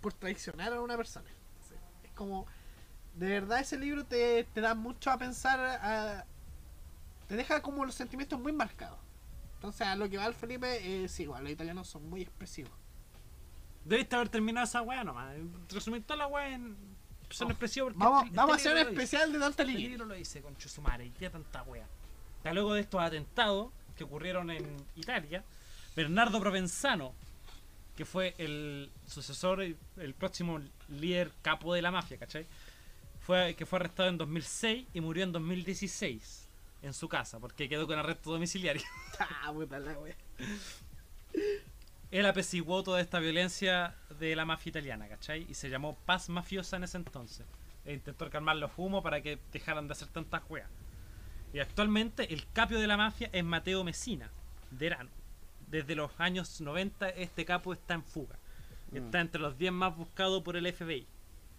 por 0.00 0.12
traicionar 0.12 0.72
a 0.72 0.80
una 0.80 0.96
persona. 0.96 1.30
Es 2.04 2.12
como. 2.12 2.46
De 3.14 3.28
verdad, 3.28 3.60
ese 3.60 3.78
libro 3.78 4.04
te, 4.04 4.44
te 4.44 4.60
da 4.60 4.74
mucho 4.74 5.10
a 5.10 5.18
pensar. 5.18 6.26
te 7.28 7.36
deja 7.36 7.62
como 7.62 7.84
los 7.84 7.94
sentimientos 7.94 8.38
muy 8.38 8.52
marcados. 8.52 8.98
Entonces, 9.54 9.86
a 9.86 9.96
lo 9.96 10.10
que 10.10 10.18
va 10.18 10.26
el 10.26 10.34
Felipe, 10.34 11.04
es 11.04 11.18
igual, 11.18 11.44
los 11.44 11.52
italianos 11.52 11.88
son 11.88 12.08
muy 12.10 12.22
expresivos. 12.22 12.72
Debiste 13.84 14.16
haber 14.16 14.28
terminado 14.28 14.64
esa 14.64 14.82
weá 14.82 15.04
nomás. 15.04 15.34
Resumir 15.68 16.02
toda 16.02 16.18
la 16.18 16.26
weá 16.26 16.48
en. 16.48 16.76
Son 17.30 17.50
expresivos 17.50 17.92
porque 17.92 18.04
Vamos, 18.04 18.32
vamos 18.32 18.52
a 18.52 18.56
hacer 18.56 18.72
un 18.72 18.78
especial 18.78 19.32
de 19.32 19.38
Dante 19.38 19.50
Este 19.50 19.62
Alighieri. 19.62 19.88
libro 19.90 20.06
lo 20.06 20.14
dice 20.14 20.40
con 20.42 20.56
Chusumare 20.56 21.06
y 21.06 21.10
qué 21.10 21.28
tanta 21.30 21.62
wea. 21.64 21.86
Luego 22.52 22.74
de 22.74 22.80
estos 22.82 23.00
atentados 23.00 23.72
que 23.96 24.04
ocurrieron 24.04 24.50
en 24.50 24.64
Italia, 24.94 25.42
Bernardo 25.96 26.38
Provenzano, 26.40 27.12
que 27.96 28.04
fue 28.04 28.34
el 28.38 28.90
sucesor, 29.06 29.62
el 29.62 30.14
próximo 30.14 30.60
líder 30.88 31.32
capo 31.42 31.74
de 31.74 31.82
la 31.82 31.90
mafia, 31.90 32.18
¿cachai? 32.18 32.46
fue, 33.26 33.56
que 33.56 33.66
fue 33.66 33.80
arrestado 33.80 34.08
en 34.08 34.18
2006 34.18 34.86
y 34.94 35.00
murió 35.00 35.24
en 35.24 35.32
2016 35.32 36.48
en 36.82 36.94
su 36.94 37.08
casa, 37.08 37.40
porque 37.40 37.68
quedó 37.68 37.86
con 37.86 37.98
arresto 37.98 38.30
domiciliario. 38.30 38.82
Ah, 39.18 39.50
puta 39.52 39.78
la 39.78 39.98
wea. 39.98 40.14
Él 42.16 42.24
apesiguó 42.24 42.82
toda 42.82 43.02
esta 43.02 43.20
violencia 43.20 43.94
de 44.18 44.34
la 44.34 44.46
mafia 44.46 44.70
italiana, 44.70 45.06
¿cachai? 45.06 45.44
Y 45.50 45.52
se 45.52 45.68
llamó 45.68 45.98
Paz 46.06 46.30
Mafiosa 46.30 46.78
en 46.78 46.84
ese 46.84 46.96
entonces. 46.96 47.44
E 47.84 47.92
intentó 47.92 48.30
calmar 48.30 48.56
los 48.56 48.70
humos 48.78 49.02
para 49.02 49.20
que 49.20 49.38
dejaran 49.52 49.86
de 49.86 49.92
hacer 49.92 50.08
tantas 50.08 50.42
weas. 50.48 50.70
Y 51.52 51.58
actualmente 51.58 52.32
el 52.32 52.46
capio 52.54 52.80
de 52.80 52.86
la 52.86 52.96
mafia 52.96 53.28
es 53.34 53.44
Mateo 53.44 53.84
Messina, 53.84 54.30
de 54.70 54.86
Erano. 54.86 55.10
Desde 55.68 55.94
los 55.94 56.10
años 56.16 56.58
90 56.58 57.10
este 57.10 57.44
capo 57.44 57.74
está 57.74 57.92
en 57.92 58.02
fuga. 58.02 58.38
Mm. 58.92 58.96
Está 58.96 59.20
entre 59.20 59.42
los 59.42 59.58
10 59.58 59.72
más 59.72 59.94
buscados 59.94 60.42
por 60.42 60.56
el 60.56 60.72
FBI. 60.72 61.06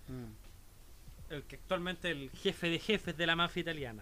Mm. 0.08 1.34
El 1.34 1.44
que 1.44 1.58
actualmente 1.58 2.10
es 2.10 2.18
el 2.18 2.32
jefe 2.32 2.72
de 2.72 2.80
jefes 2.80 3.16
de 3.16 3.28
la 3.28 3.36
mafia 3.36 3.62
italiana. 3.62 4.02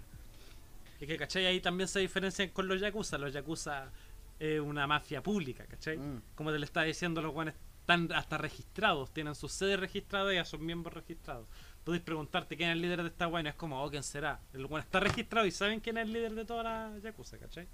Y 1.02 1.06
que, 1.06 1.18
¿cachai? 1.18 1.48
Ahí 1.48 1.60
también 1.60 1.90
se 1.90 2.00
diferencian 2.00 2.48
con 2.52 2.70
los 2.70 2.80
yakuza. 2.80 3.18
Los 3.18 3.34
yakuza 3.34 3.92
es 4.40 4.60
una 4.60 4.88
mafia 4.88 5.22
pública, 5.22 5.66
¿cachai? 5.66 5.98
Mm. 5.98 6.22
Como 6.36 6.52
te 6.52 6.60
le 6.60 6.66
está 6.66 6.84
diciendo, 6.84 7.22
los 7.22 7.32
guanes 7.34 7.56
están 7.82 8.12
hasta 8.14 8.38
registrados, 8.38 9.14
tienen 9.14 9.36
sus 9.36 9.52
sedes 9.52 9.80
registradas 9.80 10.34
y 10.34 10.38
a 10.38 10.46
sus 10.46 10.60
miembros 10.60 10.94
registrados. 10.94 11.48
Podéis 11.84 12.04
preguntarte 12.04 12.58
quién 12.58 12.70
es 12.70 12.76
el 12.76 12.82
líder 12.82 13.04
de 13.04 13.10
esta 13.10 13.28
guana, 13.28 13.52
es 13.52 13.56
como, 13.56 13.84
oh, 13.84 13.90
¿quién 13.92 14.02
será? 14.02 14.40
El 14.54 14.66
guan 14.66 14.82
está 14.82 15.00
registrado 15.00 15.46
y 15.46 15.52
saben 15.52 15.80
quién 15.80 15.98
es 15.98 16.06
el 16.06 16.14
líder 16.14 16.34
de 16.34 16.46
toda 16.46 16.64
la 16.64 16.98
yakuza, 17.04 17.38
¿cachai? 17.38 17.68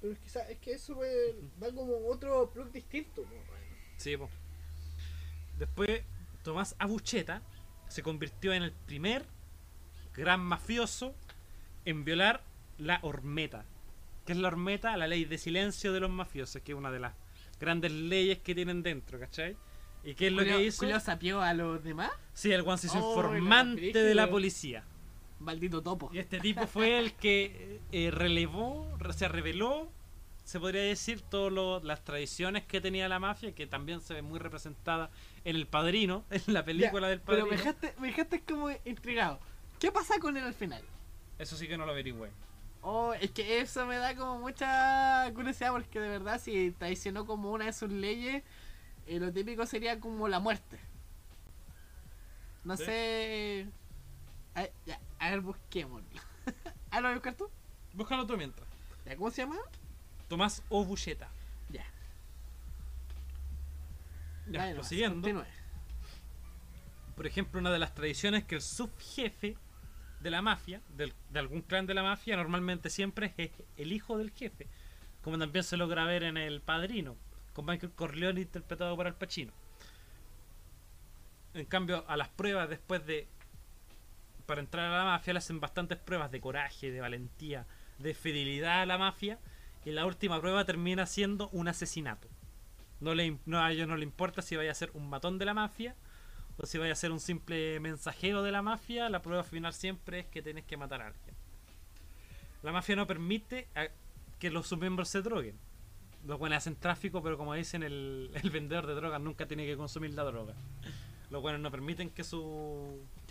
Pero 0.00 0.12
es 0.14 0.18
que, 0.18 0.52
es 0.52 0.58
que 0.58 0.72
eso 0.72 0.98
va 1.62 1.74
como 1.74 2.06
otro 2.06 2.50
plug 2.50 2.72
distinto. 2.72 3.22
weón. 3.22 3.44
Sí, 3.98 4.16
po. 4.16 4.30
Después, 5.58 6.02
Tomás 6.42 6.74
Abucheta 6.78 7.42
se 7.88 8.02
convirtió 8.02 8.52
en 8.52 8.62
el 8.62 8.72
primer 8.72 9.26
gran 10.14 10.40
mafioso 10.40 11.14
en 11.84 12.04
violar 12.04 12.42
la 12.78 13.00
hormeta. 13.02 13.64
¿Qué 14.28 14.32
es 14.34 14.38
la 14.40 14.48
hormeta? 14.48 14.94
La 14.98 15.06
ley 15.06 15.24
de 15.24 15.38
silencio 15.38 15.90
de 15.90 16.00
los 16.00 16.10
mafiosos, 16.10 16.60
que 16.60 16.72
es 16.72 16.76
una 16.78 16.90
de 16.90 16.98
las 17.00 17.14
grandes 17.58 17.90
leyes 17.92 18.36
que 18.40 18.54
tienen 18.54 18.82
dentro, 18.82 19.18
¿cachai? 19.18 19.56
¿Y 20.04 20.14
qué 20.14 20.26
es 20.26 20.32
lo 20.34 20.44
que 20.44 20.62
hizo? 20.64 20.80
Julio 20.80 21.00
sapió 21.00 21.40
a 21.40 21.54
los 21.54 21.82
demás. 21.82 22.10
Sí, 22.34 22.52
el 22.52 22.62
guan 22.62 22.76
se 22.76 22.88
hizo 22.88 22.98
Oh, 22.98 23.08
informante 23.16 23.90
la 23.94 24.00
de 24.02 24.14
la 24.14 24.28
policía. 24.28 24.84
Maldito 25.40 25.82
topo. 25.82 26.10
Y 26.12 26.18
este 26.18 26.40
tipo 26.40 26.66
fue 26.66 26.98
el 26.98 27.14
que 27.14 27.80
eh, 27.90 28.10
relevó, 28.12 28.94
re- 28.98 29.14
se 29.14 29.28
reveló, 29.28 29.90
se 30.44 30.60
podría 30.60 30.82
decir, 30.82 31.22
todas 31.22 31.82
las 31.82 32.04
tradiciones 32.04 32.64
que 32.66 32.82
tenía 32.82 33.08
la 33.08 33.18
mafia, 33.18 33.54
que 33.54 33.66
también 33.66 34.02
se 34.02 34.12
ve 34.12 34.20
muy 34.20 34.38
representada 34.38 35.10
en 35.46 35.56
El 35.56 35.66
Padrino, 35.66 36.26
en 36.30 36.52
la 36.52 36.66
película 36.66 37.06
Ya, 37.06 37.10
del 37.12 37.20
Pero 37.22 37.46
Padrino. 37.46 37.50
me 37.50 37.56
dejaste, 37.56 37.94
me 37.98 38.08
dejaste 38.08 38.42
como 38.42 38.68
intrigado. 38.84 39.40
¿Qué 39.80 39.90
pasa 39.90 40.18
con 40.20 40.36
él 40.36 40.44
al 40.44 40.52
final? 40.54 40.82
Eso 41.38 41.56
sí 41.56 41.66
que 41.66 41.78
no 41.78 41.86
lo 41.86 41.92
averigüé. 41.92 42.28
Oh, 42.90 43.12
es 43.12 43.30
que 43.32 43.60
eso 43.60 43.84
me 43.84 43.96
da 43.98 44.16
como 44.16 44.38
mucha 44.38 45.30
curiosidad 45.34 45.72
porque 45.72 46.00
de 46.00 46.08
verdad 46.08 46.40
si 46.40 46.70
traicionó 46.70 47.26
como 47.26 47.50
una 47.52 47.66
de 47.66 47.74
sus 47.74 47.90
leyes, 47.92 48.42
eh, 49.06 49.18
lo 49.20 49.30
típico 49.30 49.66
sería 49.66 50.00
como 50.00 50.26
la 50.26 50.40
muerte. 50.40 50.78
No 52.64 52.78
Sí. 52.78 52.84
sé... 52.86 53.66
A, 54.54 54.66
ya, 54.86 54.98
a 55.18 55.28
ver, 55.30 55.42
busquémoslo. 55.42 56.08
¿Ah, 56.90 57.00
lo 57.00 57.08
voy 57.08 57.10
a 57.10 57.14
buscar 57.16 57.34
tú? 57.34 57.50
Búscalo 57.92 58.26
tú 58.26 58.38
mientras. 58.38 58.66
¿Ya, 59.04 59.16
¿Cómo 59.16 59.30
se 59.30 59.42
llama? 59.42 59.56
Tomás 60.26 60.62
Obucheta. 60.70 61.28
Ya. 61.68 61.84
Ya, 64.46 64.60
Dale 64.60 64.70
nomás, 64.70 64.74
prosiguiendo. 64.76 65.16
continúe. 65.20 65.44
Por 67.16 67.26
ejemplo, 67.26 67.60
una 67.60 67.70
de 67.70 67.80
las 67.80 67.94
tradiciones 67.94 68.44
que 68.44 68.54
el 68.54 68.62
subjefe 68.62 69.58
de 70.20 70.30
la 70.30 70.42
mafia, 70.42 70.80
del- 70.96 71.14
de 71.30 71.38
algún 71.38 71.62
clan 71.62 71.86
de 71.86 71.94
la 71.94 72.02
mafia, 72.02 72.36
normalmente 72.36 72.90
siempre 72.90 73.34
es 73.36 73.50
el 73.76 73.92
hijo 73.92 74.18
del 74.18 74.30
jefe. 74.30 74.66
Como 75.22 75.38
también 75.38 75.64
se 75.64 75.76
logra 75.76 76.04
ver 76.04 76.22
en 76.22 76.36
El 76.36 76.60
Padrino, 76.60 77.16
con 77.52 77.66
Michael 77.66 77.92
Corleone 77.92 78.40
interpretado 78.40 78.96
por 78.96 79.06
Al 79.06 79.14
Pacino. 79.16 79.52
En 81.54 81.64
cambio, 81.66 82.04
a 82.08 82.16
las 82.16 82.28
pruebas 82.28 82.68
después 82.68 83.04
de... 83.06 83.26
Para 84.46 84.60
entrar 84.60 84.92
a 84.92 84.98
la 84.98 85.04
mafia 85.04 85.32
le 85.34 85.38
hacen 85.38 85.60
bastantes 85.60 85.98
pruebas 85.98 86.30
de 86.30 86.40
coraje, 86.40 86.90
de 86.90 87.00
valentía, 87.00 87.66
de 87.98 88.14
fidelidad 88.14 88.82
a 88.82 88.86
la 88.86 88.96
mafia. 88.96 89.38
Y 89.84 89.90
la 89.90 90.06
última 90.06 90.40
prueba 90.40 90.64
termina 90.64 91.06
siendo 91.06 91.48
un 91.50 91.68
asesinato. 91.68 92.28
No, 93.00 93.14
le, 93.14 93.38
no, 93.46 93.60
a 93.60 93.70
ellos 93.72 93.88
no 93.88 93.96
le 93.96 94.04
importa 94.04 94.42
si 94.42 94.56
vaya 94.56 94.70
a 94.70 94.74
ser 94.74 94.90
un 94.94 95.08
matón 95.08 95.38
de 95.38 95.44
la 95.44 95.54
mafia 95.54 95.94
o 96.58 96.66
si 96.66 96.76
vaya 96.78 96.92
a 96.92 96.96
ser 96.96 97.12
un 97.12 97.20
simple 97.20 97.78
mensajero 97.80 98.42
de 98.42 98.52
la 98.52 98.62
mafia, 98.62 99.08
la 99.08 99.22
prueba 99.22 99.44
final 99.44 99.72
siempre 99.72 100.20
es 100.20 100.26
que 100.26 100.42
tienes 100.42 100.64
que 100.64 100.76
matar 100.76 101.00
a 101.02 101.06
alguien. 101.08 101.34
La 102.62 102.72
mafia 102.72 102.96
no 102.96 103.06
permite 103.06 103.68
a- 103.74 103.88
que 104.38 104.50
los 104.50 104.66
sus 104.66 104.78
miembros 104.78 105.08
se 105.08 105.22
droguen. 105.22 105.56
Los 106.26 106.38
buenos 106.38 106.58
hacen 106.58 106.74
tráfico, 106.76 107.22
pero 107.22 107.38
como 107.38 107.54
dicen, 107.54 107.82
el, 107.82 108.30
el 108.42 108.50
vendedor 108.50 108.86
de 108.86 108.94
drogas 108.94 109.20
nunca 109.20 109.46
tiene 109.46 109.66
que 109.66 109.76
consumir 109.76 110.14
la 110.14 110.24
droga. 110.24 110.54
Los 111.30 111.42
buenos 111.42 111.60
no 111.60 111.70
permiten 111.70 112.08
que 112.10 112.24
sus 112.24 112.42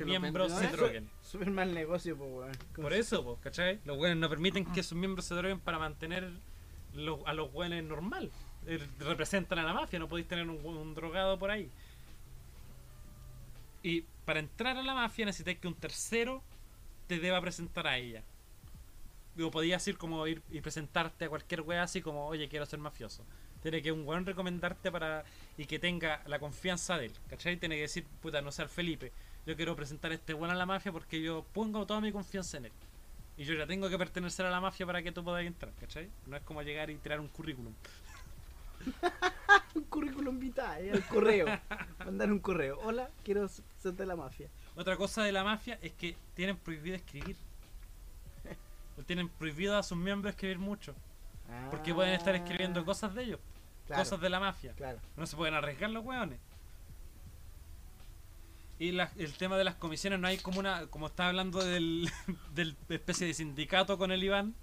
miembros 0.06 0.52
se 0.54 0.68
droguen. 0.78 1.10
Súper 1.22 1.49
mal 1.49 1.74
negocio, 1.74 2.16
pues, 2.16 2.30
weón. 2.32 2.52
Por 2.76 2.94
eso, 2.94 3.24
po, 3.24 3.38
¿cachai? 3.41 3.80
Los 3.86 3.98
buenos 3.98 4.18
no 4.20 4.30
permiten 4.30 4.66
que 4.66 4.84
sus 4.84 4.98
miembros 4.98 5.26
se 5.26 5.34
droguen 5.36 5.60
para 5.60 5.80
mantener 5.80 6.30
a 7.26 7.34
los 7.34 7.52
buenos 7.52 7.84
normal. 7.84 8.32
Eh, 8.68 8.80
Representan 8.99 9.60
a 9.60 9.64
la 9.64 9.74
mafia, 9.74 9.98
no 9.99 10.08
podéis 10.08 10.28
tener 10.28 10.48
un, 10.48 10.64
un 10.64 10.94
drogado 10.94 11.38
por 11.40 11.49
ahí. 11.52 11.70
Y 13.84 14.02
para 14.26 14.40
entrar 14.40 14.78
a 14.78 14.84
la 14.84 14.94
mafia 14.94 15.26
necesitáis 15.26 15.60
que 15.60 15.68
un 15.68 15.76
tercero 15.76 16.44
te 17.08 17.20
deba 17.20 17.41
presentar 17.41 17.88
a 17.88 17.98
ella. 17.98 18.24
Digo, 19.36 19.52
podías 19.52 19.88
ir 19.88 19.98
como 19.98 20.26
ir 20.28 20.41
y 20.49 20.62
presentarte 20.62 21.26
a 21.26 21.30
cualquier 21.30 21.62
wea 21.62 21.84
así 21.84 22.02
como, 22.02 22.28
oye, 22.28 22.49
quiero 22.49 22.66
ser 22.66 22.80
mafioso. 22.80 23.24
Tiene 23.62 23.82
que 23.82 23.91
un 23.91 24.08
weón 24.08 24.26
recomendarte 24.26 24.91
para 24.91 25.24
y 25.58 25.66
que 25.66 25.80
tenga 25.80 26.22
la 26.26 26.40
confianza 26.40 26.98
de 26.98 27.06
él, 27.06 27.14
¿cachai? 27.30 27.58
Tiene 27.58 27.76
que 27.76 27.82
decir, 27.82 28.06
puta, 28.22 28.41
no 28.41 28.52
ser 28.52 28.68
Felipe. 28.68 29.12
Yo 29.45 29.56
quiero 29.56 29.76
presentar 29.76 30.12
a 30.12 30.16
este 30.16 30.34
weón 30.34 30.52
a 30.52 30.56
la 30.56 30.66
mafia 30.66 30.91
porque 30.91 31.22
yo 31.22 31.45
pongo 31.54 31.86
toda 31.86 32.02
mi 32.02 32.12
confianza 32.12 32.58
en 32.58 32.66
él. 32.66 32.72
Y 33.38 33.44
yo 33.44 33.54
ya 33.54 33.68
tengo 33.68 33.88
que 33.88 33.98
pertenecer 33.98 34.48
a 34.48 34.49
la 34.49 34.60
mafia 34.60 34.86
para 34.86 35.04
que 35.04 35.12
tú 35.12 35.24
puedas 35.24 35.45
entrar, 35.45 35.72
¿cachai? 35.80 36.10
No 36.26 36.36
es 36.36 36.41
como 36.41 36.64
llegar 36.64 36.90
y 36.90 36.95
tirar 36.95 37.20
un 37.20 37.28
currículum. 37.28 37.74
Un 39.76 39.84
currículum 39.84 40.39
vitae 40.39 40.91
al 40.91 41.05
correo. 41.05 41.45
Mandar 42.05 42.31
un 42.31 42.39
correo. 42.39 42.80
Hola, 42.84 43.09
quiero 43.23 43.47
ser 43.47 43.93
de 43.93 44.05
la 44.05 44.15
mafia. 44.15 44.49
Otra 44.76 44.95
cosa 44.97 45.23
de 45.23 45.31
la 45.31 45.43
mafia 45.43 45.77
es 45.81 45.93
que 45.93 46.15
tienen 46.34 46.57
prohibido 46.57 46.95
escribir. 46.95 47.35
O 48.97 49.03
tienen 49.03 49.30
prohibido 49.30 49.77
a 49.77 49.84
sus 49.84 49.97
miembros 49.97 50.34
escribir 50.34 50.57
mucho. 50.59 50.95
Porque 51.69 51.93
pueden 51.93 52.14
estar 52.14 52.35
escribiendo 52.35 52.84
cosas 52.84 53.14
de 53.14 53.23
ellos, 53.23 53.39
Ah. 53.39 53.88
Claro, 53.88 54.03
cosas 54.03 54.19
de 54.19 54.30
la 54.30 54.39
mafia. 54.41 54.73
Claro. 54.73 54.99
No 55.15 55.26
se 55.26 55.38
pueden 55.38 55.53
arriesgar 55.53 55.89
los 55.91 56.03
hueones. 56.03 56.39
Y 58.80 58.91
la- 58.91 59.12
el 59.18 59.34
tema 59.34 59.58
de 59.58 59.64
las 59.64 59.76
comisiones, 59.76 60.20
no 60.20 60.28
hay 60.28 60.38
como 60.38 60.60
una, 60.60 60.86
como 60.88 61.08
está 61.08 61.28
hablando 61.28 61.64
del, 61.64 62.10
del 62.54 62.76
especie 62.90 63.26
de 63.28 63.34
sindicato 63.34 63.98
con 63.98 64.12
el 64.12 64.24
Iván, 64.24 64.54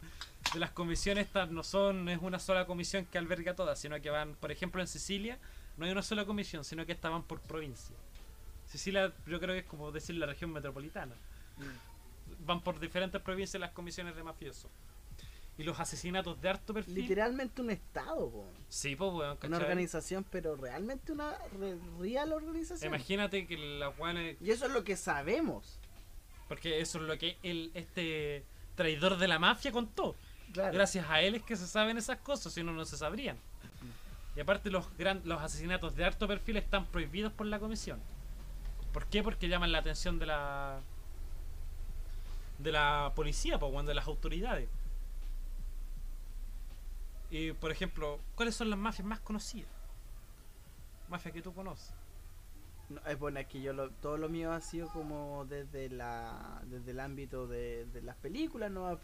de 0.53 0.61
las 0.61 0.71
comisiones 0.71 1.27
estas 1.27 1.51
no 1.51 1.63
son, 1.65 2.09
es 2.09 2.19
una 2.21 2.39
sola 2.39 2.67
comisión 2.67 3.07
que 3.07 3.19
alberga 3.19 3.55
todas, 3.57 3.81
sino 3.81 4.01
que 4.01 4.11
van, 4.11 4.35
por 4.37 4.53
ejemplo 4.53 4.81
en 4.81 4.87
Sicilia, 4.87 5.39
no 5.77 5.87
hay 5.87 5.91
una 5.93 6.03
sola 6.03 6.25
comisión, 6.27 6.65
sino 6.65 6.87
que 6.87 6.93
estas 6.93 7.11
van 7.11 7.23
por 7.25 7.41
provincia. 7.41 7.97
Sicilia 8.67 9.13
yo 9.27 9.41
creo 9.41 9.55
que 9.55 9.61
es 9.61 9.65
como 9.67 9.91
decir 9.91 10.15
la 10.17 10.27
región 10.27 10.53
metropolitana. 10.53 11.15
Van 12.47 12.61
por 12.61 12.79
diferentes 12.79 13.21
provincias 13.21 13.61
las 13.61 13.73
comisiones 13.73 14.15
de 14.17 14.23
mafiosos. 14.23 14.71
Y 15.57 15.63
los 15.63 15.79
asesinatos 15.79 16.41
de 16.41 16.49
harto 16.49 16.75
perfil. 16.75 16.95
Literalmente 16.95 17.63
un 17.63 17.71
estado, 17.71 18.29
po. 18.29 18.45
Sí, 18.69 18.97
pues 18.97 19.13
weón, 19.13 19.39
Una 19.47 19.57
organización, 19.59 20.25
pero 20.29 20.57
realmente 20.57 21.13
una 21.13 21.37
re- 21.59 21.79
real 22.01 22.33
organización. 22.33 22.89
Imagínate 22.93 23.47
que 23.47 23.57
las 23.57 23.97
weones 23.99 24.37
Y 24.41 24.51
eso 24.51 24.67
es 24.67 24.73
lo 24.73 24.83
que 24.83 24.97
sabemos. 24.97 25.79
Porque 26.49 26.81
eso 26.81 26.99
es 26.99 27.05
lo 27.05 27.17
que 27.19 27.37
el, 27.45 27.71
este 27.75 28.45
traidor 28.75 29.17
de 29.17 29.29
la 29.29 29.39
mafia 29.39 29.71
contó. 29.71 30.17
Claro. 30.53 30.73
Gracias 30.75 31.09
a 31.09 31.21
él 31.21 31.37
es 31.37 31.43
que 31.43 31.57
se 31.57 31.67
saben 31.69 31.99
esas 31.99 32.19
cosas, 32.19 32.53
si 32.53 32.63
no, 32.65 32.73
no 32.73 32.85
se 32.85 32.97
sabrían. 32.97 33.39
Y 34.37 34.41
aparte 34.41 34.71
los, 34.71 34.85
gran, 34.99 35.23
los 35.25 35.41
asesinatos 35.41 35.95
de 35.95 36.05
alto 36.05 36.27
perfil 36.27 36.57
están 36.57 36.87
prohibidos 36.87 37.33
por 37.33 37.47
la 37.47 37.61
comisión. 37.61 38.01
¿Por 38.93 39.07
qué? 39.07 39.23
Porque 39.23 39.49
llaman 39.49 39.71
la 39.71 39.79
atención 39.79 40.19
de 40.19 40.27
la 40.27 40.81
de 42.59 42.73
la 42.73 43.13
policía, 43.15 43.59
pues, 43.59 43.73
cuando 43.73 43.91
de 43.91 43.95
las 43.95 44.07
autoridades. 44.07 44.69
Y, 47.35 47.53
por 47.53 47.73
ejemplo, 47.73 48.21
¿cuáles 48.37 48.55
son 48.55 48.71
las 48.71 48.79
mafias 48.79 49.05
más 49.09 49.19
conocidas? 49.19 49.69
Mafias 51.09 51.35
que 51.35 51.43
tú 51.43 51.53
conoces. 51.53 51.93
No, 52.89 53.01
es 53.07 53.19
bueno, 53.19 53.41
es 53.41 53.49
que 53.49 53.61
yo 53.61 53.73
lo, 53.73 53.91
todo 53.91 54.17
lo 54.19 54.29
mío 54.29 54.53
ha 54.53 54.61
sido 54.61 54.89
como 54.91 55.45
desde 55.47 55.89
la 55.89 56.63
desde 56.67 56.93
el 56.93 57.01
ámbito 57.01 57.49
de, 57.49 57.87
de 57.87 58.03
las 58.03 58.15
películas, 58.15 58.71
¿no? 58.71 59.01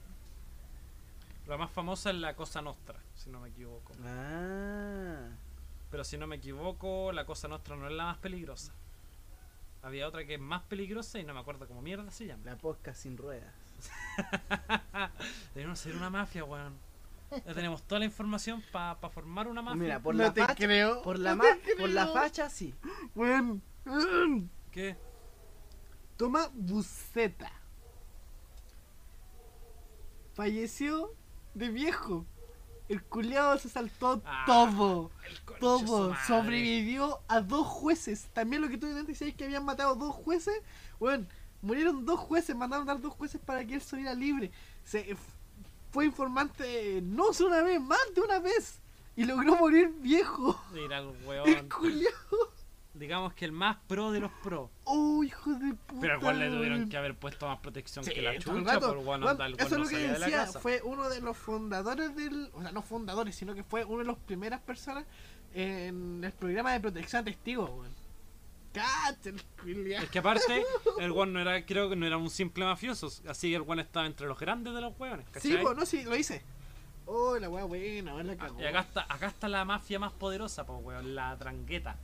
La 1.49 1.57
más 1.57 1.73
famosa 1.73 2.11
es 2.11 2.17
la 2.17 2.37
Cosa 2.37 2.63
Nostra, 2.63 3.01
si 3.17 3.31
no 3.31 3.41
me 3.41 3.49
equivoco. 3.49 3.95
Ah. 4.05 5.27
Pero 5.91 6.05
si 6.05 6.17
no 6.17 6.29
me 6.29 6.37
equivoco, 6.37 7.11
la 7.11 7.27
Cosa 7.27 7.49
Nostra 7.49 7.75
no 7.75 7.89
es 7.89 7.93
la 7.95 8.05
más 8.05 8.19
peligrosa. 8.19 8.73
Había 9.83 10.07
otra 10.07 10.25
que 10.25 10.35
es 10.35 10.41
más 10.41 10.63
peligrosa 10.63 11.19
y 11.19 11.25
no 11.25 11.35
me 11.35 11.41
acuerdo 11.41 11.67
cómo 11.67 11.83
mierda 11.83 12.09
se 12.13 12.27
llama. 12.27 12.45
La 12.45 12.57
podcast 12.57 13.03
sin 13.03 13.17
ruedas. 13.17 13.53
Debemos 15.57 15.81
ser 15.81 15.97
una 15.97 16.11
mafia, 16.11 16.45
weón. 16.45 16.90
Ya 17.31 17.55
tenemos 17.55 17.83
toda 17.85 18.01
la 18.01 18.05
información 18.07 18.63
para 18.73 18.97
formar 19.11 19.47
una 19.49 19.63
mafia. 19.63 19.81
Mira, 19.81 20.03
por 20.03 20.15
no 20.15 20.25
la 20.25 20.35
te 20.35 20.41
facha, 20.41 20.55
creo. 20.55 21.03
por 21.03 21.19
la 21.19 21.35
no 21.37 21.45
por 21.79 21.89
la 21.91 22.09
facha 22.09 22.51
sí. 22.51 22.75
Weón. 23.15 23.63
¿Qué? 24.73 24.97
Toma 26.17 26.49
Buceta. 26.55 27.51
Falleció 30.35 31.15
de 31.55 31.69
viejo. 31.69 32.27
El 32.89 33.03
culiado 33.05 33.57
se 33.59 33.69
saltó 33.69 34.21
Ah, 34.25 34.43
todo. 34.47 35.11
Todo. 35.61 36.15
Sobrevivió 36.27 37.21
a 37.29 37.41
dos 37.41 37.67
jueces. 37.67 38.29
También 38.33 38.63
lo 38.63 38.69
que 38.69 38.79
tú 38.79 38.87
antes 38.87 39.07
decías 39.07 39.35
que 39.37 39.45
habían 39.45 39.65
matado 39.65 39.95
dos 39.95 40.15
jueces. 40.15 40.61
Bueno, 40.99 41.27
murieron 41.63 42.05
dos 42.05 42.19
jueces. 42.19 42.57
Mandaron 42.57 42.89
a 42.89 42.95
dar 42.95 43.01
dos 43.03 43.15
jueces 43.15 43.41
para 43.41 43.65
que 43.65 43.75
él 43.75 43.81
saliera 43.81 44.15
libre. 44.15 44.51
Se, 44.83 45.17
fue 45.91 46.05
informante 46.07 47.01
no 47.03 47.27
una 47.41 47.63
vez, 47.63 47.81
más 47.81 47.99
de 48.15 48.21
una 48.21 48.39
vez. 48.39 48.81
Y 49.17 49.25
logró 49.25 49.57
morir 49.57 49.91
viejo. 50.01 50.61
Mira 50.73 50.99
el 50.99 51.09
El 51.11 51.27
weón. 51.27 51.69
culiado. 51.69 52.53
Digamos 52.95 53.35
que 53.35 53.45
el 53.45 53.53
más 53.53 53.77
pro 53.87 54.11
de 54.11 54.21
los 54.21 54.33
pros. 54.43 54.69
Oh, 54.85 55.23
hijo 55.23 55.51
de 55.53 55.75
puta. 55.75 56.01
Pero 56.01 56.15
al 56.15 56.21
cual 56.21 56.39
le 56.39 56.51
tuvieron 56.51 56.89
que 56.89 56.97
haber 56.97 57.15
puesto 57.15 57.47
más 57.47 57.59
protección 57.61 58.05
Sí, 58.05 58.13
que 58.13 58.21
la 58.23 58.33
el 58.35 58.43
chucha, 58.43 58.81
por 58.81 58.97
Weón, 58.99 59.27
anda, 59.29 59.47
el 59.47 59.55
eso 59.55 59.65
es 59.67 59.73
lo 59.81 59.87
que 59.89 59.97
de 59.97 60.19
la 60.19 60.27
decía, 60.27 60.39
casa. 60.47 60.61
fue 60.61 60.81
uno 60.85 61.09
de 61.09 61.21
los 61.21 61.37
fundadores 61.37 62.15
del, 62.17 62.51
o 62.53 62.63
sea, 62.63 62.73
no 62.73 62.83
fundadores, 62.83 63.37
sino 63.37 63.55
que 63.55 63.63
fue 63.63 63.85
una 63.85 64.03
de 64.03 64.09
las 64.09 64.19
primeras 64.19 64.61
personas 64.61 65.05
en 65.55 66.23
el 66.25 66.33
programa 66.33 66.73
de 66.73 66.81
protección 66.81 67.23
a 67.23 67.25
testigos, 67.25 67.71
weón. 67.71 68.00
El. 68.75 69.93
Es 69.93 70.11
que 70.11 70.19
aparte, 70.21 70.65
el 71.01 71.11
weón 71.13 71.33
no 71.33 71.41
era, 71.41 71.65
creo 71.67 71.89
que 71.91 71.97
no 71.97 72.07
era 72.07 72.17
un 72.17 72.31
simple 72.31 72.65
mafioso, 72.65 73.09
así 73.29 73.51
que 73.51 73.57
el 73.57 73.63
weón 73.63 73.81
estaba 73.81 74.07
entre 74.07 74.27
los 74.27 74.39
grandes 74.39 74.73
de 74.75 74.81
los 74.81 74.99
weones, 74.99 75.27
Sí, 75.41 75.57
po, 75.57 75.75
no, 75.75 75.85
sí, 75.85 76.05
lo 76.05 76.15
hice. 76.17 76.43
Oh, 77.07 77.37
la 77.39 77.49
weá 77.49 77.65
buena, 77.65 78.15
la 78.23 78.33
Ah, 78.35 78.37
cagó. 78.37 78.61
Y 78.61 78.65
acá 78.67 78.81
está, 78.81 79.07
acá 79.09 79.27
está 79.27 79.49
la 79.49 79.65
mafia 79.65 79.99
más 79.99 80.13
poderosa, 80.13 80.65
pues 80.65 80.79
weón, 80.85 81.15
la 81.17 81.37
trangueta. 81.37 81.97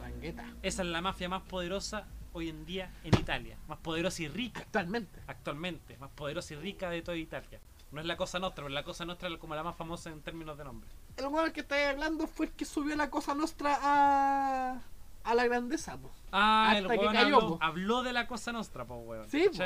Rangueta. 0.00 0.44
Esa 0.62 0.82
es 0.82 0.88
la 0.88 1.02
mafia 1.02 1.28
más 1.28 1.42
poderosa 1.42 2.06
hoy 2.32 2.48
en 2.48 2.64
día 2.64 2.90
en 3.04 3.18
Italia. 3.18 3.58
Más 3.68 3.78
poderosa 3.78 4.22
y 4.22 4.28
rica 4.28 4.60
Actualmente. 4.60 5.20
actualmente. 5.26 5.98
Más 5.98 6.10
poderosa 6.10 6.54
y 6.54 6.56
rica 6.56 6.88
de 6.88 7.02
toda 7.02 7.18
Italia. 7.18 7.60
No 7.92 8.00
es 8.00 8.06
la 8.06 8.16
cosa 8.16 8.38
nuestra, 8.38 8.64
pero 8.64 8.72
la 8.72 8.84
cosa 8.84 9.04
nuestra 9.04 9.28
es 9.28 9.36
como 9.36 9.54
la 9.54 9.62
más 9.64 9.76
famosa 9.76 10.08
en 10.10 10.22
términos 10.22 10.56
de 10.56 10.64
nombre. 10.64 10.88
El 11.18 11.26
weón 11.26 11.52
que 11.52 11.60
estáis 11.60 11.88
hablando 11.88 12.26
fue 12.26 12.46
el 12.46 12.52
que 12.52 12.64
subió 12.64 12.96
la 12.96 13.10
cosa 13.10 13.34
nuestra 13.34 13.78
a, 13.82 14.80
a 15.24 15.34
la 15.34 15.44
grandeza, 15.46 15.96
po. 15.98 16.10
Ah, 16.32 16.68
Hasta 16.72 16.78
el 16.78 16.88
que 16.88 16.96
weón 16.98 17.12
cayó, 17.14 17.36
habló, 17.36 17.48
po. 17.48 17.58
habló 17.60 18.02
de 18.02 18.12
la 18.12 18.26
cosa 18.26 18.52
nuestra, 18.52 18.84
pues 18.84 19.00
weón. 19.04 19.30
Sí, 19.30 19.46
po. 19.56 19.62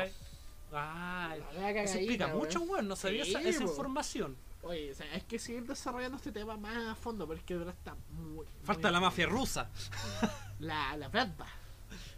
Ah, 0.73 1.35
eso 1.59 1.99
explica 1.99 2.27
weón. 2.27 2.39
mucho, 2.39 2.61
weón. 2.63 2.89
No 2.89 2.97
sabía 2.97 3.23
esa, 3.23 3.41
Sí, 3.41 3.49
esa 3.49 3.65
po. 3.65 3.71
información. 3.71 4.37
Oye, 4.63 4.93
o 4.93 4.95
sea, 4.95 5.07
hay 5.13 5.21
que 5.21 5.39
seguir 5.39 5.67
desarrollando 5.67 6.17
este 6.17 6.33
tema 6.33 6.57
más 6.57 6.77
a 6.89 6.95
fondo, 6.95 7.27
porque 7.27 7.53
de 7.55 7.59
verdad 7.59 7.75
está 7.79 7.95
muy. 8.13 8.47
Falta 8.65 8.89
muy- 8.89 8.93
la 8.95 9.01
mafia 9.01 9.27
rusa. 9.27 9.69
La, 10.61 10.97
la 10.97 11.09
Bratva. 11.09 11.47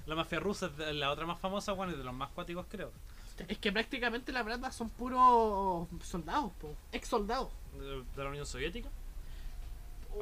La 0.07 0.15
mafia 0.15 0.39
rusa 0.39 0.71
es 0.79 0.95
la 0.95 1.11
otra 1.11 1.27
más 1.27 1.41
famosa, 1.41 1.73
weón, 1.73 1.93
y 1.93 1.97
de 1.97 2.05
los 2.05 2.15
más 2.15 2.31
cuáticos, 2.31 2.67
creo. 2.69 2.93
Es 3.49 3.59
que 3.59 3.73
prácticamente 3.73 4.31
la 4.33 4.43
Bratva 4.43 4.71
son 4.71 4.89
puros 4.91 5.89
soldados, 6.05 6.53
po. 6.61 6.75
ex 6.93 7.09
soldados. 7.09 7.51
De, 7.79 8.03
de 8.15 8.25
la 8.25 8.31
Unión 8.31 8.47
Soviética. 8.47 8.89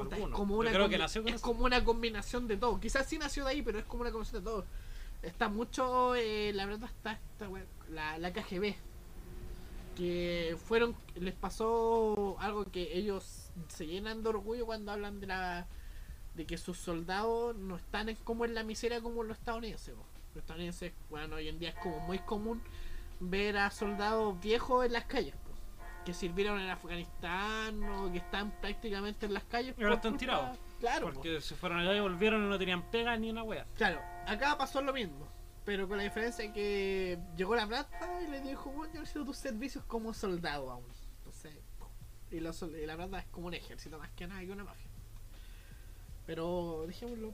Puta, 0.03 0.17
Es 0.17 0.27
como 0.29 0.57
una, 0.57 0.71
creo 0.71 0.89
que 0.89 0.95
combi- 0.95 0.99
nació 0.99 1.21
con 1.23 1.29
es 1.29 1.35
eso. 1.35 1.43
como 1.45 1.65
una 1.65 1.83
combinación 1.83 2.47
de 2.47 2.57
todo. 2.57 2.79
Quizás 2.79 3.05
sí 3.07 3.17
nació 3.17 3.45
de 3.45 3.51
ahí, 3.51 3.61
pero 3.61 3.79
es 3.79 3.85
como 3.85 4.01
una 4.01 4.11
combinación 4.11 4.43
de 4.43 4.49
todo. 4.49 4.65
Está 5.21 5.47
mucho, 5.49 6.15
eh, 6.15 6.51
la 6.53 6.65
verdad 6.65 6.89
está 6.89 7.13
esta 7.13 7.49
la, 7.89 8.17
la 8.17 8.33
KGB. 8.33 8.75
Que 9.95 10.57
fueron, 10.65 10.93
les 11.15 11.33
pasó 11.33 12.35
algo 12.39 12.65
que 12.65 12.97
ellos 12.97 13.49
se 13.69 13.87
llenan 13.87 14.23
de 14.23 14.29
orgullo 14.29 14.65
cuando 14.65 14.91
hablan 14.91 15.21
de 15.21 15.27
la 15.27 15.67
de 16.33 16.45
que 16.45 16.57
sus 16.57 16.77
soldados 16.77 17.55
no 17.55 17.77
están 17.77 18.09
en, 18.09 18.17
como 18.17 18.43
en 18.43 18.53
la 18.53 18.63
miseria 18.63 18.99
como 19.01 19.23
los 19.23 19.37
estadounidenses. 19.37 19.95
Los 20.33 20.41
estadounidenses, 20.43 20.91
bueno, 21.09 21.37
hoy 21.37 21.47
en 21.47 21.59
día 21.59 21.69
es 21.69 21.75
como 21.75 21.97
muy 22.01 22.19
común 22.19 22.61
ver 23.21 23.55
a 23.57 23.71
soldados 23.71 24.37
viejos 24.41 24.85
en 24.85 24.91
las 24.91 25.05
calles. 25.05 25.33
Que 26.05 26.13
sirvieron 26.13 26.59
en 26.59 26.69
Afganistán 26.69 27.83
o 27.83 28.11
que 28.11 28.19
están 28.19 28.51
prácticamente 28.61 29.25
en 29.25 29.33
las 29.33 29.43
calles. 29.45 29.75
Y 29.77 29.81
ahora 29.83 29.95
por 29.95 30.05
están 30.05 30.17
tirados. 30.17 30.59
Claro, 30.79 31.07
po. 31.07 31.13
Porque 31.15 31.41
se 31.41 31.55
fueron 31.55 31.79
allá 31.79 31.95
y 31.95 31.99
volvieron 31.99 32.45
y 32.45 32.49
no 32.49 32.57
tenían 32.59 32.83
pega 32.91 33.17
ni 33.17 33.29
una 33.31 33.43
wea. 33.43 33.65
Claro, 33.75 33.99
acá 34.27 34.57
pasó 34.57 34.81
lo 34.81 34.93
mismo. 34.93 35.27
Pero 35.65 35.87
con 35.87 35.97
la 35.97 36.03
diferencia 36.03 36.53
que 36.53 37.17
llegó 37.35 37.55
la 37.55 37.65
plata 37.65 38.21
y 38.21 38.27
le 38.29 38.39
dijo, 38.41 38.69
bueno, 38.69 38.93
yo 38.93 38.99
necesito 38.99 39.25
tus 39.25 39.37
servicios 39.37 39.83
como 39.85 40.13
soldado 40.13 40.69
aún. 40.69 40.85
Entonces, 41.17 41.55
pum. 41.79 41.87
y, 42.29 42.39
los 42.39 42.61
y 42.61 42.85
la 42.85 42.95
plata 42.95 43.17
es 43.17 43.25
como 43.27 43.47
un 43.47 43.55
ejército 43.55 43.97
más 43.97 44.11
que 44.11 44.27
nada 44.27 44.41
que 44.41 44.51
una 44.51 44.63
mafia. 44.63 44.91
Pero 46.27 46.83
dejémoslo 46.87 47.33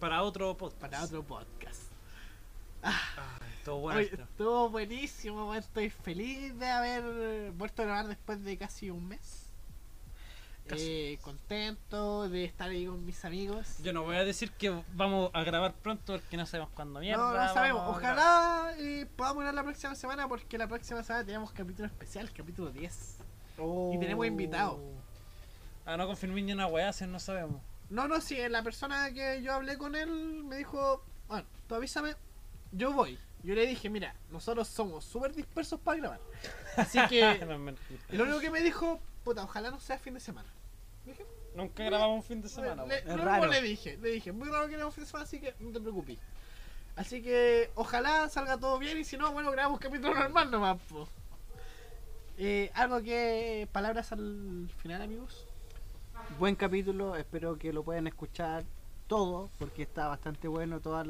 Para 0.00 0.22
otro 0.24 0.56
podcast. 0.56 0.80
para 0.80 1.04
otro 1.04 1.22
podcast. 1.22 1.87
Ah, 2.82 3.38
estuvo 3.56 3.80
bueno 3.80 3.98
Oye, 3.98 4.10
estuvo 4.12 4.70
buenísimo, 4.70 5.54
estoy 5.54 5.90
feliz 5.90 6.58
de 6.58 6.68
haber 6.68 7.50
vuelto 7.52 7.82
a 7.82 7.84
grabar 7.86 8.08
después 8.08 8.42
de 8.44 8.56
casi 8.56 8.90
un 8.90 9.08
mes. 9.08 9.48
Eh, 10.76 11.18
contento 11.22 12.28
de 12.28 12.44
estar 12.44 12.68
ahí 12.68 12.86
con 12.86 13.04
mis 13.04 13.24
amigos. 13.24 13.78
Yo 13.82 13.92
no 13.92 14.02
voy 14.02 14.16
a 14.16 14.24
decir 14.24 14.52
que 14.52 14.82
vamos 14.94 15.30
a 15.32 15.42
grabar 15.42 15.72
pronto 15.74 16.12
porque 16.14 16.36
no 16.36 16.44
sabemos 16.46 16.70
cuándo 16.74 17.00
mierda. 17.00 17.22
No, 17.22 17.32
no 17.32 17.54
sabemos. 17.54 17.82
a 17.82 17.88
Ojalá 17.88 18.74
eh, 18.78 19.06
podamos 19.16 19.44
ir 19.44 19.54
la 19.54 19.62
próxima 19.62 19.94
semana 19.94 20.28
porque 20.28 20.58
la 20.58 20.68
próxima 20.68 21.02
semana 21.02 21.24
tenemos 21.24 21.52
capítulo 21.52 21.86
especial, 21.86 22.30
capítulo 22.32 22.70
10. 22.70 23.18
grabar. 23.58 23.92
y 23.94 23.98
tenemos 23.98 24.26
invitado. 24.26 24.78
Ah, 25.86 25.96
no 25.96 26.06
confirmé 26.06 26.42
ni 26.42 26.52
una 26.52 26.66
weá, 26.66 26.92
si 26.92 27.06
no 27.06 27.18
sabemos. 27.18 27.62
No, 27.88 28.06
no, 28.06 28.20
sí, 28.20 28.36
la 28.50 28.62
persona 28.62 29.10
que 29.14 29.42
yo 29.42 29.54
hablé 29.54 29.78
con 29.78 29.94
él 29.94 30.44
me 30.44 30.58
dijo, 30.58 31.02
bueno, 31.28 31.46
tú 31.66 31.74
avísame, 31.74 32.14
yo 32.72 32.92
voy. 32.92 33.18
Yo 33.42 33.54
le 33.54 33.66
dije, 33.66 33.88
mira, 33.88 34.14
nosotros 34.30 34.66
somos 34.68 35.04
súper 35.04 35.32
dispersos 35.32 35.80
para 35.80 35.98
grabar. 35.98 36.20
Así 36.76 36.98
que, 37.08 37.44
lo 38.10 38.24
único 38.24 38.40
que 38.40 38.50
me 38.50 38.60
dijo, 38.62 39.00
puta, 39.24 39.44
ojalá 39.44 39.70
no 39.70 39.80
sea 39.80 39.98
fin 39.98 40.14
de 40.14 40.20
semana. 40.20 40.48
Dije, 41.04 41.24
Nunca 41.54 41.84
grabamos 41.84 42.16
un 42.16 42.22
fin 42.22 42.42
de 42.42 42.48
semana. 42.48 42.84
le, 42.84 43.02
lo 43.04 43.12
Es 43.14 43.20
raro. 43.20 43.46
le 43.46 43.62
dije, 43.62 43.96
le 43.98 44.10
dije, 44.10 44.32
muy 44.32 44.48
raro 44.48 44.68
que 44.68 44.76
no 44.76 44.90
fin 44.90 45.04
de 45.04 45.10
semana, 45.10 45.24
así 45.24 45.40
que 45.40 45.54
no 45.60 45.72
te 45.72 45.80
preocupes. 45.80 46.18
Así 46.96 47.22
que 47.22 47.70
ojalá 47.74 48.28
salga 48.28 48.58
todo 48.58 48.78
bien 48.78 48.98
y 48.98 49.04
si 49.04 49.16
no, 49.16 49.32
bueno, 49.32 49.50
grabamos 49.52 49.78
capítulo 49.78 50.14
normal 50.14 50.50
nomás. 50.50 50.78
po. 50.88 51.08
Eh, 52.36 52.70
algo 52.74 53.00
que, 53.02 53.68
palabras 53.72 54.12
al 54.12 54.70
final, 54.78 55.02
amigos. 55.02 55.46
Buen 56.38 56.54
capítulo, 56.56 57.16
espero 57.16 57.56
que 57.58 57.72
lo 57.72 57.82
puedan 57.82 58.06
escuchar 58.06 58.64
todo, 59.06 59.50
porque 59.58 59.82
está 59.82 60.08
bastante 60.08 60.46
bueno 60.48 60.80
todos 60.80 61.06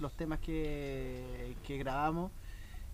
los 0.00 0.14
temas 0.16 0.40
que, 0.40 1.56
que 1.64 1.78
grabamos. 1.78 2.32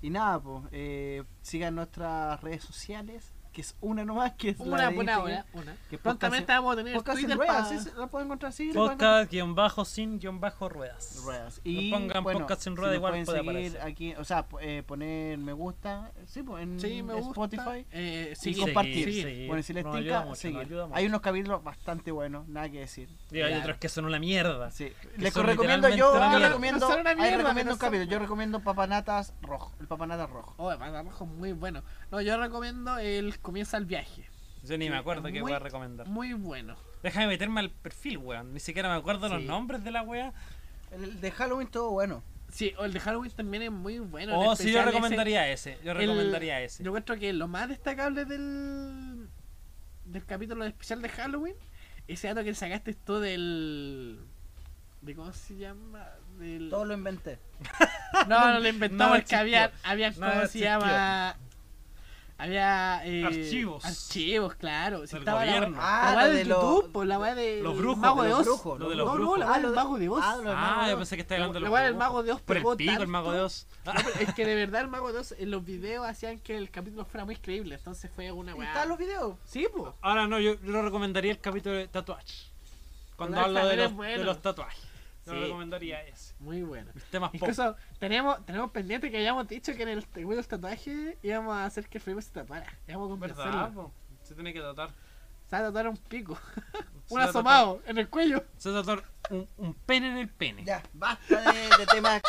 Y 0.02 0.10
nada, 0.10 0.40
pues, 0.40 1.24
sigan 1.42 1.74
nuestras 1.74 2.40
redes 2.42 2.62
sociales, 2.62 3.32
que 3.56 3.62
es 3.62 3.74
una 3.80 4.04
nomás, 4.04 4.32
que 4.34 4.50
es 4.50 4.58
la 4.58 4.64
Una 4.66 4.88
de 4.90 4.94
buena 4.94 5.12
Instagram, 5.14 5.44
hora, 5.54 5.62
una. 5.62 5.76
que 5.88 5.96
Prontamente 5.96 6.52
podcast- 6.52 6.56
vamos 6.58 6.72
a 6.72 6.76
tener 6.76 6.94
podcast 6.94 7.18
Twitter 7.18 7.36
ruedas, 7.38 7.68
pa- 7.72 7.78
sí, 7.78 7.90
la 7.96 8.06
pueden 8.08 8.26
encontrar 8.26 8.48
así. 8.50 8.66
la. 8.66 8.74
Podcast 8.74 9.30
guion 9.32 9.54
bajo 9.54 9.84
sin 9.86 10.18
guion 10.18 10.40
bajo 10.40 10.68
ruedas. 10.68 11.16
ruedas. 11.24 11.60
Y 11.64 11.78
Y 11.86 11.90
pongan 11.90 12.22
bueno, 12.22 12.40
podcast 12.40 12.66
en 12.66 12.72
si 12.74 12.76
rueda 12.76 12.90
nos 12.90 12.96
igual 12.98 13.12
pueden 13.12 13.24
puede 13.24 13.38
seguir 13.38 13.50
aparecer. 13.78 13.80
aquí, 13.80 14.14
o 14.16 14.24
sea, 14.24 14.46
eh, 14.60 14.82
poner 14.86 15.38
me 15.38 15.54
gusta, 15.54 16.12
sí, 16.26 16.44
en 16.58 16.78
Sí, 16.80 17.02
me 17.02 17.14
gusta. 17.14 17.30
Spotify. 17.30 17.86
Eh, 17.92 18.32
y 18.32 18.36
sí, 18.36 18.54
compartir. 18.60 19.04
sí. 19.10 19.22
sí. 19.22 19.46
Bueno, 19.46 19.62
si 19.62 19.72
les 19.72 19.84
tinca, 19.90 20.20
mucho, 20.20 20.34
seguir. 20.34 20.76
Hay 20.92 21.06
unos 21.06 21.20
capítulos 21.22 21.64
bastante 21.64 22.10
buenos, 22.10 22.46
nada 22.48 22.68
que 22.68 22.80
decir. 22.80 23.08
Y 23.30 23.40
hay 23.40 23.54
otros 23.54 23.78
que 23.78 23.88
son 23.88 24.04
una 24.04 24.18
mierda. 24.18 24.70
Sí. 24.70 24.92
Les 25.16 25.34
recomiendo 25.34 25.88
yo, 25.88 26.12
una 26.12 26.24
yo 26.24 26.28
mierda. 26.28 26.48
recomiendo, 26.48 26.86
una 26.88 27.10
ahí 27.10 27.16
mierda, 27.16 27.36
recomiendo 27.38 27.72
un 27.72 27.78
capítulo, 27.78 28.10
yo 28.10 28.18
recomiendo 28.18 28.60
papanatas 28.60 29.32
rojo, 29.40 29.72
el 29.80 29.86
papanata 29.86 30.26
rojo. 30.26 30.52
Oh, 30.58 30.70
el 30.70 30.78
rojo 30.78 31.24
es 31.24 31.30
muy 31.30 31.52
bueno. 31.52 31.82
No, 32.10 32.20
yo 32.20 32.36
recomiendo 32.36 32.98
el 32.98 33.38
Comienza 33.46 33.76
el 33.76 33.84
viaje. 33.84 34.28
Yo 34.64 34.76
ni 34.76 34.90
me 34.90 34.96
acuerdo 34.96 35.30
qué 35.30 35.40
voy 35.40 35.52
a 35.52 35.60
recomendar. 35.60 36.08
Muy 36.08 36.32
bueno. 36.32 36.74
Déjame 37.04 37.28
meterme 37.28 37.60
al 37.60 37.70
perfil, 37.70 38.18
weón. 38.18 38.52
Ni 38.52 38.58
siquiera 38.58 38.88
me 38.88 38.96
acuerdo 38.96 39.28
los 39.28 39.40
nombres 39.44 39.84
de 39.84 39.92
la 39.92 40.02
wea. 40.02 40.32
El 40.90 41.20
de 41.20 41.30
Halloween 41.30 41.68
todo 41.68 41.90
bueno. 41.90 42.24
Sí, 42.50 42.72
o 42.76 42.84
el 42.84 42.92
de 42.92 42.98
Halloween 42.98 43.30
también 43.30 43.62
es 43.62 43.70
muy 43.70 44.00
bueno. 44.00 44.32
en 44.32 44.48
Oh, 44.48 44.56
sí, 44.56 44.72
yo 44.72 44.80
ese- 44.80 44.86
recomendaría 44.86 45.48
ese. 45.48 45.78
Yo 45.84 45.92
el- 45.92 45.98
recomendaría 45.98 46.60
ese. 46.60 46.82
Yo 46.82 46.90
encuentro 46.90 47.16
que 47.16 47.32
lo 47.32 47.46
más 47.46 47.68
destacable 47.68 48.24
del, 48.24 49.28
del 50.06 50.24
capítulo 50.24 50.64
especial 50.64 51.00
de 51.02 51.08
Halloween, 51.10 51.54
ese 52.08 52.26
dato 52.26 52.42
que 52.42 52.52
sacaste 52.52 52.94
tú 52.94 53.20
del... 53.20 54.18
¿De 55.02 55.14
cómo 55.14 55.32
se 55.32 55.56
llama? 55.56 56.04
Del... 56.40 56.68
Todo 56.68 56.84
lo 56.84 56.94
inventé. 56.94 57.38
No, 58.28 58.52
no 58.52 58.58
lo 58.60 58.68
inventamos 58.76 59.16
No 59.18 59.20
porque 59.22 59.36
había, 59.36 59.70
había 59.84 60.10
No 60.12 60.28
¿cómo 60.32 60.46
se 60.46 60.58
llama? 60.60 61.36
Había. 62.38 63.00
eh, 63.06 63.24
Archivos. 63.24 63.84
Archivos, 63.84 64.54
claro. 64.56 65.06
Si 65.06 65.16
estaba 65.16 65.44
la- 65.44 65.52
gobierno. 65.54 65.76
La, 65.78 66.02
Ah, 66.10 66.14
lo 66.26 66.28
de 66.28 66.34
de 66.36 66.44
los- 66.44 66.62
YouTube, 66.62 66.92
pues 66.92 67.08
la 67.08 67.18
weá 67.18 67.34
de. 67.34 67.62
los 67.62 67.78
brujos, 67.78 67.98
Mago 67.98 68.22
de 68.22 68.28
de 68.28 68.34
los 68.34 68.40
Oz. 68.40 68.46
brujos, 68.46 68.78
Lo 68.80 68.88
de 68.90 68.96
no, 68.96 68.98
los 69.04 69.06
no, 69.08 69.14
brujos. 69.14 69.38
la 69.38 69.46
weá 69.46 69.54
Ah, 69.54 69.56
del 69.58 69.62
lo 69.62 69.70
de- 69.70 69.76
Mago 69.76 69.98
de 69.98 70.08
Oz. 70.10 70.20
ah, 70.22 70.36
lo 70.42 70.52
Ah, 70.54 70.82
de 70.84 70.90
yo 70.90 70.96
pensé 70.98 71.16
que 71.16 71.22
estaba 71.22 71.36
hablando 71.38 71.54
de 71.54 71.60
La 71.60 71.66
los 71.68 71.72
weá 71.74 71.82
del 71.84 71.92
brujos. 71.94 72.08
Mago 72.08 72.22
de 72.22 72.32
Oz 72.32 72.40
Por 72.42 72.56
el 72.56 72.62
pegó 72.62 72.76
pico, 72.76 73.02
el 73.02 73.08
mago 73.08 73.32
de 73.32 73.40
Oz. 73.40 73.66
No, 73.84 73.92
es 74.20 74.34
que 74.34 74.44
de 74.44 74.54
verdad 74.54 74.80
el 74.82 74.88
Mago 74.88 75.12
de 75.12 75.18
Oz 75.20 75.32
en 75.38 75.50
los 75.50 75.64
videos 75.64 76.06
hacían 76.06 76.38
que 76.40 76.56
el 76.58 76.70
capítulo 76.70 77.04
fuera 77.06 77.24
muy 77.24 77.36
creíble. 77.36 77.74
Entonces 77.76 78.10
fue 78.14 78.30
una 78.32 78.52
¿Y 78.52 78.54
weá. 78.54 78.68
¿Están 78.68 78.88
los 78.90 78.98
videos? 78.98 79.34
Sí, 79.46 79.66
pues. 79.74 79.92
Ahora 80.02 80.26
no, 80.26 80.38
yo, 80.38 80.54
yo 80.60 80.72
lo 80.72 80.82
recomendaría 80.82 81.32
el 81.32 81.38
capítulo 81.40 81.74
de 81.76 81.88
tatuajes. 81.88 82.50
Cuando 83.16 83.40
hablo 83.40 83.74
los, 83.74 83.92
bueno. 83.94 84.18
de 84.18 84.24
los 84.24 84.42
tatuajes. 84.42 84.78
Yo 85.26 85.32
Sí. 85.32 85.38
lo 85.38 85.44
recomendaría 85.46 86.02
ese. 86.06 86.34
Muy 86.38 86.62
bueno. 86.62 86.90
Mis 86.94 87.04
temas 87.04 87.30
pop. 87.30 87.34
Incluso 87.42 87.76
tenemos, 87.98 88.44
tenemos 88.46 88.70
pendiente 88.70 89.10
que 89.10 89.16
habíamos 89.16 89.46
dicho 89.48 89.74
que 89.74 89.82
en 89.82 89.88
el 89.90 90.06
capítulo 90.06 90.36
del 90.36 90.46
tatuaje 90.46 91.18
íbamos 91.22 91.54
a 91.56 91.64
hacer 91.64 91.88
que 91.88 91.98
Felipe 92.00 92.22
se 92.22 92.30
tatuara. 92.32 92.66
Íbamos 92.86 93.10
a 93.12 93.16
¿Verdad? 93.26 93.72
po? 93.72 93.92
Se 94.22 94.34
tiene 94.34 94.52
que 94.52 94.60
tatuar. 94.60 94.90
Se 95.46 95.56
va 95.56 95.62
a 95.62 95.64
tatuar 95.66 95.88
un 95.88 95.96
pico. 95.96 96.38
Un 97.10 97.20
asomado 97.20 97.80
en 97.86 97.98
el 97.98 98.08
cuello. 98.08 98.44
Se 98.56 98.70
va 98.70 98.80
a 98.80 98.82
tatuar 98.82 99.04
un, 99.30 99.48
un 99.58 99.74
pene 99.74 100.08
en 100.10 100.16
el 100.18 100.28
pene. 100.28 100.64
Ya, 100.64 100.82
basta 100.92 101.52
de, 101.52 101.58
de 101.78 101.86
temas. 101.86 102.20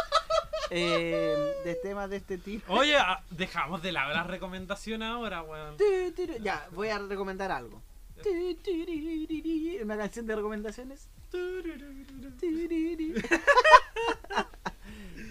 eh, 0.69 1.35
de 1.63 1.75
temas 1.75 2.09
de 2.09 2.17
este 2.17 2.37
tipo. 2.37 2.73
Oye, 2.73 2.95
ah, 2.97 3.23
dejamos 3.31 3.81
de 3.81 3.91
lado 3.91 4.13
las 4.13 4.27
recomendaciones 4.27 5.07
ahora, 5.09 5.41
weón. 5.41 5.77
Ya, 6.41 6.67
voy 6.73 6.89
a 6.89 6.99
recomendar 6.99 7.51
algo. 7.51 7.81
Una 9.83 9.97
canción 9.97 10.25
de 10.25 10.35
recomendaciones. 10.35 11.09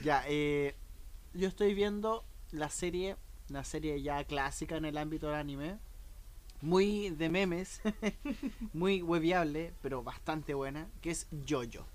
Ya, 0.03 0.23
eh, 0.29 0.77
yo 1.35 1.49
estoy 1.49 1.75
viendo 1.75 2.25
la 2.53 2.71
serie, 2.71 3.17
la 3.49 3.65
serie 3.65 4.01
ya 4.03 4.23
clásica 4.23 4.77
en 4.77 4.85
el 4.85 4.99
ámbito 4.99 5.27
del 5.27 5.35
anime. 5.35 5.79
Muy 6.63 7.11
de 7.11 7.29
memes, 7.29 7.81
muy 8.73 9.03
webiable, 9.03 9.73
pero 9.83 10.05
bastante 10.05 10.55
buena, 10.55 10.87
que 11.03 11.11
es 11.11 11.27
Jojo. 11.49 11.87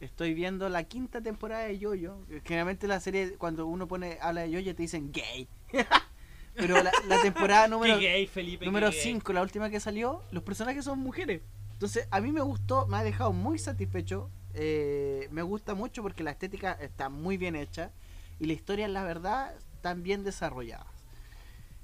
Estoy 0.00 0.34
viendo 0.34 0.68
la 0.68 0.82
quinta 0.84 1.20
temporada 1.20 1.64
de 1.64 1.78
Jojo. 1.78 2.24
Generalmente 2.44 2.88
la 2.88 2.98
serie, 2.98 3.34
cuando 3.34 3.66
uno 3.66 3.86
pone 3.86 4.18
habla 4.20 4.40
de 4.42 4.48
Jojo, 4.52 4.74
te 4.74 4.82
dicen 4.82 5.12
gay. 5.12 5.46
pero 6.54 6.82
la, 6.82 6.90
la 7.06 7.22
temporada 7.22 7.68
número 7.68 7.98
gay, 7.98 8.26
Felipe. 8.26 8.60
qué 8.60 8.66
Número 8.66 8.90
gay. 8.90 8.98
5, 9.00 9.32
la 9.32 9.42
última 9.42 9.70
que 9.70 9.80
salió, 9.80 10.22
los 10.30 10.42
personajes 10.42 10.84
son 10.84 10.98
mujeres. 11.00 11.42
Entonces, 11.72 12.08
a 12.10 12.20
mí 12.20 12.32
me 12.32 12.40
gustó, 12.40 12.86
me 12.86 12.96
ha 12.96 13.04
dejado 13.04 13.32
muy 13.32 13.58
satisfecho. 13.58 14.30
eh, 14.54 15.28
me 15.30 15.42
gusta 15.42 15.74
mucho 15.74 16.02
porque 16.02 16.22
la 16.24 16.32
estética 16.32 16.72
está 16.72 17.08
muy 17.08 17.36
bien 17.36 17.54
hecha 17.54 17.92
y 18.40 18.46
la 18.46 18.52
historia, 18.54 18.88
la 18.88 19.04
verdad, 19.04 19.54
están 19.74 20.02
bien 20.02 20.24
desarrolladas. 20.24 20.86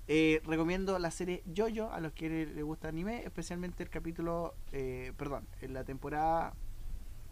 Eh, 0.06 0.42
recomiendo 0.44 0.98
la 0.98 1.10
serie 1.10 1.42
Jojo 1.56 1.90
a 1.92 2.00
los 2.00 2.12
que 2.12 2.28
les 2.28 2.62
gusta 2.64 2.88
anime, 2.88 3.22
especialmente 3.24 3.82
el 3.82 3.88
capítulo, 3.90 4.54
eh, 4.72 5.12
perdón, 5.16 5.46
en 5.62 5.72
la 5.72 5.84
temporada 5.84 6.52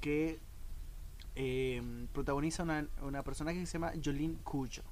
que 0.01 0.39
eh, 1.35 1.83
protagoniza 2.13 2.63
una, 2.63 2.87
una 3.03 3.23
personaje 3.23 3.59
que 3.61 3.67
se 3.67 3.75
llama 3.75 3.93
Jolene 4.03 4.37
Cujo. 4.45 4.83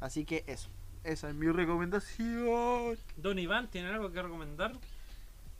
Así 0.00 0.24
que 0.24 0.44
eso, 0.46 0.68
esa 1.04 1.28
es 1.28 1.34
mi 1.34 1.48
recomendación. 1.50 2.98
Don 3.16 3.38
Iván, 3.38 3.68
¿tiene 3.70 3.88
algo 3.88 4.12
que 4.12 4.22
recomendar? 4.22 4.72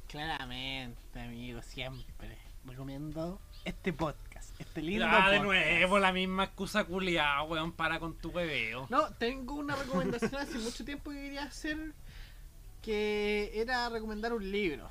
Claramente, 0.09 1.21
amigo, 1.21 1.63
siempre. 1.63 2.37
Recomiendo 2.67 3.41
este 3.65 3.93
podcast. 3.93 4.59
Este 4.61 4.83
lindo 4.83 5.05
Ya, 5.07 5.31
de 5.31 5.39
podcast. 5.39 5.45
nuevo, 5.45 5.99
la 5.99 6.13
misma 6.13 6.45
excusa 6.45 6.85
culiada, 6.85 7.43
weón, 7.43 7.73
para 7.73 7.99
con 7.99 8.15
tu 8.17 8.31
bebeo. 8.31 8.87
No, 8.91 9.11
tengo 9.15 9.55
una 9.55 9.75
recomendación 9.75 10.35
hace 10.37 10.59
mucho 10.59 10.85
tiempo 10.85 11.11
que 11.11 11.17
quería 11.17 11.45
hacer. 11.45 11.93
Que 12.83 13.53
era 13.55 13.89
recomendar 13.89 14.33
un 14.33 14.51
libro. 14.51 14.91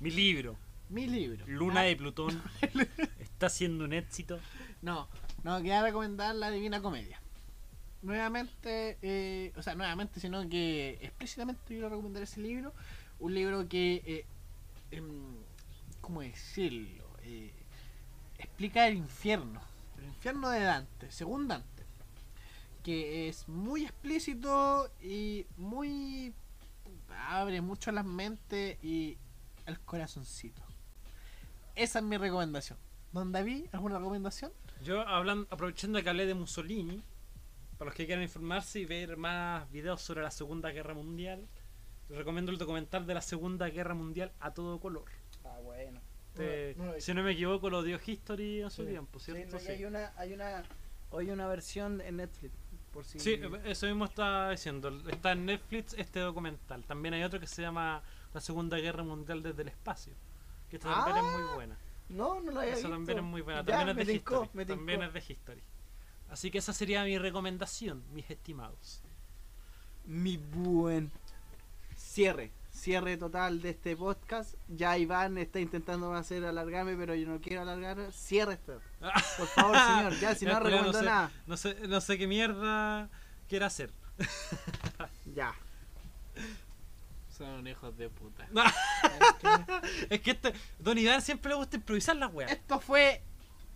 Mi 0.00 0.10
libro, 0.10 0.56
Mi 0.88 1.06
libro. 1.06 1.44
Luna 1.46 1.80
Ah, 1.80 1.84
de 1.84 1.96
Plutón, 1.96 2.42
está 3.20 3.48
siendo 3.48 3.84
un 3.84 3.92
éxito. 3.92 4.38
No, 4.82 5.08
no, 5.44 5.56
quería 5.58 5.82
recomendar 5.82 6.34
La 6.34 6.50
Divina 6.50 6.80
Comedia. 6.82 7.20
Nuevamente, 8.02 8.96
eh, 9.02 9.52
o 9.56 9.62
sea, 9.62 9.74
nuevamente, 9.74 10.20
sino 10.20 10.48
que 10.48 10.98
explícitamente 11.02 11.60
quiero 11.66 11.88
recomendar 11.88 12.22
ese 12.22 12.40
libro. 12.40 12.72
Un 13.18 13.34
libro 13.34 13.68
que, 13.68 14.02
eh, 14.06 14.26
em, 14.92 15.36
¿cómo 16.00 16.20
decirlo? 16.20 17.04
Eh, 17.22 17.52
explica 18.38 18.86
el 18.86 18.96
infierno. 18.96 19.60
El 19.98 20.04
infierno 20.04 20.48
de 20.50 20.60
Dante, 20.60 21.10
según 21.10 21.48
Dante. 21.48 21.84
Que 22.84 23.28
es 23.28 23.48
muy 23.48 23.84
explícito 23.84 24.90
y 25.02 25.46
muy... 25.56 26.32
abre 27.26 27.60
mucho 27.60 27.90
las 27.90 28.04
mentes 28.04 28.82
y 28.82 29.18
el 29.66 29.80
corazoncito. 29.80 30.62
Esa 31.74 31.98
es 31.98 32.04
mi 32.04 32.16
recomendación. 32.16 32.78
Don 33.12 33.32
David, 33.32 33.66
¿alguna 33.72 33.98
recomendación? 33.98 34.52
Yo, 34.84 35.06
hablando, 35.06 35.48
aprovechando 35.50 36.00
que 36.02 36.08
hablé 36.08 36.26
de 36.26 36.34
Mussolini, 36.34 37.02
para 37.78 37.90
los 37.90 37.94
que 37.94 38.06
quieran 38.06 38.22
informarse 38.22 38.80
y 38.80 38.84
ver 38.84 39.16
más 39.16 39.70
videos 39.70 40.02
sobre 40.02 40.22
la 40.22 40.30
Segunda 40.30 40.70
Guerra 40.70 40.94
Mundial, 40.94 41.46
les 42.08 42.18
recomiendo 42.18 42.50
el 42.50 42.58
documental 42.58 43.06
de 43.06 43.14
la 43.14 43.20
Segunda 43.22 43.68
Guerra 43.68 43.94
Mundial 43.94 44.32
a 44.40 44.52
todo 44.52 44.80
color. 44.80 45.04
Ah, 45.44 45.58
bueno. 45.62 46.00
Este, 46.34 46.74
No, 46.76 46.86
no 46.86 47.00
si 47.00 47.14
no 47.14 47.22
me 47.22 47.32
equivoco, 47.32 47.70
lo 47.70 47.82
dio 47.82 47.98
History 48.04 48.62
en 48.62 48.70
su 48.70 48.82
Sí. 48.84 48.88
tiempo, 48.90 49.18
Sí, 49.18 49.32
¿cierto? 49.32 49.54
no, 49.56 49.60
Sí. 49.60 49.70
hay 49.70 49.84
una, 49.84 50.12
hay 50.16 50.32
una, 50.32 50.62
hoy 51.10 51.30
una 51.30 51.46
versión 51.48 52.00
en 52.00 52.16
Netflix, 52.16 52.54
por 52.92 53.04
si. 53.04 53.18
Sí, 53.18 53.40
eso 53.64 53.86
mismo 53.86 54.04
estaba 54.06 54.50
diciendo. 54.50 54.88
Está 55.10 55.32
en 55.32 55.46
Netflix 55.46 55.94
este 55.94 56.20
documental. 56.20 56.84
También 56.84 57.14
hay 57.14 57.22
otro 57.22 57.38
que 57.40 57.46
se 57.46 57.62
llama 57.62 58.02
La 58.34 58.40
Segunda 58.40 58.76
Guerra 58.78 59.02
Mundial 59.04 59.42
desde 59.42 59.62
el 59.62 59.68
espacio. 59.68 60.14
Que 60.70 60.76
esta 60.76 60.92
también 61.04 61.16
es 61.24 61.32
muy 61.32 61.54
buena. 61.54 61.76
No, 62.08 62.40
no 62.40 62.52
lo 62.52 62.60
había 62.60 62.72
Esa 62.72 62.80
visto. 62.82 62.90
también 62.90 63.18
es 63.18 63.24
muy 63.24 63.40
buena. 63.42 63.60
Ya, 63.60 63.66
También 63.66 63.96
me 63.96 64.02
es 64.02 64.06
de 64.08 64.12
tincó, 64.14 64.44
History. 64.44 64.64
También 64.66 65.02
es 65.02 65.12
de 65.12 65.18
History. 65.28 65.62
Así 66.30 66.50
que 66.50 66.58
esa 66.58 66.72
sería 66.72 67.04
mi 67.04 67.18
recomendación, 67.18 68.04
mis 68.12 68.28
estimados. 68.30 69.02
Mi 70.04 70.36
buen 70.36 71.10
cierre, 71.96 72.52
cierre 72.70 73.16
total 73.16 73.62
de 73.62 73.70
este 73.70 73.96
podcast. 73.96 74.54
Ya 74.68 74.96
Iván 74.98 75.38
está 75.38 75.60
intentando 75.60 76.12
hacer 76.14 76.44
alargarme, 76.44 76.96
pero 76.96 77.14
yo 77.14 77.26
no 77.28 77.40
quiero 77.40 77.62
alargar. 77.62 78.12
Cierre 78.12 78.54
esto. 78.54 78.80
Por 79.38 79.46
favor, 79.48 79.76
señor. 79.76 80.20
Ya, 80.20 80.34
si 80.34 80.44
no 80.44 80.92
sé, 80.92 81.02
nada. 81.02 81.32
No 81.46 81.56
sé, 81.56 81.76
no 81.88 82.00
sé 82.00 82.18
qué 82.18 82.26
mierda 82.26 83.08
quiere 83.48 83.64
hacer. 83.64 83.92
Ya. 85.34 85.54
Son 87.28 87.66
hijos 87.66 87.96
de 87.96 88.08
puta. 88.08 88.46
No. 88.52 88.64
es 90.10 90.20
que 90.20 90.30
este, 90.32 90.52
Don 90.78 90.96
Iván 90.98 91.22
siempre 91.22 91.50
le 91.50 91.56
gusta 91.56 91.76
improvisar 91.76 92.16
las 92.16 92.32
weas. 92.32 92.50
Esto 92.50 92.80
fue 92.80 93.22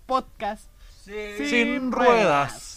podcast 0.06 0.72
Sin 1.04 1.90
ruedas. 1.90 2.72